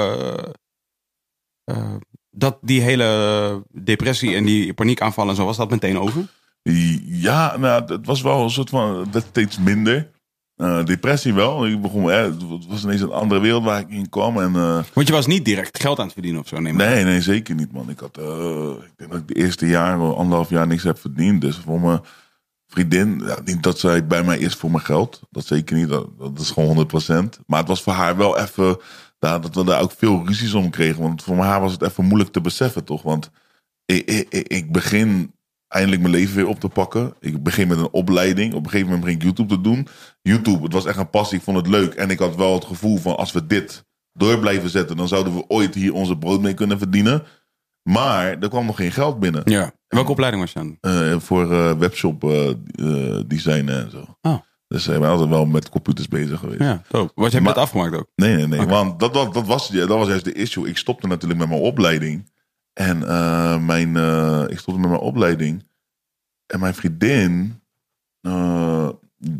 dat 2.32 2.58
die 2.62 2.82
hele 2.82 3.64
depressie 3.72 4.36
en 4.36 4.44
die 4.44 4.74
paniekaanvallen 4.74 5.30
en 5.32 5.36
zo, 5.36 5.46
was 5.46 5.58
dat 5.58 5.70
meteen 5.70 6.00
over? 6.00 6.28
Ja, 7.04 7.58
nou, 7.58 7.94
het 7.94 8.06
was 8.06 8.22
wel 8.22 8.44
een 8.44 8.50
soort 8.50 8.70
van, 8.70 9.12
werd 9.12 9.26
steeds 9.26 9.60
minder. 9.60 10.10
Eh, 10.56 10.86
depressie 10.86 11.34
wel. 11.34 11.68
Ik 11.68 11.82
begon, 11.82 12.12
eh, 12.12 12.22
het 12.24 12.66
was 12.68 12.84
ineens 12.84 13.02
een 13.02 13.12
andere 13.12 13.41
wereld 13.41 13.64
waar 13.64 13.80
ik 13.80 13.90
in 13.90 14.10
kwam. 14.10 14.40
En, 14.40 14.56
eh, 14.56 14.80
Want 14.94 15.08
je 15.08 15.14
was 15.14 15.28
niet 15.28 15.46
direct 15.46 15.80
geld 15.80 15.98
aan 16.00 16.04
het 16.04 16.14
verdienen 16.14 16.41
of 16.41 16.48
zo, 16.48 16.56
aan. 16.56 16.64
nee, 16.64 17.04
nee, 17.04 17.22
zeker 17.22 17.56
niet, 17.56 17.72
man. 17.72 17.90
Ik 17.90 18.00
had, 18.00 18.18
eh, 18.18 18.72
ik 18.86 18.98
denk 18.98 19.12
dat 19.12 19.20
ik 19.20 19.28
de 19.28 19.34
eerste 19.34 19.68
jaar, 19.68 20.16
anderhalf 20.16 20.50
jaar 20.50 20.68
niks 20.68 20.84
heb 20.84 21.00
verdiend. 21.00 21.41
Dus 21.41 21.56
voor 21.56 21.82
mijn 21.82 22.02
vriendin, 22.68 23.22
ja, 23.26 23.38
niet 23.46 23.64
dat 23.64 23.80
zij 23.80 24.08
bij 24.08 24.24
mij 24.24 24.38
is 24.38 24.54
voor 24.56 24.72
mijn 24.72 24.84
geld. 24.84 25.22
Dat 25.30 25.46
zeker 25.46 25.76
niet, 25.76 25.90
dat, 25.90 26.08
dat 26.20 26.40
is 26.40 26.52
gewoon 26.52 26.76
100%. 26.76 27.40
Maar 27.46 27.60
het 27.60 27.68
was 27.68 27.82
voor 27.82 27.94
haar 27.94 28.18
wel 28.18 28.38
even, 28.38 28.78
daar, 29.20 29.41
dat 29.41 29.56
we 29.56 29.64
daar 29.64 29.82
ook 29.82 29.91
veel 29.98 30.26
ruzies 30.28 30.54
om 30.54 30.70
kregen. 30.70 31.02
Want 31.02 31.24
voor 31.24 31.36
haar 31.38 31.62
was 31.62 31.72
het 31.72 31.82
even 31.82 32.06
moeilijk 32.06 32.32
te 32.32 32.41
beseffen, 32.41 32.84
toch? 32.84 33.02
Want 33.02 33.30
ik, 33.86 34.10
ik, 34.10 34.48
ik- 34.48 34.72
begin 34.72 35.34
eindelijk 35.68 36.02
mijn 36.02 36.14
leven 36.14 36.36
weer 36.36 36.48
op 36.48 36.60
te 36.60 36.68
pakken. 36.70 37.14
Ik 37.20 37.44
begin 37.44 37.68
met 37.68 37.78
een 37.78 37.91
opleiding. 37.91 38.54
Op 38.54 38.64
een 38.64 38.70
gegeven 38.70 38.86
moment 38.91 39.06
begin 39.06 39.18
ik 39.20 39.24
YouTube 39.24 39.56
te 39.56 39.62
doen. 39.62 39.88
YouTube, 40.22 40.64
het 40.64 40.74
was 40.74 40.86
echt 40.86 40.98
een 40.98 41.10
passie. 41.10 41.38
Ik 41.38 41.44
vond 41.44 41.58
het 41.58 41.68
leuk. 41.68 41.94
En 41.94 42.10
ik 42.10 42.20
had 42.20 42.36
wel 42.36 42.54
het 42.54 42.66
gevoel 42.66 42.98
van 42.98 43.18
als 43.18 43.32
we 43.32 43.46
dit 43.48 43.86
door 44.14 44.40
blijven 44.40 44.70
zetten, 44.70 44.98
dan 44.98 45.08
zouden 45.08 45.36
we 45.36 45.44
ooit 45.48 45.76
hier 45.76 45.94
onze 45.94 46.18
brood 46.18 46.41
mee 46.41 46.54
kunnen 46.54 46.78
verdienen. 46.78 47.24
Maar 47.90 48.38
er 48.40 48.50
kwam 48.50 48.66
nog 48.66 48.76
geen 48.76 48.91
geld 48.91 49.20
binnen. 49.20 49.41
Ja. 49.46 49.72
Welke 49.88 50.12
opleiding 50.12 50.44
was 50.44 50.54
je 50.54 50.60
aan? 50.60 50.78
Eh, 50.82 51.20
voor 51.20 51.52
eh, 51.54 51.72
webshop 51.78 52.22
designen 53.28 53.84
en 53.84 53.91
zo. 53.91 54.18
Oh. 54.22 54.38
Dus 54.70 54.88
ik 54.88 55.00
ben 55.00 55.10
altijd 55.10 55.30
wel 55.30 55.46
met 55.46 55.70
computers 55.70 56.08
bezig 56.08 56.40
geweest. 56.40 56.60
Ja, 56.60 56.82
dope. 56.90 57.12
Was 57.16 57.32
je 57.32 57.41
net 57.41 57.56
afgemaakt 57.56 57.96
ook? 57.96 58.08
Nee, 58.16 58.36
nee, 58.36 58.48
nee. 58.48 58.66
Want 58.68 59.00
dat, 59.00 59.14
was 59.14 59.34
dat, 59.34 59.46
was, 59.46 59.68
dat 59.70 59.88
was 59.88 60.08
juist 60.08 60.26
de 60.26 60.34
issue. 60.34 60.68
Ik 60.68 60.78
stopte 60.78 61.08
natuurlijk 61.08 61.40
met 61.40 61.50
mijn 61.50 61.62
opleiding. 61.62 62.32
En 62.74 63.08
eh, 63.08 63.58
mijn, 63.58 63.98
eh, 63.98 64.44
ik 64.48 64.60
stopte 64.60 64.80
met 64.80 64.90
mijn 64.90 65.02
opleiding. 65.02 65.68
En 66.46 66.60
mijn 66.60 66.74
vriendin, 66.74 67.62
eh, 68.22 68.90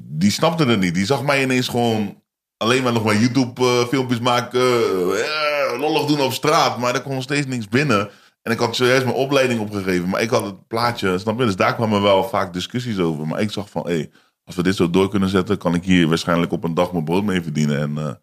die 0.08 0.32
snapte 0.32 0.66
het 0.66 0.80
niet. 0.80 0.94
Die 0.94 1.06
zag 1.06 1.24
mij 1.24 1.44
ineens 1.44 1.68
gewoon 1.68 2.22
alleen 2.58 2.84
maar 2.84 2.94
nog 2.94 3.04
maar 3.04 3.18
YouTube-filmpjes 3.18 4.20
maken. 4.20 4.62
eh, 4.62 5.80
lollig 5.80 6.06
doen 6.06 6.22
op 6.22 6.34
straat. 6.34 6.78
Maar 6.78 6.96
er 6.96 7.02
kwam 7.02 7.22
steeds 7.22 7.48
niks 7.48 7.68
binnen. 7.68 8.10
En 8.42 8.52
ik 8.52 8.60
had 8.60 8.76
zojuist 8.76 9.04
mijn 9.06 9.18
opleiding 9.18 9.60
opgegeven. 9.60 10.10
Maar 10.10 10.22
ik 10.22 10.30
had 10.30 10.46
het 10.46 10.68
plaatje, 10.68 11.18
snap 11.18 11.40
je? 11.40 11.46
Dus 11.46 11.56
daar 11.56 11.76
kwamen 11.76 12.02
wel 12.02 12.24
vaak 12.24 12.54
discussies 12.54 13.00
over. 13.00 13.28
Maar 13.28 13.42
ik 13.42 13.52
zag 13.52 13.70
van, 13.70 13.88
hé, 13.88 13.94
hey, 13.94 14.12
als 14.50 14.58
we 14.58 14.64
dit 14.64 14.76
zo 14.76 14.90
door 14.90 15.10
kunnen 15.10 15.30
zetten... 15.30 15.58
kan 15.58 15.74
ik 15.74 15.84
hier 15.84 16.08
waarschijnlijk 16.08 16.52
op 16.52 16.64
een 16.64 16.74
dag 16.74 16.92
mijn 16.92 17.04
brood 17.04 17.24
mee 17.24 17.42
verdienen. 17.42 17.80
En 17.80 17.98
eh, 17.98 18.14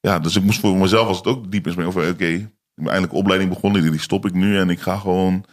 ja, 0.00 0.18
dus 0.18 0.36
ik 0.36 0.42
moest 0.42 0.60
voor 0.60 0.76
mezelf 0.76 1.06
was 1.06 1.16
het 1.16 1.26
ook 1.26 1.50
diep 1.50 1.68
springen. 1.70 1.92
Van, 1.92 2.08
oké, 2.08 2.26
ik 2.26 2.48
ben 2.74 2.86
eindelijk 2.86 3.12
opleiding 3.12 3.50
begonnen. 3.50 3.82
Die 3.82 3.90
die 3.90 4.00
stop 4.00 4.26
ik 4.26 4.32
nu. 4.32 4.58
En 4.58 4.70
ik 4.70 4.80
ga 4.80 4.96
gewoon 4.96 5.44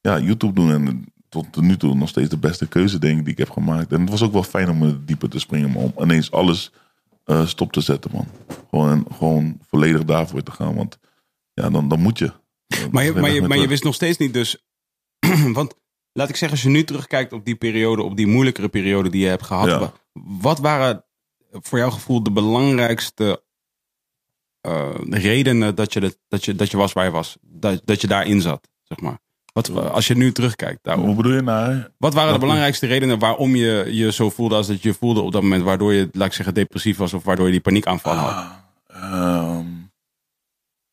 ja, 0.00 0.18
YouTube 0.18 0.52
doen. 0.52 0.70
En 0.70 1.04
tot 1.28 1.60
nu 1.60 1.76
toe 1.76 1.94
nog 1.94 2.08
steeds 2.08 2.28
de 2.28 2.38
beste 2.38 2.68
keuze, 2.68 2.98
denk 2.98 3.18
ik, 3.18 3.24
die 3.24 3.32
ik 3.32 3.38
heb 3.38 3.50
gemaakt. 3.50 3.92
En 3.92 4.00
het 4.00 4.10
was 4.10 4.22
ook 4.22 4.32
wel 4.32 4.42
fijn 4.42 4.70
om 4.70 4.82
er 4.82 5.04
dieper 5.04 5.28
te 5.28 5.38
springen. 5.38 5.70
Maar 5.70 5.82
om 5.82 5.92
ineens 5.98 6.30
alles 6.30 6.72
eh, 7.24 7.46
stop 7.46 7.72
te 7.72 7.80
zetten, 7.80 8.10
man. 8.14 8.28
Gewoon, 8.70 9.06
gewoon 9.12 9.58
volledig 9.68 10.04
daarvoor 10.04 10.42
te 10.42 10.50
gaan. 10.50 10.74
Want 10.74 10.98
ja, 11.54 11.70
dan, 11.70 11.88
dan 11.88 12.00
moet 12.00 12.18
je. 12.18 12.32
Maar 12.90 13.04
je, 13.04 13.12
maar, 13.12 13.30
je, 13.30 13.40
maar 13.42 13.58
je 13.58 13.68
wist 13.68 13.84
nog 13.84 13.94
steeds 13.94 14.18
niet 14.18 14.32
dus... 14.32 14.64
Want 15.52 15.74
laat 16.12 16.28
ik 16.28 16.36
zeggen, 16.36 16.58
als 16.58 16.66
je 16.66 16.72
nu 16.72 16.84
terugkijkt 16.84 17.32
op 17.32 17.44
die 17.44 17.54
periode, 17.54 18.02
op 18.02 18.16
die 18.16 18.26
moeilijkere 18.26 18.68
periode 18.68 19.10
die 19.10 19.22
je 19.22 19.28
hebt 19.28 19.42
gehad. 19.42 19.66
Ja. 19.68 19.92
Wat 20.12 20.58
waren 20.58 21.04
voor 21.50 21.78
jouw 21.78 21.90
gevoel 21.90 22.22
de 22.22 22.30
belangrijkste 22.30 23.42
eh, 24.60 24.90
redenen 25.10 25.74
dat 25.74 25.92
je, 25.92 26.00
dat, 26.00 26.18
dat, 26.28 26.44
je, 26.44 26.54
dat 26.54 26.70
je 26.70 26.76
was 26.76 26.92
waar 26.92 27.04
je 27.04 27.10
was? 27.10 27.36
Dat, 27.40 27.82
dat 27.84 28.00
je 28.00 28.06
daarin 28.06 28.40
zat, 28.40 28.68
zeg 28.82 29.00
maar. 29.00 29.18
Wat, 29.52 29.70
als 29.70 30.06
je 30.06 30.16
nu 30.16 30.32
terugkijkt 30.32 30.78
daarop. 30.82 31.04
Hoe 31.04 31.14
bedoel 31.14 31.32
je 31.32 31.40
nou? 31.42 31.84
Wat 31.98 32.14
waren 32.14 32.24
de 32.24 32.30
Wat- 32.30 32.40
belangrijkste 32.40 32.86
redenen 32.86 33.18
waarom 33.18 33.56
je 33.56 33.86
je 33.90 34.12
zo 34.12 34.30
voelde 34.30 34.54
als 34.54 34.66
dat 34.66 34.82
je 34.82 34.94
voelde 34.94 35.20
op 35.20 35.32
dat 35.32 35.42
moment, 35.42 35.62
waardoor 35.62 35.92
je, 35.92 36.08
laat 36.12 36.26
ik 36.26 36.32
zeggen, 36.32 36.54
depressief 36.54 36.96
was 36.96 37.12
of 37.12 37.24
waardoor 37.24 37.46
je 37.46 37.52
die 37.52 37.60
paniekaanval 37.60 38.14
had? 38.14 38.30
Ah, 38.30 38.50
ehm, 38.86 39.66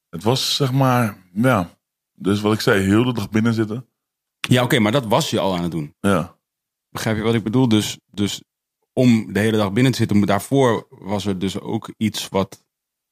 het 0.10 0.24
was 0.24 0.56
zeg 0.56 0.72
maar, 0.72 1.18
ja. 1.34 1.70
Dus 2.14 2.42
wat 2.42 2.54
ik 2.54 2.62
zei, 2.62 2.84
heel 2.84 3.04
de 3.04 3.14
dag 3.14 3.30
binnen 3.30 3.54
zitten. 3.54 3.87
Ja, 4.48 4.64
oké, 4.64 4.80
maar 4.80 4.92
dat 4.92 5.06
was 5.06 5.30
je 5.30 5.40
al 5.40 5.56
aan 5.56 5.64
het 5.64 5.72
doen. 5.72 5.94
Ja. 6.00 6.36
Begrijp 6.90 7.18
je 7.18 7.24
wat 7.24 7.34
ik 7.34 7.44
bedoel? 7.44 7.68
Dus, 7.68 7.98
dus 8.12 8.42
om 8.94 9.34
de 9.34 9.40
hele 9.40 9.58
dag 9.58 9.74
binnen 9.74 9.92
te 9.92 9.98
zitten, 9.98 10.22
daarvoor 10.22 10.88
was 10.90 11.26
er 11.26 11.40
dus 11.40 11.60
ook 11.60 11.94
iets 11.98 12.30
wat. 12.30 12.66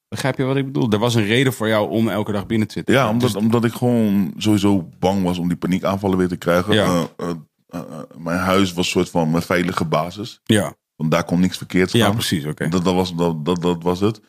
Begrijp 0.07 0.37
je 0.37 0.43
wat 0.43 0.55
ik 0.55 0.65
bedoel? 0.65 0.91
Er 0.91 0.99
was 0.99 1.15
een 1.15 1.25
reden 1.25 1.53
voor 1.53 1.67
jou 1.67 1.89
om 1.89 2.07
elke 2.07 2.31
dag 2.31 2.45
binnen 2.45 2.67
te 2.67 2.73
zitten. 2.73 2.93
Ja, 2.95 3.09
omdat, 3.09 3.31
Dus- 3.31 3.41
omdat 3.41 3.65
ik 3.65 3.73
gewoon 3.73 4.33
sowieso 4.37 4.89
bang 4.99 5.23
was 5.23 5.37
om 5.37 5.47
die 5.47 5.57
paniekaanvallen 5.57 6.17
weer 6.17 6.27
te 6.27 6.37
krijgen. 6.37 6.73
Ja. 6.73 6.85
Eh, 6.85 7.03
eh, 7.17 7.29
eh, 7.69 7.81
mijn 8.17 8.39
huis 8.39 8.73
was 8.73 8.85
een 8.85 8.91
soort 8.91 9.09
van 9.09 9.31
mijn 9.31 9.43
veilige 9.43 9.85
basis. 9.85 10.39
ja, 10.43 10.73
Want 10.95 11.11
daar 11.11 11.23
kon 11.23 11.39
niks 11.39 11.57
verkeerd 11.57 11.91
ja, 11.91 12.05
gaan. 12.05 12.13
precies. 12.13 12.45
Oké. 12.45 12.67
dat, 12.67 12.83
dat, 12.83 12.93
was, 12.93 13.15
dat, 13.15 13.45
dat, 13.45 13.61
dat 13.61 13.83
was 13.83 13.99
het. 13.99 14.21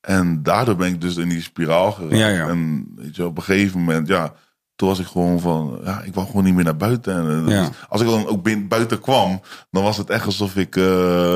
En 0.00 0.42
daardoor 0.42 0.76
ben 0.76 0.88
ik 0.88 1.00
dus 1.00 1.16
in 1.16 1.28
die 1.28 1.42
spiraal 1.42 1.92
geraakt. 1.92 2.16
Ja, 2.16 2.28
ja. 2.28 2.48
En 2.48 2.92
weet 2.96 3.16
je, 3.16 3.26
op 3.26 3.36
een 3.36 3.42
gegeven 3.42 3.78
moment, 3.78 4.08
ja, 4.08 4.34
toen 4.82 4.90
was 4.90 5.00
ik 5.00 5.06
gewoon 5.06 5.40
van, 5.40 5.80
ja, 5.84 6.02
ik 6.02 6.14
wou 6.14 6.26
gewoon 6.26 6.44
niet 6.44 6.54
meer 6.54 6.64
naar 6.64 6.76
buiten. 6.76 7.14
En, 7.16 7.46
eh, 7.46 7.52
Ja. 7.54 7.70
Als 7.88 8.00
ik 8.00 8.06
dan 8.06 8.26
ook 8.26 8.42
bin- 8.42 8.68
buiten 8.68 9.00
kwam, 9.00 9.40
dan 9.70 9.82
was 9.82 9.96
het 9.96 10.10
echt 10.10 10.26
alsof 10.26 10.56
ik 10.56 10.76
eh, 10.76 10.84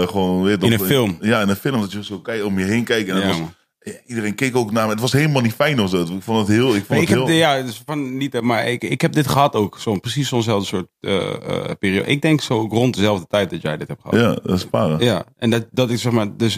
gewoon 0.08 0.42
weer... 0.42 0.62
In 0.62 0.72
een 0.72 0.78
film. 0.80 1.16
Ja, 1.20 1.40
in 1.40 1.48
een 1.48 1.56
film. 1.56 1.80
Dat 1.80 1.92
je 1.92 2.04
zo 2.04 2.18
kijk, 2.20 2.44
om 2.44 2.58
je 2.58 2.64
heen 2.64 2.84
kijkt. 2.84 3.08
En 3.08 3.18
Ja, 3.20 3.26
was, 3.26 3.36
iedereen 4.06 4.34
keek 4.34 4.56
ook 4.56 4.72
naar 4.72 4.84
me. 4.86 4.90
Het 4.92 5.00
was 5.00 5.12
helemaal 5.12 5.42
niet 5.42 5.52
fijn 5.52 5.80
of 5.80 5.90
zo. 5.90 6.02
Ik 6.02 6.22
vond 6.22 6.38
het 6.38 6.56
heel... 6.56 6.66
Ik 6.74 6.84
vond 6.84 6.88
Nee, 6.88 7.00
ik 7.00 7.08
het 7.08 7.18
heb, 7.18 7.18
heel... 7.18 7.26
de- 7.26 7.32
ja, 7.34 7.62
dus 7.62 7.82
van 7.84 8.16
niet, 8.16 8.40
maar 8.40 8.66
ik, 8.68 8.82
ik 8.84 9.00
heb 9.00 9.12
dit 9.12 9.26
gehad 9.28 9.54
ook. 9.54 9.78
Zo, 9.78 9.98
precies 9.98 10.28
zo'nzelfde 10.28 10.66
soort 10.66 10.88
eh, 11.00 11.70
periode. 11.78 12.06
Ik 12.10 12.22
denk 12.22 12.40
zo 12.40 12.66
rond 12.70 12.94
dezelfde 12.94 13.26
tijd 13.26 13.50
dat 13.50 13.62
jij 13.62 13.76
dit 13.76 13.88
hebt 13.88 14.00
gehad. 14.02 14.20
Ja, 14.20 14.34
dat 14.48 14.56
is 14.56 14.66
paren. 14.66 14.98
Ja, 15.04 15.24
en 15.36 15.50
dat, 15.50 15.66
dat 15.70 15.90
is 15.90 16.00
zeg 16.02 16.12
maar, 16.12 16.36
dus 16.36 16.54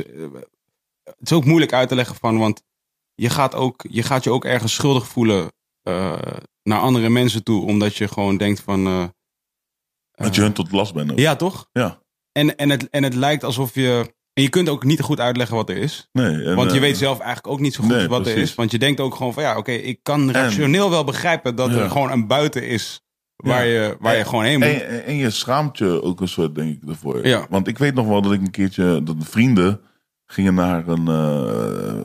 het 1.05 1.17
is 1.31 1.33
ook 1.33 1.45
moeilijk 1.45 1.73
uit 1.73 1.89
te 1.89 1.95
leggen 1.95 2.17
van, 2.21 2.39
want 2.39 2.63
je 3.15 3.31
gaat, 3.31 3.55
ook, 3.55 3.85
je 3.89 4.03
gaat 4.03 4.25
je 4.25 4.31
ook 4.31 4.45
ergens 4.45 4.75
schuldig 4.75 5.07
voelen 5.07 5.49
naar 6.63 6.81
andere 6.81 7.09
mensen 7.09 7.45
toe, 7.45 7.65
omdat 7.67 7.97
je 7.97 8.09
gewoon 8.09 8.37
denkt 8.37 8.61
van, 8.61 8.87
eh, 8.87 9.05
Dat 10.13 10.35
je 10.35 10.41
hun 10.41 10.53
tot 10.53 10.73
last 10.73 10.95
bent 10.95 11.11
ook. 11.13 11.19
ja 11.19 11.37
toch? 11.37 11.69
Ja. 11.73 12.03
En, 12.33 12.57
en, 12.57 12.71
het, 12.71 12.91
en 12.91 13.03
het 13.03 13.15
lijkt 13.15 13.45
alsof 13.45 13.75
je, 13.75 14.15
en 14.33 14.43
je 14.43 14.49
kunt 14.49 14.69
ook 14.69 14.85
niet 14.85 15.01
goed 15.01 15.21
uitleggen 15.21 15.57
wat 15.57 15.69
er 15.71 15.77
is, 15.77 16.09
Nee, 16.13 16.43
en, 16.45 16.55
want 16.57 16.71
je 16.71 16.77
eh, 16.77 16.83
weet 16.83 16.97
zelf 16.97 17.19
eigenlijk 17.19 17.47
ook 17.55 17.61
niet 17.61 17.75
zo 17.75 17.83
goed 17.83 17.93
nee, 17.93 18.09
wat 18.09 18.27
er 18.27 18.37
is, 18.37 18.55
want 18.55 18.71
je 18.71 18.79
denkt 18.79 19.01
ook 19.01 19.15
gewoon 19.15 19.33
van, 19.33 19.43
ja 19.43 19.57
oké, 19.57 19.73
ik 19.73 19.99
kan 20.03 20.31
rationeel 20.31 20.91
wel 20.91 21.05
begrijpen 21.05 21.57
dat 21.57 21.71
er 21.71 21.91
gewoon 21.91 22.11
een 22.11 22.27
buiten 22.27 22.67
is 22.69 23.01
waar, 23.37 23.67
Ja. 23.67 23.83
je, 23.83 23.97
waar 24.01 24.17
je 24.17 24.25
gewoon 24.25 24.45
heen 24.45 24.59
moet. 24.59 24.83
En, 24.83 25.15
je 25.17 25.31
schaamt 25.31 25.79
je 25.79 26.03
ook 26.03 26.21
een 26.21 26.29
soort, 26.29 26.55
denk 26.55 26.83
ik, 26.83 26.89
ervoor. 26.89 27.27
Ja. 27.27 27.47
Want 27.51 27.69
ik 27.69 27.79
weet 27.79 27.95
nog 27.95 28.07
wel 28.07 28.23
dat 28.23 28.33
ik 28.33 28.41
een 28.41 28.51
keertje, 28.51 29.03
dat 29.03 29.21
de 29.21 29.27
vrienden 29.27 29.81
gingen 30.27 30.55
naar 30.55 30.89
eh, 30.89 30.95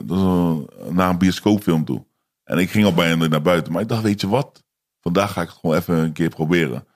een- 0.06 0.68
naar 0.90 1.10
een 1.10 1.18
bioscoopfilm 1.18 1.84
toe. 1.84 2.06
En 2.44 2.58
ik 2.58 2.70
ging 2.70 2.84
al 2.84 2.94
bijna 2.94 3.26
naar 3.26 3.42
buiten. 3.42 3.72
Maar 3.72 3.82
ik 3.82 3.88
dacht, 3.88 4.02
weet 4.02 4.20
je 4.20 4.28
wat? 4.28 4.62
Vandaag 5.00 5.32
ga 5.32 5.42
ik 5.42 5.48
het 5.48 5.58
gewoon 5.60 5.76
even 5.76 5.96
een 5.96 6.12
keer 6.12 6.28
proberen. 6.28 6.86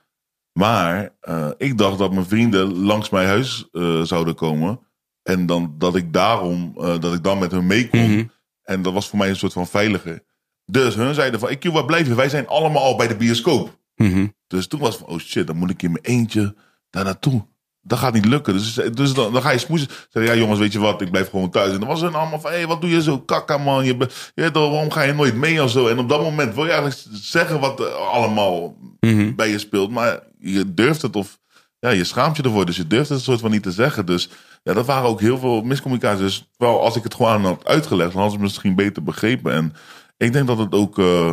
Maar 0.53 1.15
eh, 1.21 1.51
ik 1.57 1.79
dacht 1.79 1.99
dat 1.99 2.13
mijn 2.13 2.27
vrienden 2.27 2.77
langs 2.77 3.11
mijn 3.11 3.27
huis 3.27 3.69
eh, 3.73 4.03
zouden 4.03 4.35
komen. 4.35 4.81
En 5.23 5.47
dan, 5.47 5.75
dat 5.79 5.97
ik 5.97 6.13
daarom, 6.13 6.75
eh, 6.77 7.01
dat 7.01 7.15
ik 7.15 7.23
dan 7.23 7.39
met 7.39 7.51
hun 7.51 7.67
mee 7.67 7.89
kon. 7.89 8.11
Mhm. 8.11 8.25
En 8.63 8.83
dat 8.83 8.93
was 8.93 9.09
voor 9.09 9.19
mij 9.19 9.29
een 9.29 9.37
soort 9.37 9.53
van 9.53 9.67
veiliger. 9.67 10.25
Dus 10.65 10.95
hun 10.95 11.15
zeiden 11.15 11.41
van, 11.41 11.51
ik 11.51 11.63
wil 11.63 11.85
blijven. 11.85 12.17
Wij 12.17 12.29
zijn 12.29 12.47
allemaal 12.47 12.83
al 12.83 12.97
bij 12.97 13.09
de 13.09 13.17
bioscoop. 13.17 13.79
Mhm. 13.95 14.27
Dus 14.47 14.67
toen 14.67 14.81
was 14.81 14.97
van, 14.97 15.07
oh 15.07 15.19
shit, 15.19 15.47
dan 15.47 15.57
moet 15.57 15.71
ik 15.71 15.83
in 15.83 15.93
mijn 15.93 16.05
eentje 16.05 16.57
daar 16.91 17.05
naartoe. 17.05 17.47
Dat 17.89 17.99
gaat 17.99 18.13
niet 18.13 18.25
lukken. 18.25 18.53
Dus, 18.53 18.75
dus 18.75 19.15
dan, 19.15 19.33
dan 19.33 19.43
ga 19.43 19.51
je 19.51 19.59
smoesen. 19.59 19.89
Zeg 20.09 20.27
ja 20.27 20.35
jongens, 20.35 20.59
weet 20.59 20.73
je 20.73 20.79
wat, 20.79 21.01
ik 21.01 21.11
blijf 21.11 21.31
gewoon 21.31 21.51
thuis. 21.51 21.73
En 21.73 21.79
dan 21.79 21.89
was 21.89 22.03
er 22.03 22.17
allemaal 22.17 22.41
van, 22.41 22.51
hé, 22.51 22.57
hey, 22.57 22.67
wat 22.67 22.81
doe 22.81 22.91
je 22.91 23.03
zo 23.03 23.19
kakka 23.19 23.59
man? 23.59 23.85
Je, 23.85 24.09
je 24.35 24.51
waarom 24.53 24.91
ga 24.91 25.03
je 25.03 25.13
nooit 25.13 25.35
mee 25.35 25.63
of 25.63 25.71
zo? 25.71 25.87
En 25.87 25.99
op 25.99 26.09
dat 26.09 26.21
moment 26.23 26.55
wil 26.55 26.65
je 26.65 26.71
eigenlijk 26.71 27.01
zeggen 27.13 27.61
wat 27.61 27.81
er 27.81 27.91
allemaal 27.91 28.77
Mhm. 29.01 29.35
bij 29.35 29.51
je 29.51 29.59
speelt. 29.59 29.91
Maar 29.91 30.21
je 30.39 30.75
durft 30.75 31.03
het 31.03 31.17
of 31.17 31.39
ja, 31.79 31.91
je 31.91 32.05
schaamt 32.05 32.37
je 32.37 32.43
ervoor. 32.43 32.67
Dus 32.67 32.77
je 32.77 32.87
durft 32.87 33.09
het 33.09 33.21
soort 33.21 33.41
van 33.41 33.51
niet 33.51 33.63
te 33.63 33.73
zeggen. 33.73 34.07
Dus 34.07 34.29
ja, 34.63 34.73
dat 34.75 34.87
waren 34.87 35.09
ook 35.09 35.21
heel 35.21 35.39
veel 35.39 35.63
miscommunicaties. 35.63 36.21
Dus 36.21 36.49
wel, 36.57 36.81
als 36.83 36.97
ik 36.97 37.03
het 37.03 37.15
gewoon 37.15 37.45
had 37.45 37.67
uitgelegd, 37.67 38.13
dan 38.13 38.21
hadden 38.21 38.31
ze 38.31 38.45
het 38.45 38.53
misschien 38.53 38.75
beter 38.75 39.03
begrepen. 39.03 39.53
En 39.53 39.73
ik 40.17 40.33
denk 40.33 40.47
dat 40.47 40.59
het 40.59 40.73
ook 40.73 40.99
eh, 40.99 41.31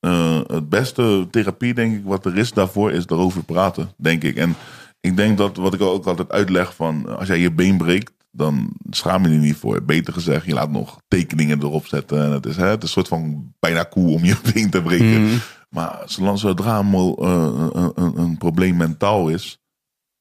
eh, 0.00 0.40
het 0.46 0.68
beste 0.68 1.26
therapie, 1.30 1.74
denk 1.74 1.94
ik, 1.96 2.02
wat 2.04 2.24
er 2.26 2.36
is 2.38 2.52
daarvoor, 2.52 2.92
is 2.92 3.04
erover 3.06 3.44
praten, 3.44 3.92
denk 3.96 4.22
ik. 4.24 4.36
En 4.36 4.56
ik 5.00 5.16
denk 5.16 5.38
dat, 5.38 5.56
wat 5.56 5.74
ik 5.74 5.80
ook 5.80 6.06
altijd 6.06 6.30
uitleg 6.32 6.74
van, 6.74 7.18
als 7.18 7.28
jij 7.28 7.38
je 7.38 7.52
been 7.52 7.76
breekt, 7.76 8.12
dan 8.30 8.72
schaam 8.90 9.26
je 9.26 9.32
er 9.34 9.38
niet 9.38 9.56
voor. 9.56 9.82
Beter 9.82 10.12
gezegd, 10.12 10.46
je 10.46 10.52
laat 10.52 10.70
nog 10.70 11.00
tekeningen 11.08 11.58
erop 11.62 11.86
zetten. 11.86 12.22
En 12.24 12.30
het 12.30 12.46
is, 12.46 12.56
hè, 12.56 12.66
het 12.66 12.82
is 12.82 12.82
een 12.82 12.88
soort 12.88 13.08
van 13.08 13.52
bijna 13.58 13.86
cool 13.90 14.12
om 14.12 14.24
je 14.24 14.36
been 14.54 14.70
te 14.70 14.82
breken. 14.82 15.22
Mhm. 15.24 15.36
Maar 15.70 16.02
zolang 16.06 16.38
zodra 16.38 16.78
een, 16.78 16.86
mo- 16.86 17.14
eh, 17.14 17.70
een, 17.72 17.92
een, 17.94 18.18
een 18.18 18.38
probleem 18.38 18.76
mentaal 18.76 19.28
is, 19.28 19.58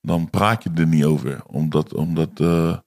dan 0.02 0.30
praat 0.30 0.64
je 0.64 0.70
er 0.76 0.88
niet 0.88 1.06
over. 1.06 1.42
Omdat, 1.48 1.94
omdat, 1.94 2.30
eh, 2.34 2.78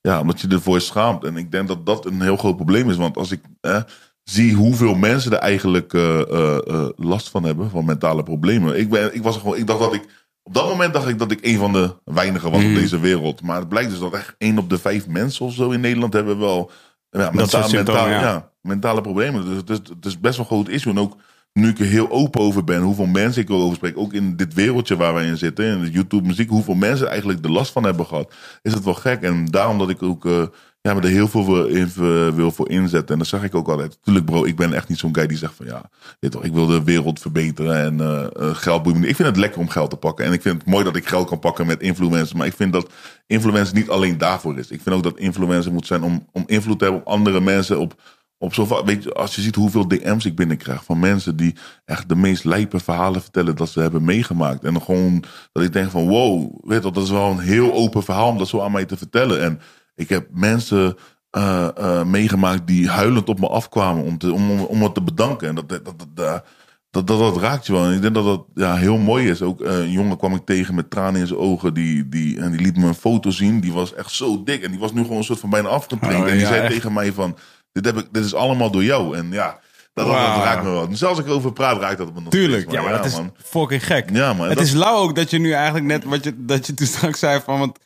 ja, 0.00 0.20
omdat 0.20 0.40
je 0.40 0.48
ervoor 0.48 0.80
schaamt. 0.80 1.24
En 1.24 1.36
ik 1.36 1.50
denk 1.50 1.68
dat 1.68 1.86
dat 1.86 2.06
een 2.06 2.20
heel 2.22 2.36
groot 2.36 2.56
probleem 2.56 2.90
is. 2.90 2.96
Want 2.96 3.16
als 3.16 3.30
ik 3.30 3.40
eh, 3.60 3.82
zie 4.22 4.54
hoeveel 4.54 4.94
mensen 4.94 5.32
er 5.32 5.38
eigenlijk 5.38 5.94
eh, 5.94 6.20
eh, 6.20 6.56
eh, 6.66 6.88
last 6.96 7.28
van 7.28 7.44
hebben, 7.44 7.70
van 7.70 7.84
mentale 7.84 8.22
problemen. 8.22 8.78
Ik, 8.78 8.90
ben, 8.90 9.14
ik, 9.14 9.22
was 9.22 9.36
gewoon, 9.36 9.56
ik 9.56 9.66
dacht 9.66 9.80
dat 9.80 9.94
ik, 9.94 10.19
op 10.42 10.54
dat 10.54 10.68
moment 10.68 10.92
dacht 10.92 11.08
ik 11.08 11.18
dat 11.18 11.30
ik 11.30 11.38
een 11.42 11.58
van 11.58 11.72
de 11.72 11.94
weinigen 12.04 12.50
was 12.50 12.60
Mhm. 12.62 12.70
op 12.70 12.78
deze 12.80 13.00
wereld. 13.00 13.42
Maar 13.42 13.58
het 13.58 13.68
blijkt 13.68 13.90
dus 13.90 13.98
dat 13.98 14.12
echt 14.14 14.34
één 14.38 14.58
op 14.58 14.70
de 14.70 14.78
vijf 14.78 15.06
mensen 15.06 15.46
of 15.46 15.52
zo 15.52 15.70
in 15.70 15.80
Nederland 15.80 16.12
hebben 16.12 16.38
wel 16.38 16.70
ja, 17.10 17.22
soort 17.22 17.34
mentaal, 17.34 17.68
symptomen, 17.68 18.02
mentaal, 18.08 18.32
ja. 18.32 18.50
mentale 18.62 19.00
problemen. 19.00 19.44
Dus 19.44 19.56
het 19.56 19.70
is, 19.70 19.76
het 19.76 20.06
is 20.06 20.20
best 20.20 20.36
wel 20.36 20.46
een 20.50 20.52
groot 20.52 20.68
issue. 20.68 20.92
En 20.92 20.98
ook 20.98 21.16
nu 21.52 21.68
ik 21.68 21.78
er 21.78 21.84
heel 21.86 22.10
open 22.10 22.40
over 22.40 22.64
ben, 22.64 22.82
hoeveel 22.82 23.06
mensen 23.06 23.42
ik 23.42 23.48
erover 23.48 23.76
spreek, 23.76 23.98
ook 23.98 24.12
in 24.12 24.36
dit 24.36 24.54
wereldje 24.54 24.96
waar 24.96 25.14
wij 25.14 25.26
in 25.26 25.36
zitten, 25.36 25.64
in 25.64 25.80
de 25.80 25.90
YouTube 25.90 26.26
muziek, 26.26 26.48
hoeveel 26.48 26.74
mensen 26.74 27.08
eigenlijk 27.08 27.42
de 27.42 27.50
last 27.50 27.72
van 27.72 27.84
hebben 27.84 28.06
gehad, 28.06 28.34
is 28.62 28.72
het 28.74 28.84
wel 28.84 28.94
gek. 28.94 29.22
En 29.22 29.44
daarom 29.46 29.78
dat 29.78 29.90
ik 29.90 30.02
ook 30.02 30.26
eh, 30.26 30.42
ja, 30.82 30.94
me 30.94 31.00
er 31.00 31.08
heel 31.08 31.28
veel 31.28 31.66
in, 31.66 31.86
eh, 31.86 32.28
wil 32.28 32.50
voor 32.50 32.68
inzetten. 32.68 33.12
En 33.12 33.18
dat 33.18 33.28
zeg 33.28 33.42
ik 33.42 33.54
ook 33.54 33.68
altijd. 33.68 33.98
Tuurlijk 34.02 34.26
bro, 34.26 34.44
ik 34.44 34.56
ben 34.56 34.72
echt 34.72 34.88
niet 34.88 34.98
zo'n 34.98 35.14
guy 35.14 35.26
die 35.26 35.36
zegt 35.36 35.54
van 35.54 35.66
ja, 35.66 35.90
toch, 36.28 36.44
ik 36.44 36.52
wil 36.52 36.66
de 36.66 36.84
wereld 36.84 37.20
verbeteren 37.20 37.76
en 37.76 38.00
eh, 38.00 38.24
eh, 38.24 38.54
geld 38.54 38.82
boeien. 38.82 39.04
Ik 39.04 39.16
vind 39.16 39.28
het 39.28 39.36
lekker 39.36 39.60
om 39.60 39.68
geld 39.68 39.90
te 39.90 39.96
pakken. 39.96 40.24
En 40.24 40.32
ik 40.32 40.42
vind 40.42 40.58
het 40.58 40.66
mooi 40.66 40.84
dat 40.84 40.96
ik 40.96 41.08
geld 41.08 41.28
kan 41.28 41.38
pakken 41.38 41.66
met 41.66 41.80
influencers. 41.80 42.32
Maar 42.32 42.46
ik 42.46 42.56
vind 42.56 42.72
dat 42.72 42.90
influencer 43.26 43.74
niet 43.74 43.88
alleen 43.88 44.18
daarvoor 44.18 44.58
is. 44.58 44.70
Ik 44.70 44.80
vind 44.82 44.96
ook 44.96 45.02
dat 45.02 45.18
influencer 45.18 45.72
moet 45.72 45.86
zijn 45.86 46.02
om, 46.02 46.26
om 46.32 46.44
invloed 46.46 46.78
te 46.78 46.84
hebben 46.84 47.02
op 47.02 47.08
andere 47.08 47.40
mensen, 47.40 47.78
op 47.78 47.94
op 48.42 48.54
zoveel, 48.54 48.84
weet 48.84 49.02
je, 49.02 49.12
als 49.12 49.34
je 49.34 49.40
ziet 49.40 49.54
hoeveel 49.54 49.88
DM's 49.88 50.24
ik 50.24 50.36
binnenkrijg 50.36 50.84
van 50.84 50.98
mensen 50.98 51.36
die 51.36 51.56
echt 51.84 52.08
de 52.08 52.16
meest 52.16 52.44
lijpe 52.44 52.80
verhalen 52.80 53.22
vertellen 53.22 53.56
dat 53.56 53.68
ze 53.68 53.80
hebben 53.80 54.04
meegemaakt. 54.04 54.64
En 54.64 54.82
gewoon 54.82 55.24
dat 55.52 55.62
ik 55.62 55.72
denk 55.72 55.90
van 55.90 56.08
wow, 56.08 56.54
weet 56.62 56.84
je, 56.84 56.90
dat 56.90 57.02
is 57.02 57.10
wel 57.10 57.30
een 57.30 57.38
heel 57.38 57.72
open 57.72 58.02
verhaal 58.02 58.28
om 58.28 58.38
dat 58.38 58.48
zo 58.48 58.60
aan 58.60 58.72
mij 58.72 58.84
te 58.84 58.96
vertellen. 58.96 59.42
En 59.42 59.60
ik 60.00 60.08
heb 60.08 60.26
mensen 60.30 60.96
eh, 61.30 61.68
eh, 61.76 62.04
meegemaakt 62.04 62.66
die 62.66 62.88
huilend 62.88 63.28
op 63.28 63.40
me 63.40 63.48
afkwamen 63.48 64.04
om, 64.04 64.18
te, 64.18 64.32
om, 64.32 64.50
om, 64.50 64.60
om 64.60 64.78
me 64.78 64.92
te 64.92 65.02
bedanken. 65.02 65.48
En 65.48 65.54
dat, 65.54 65.68
dat, 65.68 65.84
dat, 66.14 66.44
dat, 66.90 67.06
dat, 67.06 67.36
raakt 67.36 67.66
je 67.66 67.72
wel. 67.72 67.84
En 67.84 67.94
ik 67.94 68.02
denk 68.02 68.14
dat 68.14 68.24
dat 68.24 68.44
ja, 68.54 68.76
heel 68.76 68.98
mooi 68.98 69.28
is. 69.28 69.42
Ook 69.42 69.60
eh, 69.60 69.78
een 69.78 69.90
jongen 69.90 70.16
kwam 70.16 70.34
ik 70.34 70.44
tegen 70.44 70.74
met 70.74 70.90
tranen 70.90 71.20
in 71.20 71.26
zijn 71.26 71.38
ogen. 71.38 71.74
Die, 71.74 72.08
die, 72.08 72.40
en 72.40 72.50
die 72.50 72.60
liet 72.60 72.76
me 72.76 72.86
een 72.86 72.94
foto 72.94 73.30
zien. 73.30 73.60
Die 73.60 73.72
was 73.72 73.94
echt 73.94 74.10
zo 74.12 74.42
dik. 74.42 74.62
En 74.62 74.70
die 74.70 74.80
was 74.80 74.92
nu 74.92 75.02
gewoon 75.02 75.16
een 75.16 75.24
soort 75.24 75.40
van 75.40 75.50
bijna 75.50 75.68
afgetraind. 75.68 76.22
Oh, 76.22 76.26
en 76.28 76.32
die 76.32 76.40
ja, 76.40 76.48
zei 76.48 76.60
echt. 76.60 76.72
tegen 76.72 76.92
mij 76.92 77.12
van... 77.12 77.36
Dit, 77.72 77.84
heb 77.84 77.96
ik, 77.96 78.06
dit 78.12 78.24
is 78.24 78.34
allemaal 78.34 78.70
door 78.70 78.84
jou. 78.84 79.16
En 79.16 79.30
ja, 79.30 79.60
dat, 79.92 80.06
dat, 80.06 80.14
raakt 80.16 80.64
me 80.64 80.70
wel. 80.70 80.88
Dus 80.88 81.04
als 81.04 81.18
ik 81.18 81.26
erover 81.26 81.52
praat, 81.52 81.80
raakt 81.80 81.98
dat 81.98 82.14
me 82.14 82.20
nog 82.20 82.30
Tuurlijk, 82.30 82.70
ja, 82.70 82.82
maar 82.82 82.92
dat 82.92 83.04
is 83.04 83.18
fucking 83.44 83.86
gek. 83.86 84.10
Ja. 84.12 84.36
Het 84.36 84.56
dat- 84.56 84.66
is 84.66 84.72
lauw 84.72 84.96
ook 84.96 85.14
dat 85.14 85.30
je 85.30 85.38
nu 85.38 85.52
eigenlijk 85.52 85.86
net 85.86 86.04
wat 86.04 86.24
je, 86.24 86.44
dat 86.44 86.66
je 86.66 86.74
toen 86.74 86.86
straks 86.86 87.18
zei 87.18 87.40
van, 87.44 87.58
want 87.58 87.78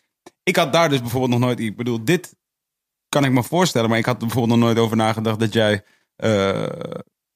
ik 0.45 0.57
had 0.57 0.73
daar 0.73 0.89
dus 0.89 1.01
bijvoorbeeld 1.01 1.31
nog 1.33 1.41
nooit, 1.41 1.61
ik 1.61 1.77
bedoel, 1.77 2.05
dit 2.05 2.37
kan 3.09 3.25
ik 3.25 3.31
me 3.33 3.43
voorstellen, 3.43 3.89
maar 3.89 3.99
ik 3.99 4.05
had 4.05 4.15
er 4.21 4.27
bijvoorbeeld 4.27 4.59
nog 4.59 4.69
nooit 4.69 4.79
over 4.79 4.97
nagedacht 4.97 5.39
dat 5.41 5.53
jij 5.53 5.83
eh, 6.17 6.67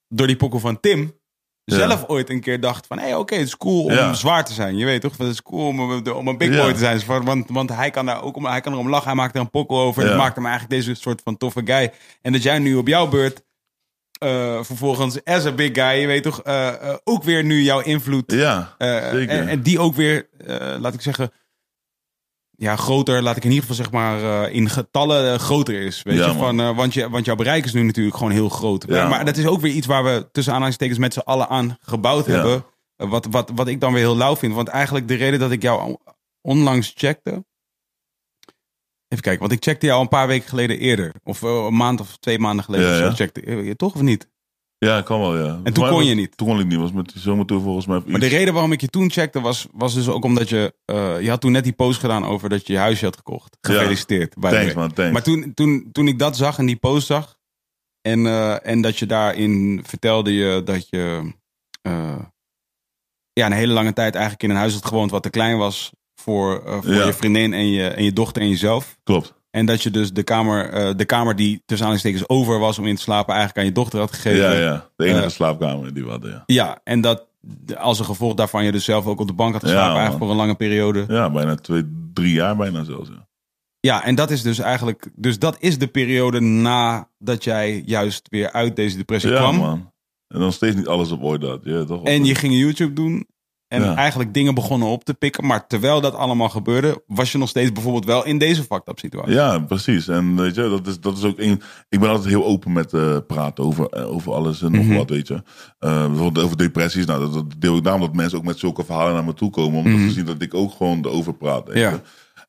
door 0.08 0.26
die 0.26 0.36
pokken 0.36 0.60
van 0.60 0.80
Tim 0.80 1.16
Ja. 1.64 1.76
zelf 1.76 2.04
ooit 2.08 2.30
een 2.30 2.40
keer 2.40 2.60
dacht 2.60 2.86
van, 2.86 2.98
hé, 2.98 3.16
oké, 3.16 3.34
het 3.34 3.46
is 3.46 3.56
cool 3.56 3.84
om 3.84 3.92
Ja. 3.92 4.14
zwaar 4.14 4.44
te 4.44 4.52
zijn. 4.52 4.76
Je 4.76 4.84
weet 4.84 5.00
toch, 5.00 5.16
het 5.16 5.28
is 5.28 5.42
cool 5.42 5.66
om, 5.66 5.80
om- 5.80 6.06
om 6.08 6.28
een 6.28 6.36
big 6.38 6.54
Ja. 6.54 6.62
boy 6.62 6.72
te 6.72 6.78
zijn. 6.78 7.24
Want, 7.24 7.48
want 7.50 7.70
hij 7.74 7.90
kan 7.90 8.06
daar 8.06 8.22
ook 8.22 8.36
om, 8.36 8.44
hij 8.46 8.60
kan 8.60 8.72
erom 8.72 8.88
lachen, 8.88 9.06
hij 9.06 9.14
maakt 9.14 9.34
er 9.34 9.40
een 9.40 9.50
pokkel 9.50 9.78
over. 9.80 10.04
Dat 10.04 10.16
maakt 10.16 10.34
hem 10.36 10.46
eigenlijk 10.46 10.74
deze 10.74 10.94
soort 10.94 11.20
van 11.24 11.36
toffe 11.36 11.60
guy. 11.64 11.92
En 12.22 12.32
dat 12.32 12.42
jij 12.42 12.58
nu 12.58 12.74
op 12.76 12.86
jouw 12.88 13.08
beurt 13.08 13.46
eh, 14.18 14.62
vervolgens 14.62 15.24
as 15.24 15.46
a 15.46 15.52
big 15.52 15.70
guy, 15.72 16.00
je 16.00 16.06
weet 16.06 16.22
toch, 16.22 16.42
eh, 16.42 16.94
ook 17.04 17.22
weer 17.22 17.44
nu 17.44 17.62
jouw 17.62 17.80
invloed 17.80 18.32
Ja, 18.32 18.74
zeker. 18.78 19.28
en, 19.28 19.48
en 19.48 19.62
die 19.62 19.78
ook 19.78 19.94
weer, 19.94 20.28
laat 20.80 20.94
ik 20.94 21.00
zeggen, 21.00 21.30
ja, 22.60 22.76
groter, 22.76 23.22
laat 23.22 23.36
ik 23.36 23.44
in 23.44 23.50
ieder 23.50 23.66
geval 23.68 23.84
zeg 23.84 23.92
maar 23.92 24.44
eh, 24.46 24.54
in 24.54 24.68
getallen 24.68 25.32
eh, 25.32 25.38
groter 25.38 25.80
is. 25.82 26.02
Weet 26.02 26.16
Ja, 26.16 26.26
je? 26.26 26.32
man. 26.32 26.38
Van, 26.38 26.60
eh, 26.60 26.76
want, 26.76 26.94
je, 26.94 27.10
want 27.10 27.24
jouw 27.24 27.34
bereik 27.34 27.64
is 27.64 27.72
nu 27.72 27.82
natuurlijk 27.82 28.16
gewoon 28.16 28.32
heel 28.32 28.48
groot. 28.48 28.84
Ja, 28.88 29.08
maar 29.08 29.24
dat 29.24 29.36
is 29.36 29.46
ook 29.46 29.60
weer 29.60 29.72
iets 29.72 29.86
waar 29.86 30.04
we 30.04 30.28
tussen 30.32 30.52
aanhalingstekens 30.52 30.98
met 30.98 31.12
z'n 31.12 31.18
allen 31.18 31.48
aan 31.48 31.76
gebouwd 31.80 32.26
Ja. 32.26 32.32
hebben. 32.32 32.64
Wat, 32.96 33.26
wat, 33.30 33.50
wat 33.54 33.68
ik 33.68 33.80
dan 33.80 33.92
weer 33.92 34.02
heel 34.02 34.16
lauw 34.16 34.36
vind. 34.36 34.54
Want 34.54 34.68
eigenlijk 34.68 35.08
de 35.08 35.14
reden 35.14 35.38
dat 35.38 35.50
ik 35.50 35.62
jou 35.62 35.96
onlangs 36.40 36.92
checkte. 36.96 37.30
Even 39.08 39.22
kijken, 39.24 39.40
want 39.40 39.52
ik 39.52 39.62
checkte 39.64 39.86
jou 39.86 40.00
een 40.00 40.08
paar 40.08 40.26
weken 40.26 40.48
geleden 40.48 40.78
eerder. 40.78 41.12
Of 41.24 41.42
een 41.42 41.76
maand 41.76 42.00
of 42.00 42.16
twee 42.16 42.38
maanden 42.38 42.64
geleden. 42.64 42.90
Of 42.90 42.96
zo 42.96 43.10
checkte. 43.24 43.74
Toch 43.76 43.94
of 43.94 44.00
niet? 44.00 44.28
Ja, 44.78 45.02
kan 45.02 45.20
wel, 45.20 45.38
ja. 45.38 45.60
En 45.64 45.72
toen 45.72 45.88
kon 45.88 46.04
je 46.04 46.14
niet? 46.14 46.36
Toen 46.36 46.46
kon 46.46 46.60
ik 46.60 46.66
niet. 46.66 46.78
Was 46.78 46.92
met 46.92 47.12
die 47.12 47.22
zomertour 47.22 47.60
volgens 47.62 47.86
mij. 47.86 48.02
Maar 48.06 48.20
de 48.20 48.26
reden 48.26 48.52
waarom 48.52 48.72
ik 48.72 48.80
je 48.80 48.88
toen 48.88 49.10
checkte 49.10 49.40
was, 49.40 49.66
was 49.72 49.94
dus 49.94 50.08
ook 50.08 50.24
omdat 50.24 50.48
je... 50.48 50.74
eh, 50.84 51.20
je 51.20 51.28
had 51.28 51.40
toen 51.40 51.52
net 51.52 51.64
die 51.64 51.72
post 51.72 52.00
gedaan 52.00 52.24
over 52.24 52.48
dat 52.48 52.66
je 52.66 52.72
je 52.72 52.78
huisje 52.78 53.04
had 53.04 53.16
gekocht. 53.16 53.56
Gefeliciteerd. 53.60 54.34
Thanks, 54.40 54.74
man. 54.74 54.92
Thanks. 54.92 55.12
Maar 55.12 55.22
toen, 55.22 55.54
toen, 55.54 55.88
toen 55.92 56.08
ik 56.08 56.18
dat 56.18 56.36
zag 56.36 56.58
en 56.58 56.66
die 56.66 56.76
post 56.76 57.06
zag... 57.06 57.36
En, 58.00 58.26
eh, 58.26 58.66
en 58.66 58.80
dat 58.80 58.98
je 58.98 59.06
daarin 59.06 59.80
vertelde 59.86 60.34
je 60.34 60.62
dat 60.64 60.88
je... 60.88 61.32
eh, 61.82 62.18
ja, 63.32 63.46
een 63.46 63.52
hele 63.52 63.72
lange 63.72 63.92
tijd 63.92 64.14
eigenlijk 64.14 64.42
in 64.42 64.50
een 64.50 64.56
huis 64.56 64.74
had 64.74 64.84
gewoond... 64.86 65.10
wat 65.10 65.22
te 65.22 65.30
klein 65.30 65.58
was 65.58 65.92
voor, 66.14 66.62
voor 66.82 66.94
Ja. 66.94 67.06
je 67.06 67.12
vriendin 67.12 67.52
en 67.52 67.66
je, 67.70 67.88
en 67.88 68.04
je 68.04 68.12
dochter 68.12 68.42
en 68.42 68.48
jezelf. 68.48 68.98
Klopt. 69.04 69.34
En 69.50 69.66
dat 69.66 69.82
je 69.82 69.90
dus 69.90 70.12
de 70.12 70.22
kamer, 70.22 70.70
eh, 70.70 70.90
de 70.96 71.04
kamer 71.04 71.36
die 71.36 71.62
tussen 71.66 71.86
aanhalingstekens 71.86 72.28
over 72.28 72.58
was 72.58 72.78
om 72.78 72.86
in 72.86 72.94
te 72.96 73.02
slapen... 73.02 73.34
eigenlijk 73.34 73.58
aan 73.58 73.64
je 73.64 73.72
dochter 73.80 73.98
had 73.98 74.12
gegeven. 74.12 74.38
Ja, 74.38 74.52
ja. 74.52 74.88
De 74.96 75.04
enige 75.04 75.24
Eh, 75.24 75.28
slaapkamer 75.30 75.94
die 75.94 76.04
we 76.04 76.10
hadden, 76.10 76.30
ja. 76.30 76.42
Ja, 76.46 76.80
en 76.84 77.00
dat 77.00 77.26
als 77.76 77.98
een 77.98 78.04
gevolg 78.04 78.34
daarvan 78.34 78.64
je 78.64 78.72
dus 78.72 78.84
zelf 78.84 79.06
ook 79.06 79.20
op 79.20 79.26
de 79.26 79.32
bank 79.32 79.52
had 79.52 79.62
geslapen, 79.62 79.84
Ja, 79.86 79.92
eigenlijk 79.94 80.22
voor 80.22 80.30
een 80.30 80.36
lange 80.40 80.54
periode. 80.54 81.04
Ja, 81.08 81.30
bijna 81.30 81.54
twee, 81.54 82.08
drie 82.12 82.32
jaar 82.32 82.56
bijna 82.56 82.84
zelfs, 82.84 83.08
ja. 83.08 83.26
Ja, 83.80 84.04
en 84.04 84.14
dat 84.14 84.30
is 84.30 84.42
dus 84.42 84.58
eigenlijk, 84.58 85.08
dus 85.14 85.38
dat 85.38 85.56
is 85.60 85.78
de 85.78 85.86
periode 85.86 86.40
nadat 86.40 87.44
jij 87.44 87.82
juist 87.86 88.28
weer 88.28 88.52
uit 88.52 88.76
deze 88.76 88.96
depressie 88.96 89.30
Ja, 89.30 89.36
kwam. 89.36 89.56
man. 89.56 89.92
En 90.28 90.40
dan 90.40 90.52
steeds 90.52 90.76
niet 90.76 90.86
alles 90.86 91.10
op 91.10 91.22
orde 91.22 91.46
had. 91.46 91.60
Ja, 91.62 91.84
toch? 91.84 92.04
En 92.04 92.24
je 92.24 92.34
ging 92.34 92.54
YouTube 92.54 92.92
doen. 92.92 93.26
En 93.68 93.82
Ja. 93.82 93.94
eigenlijk 93.94 94.34
dingen 94.34 94.54
begonnen 94.54 94.88
op 94.88 95.04
te 95.04 95.14
pikken. 95.14 95.46
Maar 95.46 95.66
terwijl 95.66 96.00
dat 96.00 96.14
allemaal 96.14 96.48
gebeurde, 96.48 97.02
was 97.06 97.32
je 97.32 97.38
nog 97.38 97.48
steeds 97.48 97.72
bijvoorbeeld 97.72 98.04
wel 98.04 98.24
in 98.24 98.38
deze 98.38 98.62
fucked 98.62 98.98
situatie. 99.00 99.32
Ja, 99.34 99.58
precies. 99.58 100.08
En 100.08 100.36
weet 100.36 100.54
je, 100.54 100.60
dat 100.68 100.86
is, 100.86 101.00
dat 101.00 101.16
is 101.16 101.24
ook 101.24 101.38
een. 101.38 101.62
Ik 101.88 102.00
ben 102.00 102.08
altijd 102.08 102.28
heel 102.28 102.44
open 102.44 102.72
met 102.72 102.92
eh, 102.92 103.16
praten 103.26 103.64
over, 103.64 103.86
eh, 103.86 104.12
over 104.14 104.32
alles 104.32 104.62
en 104.62 104.72
nog 104.72 104.84
Mhm. 104.84 104.94
wat, 104.96 105.10
weet 105.10 105.28
je. 105.28 105.42
Eh, 105.78 106.06
bijvoorbeeld 106.06 106.44
over 106.44 106.56
depressies. 106.56 107.06
Nou, 107.06 107.20
dat, 107.20 107.32
dat 107.32 107.44
deel 107.58 107.76
ik 107.76 107.84
daarom 107.84 108.02
dat 108.02 108.14
mensen 108.14 108.38
ook 108.38 108.44
met 108.44 108.58
zulke 108.58 108.84
verhalen 108.84 109.14
naar 109.14 109.24
me 109.24 109.34
toe 109.34 109.50
komen. 109.50 109.78
Om 109.78 109.84
te 110.06 110.10
zien 110.12 110.24
dat 110.24 110.42
ik 110.42 110.54
ook 110.54 110.72
gewoon 110.72 110.98
erover 111.04 111.34
praat. 111.34 111.66
Weet 111.66 111.74
Mhm. 111.74 111.84
Ja. 111.84 111.90
je. 111.90 112.00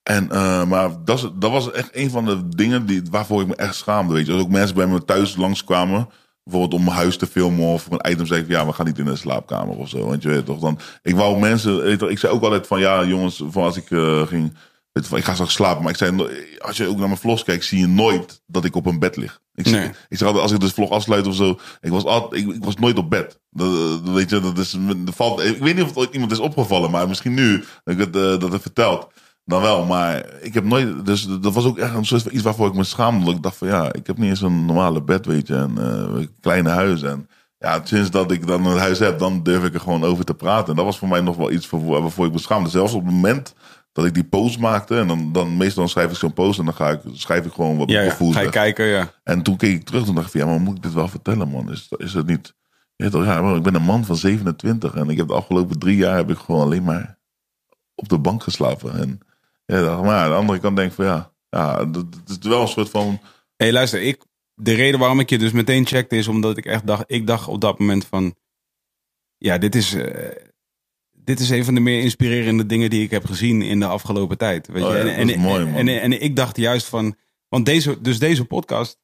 En, 0.04 0.28
maar 0.68 0.90
dat, 1.06 1.18
is, 1.18 1.30
dat 1.40 1.52
was 1.52 1.72
echt 1.72 1.90
een 1.96 2.10
van 2.10 2.26
de 2.26 2.48
dingen 2.50 2.86
die, 2.86 3.02
waarvoor 3.12 3.42
ik 3.42 3.48
me 3.48 3.56
echt 3.56 3.76
schaamde. 3.76 4.14
Weet 4.14 4.26
je. 4.26 4.32
Als 4.34 4.42
ook 4.42 4.50
mensen 4.50 4.76
bij 4.76 4.88
me 4.88 5.06
thuis 5.06 5.36
langskwamen. 5.36 6.08
Bijvoorbeeld 6.50 6.80
om 6.80 6.86
mijn 6.86 6.98
huis 6.98 7.18
te 7.18 7.28
filmen 7.28 7.66
of 7.66 7.88
een 7.90 8.12
item 8.12 8.26
zeggen 8.26 8.48
ja, 8.50 8.66
we 8.66 8.74
gaan 8.74 8.86
niet 8.86 8.98
in 8.98 9.06
de 9.06 9.16
slaapkamer 9.16 9.78
of 9.78 9.90
zo. 9.90 10.06
Want 10.06 10.22
je 10.22 10.30
weet 10.30 10.46
toch 10.46 10.60
dan. 10.60 10.80
Ik 11.04 11.16
wou 11.16 11.40
mensen. 11.40 11.82
weet 11.82 11.92
je 11.92 11.98
toch, 11.98 12.10
Ik 12.10 12.20
zei 12.20 12.34
ook 12.34 12.44
altijd 12.44 12.68
van 12.68 12.80
ja, 12.80 13.04
jongens, 13.06 13.44
van 13.50 13.64
als 13.64 13.78
ik 13.78 13.92
eh, 13.92 14.28
ging. 14.28 14.54
Weet 14.92 15.12
ik 15.12 15.24
ga 15.24 15.34
straks 15.34 15.54
slapen. 15.54 15.82
Maar 15.82 15.92
ik 15.92 15.98
zei, 15.98 16.28
als 16.60 16.78
je 16.78 16.88
ook 16.88 16.98
naar 16.98 17.08
mijn 17.08 17.20
vlogs 17.20 17.44
kijkt, 17.44 17.66
zie 17.66 17.80
je 17.80 17.88
nooit 17.88 18.42
dat 18.46 18.66
ik 18.66 18.76
op 18.76 18.86
een 18.86 19.00
bed 19.00 19.16
lig. 19.16 19.42
Ik, 19.54 19.66
Nee. 19.66 19.92
ik 20.10 20.18
zeg 20.18 20.28
altijd, 20.28 20.44
als 20.44 20.52
ik 20.54 20.60
de 20.60 20.70
vlog 20.70 20.90
afsluit 20.90 21.28
of 21.28 21.36
zo, 21.36 21.60
ik 21.82 21.92
was, 21.92 22.04
altijd, 22.06 22.42
ik, 22.42 22.56
ik 22.56 22.64
was 22.64 22.76
nooit 22.76 22.98
op 22.98 23.10
bed. 23.10 23.40
Dat, 23.50 23.72
dat 24.06 24.14
weet 24.14 24.30
je, 24.30 24.40
dat 24.40 24.58
is, 24.58 24.76
dat 24.98 25.16
valt, 25.16 25.44
ik 25.44 25.58
weet 25.58 25.74
niet 25.74 25.84
of 25.84 25.90
het 25.90 25.98
ooit 25.98 26.14
iemand 26.14 26.32
is 26.32 26.40
opgevallen, 26.40 26.92
maar 26.92 27.08
misschien 27.08 27.34
nu 27.34 27.64
dat 27.84 27.94
ik 27.94 28.00
het, 28.00 28.16
eh, 28.16 28.22
dat 28.40 28.52
het 28.52 28.62
verteld. 28.62 29.08
Dan 29.50 29.62
wel, 29.62 29.86
maar 29.86 30.26
ik 30.42 30.54
heb 30.54 30.64
nooit, 30.64 31.06
dus 31.06 31.28
dat 31.42 31.54
was 31.54 31.66
ook 31.66 31.78
echt 31.78 31.94
een 31.94 32.06
soort 32.06 32.22
van 32.22 32.32
iets 32.34 32.44
waarvoor 32.44 32.68
ik 32.68 32.74
me 32.74 32.84
schaamde. 32.84 33.32
Ik 33.32 33.44
dacht 33.44 33.58
van 33.58 33.68
ja, 33.68 33.94
ik 33.94 34.08
heb 34.08 34.18
niet 34.18 34.30
eens 34.30 34.42
een 34.42 34.66
normale 34.66 35.04
bed, 35.04 35.26
weet 35.26 35.48
je, 35.48 35.56
en 35.56 35.78
eh, 35.78 36.20
een 36.20 36.30
kleine 36.42 36.70
huis. 36.70 37.02
En 37.02 37.30
ja, 37.58 37.82
sinds 37.84 38.12
dat 38.12 38.32
ik 38.32 38.48
dan 38.48 38.66
een 38.66 38.78
huis 38.78 39.00
heb, 39.00 39.20
dan 39.20 39.44
durf 39.44 39.64
ik 39.64 39.74
er 39.74 39.80
gewoon 39.80 40.04
over 40.04 40.26
te 40.26 40.34
praten. 40.34 40.70
En 40.70 40.76
dat 40.76 40.86
was 40.86 40.98
voor 40.98 41.08
mij 41.08 41.22
nog 41.22 41.36
wel 41.36 41.52
iets 41.52 41.68
voor, 41.68 42.02
waarvoor 42.02 42.26
ik 42.26 42.32
me 42.32 42.40
schaamde. 42.40 42.70
Zelfs 42.70 42.94
op 42.94 43.06
het 43.06 43.14
moment 43.14 43.54
dat 43.92 44.06
ik 44.06 44.14
die 44.14 44.24
post 44.24 44.60
maakte, 44.60 44.98
en 44.98 45.08
dan, 45.08 45.32
dan 45.32 45.58
meestal 45.58 45.84
dan 45.84 45.90
schrijf 45.90 46.12
ik 46.12 46.18
zo'n 46.18 46.34
post 46.34 46.60
en 46.60 46.66
dan 46.66 46.74
ga 46.74 46.90
ik, 46.90 47.00
schrijf 47.14 47.46
ik 47.46 47.54
gewoon 47.54 47.78
wat 47.78 47.90
Ja, 47.90 48.02
ja. 48.02 48.16
ga 48.20 48.42
je 48.42 48.50
kijken, 48.50 48.86
ja. 48.86 49.12
En 49.24 49.42
toen 49.42 49.58
keek 49.58 49.76
ik 49.76 49.86
terug 49.86 50.08
en 50.08 50.16
dacht 50.16 50.26
ik 50.26 50.32
van, 50.32 50.42
ja, 50.42 50.48
maar 50.48 50.62
moet 50.62 50.78
ik 50.78 50.84
dit 50.84 50.94
wel 50.94 51.08
vertellen, 51.08 51.50
man? 51.50 51.72
Is, 51.72 51.92
is 51.98 52.14
het 52.14 52.26
niet... 52.26 52.58
Ja, 52.96 53.42
maar 53.42 53.56
ik 53.56 53.64
ben 53.64 53.76
een 53.76 53.82
man 53.82 54.06
van 54.06 54.16
27 54.16 54.94
en 54.94 55.10
ik 55.10 55.18
heb 55.18 55.28
de 55.28 55.34
afgelopen 55.34 55.80
drie 55.80 55.98
jaar 55.98 56.16
heb 56.16 56.30
ik 56.30 56.38
gewoon 56.38 56.62
alleen 56.62 56.84
maar 56.84 57.18
op 57.96 58.10
de 58.10 58.20
bank 58.20 58.44
geslapen. 58.44 59.00
En 59.00 59.20
ja, 59.78 60.02
maar 60.02 60.24
aan 60.24 60.30
de 60.30 60.36
andere 60.36 60.60
kant 60.60 60.76
denk 60.76 60.90
ik 60.90 60.96
van, 60.96 61.06
ja, 61.06 61.32
ja, 61.50 61.86
dat, 61.86 62.12
dat 62.12 62.38
is 62.42 62.48
wel 62.48 62.62
een 62.62 62.68
soort 62.68 62.90
van... 62.90 63.08
Hé, 63.08 63.66
hey, 63.66 63.72
luister, 63.72 64.02
ik, 64.02 64.24
de 64.54 64.74
reden 64.74 65.00
waarom 65.00 65.20
ik 65.20 65.30
je 65.30 65.38
dus 65.38 65.52
meteen 65.52 65.86
checkte 65.86 66.16
is 66.16 66.28
omdat 66.28 66.58
ik 66.58 66.66
echt 66.66 66.88
dacht, 66.88 67.04
ik 67.08 67.28
dacht 67.28 67.48
op 67.48 67.62
dat 67.62 67.80
moment 67.80 68.06
van, 68.06 68.36
ja, 69.38 69.58
dit 69.58 69.76
is, 69.76 69.94
eh, 69.94 70.36
dit 71.12 71.40
is 71.40 71.50
een 71.50 71.66
van 71.66 71.74
de 71.74 71.80
meer 71.80 72.02
inspirerende 72.02 72.66
dingen 72.66 72.90
die 72.90 73.04
ik 73.04 73.12
heb 73.12 73.26
gezien 73.26 73.62
in 73.62 73.80
de 73.80 73.86
afgelopen 73.86 74.38
tijd. 74.38 74.68
Weet 74.68 74.84
Oh 74.84 74.90
je? 74.90 74.98
ja, 74.98 75.04
en, 75.04 75.28
dat 75.28 75.28
is 75.28 75.34
en, 75.34 75.42
mooi. 75.42 75.74
En, 75.76 75.88
en, 75.88 76.22
ik 76.22 76.36
dacht 76.36 76.58
juist 76.58 76.88
van, 76.88 77.16
want 77.48 77.66
deze, 77.66 78.02
dus 78.02 78.20
deze 78.20 78.46
podcast, 78.46 78.98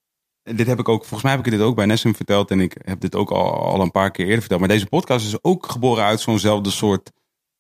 dit 0.44 0.68
heb 0.68 0.80
ik 0.80 0.90
ook, 0.90 1.00
volgens 1.00 1.22
mij 1.22 1.32
heb 1.32 1.46
ik 1.46 1.52
dit 1.52 1.62
ook 1.62 1.76
bij 1.76 1.86
Nessim 1.86 2.16
verteld 2.16 2.52
en 2.52 2.60
ik 2.60 2.78
heb 2.84 3.00
dit 3.00 3.16
ook 3.16 3.32
al, 3.32 3.54
al 3.54 3.82
een 3.82 3.92
paar 3.92 4.12
keer 4.12 4.26
eerder 4.26 4.40
verteld, 4.40 4.60
maar 4.60 4.70
deze 4.70 4.86
podcast 4.86 5.26
is 5.26 5.44
ook 5.44 5.72
geboren 5.72 6.04
uit 6.04 6.20
zo'nzelfde 6.20 6.70
soort 6.70 7.12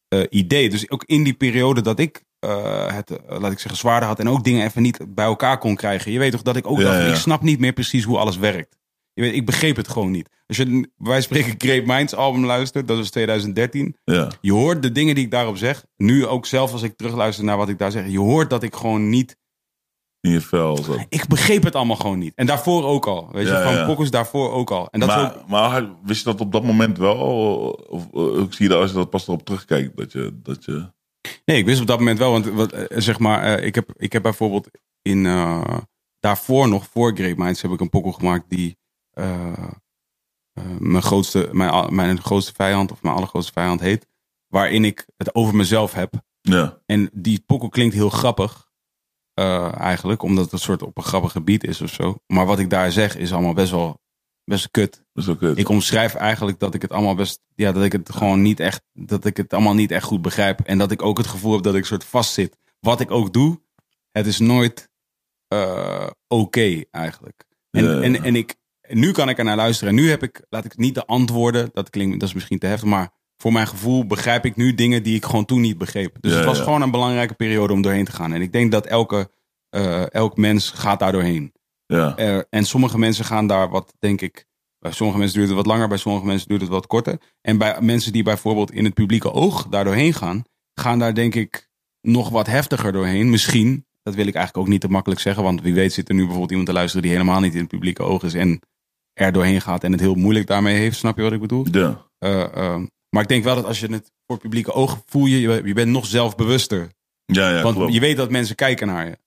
eh, 0.08 0.24
idee. 0.30 0.70
Dus 0.70 0.90
ook 0.90 1.04
in 1.04 1.24
die 1.24 1.34
periode 1.34 1.82
dat 1.82 2.00
ik 2.00 2.25
eh, 2.46 2.94
het, 2.94 3.10
eh, 3.10 3.40
laat 3.40 3.52
ik 3.52 3.60
zeggen, 3.60 3.80
zwaarder 3.80 4.08
had 4.08 4.20
en 4.20 4.30
ook 4.30 4.44
dingen 4.44 4.66
even 4.66 4.82
niet 4.82 5.06
bij 5.08 5.26
elkaar 5.26 5.58
kon 5.58 5.76
krijgen. 5.76 6.12
Je 6.12 6.20
weet 6.20 6.32
toch 6.32 6.42
dat 6.42 6.56
ik 6.56 6.68
ook 6.68 6.78
Ja, 6.78 6.84
dacht, 6.84 6.98
ja. 6.98 7.08
ik 7.08 7.16
snap 7.16 7.42
niet 7.42 7.60
meer 7.60 7.74
precies 7.74 8.04
hoe 8.04 8.18
alles 8.18 8.38
werkt. 8.38 8.78
Je 9.14 9.22
weet, 9.22 9.34
ik 9.34 9.46
begreep 9.46 9.76
het 9.76 9.88
gewoon 9.88 10.12
niet. 10.12 10.30
Als 10.48 10.58
je 10.58 10.90
wij 10.98 11.22
spreken 11.22 11.56
Great 11.58 11.86
Minds 11.86 12.16
album 12.16 12.46
luistert, 12.46 12.88
dat 12.88 12.98
was 12.98 13.10
2013. 13.10 13.96
Ja, 14.04 14.32
Je 14.42 14.52
hoort 14.52 14.82
de 14.82 14.92
dingen 14.92 15.16
die 15.16 15.24
ik 15.24 15.32
daarop 15.32 15.58
zeg. 15.58 15.86
Nu 15.98 16.26
ook 16.26 16.46
zelf 16.46 16.72
als 16.72 16.82
ik 16.82 16.98
terugluister 16.98 17.46
naar 17.46 17.58
wat 17.58 17.70
ik 17.70 17.78
daar 17.78 17.92
zeg. 17.92 18.08
Je 18.08 18.20
hoort 18.20 18.50
dat 18.50 18.64
ik 18.64 18.76
gewoon 18.76 19.10
niet... 19.10 19.38
in 20.22 20.32
je 20.32 20.42
vel. 20.42 20.86
Ik 21.10 21.28
begreep 21.28 21.64
het 21.64 21.76
allemaal 21.76 21.96
gewoon 21.96 22.20
niet. 22.20 22.36
En 22.36 22.46
daarvoor 22.46 22.84
ook 22.84 23.08
al. 23.08 23.30
Weet 23.32 23.48
je, 23.48 23.54
Ja, 23.54 23.64
van 23.64 23.74
ja. 23.74 23.86
Pokkers 23.86 24.12
daarvoor 24.12 24.52
ook 24.52 24.72
al. 24.72 24.88
En 24.92 25.00
dat 25.00 25.10
is 25.10 25.16
maar, 25.16 25.36
ook, 25.36 25.48
maar 25.48 25.90
wist 26.04 26.24
je 26.24 26.32
dat 26.32 26.42
op 26.42 26.52
dat 26.52 26.64
moment 26.64 26.98
wel? 26.98 27.18
Of, 27.88 28.08
of, 28.12 28.54
zie 28.54 28.66
je 28.66 28.70
dat 28.70 28.82
als 28.82 28.90
je 28.90 28.96
dat 28.96 29.10
pas 29.10 29.28
erop 29.28 29.46
terugkijkt? 29.46 29.98
Dat 29.98 30.12
je, 30.12 30.40
dat 30.44 30.66
je... 30.66 30.94
Nee, 31.46 31.58
ik 31.58 31.66
wist 31.66 31.82
op 31.82 31.88
dat 31.88 32.00
moment 32.00 32.20
wel. 32.20 32.32
Want 32.32 32.46
wat, 32.46 32.72
eh, 32.72 33.00
zeg 33.00 33.20
maar, 33.20 33.44
eh, 33.44 33.66
ik, 33.66 33.76
heb, 33.76 33.94
ik 33.98 34.14
heb 34.14 34.22
bijvoorbeeld 34.22 34.70
in... 35.02 35.26
eh, 35.26 35.78
daarvoor 36.20 36.68
nog, 36.68 36.88
voor 36.88 37.16
Great 37.16 37.38
Minds, 37.38 37.62
heb 37.62 37.72
ik 37.72 37.80
een 37.80 37.90
pokkel 37.90 38.12
gemaakt 38.12 38.50
die... 38.50 38.78
mijn, 40.80 41.02
grootste, 41.02 41.50
mijn, 41.52 41.96
mijn 41.96 42.22
grootste 42.22 42.54
vijand, 42.54 42.92
of 42.92 43.02
mijn 43.02 43.16
allergrootste 43.16 43.52
vijand 43.54 43.80
heet. 43.80 44.08
Waarin 44.48 44.86
ik 44.86 45.06
het 45.18 45.36
over 45.36 45.56
mezelf 45.56 45.94
heb. 45.94 46.14
Ja, 46.42 46.82
En 46.86 47.10
die 47.14 47.44
pokkel 47.46 47.70
klinkt 47.70 47.94
heel 47.94 48.10
grappig. 48.10 48.70
eigenlijk, 49.34 50.22
omdat 50.22 50.44
het 50.44 50.54
een 50.54 50.60
soort 50.60 50.82
op 50.84 50.98
een 50.98 51.04
grappig 51.04 51.32
gebied 51.32 51.64
is 51.64 51.82
of 51.82 51.90
zo. 51.90 52.16
Maar 52.28 52.46
wat 52.46 52.60
ik 52.60 52.70
daar 52.70 52.92
zeg 52.92 53.16
is 53.16 53.34
allemaal 53.34 53.54
best 53.54 53.72
wel 53.72 54.00
best 54.46 54.72
kut. 54.72 55.04
Ik 55.58 55.70
omschrijf 55.70 56.14
eigenlijk 56.14 56.60
dat 56.60 56.74
ik 56.74 56.82
het 56.82 56.92
allemaal 56.92 57.16
best. 57.16 57.42
Ja, 57.56 57.72
dat 57.72 57.84
ik 57.84 57.92
het 57.92 58.12
gewoon 58.12 58.42
niet 58.42 58.60
echt. 58.60 58.82
Dat 58.94 59.26
ik 59.26 59.38
het 59.38 59.54
allemaal 59.54 59.74
niet 59.74 59.92
echt 59.92 60.04
goed 60.04 60.22
begrijp. 60.22 60.60
En 60.60 60.78
dat 60.78 60.92
ik 60.92 61.02
ook 61.02 61.18
het 61.18 61.28
gevoel 61.28 61.54
heb 61.54 61.64
dat 61.64 61.76
ik 61.76 61.86
soort 61.86 62.04
vastzit. 62.04 62.58
Wat 62.80 63.00
ik 63.00 63.12
ook 63.12 63.34
doe, 63.34 63.62
het 64.12 64.26
is 64.26 64.40
nooit 64.40 64.90
eh, 65.48 66.08
oké 66.28 66.84
eigenlijk. 66.92 67.46
En, 67.72 68.04
en, 68.04 68.24
en 68.24 68.36
ik. 68.36 68.56
Nu 68.88 69.12
kan 69.12 69.30
ik 69.30 69.38
er 69.38 69.44
naar 69.44 69.56
luisteren. 69.56 69.90
En 69.90 70.04
nu 70.04 70.10
heb 70.10 70.24
ik, 70.24 70.46
laat 70.50 70.66
ik 70.66 70.78
niet 70.78 70.96
de 70.96 71.06
antwoorden. 71.06 71.70
Dat 71.74 71.90
klinkt, 71.90 72.20
dat 72.20 72.28
is 72.30 72.36
misschien 72.36 72.60
te 72.60 72.68
heftig. 72.68 72.90
Maar 72.90 73.12
voor 73.38 73.52
mijn 73.52 73.68
gevoel 73.68 74.08
begrijp 74.08 74.46
ik 74.46 74.56
nu 74.56 74.74
dingen 74.74 75.04
die 75.04 75.16
ik 75.16 75.26
gewoon 75.26 75.46
toen 75.46 75.62
niet 75.62 75.78
begreep. 75.78 76.18
Dus 76.20 76.34
het 76.34 76.46
was 76.46 76.60
gewoon 76.60 76.82
een 76.82 76.92
belangrijke 76.92 77.34
periode 77.34 77.74
om 77.74 77.82
doorheen 77.82 78.06
te 78.06 78.12
gaan. 78.12 78.34
En 78.34 78.42
ik 78.42 78.52
denk 78.52 78.72
dat 78.72 78.86
elke, 78.86 79.30
eh, 79.70 80.14
elk 80.14 80.38
mens 80.38 80.70
gaat 80.70 81.00
daar 81.00 81.12
doorheen. 81.12 81.54
Ja. 81.86 82.16
Eh, 82.16 82.40
en 82.50 82.66
sommige 82.66 82.98
mensen 82.98 83.26
gaan 83.26 83.48
daar 83.48 83.70
wat, 83.70 83.94
denk 84.00 84.22
ik. 84.22 84.46
Bij 84.80 84.92
sommige 84.92 85.20
mensen 85.20 85.38
duurt 85.38 85.50
het 85.50 85.58
wat 85.58 85.66
langer, 85.66 85.88
bij 85.88 85.98
sommige 85.98 86.26
mensen 86.26 86.48
duurt 86.48 86.62
het 86.62 86.70
wat 86.70 86.88
korter. 86.88 87.20
En 87.42 87.58
bij 87.58 87.82
mensen 87.82 88.12
die 88.12 88.24
bijvoorbeeld 88.24 88.72
in 88.72 88.86
het 88.86 88.94
publieke 88.94 89.32
oog 89.32 89.68
daar 89.68 89.84
doorheen 89.84 90.14
gaan, 90.14 90.44
gaan 90.74 91.00
daar 91.00 91.14
denk 91.14 91.36
ik 91.36 91.70
nog 92.02 92.30
wat 92.30 92.48
heftiger 92.48 92.92
doorheen. 92.92 93.30
Misschien, 93.30 93.86
dat 94.04 94.16
wil 94.16 94.28
ik 94.28 94.36
eigenlijk 94.36 94.66
ook 94.66 94.72
niet 94.74 94.82
te 94.82 94.90
makkelijk 94.90 95.22
zeggen, 95.22 95.44
want 95.44 95.62
wie 95.62 95.74
weet 95.74 95.94
zit 95.94 96.10
er 96.10 96.16
nu 96.16 96.22
bijvoorbeeld 96.22 96.50
iemand 96.50 96.68
te 96.68 96.76
luisteren 96.76 97.04
die 97.04 97.12
helemaal 97.12 97.40
niet 97.40 97.54
in 97.54 97.60
het 97.60 97.70
publieke 97.70 98.04
oog 98.04 98.24
is 98.24 98.34
en 98.34 98.60
er 99.14 99.32
doorheen 99.32 99.62
gaat 99.62 99.84
en 99.84 99.92
het 99.92 100.02
heel 100.02 100.16
moeilijk 100.16 100.48
daarmee 100.48 100.76
heeft. 100.76 100.98
Snap 100.98 101.18
je 101.18 101.24
wat 101.24 101.32
ik 101.32 101.40
bedoel? 101.40 101.66
ja. 101.72 102.04
Eh, 102.18 102.56
ehm, 102.56 102.86
maar 103.10 103.24
ik 103.24 103.30
denk 103.30 103.44
wel 103.44 103.56
dat 103.56 103.66
als 103.66 103.80
je 103.80 103.88
het 103.88 104.12
voor 104.26 104.36
het 104.36 104.42
publieke 104.42 104.74
oog 104.74 105.02
voel 105.06 105.26
je, 105.26 105.40
je, 105.40 105.62
je 105.66 105.74
bent 105.74 105.92
nog 105.92 106.06
zelfbewuster. 106.06 106.90
Ja, 107.26 107.50
ja, 107.50 107.62
want 107.62 107.76
klopt. 107.76 107.94
je 107.94 108.00
weet 108.00 108.18
dat 108.18 108.32
mensen 108.32 108.56
kijken 108.56 108.88
naar 108.88 109.08
je. 109.08 109.18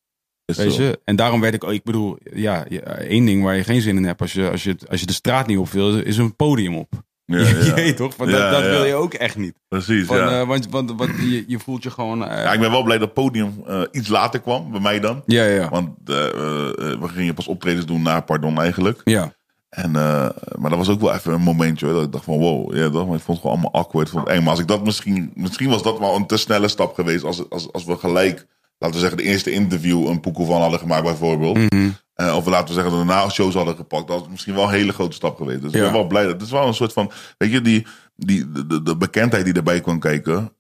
Weet 0.57 0.77
je? 0.77 1.01
En 1.05 1.17
daarom 1.17 1.41
werd 1.41 1.55
ik, 1.55 1.63
ik 1.65 1.83
bedoel, 1.85 2.19
ja, 2.35 2.67
één 2.99 3.25
ding 3.25 3.43
waar 3.43 3.57
je 3.57 3.65
geen 3.65 3.81
zin 3.81 3.97
in 3.97 4.05
hebt 4.05 4.21
als 4.21 4.33
je, 4.33 4.51
als 4.51 4.65
je, 4.65 4.77
als 4.91 5.01
je 5.01 5.07
de 5.07 5.13
straat 5.13 5.47
niet 5.47 5.59
op 5.59 5.71
wil, 5.71 5.99
is 5.99 6.17
een 6.17 6.37
podium 6.37 6.77
op. 6.77 6.93
Ja, 7.25 7.39
je 7.49 7.65
ja. 7.65 7.75
weet 7.75 7.97
toch? 7.97 8.15
Van, 8.15 8.29
Ja, 8.29 8.51
dat 8.51 8.63
dat 8.63 8.71
wil 8.71 8.85
je 8.85 8.95
ook 8.95 9.15
echt 9.15 9.37
niet. 9.37 9.55
Precies, 9.69 10.07
Van, 10.07 10.17
ja. 10.17 10.41
eh, 10.41 10.47
want 10.47 10.69
want, 10.71 10.93
want 10.97 11.11
je, 11.21 11.45
je 11.47 11.59
voelt 11.59 11.83
je 11.83 11.91
gewoon. 11.91 12.25
eh, 12.25 12.43
ja. 12.43 12.53
Ik 12.53 12.61
ben 12.61 12.71
wel 12.71 12.83
blij 12.83 12.99
dat 12.99 13.07
het 13.07 13.15
podium 13.25 13.63
eh, 13.67 13.81
iets 13.93 14.09
later 14.09 14.41
kwam, 14.41 14.71
bij 14.71 14.81
mij 14.81 15.01
dan. 15.01 15.23
ja, 15.27 15.45
ja. 15.45 15.69
Want 15.69 15.89
we 16.05 16.99
gingen 17.03 17.35
pas 17.35 17.47
optredens 17.49 17.87
doen 17.87 18.03
na 18.03 18.21
Pardon 18.21 18.61
eigenlijk. 18.61 19.01
ja. 19.05 19.37
En, 19.69 19.91
maar 19.91 20.71
dat 20.71 20.77
was 20.77 20.89
ook 20.89 21.01
wel 21.01 21.15
even 21.15 21.33
een 21.33 21.41
momentje 21.41 21.87
hoor, 21.87 21.95
dat 21.95 22.05
ik 22.05 22.13
dacht 22.13 22.25
van 22.25 22.39
wow, 22.39 22.77
ja, 22.77 22.91
toch? 22.91 23.07
maar 23.07 23.17
ik 23.17 23.23
vond 23.23 23.39
het 23.39 23.47
gewoon 23.47 23.53
allemaal 23.53 23.73
awkward. 23.83 24.09
Vond 24.11 24.27
het 24.27 24.37
eng. 24.37 24.41
Maar 24.43 24.51
als 24.51 24.61
ik 24.61 24.67
dat 24.67 24.85
misschien, 24.85 25.31
misschien 25.35 25.69
was 25.69 25.83
dat 25.83 25.99
wel 25.99 26.17
een 26.17 26.27
te 26.27 26.37
snelle 26.37 26.69
stap 26.69 26.95
geweest 26.95 27.25
als, 27.25 27.51
als, 27.51 27.73
als 27.73 27.85
we 27.85 27.97
gelijk, 27.97 28.47
laten 28.79 28.97
we 28.97 29.01
zeggen, 29.01 29.17
de 29.17 29.23
eerste 29.25 29.51
interview 29.51 30.07
een 30.07 30.21
poekel 30.21 30.45
van 30.45 30.61
hadden 30.61 30.79
gemaakt 30.79 31.03
bijvoorbeeld. 31.03 31.57
Mhm. 31.57 31.89
Eh, 32.15 32.37
of 32.37 32.47
laten 32.47 32.67
we 32.69 32.73
zeggen 32.73 32.93
dat 32.93 33.01
we 33.03 33.07
daarna 33.07 33.29
shows 33.29 33.55
hadden 33.55 33.77
gepakt. 33.77 34.09
Dat 34.09 34.19
was 34.21 34.29
misschien 34.29 34.55
wel 34.55 34.65
een 34.65 34.71
hele 34.71 34.93
grote 34.93 35.15
stap 35.17 35.37
geweest. 35.37 35.63
Dus 35.63 35.73
ik 35.73 35.81
ben 35.81 35.93
wel 35.93 36.07
blij. 36.07 36.23
dat- 36.23 36.33
Het 36.33 36.43
is 36.43 36.51
wel 36.51 36.67
een 36.67 36.75
soort 36.75 36.93
van, 36.93 37.11
weet 37.39 37.51
je, 37.53 37.61
die, 37.61 37.87
die, 38.17 38.51
de, 38.53 38.67
de, 38.67 38.83
de 38.83 38.97
bekendheid 38.97 39.45
die 39.45 39.55
erbij 39.55 39.81
kwam 39.81 39.99
kijken, 39.99 40.53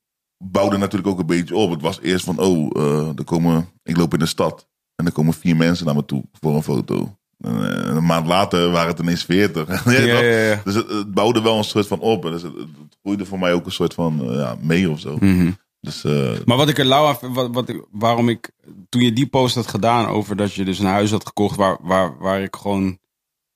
bouwde 0.44 0.76
natuurlijk 0.76 1.08
ook 1.08 1.18
een 1.18 1.26
beetje 1.26 1.56
op. 1.56 1.70
Het 1.70 1.80
was 1.80 2.00
eerst 2.00 2.24
van, 2.24 2.38
oh, 2.38 2.70
eh, 2.76 3.08
er 3.16 3.24
komen, 3.24 3.68
ik 3.82 3.96
loop 3.96 4.12
in 4.12 4.18
de 4.18 4.26
stad 4.26 4.68
en 4.94 5.06
er 5.06 5.12
komen 5.12 5.34
vier 5.34 5.56
mensen 5.56 5.86
naar 5.86 5.94
me 5.94 6.04
toe 6.04 6.24
voor 6.40 6.54
een 6.54 6.62
foto. 6.62 7.16
En, 7.38 7.80
eh, 7.80 7.94
een 7.94 8.06
maand 8.06 8.26
later 8.26 8.70
waren 8.70 8.88
het 8.90 8.98
ineens 8.98 9.24
veertig. 9.24 9.68
Ja, 9.84 9.92
Ja, 9.92 9.98
toch? 10.14 10.22
ja, 10.22 10.38
ja. 10.38 10.60
Dus 10.64 10.74
het, 10.74 10.88
het 10.90 11.14
bouwde 11.14 11.42
wel 11.42 11.58
een 11.58 11.64
soort 11.64 11.86
van 11.86 11.98
op. 12.00 12.22
Dus 12.22 12.42
het, 12.42 12.52
het 12.56 12.96
groeide 13.02 13.24
voor 13.26 13.38
mij 13.38 13.52
ook 13.52 13.66
een 13.66 13.72
soort 13.72 13.94
van 13.94 14.20
ja, 14.30 14.56
mee 14.60 14.90
of 14.90 15.00
zo. 15.00 15.16
Mhm. 15.20 15.50
Dus 15.80 16.04
eh, 16.04 16.32
Maar 16.44 16.56
wat 16.56 16.68
ik 16.68 16.78
er 16.78 16.84
lauw 16.84 17.06
aan, 17.06 17.32
wat, 17.32 17.48
wat 17.52 17.68
ik, 17.68 17.84
waarom 17.90 18.28
ik, 18.28 18.50
toen 18.88 19.02
je 19.02 19.12
die 19.12 19.26
post 19.26 19.54
had 19.54 19.66
gedaan 19.66 20.06
over 20.06 20.36
dat 20.36 20.52
je 20.52 20.64
dus 20.64 20.78
een 20.78 20.86
huis 20.86 21.10
had 21.10 21.26
gekocht 21.26 21.56
waar, 21.56 21.78
waar, 21.80 22.18
waar 22.18 22.42
ik 22.42 22.56
gewoon, 22.56 22.98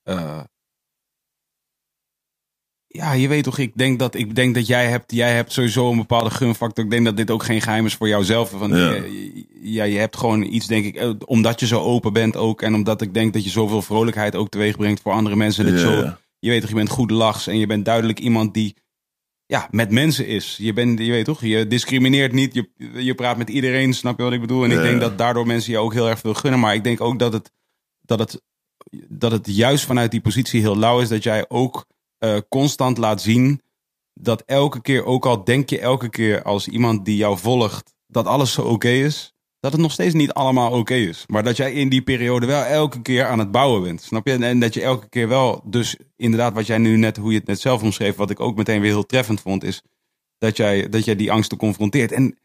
eh, 0.03 0.39
ja, 2.87 3.11
je 3.11 3.27
weet 3.27 3.43
toch, 3.43 3.57
ik 3.57 3.71
denk 3.75 3.99
dat, 3.99 4.15
ik 4.15 4.35
denk 4.35 4.55
dat 4.55 4.67
jij, 4.67 4.87
hebt, 4.87 5.11
jij 5.11 5.33
hebt 5.35 5.51
sowieso 5.53 5.91
een 5.91 5.97
bepaalde 5.97 6.29
gunfactor. 6.29 6.83
Ik 6.83 6.89
denk 6.89 7.05
dat 7.05 7.17
dit 7.17 7.31
ook 7.31 7.43
geen 7.43 7.61
geheim 7.61 7.85
is 7.85 7.95
voor 7.95 8.07
jouzelf. 8.07 8.49
Van, 8.49 8.69
Ja. 8.69 8.91
je, 8.91 9.45
ja, 9.61 9.83
je 9.83 9.97
hebt 9.97 10.17
gewoon 10.17 10.41
iets, 10.41 10.67
denk 10.67 10.85
ik, 10.85 10.95
eh, 10.95 11.11
omdat 11.25 11.59
je 11.59 11.65
zo 11.67 11.79
open 11.79 12.13
bent 12.13 12.35
ook. 12.35 12.61
En 12.61 12.73
omdat 12.73 13.01
ik 13.01 13.13
denk 13.13 13.33
dat 13.33 13.43
je 13.43 13.49
zoveel 13.49 13.81
vrolijkheid 13.81 14.35
ook 14.35 14.49
teweeg 14.49 14.77
brengt 14.77 15.01
voor 15.01 15.11
andere 15.11 15.35
mensen. 15.35 15.65
Dat 15.65 15.73
je, 15.73 15.79
zo, 15.79 16.13
je 16.39 16.49
weet 16.49 16.61
toch, 16.61 16.69
je 16.69 16.75
bent 16.75 16.89
goed 16.89 17.11
lachs 17.11 17.47
en 17.47 17.57
je 17.57 17.67
bent 17.67 17.85
duidelijk 17.85 18.19
iemand 18.19 18.53
die 18.53 18.75
ja, 19.45 19.67
met 19.71 19.91
mensen 19.91 20.27
is. 20.27 20.57
Je, 20.57 20.73
bent, 20.73 20.99
je 20.99 21.11
weet 21.11 21.25
toch, 21.25 21.41
je 21.41 21.67
discrimineert 21.67 22.31
niet. 22.31 22.53
Je, 22.53 22.69
je 23.03 23.15
praat 23.15 23.37
met 23.37 23.49
iedereen, 23.49 23.93
snap 23.93 24.17
je 24.17 24.23
wat 24.23 24.33
ik 24.33 24.41
bedoel? 24.41 24.63
En 24.63 24.71
ik 24.71 24.81
denk 24.81 24.99
dat 24.99 25.17
daardoor 25.17 25.47
mensen 25.47 25.71
je 25.71 25.77
ook 25.77 25.93
heel 25.93 26.09
erg 26.09 26.19
veel 26.19 26.33
gunnen. 26.33 26.59
Maar 26.59 26.75
ik 26.75 26.83
denk 26.83 27.01
ook 27.01 27.19
dat 27.19 27.33
het, 27.33 27.51
dat 28.01 28.19
het, 28.19 28.41
dat 29.07 29.31
het 29.31 29.47
juist 29.55 29.85
vanuit 29.85 30.11
die 30.11 30.21
positie 30.21 30.61
heel 30.61 30.77
lauw 30.77 30.99
is. 30.99 31.09
Dat 31.09 31.23
jij 31.23 31.45
ook 31.47 31.85
eh, 32.17 32.37
constant 32.49 32.97
laat 32.97 33.21
zien 33.21 33.61
dat 34.13 34.43
elke 34.45 34.81
keer, 34.81 35.05
ook 35.05 35.25
al 35.25 35.43
denk 35.43 35.69
je 35.69 35.79
elke 35.79 36.09
keer 36.09 36.43
als 36.43 36.67
iemand 36.67 37.05
die 37.05 37.17
jou 37.17 37.37
volgt, 37.37 37.93
dat 38.07 38.25
alles 38.25 38.53
zo 38.53 38.61
oké 38.61 38.89
is, 38.89 39.32
dat 39.63 39.71
het 39.71 39.81
nog 39.81 39.91
steeds 39.91 40.13
niet 40.13 40.31
allemaal 40.31 40.71
oké 40.71 40.93
is. 40.93 41.23
Maar 41.27 41.43
dat 41.43 41.57
jij 41.57 41.73
in 41.73 41.89
die 41.89 42.01
periode 42.01 42.45
wel 42.45 42.63
elke 42.63 43.01
keer 43.01 43.25
aan 43.25 43.39
het 43.39 43.51
bouwen 43.51 43.83
bent. 43.83 44.01
Snap 44.01 44.27
je? 44.27 44.37
En, 44.37 44.59
dat 44.59 44.73
je 44.73 44.81
elke 44.81 45.09
keer 45.09 45.27
wel, 45.27 45.61
dus 45.65 45.95
inderdaad, 46.15 46.53
wat 46.53 46.65
jij 46.65 46.77
nu 46.77 46.97
net, 46.97 47.17
hoe 47.17 47.31
je 47.31 47.37
het 47.37 47.47
net 47.47 47.59
zelf 47.59 47.81
omschreef, 47.81 48.15
wat 48.15 48.29
ik 48.29 48.39
ook 48.39 48.55
meteen 48.55 48.81
weer 48.81 48.91
heel 48.91 49.05
treffend 49.05 49.41
vond, 49.41 49.63
is 49.63 49.81
dat 50.37 50.57
jij, 50.57 50.89
dat 50.89 51.05
jij 51.05 51.15
die 51.15 51.31
angsten 51.31 51.57
confronteert. 51.57 52.11
En 52.11 52.37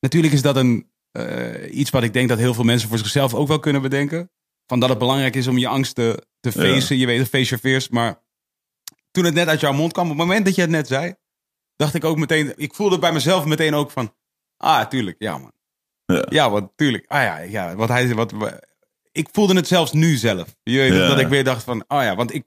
natuurlijk 0.00 0.32
is 0.32 0.42
dat 0.42 0.56
een, 0.56 0.90
eh, 1.10 1.78
iets 1.78 1.90
wat 1.90 2.02
ik 2.02 2.12
denk 2.12 2.28
dat 2.28 2.38
heel 2.38 2.54
veel 2.54 2.64
mensen 2.64 2.88
voor 2.88 2.98
zichzelf 2.98 3.34
ook 3.34 3.48
wel 3.48 3.60
kunnen 3.60 3.82
bedenken. 3.82 4.30
Van 4.66 4.80
dat 4.80 4.88
het 4.88 4.98
belangrijk 4.98 5.36
is 5.36 5.46
om 5.46 5.58
je 5.58 5.68
angsten 5.68 6.26
te 6.40 6.50
Ja. 6.54 6.60
facen. 6.60 6.96
Je 6.96 7.06
weet, 7.06 7.28
face 7.28 7.44
your 7.44 7.58
fears. 7.58 7.88
Maar 7.88 8.22
toen 9.10 9.24
het 9.24 9.34
net 9.34 9.48
uit 9.48 9.60
jouw 9.60 9.72
mond 9.72 9.92
kwam, 9.92 10.04
op 10.04 10.10
het 10.10 10.26
moment 10.26 10.44
dat 10.44 10.54
je 10.54 10.60
het 10.60 10.70
net 10.70 10.86
zei, 10.86 11.14
dacht 11.76 11.94
ik 11.94 12.04
ook 12.04 12.16
meteen, 12.16 12.52
ik 12.56 12.74
voelde 12.74 12.98
bij 12.98 13.12
mezelf 13.12 13.44
meteen 13.44 13.74
ook 13.74 13.90
van, 13.90 14.14
ah, 14.56 14.86
tuurlijk, 14.86 15.16
ja 15.18 15.38
man. 15.38 15.54
Ja. 16.06 16.24
Ja, 16.28 16.50
want 16.50 16.70
tuurlijk, 16.76 17.04
ah 17.08 17.22
ja, 17.22 17.38
ja, 17.38 17.74
wat 17.74 17.88
hij, 17.88 18.14
wat, 18.14 18.32
ik 19.12 19.28
voelde 19.32 19.54
het 19.54 19.66
zelfs 19.66 19.92
nu 19.92 20.16
zelf. 20.16 20.56
Je 20.62 20.78
weet, 20.78 20.92
Ja. 20.92 21.08
dat 21.08 21.18
ik 21.18 21.28
weer 21.28 21.44
dacht 21.44 21.64
van, 21.64 21.84
oh 21.88 22.02
ja, 22.02 22.14
want 22.16 22.34
ik 22.34 22.42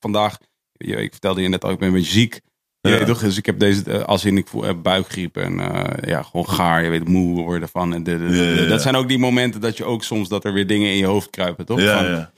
vandaag, 0.00 0.38
je, 0.72 0.96
ik 0.96 1.10
vertelde 1.10 1.42
je 1.42 1.48
net 1.48 1.64
al, 1.64 1.70
ik 1.70 1.78
ben 1.78 1.88
een 1.88 1.94
beetje 1.94 2.12
ziek. 2.12 2.40
Je 2.80 2.88
Ja. 2.90 2.96
weet 2.98 3.06
toch, 3.06 3.20
dus 3.20 3.36
ik 3.36 3.46
heb 3.46 3.58
deze, 3.58 3.84
eh, 3.92 4.02
als 4.04 4.24
in 4.24 4.36
ik 4.36 4.48
voel 4.48 4.66
eh, 4.66 4.74
buikgriep 4.82 5.36
en 5.36 5.60
eh, 5.60 6.08
ja, 6.10 6.22
gewoon 6.22 6.48
gaar, 6.48 6.82
je 6.84 6.90
weet, 6.90 7.08
moe 7.08 7.42
worden 7.42 7.68
van. 7.68 7.94
En 7.94 8.02
de, 8.02 8.18
de- 8.18 8.28
de-. 8.56 8.66
Dat 8.68 8.82
zijn 8.82 8.96
ook 8.96 9.08
die 9.08 9.18
momenten 9.18 9.60
dat 9.60 9.76
je 9.76 9.84
ook 9.84 10.04
soms, 10.04 10.28
dat 10.28 10.44
er 10.44 10.52
weer 10.52 10.66
dingen 10.66 10.90
in 10.90 10.96
je 10.96 11.04
hoofd 11.06 11.30
kruipen, 11.30 11.66
toch? 11.66 11.80
Ja, 11.80 11.96
Van, 12.02 12.10
ja. 12.10 12.32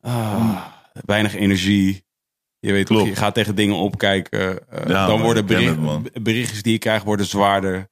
ah, 0.00 0.66
weinig 1.04 1.34
energie. 1.36 2.04
Je 2.58 2.72
weet 2.72 2.86
toch, 2.86 3.06
je 3.06 3.16
gaat 3.16 3.34
tegen 3.34 3.54
dingen 3.54 3.76
opkijken. 3.76 4.58
dan 4.86 5.20
worden 5.20 5.46
bericht- 5.46 6.22
berichtjes 6.22 6.62
die 6.62 6.72
je 6.72 6.78
krijgt 6.78 7.04
worden 7.04 7.26
zwaarder. 7.26 7.88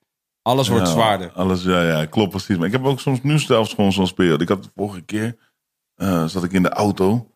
Alles 0.51 0.69
wordt 0.69 0.87
Ja, 0.87 0.93
zwaarder. 0.93 1.31
Alles, 1.35 1.63
ja, 1.63 1.83
ja, 1.83 2.05
klopt 2.05 2.31
precies. 2.31 2.57
Maar 2.57 2.67
ik 2.67 2.73
heb 2.73 2.85
ook 2.85 3.01
soms 3.01 3.23
nu 3.23 3.39
zelfs 3.39 3.75
gewoon 3.75 3.93
zo'n 3.93 4.15
periode. 4.15 4.43
Ik 4.43 4.49
had 4.49 4.63
de 4.63 4.71
vorige 4.77 5.01
keer, 5.01 5.37
eh, 5.95 6.25
zat 6.27 6.45
ik 6.45 6.53
in 6.53 6.63
de 6.63 6.69
auto. 6.69 7.31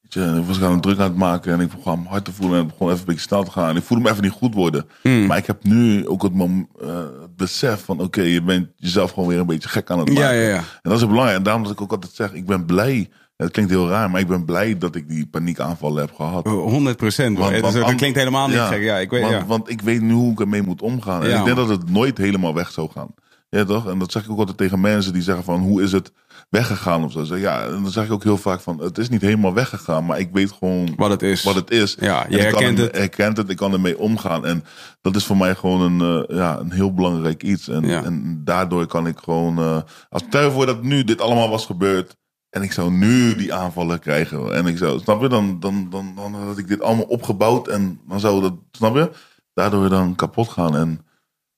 Weet 0.00 0.12
je, 0.12 0.38
ik 0.40 0.46
was 0.46 0.56
gewoon 0.56 0.80
druk 0.80 0.98
aan 0.98 1.08
het 1.08 1.16
maken 1.16 1.52
en 1.52 1.60
ik 1.60 1.70
begon 1.70 1.98
mijn 1.98 2.10
hart 2.10 2.24
te 2.24 2.32
voelen 2.32 2.58
en 2.58 2.64
het 2.64 2.72
begon 2.72 2.88
even 2.88 3.00
een 3.00 3.06
beetje 3.06 3.20
snel 3.20 3.44
te 3.44 3.50
gaan. 3.50 3.68
En 3.68 3.76
ik 3.76 3.82
voelde 3.82 4.02
me 4.04 4.10
even 4.10 4.22
niet 4.22 4.32
goed 4.32 4.54
worden. 4.54 4.88
Hmm. 5.02 5.26
Maar 5.26 5.36
ik 5.36 5.46
heb 5.46 5.64
nu 5.64 6.08
ook 6.08 6.22
het, 6.22 6.32
eh, 6.32 6.88
het 7.20 7.36
besef 7.36 7.84
van 7.84 8.00
oké, 8.00 8.22
je 8.22 8.42
bent 8.42 8.68
jezelf 8.76 9.10
gewoon 9.10 9.28
weer 9.28 9.38
een 9.38 9.46
beetje 9.46 9.68
gek 9.68 9.90
aan 9.90 9.98
het 9.98 10.08
maken. 10.08 10.22
Ja, 10.22 10.30
ja, 10.30 10.48
ja. 10.48 10.56
En 10.56 10.90
dat 10.90 10.98
is 10.98 11.06
belangrijk. 11.06 11.36
En 11.36 11.42
daarom 11.42 11.62
dat 11.62 11.72
ik 11.72 11.80
ook 11.80 11.92
altijd 11.92 12.12
zeg, 12.12 12.32
ik 12.32 12.46
ben 12.46 12.64
blij. 12.64 13.10
Het 13.44 13.52
klinkt 13.52 13.70
heel 13.70 13.88
raar, 13.88 14.10
maar 14.10 14.20
ik 14.20 14.26
ben 14.28 14.44
blij 14.44 14.78
dat 14.78 14.94
ik 14.94 15.08
die 15.08 15.26
paniekaanvallen 15.26 16.00
heb 16.00 16.14
gehad. 16.14 16.46
100 16.46 16.96
procent. 16.96 17.36
Dat 17.36 17.94
klinkt 17.94 18.18
helemaal 18.18 18.46
niet 18.46 18.56
Ja, 18.56 18.66
gek. 18.66 18.82
Ja, 18.82 18.96
ik 18.98 19.10
weet, 19.10 19.20
want, 19.22 19.32
ja. 19.34 19.46
want 19.46 19.70
ik 19.70 19.80
weet 19.80 20.00
nu 20.00 20.12
hoe 20.12 20.32
ik 20.32 20.40
ermee 20.40 20.62
moet 20.62 20.82
omgaan. 20.82 21.22
En 21.22 21.28
Ja, 21.28 21.38
ik 21.38 21.44
denk 21.44 21.56
man. 21.56 21.68
dat 21.68 21.78
het 21.78 21.90
nooit 21.90 22.18
helemaal 22.18 22.54
weg 22.54 22.70
zou 22.70 22.90
gaan. 22.90 23.08
Ja, 23.50 23.64
toch? 23.64 23.88
En 23.88 23.98
dat 23.98 24.12
zeg 24.12 24.24
ik 24.24 24.30
ook 24.30 24.38
altijd 24.38 24.56
tegen 24.56 24.80
mensen 24.80 25.12
die 25.12 25.22
zeggen 25.22 25.44
van 25.44 25.60
hoe 25.60 25.82
is 25.82 25.92
het 25.92 26.12
weggegaan 26.50 27.04
of 27.04 27.12
zo. 27.12 27.36
Ja, 27.36 27.64
en 27.64 27.82
dan 27.82 27.90
zeg 27.90 28.04
ik 28.04 28.12
ook 28.12 28.22
heel 28.22 28.36
vaak 28.36 28.60
van 28.60 28.80
het 28.82 28.98
is 28.98 29.08
niet 29.08 29.20
helemaal 29.20 29.54
weggegaan, 29.54 30.06
maar 30.06 30.18
ik 30.18 30.28
weet 30.32 30.52
gewoon 30.58 30.92
Wat 30.96 31.10
het 31.10 31.22
is. 31.22 31.42
wat 31.42 31.54
het 31.54 31.70
is. 31.70 31.96
Ja, 32.00 32.26
je 32.28 32.38
herkent 32.38 32.78
het. 32.78 32.96
herkent 32.96 33.36
het, 33.36 33.50
ik 33.50 33.56
kan 33.56 33.72
ermee 33.72 33.98
omgaan. 33.98 34.46
En 34.46 34.64
dat 35.00 35.16
is 35.16 35.24
voor 35.24 35.36
mij 35.36 35.54
gewoon 35.54 36.00
een, 36.00 36.24
eh, 36.28 36.36
ja, 36.36 36.58
een 36.58 36.72
heel 36.72 36.94
belangrijk 36.94 37.42
iets. 37.42 37.68
En, 37.68 37.84
Ja. 37.86 38.04
en 38.04 38.40
daardoor 38.44 38.86
kan 38.86 39.06
ik 39.06 39.18
gewoon, 39.18 39.58
eh, 39.58 39.78
als 40.08 40.22
stel 40.28 40.50
voor 40.50 40.66
dat 40.66 40.82
nu 40.82 41.04
dit 41.04 41.20
allemaal 41.20 41.48
was 41.48 41.66
gebeurd. 41.66 42.16
En 42.54 42.62
ik 42.62 42.72
zou 42.72 42.90
nu 42.92 43.34
die 43.34 43.54
aanvallen 43.54 43.98
krijgen. 43.98 44.54
En 44.54 44.66
ik 44.66 44.78
zou, 44.78 45.00
snap 45.00 45.20
je, 45.20 45.28
dan, 45.28 45.60
dan, 45.60 45.90
dan, 45.90 46.12
dan 46.16 46.34
had 46.34 46.58
ik 46.58 46.68
dit 46.68 46.80
allemaal 46.80 47.04
opgebouwd. 47.04 47.68
En 47.68 48.00
dan 48.08 48.20
zou 48.20 48.40
dat, 48.40 48.54
snap 48.70 48.94
je, 48.94 49.10
daardoor 49.54 49.88
dan 49.88 50.14
kapot 50.14 50.48
gaan. 50.48 50.76
En 50.76 51.00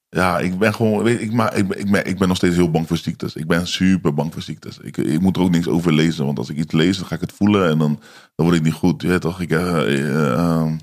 ja, 0.08 0.38
ik 0.38 0.58
ben 0.58 0.74
gewoon, 0.74 1.02
weet, 1.02 1.20
ik, 1.20 1.32
maar, 1.32 1.56
ik, 1.56 1.74
ik, 1.74 1.90
ben, 1.90 2.06
ik 2.06 2.18
ben 2.18 2.28
nog 2.28 2.36
steeds 2.36 2.56
heel 2.56 2.70
bang 2.70 2.86
voor 2.86 2.96
ziektes. 2.96 3.34
Ik 3.34 3.46
ben 3.46 3.66
super 3.66 4.14
bang 4.14 4.32
voor 4.32 4.42
ziektes. 4.42 4.78
Ik, 4.78 4.96
ik 4.96 5.20
moet 5.20 5.36
er 5.36 5.42
ook 5.42 5.50
niks 5.50 5.68
over 5.68 5.92
lezen. 5.92 6.26
Want 6.26 6.38
als 6.38 6.50
ik 6.50 6.56
iets 6.56 6.72
lees, 6.72 6.98
dan 6.98 7.06
ga 7.06 7.14
ik 7.14 7.20
het 7.20 7.32
voelen. 7.32 7.68
En 7.70 7.78
dan, 7.78 8.00
dan 8.34 8.46
word 8.46 8.58
ik 8.58 8.64
niet 8.64 8.72
goed. 8.72 9.02
Weet 9.02 9.20
toch? 9.20 9.40
Ik, 9.40 9.50
eh, 9.50 10.00
eh, 10.00 10.32
ehm, 10.32 10.76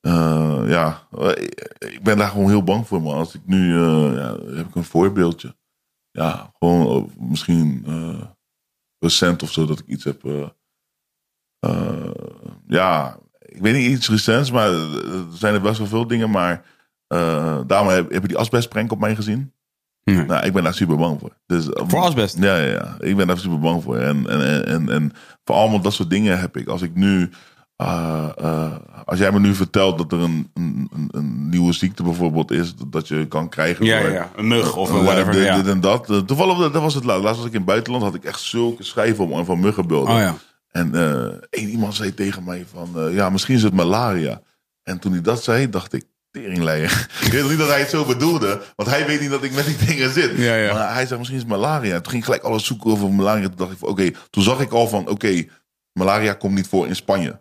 eh, 0.00 0.62
ja, 0.66 1.08
ik 1.78 2.00
ben 2.02 2.18
daar 2.18 2.28
gewoon 2.28 2.48
heel 2.48 2.64
bang 2.64 2.86
voor. 2.86 3.02
Maar 3.02 3.14
als 3.14 3.34
ik 3.34 3.42
nu, 3.44 3.74
ja, 3.74 4.36
heb 4.54 4.68
ik 4.68 4.74
een 4.74 4.84
voorbeeldje. 4.84 5.54
Ja, 6.10 6.52
gewoon 6.58 7.10
misschien 7.18 7.84
recent 8.98 9.42
of 9.42 9.52
zo 9.52 9.66
dat 9.66 9.78
ik 9.78 9.86
iets 9.86 10.04
heb. 10.04 10.24
eh, 10.24 10.48
eh, 11.60 12.10
ja, 12.66 13.18
ik 13.38 13.60
weet 13.62 13.74
niet 13.74 13.90
iets 13.90 14.08
recents, 14.08 14.50
maar 14.50 14.68
er 14.68 15.24
zijn 15.32 15.54
er 15.54 15.60
best 15.60 15.78
wel 15.78 15.86
veel 15.86 16.06
dingen. 16.06 16.30
Maar 16.30 16.64
eh 17.06 17.60
daarom 17.66 17.88
heb, 17.88 18.10
heb 18.12 18.22
je 18.22 18.28
die 18.28 18.36
asbestprank 18.38 18.92
op 18.92 18.98
mij 19.00 19.14
gezien. 19.14 19.52
Nee. 20.04 20.24
Nou, 20.24 20.46
ik 20.46 20.52
ben 20.52 20.62
daar 20.64 20.74
super 20.74 20.96
bang 20.96 21.20
voor. 21.20 21.36
Dus, 21.46 21.64
Voor 21.70 22.00
asbest? 22.00 22.38
Ja, 22.38 22.56
ja, 22.56 22.70
ja. 22.72 22.96
Ik 23.00 23.16
ben 23.16 23.26
daar 23.26 23.38
super 23.38 23.58
bang 23.58 23.82
voor. 23.82 23.96
En, 23.96 24.28
en, 24.28 24.40
en, 24.46 24.66
en, 24.66 24.88
en 24.88 25.12
voor 25.44 25.54
allemaal 25.56 25.80
dat 25.80 25.92
soort 25.92 26.10
dingen 26.10 26.38
heb 26.40 26.56
ik. 26.56 26.68
Als 26.68 26.82
ik 26.82 26.94
nu. 26.94 27.30
Eh, 27.76 28.28
eh, 28.36 28.72
als 29.04 29.18
jij 29.18 29.32
me 29.32 29.40
nu 29.40 29.54
vertelt 29.54 29.98
dat 29.98 30.12
er 30.12 30.20
een, 30.20 30.50
een, 30.54 30.88
een- 31.10 31.48
nieuwe 31.48 31.72
ziekte 31.72 32.02
bijvoorbeeld 32.02 32.50
is, 32.50 32.74
dat, 32.74 32.92
dat 32.92 33.08
je 33.08 33.26
kan 33.28 33.48
krijgen. 33.48 33.84
Ja, 33.84 34.00
door- 34.00 34.08
ja, 34.10 34.14
ja. 34.14 34.30
Een 34.36 34.48
mug 34.48 34.76
of 34.76 34.88
Ja, 34.92 35.02
whatever. 35.02 35.32
dit, 35.32 35.44
ja. 35.44 35.56
dit 35.56 35.66
en 35.66 35.80
dat. 35.80 36.10
Eh, 36.10 36.18
Toevallig, 36.18 36.72
dat 36.72 36.82
was 36.82 36.94
het 36.94 37.04
laatst. 37.04 37.22
Laatst 37.22 37.38
was 37.38 37.46
ik 37.48 37.52
in 37.52 37.58
het 37.60 37.68
buitenland, 37.68 38.04
had 38.04 38.14
ik 38.14 38.24
echt 38.24 38.40
zulke 38.40 38.84
schijven 38.84 39.28
om 39.28 39.44
van 39.44 39.60
muggenbeelden. 39.60 40.14
Oh 40.14 40.20
ja. 40.20 40.34
En 40.70 40.94
eh 40.94 41.24
één 41.50 41.68
iemand 41.68 41.94
zei 41.94 42.14
tegen 42.14 42.44
mij 42.44 42.66
van, 42.72 42.90
eh, 42.96 43.14
ja, 43.14 43.30
misschien 43.30 43.54
is 43.54 43.62
het 43.62 43.72
malaria. 43.74 44.40
En 44.82 44.98
toen 44.98 45.12
hij 45.12 45.20
dat 45.20 45.42
zei, 45.42 45.68
dacht 45.70 45.92
ik, 45.92 46.04
teringleier. 46.30 47.08
ik 47.26 47.32
weet 47.32 47.48
niet 47.48 47.58
dat 47.58 47.68
hij 47.68 47.78
het 47.80 47.90
zo 47.90 48.04
bedoelde, 48.04 48.62
want 48.76 48.88
hij 48.88 49.06
weet 49.06 49.20
niet 49.20 49.30
dat 49.30 49.42
ik 49.42 49.54
met 49.54 49.66
die 49.66 49.86
dingen 49.86 50.10
zit. 50.12 50.32
Ja. 50.36 50.72
Maar 50.74 50.92
hij 50.94 51.06
zei, 51.06 51.18
misschien 51.18 51.38
is 51.40 51.44
het 51.48 51.54
malaria. 51.60 51.94
Toen 51.94 52.06
ging 52.10 52.16
ik 52.18 52.24
gelijk 52.24 52.42
alles 52.42 52.64
zoeken 52.64 52.90
over 52.90 53.12
malaria. 53.12 53.46
Toen 53.46 53.56
dacht 53.56 53.72
ik 53.72 53.78
van, 53.78 53.88
oké, 53.88 54.10
toen 54.30 54.42
zag 54.42 54.60
ik 54.60 54.72
al 54.72 54.88
van, 54.88 55.08
oké, 55.08 55.44
malaria 55.92 56.32
komt 56.32 56.54
niet 56.54 56.68
voor 56.68 56.86
in 56.86 56.96
Spanje. 56.96 57.40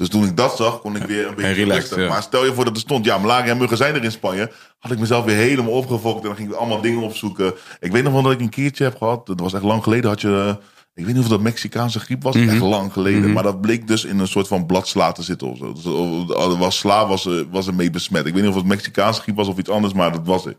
Dus 0.00 0.08
toen 0.08 0.24
ik 0.24 0.36
dat 0.36 0.56
zag, 0.56 0.80
kon 0.80 0.96
ik 0.96 1.02
weer 1.02 1.26
een 1.26 1.34
beetje 1.34 1.52
relaxed, 1.52 1.98
ja. 1.98 2.08
Maar 2.08 2.22
stel 2.22 2.44
je 2.44 2.54
voor 2.54 2.64
dat 2.64 2.74
er 2.74 2.80
stond, 2.80 3.04
ja, 3.04 3.18
malaria 3.18 3.50
en 3.50 3.58
muggen 3.58 3.76
zijn 3.76 3.94
er 3.94 4.04
in 4.04 4.12
Spanje. 4.12 4.52
Had 4.78 4.92
ik 4.92 4.98
mezelf 4.98 5.24
weer 5.24 5.36
helemaal 5.36 5.72
opgefokt 5.72 6.20
en 6.20 6.26
dan 6.26 6.36
ging 6.36 6.48
ik 6.48 6.54
allemaal 6.54 6.80
dingen 6.80 7.02
opzoeken. 7.02 7.54
Ik 7.80 7.92
weet 7.92 8.02
nog 8.02 8.12
wel 8.12 8.22
dat 8.22 8.32
ik 8.32 8.40
een 8.40 8.48
keertje 8.48 8.84
heb 8.84 8.96
gehad. 8.96 9.26
Dat 9.26 9.40
was 9.40 9.52
echt 9.52 9.62
lang 9.62 9.82
geleden. 9.82 10.10
Had 10.10 10.20
je, 10.20 10.44
eh, 10.46 10.64
ik 10.94 11.04
weet 11.04 11.14
niet 11.14 11.22
of 11.22 11.28
dat 11.28 11.40
Mexicaanse 11.40 12.00
griep 12.00 12.22
was. 12.22 12.36
Mhm. 12.36 12.48
Echt 12.48 12.60
lang 12.60 12.92
geleden. 12.92 13.32
Maar 13.32 13.42
dat 13.42 13.60
bleek 13.60 13.86
dus 13.86 14.04
in 14.04 14.18
een 14.18 14.28
soort 14.28 14.48
van 14.48 14.66
bladsla 14.66 15.12
te 15.12 15.22
zitten 15.22 15.48
of 15.48 15.58
zo. 15.58 15.72
Dus, 15.72 15.84
eh, 15.84 16.58
was 16.58 16.78
sla 16.78 17.06
was, 17.06 17.26
eh, 17.26 17.40
was 17.50 17.66
ermee 17.66 17.90
besmet. 17.90 18.26
Ik 18.26 18.32
weet 18.32 18.42
niet 18.42 18.50
of 18.50 18.56
het 18.56 18.66
Mexicaanse 18.66 19.20
griep 19.20 19.36
was 19.36 19.48
of 19.48 19.58
iets 19.58 19.70
anders, 19.70 19.92
maar 19.92 20.12
dat 20.12 20.26
was 20.26 20.44
het. 20.44 20.56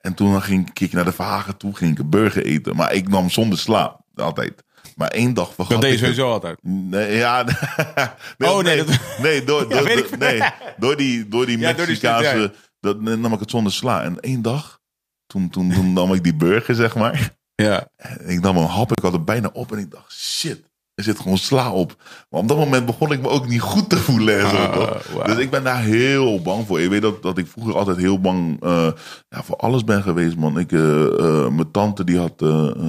En 0.00 0.14
toen 0.14 0.42
ging 0.42 0.70
ik 0.78 0.92
naar 0.92 1.04
de 1.04 1.12
Verhagen 1.12 1.56
toe, 1.56 1.76
ging 1.76 1.92
ik 1.92 1.98
een 1.98 2.10
burger 2.10 2.44
eten. 2.44 2.76
Maar 2.76 2.94
ik 2.94 3.08
nam 3.08 3.30
zonder 3.30 3.58
sla, 3.58 4.00
altijd. 4.14 4.63
Maar 4.96 5.08
één 5.08 5.34
dag 5.34 5.54
vergat 5.54 5.70
Dat 5.72 5.80
deed 5.80 5.92
je 5.92 5.98
sowieso 5.98 6.30
altijd. 6.30 6.58
Nee, 6.62 7.16
ja. 7.16 7.44
nee, 8.38 8.50
Oh, 8.50 8.62
nee, 8.62 8.76
nee, 8.76 8.84
dat- 8.84 9.00
nee, 9.22 9.44
door, 9.44 9.62
Ja, 9.68 9.68
door, 9.76 9.84
weet 9.84 9.98
ik 9.98 10.08
door- 10.10 10.18
nee, 10.18 10.40
door 10.78 10.96
die, 10.96 11.28
door 11.28 11.46
die 11.46 11.58
Ja, 11.58 11.66
door 11.66 11.76
die 11.76 11.86
Mexicaanse. 11.86 12.38
ja. 12.38 12.50
dat 12.80 13.00
nam 13.00 13.32
ik 13.32 13.40
het 13.40 13.50
zonder 13.50 13.72
sla. 13.72 14.02
En 14.02 14.20
één 14.20 14.42
dag, 14.42 14.80
toen, 15.26 15.48
toen, 15.50 15.72
toen 15.72 15.92
nam 15.92 16.12
ik 16.14 16.22
die 16.24 16.34
burger, 16.34 16.74
zeg 16.74 16.94
maar. 16.94 17.34
Ja. 17.54 17.88
En 17.96 18.28
ik 18.28 18.40
nam 18.40 18.56
een 18.56 18.64
hap, 18.66 18.90
ik 18.92 19.02
had 19.02 19.12
het 19.12 19.24
bijna 19.24 19.50
op 19.52 19.72
en 19.72 19.78
ik 19.78 19.90
dacht, 19.90 20.12
shit, 20.12 20.62
er 20.94 21.04
zit 21.04 21.18
gewoon 21.18 21.38
sla 21.38 21.72
op. 21.72 21.96
Maar 22.30 22.40
op 22.40 22.48
dat 22.48 22.56
moment 22.56 22.86
begon 22.86 23.12
ik 23.12 23.20
me 23.20 23.28
ook 23.28 23.48
niet 23.48 23.60
goed 23.60 23.88
te 23.90 23.96
voelen 23.96 24.40
en 24.40 24.50
zo. 24.50 24.56
Ah, 24.56 24.72
toch? 24.72 25.24
Dus 25.24 25.36
ik 25.38 25.50
ben 25.50 25.64
daar 25.64 25.82
heel 25.82 26.42
bang 26.42 26.66
voor. 26.66 26.80
Je 26.80 26.88
weet 26.88 27.02
dat, 27.02 27.22
dat 27.22 27.38
ik 27.38 27.46
vroeger 27.46 27.76
altijd 27.76 27.96
heel 27.96 28.20
bang 28.20 28.62
eh, 28.62 28.88
ja, 29.28 29.42
voor 29.42 29.56
alles 29.56 29.84
ben 29.84 30.02
geweest, 30.02 30.36
man. 30.36 30.58
Ik, 30.58 30.72
eh, 30.72 31.04
eh, 31.06 31.48
mijn 31.48 31.70
tante 31.70 32.04
die 32.04 32.18
had 32.18 32.32
een, 32.40 32.80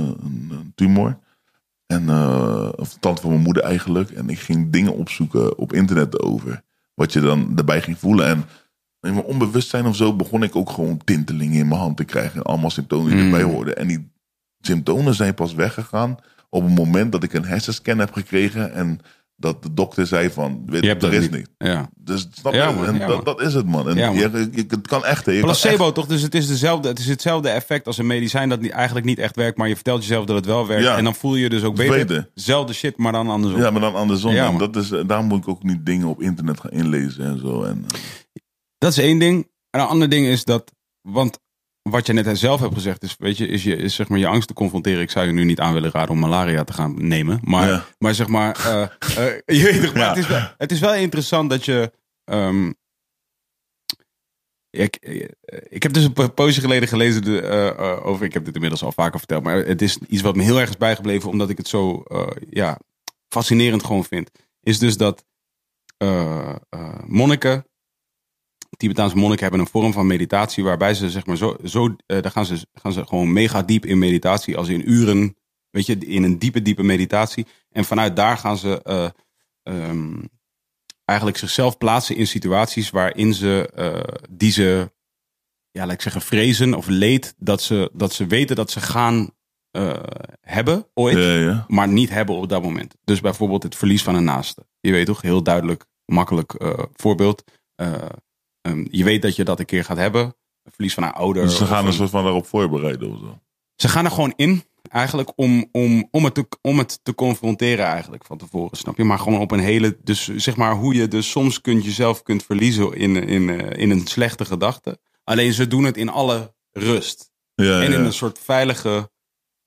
een 0.51 0.71
tumor. 0.75 1.17
En, 1.85 2.09
eh, 2.09 2.69
of 2.75 2.93
de 2.93 2.99
tante 2.99 3.21
van 3.21 3.29
mijn 3.29 3.43
moeder 3.43 3.63
eigenlijk. 3.63 4.09
En 4.09 4.29
ik 4.29 4.39
ging 4.39 4.71
dingen 4.71 4.95
opzoeken 4.95 5.57
op 5.57 5.73
internet 5.73 6.19
over. 6.19 6.61
Wat 6.93 7.13
je 7.13 7.19
dan 7.19 7.55
daarbij 7.55 7.81
ging 7.81 7.97
voelen. 7.97 8.25
En 8.27 8.37
in 9.01 9.13
mijn 9.13 9.25
onbewustzijn 9.25 9.85
of 9.85 9.95
zo 9.95 10.15
begon 10.15 10.43
ik 10.43 10.55
ook 10.55 10.69
gewoon 10.69 11.01
tintelingen 11.03 11.59
in 11.59 11.67
mijn 11.67 11.79
hand 11.79 11.97
te 11.97 12.03
krijgen. 12.03 12.43
Allemaal 12.43 12.69
symptomen 12.69 13.11
die 13.11 13.19
Mm. 13.19 13.33
erbij 13.33 13.43
hoorden. 13.53 13.77
En 13.77 13.87
die 13.87 14.11
symptomen 14.59 15.13
zijn 15.13 15.33
pas 15.33 15.53
weggegaan 15.53 16.17
op 16.49 16.63
het 16.63 16.75
moment 16.75 17.11
dat 17.11 17.23
ik 17.23 17.33
een 17.33 17.45
hersenscan 17.45 17.99
heb 17.99 18.13
gekregen. 18.13 18.73
En 18.73 18.99
dat 19.37 19.63
de 19.63 19.73
dokter 19.73 20.07
zei 20.07 20.29
van, 20.29 20.63
weet 20.65 20.83
Je 20.83 20.89
er 20.89 20.99
dat 20.99 21.11
is 21.13 21.29
niet. 21.29 21.49
Ja. 21.57 21.89
Dus 21.95 22.27
snap 22.33 22.53
je? 22.53 22.59
Ja, 22.59 22.71
man, 22.71 22.85
en 22.85 22.97
ja, 22.97 23.21
dat, 23.21 23.41
is 23.41 23.53
het, 23.53 23.65
man. 23.65 23.89
En 23.89 24.13
je- 24.13 24.49
je- 24.51 24.65
het 24.67 24.87
kan 24.87 25.05
echt. 25.05 25.25
Je 25.25 25.31
kan 25.31 25.41
Placebo 25.41 25.85
echt- 25.85 25.95
toch? 25.95 26.05
Dus 26.07 26.21
het 26.21 26.35
is, 26.35 26.47
dezelfde, 26.47 26.87
het 26.87 26.99
is 26.99 27.05
hetzelfde 27.07 27.49
effect 27.49 27.87
als 27.87 27.97
een 27.97 28.07
medicijn 28.07 28.49
dat 28.49 28.59
niet, 28.61 28.71
eigenlijk 28.71 29.05
niet 29.05 29.19
echt 29.19 29.35
werkt, 29.35 29.57
maar 29.57 29.67
je 29.67 29.75
vertelt 29.75 30.01
jezelf 30.01 30.25
dat 30.25 30.35
het 30.35 30.45
wel 30.45 30.67
werkt. 30.67 30.83
Ja. 30.83 30.97
En 30.97 31.03
dan 31.03 31.15
voel 31.15 31.35
je 31.35 31.43
je 31.43 31.49
dus 31.49 31.63
ook 31.63 31.75
beter. 31.75 31.95
beter. 31.97 32.29
Zelfde 32.33 32.73
shit, 32.73 32.97
maar 32.97 33.11
dan 33.11 33.29
andersom. 33.29 33.59
Ja, 33.61 33.69
maar 33.71 33.81
dan 33.81 33.95
andersom. 33.95 34.31
Ja, 34.33 34.47
En 34.47 34.57
dat 34.57 34.75
is, 34.75 34.89
daarom 34.89 35.25
moet 35.27 35.39
ik 35.41 35.47
ook 35.47 35.63
niet 35.63 35.85
dingen 35.85 36.07
op 36.07 36.21
internet 36.21 36.59
gaan 36.59 36.71
inlezen 36.71 37.25
en 37.25 37.39
zo. 37.39 37.63
En, 37.63 37.85
Dat 38.77 38.91
is 38.91 38.97
één 38.97 39.19
ding. 39.19 39.47
En 39.69 39.79
een 39.81 39.87
ander 39.87 40.09
ding 40.09 40.27
is 40.27 40.43
dat, 40.43 40.71
want 41.01 41.39
wat 41.89 42.05
je 42.05 42.13
net 42.13 42.37
zelf 42.37 42.59
hebt 42.59 42.73
gezegd 42.73 43.03
is, 43.03 43.15
weet 43.19 43.37
je, 43.37 43.47
is, 43.47 43.63
je, 43.63 43.75
is 43.75 43.95
zeg 43.95 44.07
maar 44.07 44.19
je 44.19 44.27
angst 44.27 44.47
te 44.47 44.53
confronteren. 44.53 45.01
Ik 45.01 45.09
zou 45.09 45.25
je 45.25 45.31
nu 45.31 45.43
niet 45.43 45.59
aan 45.59 45.73
willen 45.73 45.91
raden 45.91 46.09
om 46.11 46.19
malaria 46.19 46.63
te 46.63 46.73
gaan 46.73 47.07
nemen. 47.07 47.39
Maar, 47.43 47.67
Ja. 47.67 47.85
maar 47.97 48.13
zeg 48.15 48.27
maar, 48.27 48.65
eh, 48.65 48.81
eh, 48.83 49.41
je 49.59 49.63
weet 49.63 49.91
Ja. 49.93 50.07
het, 50.09 50.17
is 50.17 50.27
wel, 50.27 50.47
het 50.57 50.71
is 50.71 50.79
wel 50.79 50.93
interessant 50.95 51.49
dat 51.49 51.65
je. 51.65 51.91
ehm, 52.23 52.71
ik, 54.69 54.95
ik 55.69 55.83
heb 55.83 55.93
dus 55.93 56.03
een 56.03 56.13
po- 56.13 56.29
poosje 56.29 56.61
geleden 56.61 56.87
gelezen 56.87 57.21
de, 57.23 57.41
eh, 57.41 58.05
over. 58.05 58.25
Ik 58.25 58.33
heb 58.33 58.45
dit 58.45 58.53
inmiddels 58.53 58.83
al 58.83 58.91
vaker 58.91 59.17
verteld. 59.19 59.43
Maar 59.43 59.55
het 59.55 59.81
is 59.81 59.97
iets 59.97 60.21
wat 60.21 60.35
me 60.35 60.43
heel 60.43 60.59
erg 60.59 60.69
is 60.69 60.77
bijgebleven. 60.77 61.29
Omdat 61.29 61.49
ik 61.49 61.57
het 61.57 61.67
zo 61.67 62.03
ja, 62.49 62.79
fascinerend 63.29 63.83
gewoon 63.85 64.03
vind. 64.05 64.31
Is 64.61 64.79
dus 64.79 64.97
dat 64.97 65.25
monniken. 67.05 67.65
Tibetaanse 68.77 69.15
monniken 69.15 69.41
hebben 69.41 69.59
een 69.59 69.71
vorm 69.71 69.93
van 69.93 70.07
meditatie 70.07 70.63
waarbij 70.63 70.93
ze 70.93 71.09
zeg 71.09 71.25
maar 71.25 71.37
zo, 71.37 71.57
zo 71.63 71.95
eh, 72.05 72.21
daar 72.21 72.31
gaan 72.31 72.45
ze, 72.45 72.67
gaan 72.73 72.93
ze 72.93 73.05
gewoon 73.05 73.33
mega 73.33 73.61
diep 73.61 73.85
in 73.85 73.97
meditatie, 73.97 74.57
als 74.57 74.67
in 74.67 74.91
uren, 74.91 75.35
weet 75.69 75.85
je, 75.85 75.97
in 75.97 76.23
een 76.23 76.39
diepe, 76.39 76.61
diepe 76.61 76.83
meditatie. 76.83 77.45
En 77.71 77.85
vanuit 77.85 78.15
daar 78.15 78.37
gaan 78.37 78.57
ze 78.57 78.81
eh, 78.83 79.09
ehm, 79.63 80.23
eigenlijk 81.05 81.37
zichzelf 81.37 81.77
plaatsen 81.77 82.15
in 82.15 82.27
situaties 82.27 82.89
waarin 82.89 83.33
ze, 83.33 83.71
eh, 83.75 84.23
die 84.29 84.51
ze, 84.51 84.91
ja, 85.71 85.85
laat 85.85 85.93
ik 85.93 86.01
zeggen, 86.01 86.21
vrezen 86.21 86.73
of 86.73 86.87
leed, 86.87 87.35
dat 87.37 87.61
ze, 87.61 87.89
dat 87.93 88.13
ze 88.13 88.27
weten 88.27 88.55
dat 88.55 88.71
ze 88.71 88.79
gaan 88.79 89.33
hebben 90.41 90.87
ooit 90.93 91.17
ja, 91.17 91.33
ja. 91.33 91.65
maar 91.67 91.87
niet 91.87 92.09
hebben 92.09 92.35
op 92.35 92.49
dat 92.49 92.63
moment. 92.63 92.95
Dus 93.03 93.21
bijvoorbeeld 93.21 93.63
het 93.63 93.75
verlies 93.75 94.03
van 94.03 94.15
een 94.15 94.23
naaste. 94.23 94.65
Je 94.79 94.91
weet 94.91 95.05
toch, 95.05 95.21
heel 95.21 95.43
duidelijk, 95.43 95.85
makkelijk 96.05 96.55
voorbeeld. 96.93 97.43
Eh, 97.75 98.09
ehm, 98.65 98.85
je 98.91 99.03
weet 99.03 99.21
dat 99.21 99.35
je 99.35 99.43
dat 99.43 99.59
een 99.59 99.65
keer 99.65 99.83
gaat 99.83 99.97
hebben. 99.97 100.21
Een 100.63 100.71
verlies 100.71 100.93
van 100.93 101.03
een 101.03 101.11
ouder. 101.11 101.43
Dus 101.43 101.57
ze 101.57 101.65
gaan 101.65 101.79
een- 101.81 101.87
een 101.87 101.93
soort 101.93 102.09
van 102.09 102.23
daarop 102.23 102.45
voorbereiden 102.47 103.11
of 103.11 103.19
zo. 103.19 103.39
Ze 103.75 103.87
gaan 103.87 104.05
er 104.05 104.11
gewoon 104.11 104.33
in, 104.35 104.63
eigenlijk, 104.89 105.31
om, 105.35 105.69
om, 105.71 106.07
om, 106.11 106.23
het 106.23 106.33
te, 106.33 106.47
om 106.61 106.77
het 106.77 106.99
te 107.03 107.15
confronteren 107.15 107.85
eigenlijk 107.85 108.25
van 108.25 108.37
tevoren, 108.37 108.77
snap 108.77 108.97
je? 108.97 109.03
Maar 109.03 109.19
gewoon 109.19 109.39
op 109.39 109.51
een 109.51 109.59
hele, 109.59 109.97
dus 110.03 110.27
zeg 110.35 110.55
maar 110.55 110.73
hoe 110.75 110.93
je 110.93 111.07
dus 111.07 111.29
soms 111.29 111.61
kunt 111.61 111.85
jezelf 111.85 112.21
kunt 112.23 112.43
verliezen 112.43 112.93
in, 112.93 113.15
in, 113.15 113.49
eh, 113.49 113.81
in 113.81 113.89
een 113.91 114.07
slechte 114.07 114.45
gedachte. 114.45 114.99
Alleen 115.23 115.53
ze 115.53 115.67
doen 115.67 115.83
het 115.83 115.97
in 115.97 116.09
alle 116.09 116.53
rust. 116.71 117.31
Ja, 117.55 117.81
En 117.81 117.91
in 117.91 117.99
ja. 117.99 118.05
een 118.05 118.13
soort 118.13 118.39
veilige, 118.39 119.11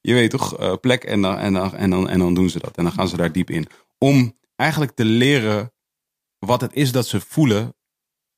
je 0.00 0.14
weet 0.14 0.30
toch, 0.30 0.56
eh, 0.58 0.72
plek. 0.80 1.04
En 1.04 1.20
dan, 1.22 1.36
en, 1.38 1.52
dan, 1.52 1.74
en, 1.76 1.90
dan, 1.90 2.08
en 2.08 2.18
dan 2.18 2.34
doen 2.34 2.50
ze 2.50 2.58
dat. 2.58 2.76
En 2.76 2.84
dan 2.84 2.92
gaan 2.92 3.08
ze 3.08 3.16
daar 3.16 3.32
diep 3.32 3.50
in. 3.50 3.66
Om 3.98 4.36
eigenlijk 4.56 4.92
te 4.92 5.04
leren 5.04 5.72
wat 6.38 6.60
het 6.60 6.74
is 6.74 6.92
dat 6.92 7.06
ze 7.06 7.20
voelen 7.20 7.74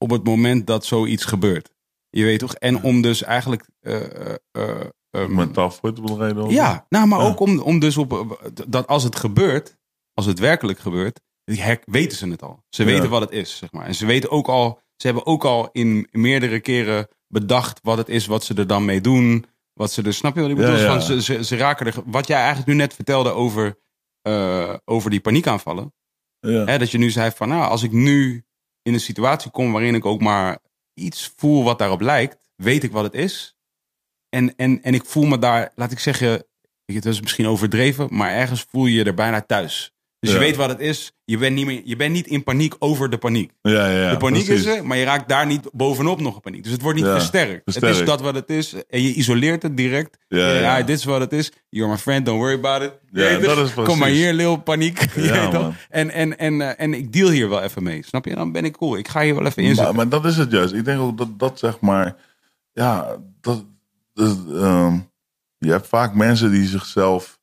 op 0.02 0.10
het 0.10 0.24
moment 0.24 0.66
dat 0.66 0.84
zoiets 0.84 1.24
gebeurt. 1.24 1.70
Je 2.10 2.24
weet 2.24 2.38
toch? 2.38 2.54
En 2.54 2.82
om 2.82 3.02
dus 3.02 3.22
eigenlijk. 3.22 3.68
eh, 3.80 4.34
ehm, 5.10 5.34
Mentaal 5.34 5.70
voor 5.70 5.92
te 5.92 6.00
bereiden. 6.00 6.50
ja, 6.50 6.86
nou, 6.88 7.06
maar 7.06 7.20
Ja. 7.20 7.26
ook 7.26 7.40
om, 7.40 7.58
om 7.60 7.78
dus 7.78 7.96
op. 7.96 8.12
eh, 8.12 8.50
Dat 8.68 8.86
als 8.86 9.02
het 9.02 9.16
gebeurt, 9.16 9.76
als 10.14 10.26
het 10.26 10.38
werkelijk 10.38 10.78
gebeurt, 10.78 11.20
weten 11.84 12.16
ze 12.18 12.28
het 12.28 12.42
al. 12.42 12.64
Ze 12.68 12.84
Ja. 12.84 12.88
weten 12.90 13.10
wat 13.10 13.20
het 13.20 13.30
is, 13.30 13.56
zeg 13.56 13.72
maar. 13.72 13.86
En 13.86 13.94
ze 13.94 14.06
weten 14.06 14.30
ook 14.30 14.48
al. 14.48 14.80
Ze 14.96 15.06
hebben 15.06 15.26
ook 15.26 15.44
al 15.44 15.68
in 15.72 16.08
meerdere 16.10 16.60
keren 16.60 17.08
bedacht 17.28 17.78
wat 17.82 17.98
het 17.98 18.08
is, 18.08 18.26
wat 18.26 18.44
ze 18.44 18.54
er 18.54 18.66
dan 18.66 18.84
mee 18.84 19.00
doen. 19.00 19.44
Wat 19.72 19.92
ze 19.92 20.02
er, 20.02 20.14
snap 20.14 20.34
je 20.34 20.40
wat 20.40 20.50
ik 20.50 20.56
bedoel? 20.56 20.76
ja. 20.76 20.86
Van, 20.86 21.02
ze, 21.02 21.22
ze, 21.22 21.44
ze 21.44 21.56
raken 21.56 21.86
er. 21.86 21.94
Wat 22.04 22.26
jij 22.26 22.36
eigenlijk 22.38 22.66
nu 22.68 22.74
net 22.74 22.94
vertelde 22.94 23.30
over, 23.30 23.78
eh, 24.22 24.74
over 24.84 25.10
die 25.10 25.20
paniekaanvallen. 25.20 25.94
Ja. 26.40 26.64
Hè, 26.64 26.78
dat 26.78 26.90
je 26.90 26.98
nu 26.98 27.10
zei 27.10 27.30
van, 27.30 27.48
nou, 27.48 27.70
als 27.70 27.82
ik 27.82 27.92
nu 27.92 28.44
in 28.82 28.94
een 28.94 29.00
situatie 29.00 29.50
kom 29.50 29.72
waarin 29.72 29.94
ik 29.94 30.04
ook 30.04 30.20
maar 30.20 30.58
iets 30.94 31.32
voel 31.36 31.64
wat 31.64 31.78
daarop 31.78 32.00
lijkt, 32.00 32.50
weet 32.56 32.82
ik 32.82 32.92
wat 32.92 33.04
het 33.04 33.14
is. 33.14 33.56
En, 34.28 34.56
en, 34.56 34.82
en 34.82 34.94
ik 34.94 35.04
voel 35.04 35.24
me 35.24 35.38
daar, 35.38 35.72
laat 35.74 35.92
ik 35.92 35.98
zeggen, 35.98 36.44
het 36.84 37.04
is 37.04 37.20
misschien 37.20 37.46
overdreven, 37.46 38.08
maar 38.10 38.30
ergens 38.30 38.66
voel 38.70 38.86
je 38.86 38.94
je 38.94 39.04
er 39.04 39.14
bijna 39.14 39.40
thuis. 39.40 39.94
Dus 40.20 40.32
je 40.32 40.38
weet 40.38 40.56
wat 40.56 40.68
het 40.68 40.80
is. 40.80 41.12
Je 41.24 41.38
bent, 41.38 41.54
niet 41.54 41.66
meer, 41.66 41.82
je 41.84 41.96
bent 41.96 42.12
niet 42.12 42.26
in 42.26 42.42
paniek 42.42 42.74
over 42.78 43.10
de 43.10 43.18
paniek. 43.18 43.52
Ja, 43.62 43.88
ja, 43.88 44.10
de 44.10 44.16
paniek 44.16 44.44
precies. 44.44 44.66
is 44.66 44.76
er, 44.76 44.86
maar 44.86 44.96
je 44.96 45.04
raakt 45.04 45.28
daar 45.28 45.46
niet 45.46 45.68
bovenop 45.72 46.20
nog 46.20 46.34
een 46.34 46.40
paniek. 46.40 46.62
Dus 46.62 46.72
het 46.72 46.82
wordt 46.82 46.98
niet 46.98 47.06
versterkt. 47.06 47.74
Het 47.74 47.82
is 47.82 48.04
dat 48.04 48.20
wat 48.20 48.34
het 48.34 48.50
is. 48.50 48.74
En 48.88 49.02
je 49.02 49.14
isoleert 49.14 49.62
het 49.62 49.76
direct. 49.76 50.18
Ja, 50.28 50.82
dit 50.82 50.98
is 50.98 51.04
wat 51.04 51.20
het 51.20 51.32
is. 51.32 51.52
You're 51.68 51.90
my 51.92 51.98
friend, 51.98 52.26
don't 52.26 52.38
worry 52.38 52.54
about 52.54 52.82
it. 52.82 52.92
Ja, 53.10 53.38
weet 53.38 53.44
dat 53.44 53.58
is. 53.58 53.74
Kom 53.74 53.98
maar 53.98 54.08
hier, 54.08 54.32
lil, 54.32 54.56
paniek. 54.56 54.98
En, 55.88 56.10
en, 56.10 56.38
en, 56.38 56.60
eh, 56.60 56.72
en 56.76 56.94
ik 56.94 57.12
deal 57.12 57.30
hier 57.30 57.48
wel 57.48 57.62
even 57.62 57.82
mee. 57.82 58.04
Snap 58.04 58.24
je? 58.24 58.34
Dan 58.34 58.52
ben 58.52 58.64
ik 58.64 58.76
cool. 58.76 58.96
Ik 58.96 59.08
ga 59.08 59.22
hier 59.22 59.34
wel 59.34 59.46
even 59.46 59.62
Maar, 59.62 59.70
inzetten. 59.70 59.94
maar 59.94 60.08
dat 60.08 60.24
is 60.24 60.36
het 60.36 60.50
juist. 60.50 60.74
Ik 60.74 60.84
denk 60.84 61.00
ook 61.00 61.18
dat 61.18 61.38
dat 61.38 61.58
zeg 61.58 61.80
maar. 61.80 62.16
Ja, 62.72 63.16
dat. 63.40 63.64
dat, 64.14 64.38
ehm, 64.54 64.98
je 65.58 65.70
hebt 65.70 65.86
vaak 65.86 66.14
mensen 66.14 66.50
die 66.50 66.66
zichzelf 66.66 67.38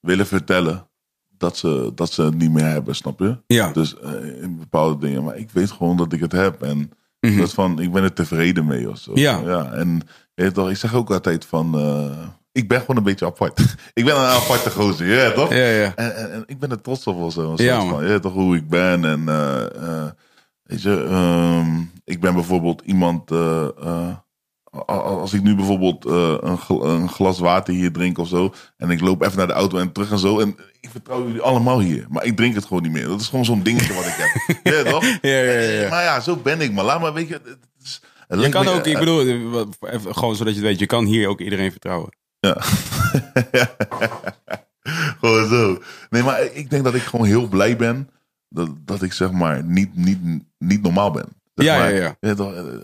willen 0.00 0.26
vertellen 0.26 0.89
dat 1.40 1.56
ze, 1.56 1.92
dat 1.94 2.12
ze 2.12 2.22
het 2.22 2.34
niet 2.34 2.50
meer 2.50 2.64
hebben, 2.64 2.94
snap 2.94 3.18
je? 3.18 3.36
Ja. 3.46 3.72
Dus 3.72 3.98
eh, 3.98 4.42
in 4.42 4.58
bepaalde 4.58 5.06
dingen. 5.06 5.24
Maar 5.24 5.36
ik 5.36 5.50
weet 5.50 5.70
gewoon 5.70 5.96
dat 5.96 6.12
ik 6.12 6.20
het 6.20 6.32
heb. 6.32 6.62
En 6.62 6.90
Mhm. 7.20 7.38
dat 7.38 7.52
van, 7.52 7.78
ik 7.80 7.92
ben 7.92 8.02
er 8.02 8.12
tevreden 8.12 8.66
mee 8.66 8.90
of 8.90 8.98
zo. 8.98 9.10
Ja. 9.14 9.40
ja 9.44 9.72
en 9.72 10.00
je 10.34 10.52
toch, 10.52 10.70
ik 10.70 10.76
zeg 10.76 10.94
ook 10.94 11.10
altijd 11.10 11.44
van. 11.44 11.74
eh, 11.78 12.26
ik 12.52 12.68
ben 12.68 12.80
gewoon 12.80 12.96
een 12.96 13.02
beetje 13.02 13.26
apart. 13.26 13.58
ik 13.94 14.04
ben 14.04 14.14
een 14.16 14.20
aparte 14.26 14.70
gozer, 14.70 15.06
ja 15.06 15.32
toch? 15.32 15.50
Ja, 15.50 15.56
ja. 15.66 15.92
En, 15.94 16.16
en, 16.16 16.32
en 16.32 16.42
ik 16.46 16.58
ben 16.58 16.70
er 16.70 16.80
trots 16.80 17.06
op 17.06 17.16
of 17.16 17.32
zo. 17.32 17.52
Ja, 17.56 17.80
van, 17.86 17.98
weet 17.98 18.22
toch 18.22 18.32
hoe 18.32 18.56
ik 18.56 18.68
ben. 18.68 19.04
En 19.04 19.28
eh, 19.28 20.06
weet 20.62 20.82
je, 20.82 21.04
ehm, 21.10 21.80
ik 22.04 22.20
ben 22.20 22.34
bijvoorbeeld 22.34 22.82
iemand. 22.84 23.30
Eh, 24.70 24.80
eh, 24.86 25.02
als 25.04 25.32
ik 25.32 25.42
nu 25.42 25.54
bijvoorbeeld 25.54 26.04
eh, 26.06 26.34
een, 26.40 26.58
gl- 26.58 26.82
een 26.84 27.08
glas 27.08 27.38
water 27.38 27.74
hier 27.74 27.92
drink 27.92 28.18
of 28.18 28.28
zo. 28.28 28.54
En 28.76 28.90
ik 28.90 29.00
loop 29.00 29.22
even 29.22 29.38
naar 29.38 29.46
de 29.46 29.52
auto 29.52 29.78
en 29.78 29.92
terug 29.92 30.10
en 30.10 30.18
zo. 30.18 30.40
En 30.40 30.56
ik 30.80 30.90
vertrouw 30.90 31.26
jullie 31.26 31.40
allemaal 31.40 31.80
hier. 31.80 32.06
Maar 32.08 32.24
ik 32.24 32.36
drink 32.36 32.54
het 32.54 32.64
gewoon 32.64 32.82
niet 32.82 32.92
meer. 32.92 33.06
Dat 33.08 33.20
is 33.20 33.28
gewoon 33.28 33.44
zo'n 33.44 33.62
dingetje 33.62 33.94
wat 33.94 34.06
ik 34.06 34.14
heb. 34.16 34.56
ja, 34.74 34.82
toch? 34.90 35.04
Ja, 35.04 35.18
ja, 35.30 35.60
ja. 35.60 35.88
Maar 35.88 36.02
ja, 36.02 36.20
zo 36.20 36.36
ben 36.36 36.60
ik. 36.60 36.72
Maar 36.72 36.84
laat 36.84 37.00
maar, 37.00 37.12
weet 37.12 37.28
je. 37.28 37.34
Het 37.34 37.58
is, 37.82 38.00
het 38.28 38.40
Je 38.40 38.48
kan 38.48 38.64
me- 38.64 38.70
ook, 38.70 38.86
ik 38.86 38.98
bedoel, 38.98 39.26
eh, 39.26 39.50
wat- 39.50 39.76
even 39.80 40.14
gewoon 40.14 40.36
zodat 40.36 40.54
je 40.54 40.60
het 40.60 40.68
weet, 40.68 40.78
je 40.78 40.86
kan 40.86 41.04
hier 41.04 41.28
ook 41.28 41.40
iedereen 41.40 41.70
vertrouwen. 41.70 42.16
Ja. 42.40 42.56
gewoon 45.20 45.48
zo. 45.48 45.78
Nee, 46.10 46.22
maar 46.22 46.42
ik 46.52 46.70
denk 46.70 46.84
dat 46.84 46.94
ik 46.94 47.02
gewoon 47.02 47.26
heel 47.26 47.48
blij 47.48 47.76
ben 47.76 48.10
dat, 48.48 48.68
dat 48.84 49.02
ik 49.02 49.12
zeg 49.12 49.30
maar 49.32 49.64
niet, 49.64 49.96
niet, 49.96 50.18
niet 50.58 50.82
normaal 50.82 51.10
ben. 51.10 51.28
Zeg 51.62 51.72
Ja, 51.74 51.78
maar, 51.78 51.94
ja, 51.94 52.16
ja. 52.20 52.30
eh, 52.34 52.38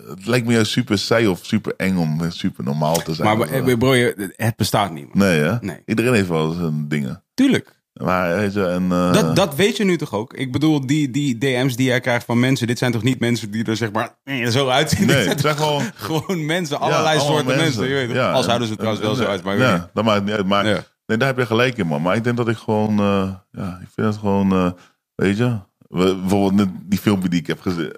Het 0.08 0.26
lijkt 0.26 0.46
me 0.46 0.52
juist 0.52 0.70
super 0.70 0.98
saai 0.98 1.26
of 1.26 1.38
super 1.42 1.74
eng 1.76 1.96
om 1.96 2.20
super 2.30 2.64
normaal 2.64 2.94
te 3.02 3.14
zijn. 3.14 3.38
Maar 3.38 3.48
zo. 3.48 3.52
eh, 3.54 3.76
bro, 3.78 3.94
je- 3.94 4.32
het 4.36 4.56
bestaat 4.56 4.92
niet. 4.92 5.14
man. 5.14 5.26
nee, 5.28 5.40
hè? 5.40 5.56
Nee. 5.60 5.82
Iedereen 5.86 6.14
heeft 6.14 6.28
wel 6.28 6.50
zijn 6.52 6.88
dingen. 6.88 7.22
Tuurlijk. 7.34 7.74
Maar 8.02 8.36
weet 8.36 8.52
je, 8.52 8.66
en, 8.66 8.92
eh, 8.92 9.12
Dat, 9.12 9.36
dat 9.36 9.54
weet 9.54 9.76
je 9.76 9.84
nu 9.84 9.96
toch 9.96 10.12
ook? 10.14 10.32
Ik 10.34 10.52
bedoel, 10.52 10.86
die, 10.86 11.10
die 11.10 11.38
DM's 11.38 11.76
die 11.76 11.86
jij 11.86 12.00
krijgt 12.00 12.24
van 12.24 12.40
mensen, 12.40 12.66
dit 12.66 12.78
zijn 12.78 12.92
toch 12.92 13.02
niet 13.02 13.20
mensen 13.20 13.50
die 13.50 13.64
er 13.64 13.76
zeg 13.76 13.92
maar 13.92 14.16
eh, 14.24 14.46
zo 14.48 14.68
uitzien? 14.68 15.06
Nee, 15.06 15.28
het 15.28 15.40
zijn 15.40 15.56
gewoon- 15.56 15.82
gewoon 16.06 16.44
mensen, 16.46 16.80
allerlei 16.80 17.20
soorten 17.20 17.46
mensen. 17.56 17.88
je 17.88 17.94
weet 17.94 18.06
toch? 18.06 18.16
Ja, 18.16 18.30
Al 18.30 18.38
en- 18.38 18.44
zouden 18.44 18.68
ze 18.68 18.74
trouwens 18.76 19.02
wel 19.02 19.10
en- 19.10 19.16
zo 19.16 19.24
uit, 19.24 19.42
maar 19.42 19.58
Ja, 19.58 19.90
dat 19.94 20.04
maakt 20.04 20.24
niet 20.24 20.34
uit. 20.34 20.46
Maar 20.46 20.66
Ja. 20.66 20.84
nee, 21.06 21.16
daar 21.18 21.28
heb 21.28 21.38
je 21.38 21.46
gelijk 21.46 21.76
in, 21.76 21.86
man. 21.86 22.02
Maar 22.02 22.16
ik 22.16 22.24
denk 22.24 22.36
dat 22.36 22.48
ik 22.48 22.56
gewoon, 22.56 22.98
eh, 22.98 23.30
ja, 23.50 23.78
ik 23.82 23.88
vind 23.94 24.06
het 24.06 24.16
gewoon, 24.16 24.52
eh, 24.52 24.70
weet 25.14 25.36
je, 25.36 25.56
bijvoorbeeld 25.88 26.68
die 26.84 26.98
filmpje 26.98 27.28
die 27.28 27.40
ik 27.40 27.46
heb 27.46 27.60
geze- 27.60 27.96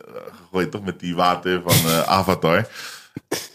toch 0.66 0.84
met 0.84 1.00
die 1.00 1.14
water 1.14 1.62
van 1.66 1.90
eh, 1.90 2.02
Avatar. 2.02 2.68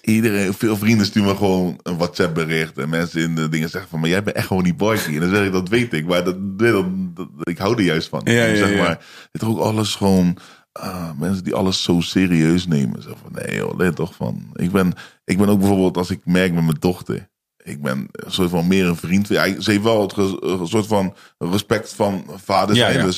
Iedereen, 0.01 0.53
veel 0.53 0.77
vrienden 0.77 1.05
sturen 1.05 1.29
me 1.29 1.35
gewoon 1.35 1.79
een 1.83 1.97
WhatsApp 1.97 2.33
bericht. 2.33 2.77
En 2.77 2.89
mensen 2.89 3.21
in 3.21 3.35
de 3.35 3.49
dingen 3.49 3.69
zeggen 3.69 3.89
van, 3.89 3.99
maar 3.99 4.09
jij 4.09 4.23
bent 4.23 4.35
echt 4.35 4.47
gewoon 4.47 4.63
die 4.63 4.73
boykie. 4.73 5.13
En 5.13 5.19
dan 5.19 5.29
zeg 5.29 5.45
ik, 5.45 5.51
dat 5.51 5.69
weet 5.69 5.93
ik. 5.93 6.05
Maar 6.05 6.23
dat, 6.23 6.59
dat, 6.59 6.85
dat- 7.15 7.27
ik 7.43 7.57
hou 7.57 7.75
er 7.75 7.81
juist 7.83 8.09
van. 8.09 8.21
Ja, 8.23 8.45
ja, 8.45 8.55
zeg 8.55 8.69
ja. 8.71 8.77
maar, 8.77 8.99
het 9.31 9.41
is 9.41 9.47
ook 9.47 9.59
alles 9.59 9.95
gewoon, 9.95 10.37
ah, 10.71 11.09
mensen 11.17 11.43
die 11.43 11.53
alles 11.55 11.83
zo 11.83 11.99
serieus 11.99 12.67
nemen. 12.67 13.01
Zeg 13.01 13.13
van, 13.21 13.31
nee 13.31 13.55
joh, 13.55 13.77
let 13.77 13.95
toch 13.95 14.15
van. 14.15 14.43
Ik 14.53 14.71
ben, 14.71 14.93
ik 15.25 15.37
ben 15.37 15.49
ook 15.49 15.59
bijvoorbeeld, 15.59 15.97
als 15.97 16.09
ik 16.09 16.21
merk 16.25 16.53
met 16.53 16.63
mijn 16.63 16.77
dochter. 16.79 17.31
Ik 17.63 17.81
ben 17.81 18.07
een 18.11 18.31
soort 18.31 18.49
van 18.49 18.67
meer 18.67 18.85
een 18.85 18.95
vriend. 18.95 19.27
Ja, 19.27 19.61
ze 19.61 19.71
heeft 19.71 19.83
wel 19.83 20.01
het 20.01 20.17
een 20.17 20.67
soort 20.67 20.87
van 20.87 21.15
respect 21.37 21.93
van 21.93 22.25
vader 22.43 22.75
zijn. 22.75 22.97
ja. 22.97 23.03
Dus 23.05 23.17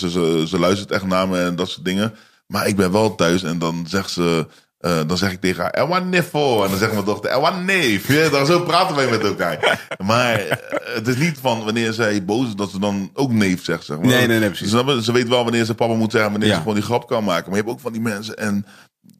ze 0.50 0.60
luistert 0.60 0.92
echt 0.92 1.06
naar 1.06 1.28
me 1.28 1.40
en 1.42 1.56
dat 1.56 1.70
soort 1.70 1.86
dingen. 1.86 2.14
Maar 2.48 2.68
ik 2.68 2.76
ben 2.76 2.92
wel 2.92 3.16
thuis 3.16 3.44
en 3.44 3.60
dan 3.60 3.86
zegt 3.88 4.10
ze... 4.10 4.48
eh, 4.78 5.00
dan 5.08 5.18
zeg 5.18 5.32
ik 5.32 5.42
tegen 5.42 5.62
haar, 5.64 5.72
Ewa 5.74 6.00
niffel. 6.00 6.64
En 6.64 6.70
dan 6.70 6.80
zegt 6.80 6.94
mijn 6.94 7.06
dochter, 7.06 7.32
Ewa 7.32 7.60
neef. 7.60 8.08
Ja, 8.08 8.30
dan 8.30 8.46
zo 8.46 8.60
praten 8.62 8.96
wij 8.96 9.10
met 9.10 9.24
elkaar. 9.24 9.88
Maar 10.06 10.34
eh, 10.40 10.96
het 10.96 11.08
is 11.08 11.16
niet 11.18 11.38
van 11.42 11.64
wanneer 11.64 11.94
zij 11.94 12.26
boos 12.26 12.48
is, 12.48 12.56
dat 12.56 12.70
ze 12.72 12.80
dan 12.80 13.10
ook 13.14 13.32
neef 13.32 13.64
zegt. 13.64 13.86
Zeg 13.86 13.98
maar. 13.98 14.06
Nee, 14.08 14.28
nee, 14.28 14.40
nee, 14.40 14.50
precies. 14.50 14.72
Je? 14.72 15.00
Ze 15.04 15.12
weet 15.12 15.28
wel 15.28 15.44
wanneer 15.44 15.66
ze 15.66 15.76
papa 15.76 15.94
moet 15.94 16.12
zeggen, 16.12 16.32
wanneer 16.32 16.50
Ja. 16.50 16.56
ze 16.56 16.60
gewoon 16.62 16.76
die 16.76 16.84
grap 16.86 17.08
kan 17.08 17.24
maken. 17.24 17.50
Maar 17.50 17.58
je 17.60 17.64
hebt 17.64 17.76
ook 17.76 17.82
van 17.82 17.92
die 17.92 18.02
mensen 18.02 18.36
en 18.38 18.66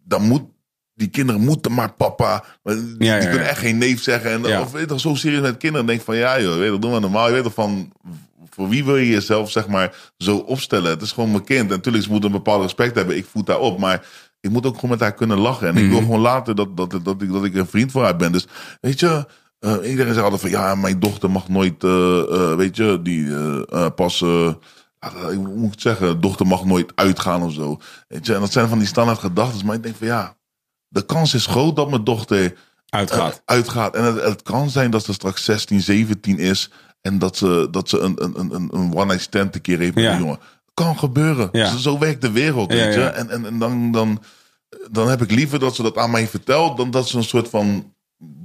dan 0.04 0.22
moet... 0.28 0.44
Die 0.98 1.08
kinderen 1.10 1.42
moeten 1.42 1.74
maar 1.74 1.94
papa. 1.94 2.44
Die, 2.64 2.76
Ja, 2.98 3.14
ja, 3.14 3.20
die 3.20 3.30
kunnen 3.30 3.48
echt 3.48 3.60
geen 3.60 3.78
neef 3.78 4.02
zeggen. 4.04 4.32
En. 4.32 4.60
Of 4.62 4.72
weet 4.72 4.82
je 4.82 4.88
toch, 4.88 5.00
zo 5.00 5.16
serieus 5.16 5.42
met 5.42 5.58
kinderen. 5.58 5.86
Denk 5.88 6.02
van 6.02 6.16
ja, 6.16 6.42
joh, 6.42 6.54
weet 6.56 6.64
je, 6.66 6.70
dat 6.72 6.82
doen 6.82 6.94
we 6.94 7.00
normaal. 7.00 7.28
Je 7.28 7.34
weet 7.34 7.44
toch 7.44 7.54
van 7.54 7.92
voor 8.56 8.70
wie 8.70 8.86
wil 8.86 8.96
je 8.96 9.08
jezelf 9.10 9.52
zeg 9.52 9.68
maar 9.68 9.96
zo 10.18 10.38
opstellen? 10.38 10.90
Het 10.90 11.02
is 11.02 11.12
gewoon 11.12 11.32
mijn 11.32 11.44
kind. 11.44 11.62
En 11.62 11.76
natuurlijk, 11.76 12.04
ze 12.04 12.12
moeten 12.12 12.30
een 12.30 12.36
bepaald 12.36 12.62
respect 12.62 12.96
hebben. 12.96 13.18
Ik 13.18 13.26
voed 13.32 13.46
daarop. 13.46 13.80
Maar 13.80 14.06
ik 14.40 14.50
moet 14.50 14.66
ook 14.66 14.76
gewoon 14.76 14.90
met 14.90 15.00
haar 15.00 15.14
kunnen 15.14 15.38
lachen. 15.38 15.68
En 15.68 15.76
ik 15.78 15.82
Mhm. 15.84 15.92
wil 15.92 16.00
gewoon 16.02 16.20
laten 16.20 16.56
dat, 16.56 16.78
dat, 16.78 17.00
dat, 17.04 17.22
ik, 17.22 17.32
dat 17.32 17.44
ik 17.44 17.56
een 17.56 17.68
vriend 17.68 17.92
voor 17.92 18.04
haar 18.04 18.16
ben. 18.16 18.32
Dus 18.32 18.48
weet 18.82 19.00
je, 19.00 19.26
eh, 19.60 19.90
iedereen 19.90 20.14
zegt 20.14 20.24
altijd 20.24 20.42
van 20.42 20.50
ja, 20.50 20.76
mijn 20.76 21.00
dochter 21.00 21.32
mag 21.32 21.50
nooit, 21.50 21.84
eh, 21.84 22.20
eh, 22.20 22.56
weet 22.56 22.76
je, 22.76 23.00
die 23.04 23.30
pas. 23.92 24.24
ah, 25.00 25.32
ik 25.32 25.38
moet 25.40 25.72
het 25.72 25.82
zeggen, 25.82 26.22
dochter 26.22 26.48
mag 26.48 26.66
nooit 26.66 26.92
uitgaan 26.96 27.44
of 27.44 27.54
zo. 27.54 27.78
Weet 28.08 28.26
je, 28.26 28.34
en 28.34 28.40
dat 28.40 28.52
zijn 28.52 28.68
van 28.68 28.78
die 28.80 28.88
standaard 28.88 29.20
gedachten. 29.20 29.66
Maar 29.66 29.76
ik 29.76 29.84
denk 29.84 29.96
van 29.96 30.08
ja, 30.08 30.38
de 30.88 31.06
kans 31.06 31.34
is 31.34 31.46
groot 31.46 31.76
dat 31.76 31.90
mijn 31.90 32.04
dochter 32.04 32.54
Uitgaat. 32.90 33.42
uitgaat. 33.46 33.96
En 33.96 34.04
het, 34.04 34.22
het 34.24 34.42
kan 34.42 34.70
zijn 34.70 34.92
dat 34.92 35.06
ze 35.06 35.14
straks 35.14 35.44
16, 35.44 35.82
17 35.82 36.38
is. 36.40 36.72
En 37.06 37.20
dat 37.20 37.38
ze, 37.38 37.68
dat 37.72 37.90
ze 37.90 38.00
een, 38.00 38.16
een, 38.24 38.40
een, 38.40 38.70
een 38.72 38.94
one-night 38.96 39.22
stand 39.22 39.56
een 39.56 39.62
keer 39.62 39.80
heeft 39.80 39.96
met 39.96 40.04
Ja. 40.04 40.14
een 40.14 40.20
jongen. 40.20 40.40
Kan 40.74 40.98
gebeuren. 40.98 41.50
Ja. 41.52 41.70
Zo, 41.70 41.78
zo 41.78 42.00
werkt 42.00 42.22
de 42.22 42.32
wereld, 42.32 42.72
weet 42.72 42.94
je. 42.94 43.02
En, 43.04 43.30
en, 43.30 43.46
en 43.46 43.60
dan, 43.60 43.92
dan, 43.92 44.22
dan 44.92 45.10
heb 45.10 45.22
ik 45.22 45.32
liever 45.32 45.60
dat 45.60 45.76
ze 45.76 45.82
dat 45.84 45.98
aan 45.98 46.12
mij 46.12 46.28
vertelt... 46.28 46.78
dan 46.78 46.92
dat 46.92 47.08
ze 47.08 47.18
een 47.18 47.24
soort 47.24 47.50
van 47.50 47.94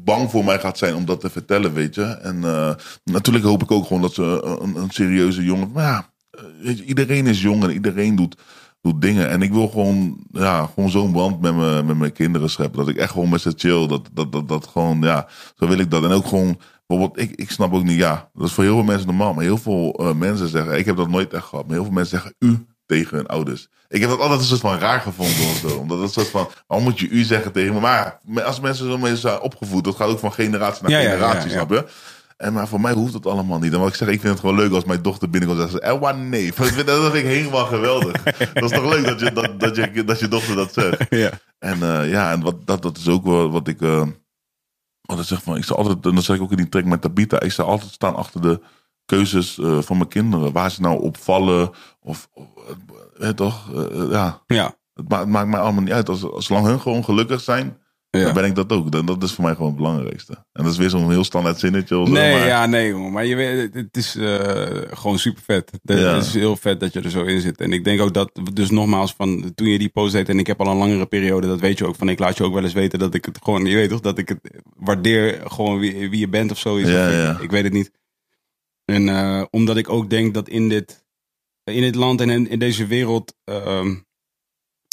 bang 0.05 0.31
voor 0.31 0.45
mij 0.45 0.59
gaat 0.59 0.78
zijn 0.78 0.95
om 0.95 1.05
dat 1.05 1.20
te 1.20 1.31
vertellen, 1.31 1.73
weet 1.73 1.95
je. 1.95 2.03
En 2.03 2.45
eh, 2.45 2.74
natuurlijk 3.05 3.45
hoop 3.45 3.62
ik 3.62 3.70
ook 3.70 3.87
gewoon 3.87 4.03
dat 4.03 4.15
ze 4.15 4.23
een, 4.61 4.77
een 4.77 4.91
serieuze 4.91 5.45
jongen... 5.45 5.70
Maar 5.73 5.85
ja, 5.85 6.11
eh, 6.31 6.77
je, 6.77 6.85
iedereen 6.85 7.27
is 7.27 7.43
jong 7.43 7.62
en 7.65 7.70
iedereen 7.73 8.16
doet, 8.16 8.37
doet 8.81 9.03
dingen. 9.03 9.28
En 9.28 9.43
ik 9.43 9.53
wil 9.53 9.69
gewoon, 9.69 10.24
ja, 10.32 10.70
gewoon 10.74 10.91
zo'n 10.91 11.12
band 11.12 11.41
met, 11.41 11.55
me, 11.55 11.82
met 11.82 11.99
mijn 11.99 12.12
kinderen 12.12 12.51
scheppen. 12.51 12.78
Dat 12.78 12.89
ik 12.89 12.97
echt 12.97 13.12
gewoon 13.12 13.28
met 13.28 13.41
ze 13.41 13.53
chill. 13.57 13.87
Dat, 13.87 14.09
dat, 14.12 14.32
dat, 14.32 14.49
dat 14.49 14.66
gewoon, 14.66 15.01
ja, 15.01 15.28
zo 15.59 15.69
wil 15.69 15.78
ik 15.78 15.91
dat. 15.91 16.05
En 16.05 16.11
ook 16.11 16.27
gewoon, 16.27 16.59
bijvoorbeeld, 16.91 17.31
ik, 17.31 17.37
ik 17.37 17.51
snap 17.51 17.73
ook 17.73 17.83
niet, 17.83 17.99
ja, 17.99 18.31
dat 18.35 18.47
is 18.47 18.53
voor 18.53 18.65
heel 18.65 18.75
veel 18.75 18.85
mensen 18.85 19.07
normaal. 19.07 19.35
Maar 19.35 19.45
heel 19.45 19.59
veel 19.59 19.95
eh, 19.99 20.12
mensen 20.12 20.49
zeggen, 20.49 20.79
ik 20.79 20.87
heb 20.87 20.97
dat 20.97 21.09
nooit 21.09 21.33
echt 21.33 21.45
gehad. 21.45 21.67
Maar 21.67 21.75
heel 21.75 21.85
veel 21.85 21.93
mensen 21.93 22.19
zeggen 22.19 22.35
u 22.39 22.67
tegen 22.87 23.17
hun 23.17 23.27
ouders. 23.27 23.69
Ik 23.89 24.01
heb 24.01 24.11
dat 24.11 24.21
altijd 24.21 24.41
een 24.41 24.47
soort 24.47 24.61
van 24.61 24.79
raar 24.79 25.01
gevonden 25.01 25.45
of 25.45 25.57
zo. 25.57 25.77
Omdat 25.83 26.01
een 26.01 26.09
soort 26.09 26.29
van, 26.29 26.49
waarom 26.67 26.87
moet 26.89 27.01
je 27.01 27.09
u 27.09 27.23
zeggen 27.23 27.53
tegen 27.53 27.75
me? 27.75 27.81
Maar 27.81 28.43
als 28.43 28.61
mensen 28.61 28.87
zo 28.87 28.99
mee 28.99 29.17
zijn 29.17 29.41
opgevoed, 29.41 29.85
dat 29.85 29.97
gaat 29.97 30.09
ook 30.09 30.19
van 30.19 30.33
generatie 30.33 30.83
naar 30.83 31.03
Ja, 31.03 31.11
generatie, 31.11 31.51
ja, 31.51 31.57
ja. 31.57 31.65
snap 31.65 31.71
je? 31.71 31.87
En 32.37 32.53
maar 32.53 32.69
voor 32.69 32.81
mij 32.81 32.93
hoeft 32.93 33.15
het 33.15 33.27
allemaal 33.27 33.59
niet. 33.59 33.73
En 33.73 33.79
wat 33.79 33.89
ik 33.89 33.95
zeg, 33.95 34.09
ik 34.09 34.21
vind 34.21 34.33
het 34.33 34.41
gewoon 34.41 34.57
leuk 34.57 34.73
als 34.73 34.85
mijn 34.85 35.03
dochter 35.03 35.31
binnenkomt 35.31 35.62
en 35.62 35.71
zegt 35.71 35.83
ze, 35.83 35.89
Elwa 35.89 36.12
nee. 36.12 36.53
Dat 36.57 36.67
vind, 36.67 36.87
dat 36.87 37.15
ik 37.15 37.25
helemaal 37.25 37.67
geweldig. 37.67 38.23
dat 38.55 38.62
is 38.62 38.71
toch 38.71 38.95
leuk 38.95 39.05
dat 39.05 39.21
je, 39.21 39.33
dat, 39.33 39.61
dat 39.61 39.77
je, 39.77 40.05
dat 40.05 40.19
je 40.19 40.29
dochter 40.29 40.57
dat 40.57 40.73
zegt. 40.73 41.07
Ja. 41.11 41.31
En 41.59 41.83
eh, 41.83 42.11
ja, 42.11 42.33
en 42.33 42.41
wat, 42.41 42.55
dat, 42.65 42.83
dat 42.83 42.97
is 42.97 43.09
ook 43.09 43.25
wel 43.25 43.51
wat 43.51 43.69
ik, 43.69 43.81
eh, 43.81 44.03
ik 45.19 45.24
zeg 45.24 45.43
van, 45.43 45.57
ik 45.57 45.65
sta 45.65 45.74
altijd, 45.74 46.07
en 46.07 46.15
dat 46.15 46.24
zeg 46.24 46.37
ik 46.37 46.43
ook 46.43 46.51
in 46.51 46.57
die 46.57 46.69
track 46.69 46.85
met 46.85 47.01
Tabita, 47.01 47.41
ik 47.41 47.51
sta 47.53 47.62
altijd 47.62 47.93
staan 47.93 48.15
achter 48.16 48.43
de 48.43 48.61
keuzes 49.05 49.59
eh, 49.59 49.78
van 49.78 49.97
mijn 49.97 50.09
kinderen. 50.09 50.53
Waar 50.53 50.70
ze 50.70 50.81
nou 50.81 51.03
op 51.03 51.16
vallen, 51.16 51.70
of, 52.01 52.28
of 52.32 52.47
eh, 52.57 52.74
weet 53.15 53.37
toch, 53.37 53.73
eh, 53.74 54.11
ja. 54.11 54.43
Ja. 54.47 54.74
Het, 54.95 55.09
ma- 55.09 55.19
het 55.19 55.28
maakt 55.28 55.49
mij 55.49 55.61
allemaal 55.61 55.82
niet 55.82 55.93
uit. 55.93 56.09
Als, 56.09 56.47
zolang 56.47 56.66
hun 56.66 56.81
gewoon 56.81 57.05
gelukkig 57.05 57.41
zijn, 57.41 57.78
Ja. 58.11 58.24
dan 58.24 58.35
ben 58.35 58.45
ik 58.45 58.55
dat 58.55 58.73
ook. 58.73 58.93
Dan, 58.93 59.07
dat 59.07 59.23
is 59.23 59.32
voor 59.32 59.45
mij 59.45 59.53
gewoon 59.55 59.69
het 59.70 59.77
belangrijkste. 59.77 60.32
En 60.53 60.62
dat 60.65 60.73
is 60.73 60.78
weer 60.78 60.91
zo'n 60.91 61.11
heel 61.11 61.24
standaard 61.24 61.59
zinnetje. 61.59 61.99
Of 61.99 62.07
zo, 62.09 62.12
Nee, 62.12 62.32
maar, 62.32 62.47
ja, 62.47 62.66
nee, 62.66 62.89
jongen. 62.89 63.12
Maar 63.12 63.27
je 63.27 63.35
weet, 63.35 63.74
het 63.74 63.97
is 63.97 64.16
eh, 64.16 64.66
gewoon 64.91 65.19
super 65.19 65.43
vet. 65.43 65.70
Het 65.85 65.99
Ja. 65.99 66.16
is 66.16 66.35
heel 66.35 66.57
vet 66.57 66.81
dat 66.81 66.93
je 66.93 67.01
er 67.01 67.11
zo 67.11 67.23
in 67.24 67.41
zit. 67.41 67.61
En 67.61 67.73
ik 67.73 67.85
denk 67.85 68.01
ook 68.01 68.15
dat, 68.15 68.41
dus 68.53 68.70
nogmaals, 68.70 69.12
van 69.12 69.55
toen 69.55 69.66
je 69.69 69.78
die 69.78 69.89
post 69.89 70.12
deed 70.12 70.28
en 70.28 70.39
ik 70.39 70.47
heb 70.47 70.61
al 70.61 70.66
een 70.66 70.77
langere 70.77 71.07
periode, 71.07 71.47
dat 71.47 71.61
weet 71.61 71.78
je 71.78 71.87
ook. 71.87 71.97
Van 71.97 72.09
ik 72.09 72.19
laat 72.19 72.37
je 72.37 72.45
ook 72.45 72.55
wel 72.55 72.62
eens 72.65 72.73
weten 72.73 72.99
dat 72.99 73.15
ik 73.15 73.24
het 73.24 73.39
gewoon, 73.43 73.65
je 73.65 73.74
weet 73.77 73.89
toch, 73.91 74.01
dat 74.01 74.19
ik 74.19 74.28
het 74.28 74.41
waardeer 74.77 75.41
gewoon 75.45 75.78
wie, 75.78 76.11
wie 76.11 76.20
je 76.20 76.28
bent 76.28 76.51
of 76.51 76.59
zoiets. 76.59 76.91
Ja, 76.91 77.07
ik- 77.09 77.12
ja. 77.15 77.39
Ik, 77.41 77.51
weet 77.51 77.65
het 77.65 77.73
niet. 77.73 77.91
En 78.85 79.09
eh, 79.09 79.43
omdat 79.51 79.77
ik 79.77 79.89
ook 79.89 80.11
denk 80.11 80.35
dat 80.35 80.49
in 80.49 80.69
dit, 80.69 81.05
in 81.65 81.81
dit 81.82 81.95
land 81.95 82.20
en 82.20 82.31
in, 82.31 82.49
in 82.49 82.59
deze 82.59 82.87
wereld, 82.87 83.35
ehm, 83.45 83.95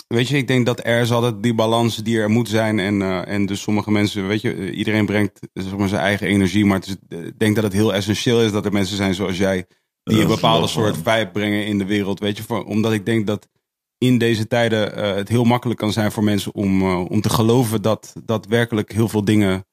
weet 0.08 0.28
je, 0.28 0.38
ik 0.38 0.48
denk 0.48 0.66
dat 0.66 0.86
er 0.86 1.02
is 1.02 1.12
altijd 1.12 1.44
die 1.44 1.54
balans 1.54 1.96
die 1.96 2.20
er 2.20 2.30
moet 2.30 2.50
zijn. 2.50 2.80
En, 2.80 3.02
eh, 3.02 3.28
en 3.28 3.46
dus 3.46 3.62
sommige 3.62 3.92
mensen, 3.92 4.28
weet 4.28 4.42
je, 4.42 4.54
eh, 4.54 4.78
iedereen 4.78 5.06
brengt 5.06 5.40
zeg 5.54 5.78
maar, 5.78 5.88
zijn 5.88 6.02
eigen 6.02 6.28
energie. 6.28 6.66
Maar 6.66 6.80
het 6.80 6.88
is, 6.88 6.96
eh, 7.10 7.26
ik 7.26 7.40
denk 7.40 7.56
dat 7.56 7.64
het 7.64 7.74
heel 7.74 7.94
essentieel 7.94 8.42
is 8.42 8.52
dat 8.52 8.66
er 8.66 8.72
mensen 8.72 8.98
zijn 8.98 9.14
zoals 9.14 9.38
jij, 9.38 9.66
die 10.04 10.22
een 10.22 10.28
bepaalde 10.28 10.68
soort 10.68 10.96
vibe 10.96 11.30
brengen 11.34 11.66
in 11.66 11.78
de 11.78 11.86
wereld. 11.86 12.20
Weet 12.20 12.38
je, 12.38 12.44
voor, 12.44 12.64
omdat 12.64 12.94
ik 12.94 13.06
denk 13.06 13.28
dat 13.28 13.48
in 13.98 14.18
deze 14.18 14.48
tijden 14.48 14.96
eh, 14.96 15.16
het 15.16 15.30
heel 15.30 15.44
makkelijk 15.44 15.80
kan 15.80 15.92
zijn 15.92 16.12
voor 16.12 16.24
mensen 16.24 16.54
om, 16.54 16.82
eh, 16.82 17.10
om 17.10 17.22
te 17.22 17.30
geloven 17.30 17.82
dat, 17.82 18.14
dat 18.24 18.46
werkelijk 18.46 18.92
heel 18.92 19.08
veel 19.08 19.26
dingen 19.26 19.66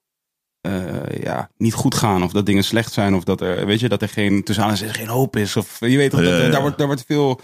eh, 0.60 1.22
ja, 1.22 1.50
niet 1.56 1.74
goed 1.74 1.94
gaan. 1.94 2.22
Of 2.22 2.32
dat 2.32 2.46
dingen 2.46 2.64
slecht 2.64 2.92
zijn. 2.92 3.14
Of 3.14 3.24
dat 3.24 3.40
er, 3.40 3.66
weet 3.66 3.80
je, 3.80 3.88
dat 3.88 4.02
er 4.02 4.08
geen, 4.08 4.42
tussen 4.42 4.64
aanhalingstekens 4.64 5.08
geen 5.08 5.18
hoop 5.18 5.36
is. 5.36 5.56
Of 5.56 5.80
je 5.80 5.96
weet 5.96 6.10
toch, 6.10 6.20
dat, 6.20 6.28
ja, 6.28 6.42
ja. 6.42 6.50
daar, 6.50 6.60
wordt, 6.60 6.78
daar 6.78 6.86
wordt 6.86 7.04
veel, 7.06 7.40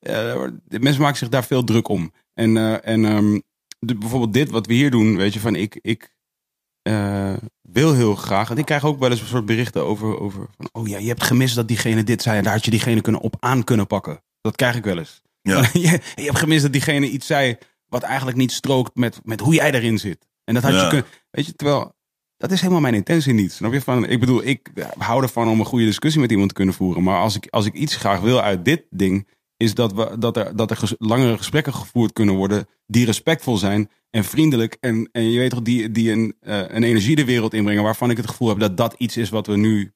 eh, 0.00 0.42
mensen 0.66 1.02
maken 1.02 1.18
zich 1.18 1.28
daar 1.28 1.44
veel 1.44 1.64
druk 1.64 1.88
om. 1.88 2.12
En, 2.38 2.56
eh, 2.56 2.88
en 2.92 3.04
ehm, 3.04 3.38
de, 3.78 3.94
bijvoorbeeld 3.94 4.32
dit 4.32 4.50
wat 4.50 4.66
we 4.66 4.74
hier 4.74 4.90
doen, 4.90 5.16
weet 5.16 5.32
je, 5.32 5.40
van 5.40 5.54
ik, 5.54 5.78
ik 5.82 6.14
eh, 6.82 7.36
wil 7.62 7.94
heel 7.94 8.14
graag. 8.14 8.50
En 8.50 8.56
ik 8.56 8.64
krijg 8.64 8.84
ook 8.84 8.98
wel 8.98 9.10
eens 9.10 9.20
een 9.20 9.26
soort 9.26 9.46
berichten 9.46 9.84
over, 9.84 10.20
over 10.20 10.46
van, 10.56 10.68
oh 10.72 10.88
ja, 10.88 10.98
je 10.98 11.08
hebt 11.08 11.22
gemist 11.22 11.54
dat 11.54 11.68
diegene 11.68 12.04
dit 12.04 12.22
zei. 12.22 12.38
En 12.38 12.44
daar 12.44 12.52
had 12.52 12.64
je 12.64 12.70
diegene 12.70 13.00
kunnen 13.00 13.20
op 13.20 13.36
aan 13.38 13.64
kunnen 13.64 13.86
pakken. 13.86 14.22
Dat 14.40 14.56
krijg 14.56 14.76
ik 14.76 14.84
wel 14.84 14.98
eens. 14.98 15.22
Ja. 15.42 15.60
je, 15.72 16.00
je 16.14 16.22
hebt 16.22 16.38
gemist 16.38 16.62
dat 16.62 16.72
diegene 16.72 17.10
iets 17.10 17.26
zei 17.26 17.56
wat 17.86 18.02
eigenlijk 18.02 18.36
niet 18.36 18.52
strookt 18.52 18.94
met, 18.94 19.20
met 19.24 19.40
hoe 19.40 19.54
jij 19.54 19.72
erin 19.72 19.98
zit. 19.98 20.26
En 20.44 20.54
dat 20.54 20.62
had 20.62 20.72
je 20.72 20.88
kunnen, 20.88 21.06
weet 21.30 21.46
je, 21.46 21.54
terwijl 21.54 21.92
dat 22.36 22.50
is 22.50 22.60
helemaal 22.60 22.80
mijn 22.80 22.94
intentie 22.94 23.32
niet. 23.32 23.52
Snap 23.52 23.72
je? 23.72 23.80
Van, 23.80 24.06
ik 24.06 24.20
bedoel, 24.20 24.44
ik 24.44 24.70
hou 24.98 25.22
ervan 25.22 25.48
om 25.48 25.60
een 25.60 25.66
goede 25.66 25.84
discussie 25.84 26.20
met 26.20 26.30
iemand 26.30 26.48
te 26.48 26.54
kunnen 26.54 26.74
voeren. 26.74 27.02
Maar 27.02 27.20
als 27.20 27.36
ik, 27.36 27.46
als 27.50 27.66
ik 27.66 27.74
iets 27.74 27.96
graag 27.96 28.20
wil 28.20 28.40
uit 28.40 28.64
dit 28.64 28.84
ding, 28.90 29.26
is 29.58 29.74
dat, 29.74 29.92
we, 29.92 30.16
dat 30.18 30.36
er, 30.36 30.56
dat 30.56 30.70
er 30.70 30.76
ges- 30.76 30.94
langere 30.98 31.36
gesprekken 31.36 31.74
gevoerd 31.74 32.12
kunnen 32.12 32.34
worden 32.34 32.66
die 32.86 33.04
respectvol 33.06 33.56
zijn 33.56 33.90
en 34.10 34.24
vriendelijk. 34.24 34.76
En, 34.80 35.08
en 35.12 35.30
je 35.30 35.38
weet 35.38 35.50
toch, 35.50 35.62
die, 35.62 35.90
die 35.90 36.12
een, 36.12 36.34
eh, 36.40 36.58
een 36.58 36.82
energie 36.82 37.16
de 37.16 37.24
wereld 37.24 37.54
inbrengen 37.54 37.82
waarvan 37.82 38.10
ik 38.10 38.16
het 38.16 38.28
gevoel 38.28 38.48
heb 38.48 38.58
dat 38.58 38.76
dat 38.76 38.94
iets 38.98 39.16
is 39.16 39.28
wat 39.30 39.46
we 39.46 39.56
nu. 39.56 39.92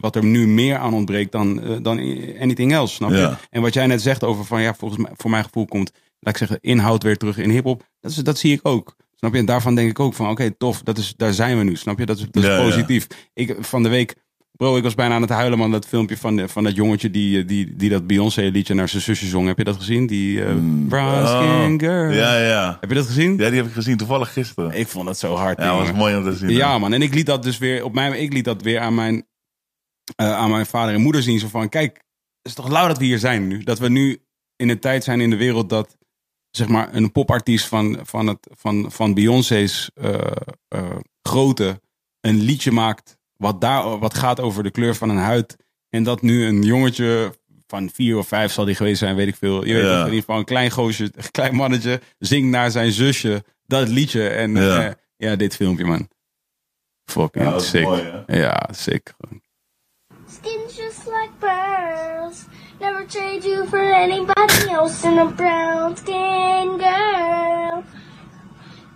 Wat 0.00 0.16
er 0.16 0.24
nu 0.24 0.46
meer 0.46 0.76
aan 0.76 0.94
ontbreekt 0.94 1.32
dan, 1.32 1.62
eh, 1.62 1.76
dan 1.82 1.98
anything 2.40 2.72
else. 2.72 2.94
Snap 2.94 3.10
je? 3.10 3.16
Ja. 3.16 3.38
En 3.50 3.62
wat 3.62 3.74
jij 3.74 3.86
net 3.86 4.02
zegt 4.02 4.24
over 4.24 4.44
van 4.44 4.62
ja, 4.62 4.74
volgens 4.74 5.02
mij, 5.02 5.10
voor 5.16 5.30
mijn 5.30 5.44
gevoel 5.44 5.64
komt, 5.66 5.90
laat 6.20 6.32
ik 6.32 6.38
zeggen, 6.38 6.58
inhoud 6.60 7.02
weer 7.02 7.16
terug 7.16 7.38
in 7.38 7.50
hip-hop. 7.50 7.86
Dat, 8.00 8.10
is, 8.10 8.16
dat 8.16 8.38
zie 8.38 8.52
ik 8.52 8.60
ook. 8.62 8.96
Snap 9.14 9.32
je? 9.32 9.38
En 9.38 9.44
daarvan 9.46 9.74
denk 9.74 9.90
ik 9.90 10.00
ook 10.00 10.14
van 10.14 10.30
oké, 10.30 10.50
tof, 10.50 10.82
dat 10.82 10.98
is, 10.98 11.14
daar 11.16 11.32
zijn 11.32 11.58
we 11.58 11.64
nu. 11.64 11.76
Snap 11.76 11.98
je? 11.98 12.06
Dat 12.06 12.16
is, 12.18 12.22
dat 12.30 12.42
is 12.42 12.48
Ja, 12.48 12.56
ja. 12.56 12.62
positief. 12.62 13.06
Ik, 13.34 13.56
van 13.60 13.82
de 13.82 13.88
week, 13.88 14.14
bro, 14.56 14.76
ik 14.76 14.82
was 14.82 14.94
bijna 14.94 15.14
aan 15.14 15.20
het 15.22 15.30
huilen, 15.30 15.58
man. 15.58 15.70
Dat 15.70 15.86
filmpje 15.86 16.16
van, 16.16 16.36
de- 16.36 16.48
van 16.48 16.64
dat 16.64 16.74
jongetje 16.76 17.10
die, 17.10 17.40
eh, 17.40 17.46
die, 17.48 17.76
die 17.76 17.90
dat 17.90 18.06
Beyoncé-liedje 18.06 18.74
naar 18.74 18.88
zijn 18.88 19.02
zusje 19.02 19.26
zong. 19.26 19.46
Heb 19.46 19.58
je 19.58 19.64
dat 19.64 19.76
gezien? 19.76 20.06
Die 20.06 20.44
eh, 20.44 20.54
Brown 20.88 21.26
Skin 21.26 21.72
Oh, 21.72 21.78
Girl. 21.78 22.12
Ja, 22.12 22.38
ja. 22.38 22.76
Heb 22.80 22.88
je 22.88 22.94
dat 22.96 23.06
gezien? 23.06 23.36
Ja, 23.36 23.48
die 23.48 23.56
heb 23.58 23.66
ik 23.66 23.72
gezien 23.72 23.96
toevallig 23.96 24.32
gisteren. 24.32 24.72
Ik 24.72 24.88
vond 24.88 25.06
dat 25.06 25.18
zo 25.18 25.34
hard. 25.34 25.58
Ja, 25.58 25.76
dat 25.78 25.86
was 25.86 25.96
mooi 25.96 26.16
om 26.16 26.24
te 26.24 26.36
zien. 26.36 26.48
Ja, 26.50 26.78
man. 26.78 26.92
En 26.92 27.02
ik 27.02 27.14
liet 27.14 27.26
dat 27.26 27.42
dus 27.42 27.58
weer 27.58 27.84
op 27.84 27.92
mijn, 27.94 28.20
ik 28.22 28.32
liet 28.32 28.44
dat 28.44 28.62
weer 28.62 28.80
aan 28.80 28.94
mijn, 28.94 29.26
eh, 30.16 30.32
aan 30.32 30.50
mijn 30.50 30.66
vader 30.66 30.94
en 30.94 31.00
moeder 31.00 31.22
zien. 31.22 31.38
Zo 31.38 31.48
van, 31.48 31.68
kijk, 31.68 31.92
het 31.94 32.02
is 32.42 32.54
toch 32.54 32.68
lauw 32.68 32.86
dat 32.88 32.98
we 32.98 33.04
hier 33.04 33.18
zijn 33.18 33.46
nu. 33.48 33.62
Dat 33.62 33.78
we 33.78 33.88
nu 33.88 34.18
in 34.56 34.68
een 34.68 34.78
tijd 34.80 35.04
zijn 35.04 35.20
in 35.20 35.30
de 35.30 35.36
wereld 35.36 35.68
dat, 35.68 35.96
zeg 36.50 36.68
maar, 36.68 36.94
een 36.94 37.12
popartiest 37.12 37.66
van, 37.66 37.98
van, 38.02 38.26
het, 38.26 38.48
van, 38.56 38.92
van 38.92 39.14
Beyoncé's 39.14 39.90
eh, 39.94 40.14
eh, 40.68 40.96
grootte 41.22 41.80
een 42.20 42.40
liedje 42.40 42.70
maakt 42.70 43.15
wat, 43.36 43.60
daar, 43.60 43.98
wat 43.98 44.14
gaat 44.14 44.40
over 44.40 44.62
de 44.62 44.70
kleur 44.70 44.94
van 44.94 45.08
een 45.08 45.16
huid. 45.16 45.56
En 45.90 46.02
dat 46.02 46.22
nu 46.22 46.46
een 46.46 46.62
jongetje 46.62 47.34
van 47.66 47.90
vier 47.94 48.18
of 48.18 48.28
vijf 48.28 48.52
zal 48.52 48.64
die 48.64 48.74
geweest 48.74 48.98
zijn, 48.98 49.16
weet 49.16 49.28
ik 49.28 49.36
veel. 49.36 49.64
Je 49.66 49.74
weet 49.74 49.82
Ja. 49.82 49.88
toch, 49.88 49.98
in 49.98 50.04
ieder 50.04 50.20
geval 50.20 50.38
een 50.38 50.44
klein 50.44 50.70
goosje, 50.70 51.04
een 51.04 51.30
klein 51.30 51.54
mannetje, 51.54 52.00
zingt 52.18 52.48
naar 52.48 52.70
zijn 52.70 52.92
zusje 52.92 53.44
dat 53.66 53.88
liedje. 53.88 54.28
En 54.28 54.54
Ja. 54.54 54.94
ja 55.16 55.36
dit 55.36 55.56
filmpje, 55.56 55.84
man. 55.84 56.08
Fucking 57.04 57.44
Ja, 57.44 57.58
sick. 57.58 57.82
mooi, 57.84 58.24
ja, 58.26 58.68
sick. 58.72 59.14
Skin's 60.28 60.76
just 60.76 61.06
like 61.06 61.30
pearls. 61.38 62.44
Never 62.80 63.06
trade 63.06 63.40
you 63.48 63.68
for 63.68 63.94
anybody 63.94 64.68
else 64.70 65.06
in 65.06 65.18
a 65.18 65.24
brown 65.26 65.96
skin 65.96 66.78
girl. 66.78 67.82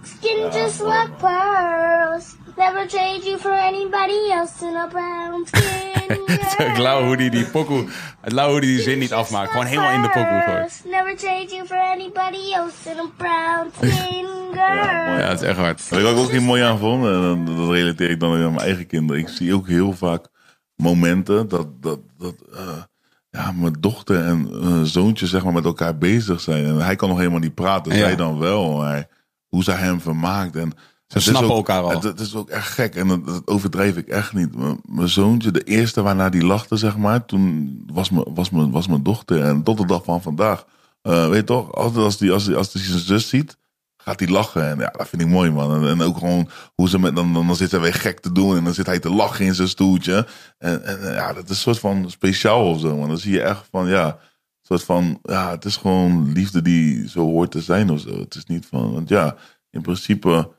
Skin 0.03 0.51
just 0.53 0.81
like 0.81 1.11
pearls. 1.19 2.37
Never 2.61 2.75
Never 2.75 2.89
trade 2.89 3.25
you 3.25 3.39
for 3.39 3.53
anybody 3.53 4.33
else 4.33 4.63
in 4.63 4.77
a 4.77 4.87
brown 4.87 5.47
skin 5.49 6.67
Ik 6.67 6.79
lauw 6.79 7.05
hoe 7.05 7.17
die 7.17 7.31
die 7.31 7.45
pokoe, 7.45 7.89
het 8.21 8.33
lauw 8.33 8.51
hoe 8.51 8.61
die 8.61 8.75
die 8.75 8.83
zin 8.83 8.99
niet 8.99 9.13
afmaakt. 9.13 9.51
Gewoon 9.51 9.67
helemaal 9.67 9.93
in 9.93 10.03
de 10.03 10.09
pokoe 10.09 10.43
gooit. 10.47 10.83
Never 10.85 11.17
trade 11.17 11.47
you 11.49 11.67
for 11.67 11.77
anybody 11.77 12.53
else 12.55 12.91
in 12.91 12.99
a 12.99 13.11
brown 13.17 13.71
skin 13.77 14.27
girl. 14.53 15.19
Ja, 15.19 15.29
het 15.29 15.41
is 15.41 15.47
echt 15.47 15.59
hard. 15.59 15.89
Wat 15.89 15.99
ik 15.99 16.07
ook 16.07 16.31
heel 16.31 16.41
mooi 16.41 16.63
aan 16.63 16.79
vond? 16.79 17.05
En 17.05 17.45
dat 17.45 17.71
relateer 17.71 18.11
ik 18.11 18.21
dan 18.21 18.33
weer 18.33 18.45
aan 18.45 18.55
mijn 18.55 18.67
eigen 18.67 18.87
kinderen. 18.87 19.23
Ik 19.23 19.29
zie 19.29 19.55
ook 19.55 19.69
heel 19.69 19.93
vaak 19.93 20.29
momenten 20.75 21.49
dat, 21.49 21.83
dat, 21.83 22.01
dat 22.19 22.35
eh, 22.55 22.83
ja, 23.31 23.53
mijn 23.53 23.77
dochter 23.81 24.25
en 24.25 24.49
eh, 24.63 24.83
zoontje 24.83 25.27
zeg 25.27 25.45
maar, 25.45 25.53
met 25.53 25.65
elkaar 25.65 25.99
bezig 25.99 26.41
zijn. 26.41 26.65
En 26.65 26.77
hij 26.77 26.97
kan 26.97 27.09
nog 27.09 27.19
helemaal 27.19 27.39
niet 27.39 27.55
praten, 27.55 27.93
Ja. 27.93 27.99
zij 27.99 28.17
dan 28.17 28.39
wel. 28.39 28.77
Maar 28.77 29.09
hoe 29.49 29.65
zij 29.65 29.77
hem 29.77 30.01
vermaakt. 30.01 30.57
En 30.57 30.73
Ze 31.13 31.21
snappen 31.21 31.51
ook- 31.51 31.57
elkaar 31.57 31.83
al. 31.83 32.03
Het 32.03 32.21
is 32.21 32.35
ook 32.35 32.49
echt 32.49 32.69
gek 32.69 32.95
en 32.95 33.09
dat, 33.09 33.27
dat 33.27 33.47
overdrijf 33.47 33.97
ik 33.97 34.09
echt 34.09 34.33
niet. 34.33 34.57
Mijn, 34.57 34.81
mijn 34.85 35.09
zoontje, 35.09 35.51
de 35.51 35.63
eerste 35.63 36.03
waarna 36.03 36.29
die 36.29 36.45
lachte, 36.45 36.77
zeg 36.77 36.97
maar, 36.97 37.25
toen 37.25 37.83
was 37.93 38.11
mijn, 38.11 38.25
was 38.35 38.51
mijn, 38.51 38.71
was 38.71 38.87
mijn 38.89 39.03
dochter. 39.03 39.43
En 39.43 39.63
tot 39.63 39.79
de 39.79 39.87
dag 39.87 40.05
van 40.05 40.23
vandaag, 40.23 40.65
eh, 41.03 41.29
weet 41.29 41.37
je 41.37 41.45
toch, 41.45 41.73
altijd 41.75 42.05
als 42.05 42.17
die, 42.17 42.33
als 42.33 42.45
die, 42.45 42.57
als 42.57 42.73
die 42.73 42.83
zijn 42.83 42.99
zus 42.99 43.29
ziet, 43.29 43.57
gaat 43.97 44.21
hij 44.21 44.29
lachen. 44.29 44.69
En 44.69 44.79
ja, 44.79 44.93
dat 44.97 45.09
vind 45.09 45.23
ik 45.23 45.29
mooi, 45.29 45.51
man. 45.51 45.83
En, 45.83 45.89
en 45.89 46.03
ook 46.03 46.19
gewoon 46.19 46.49
hoe 46.75 46.89
ze 46.89 46.99
met, 46.99 47.17
dan, 47.17 47.33
dan, 47.33 47.47
dan 47.47 47.57
zit 47.57 47.71
hij 47.71 47.81
weer 47.81 47.95
gek 47.95 48.21
te 48.21 48.33
doen 48.33 48.57
en 48.57 48.65
dan 48.65 48.75
zit 48.75 48.87
hij 48.87 48.99
te 48.99 49.11
lachen 49.11 49.45
in 49.45 49.55
zijn 49.55 49.69
stoeltje. 49.69 50.27
En, 50.59 50.85
en 50.85 51.13
ja, 51.13 51.33
dat 51.33 51.45
is 51.45 51.51
een 51.51 51.57
soort 51.57 51.79
van 51.79 52.11
speciaal 52.11 52.71
of 52.71 52.81
zo, 52.81 52.97
man. 52.97 53.09
Dan 53.09 53.19
zie 53.19 53.33
je 53.33 53.43
echt 53.43 53.69
van, 53.71 53.89
ja, 53.89 54.07
een 54.07 54.17
soort 54.63 54.85
van, 54.85 55.19
ja, 55.23 55.51
het 55.51 55.65
is 55.65 55.77
gewoon 55.77 56.33
liefde 56.33 56.63
die 56.63 57.09
zo 57.09 57.21
hoort 57.21 57.51
te 57.51 57.61
zijn 57.61 57.91
of 57.91 58.01
zo. 58.01 58.19
Het 58.19 58.35
is 58.35 58.45
niet 58.45 58.67
van, 58.67 58.93
want 58.93 59.09
ja, 59.09 59.37
in 59.71 59.81
principe, 59.83 60.51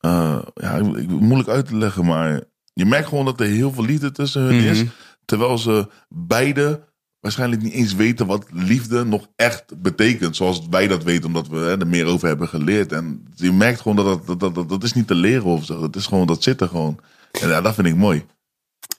eh, 0.00 0.38
ja, 0.54 0.74
ik, 0.74 0.96
ik- 0.96 1.08
moeilijk 1.08 1.48
uit 1.48 1.66
te 1.66 1.76
leggen, 1.76 2.04
maar 2.04 2.40
je 2.72 2.84
merkt 2.84 3.08
gewoon 3.08 3.24
dat 3.24 3.40
er 3.40 3.46
heel 3.46 3.72
veel 3.72 3.84
liefde 3.84 4.12
tussen 4.12 4.42
hun 4.42 4.60
is. 4.60 4.78
Mhm. 4.82 4.90
Terwijl 5.24 5.58
ze 5.58 5.88
beide 6.08 6.88
waarschijnlijk 7.20 7.62
niet 7.62 7.72
eens 7.72 7.94
weten 7.94 8.26
wat 8.26 8.46
liefde 8.52 9.04
nog 9.04 9.26
echt 9.36 9.82
betekent. 9.82 10.36
Zoals 10.36 10.66
wij 10.70 10.86
dat 10.88 11.02
weten, 11.02 11.24
omdat 11.26 11.48
we 11.48 11.56
hè, 11.56 11.78
er 11.80 11.86
meer 11.86 12.06
over 12.06 12.28
hebben 12.28 12.48
geleerd. 12.48 12.92
En 12.92 13.26
je 13.34 13.52
merkt 13.52 13.80
gewoon 13.80 13.96
dat 13.96 14.06
dat, 14.06 14.26
dat, 14.26 14.40
dat, 14.40 14.54
dat, 14.54 14.68
dat 14.68 14.82
is 14.82 14.92
niet 14.92 15.06
te 15.06 15.14
leren 15.14 15.44
of 15.44 15.64
zo. 15.64 15.80
Dat 15.80 15.96
is 15.96 16.06
gewoon, 16.06 16.26
dat 16.26 16.42
zit 16.42 16.60
er 16.60 16.68
gewoon. 16.68 16.98
En 17.40 17.48
ja, 17.48 17.60
dat 17.60 17.74
vind 17.74 17.86
ik 17.86 17.96
mooi. 17.96 18.24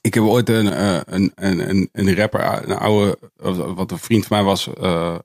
Ik 0.00 0.14
heb 0.14 0.22
ooit 0.22 0.48
een, 0.48 0.72
eh, 0.72 1.00
een, 1.04 1.32
een, 1.34 1.88
een, 1.92 2.14
rapper, 2.14 2.68
een 2.68 2.76
oude, 2.76 3.18
wat 3.74 3.90
een 3.90 3.98
vriend 3.98 4.26
van 4.26 4.36
mij 4.36 4.46
was, 4.46 4.72
eh, 4.74 5.16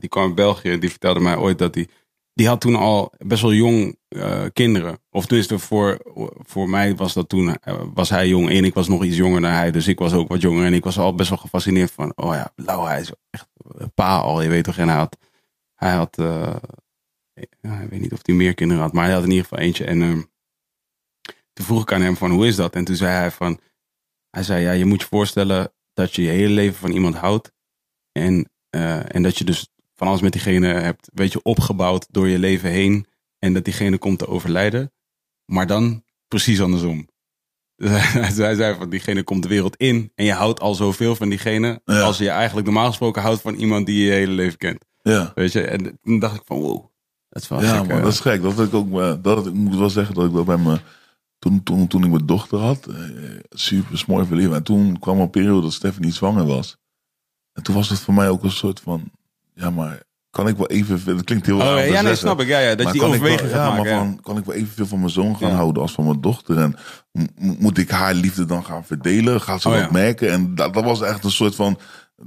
die 0.00 0.08
kwam 0.08 0.24
uit 0.24 0.34
België. 0.34 0.70
en 0.70 0.80
Die 0.80 0.90
vertelde 0.90 1.20
mij 1.20 1.36
ooit 1.36 1.58
dat 1.58 1.74
hij, 1.74 1.88
die 2.34 2.48
had 2.48 2.60
toen 2.60 2.74
al 2.74 3.12
best 3.18 3.42
wel 3.42 3.52
jong 3.52 3.98
eh, 4.08 4.44
kinderen. 4.52 4.98
Of 5.10 5.26
tenminste, 5.26 5.58
voor, 5.58 5.98
voor 6.38 6.68
mij 6.68 6.94
was 6.94 7.12
dat 7.12 7.28
toen, 7.28 7.56
eh, 7.56 7.82
was 7.94 8.10
hij 8.10 8.28
jong 8.28 8.50
en 8.50 8.64
ik 8.64 8.74
was 8.74 8.88
nog 8.88 9.04
iets 9.04 9.16
jonger 9.16 9.40
dan 9.40 9.50
hij. 9.50 9.70
Dus 9.70 9.88
ik 9.88 9.98
was 9.98 10.12
ook 10.12 10.28
wat 10.28 10.40
jonger 10.40 10.66
en 10.66 10.74
ik 10.74 10.84
was 10.84 10.98
al 10.98 11.14
best 11.14 11.28
wel 11.28 11.38
gefascineerd 11.38 11.90
van, 11.90 12.12
oh 12.16 12.34
ja, 12.34 12.52
Blauw, 12.54 12.84
hij 12.84 13.00
is 13.00 13.12
echt 13.30 13.48
pa 13.94 14.18
al, 14.18 14.42
je 14.42 14.48
weet 14.48 14.64
toch. 14.64 14.76
En 14.76 14.88
hij 14.88 14.96
had, 14.96 15.16
hij 15.74 15.92
had, 15.92 16.18
eh, 16.18 16.56
ik 17.34 17.48
weet 17.62 18.00
niet 18.00 18.12
of 18.12 18.20
hij 18.22 18.34
meer 18.34 18.54
kinderen 18.54 18.82
had, 18.82 18.92
maar 18.92 19.04
hij 19.04 19.14
had 19.14 19.22
in 19.22 19.30
ieder 19.30 19.44
geval 19.44 19.64
eentje. 19.64 19.84
En 19.84 20.02
ehm, 20.02 20.22
toen 21.52 21.66
vroeg 21.66 21.82
ik 21.82 21.92
aan 21.92 22.02
hem 22.02 22.16
van, 22.16 22.30
hoe 22.30 22.46
is 22.46 22.56
dat? 22.56 22.74
En 22.74 22.84
toen 22.84 22.96
zei 22.96 23.12
hij 23.12 23.30
van, 23.30 23.60
hij 24.30 24.42
zei, 24.42 24.62
ja, 24.62 24.72
je 24.72 24.84
moet 24.84 25.00
je 25.00 25.06
voorstellen 25.06 25.72
dat 25.92 26.14
je 26.14 26.22
je 26.22 26.28
hele 26.28 26.54
leven 26.54 26.78
van 26.78 26.90
iemand 26.90 27.14
houdt. 27.14 27.52
En, 28.12 28.50
en 28.70 29.22
dat 29.22 29.38
je 29.38 29.44
dus 29.44 29.73
van 29.94 30.06
alles 30.08 30.20
met 30.20 30.32
diegene 30.32 30.66
hebt, 30.66 31.10
weet 31.12 31.32
je, 31.32 31.42
opgebouwd 31.42 32.06
door 32.10 32.28
je 32.28 32.38
leven 32.38 32.70
heen. 32.70 33.06
En 33.38 33.52
dat 33.52 33.64
diegene 33.64 33.98
komt 33.98 34.18
te 34.18 34.26
overlijden. 34.28 34.92
Maar 35.44 35.66
dan 35.66 36.04
precies 36.28 36.60
andersom. 36.60 37.08
Dus 37.76 38.36
hij, 38.36 38.54
zei 38.54 38.76
van, 38.76 38.90
diegene 38.90 39.22
komt 39.22 39.42
de 39.42 39.48
wereld 39.48 39.76
in. 39.76 40.12
En 40.14 40.24
je 40.24 40.32
houdt 40.32 40.60
al 40.60 40.74
zoveel 40.74 41.16
van 41.16 41.28
diegene. 41.28 41.80
Ja. 41.84 42.00
Als 42.00 42.18
je 42.18 42.28
eigenlijk 42.28 42.66
normaal 42.66 42.86
gesproken 42.88 43.22
houdt 43.22 43.40
van 43.40 43.54
iemand 43.54 43.86
die 43.86 43.98
je 43.98 44.04
je 44.04 44.12
hele 44.12 44.32
leven 44.32 44.58
kent. 44.58 44.84
Ja. 45.02 45.32
Weet 45.34 45.52
je, 45.52 45.60
en 45.62 45.98
toen 46.02 46.18
dacht 46.18 46.34
ik 46.36 46.42
van, 46.44 46.58
wow. 46.60 46.86
Dat 47.28 47.42
is 47.42 47.48
wel 47.48 47.62
Ja, 47.62 47.78
gek, 47.78 47.90
eh. 47.90 48.02
dat 48.02 48.12
is 48.12 48.20
gek. 48.20 48.42
Dat 48.42 48.60
ik 48.60 48.74
ook. 48.74 49.00
eh, 49.00 49.14
Dat, 49.22 49.46
ik 49.46 49.52
moet 49.52 49.76
wel 49.76 49.90
zeggen 49.90 50.14
dat 50.14 50.24
ik 50.24 50.32
dat 50.32 50.44
bij 50.44 50.56
me. 50.56 50.78
Toen, 51.38 51.62
toen, 51.62 51.86
toen 51.86 52.04
ik 52.04 52.10
mijn 52.10 52.26
dochter 52.26 52.58
had, 52.58 52.86
eh, 52.86 52.94
super 53.50 53.98
smooi 53.98 54.26
verliefd. 54.26 54.52
En 54.52 54.62
toen 54.62 54.98
kwam 54.98 55.20
een 55.20 55.30
periode 55.30 55.60
dat 55.62 55.72
Stephanie 55.72 56.12
zwanger 56.12 56.46
was. 56.46 56.76
En 57.52 57.62
toen 57.62 57.74
was 57.74 57.88
het 57.88 57.98
voor 58.00 58.14
mij 58.14 58.28
ook 58.28 58.42
een 58.42 58.50
soort 58.50 58.80
van. 58.80 59.10
Ja, 59.54 59.70
maar 59.70 60.02
kan 60.30 60.48
ik 60.48 60.56
wel 60.56 60.66
even. 60.66 61.04
Dat 61.16 61.24
klinkt 61.24 61.46
heel 61.46 61.56
Oh, 61.56 61.62
raar 61.62 61.88
ja, 61.88 62.00
nee, 62.00 62.14
snap 62.14 62.40
ik. 62.40 62.46
Ja, 62.48 62.58
ja, 62.58 62.74
dat 62.74 62.84
Maar 62.84 62.94
je 62.94 63.00
die 63.00 63.02
ik 63.02 63.06
wel- 63.08 63.16
overweging 63.16 63.50
gaat 63.50 63.60
ja, 63.68 63.68
maken. 63.76 63.84
maar 63.94 63.98
van, 63.98 64.20
kan 64.22 64.36
ik 64.38 64.44
wel 64.44 64.54
evenveel 64.54 64.86
van 64.86 64.98
mijn 64.98 65.10
zoon 65.10 65.36
gaan 65.36 65.48
Ja. 65.50 65.54
houden 65.54 65.82
als 65.82 65.92
van 65.92 66.04
mijn 66.04 66.20
dochter? 66.20 66.58
En 66.58 66.76
mo- 67.12 67.54
moet 67.58 67.78
ik 67.78 67.90
haar 67.90 68.14
liefde 68.14 68.44
dan 68.44 68.64
gaan 68.64 68.84
verdelen? 68.84 69.40
Gaat 69.40 69.62
ze 69.62 69.68
Oh, 69.68 69.74
dat 69.80 69.90
merken? 69.90 70.30
En 70.30 70.54
dat, 70.54 70.74
dat 70.74 70.84
was 70.84 71.00
echt 71.02 71.24
een 71.24 71.30
soort 71.30 71.54
van... 71.54 71.78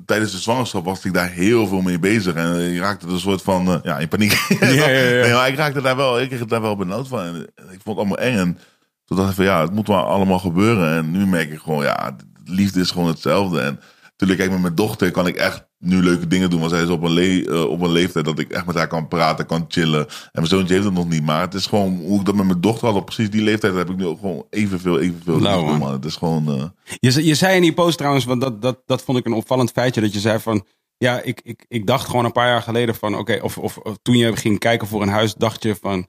Tijdens 0.05 0.31
de 0.31 0.37
zwangerschap 0.37 0.85
was 0.85 1.05
ik 1.05 1.13
daar 1.13 1.29
heel 1.29 1.67
veel 1.67 1.81
mee 1.81 1.99
bezig. 1.99 2.33
En 2.33 2.55
eh, 2.55 2.73
je 2.73 2.79
raakte 2.79 3.05
er 3.07 3.11
een 3.13 3.19
soort 3.19 3.41
van... 3.41 3.67
eh, 3.67 3.77
ja, 3.83 3.97
in 3.97 4.07
paniek. 4.07 4.31
Ja, 4.59 4.67
ja, 4.69 4.87
ja. 4.89 5.21
Nee, 5.21 5.33
maar 5.33 5.47
ik 5.47 5.55
raakte 5.55 5.81
daar 5.81 5.95
wel... 5.95 6.19
Ik 6.21 6.27
kreeg 6.27 6.39
het 6.39 6.49
daar 6.49 6.61
wel 6.61 6.75
benauwd 6.75 7.07
van. 7.07 7.19
En 7.19 7.35
ik 7.71 7.79
vond 7.83 7.85
het 7.85 7.97
allemaal 7.97 8.17
eng. 8.17 8.37
En 8.37 8.57
toen 9.05 9.17
dacht 9.17 9.29
ik 9.29 9.35
van... 9.35 9.45
Ja, 9.45 9.61
het 9.61 9.71
moet 9.73 9.87
maar 9.87 10.03
allemaal 10.03 10.39
gebeuren. 10.39 10.97
En 10.97 11.11
nu 11.11 11.27
merk 11.27 11.51
ik 11.51 11.59
gewoon... 11.59 11.83
Ja, 11.83 12.15
de 12.43 12.51
liefde 12.53 12.79
is 12.79 12.91
gewoon 12.91 13.07
hetzelfde. 13.07 13.59
En 13.61 13.79
natuurlijk, 14.17 14.39
kijk, 14.39 14.51
met 14.51 14.61
mijn 14.61 14.75
dochter 14.75 15.11
kan 15.11 15.27
ik 15.27 15.35
echt 15.35 15.65
nu 15.79 16.03
leuke 16.03 16.27
dingen 16.27 16.49
doen. 16.49 16.59
Want 16.59 16.71
zij 16.71 16.81
is 16.83 16.89
op 16.89 17.03
een, 17.03 17.11
le 17.11 17.45
eh, 17.49 17.63
op 17.63 17.81
een 17.81 17.91
leeftijd 17.91 18.25
dat 18.25 18.39
ik 18.39 18.51
echt 18.51 18.65
met 18.65 18.75
haar 18.75 18.87
kan 18.87 19.07
praten, 19.07 19.45
kan 19.45 19.65
chillen. 19.67 20.07
En 20.07 20.29
mijn 20.31 20.47
zoontje 20.47 20.73
heeft 20.73 20.85
het 20.85 20.93
nog 20.93 21.09
niet. 21.09 21.23
Maar 21.23 21.41
het 21.41 21.53
is 21.53 21.65
gewoon 21.65 21.97
hoe 22.05 22.19
ik 22.19 22.25
dat 22.25 22.35
met 22.35 22.45
mijn 22.45 22.61
dochter 22.61 22.87
had 22.87 22.95
op 22.97 23.05
precies 23.05 23.29
die 23.29 23.41
leeftijd. 23.41 23.75
heb 23.75 23.89
ik 23.89 23.97
nu 23.97 24.05
ook 24.05 24.19
gewoon 24.19 24.45
evenveel, 24.49 24.99
evenveel 24.99 25.33
liefde, 25.39 25.49
man. 25.49 25.77
man. 25.79 25.91
Het 25.91 26.05
is 26.05 26.15
gewoon... 26.15 26.47
eh, 26.47 26.63
Je, 26.99 27.25
je 27.25 27.35
zei 27.35 27.55
in 27.55 27.61
die 27.61 27.73
post 27.73 27.97
trouwens, 27.97 28.25
want 28.25 28.41
dat, 28.41 28.61
dat, 28.61 28.81
dat 28.85 29.03
vond 29.03 29.17
ik 29.17 29.25
een 29.25 29.33
opvallend 29.33 29.71
feitje, 29.71 30.01
dat 30.01 30.13
je 30.13 30.19
zei 30.19 30.39
van, 30.39 30.65
ja, 30.97 31.21
ik, 31.21 31.41
ik, 31.43 31.65
ik 31.67 31.85
dacht 31.87 32.07
gewoon 32.07 32.25
een 32.25 32.31
paar 32.31 32.47
jaar 32.47 32.61
geleden 32.61 32.95
van, 32.95 33.17
oké, 33.17 33.39
of, 33.41 33.57
of, 33.57 33.77
of 33.77 33.97
toen 34.01 34.17
je 34.17 34.35
ging 34.35 34.59
kijken 34.59 34.87
voor 34.87 35.01
een 35.01 35.09
huis, 35.09 35.33
dacht 35.33 35.63
je 35.63 35.75
van, 35.81 36.07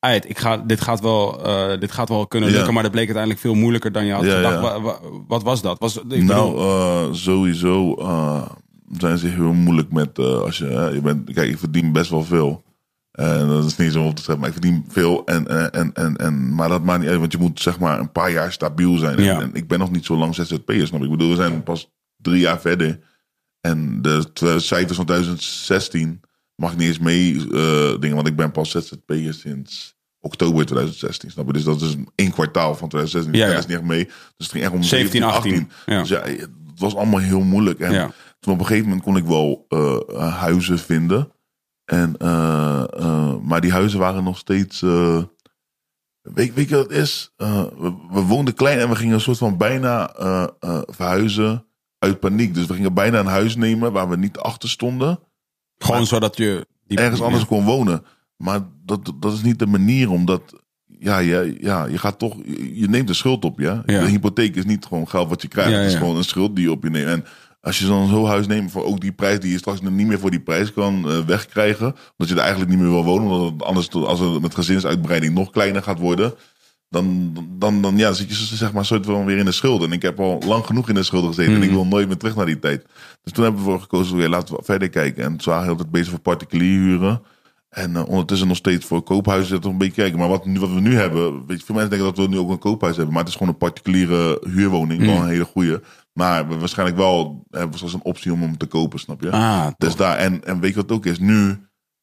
uit, 0.00 0.28
ik 0.28 0.38
ga, 0.38 0.56
dit, 0.56 0.80
gaat 0.80 1.00
wel, 1.00 1.44
eh, 1.44 1.80
dit 1.80 1.92
gaat 1.92 2.08
wel 2.08 2.26
kunnen 2.26 2.48
Ja. 2.48 2.54
lukken, 2.54 2.74
maar 2.74 2.82
dat 2.82 2.92
bleek 2.92 3.04
uiteindelijk 3.04 3.42
veel 3.44 3.54
moeilijker 3.54 3.92
dan 3.92 4.04
je 4.04 4.12
had 4.12 4.24
Ja, 4.24 4.34
gedacht. 4.36 4.54
ja. 4.54 4.60
Wa- 4.60 4.80
wa- 4.80 4.98
wat 5.28 5.42
was 5.42 5.62
dat? 5.62 5.78
Was, 5.78 5.96
ik 5.96 6.22
nou, 6.22 6.50
bedoel, 6.50 6.58
eh, 6.58 7.08
sowieso 7.12 7.94
eh, 7.94 8.42
zijn 8.98 9.18
ze 9.18 9.26
heel 9.26 9.52
moeilijk 9.52 9.92
met... 9.92 10.18
als 10.18 10.58
je, 10.58 10.90
je 10.94 11.00
bent, 11.02 11.32
kijk, 11.32 11.50
ik 11.50 11.58
verdien 11.58 11.92
best 11.92 12.10
wel 12.10 12.24
veel. 12.24 12.62
En 13.10 13.48
dat 13.48 13.64
is 13.64 13.76
niet 13.76 13.92
zo 13.92 14.00
om 14.00 14.06
op 14.06 14.16
te 14.16 14.22
schrijven, 14.22 14.44
maar 14.44 14.54
ik 14.54 14.60
verdien 14.62 14.84
veel. 14.88 15.24
En, 15.26 15.72
en, 15.72 15.92
en, 15.92 16.16
en, 16.16 16.54
maar 16.54 16.68
dat 16.68 16.82
maakt 16.84 17.00
niet 17.00 17.08
uit, 17.08 17.18
want 17.18 17.32
je 17.32 17.38
moet 17.38 17.60
zeg 17.60 17.78
maar 17.78 17.98
een 18.00 18.12
paar 18.12 18.30
jaar 18.30 18.52
stabiel 18.52 18.96
zijn. 18.96 19.16
En- 19.18 19.24
Ja. 19.24 19.40
En, 19.40 19.50
ik 19.52 19.68
ben 19.68 19.78
nog 19.78 19.90
niet 19.90 20.04
zo 20.04 20.16
lang 20.16 20.34
ZZP'er, 20.34 20.86
snap 20.86 20.98
je? 21.00 21.04
Ik 21.06 21.10
bedoel, 21.12 21.28
we 21.30 21.36
zijn 21.36 21.62
pas 21.62 21.90
drie 22.16 22.40
jaar 22.40 22.60
verder. 22.60 23.00
En 23.60 24.02
de 24.02 24.24
cijfers 24.56 24.96
van 24.96 25.04
2016 25.06 26.20
mag 26.60 26.72
ik 26.72 26.78
niet 26.78 26.88
eens 26.88 26.98
mee 26.98 27.34
eh, 27.36 27.98
dingen, 28.00 28.16
want 28.16 28.26
ik 28.28 28.36
ben 28.36 28.50
pas 28.50 28.70
ZZP'er 28.70 29.34
sinds 29.34 29.94
oktober 30.20 30.64
2016, 30.66 31.30
snap 31.30 31.46
je? 31.46 31.52
Dus 31.52 31.64
dat 31.64 31.80
is 31.80 31.96
één 32.14 32.30
kwartaal 32.32 32.74
van 32.74 32.88
2016. 32.88 33.32
Ja, 33.34 33.46
Ja, 33.46 33.52
ja. 33.52 33.58
is 33.58 33.66
niet 33.66 33.76
echt 33.76 33.86
mee. 33.86 34.04
Dus 34.04 34.14
het 34.36 34.50
ging 34.50 34.64
echt 34.64 34.72
om 34.72 34.82
17, 34.82 35.22
18. 35.22 35.70
Ja. 35.86 36.00
Dus 36.00 36.08
ja, 36.08 36.22
het 36.22 36.48
was 36.78 36.94
allemaal 36.96 37.20
heel 37.20 37.40
moeilijk. 37.40 37.80
En 37.80 37.92
Ja. 37.92 38.10
toen 38.40 38.52
op 38.52 38.58
een 38.60 38.66
gegeven 38.66 38.88
moment 38.88 39.04
kon 39.04 39.16
ik 39.16 39.24
wel 39.24 39.64
eh, 39.68 39.96
eh, 40.08 40.36
huizen 40.36 40.78
vinden. 40.78 41.32
En, 41.84 42.14
maar 43.42 43.60
die 43.60 43.72
huizen 43.72 43.98
waren 43.98 44.24
nog 44.24 44.38
steeds. 44.38 44.80
weet, 44.80 46.54
weet 46.54 46.68
je 46.68 46.74
wat 46.76 46.88
het 46.88 46.98
is? 46.98 47.32
We, 47.36 47.94
we 48.10 48.20
woonden 48.20 48.54
klein 48.54 48.78
en 48.78 48.88
we 48.88 48.96
gingen 48.96 49.14
een 49.14 49.20
soort 49.20 49.38
van 49.38 49.56
bijna 49.56 50.12
verhuizen 50.86 51.66
uit 51.98 52.20
paniek. 52.20 52.54
Dus 52.54 52.66
we 52.66 52.74
gingen 52.74 52.94
bijna 52.94 53.18
een 53.18 53.26
huis 53.26 53.56
nemen 53.56 53.92
waar 53.92 54.08
we 54.08 54.16
niet 54.16 54.38
achter 54.38 54.68
stonden. 54.68 55.18
Gewoon 55.84 56.06
zodat 56.06 56.36
je... 56.36 56.66
Die, 56.86 56.98
Ergens 56.98 57.20
anders 57.20 57.46
kon 57.46 57.64
wonen. 57.64 58.04
Maar 58.36 58.60
dat, 58.84 59.12
dat 59.20 59.32
is 59.32 59.42
niet 59.42 59.58
de 59.58 59.66
manier 59.66 60.10
omdat. 60.10 60.42
Ja, 60.98 61.18
ja, 61.18 61.40
ja, 61.60 61.86
je 61.86 61.98
gaat 61.98 62.18
toch. 62.18 62.36
Je 62.72 62.88
neemt 62.88 63.08
een 63.08 63.14
schuld 63.14 63.44
op, 63.44 63.60
ja. 63.60 63.82
Ja. 63.86 64.00
De 64.00 64.08
hypotheek 64.08 64.56
is 64.56 64.64
niet 64.64 64.84
gewoon 64.84 65.08
geld 65.08 65.28
wat 65.28 65.42
je 65.42 65.48
krijgt. 65.48 65.70
Ja, 65.70 65.76
Het 65.76 65.86
is 65.86 65.94
gewoon 65.94 66.16
een 66.16 66.24
schuld 66.24 66.56
die 66.56 66.64
je 66.64 66.70
op 66.70 66.82
je 66.82 66.90
neemt. 66.90 67.08
En 67.08 67.24
als 67.60 67.78
je 67.78 67.86
dan 67.86 68.08
zo'n 68.08 68.26
huis 68.26 68.46
neemt 68.46 68.70
voor 68.70 68.84
ook 68.84 69.00
die 69.00 69.12
prijs 69.12 69.40
die 69.40 69.50
je 69.50 69.58
straks 69.58 69.80
niet 69.80 70.06
meer 70.06 70.18
voor 70.18 70.30
die 70.30 70.40
prijs 70.40 70.72
kan 70.72 71.10
eh, 71.10 71.18
wegkrijgen. 71.18 71.86
Omdat 71.86 72.28
je 72.28 72.34
er 72.34 72.40
eigenlijk 72.40 72.70
niet 72.70 72.78
meer 72.78 72.90
wil 72.90 73.04
wonen. 73.04 73.30
Omdat 73.30 73.52
het 73.52 73.62
anders, 73.62 73.90
als 73.90 74.20
het 74.20 74.40
met 74.40 74.54
gezinsuitbreiding 74.54 75.34
nog 75.34 75.50
kleiner 75.50 75.82
gaat 75.82 75.98
worden. 75.98 76.34
Dan, 76.90 77.32
dan, 77.58 77.82
dan, 77.82 77.96
ja, 77.96 78.12
zit 78.12 78.28
je 78.28 78.34
zeg 78.56 78.72
maar 78.72 78.84
soort 78.84 79.06
van 79.06 79.24
weer 79.24 79.38
in 79.38 79.44
de 79.44 79.52
schulden. 79.52 79.88
En 79.88 79.94
ik 79.94 80.02
heb 80.02 80.20
al 80.20 80.42
lang 80.46 80.64
genoeg 80.66 80.88
in 80.88 80.94
de 80.94 81.02
schulden 81.02 81.28
gezeten. 81.28 81.52
En 81.54 81.62
ik 81.62 81.70
wil 81.70 81.86
nooit 81.86 82.06
meer 82.08 82.16
terug 82.16 82.36
naar 82.36 82.46
die 82.46 82.58
tijd. 82.58 82.86
Dus 83.22 83.32
toen 83.32 83.44
hebben 83.44 83.62
we 83.64 83.66
ervoor 83.70 83.82
gekozen, 83.82 84.16
oké, 84.18 84.28
laten 84.28 84.56
we 84.56 84.62
verder 84.64 84.88
kijken. 84.88 85.24
En 85.24 85.36
toen 85.36 85.52
waren 85.52 85.60
we 85.60 85.66
heel 85.68 85.76
tijd 85.78 85.90
bezig 85.90 86.08
voor 86.10 86.18
particulier 86.20 86.78
huren. 86.80 87.22
En 87.68 87.96
eh, 87.96 88.08
ondertussen 88.08 88.48
nog 88.48 88.56
steeds 88.56 88.86
voor 88.86 89.02
koophuizen 89.02 89.48
zitten 89.48 89.66
we 89.66 89.72
een 89.72 89.78
beetje 89.82 90.02
kijken. 90.02 90.18
Maar 90.18 90.28
wat, 90.28 90.44
nu- 90.46 90.60
wat 90.60 90.72
we 90.72 90.80
nu 90.80 90.94
hebben, 90.94 91.46
weet 91.46 91.58
je, 91.58 91.64
veel 91.64 91.74
mensen 91.74 91.90
denken 91.98 92.14
dat 92.14 92.24
we 92.26 92.30
nu 92.32 92.38
ook 92.38 92.50
een 92.50 92.58
koophuis 92.58 92.96
hebben. 92.96 93.14
Maar 93.14 93.22
het 93.22 93.32
is 93.32 93.36
gewoon 93.38 93.52
een 93.52 93.58
particuliere 93.58 94.40
huurwoning. 94.54 95.00
Wel 95.06 95.14
een 95.22 95.28
hele 95.28 95.44
goede. 95.44 95.82
Maar 96.12 96.48
we 96.48 96.58
waarschijnlijk 96.58 96.98
wel 96.98 97.44
hebben 97.50 97.70
we 97.70 97.76
straks 97.76 97.94
een 97.94 98.04
optie 98.04 98.32
om 98.32 98.40
hem 98.40 98.56
te 98.56 98.66
kopen, 98.66 98.98
snap 98.98 99.20
je? 99.22 99.30
Ah, 99.30 99.66
Dus 99.78 99.96
daar, 99.96 100.16
en, 100.16 100.44
en 100.44 100.60
weet 100.60 100.70
je 100.70 100.76
wat 100.76 100.88
het 100.88 100.92
ook 100.98 101.06
is? 101.06 101.18
Nu 101.18 101.58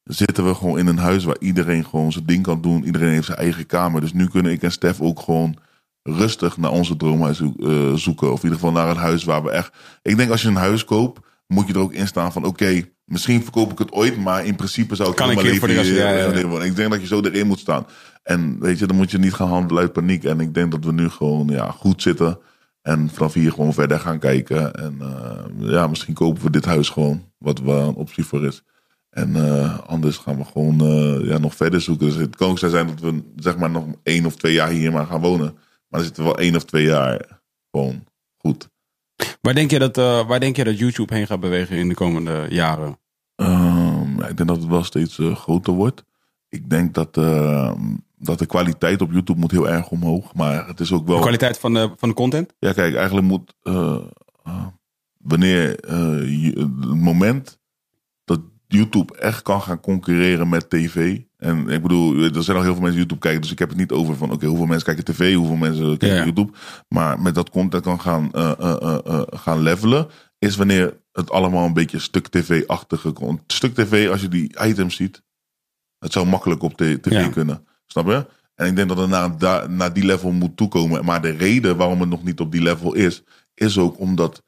zitten 0.08 0.46
we 0.46 0.54
gewoon 0.54 0.78
in 0.78 0.86
een 0.86 0.98
huis 0.98 1.24
waar 1.24 1.36
iedereen 1.38 1.84
gewoon 1.84 2.12
zijn 2.12 2.26
ding 2.26 2.42
kan 2.42 2.60
doen. 2.60 2.84
Iedereen 2.84 3.12
heeft 3.12 3.26
zijn 3.26 3.38
eigen 3.38 3.66
kamer. 3.66 4.00
Dus 4.00 4.12
nu 4.12 4.28
kunnen 4.28 4.52
ik 4.52 4.62
en 4.62 4.72
Stef 4.72 5.00
ook 5.00 5.20
gewoon 5.20 5.56
rustig 6.02 6.56
naar 6.56 6.70
onze 6.70 6.96
droomhuis 6.96 7.40
eh, 7.40 7.94
zoeken. 7.94 8.32
Of 8.32 8.38
in 8.38 8.42
ieder 8.42 8.58
geval 8.58 8.72
naar 8.72 8.90
een 8.90 8.96
huis 8.96 9.24
waar 9.24 9.42
we 9.42 9.50
echt... 9.50 9.72
Ik 10.02 10.16
denk 10.16 10.30
als 10.30 10.42
je 10.42 10.48
een 10.48 10.54
huis 10.54 10.84
koopt, 10.84 11.20
moet 11.46 11.66
je 11.66 11.72
er 11.72 11.80
ook 11.80 11.92
in 11.92 12.06
staan 12.06 12.32
van... 12.32 12.44
Oké, 12.44 12.82
misschien 13.04 13.42
verkoop 13.42 13.72
ik 13.72 13.78
het 13.78 13.92
ooit, 13.92 14.16
maar 14.16 14.44
in 14.44 14.54
principe 14.54 14.94
zou 14.94 15.10
ik 15.10 15.16
Kan 15.16 15.30
ik 15.30 15.36
mijn 15.36 15.48
hier 15.48 15.58
voor 15.58 15.68
de 15.68 15.74
leven 15.74 15.92
rest- 15.92 16.04
ja, 16.04 16.10
ja, 16.10 16.24
ja. 16.24 16.30
leven. 16.30 16.62
Ik 16.66 16.76
denk 16.76 16.90
dat 16.90 17.00
je 17.00 17.06
zo 17.06 17.20
erin 17.20 17.46
moet 17.46 17.58
staan. 17.58 17.86
En 18.22 18.56
weet 18.60 18.78
je, 18.78 18.86
dan 18.86 18.96
moet 18.96 19.10
je 19.10 19.18
niet 19.18 19.34
gaan 19.34 19.48
handelen 19.48 19.82
uit 19.82 19.92
paniek. 19.92 20.24
En 20.24 20.40
ik 20.40 20.54
denk 20.54 20.70
dat 20.70 20.84
we 20.84 20.92
nu 20.92 21.08
gewoon 21.08 21.48
ja, 21.48 21.70
goed 21.70 22.02
zitten. 22.02 22.38
En 22.82 23.10
vanaf 23.12 23.34
hier 23.34 23.52
gewoon 23.52 23.72
verder 23.74 24.00
gaan 24.00 24.18
kijken. 24.18 24.74
En 24.74 24.96
eh, 25.00 25.70
ja, 25.70 25.86
misschien 25.86 26.14
kopen 26.14 26.42
we 26.42 26.50
dit 26.50 26.64
huis 26.64 26.88
gewoon. 26.88 27.22
Wat 27.38 27.60
wel 27.60 27.88
een 27.88 27.94
optie 27.94 28.24
voor 28.24 28.44
is. 28.44 28.62
En 29.10 29.36
eh, 29.36 29.78
anders 29.78 30.16
gaan 30.16 30.36
we 30.36 30.44
gewoon 30.44 30.80
eh, 30.80 31.28
ja, 31.28 31.38
nog 31.38 31.54
verder 31.54 31.80
zoeken. 31.80 32.06
Dus 32.06 32.16
het 32.16 32.36
kan 32.36 32.50
ook 32.50 32.58
zijn 32.58 32.86
dat 32.86 33.00
we 33.00 33.22
zeg 33.36 33.56
maar 33.58 33.70
nog 33.70 33.84
één 34.02 34.26
of 34.26 34.36
twee 34.36 34.52
jaar 34.52 34.68
hier 34.68 34.92
maar 34.92 35.06
gaan 35.06 35.20
wonen. 35.20 35.52
Maar 35.54 36.00
dan 36.00 36.02
zitten 36.02 36.22
we 36.22 36.28
wel 36.28 36.38
één 36.38 36.56
of 36.56 36.64
twee 36.64 36.84
jaar 36.84 37.40
gewoon 37.70 38.04
goed. 38.38 38.68
Waar 39.40 39.54
denk, 39.54 39.70
je 39.70 39.78
dat, 39.78 39.98
eh, 39.98 40.26
waar 40.26 40.40
denk 40.40 40.56
je 40.56 40.64
dat 40.64 40.78
YouTube 40.78 41.14
heen 41.14 41.26
gaat 41.26 41.40
bewegen 41.40 41.76
in 41.76 41.88
de 41.88 41.94
komende 41.94 42.46
jaren? 42.50 42.98
Ehm, 43.34 44.20
ik 44.20 44.36
denk 44.36 44.48
dat 44.48 44.56
het 44.56 44.66
wel 44.66 44.84
steeds 44.84 45.18
groter 45.34 45.72
wordt. 45.72 46.04
Ik 46.48 46.70
denk 46.70 46.94
dat, 46.94 47.16
eh, 47.16 47.72
dat 48.18 48.38
de 48.38 48.46
kwaliteit 48.46 49.00
op 49.00 49.12
YouTube 49.12 49.40
moet 49.40 49.50
heel 49.50 49.68
erg 49.68 49.90
omhoog. 49.90 50.34
Maar 50.34 50.66
het 50.66 50.80
is 50.80 50.92
ook 50.92 51.06
wel... 51.06 51.16
De 51.16 51.22
kwaliteit 51.22 51.58
van 51.58 51.74
de, 51.74 51.90
van 51.96 52.08
de 52.08 52.14
content? 52.14 52.54
Ja, 52.58 52.72
kijk, 52.72 52.94
eigenlijk 52.94 53.26
moet 53.26 53.54
wanneer 55.18 55.60
je- 56.30 56.52
het 56.58 56.94
moment 56.94 57.57
YouTube 58.68 59.18
echt 59.18 59.42
kan 59.42 59.62
gaan 59.62 59.80
concurreren 59.80 60.48
met 60.48 60.70
tv. 60.70 61.20
En 61.36 61.68
ik 61.68 61.82
bedoel, 61.82 62.16
er 62.22 62.42
zijn 62.42 62.56
al 62.56 62.62
heel 62.62 62.72
veel 62.72 62.82
mensen 62.82 62.98
YouTube 63.00 63.20
kijken, 63.20 63.40
dus 63.40 63.50
ik 63.50 63.58
heb 63.58 63.68
het 63.68 63.78
niet 63.78 63.92
over 63.92 64.16
van 64.16 64.30
oké, 64.32 64.46
hoeveel 64.46 64.66
mensen 64.66 64.86
kijken 64.94 65.04
tv, 65.04 65.34
hoeveel 65.34 65.56
mensen 65.56 65.86
kijken 65.98 66.18
Ja. 66.18 66.24
YouTube. 66.24 66.52
Maar 66.88 67.20
met 67.20 67.34
dat 67.34 67.50
content 67.50 67.82
kan 67.82 68.00
gaan, 68.00 68.32
eh, 68.32 68.50
eh, 68.58 68.98
eh, 69.06 69.22
gaan 69.30 69.60
levelen, 69.62 70.08
is 70.38 70.56
wanneer 70.56 71.00
het 71.12 71.30
allemaal 71.30 71.66
een 71.66 71.72
beetje 71.72 71.98
stuk 71.98 72.28
tv-achtige 72.28 73.10
komt. 73.12 73.52
Stuk 73.52 73.74
tv, 73.74 74.08
als 74.10 74.20
je 74.20 74.28
die 74.28 74.56
items 74.64 74.96
ziet, 74.96 75.22
het 75.98 76.12
zou 76.12 76.26
makkelijk 76.26 76.62
op 76.62 76.78
de 76.78 77.00
tv 77.00 77.12
Ja. 77.12 77.28
kunnen. 77.28 77.66
Snap 77.86 78.06
je? 78.06 78.26
En 78.54 78.66
ik 78.66 78.76
denk 78.76 78.88
dat 78.88 78.98
het 78.98 79.08
naar, 79.08 79.70
naar 79.70 79.92
die 79.92 80.04
level 80.04 80.30
moet 80.32 80.56
toekomen. 80.56 81.04
Maar 81.04 81.22
de 81.22 81.30
reden 81.30 81.76
waarom 81.76 82.00
het 82.00 82.08
nog 82.08 82.24
niet 82.24 82.40
op 82.40 82.52
die 82.52 82.62
level 82.62 82.94
is, 82.94 83.22
is 83.54 83.78
ook 83.78 83.98
omdat 83.98 84.42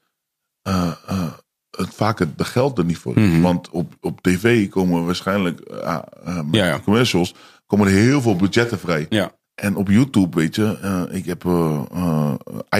het 1.80 1.94
vaak 1.94 2.18
het 2.18 2.38
de 2.38 2.44
geld 2.44 2.78
er 2.78 2.84
niet 2.84 2.98
voor 2.98 3.16
is. 3.16 3.30
Mhm. 3.30 3.40
Want 3.40 3.70
op, 3.70 3.94
op 4.00 4.20
tv 4.22 4.68
komen 4.68 5.04
waarschijnlijk 5.06 5.58
met 5.68 6.44
Ja, 6.50 6.64
ja. 6.66 6.80
commercials 6.80 7.34
komen 7.66 7.86
er 7.86 7.92
heel 7.92 8.20
veel 8.20 8.36
budgetten 8.36 8.78
vrij. 8.78 9.06
Ja. 9.08 9.32
En 9.54 9.76
op 9.76 9.88
YouTube, 9.88 10.36
weet 10.36 10.54
je, 10.54 10.78
eh, 10.82 11.02
ik 11.16 11.26
heb 11.26 11.44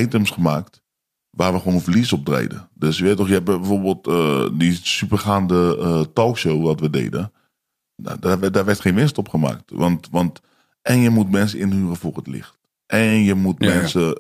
items 0.01 0.31
gemaakt 0.31 0.83
waar 1.31 1.53
we 1.53 1.59
gewoon 1.61 1.81
verlies 1.81 2.13
op 2.13 2.25
draaiden. 2.25 2.69
Dus 2.75 2.99
je 2.99 3.05
weet 3.05 3.17
toch, 3.17 3.27
je 3.27 3.33
hebt 3.33 3.45
bijvoorbeeld 3.45 4.05
die 4.59 4.79
supergaande 4.83 6.09
talkshow 6.13 6.63
wat 6.65 6.81
we 6.81 6.91
deden. 6.91 7.33
Nou, 7.97 8.19
daar, 8.21 8.41
werd- 8.41 8.55
daar 8.55 8.65
werd 8.65 8.81
geen 8.81 8.95
winst 8.95 9.19
op 9.19 9.29
gemaakt. 9.29 9.71
Want, 9.75 10.09
want 10.11 10.41
en 10.83 11.01
je 11.01 11.11
moet 11.11 11.31
mensen 11.31 11.59
inhuren 11.59 11.97
voor 11.97 12.17
het 12.17 12.27
licht. 12.27 12.59
En 12.87 13.05
je 13.23 13.35
moet 13.35 13.57
ja. 13.59 13.75
mensen. 13.75 14.17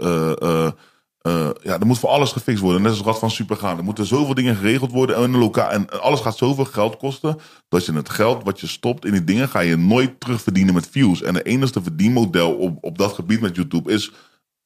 Eh, 1.20 1.48
ja, 1.62 1.78
er 1.80 1.86
moet 1.86 1.98
voor 1.98 2.08
alles 2.08 2.32
gefixt 2.32 2.62
worden. 2.62 2.82
Net 2.82 2.90
als 2.90 3.00
Rad 3.00 3.18
van 3.18 3.30
Supergaan. 3.30 3.78
Er 3.78 3.84
moeten 3.84 4.06
zoveel 4.06 4.34
dingen 4.34 4.56
geregeld 4.56 4.92
worden. 4.92 5.16
En, 5.16 5.36
lokaal, 5.36 5.70
en 5.70 6.00
alles 6.00 6.20
gaat 6.20 6.36
zoveel 6.36 6.64
geld 6.64 6.96
kosten. 6.96 7.36
Dat 7.68 7.84
je 7.84 7.92
het 7.92 8.08
geld 8.08 8.44
wat 8.44 8.60
je 8.60 8.66
stopt 8.66 9.04
in 9.04 9.12
die 9.12 9.24
dingen. 9.24 9.48
ga 9.48 9.60
je 9.60 9.76
nooit 9.76 10.20
terugverdienen 10.20 10.74
met 10.74 10.88
views. 10.90 11.22
En 11.22 11.34
het 11.34 11.44
enige 11.46 11.82
verdienmodel 11.82 12.52
op, 12.54 12.78
op 12.80 12.98
dat 12.98 13.12
gebied 13.12 13.40
met 13.40 13.56
YouTube 13.56 13.92
is. 13.92 14.12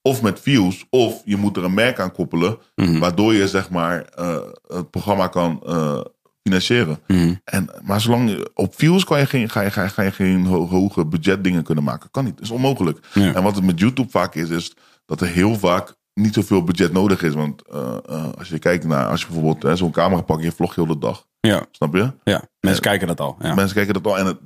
of 0.03 0.23
met 0.23 0.41
views. 0.41 0.85
of 0.91 1.23
je 1.25 1.37
moet 1.37 1.57
er 1.57 1.65
een 1.65 1.75
merk 1.75 2.01
aan 2.01 2.13
koppelen. 2.13 2.59
Mhm. 2.75 2.99
waardoor 2.99 3.35
je 3.35 3.49
zeg 3.49 3.71
maar 3.71 4.03
eh, 4.05 4.37
het 4.69 4.91
programma 4.91 5.27
kan 5.29 5.61
eh, 5.67 6.01
financieren. 6.43 6.99
Mhm. 7.07 7.35
En, 7.45 7.69
maar 7.83 8.01
zolang 8.01 8.31
je- 8.31 8.51
op 8.55 8.75
views 8.77 9.05
kan 9.05 9.19
je 9.19 9.27
geen, 9.27 9.51
ga, 9.51 9.61
je, 9.61 9.71
ga, 9.71 9.83
je- 9.83 9.89
ga 9.89 10.03
je 10.03 10.11
geen 10.13 10.47
ho- 10.47 10.67
hoge 10.69 11.07
budget 11.07 11.45
dingen 11.45 11.63
kunnen 11.65 11.85
maken. 11.85 12.11
Kan 12.11 12.25
niet. 12.25 12.35
Dat 12.35 12.45
is 12.45 12.51
onmogelijk. 12.51 13.07
Ja. 13.15 13.35
En 13.35 13.43
wat 13.43 13.55
het 13.55 13.65
met 13.65 13.79
YouTube 13.81 14.11
vaak 14.11 14.35
is, 14.35 14.49
is 14.49 14.73
dat 15.07 15.21
er 15.21 15.27
heel 15.27 15.55
vaak 15.59 15.95
niet 16.15 16.35
zoveel 16.35 16.65
budget 16.65 16.93
nodig 16.93 17.23
is. 17.23 17.35
Want 17.35 17.63
eh, 17.63 17.97
eh, 18.09 18.25
als 18.39 18.49
je 18.49 18.59
kijkt 18.59 18.85
naar, 18.85 19.07
als 19.07 19.21
je 19.21 19.27
bijvoorbeeld 19.27 19.79
zo'n 19.79 19.91
camera 19.91 20.21
pakt, 20.21 20.43
je 20.43 20.53
vlog 20.53 20.75
heel 20.75 20.87
de 20.87 20.99
dag. 20.99 21.27
Ja, 21.41 21.67
Snap 21.71 21.95
je? 21.95 22.13
ja. 22.25 22.43
mensen 22.61 22.83
kijken 22.83 23.07
dat 23.07 23.21
al. 23.21 23.37
Ja. 23.41 23.55
Mensen 23.55 23.75
kijken 23.77 23.95
dat 23.95 24.07
al 24.07 24.19
en 24.19 24.27
het, 24.27 24.39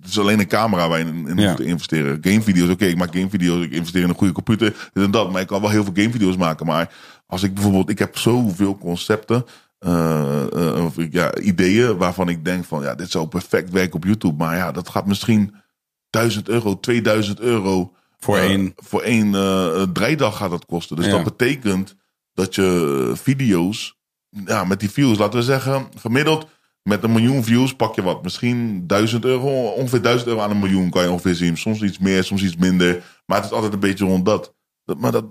het 0.00 0.08
is 0.10 0.18
alleen 0.18 0.38
een 0.40 0.46
camera 0.48 0.88
waar 0.88 0.98
je 0.98 1.04
in, 1.04 1.26
in 1.28 1.36
Ja. 1.38 1.54
te 1.54 1.64
investeren. 1.64 2.18
Gamevideo's, 2.20 2.70
oké, 2.70 2.84
ik 2.84 2.96
maak 2.96 3.14
gamevideo's, 3.14 3.64
ik 3.64 3.72
investeer 3.72 4.02
in 4.02 4.08
een 4.08 4.14
goede 4.14 4.32
computer, 4.32 4.90
dit 4.92 5.04
en 5.04 5.10
dat. 5.10 5.32
Maar 5.32 5.40
ik 5.40 5.46
kan 5.46 5.60
wel 5.60 5.70
heel 5.70 5.84
veel 5.84 5.92
gamevideo's 5.94 6.36
maken. 6.36 6.66
Maar 6.66 6.92
als 7.26 7.42
ik 7.42 7.54
bijvoorbeeld, 7.54 7.90
ik 7.90 7.98
heb 7.98 8.18
zoveel 8.18 8.78
concepten, 8.78 9.44
eh, 9.78 10.52
eh, 10.76 10.84
of 10.84 10.94
ja, 11.10 11.34
ideeën 11.36 11.96
waarvan 11.96 12.28
ik 12.28 12.44
denk 12.44 12.64
van, 12.64 12.82
ja, 12.82 12.94
dit 12.94 13.10
zou 13.10 13.26
perfect 13.26 13.70
werken 13.70 13.94
op 13.94 14.04
YouTube. 14.04 14.44
Maar 14.44 14.56
ja, 14.56 14.72
dat 14.72 14.88
gaat 14.88 15.06
misschien 15.06 15.54
1000 16.10 16.48
euro, 16.48 16.80
2000 16.80 17.40
euro 17.40 17.92
Voor 18.18 18.36
eh, 18.36 18.44
één. 18.44 18.72
voor 18.76 19.02
één 19.02 19.34
eh, 19.34 19.82
draaidag 19.82 20.36
gaat 20.36 20.50
dat 20.50 20.66
kosten. 20.66 20.96
Dus 20.96 21.10
dat 21.10 21.24
betekent 21.24 21.96
dat 22.32 22.54
je 22.54 23.12
video's, 23.14 23.98
ja, 24.28 24.64
met 24.64 24.80
die 24.80 24.90
views, 24.90 25.18
laten 25.18 25.38
we 25.38 25.44
zeggen, 25.44 25.88
gemiddeld 25.96 26.46
met 26.88 27.02
een 27.02 27.12
miljoen 27.12 27.44
views 27.44 27.74
pak 27.74 27.94
je 27.94 28.02
wat. 28.02 28.22
Misschien 28.22 28.86
1000 28.86 29.24
euro, 29.24 29.68
ongeveer 29.68 30.02
1000 30.02 30.28
euro 30.28 30.40
aan 30.40 30.50
een 30.50 30.58
miljoen 30.58 30.90
kan 30.90 31.02
je 31.02 31.10
ongeveer 31.10 31.34
zien. 31.34 31.56
Soms 31.56 31.82
iets 31.82 31.98
meer, 31.98 32.24
soms 32.24 32.42
iets 32.42 32.56
minder. 32.56 33.02
Maar 33.26 33.36
het 33.36 33.46
is 33.46 33.52
altijd 33.52 33.72
een 33.72 33.80
beetje 33.80 34.04
rond 34.04 34.24
dat. 34.24 34.54
dat 34.84 34.98
maar 34.98 35.12
dat, 35.12 35.24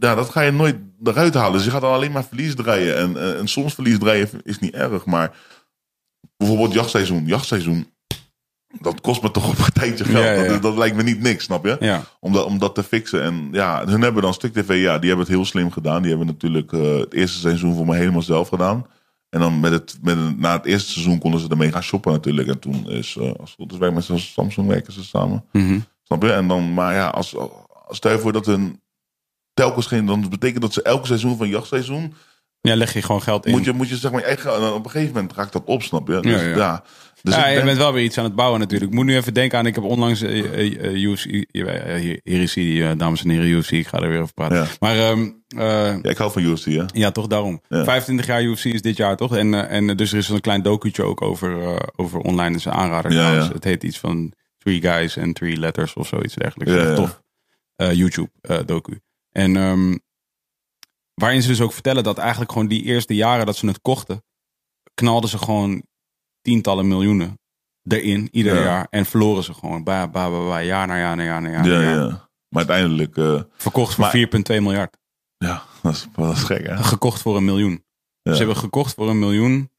ja, 0.00 0.14
dat 0.14 0.28
ga 0.28 0.40
je 0.40 0.50
nooit 0.50 0.76
eruit 1.02 1.34
halen. 1.34 1.52
Dus 1.52 1.64
je 1.64 1.70
gaat 1.70 1.80
dan 1.80 1.92
alleen 1.92 2.12
maar 2.12 2.24
verlies 2.24 2.54
draaien. 2.54 2.96
En, 2.96 3.16
eh, 3.16 3.38
en 3.38 3.48
soms 3.48 3.74
verlies 3.74 3.98
draaien 3.98 4.28
is 4.42 4.58
niet 4.58 4.74
erg. 4.74 5.04
Maar 5.04 5.36
bijvoorbeeld 6.36 6.72
jachtseizoen. 6.72 7.26
Jachtseizoen, 7.26 7.92
dat 8.80 9.00
kost 9.00 9.22
me 9.22 9.30
toch 9.30 9.48
op 9.48 9.58
een 9.58 9.72
tijdje 9.72 10.04
geld. 10.04 10.24
Ja, 10.24 10.32
ja, 10.32 10.42
ja. 10.42 10.48
Dat, 10.48 10.62
dat 10.62 10.76
lijkt 10.76 10.96
me 10.96 11.02
niet 11.02 11.20
niks, 11.20 11.44
snap 11.44 11.64
je? 11.64 11.76
Ja. 11.80 12.02
om 12.20 12.32
dat, 12.32 12.44
om 12.44 12.58
dat 12.58 12.74
te 12.74 12.82
fixen. 12.82 13.22
En 13.22 13.48
ja, 13.52 13.86
hun 13.86 14.02
hebben 14.02 14.22
dan 14.22 14.34
Stuk 14.34 14.52
TV, 14.52 14.80
ja, 14.80 14.98
die 14.98 15.08
hebben 15.08 15.26
het 15.26 15.34
heel 15.34 15.44
slim 15.44 15.70
gedaan. 15.70 16.00
Die 16.00 16.10
hebben 16.10 16.26
natuurlijk 16.26 16.72
eh, 16.72 16.98
het 16.98 17.14
eerste 17.14 17.38
seizoen 17.38 17.74
voor 17.74 17.86
me 17.86 17.96
helemaal 17.96 18.22
zelf 18.22 18.48
gedaan. 18.48 18.86
En 19.30 19.40
dan 19.40 19.60
met 19.60 19.72
het, 19.72 19.98
met 20.02 20.16
het, 20.16 20.38
na 20.38 20.52
het 20.52 20.64
eerste 20.64 20.90
seizoen 20.90 21.18
konden 21.18 21.40
ze 21.40 21.48
ermee 21.48 21.72
gaan 21.72 21.82
shoppen 21.82 22.12
natuurlijk. 22.12 22.48
En 22.48 22.58
toen 22.58 22.90
is, 22.90 23.16
eh, 23.16 23.24
als 23.24 23.50
het 23.50 23.54
goed 23.58 23.72
is, 23.72 23.78
wij 23.78 23.90
met 23.90 24.08
Samsung 24.14 24.68
werken 24.68 24.92
ze 24.92 25.04
samen. 25.04 25.44
Mhm. 25.52 25.78
Snap 26.02 26.22
je? 26.22 26.32
En 26.32 26.48
dan, 26.48 26.74
maar 26.74 26.94
ja, 26.94 27.08
als, 27.08 27.36
als 27.36 27.96
stel 27.96 28.12
je 28.12 28.18
voor 28.18 28.32
dat 28.32 28.46
hun 28.46 28.80
telkens 29.54 29.86
geen, 29.86 30.06
dan 30.06 30.28
betekent 30.28 30.62
dat 30.62 30.72
ze 30.72 30.82
elk 30.82 31.06
seizoen 31.06 31.36
van 31.36 31.48
jachtseizoen, 31.48 32.14
ja, 32.60 32.76
leg 32.76 32.92
je 32.92 33.02
gewoon 33.02 33.22
geld 33.22 33.46
in. 33.46 33.52
moet 33.52 33.64
je, 33.64 33.72
moet 33.72 33.88
je 33.88 33.96
zeg 33.96 34.12
maar 34.12 34.40
dan 34.42 34.72
op 34.72 34.84
een 34.84 34.90
gegeven 34.90 35.14
moment 35.14 35.32
raakt 35.32 35.52
dat 35.52 35.62
op, 35.64 35.82
snap 35.82 36.08
je? 36.08 36.20
Dus 36.20 36.42
ja. 36.42 36.82
Dus 37.22 37.34
ja, 37.34 37.46
ik 37.46 37.58
je 37.58 37.64
bent 37.64 37.78
wel 37.78 37.92
weer 37.92 38.04
iets 38.04 38.18
aan 38.18 38.24
het 38.24 38.34
bouwen 38.34 38.60
natuurlijk. 38.60 38.90
Ik 38.90 38.96
moet 38.96 39.06
nu 39.06 39.16
even 39.16 39.34
denken 39.34 39.58
aan, 39.58 39.66
ik 39.66 39.74
heb 39.74 39.84
onlangs 39.84 40.22
eh, 40.22 40.38
eh, 40.38 40.84
eh, 40.84 41.02
UFC, 41.02 41.24
hier, 41.24 42.22
is 42.24 42.56
eh, 42.56 42.90
dames 42.96 43.24
en 43.24 43.30
heren, 43.30 43.46
UFC, 43.46 43.70
ik 43.70 43.86
ga 43.86 43.98
er 43.98 44.08
weer 44.08 44.20
over 44.20 44.34
praten. 44.34 44.56
Ja. 44.56 44.66
Maar 44.80 44.96
eh, 44.96 45.98
ja, 46.02 46.10
ik 46.10 46.16
hou 46.16 46.32
van 46.32 46.42
UFC, 46.42 46.64
hè? 46.64 46.84
ja, 46.92 47.10
toch 47.10 47.26
daarom. 47.26 47.60
Ja. 47.68 47.84
25 47.84 48.26
jaar 48.26 48.42
UFC 48.42 48.64
is 48.64 48.82
dit 48.82 48.96
jaar 48.96 49.16
toch? 49.16 49.36
En, 49.36 49.68
en 49.68 49.96
dus 49.96 50.12
er 50.12 50.18
is 50.18 50.28
een 50.28 50.40
klein 50.40 50.62
docu'tje 50.62 51.02
ook 51.02 51.22
over, 51.22 51.80
over 51.96 52.20
online, 52.20 52.52
dus 52.52 52.64
een 52.64 52.72
aanrader 52.72 53.12
Ja, 53.12 53.32
ja. 53.32 53.52
Het 53.52 53.64
heet 53.64 53.84
iets 53.84 53.98
van 53.98 54.32
Three 54.58 54.80
Guys 54.80 55.18
and 55.18 55.34
Three 55.34 55.56
Letters 55.56 55.94
of 55.94 56.06
zoiets 56.06 56.34
dergelijks. 56.34 56.72
Ja, 56.72 56.82
ja. 56.82 56.94
Tof. 56.94 57.22
YouTube 57.76 58.30
docu. 58.66 59.00
En 59.32 59.56
ehm, 59.56 59.96
waarin 61.14 61.42
ze 61.42 61.48
dus 61.48 61.60
ook 61.60 61.72
vertellen 61.72 62.02
dat 62.02 62.18
eigenlijk 62.18 62.52
gewoon 62.52 62.68
die 62.68 62.82
eerste 62.82 63.14
jaren 63.14 63.46
dat 63.46 63.56
ze 63.56 63.66
het 63.66 63.80
kochten, 63.80 64.22
knalden 64.94 65.30
ze 65.30 65.38
gewoon 65.38 65.82
tientallen 66.48 66.88
miljoenen 66.88 67.38
erin 67.88 68.28
ieder 68.32 68.54
Ja. 68.54 68.62
jaar. 68.62 68.86
En 68.90 69.06
verloren 69.06 69.44
ze 69.44 69.54
gewoon. 69.54 69.84
Ba, 69.84 70.08
ba, 70.08 70.30
ba, 70.30 70.46
ba, 70.46 70.58
jaar 70.62 70.86
na 70.86 70.98
jaar 70.98 71.16
na 71.16 71.22
jaar 71.22 71.42
na 71.42 71.50
jaar. 71.50 71.66
Ja, 71.66 71.78
na 71.80 71.90
ja. 71.90 72.06
Maar 72.48 72.66
uiteindelijk, 72.68 73.16
eh, 73.16 73.40
Verkocht 73.56 73.94
voor 73.94 74.02
Maar- 74.04 74.10
4,2 74.10 74.60
miljard. 74.60 74.96
ja, 75.36 75.62
dat 75.82 75.92
is, 75.92 76.06
dat 76.16 76.36
is 76.36 76.42
gek, 76.42 76.66
hè? 76.66 76.76
Gekocht 76.76 77.22
voor 77.22 77.36
een 77.36 77.44
miljoen. 77.44 77.84
Ja. 78.22 78.32
Ze 78.32 78.38
hebben 78.38 78.56
gekocht 78.56 78.94
voor 78.94 79.08
een 79.08 79.18
miljoen. 79.18 79.70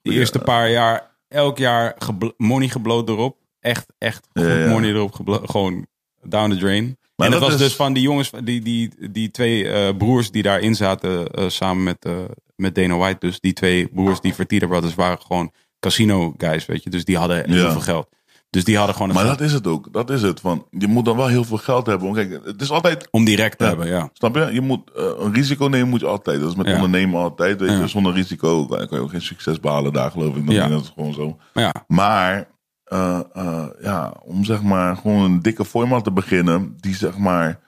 De 0.00 0.12
eerste 0.12 0.38
paar 0.38 0.70
jaar, 0.70 1.16
elk 1.28 1.58
jaar 1.58 1.94
gebl- 1.98 2.34
money 2.36 2.68
gebloot 2.68 3.08
erop. 3.08 3.36
Echt, 3.60 3.86
echt 3.98 4.28
goed 4.32 4.66
money 4.68 4.90
erop 4.90 5.14
Gewoon 5.44 5.86
down 6.22 6.50
the 6.50 6.56
drain. 6.56 6.98
Maar 7.16 7.26
en 7.26 7.32
dat, 7.32 7.40
dat 7.40 7.50
was 7.50 7.60
is- 7.60 7.66
dus 7.66 7.76
van 7.76 7.92
die 7.92 8.02
jongens, 8.02 8.30
die, 8.44 8.60
die, 8.60 9.10
die 9.10 9.30
twee 9.30 9.68
eh, 9.68 9.96
broers 9.96 10.30
die 10.30 10.42
daarin 10.42 10.74
zaten, 10.74 11.26
eh, 11.30 11.48
samen 11.48 11.82
met, 11.82 12.04
eh, 12.04 12.24
met 12.56 12.74
Dana 12.74 12.96
White. 12.96 13.26
Dus 13.26 13.40
die 13.40 13.52
twee 13.52 13.88
broers, 13.88 14.20
die 14.20 14.34
Fertitta 14.34 14.66
Brothers, 14.66 14.94
waren 14.94 15.20
gewoon 15.20 15.52
casino 15.80 16.34
guys, 16.36 16.66
weet 16.66 16.82
je. 16.82 16.90
Dus 16.90 17.04
die 17.04 17.16
hadden 17.16 17.50
heel 17.50 17.64
Ja. 17.64 17.70
veel 17.72 17.80
geld. 17.80 18.08
Dus 18.50 18.64
die 18.64 18.76
hadden 18.76 18.94
gewoon 18.94 19.12
Maar 19.14 19.24
geld 19.24 19.38
dat 19.38 19.46
is 19.46 19.52
het 19.52 19.66
ook. 19.66 19.92
Dat 19.92 20.10
is 20.10 20.22
het. 20.22 20.40
Van, 20.40 20.66
je 20.70 20.86
moet 20.86 21.04
dan 21.04 21.16
wel 21.16 21.26
heel 21.26 21.44
veel 21.44 21.56
geld 21.56 21.86
hebben. 21.86 22.12
Want 22.12 22.28
Kijk, 22.28 22.44
het 22.44 22.60
is 22.60 22.70
altijd. 22.70 23.08
om 23.10 23.24
direct 23.24 23.58
te 23.58 23.64
Ja. 23.64 23.70
hebben, 23.70 23.88
ja. 23.88 24.08
Snap 24.12 24.34
je? 24.34 24.48
Je 24.52 24.60
moet 24.60 24.90
eh, 24.96 25.04
een 25.18 25.32
risico 25.34 25.66
nemen 25.66 25.88
moet 25.88 26.00
je 26.00 26.06
altijd. 26.06 26.40
Dat 26.40 26.50
is 26.50 26.56
met 26.56 26.66
Ja. 26.66 26.74
ondernemen 26.74 27.20
altijd. 27.20 27.60
Weet 27.60 27.78
je, 27.78 27.86
zonder 27.88 28.12
risico 28.12 28.66
kan 28.66 28.86
je 28.90 28.98
ook 28.98 29.10
geen 29.10 29.22
succes 29.22 29.60
behalen 29.60 29.92
daar, 29.92 30.10
geloof 30.10 30.36
ik. 30.36 30.46
Dat, 30.46 30.54
Ja. 30.54 30.68
dat 30.68 30.82
is 30.82 30.92
gewoon 30.94 31.12
zo. 31.14 31.36
Maar 31.54 31.64
ja, 31.64 31.74
Maar 31.86 32.48
eh, 32.84 33.20
eh, 33.32 33.66
ja, 33.82 34.14
om 34.24 34.44
zeg 34.44 34.62
maar 34.62 34.96
gewoon 34.96 35.22
een 35.24 35.42
dikke 35.42 35.64
format 35.64 36.04
te 36.04 36.12
beginnen, 36.12 36.74
die 36.80 36.94
zeg 36.94 37.18
maar 37.18 37.60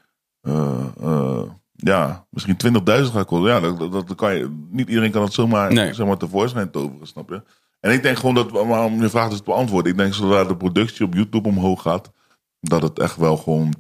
ja, 1.77 2.27
misschien 2.31 2.57
20.000 2.57 3.15
gaat 3.15 3.27
kosten. 3.27 3.49
Ja, 3.49 3.61
dat, 3.61 3.79
dat, 3.79 3.93
dat 3.93 4.15
kan 4.15 4.35
je, 4.37 4.67
niet 4.71 4.89
iedereen 4.89 5.11
kan 5.11 5.23
het 5.23 5.33
zomaar, 5.33 5.73
Nee. 5.73 5.95
zomaar 5.95 6.17
tevoorschijn 6.17 6.71
toveren, 6.71 7.07
snap 7.07 7.29
je? 7.31 7.43
En 7.81 7.93
ik 7.93 8.03
denk 8.03 8.17
gewoon 8.19 8.35
dat, 8.35 8.51
waarom 8.51 9.03
je 9.03 9.11
vraagt 9.11 9.33
is 9.33 9.39
te 9.39 9.45
beantwoorden. 9.45 9.93
Ik 9.93 9.99
denk 9.99 10.15
zodra 10.15 10.45
de 10.45 10.57
productie 10.57 11.05
op 11.05 11.15
YouTube 11.15 11.49
omhoog 11.49 11.83
gaat, 11.83 12.11
dat 12.61 12.83
het 12.83 12.99
echt 12.99 13.17
wel 13.17 13.37
gewoon 13.37 13.75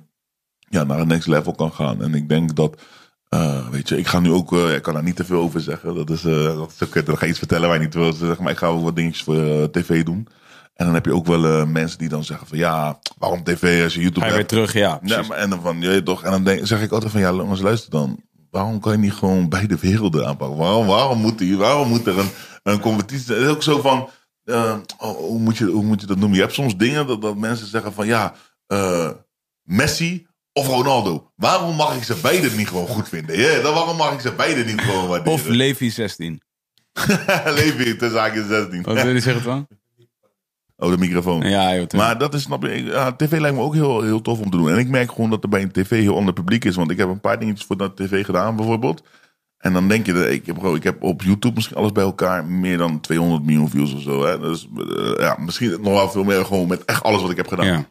ja, 0.68 0.84
naar 0.84 0.98
een 0.98 1.08
next 1.08 1.26
level 1.26 1.54
kan 1.54 1.72
gaan. 1.72 2.02
En 2.02 2.14
ik 2.14 2.28
denk 2.28 2.56
dat, 2.56 2.82
eh, 3.28 3.68
weet 3.68 3.88
je, 3.88 3.98
ik 3.98 4.06
ga 4.06 4.20
nu 4.20 4.32
ook, 4.32 4.52
eh, 4.52 4.74
ik 4.74 4.82
kan 4.82 4.94
daar 4.94 5.02
niet 5.02 5.16
te 5.16 5.24
veel 5.24 5.40
over 5.40 5.60
zeggen. 5.60 5.94
Dat 5.94 6.10
is, 6.10 6.24
eh 6.24 6.56
dat 6.56 6.74
is 6.78 7.04
dan 7.04 7.18
ga 7.18 7.24
je 7.24 7.30
iets 7.30 7.38
vertellen 7.38 7.68
waar 7.68 7.78
je 7.78 7.84
niet 7.84 7.94
wil 7.94 8.12
zeggen. 8.12 8.42
Maar 8.42 8.52
ik 8.52 8.58
ga 8.58 8.66
ook 8.66 8.82
wat 8.82 8.96
dingetjes 8.96 9.22
voor 9.22 9.70
tv 9.70 10.04
doen. 10.04 10.28
En 10.74 10.84
dan 10.86 10.94
heb 10.94 11.04
je 11.04 11.14
ook 11.14 11.26
wel 11.26 11.66
mensen 11.66 11.98
die 11.98 12.08
dan 12.08 12.24
zeggen 12.24 12.46
van 12.46 12.58
ja, 12.58 12.98
waarom 13.18 13.44
tv 13.44 13.82
als 13.82 13.94
je 13.94 14.00
YouTube 14.00 14.20
Ga 14.20 14.26
je 14.26 14.34
weer 14.34 14.46
terug, 14.46 14.72
ja. 14.72 15.00
Maar 15.02 15.30
en 15.30 15.50
dan 15.50 15.60
van, 15.60 15.80
je 15.80 16.02
toch, 16.02 16.22
en 16.22 16.30
dan 16.30 16.44
denk, 16.44 16.66
zeg 16.66 16.82
ik 16.82 16.92
altijd 16.92 17.12
van, 17.12 17.20
ja, 17.20 17.32
jongens, 17.32 17.60
luister 17.60 17.90
dan. 17.90 18.22
Waarom 18.50 18.80
kan 18.80 18.92
je 18.92 18.98
niet 18.98 19.12
gewoon 19.12 19.48
beide 19.48 19.76
werelden 19.78 20.26
aanpakken? 20.26 20.58
Waarom, 20.58 20.86
waarom, 20.86 21.18
moet, 21.18 21.38
die, 21.38 21.56
waarom 21.56 21.88
moet 21.88 22.06
er 22.06 22.18
een, 22.18 22.30
een 22.62 22.80
competitie? 22.80 23.34
Het 23.34 23.42
is 23.42 23.48
ook 23.48 23.62
zo 23.62 23.80
van, 23.80 24.08
eh, 24.44 24.76
oh, 24.98 25.16
hoe, 25.16 25.38
moet 25.38 25.56
je, 25.56 25.64
hoe 25.64 25.84
moet 25.84 26.00
je 26.00 26.06
dat 26.06 26.16
noemen? 26.16 26.36
Je 26.36 26.42
hebt 26.42 26.54
soms 26.54 26.76
dingen 26.76 27.06
dat, 27.06 27.22
dat 27.22 27.36
mensen 27.36 27.66
zeggen 27.66 27.92
van, 27.92 28.06
ja, 28.06 28.34
eh, 28.66 29.10
Messi 29.62 30.26
of 30.52 30.66
Ronaldo. 30.66 31.32
Waarom 31.36 31.76
mag 31.76 31.96
ik 31.96 32.02
ze 32.02 32.14
beide 32.22 32.50
niet 32.50 32.68
gewoon 32.68 32.86
goed 32.86 33.08
vinden? 33.08 33.38
Ja, 33.38 33.60
dan 33.60 33.74
waarom 33.74 33.96
mag 33.96 34.12
ik 34.12 34.20
ze 34.20 34.32
beide 34.32 34.64
niet 34.64 34.80
gewoon 34.80 35.08
waarderen? 35.08 35.32
Of 35.32 35.46
Levi 35.46 35.90
16. 35.90 36.40
Levi 37.58 37.96
tussen 37.96 38.20
haakjes 38.20 38.46
16. 38.46 38.82
Wat 38.82 39.02
wil 39.02 39.14
je 39.14 39.20
zeggen, 39.20 39.42
Twan? 39.42 39.68
Oh, 40.80 40.90
de 40.90 40.98
microfoon. 40.98 41.40
Ja, 41.40 41.74
joh. 41.74 41.86
Maar 41.96 42.18
dat 42.18 42.34
is, 42.34 42.42
snap 42.42 42.62
je, 42.62 42.84
ja, 42.84 43.12
tv 43.12 43.38
lijkt 43.38 43.56
me 43.56 43.62
ook 43.62 43.74
heel, 43.74 44.02
heel 44.02 44.20
tof 44.20 44.40
om 44.40 44.50
te 44.50 44.56
doen. 44.56 44.70
En 44.70 44.78
ik 44.78 44.88
merk 44.88 45.12
gewoon 45.12 45.30
dat 45.30 45.42
er 45.42 45.48
bij 45.48 45.62
een 45.62 45.72
tv 45.72 45.90
heel 46.02 46.16
ander 46.16 46.34
publiek 46.34 46.64
is. 46.64 46.76
Want 46.76 46.90
ik 46.90 46.98
heb 46.98 47.08
een 47.08 47.20
paar 47.20 47.38
dingetjes 47.38 47.66
voor 47.66 47.76
de 47.76 47.94
tv 47.94 48.24
gedaan, 48.24 48.56
bijvoorbeeld. 48.56 49.02
En 49.58 49.72
dan 49.72 49.88
denk 49.88 50.06
je, 50.06 50.12
dat 50.12 50.26
ik 50.26 50.46
heb, 50.46 50.56
bro, 50.56 50.74
ik 50.74 50.82
heb 50.82 51.02
op 51.02 51.22
YouTube 51.22 51.54
misschien 51.54 51.76
alles 51.76 51.92
bij 51.92 52.04
elkaar 52.04 52.44
meer 52.44 52.78
dan 52.78 53.00
200 53.00 53.44
miljoen 53.44 53.70
views 53.70 53.94
of 53.94 54.00
zo. 54.00 54.24
Hè? 54.24 54.38
Dus 54.38 54.68
eh, 54.76 55.12
ja, 55.18 55.36
misschien 55.40 55.70
nog 55.70 55.92
wel 55.92 56.10
veel 56.10 56.24
meer 56.24 56.44
gewoon 56.44 56.68
met 56.68 56.84
echt 56.84 57.02
alles 57.02 57.22
wat 57.22 57.30
ik 57.30 57.36
heb 57.36 57.48
gedaan. 57.48 57.66
ja. 57.66 57.86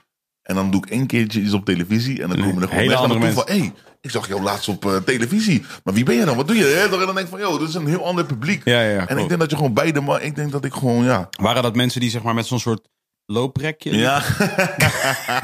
En 0.49 0.55
dan 0.55 0.71
doe 0.71 0.85
ik 0.85 0.89
één 0.89 1.07
keertje 1.07 1.41
iets 1.41 1.53
op 1.53 1.65
televisie. 1.65 2.21
En 2.21 2.29
dan 2.29 2.37
En 2.37 2.43
komen 2.43 2.61
er 2.61 2.67
gewoon 2.67 2.87
mensen 2.87 3.09
naar 3.09 3.19
me 3.19 3.25
toe 3.25 3.33
van... 3.33 3.43
Hé, 3.47 3.59
hey, 3.59 3.73
ik 4.01 4.11
zag 4.11 4.27
jou 4.27 4.41
laatst 4.41 4.67
op 4.67 4.85
eh, 4.85 4.95
televisie. 4.95 5.65
Maar 5.83 5.93
wie 5.93 6.03
ben 6.03 6.15
je 6.15 6.25
dan? 6.25 6.35
Wat 6.35 6.47
doe 6.47 6.55
je? 6.55 6.63
Hè? 6.63 6.83
En 6.83 6.89
dan 6.89 6.99
denk 6.99 7.17
ik 7.19 7.27
van, 7.27 7.39
joh, 7.39 7.59
dit 7.59 7.67
is 7.67 7.73
een 7.73 7.87
heel 7.87 8.05
ander 8.05 8.25
publiek. 8.25 8.61
Ja, 8.65 8.81
ja, 8.81 8.89
ja, 8.89 9.07
en 9.07 9.17
ik 9.17 9.27
denk 9.27 9.39
dat 9.39 9.49
je 9.49 9.55
gewoon 9.55 9.73
beide... 9.73 10.01
Maar 10.01 10.21
ik 10.21 10.35
denk 10.35 10.51
dat 10.51 10.65
ik 10.65 10.73
gewoon, 10.73 11.03
ja... 11.03 11.29
Waren 11.41 11.63
dat 11.63 11.75
mensen 11.75 12.01
die 12.01 12.09
zeg 12.09 12.23
maar 12.23 12.33
met 12.33 12.45
zo'n 12.45 12.59
soort 12.59 12.87
looprekje... 13.25 13.97
Ja. 13.97 14.21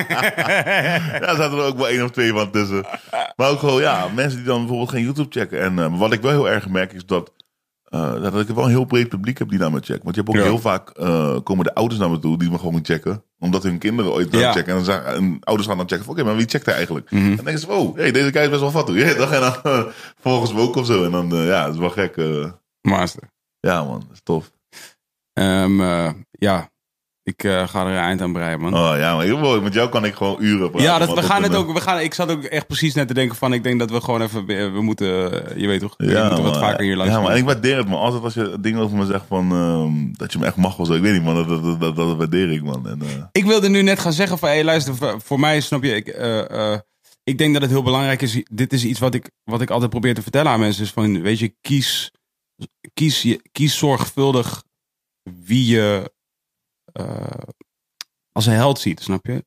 ja, 0.09 1.11
er 1.21 1.35
zaten 1.35 1.57
er 1.57 1.63
ook 1.63 1.77
wel 1.77 1.89
één 1.89 2.03
of 2.03 2.11
twee 2.11 2.31
van 2.31 2.51
tussen. 2.51 2.85
Maar 3.35 3.49
ook 3.49 3.59
gewoon, 3.59 3.81
ja, 3.81 4.07
mensen 4.15 4.37
die 4.37 4.47
dan 4.47 4.59
bijvoorbeeld 4.59 4.89
geen 4.89 5.03
YouTube 5.03 5.39
checken. 5.39 5.61
En 5.61 5.79
eh, 5.79 5.99
wat 5.99 6.13
ik 6.13 6.21
wel 6.21 6.31
heel 6.31 6.49
erg 6.49 6.69
merk 6.69 6.93
is 6.93 7.05
dat, 7.05 7.31
eh, 7.85 8.21
dat 8.21 8.39
ik 8.39 8.47
wel 8.55 8.63
een 8.63 8.69
heel 8.69 8.85
breed 8.85 9.09
publiek 9.09 9.37
heb 9.37 9.49
die 9.49 9.59
naar 9.59 9.71
me 9.71 9.79
checken. 9.79 10.03
Want 10.03 10.15
je 10.15 10.21
hebt 10.21 10.33
ook 10.35 10.41
Ja. 10.43 10.49
heel 10.49 10.59
vaak, 10.59 10.89
eh, 10.89 11.37
komen 11.43 11.63
de 11.65 11.73
ouders 11.73 11.99
naar 11.99 12.09
me 12.09 12.19
toe 12.19 12.37
die 12.37 12.49
me 12.49 12.57
gewoon 12.57 12.79
checken. 12.85 13.23
Omdat 13.39 13.63
hun 13.63 13.77
kinderen 13.77 14.11
ooit 14.11 14.31
Ja. 14.31 14.51
checken. 14.51 14.69
En, 14.69 14.75
dan 14.75 14.85
zeggen, 14.85 15.13
en 15.15 15.37
ouders 15.43 15.67
gaan 15.67 15.77
dan 15.77 15.87
checken 15.89 16.09
oké, 16.09 16.23
maar 16.23 16.35
wie 16.35 16.47
checkt 16.49 16.65
hij 16.65 16.75
eigenlijk? 16.75 17.11
Mhm. 17.11 17.23
En 17.23 17.35
dan 17.35 17.45
denken 17.45 17.59
ze, 17.63 17.71
oh, 17.71 17.95
hey, 17.95 18.11
deze 18.11 18.31
guy 18.31 18.41
is 18.41 18.49
best 18.49 18.61
wel 18.61 18.71
hoor. 18.71 18.97
Ja, 18.99 19.13
toch? 19.13 19.31
En 19.31 19.39
dan 19.41 19.53
eh, 19.63 19.85
volgens 20.19 20.53
me 20.53 20.59
ook 20.59 20.75
of 20.75 20.85
zo. 20.85 21.03
En 21.03 21.11
dan, 21.11 21.27
ja, 21.35 21.65
het 21.65 21.73
is 21.73 21.79
wel 21.79 21.89
gek. 21.89 22.15
Master. 22.81 23.23
ja 23.59 23.83
man, 23.83 23.99
dat 23.99 24.11
is 24.13 24.21
tof. 24.23 24.51
Ehm, 25.33 25.81
eh, 25.81 26.11
ja, 26.31 26.69
ik 27.25 27.43
eh, 27.43 27.67
ga 27.67 27.81
er 27.85 27.91
een 27.91 27.97
eind 27.97 28.21
aan 28.21 28.33
breien, 28.33 28.59
man. 28.59 28.73
Oh 28.73 28.97
ja, 28.97 29.15
maar 29.15 29.25
heel 29.25 29.37
mooi. 29.37 29.61
Met 29.61 29.73
jou 29.73 29.89
kan 29.89 30.05
ik 30.05 30.15
gewoon 30.15 30.37
uren 30.39 30.69
praten. 30.69 30.87
ja, 30.87 30.97
dat, 30.99 31.13
we 31.13 31.23
gaan 31.23 31.43
het 31.43 31.51
eh, 31.53 31.57
ook. 31.59 31.73
We 31.73 31.81
gaan, 31.81 31.99
ik 31.99 32.13
zat 32.13 32.29
ook 32.31 32.43
echt 32.43 32.67
precies 32.67 32.93
net 32.93 33.07
te 33.07 33.13
denken 33.13 33.35
van. 33.35 33.53
Ik 33.53 33.63
denk 33.63 33.79
dat 33.79 33.91
we 33.91 34.01
gewoon 34.01 34.21
even. 34.21 34.45
We 34.73 34.81
moeten. 34.81 35.45
eh, 35.47 35.57
Je 35.61 35.67
weet 35.67 35.79
toch? 35.79 35.93
we 35.97 36.05
Ja, 36.05 36.25
moeten 36.25 36.43
wat 36.43 36.57
vaker 36.57 36.83
hier 36.83 36.95
langs. 36.95 37.13
Ja, 37.13 37.21
maar 37.21 37.37
ik 37.37 37.43
waardeer 37.45 37.77
het, 37.77 37.87
man. 37.87 37.99
Altijd 37.99 38.23
als 38.23 38.33
je 38.33 38.57
dingen 38.59 38.81
over 38.81 38.97
me 38.97 39.05
zegt 39.05 39.25
van... 39.27 39.51
ehm, 39.51 40.17
dat 40.17 40.31
je 40.33 40.39
me 40.39 40.45
echt 40.45 40.55
mag 40.55 40.79
of 40.79 40.87
zo. 40.87 40.93
Ik 40.93 41.01
weet 41.01 41.13
niet, 41.13 41.23
man. 41.23 41.35
Dat, 41.35 41.47
dat, 41.63 41.79
dat, 41.79 41.95
dat 41.95 42.17
waardeer 42.17 42.51
ik, 42.51 42.63
man. 42.63 42.87
En, 42.87 43.01
eh, 43.01 43.07
Ik 43.31 43.45
wilde 43.45 43.69
nu 43.69 43.81
net 43.81 43.99
gaan 43.99 44.13
zeggen 44.13 44.37
van. 44.37 44.49
Hey, 44.49 44.63
luister. 44.63 44.95
voor- 45.23 45.39
mij 45.39 45.61
snap 45.61 45.83
je. 45.83 45.95
Ik, 45.95 46.07
eh, 46.07 46.71
eh, 46.73 46.79
ik 47.23 47.37
denk 47.37 47.53
dat 47.53 47.61
het 47.61 47.71
heel 47.71 47.83
belangrijk 47.83 48.21
is. 48.21 48.43
Dit 48.51 48.73
is 48.73 48.83
iets 48.85 48.99
wat 48.99 49.13
ik, 49.13 49.29
wat 49.43 49.61
ik 49.61 49.69
altijd 49.69 49.89
probeer 49.89 50.13
te 50.13 50.21
vertellen 50.21 50.51
aan 50.51 50.59
mensen. 50.59 50.83
Is 50.83 50.91
van. 50.91 51.21
Weet 51.21 51.39
je, 51.39 51.55
kies. 51.61 52.11
Kies, 52.93 53.21
je, 53.21 53.41
kies 53.51 53.77
zorgvuldig 53.77 54.63
wie 55.45 55.65
je. 55.65 56.13
Eh, 56.95 57.27
als 58.31 58.45
een 58.45 58.53
held 58.53 58.79
ziet, 58.79 59.01
snap 59.01 59.25
je? 59.25 59.45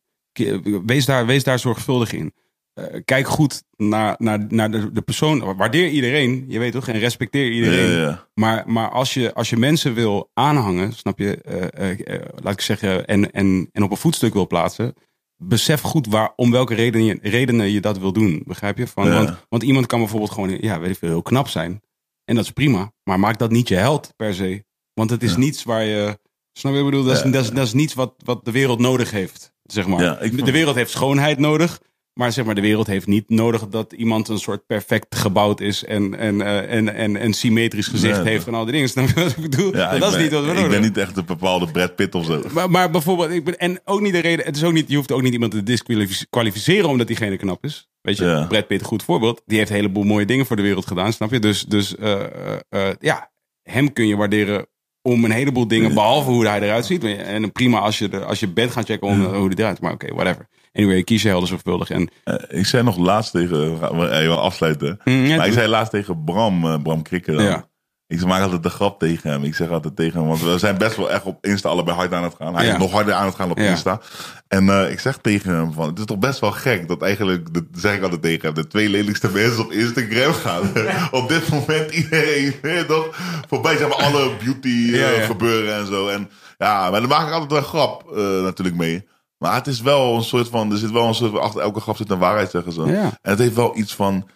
Wees 0.87 1.05
daar, 1.05 1.27
wees 1.27 1.45
daar 1.45 1.59
zorgvuldig 1.59 2.13
in. 2.13 2.33
Eh, 2.73 2.85
kijk 3.05 3.27
goed 3.29 3.63
naar, 3.77 4.15
naar, 4.19 4.47
naar 4.49 4.71
de, 4.71 4.93
de 4.93 5.03
persoon. 5.03 5.57
Waardeer 5.57 5.89
iedereen, 5.89 6.45
je 6.49 6.59
weet 6.59 6.73
toch? 6.73 6.89
En 6.89 6.99
respecteer 6.99 7.51
iedereen. 7.51 7.91
ja, 7.91 7.97
ja, 7.97 8.01
ja. 8.03 8.27
Maar, 8.35 8.65
maar 8.67 8.91
als, 8.91 9.15
je, 9.15 9.35
als 9.35 9.51
je 9.51 9.57
mensen 9.57 9.95
wil 9.95 10.31
aanhangen, 10.35 10.93
snap 10.93 11.19
je, 11.19 11.37
eh, 11.41 12.21
laat 12.43 12.53
ik 12.53 12.61
zeggen, 12.61 13.07
en, 13.07 13.33
en, 13.33 13.69
en 13.73 13.83
op 13.83 13.91
een 13.91 13.97
voetstuk 13.97 14.33
wil 14.33 14.47
plaatsen, 14.47 14.95
besef 15.37 15.81
goed 15.81 16.07
waar, 16.07 16.33
om 16.37 16.51
welke 16.51 16.75
redenen 16.75 17.07
je, 17.07 17.19
redenen 17.23 17.71
je 17.71 17.81
dat 17.81 17.99
wil 17.99 18.13
doen. 18.13 18.43
Begrijp 18.47 18.79
je? 18.79 18.87
Van, 18.87 19.07
Ja. 19.07 19.13
want, 19.13 19.47
want 19.49 19.63
iemand 19.63 19.87
kan 19.87 19.99
bijvoorbeeld 19.99 20.31
gewoon, 20.31 20.59
ja, 20.61 20.81
weet 20.81 20.91
ik 20.91 20.99
veel, 20.99 21.09
heel 21.09 21.23
knap 21.23 21.49
zijn. 21.49 21.81
En 22.25 22.35
dat 22.35 22.45
is 22.45 22.51
prima. 22.51 22.93
Maar 23.05 23.21
maak 23.21 23.39
dat 23.39 23.51
niet 23.51 23.69
je 23.69 23.75
held 23.75 24.13
per 24.17 24.35
se. 24.35 24.65
Want 24.95 25.11
het 25.11 25.23
is 25.23 25.37
niets 25.37 25.63
waar 25.63 25.85
je. 25.85 26.19
Snap 26.59 26.73
je 26.73 26.79
ik 26.79 26.85
bedoel? 26.85 27.05
Dat 27.05 27.17
is, 27.25 27.33
dat 27.33 27.43
is, 27.45 27.51
dat 27.51 27.67
is 27.67 27.73
niets 27.73 27.95
wat, 27.95 28.15
wat 28.25 28.45
de 28.45 28.51
wereld 28.51 28.79
nodig 28.79 29.11
heeft. 29.11 29.53
Zeg 29.63 29.87
maar. 29.87 30.03
Ja, 30.03 30.21
ik 30.21 30.45
De 30.45 30.53
wereld 30.53 30.75
heeft 30.75 30.91
schoonheid 30.91 31.39
nodig. 31.39 31.81
Maar 32.13 32.33
zeg 32.33 32.45
maar, 32.45 32.55
de 32.55 32.61
wereld 32.61 32.87
heeft 32.87 33.07
niet 33.07 33.29
nodig 33.31 33.69
dat 33.69 33.93
iemand 33.93 34.29
een 34.29 34.39
soort 34.39 34.67
perfect 34.67 35.15
gebouwd 35.17 35.61
is 35.61 35.85
en, 35.85 36.19
en, 36.19 36.41
eh, 36.41 36.77
en, 36.77 36.95
en, 36.95 37.17
en 37.17 37.33
symmetrisch 37.33 37.87
gezicht 37.87 38.23
Nee, 38.23 38.33
heeft 38.33 38.47
en 38.47 38.55
al 38.55 38.65
die 38.65 38.73
dingen. 38.73 38.89
Snap 38.95 39.09
je 39.09 39.15
wat 39.15 39.31
ik 39.31 39.37
bedoel? 39.37 39.77
Ja, 39.77 39.91
ik 39.91 40.01
dat 40.01 40.09
is 40.11 40.15
ben- 40.15 40.23
niet 40.25 40.33
wat 40.33 40.43
we 40.45 40.49
Ik 40.49 40.55
nodig 40.55 40.71
ben 40.71 40.73
hebben. 40.73 40.89
niet 40.89 40.99
echt 40.99 41.17
een 41.17 41.25
bepaalde 41.25 41.67
Brad 41.71 41.97
Pitt 41.97 42.15
of 42.15 42.25
zo. 42.25 42.43
Maar, 42.53 42.71
maar 42.71 42.91
bijvoorbeeld, 42.91 43.31
ik 43.31 43.45
ben, 43.45 43.59
en 43.59 43.81
ook 43.85 44.01
niet 44.01 44.13
de 44.13 44.19
reden, 44.21 44.45
het 44.45 44.57
is 44.57 44.63
ook 44.65 44.73
niet, 44.73 44.89
je 44.89 44.97
hoeft 44.97 45.13
ook 45.13 45.23
niet 45.23 45.33
iemand 45.33 45.53
te 45.53 45.63
disqualificeren 45.63 46.89
omdat 46.89 47.07
diegene 47.07 47.37
knap 47.37 47.65
is. 47.65 47.89
Weet 48.01 48.17
je, 48.19 48.25
Ja. 48.25 48.47
Brad 48.47 48.67
Pitt, 48.67 48.83
goed 48.85 49.03
voorbeeld. 49.03 49.43
Die 49.47 49.59
heeft 49.59 49.71
een 49.71 49.77
heleboel 49.77 50.05
mooie 50.05 50.27
dingen 50.27 50.47
voor 50.47 50.57
de 50.57 50.63
wereld 50.63 50.87
gedaan, 50.87 51.13
snap 51.13 51.31
je? 51.33 51.39
Dus, 51.39 51.63
dus 51.65 51.97
eh, 51.97 52.23
eh, 52.69 52.95
ja, 53.01 53.31
hem 53.63 53.93
kun 53.93 54.07
je 54.07 54.17
waarderen 54.17 54.67
om 55.09 55.25
een 55.25 55.31
heleboel 55.31 55.69
dingen, 55.69 55.95
behalve 55.95 56.31
hoe 56.31 56.47
hij 56.47 56.61
eruit 56.61 56.87
ziet. 56.87 57.05
En 57.05 57.53
prima 57.53 57.79
als 57.79 57.99
je, 57.99 58.09
de, 58.09 58.25
als 58.25 58.41
je 58.41 58.49
bent 58.49 58.71
gaan 58.71 58.85
checken 58.85 59.09
om, 59.09 59.25
hoe 59.25 59.47
hij 59.47 59.57
eruit 59.57 59.81
Maar 59.81 59.93
oké, 59.93 60.15
whatever. 60.15 60.49
Anyway, 60.73 61.03
kies 61.03 61.23
je 61.23 61.29
helder 61.29 61.49
zorgvuldig. 61.49 61.91
En, 61.91 62.11
Eh, 62.25 62.35
ik 62.49 62.67
zei 62.67 62.83
nog 62.83 62.97
laatst 62.97 63.33
tegen... 63.33 63.79
Hij 63.97 64.23
wil 64.23 64.41
afsluiten. 64.41 65.01
Mm, 65.05 65.25
ja, 65.25 65.37
maar 65.37 65.47
ik 65.47 65.53
zei 65.53 65.69
laatst 65.69 65.91
tegen 65.93 66.25
Bram, 66.25 66.65
eh, 66.65 66.83
Bram 66.83 67.03
Krikker 67.03 67.35
dan. 67.35 67.45
Ja. 67.45 67.68
Ik 68.09 68.25
maak 68.25 68.43
altijd 68.43 68.63
de 68.63 68.71
grap 68.71 68.99
tegen 68.99 69.31
hem. 69.31 69.45
Ik 69.45 69.55
zeg 69.55 69.69
altijd 69.71 69.97
tegen 69.97 70.19
hem, 70.19 70.29
want 70.29 70.43
we 70.43 70.59
zijn 70.59 70.79
best 70.79 70.97
wel 70.97 71.11
echt 71.11 71.25
op 71.25 71.47
Insta 71.47 71.69
allebei 71.69 71.97
hard 71.97 72.13
aan 72.13 72.23
het 72.23 72.35
gaan. 72.39 72.55
Hij 72.55 72.67
Ja. 72.67 72.73
is 72.73 72.79
nog 72.79 72.93
harder 72.93 73.15
aan 73.15 73.27
het 73.27 73.35
gaan 73.35 73.51
op 73.51 73.59
Ja. 73.59 73.71
Insta. 73.71 74.01
En 74.49 74.69
eh, 74.69 74.91
ik 74.91 75.01
zeg 75.01 75.17
tegen 75.17 75.55
hem 75.55 75.73
van, 75.73 75.89
het 75.89 75.99
is 75.99 76.05
toch 76.05 76.19
best 76.19 76.39
wel 76.41 76.53
gek 76.53 76.89
dat 76.89 77.03
eigenlijk, 77.03 77.55
dat 77.55 77.65
zeg 77.75 77.95
ik 77.97 78.03
altijd 78.03 78.23
tegen 78.23 78.45
hem, 78.45 78.55
de 78.55 78.67
twee 78.67 78.89
lelijkste 78.89 79.31
mensen 79.31 79.65
op 79.65 79.73
Instagram 79.73 80.33
gaan. 80.33 80.63
op 81.21 81.29
dit 81.29 81.49
moment 81.49 81.91
iedereen, 81.91 82.87
toch, 82.87 83.09
voorbij 83.49 83.77
zeg 83.77 83.89
maar 83.89 83.97
alle 84.03 84.31
beauty 84.45 84.91
eh, 84.95 85.25
gebeuren 85.27 85.75
en 85.75 85.87
zo. 85.87 86.09
En 86.09 86.31
ja, 86.59 86.91
maar 86.91 87.01
daar 87.01 87.09
maak 87.09 87.27
ik 87.27 87.33
altijd 87.33 87.61
een 87.63 87.69
grap 87.69 88.11
eh, 88.17 88.43
natuurlijk 88.43 88.77
mee. 88.77 89.07
Maar 89.39 89.55
het 89.55 89.67
is 89.67 89.81
wel 89.81 90.15
een 90.17 90.23
soort 90.25 90.49
van, 90.49 90.73
er 90.73 90.79
zit 90.79 90.91
wel 90.91 91.07
een 91.09 91.15
soort 91.15 91.31
van, 91.31 91.41
achter 91.41 91.61
elke 91.61 91.81
grap 91.81 91.97
zit 91.97 92.11
een 92.11 92.19
waarheid 92.19 92.51
zeggen 92.51 92.73
ze. 92.73 92.83
En 92.83 93.13
het 93.23 93.39
heeft 93.39 93.55
wel 93.55 93.77
iets 93.77 93.95
van, 93.95 94.29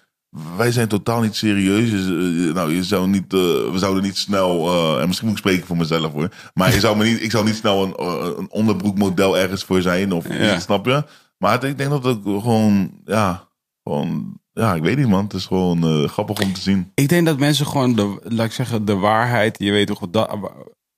wij 0.56 0.72
zijn 0.72 0.88
totaal 0.88 1.20
niet 1.20 1.34
serieus. 1.34 1.90
Eh, 1.90 2.54
nou, 2.54 2.74
je 2.74 2.84
zou 2.84 3.08
niet, 3.08 3.32
eh, 3.32 3.38
we 3.38 3.74
zouden 3.74 4.02
niet 4.02 4.16
snel, 4.16 4.68
eh, 4.68 5.00
en 5.00 5.06
misschien 5.06 5.28
moet 5.28 5.36
ik 5.38 5.42
spreken 5.44 5.66
voor 5.66 5.76
mezelf 5.76 6.12
hoor. 6.12 6.28
Maar 6.54 6.72
je 6.74 6.80
zou 6.80 6.96
me 6.96 7.04
niet, 7.04 7.22
ik 7.22 7.30
zou 7.30 7.44
niet 7.44 7.54
snel 7.56 7.82
een, 7.82 7.94
een 8.38 8.50
onderbroekmodel 8.50 9.38
ergens 9.38 9.64
voor 9.64 9.82
zijn 9.82 10.12
of 10.12 10.28
Ja. 10.38 10.54
iets, 10.54 10.64
snap 10.64 10.86
je? 10.86 11.04
Maar 11.38 11.52
het- 11.52 11.64
ik 11.64 11.78
denk 11.78 11.90
dat 11.90 12.04
het 12.04 12.18
gewoon, 12.24 12.90
ja, 13.04 13.48
gewoon, 13.82 14.40
ja, 14.52 14.74
ik 14.74 14.82
weet 14.82 14.96
niet 14.96 15.08
man. 15.08 15.24
Het 15.24 15.32
is 15.34 15.46
gewoon 15.46 16.08
grappig 16.08 16.40
om 16.40 16.52
te 16.52 16.60
zien. 16.60 16.90
Ik 16.94 17.08
denk 17.08 17.26
dat 17.26 17.38
mensen 17.38 17.66
gewoon, 17.66 17.94
de, 17.94 18.20
laat 18.22 18.46
ik 18.46 18.52
zeggen, 18.52 18.84
de 18.84 18.94
waarheid, 18.96 19.58
je 19.58 19.70
weet 19.70 19.86
toch, 19.86 20.00
dat, 20.10 20.38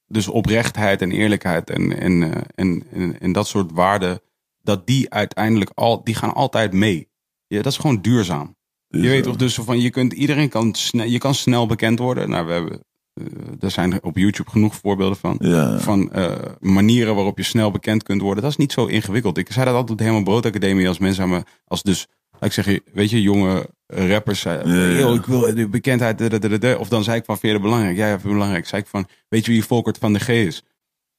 dus 0.06 0.28
oprechtheid 0.28 1.02
en 1.02 1.10
eerlijkheid 1.10 1.70
en, 1.70 1.98
en, 2.00 2.22
en, 2.54 2.82
en, 2.92 3.20
en 3.20 3.32
dat 3.32 3.46
soort 3.46 3.72
waarden, 3.72 4.20
dat 4.62 4.86
die 4.86 5.10
uiteindelijk 5.12 5.70
al, 5.74 6.04
die 6.04 6.14
gaan 6.14 6.34
altijd 6.34 6.72
mee. 6.72 7.08
Ja, 7.46 7.62
dat 7.62 7.72
is 7.72 7.78
gewoon 7.78 8.00
duurzaam. 8.00 8.56
Dus, 8.94 9.02
Je 9.02 9.08
weet 9.08 9.24
eh, 9.24 9.24
toch, 9.24 9.36
dus 9.36 9.54
van, 9.54 9.80
je 9.80 9.90
kunt, 9.90 10.12
iedereen 10.12 10.48
kan 10.48 10.74
snel, 10.74 11.06
je 11.06 11.18
kan 11.18 11.34
snel 11.34 11.66
bekend 11.66 11.98
worden. 11.98 12.30
Nou, 12.30 12.46
we 12.46 12.52
hebben, 12.52 12.84
eh, 13.14 13.24
er 13.60 13.70
zijn 13.70 14.02
op 14.02 14.16
YouTube 14.16 14.50
genoeg 14.50 14.74
voorbeelden 14.74 15.16
van. 15.16 15.36
Ja. 15.38 15.78
Van 15.78 16.12
eh, 16.12 16.32
manieren 16.60 17.14
waarop 17.14 17.38
je 17.38 17.44
snel 17.44 17.70
bekend 17.70 18.02
kunt 18.02 18.20
worden. 18.20 18.42
Dat 18.42 18.50
is 18.52 18.56
niet 18.56 18.72
zo 18.72 18.86
ingewikkeld. 18.86 19.38
Ik 19.38 19.52
zei 19.52 19.64
dat 19.64 19.74
altijd 19.74 19.90
op 19.90 19.98
de 19.98 20.04
Helemaal 20.04 20.24
Broodacademie 20.24 20.88
als 20.88 20.98
mensen 20.98 21.22
aan 21.22 21.30
me, 21.30 21.42
als 21.64 21.82
dus, 21.82 22.06
laat 22.32 22.44
ik 22.44 22.52
zeggen, 22.52 22.80
weet 22.92 23.10
je, 23.10 23.22
jonge 23.22 23.68
rappers 23.86 24.40
zeiden, 24.40 24.74
Ja, 24.74 24.88
ja. 24.88 24.98
"Yo, 24.98 25.14
ik 25.14 25.24
wil 25.24 25.54
de 25.54 25.68
bekendheid, 25.68 26.18
de, 26.18 26.28
de, 26.28 26.38
de, 26.38 26.58
de." 26.58 26.76
of 26.78 26.88
dan 26.88 27.04
zei 27.04 27.18
ik 27.18 27.24
van, 27.24 27.38
vind 27.38 27.52
je 27.52 27.58
dat 27.58 27.68
belangrijk? 27.68 27.96
Ja, 27.96 28.06
ja, 28.08 28.20
vind 28.20 28.32
belangrijk. 28.32 28.66
Zei 28.66 28.82
ik 28.82 28.88
van, 28.88 29.06
weet 29.28 29.44
je 29.44 29.52
wie 29.52 29.64
Volkert 29.64 29.98
van 29.98 30.12
de 30.12 30.18
G 30.18 30.28
is? 30.28 30.62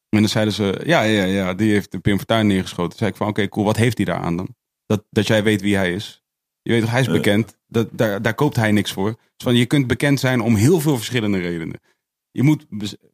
En 0.09 0.19
dan 0.19 0.29
zeiden 0.29 0.53
ze, 0.53 0.81
ja, 0.85 1.01
ja, 1.01 1.23
ja, 1.23 1.53
die 1.53 1.71
heeft 1.71 1.91
de 1.91 1.99
Pim 1.99 2.17
Fortuyn 2.17 2.47
neergeschoten. 2.47 2.97
Zei 2.97 3.09
ik 3.09 3.15
van, 3.15 3.27
oké, 3.27 3.49
cool, 3.49 3.65
wat 3.65 3.77
heeft 3.77 3.97
hij 3.97 4.05
daar 4.05 4.19
aan 4.19 4.37
dan? 4.37 4.55
Dat, 4.85 5.03
dat 5.09 5.27
jij 5.27 5.43
weet 5.43 5.61
wie 5.61 5.75
hij 5.75 5.93
is. 5.93 6.24
Je 6.65 6.71
weet 6.71 6.81
toch, 6.81 6.91
hij 6.91 6.99
is 6.99 7.05
Ja. 7.05 7.11
bekend. 7.11 7.57
Dat, 7.67 7.87
daar, 7.91 8.21
daar 8.21 8.33
koopt 8.33 8.55
hij 8.55 8.71
niks 8.71 8.91
voor. 8.91 9.09
Dus 9.11 9.21
van, 9.43 9.55
je 9.55 9.65
kunt 9.65 9.87
bekend 9.87 10.19
zijn 10.19 10.41
om 10.41 10.55
heel 10.55 10.79
veel 10.79 10.95
verschillende 10.95 11.39
redenen. 11.39 11.79
Je 12.31 12.43
moet, 12.43 12.65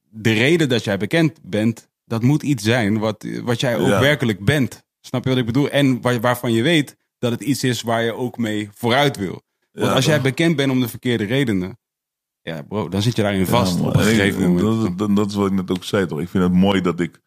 de 0.10 0.34
reden 0.34 0.70
dat 0.70 0.84
jij 0.84 0.98
bekend 0.98 1.40
bent, 1.44 1.90
dat 2.06 2.22
moet 2.24 2.44
iets 2.44 2.64
zijn 2.64 3.00
wat, 3.00 3.26
wat 3.44 3.60
jij 3.60 3.78
ook 3.78 3.88
Ja. 3.88 4.00
werkelijk 4.00 4.46
bent. 4.46 4.84
Snap 5.02 5.24
je 5.24 5.30
wat 5.30 5.38
ik 5.40 5.46
bedoel? 5.46 5.70
En 5.70 6.02
waar, 6.02 6.20
waarvan 6.20 6.52
je 6.54 6.62
weet 6.62 6.98
dat 7.20 7.32
het 7.32 7.42
iets 7.42 7.64
is 7.64 7.82
waar 7.82 8.04
je 8.04 8.14
ook 8.14 8.38
mee 8.38 8.70
vooruit 8.74 9.18
wil. 9.18 9.42
Want 9.72 9.88
Ja, 9.88 9.94
als 9.94 10.06
jij 10.06 10.22
bekend 10.22 10.56
bent 10.56 10.72
om 10.72 10.80
de 10.80 10.88
verkeerde 10.88 11.24
redenen, 11.24 11.78
ja 12.42 12.62
bro, 12.62 12.90
dan 12.90 13.02
zit 13.02 13.16
je 13.16 13.22
daarin 13.22 13.46
vast 13.46 13.80
Ja, 13.80 13.86
op 13.86 13.94
man. 13.94 14.02
een 14.04 14.08
En 14.08 14.14
ik- 14.14 14.20
gegeven 14.20 14.42
moment. 14.42 15.16
Dat, 15.16 15.30
is 15.30 15.36
wat 15.36 15.48
ik 15.48 15.54
net 15.54 15.72
ook 15.72 15.84
zei, 15.84 16.06
toch? 16.06 16.20
Ik 16.22 16.30
vind 16.30 16.44
het 16.44 16.54
mooi 16.54 16.82
dat 16.82 17.00
ik... 17.00 17.20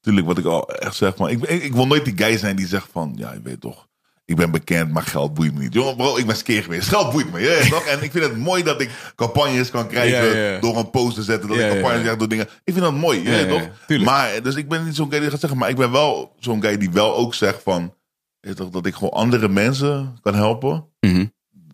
Tuurlijk, 0.00 0.26
wat 0.26 0.38
ik 0.38 0.44
al 0.44 0.68
echt 0.68 0.94
zeg, 0.96 1.16
maar 1.16 1.30
ik, 1.30 1.42
ik, 1.42 1.62
ik 1.62 1.72
wil 1.72 1.86
nooit 1.86 2.04
die 2.04 2.16
guy 2.16 2.36
zijn 2.36 2.56
die 2.56 2.66
zegt 2.66 2.88
van... 2.90 3.12
Ja, 3.16 3.32
je 3.32 3.40
weet 3.42 3.60
toch, 3.60 3.88
ik 4.24 4.36
ben 4.36 4.50
bekend, 4.50 4.92
maar 4.92 5.02
geld 5.02 5.34
boeit 5.34 5.54
me 5.54 5.60
niet. 5.60 5.72
Jongen, 5.74 5.96
bro, 5.96 6.16
ik 6.16 6.26
ben 6.26 6.36
skeer 6.36 6.62
geweest. 6.62 6.88
Geld 6.88 7.12
boeit 7.12 7.32
me, 7.32 7.40
ja, 7.40 7.68
toch? 7.68 7.84
En 7.84 8.02
ik 8.02 8.10
vind 8.10 8.24
het 8.24 8.36
mooi 8.36 8.62
dat 8.62 8.80
ik 8.80 8.90
campagnes 9.16 9.70
kan 9.70 9.86
krijgen 9.88 10.28
Ja, 10.28 10.34
ja, 10.34 10.50
ja. 10.52 10.58
door 10.60 10.76
een 10.76 10.90
post 10.90 11.14
te 11.14 11.22
zetten. 11.22 11.48
Dat 11.48 11.58
Ja, 11.58 11.64
ik 11.66 11.72
campagnes 11.72 12.00
krijg 12.00 12.16
door 12.18 12.28
dingen. 12.28 12.46
Ik 12.64 12.72
vind 12.72 12.80
dat 12.84 12.94
mooi, 12.94 13.30
ja, 13.30 13.46
toch? 13.46 13.68
tuurlijk. 13.86 14.10
Maar, 14.10 14.42
dus 14.42 14.54
ik 14.54 14.68
ben 14.68 14.84
niet 14.84 14.96
zo'n 14.96 15.10
guy 15.10 15.20
die 15.20 15.30
gaat 15.30 15.40
zeggen, 15.40 15.58
maar 15.58 15.68
ik 15.68 15.76
ben 15.76 15.90
wel 15.90 16.34
zo'n 16.38 16.62
guy 16.62 16.76
die 16.78 16.90
wel 16.90 17.16
ook 17.16 17.34
zegt 17.34 17.62
van... 17.62 17.94
Je 18.40 18.54
toch, 18.54 18.68
dat 18.70 18.86
ik 18.86 18.94
gewoon 18.94 19.12
andere 19.12 19.48
mensen 19.48 20.18
kan 20.22 20.34
helpen 20.34 20.86
Mhm. 21.00 21.26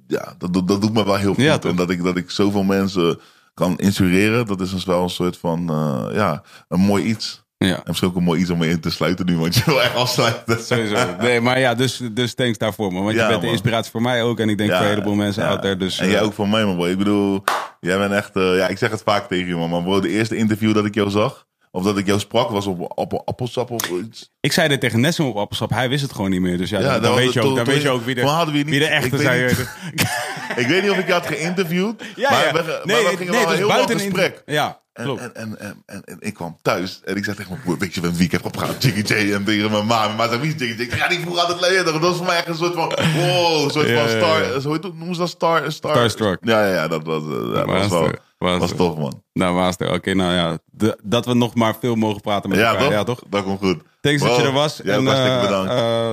ja, 0.06 0.34
dat, 0.38 0.54
dat, 0.54 0.68
dat 0.68 0.80
doet 0.80 0.92
me 0.92 1.04
wel 1.04 1.16
heel 1.16 1.34
toch? 1.34 1.70
en 1.70 1.76
dat 1.76 1.90
ik, 1.90 2.02
dat 2.02 2.16
ik 2.16 2.30
zoveel 2.30 2.62
mensen 2.62 3.20
kan 3.54 3.78
inspireren, 3.78 4.46
dat 4.46 4.60
is 4.60 4.70
dus 4.70 4.84
wel 4.84 5.02
een 5.02 5.10
soort 5.10 5.36
van, 5.36 5.70
eh, 5.70 6.14
ja, 6.14 6.42
een 6.68 6.80
mooi 6.80 7.04
iets. 7.04 7.39
Ja. 7.66 7.74
En 7.76 7.82
misschien 7.86 8.08
ook 8.08 8.16
een 8.16 8.22
mooi 8.22 8.40
iets 8.40 8.50
om 8.50 8.58
mee 8.58 8.70
in 8.70 8.80
te 8.80 8.90
sluiten 8.90 9.26
nu, 9.26 9.36
want 9.36 9.54
je 9.54 9.62
wil 9.64 9.82
echt 9.82 9.94
afsluiten. 9.94 10.60
Sowieso. 10.64 11.16
Nee, 11.20 11.40
maar 11.40 11.58
ja, 11.60 11.74
dus, 11.74 12.00
dus 12.12 12.34
thanks 12.34 12.58
daarvoor, 12.58 12.92
man. 12.92 13.04
Want 13.04 13.16
Ja, 13.16 13.22
je 13.22 13.28
bent 13.28 13.42
de 13.42 13.48
inspiratie 13.48 13.90
voor 13.90 14.02
mij 14.02 14.22
ook. 14.22 14.40
En 14.40 14.48
ik 14.48 14.58
denk 14.58 14.70
Ja, 14.70 14.76
voor 14.76 14.84
een 14.86 14.92
heleboel 14.92 15.14
mensen 15.14 15.44
out 15.44 15.62
there. 15.62 15.76
Dus, 15.76 15.98
en 15.98 16.08
jij 16.08 16.18
eh, 16.18 16.24
ook 16.24 16.32
van 16.32 16.50
mij, 16.50 16.64
man, 16.64 16.76
bro. 16.76 16.84
Ik 16.86 16.98
bedoel, 16.98 17.44
jij 17.80 17.98
bent 17.98 18.12
echt, 18.12 18.36
eh, 18.36 18.56
ja, 18.56 18.68
ik 18.68 18.78
zeg 18.78 18.90
het 18.90 19.02
vaak 19.02 19.28
tegen 19.28 19.46
je, 19.46 19.54
man. 19.56 19.70
Maar 19.70 19.82
bro, 19.82 20.00
de 20.00 20.08
eerste 20.08 20.36
interview 20.36 20.74
dat 20.74 20.84
ik 20.84 20.94
jou 20.94 21.10
zag, 21.10 21.46
of 21.70 21.84
dat 21.84 21.98
ik 21.98 22.06
jou 22.06 22.18
sprak, 22.20 22.50
was 22.50 22.66
op, 22.66 22.92
op, 22.98 23.22
appelsap 23.24 23.70
of 23.70 23.88
iets. 23.88 24.30
Ik 24.40 24.52
zei 24.52 24.68
dit 24.68 24.80
tegen 24.80 25.00
Nessim 25.00 25.26
op 25.26 25.36
Appelsap. 25.36 25.70
Hij 25.70 25.88
wist 25.88 26.02
het 26.02 26.12
gewoon 26.12 26.30
niet 26.30 26.40
meer. 26.40 26.58
Dus 26.58 26.70
ja, 26.70 26.80
Ja, 26.80 26.92
dan, 26.92 27.02
dan 27.02 27.14
weet, 27.14 27.32
je 27.32 27.40
ook, 27.42 27.56
dan 27.56 27.64
weet 27.64 27.82
je 27.82 27.90
ook 27.90 28.04
wie 28.04 28.14
de, 28.14 28.20
toen 28.20 28.30
hadden 28.30 28.52
we 28.52 28.58
je 28.58 28.64
niet- 28.64 28.72
wie 28.72 28.82
de 28.82 28.86
echte 28.88 29.06
ik 29.06 29.12
weet 29.12 29.20
zijn. 29.22 29.46
niet- 29.46 29.68
Ik 30.56 30.66
weet 30.66 30.82
niet 30.82 30.90
of 30.90 30.98
ik 30.98 31.06
je 31.06 31.12
had 31.12 31.26
geïnterviewd, 31.26 32.02
Ja, 32.16 32.30
maar 32.30 32.44
ja. 32.46 32.52
we, 32.52 32.80
maar 32.84 32.96
we 32.96 33.16
gingen 33.16 33.18
nee, 33.18 33.26
wel 33.26 33.40
dus 33.42 33.50
een 33.50 33.56
heel 33.56 33.68
buiten 33.68 33.96
lang 33.96 34.06
een 34.08 34.14
gesprek. 34.14 34.42
Ja, 34.46 34.80
En, 34.92 35.04
klopt. 35.04 35.20
en, 35.20 35.34
en, 35.34 35.58
en, 35.58 35.82
en, 35.86 36.02
en 36.04 36.16
ik 36.20 36.34
kwam 36.34 36.58
thuis 36.62 37.00
en 37.04 37.16
ik 37.16 37.24
zei 37.24 37.36
tegen 37.36 37.50
mijn 37.52 37.62
broer, 37.64 37.78
weet 37.78 37.94
je 37.94 38.00
met 38.00 38.16
wie 38.16 38.24
ik 38.26 38.32
heb 38.32 38.42
gepraat? 38.42 38.82
Jiggy 38.82 39.14
J 39.14 39.32
en 39.32 39.44
tegen 39.44 39.70
mijn 39.70 39.86
ma. 39.86 40.04
Mijn 40.04 40.16
ma 40.16 40.28
zei, 40.28 40.40
wie 40.40 40.54
is 40.54 40.60
Jiggy 40.60 40.82
J? 40.82 40.96
Ja, 40.96 41.08
die 41.08 41.20
vroeg 41.20 41.38
altijd 41.38 41.60
leren. 41.60 41.84
Dat 41.84 41.98
was 42.00 42.16
voor 42.16 42.26
mij 42.26 42.36
echt 42.36 42.46
een 42.48 42.54
soort 42.56 42.74
van, 42.74 42.88
wow, 43.16 43.62
een 43.64 43.70
soort 43.70 43.90
van 43.90 44.08
star, 44.08 44.44
het, 44.72 44.82
noemen 44.82 45.14
ze 45.14 45.20
dat 45.20 45.28
star, 45.28 45.72
star? 45.72 45.90
Starstruck. 45.94 46.38
Ja, 46.42 46.66
ja, 46.66 46.72
ja, 46.74 46.88
dat 46.88 47.04
was, 47.04 47.22
eh, 47.22 47.54
ja, 47.54 47.64
dat 47.64 47.66
was 47.66 47.88
wel, 47.88 48.10
Master. 48.40 48.60
was 48.60 48.86
tof, 48.86 48.96
man. 48.98 49.22
Nou, 49.32 49.54
Master. 49.54 49.92
Oké, 49.92 50.14
nou 50.14 50.32
ja. 50.34 50.58
De- 50.64 50.98
dat 51.02 51.26
we 51.26 51.34
nog 51.34 51.54
maar 51.54 51.74
veel 51.80 51.94
mogen 51.94 52.20
praten 52.20 52.50
met 52.50 52.58
Ja, 52.58 52.64
elkaar. 52.68 52.82
toch? 52.82 52.92
Ja, 52.92 53.04
toch? 53.04 53.22
Dat 53.28 53.44
komt 53.44 53.58
goed. 53.58 53.78
Thanks 54.00 54.22
dat 54.22 54.36
je 54.36 54.42
er 54.42 54.52
was. 54.52 54.80
Ja, 54.84 54.92
en 54.94 55.06
hartstikke 55.06 55.36
eh, 55.36 55.42
bedankt. 55.42 55.72
eh, 55.72 56.12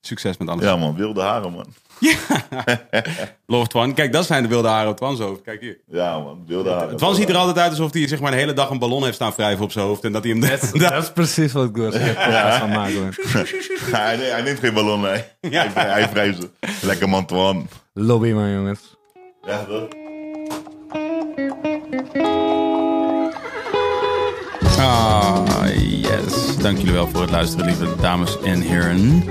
succes 0.00 0.36
met 0.36 0.48
alles. 0.48 0.64
Ja, 0.64 0.76
man, 0.76 0.94
wilde 0.96 1.20
haren, 1.20 1.52
man. 1.52 1.66
Love 3.46 3.66
Twan. 3.66 3.94
Kijk, 3.94 4.12
dat 4.12 4.26
zijn 4.26 4.42
de 4.42 4.48
wilde 4.48 4.68
haren 4.68 4.90
op 4.90 4.96
Twans 4.96 5.18
hoofd. 5.20 5.42
Kijk 5.42 5.60
hier. 5.60 5.78
Ja, 5.86 6.18
man, 6.18 6.44
wilde 6.46 6.70
haren. 6.70 6.96
Twan 6.96 7.14
ziet 7.14 7.28
er 7.28 7.36
altijd 7.36 7.58
uit 7.58 7.70
alsof 7.70 7.92
hij 7.92 8.08
zeg 8.08 8.20
maar, 8.20 8.32
een 8.32 8.38
hele 8.38 8.52
dag 8.52 8.70
een 8.70 8.78
ballon 8.78 9.02
heeft 9.02 9.14
staan 9.14 9.32
wrijven 9.36 9.64
op 9.64 9.72
zijn 9.72 9.84
hoofd. 9.86 10.04
En 10.04 10.12
dat 10.12 10.22
hij 10.24 10.32
hem... 10.32 10.40
Dat 10.80 11.02
is 11.02 11.12
precies 11.20 11.52
wat 11.52 11.64
ik 11.64 11.72
podcast 11.72 12.56
van 12.58 12.68
maken 12.68 13.14
hij, 13.90 14.16
nee, 14.16 14.30
hij 14.30 14.42
neemt 14.42 14.58
geen 14.58 14.74
ballon, 14.74 15.00
nee. 15.00 15.22
Hij, 15.40 15.68
hij 15.74 16.08
wrijft 16.10 16.40
ze. 16.40 16.50
Lekker 16.86 17.08
man, 17.08 17.26
Twan. 17.26 17.68
Lobby 17.92 18.30
man 18.32 18.50
jongens. 18.50 18.96
Ja, 19.46 19.64
toch? 19.64 19.88
Ah, 24.78 25.44
yes. 26.00 26.56
Dank 26.56 26.78
jullie 26.78 26.92
wel 26.92 27.08
voor 27.08 27.20
het 27.20 27.30
luisteren, 27.30 27.66
lieve 27.66 27.86
dames 28.00 28.40
en 28.40 28.60
heren. 28.60 29.24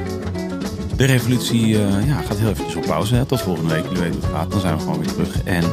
De 0.95 1.05
revolutie 1.05 1.83
eh, 1.83 2.07
ja, 2.07 2.21
gaat 2.21 2.37
heel 2.37 2.49
eventjes 2.49 2.75
op 2.75 2.85
pauze. 2.85 3.15
Hè. 3.15 3.25
Tot 3.25 3.41
volgende 3.41 3.73
week. 3.73 3.83
Jullie 3.83 3.99
weten 3.99 4.19
hoe 4.19 4.29
het 4.29 4.37
gaat. 4.37 4.51
Dan 4.51 4.59
zijn 4.59 4.75
we 4.75 4.81
gewoon 4.81 4.99
weer 4.99 5.13
terug. 5.13 5.43
En 5.43 5.63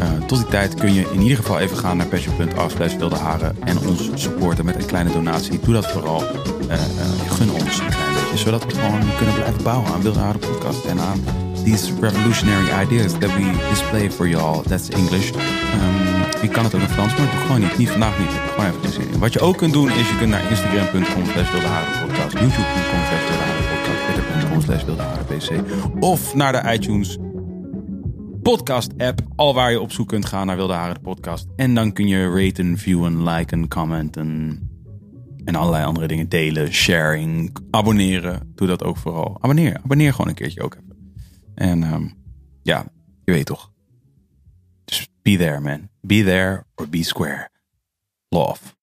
eh, 0.00 0.08
tot 0.26 0.38
die 0.38 0.46
tijd 0.46 0.74
kun 0.74 0.94
je 0.94 1.10
in 1.12 1.20
ieder 1.20 1.36
geval 1.36 1.58
even 1.58 1.76
gaan 1.76 1.96
naar 1.96 2.06
passion.af 2.06 2.70
slash 2.70 2.96
wilde 2.96 3.16
haren. 3.16 3.56
En 3.64 3.78
ons 3.78 4.10
supporten 4.14 4.64
met 4.64 4.74
een 4.74 4.86
kleine 4.86 5.12
donatie. 5.12 5.60
Doe 5.60 5.74
dat 5.74 5.86
vooral. 5.86 6.22
Eh, 6.68 6.78
gun 7.28 7.50
ons 7.50 7.78
een 7.78 7.86
klein 7.86 8.12
beetje. 8.14 8.36
Zodat 8.36 8.64
we 8.64 8.74
gewoon 8.74 9.00
kunnen 9.16 9.34
blijven 9.34 9.62
bouwen 9.62 9.92
aan 9.92 10.02
Wilde 10.02 10.18
Haren 10.18 10.40
podcast. 10.40 10.84
En 10.84 11.00
aan 11.00 11.24
these 11.64 11.92
revolutionary 12.00 12.82
ideas 12.82 13.12
that 13.12 13.36
we 13.36 13.66
display 13.68 14.10
for 14.10 14.28
y'all. 14.28 14.62
That's 14.62 14.88
English. 14.88 15.30
Ehm, 15.30 16.17
ik 16.40 16.52
kan 16.52 16.64
het 16.64 16.74
ook 16.74 16.80
in 16.80 16.88
Frans, 16.88 17.16
maar 17.16 17.26
ik 17.26 17.30
gewoon 17.30 17.60
niet. 17.60 17.78
Niet 17.78 17.90
vandaag 17.90 18.18
niet. 18.18 18.28
Gewoon 18.28 18.70
even. 18.70 19.18
Wat 19.18 19.32
je 19.32 19.40
ook 19.40 19.56
kunt 19.56 19.72
doen 19.72 19.90
is 19.90 20.08
je 20.08 20.16
kunt 20.18 20.30
naar 20.30 20.50
instagram.com 20.50 21.24
slash 21.24 21.50
wilde 21.50 21.66
haren 21.66 22.06
podcast. 22.06 22.32
youtube.com 22.32 23.00
slash 23.08 23.28
wilde 23.28 23.42
haren 23.42 23.64
podcast. 23.72 24.00
twitter.com 24.04 24.60
slash 24.60 24.84
wilde 24.84 25.02
haren 25.02 25.24
pc. 25.24 25.50
Of 26.00 26.34
naar 26.34 26.52
de 26.52 26.72
iTunes 26.72 27.18
podcast 28.42 28.92
app. 28.98 29.20
Al 29.36 29.54
waar 29.54 29.70
je 29.70 29.80
op 29.80 29.92
zoek 29.92 30.08
kunt 30.08 30.26
gaan 30.26 30.46
naar 30.46 30.56
Wilde 30.56 30.72
Haren 30.72 31.00
podcast. 31.00 31.46
En 31.56 31.74
dan 31.74 31.92
kun 31.92 32.08
je 32.08 32.30
raten, 32.30 32.78
viewen, 32.78 33.22
liken, 33.22 33.68
commenten. 33.68 34.60
En 35.44 35.54
allerlei 35.54 35.84
andere 35.84 36.06
dingen 36.06 36.28
delen, 36.28 36.72
sharing, 36.72 37.56
abonneren. 37.70 38.52
Doe 38.54 38.66
dat 38.66 38.84
ook 38.84 38.96
vooral. 38.96 39.38
Abonneer, 39.40 39.80
abonneer 39.84 40.10
gewoon 40.12 40.28
een 40.28 40.34
keertje 40.34 40.62
ook 40.62 40.74
even. 40.74 40.96
En 41.54 41.82
ehm, 41.82 42.06
ja, 42.62 42.86
je 43.24 43.32
weet 43.32 43.46
toch. 43.46 43.70
Be 45.28 45.36
there 45.36 45.60
man. 45.60 45.90
Be 46.06 46.22
there 46.22 46.64
or 46.78 46.86
be 46.86 47.02
square. 47.02 47.50
Love. 48.32 48.74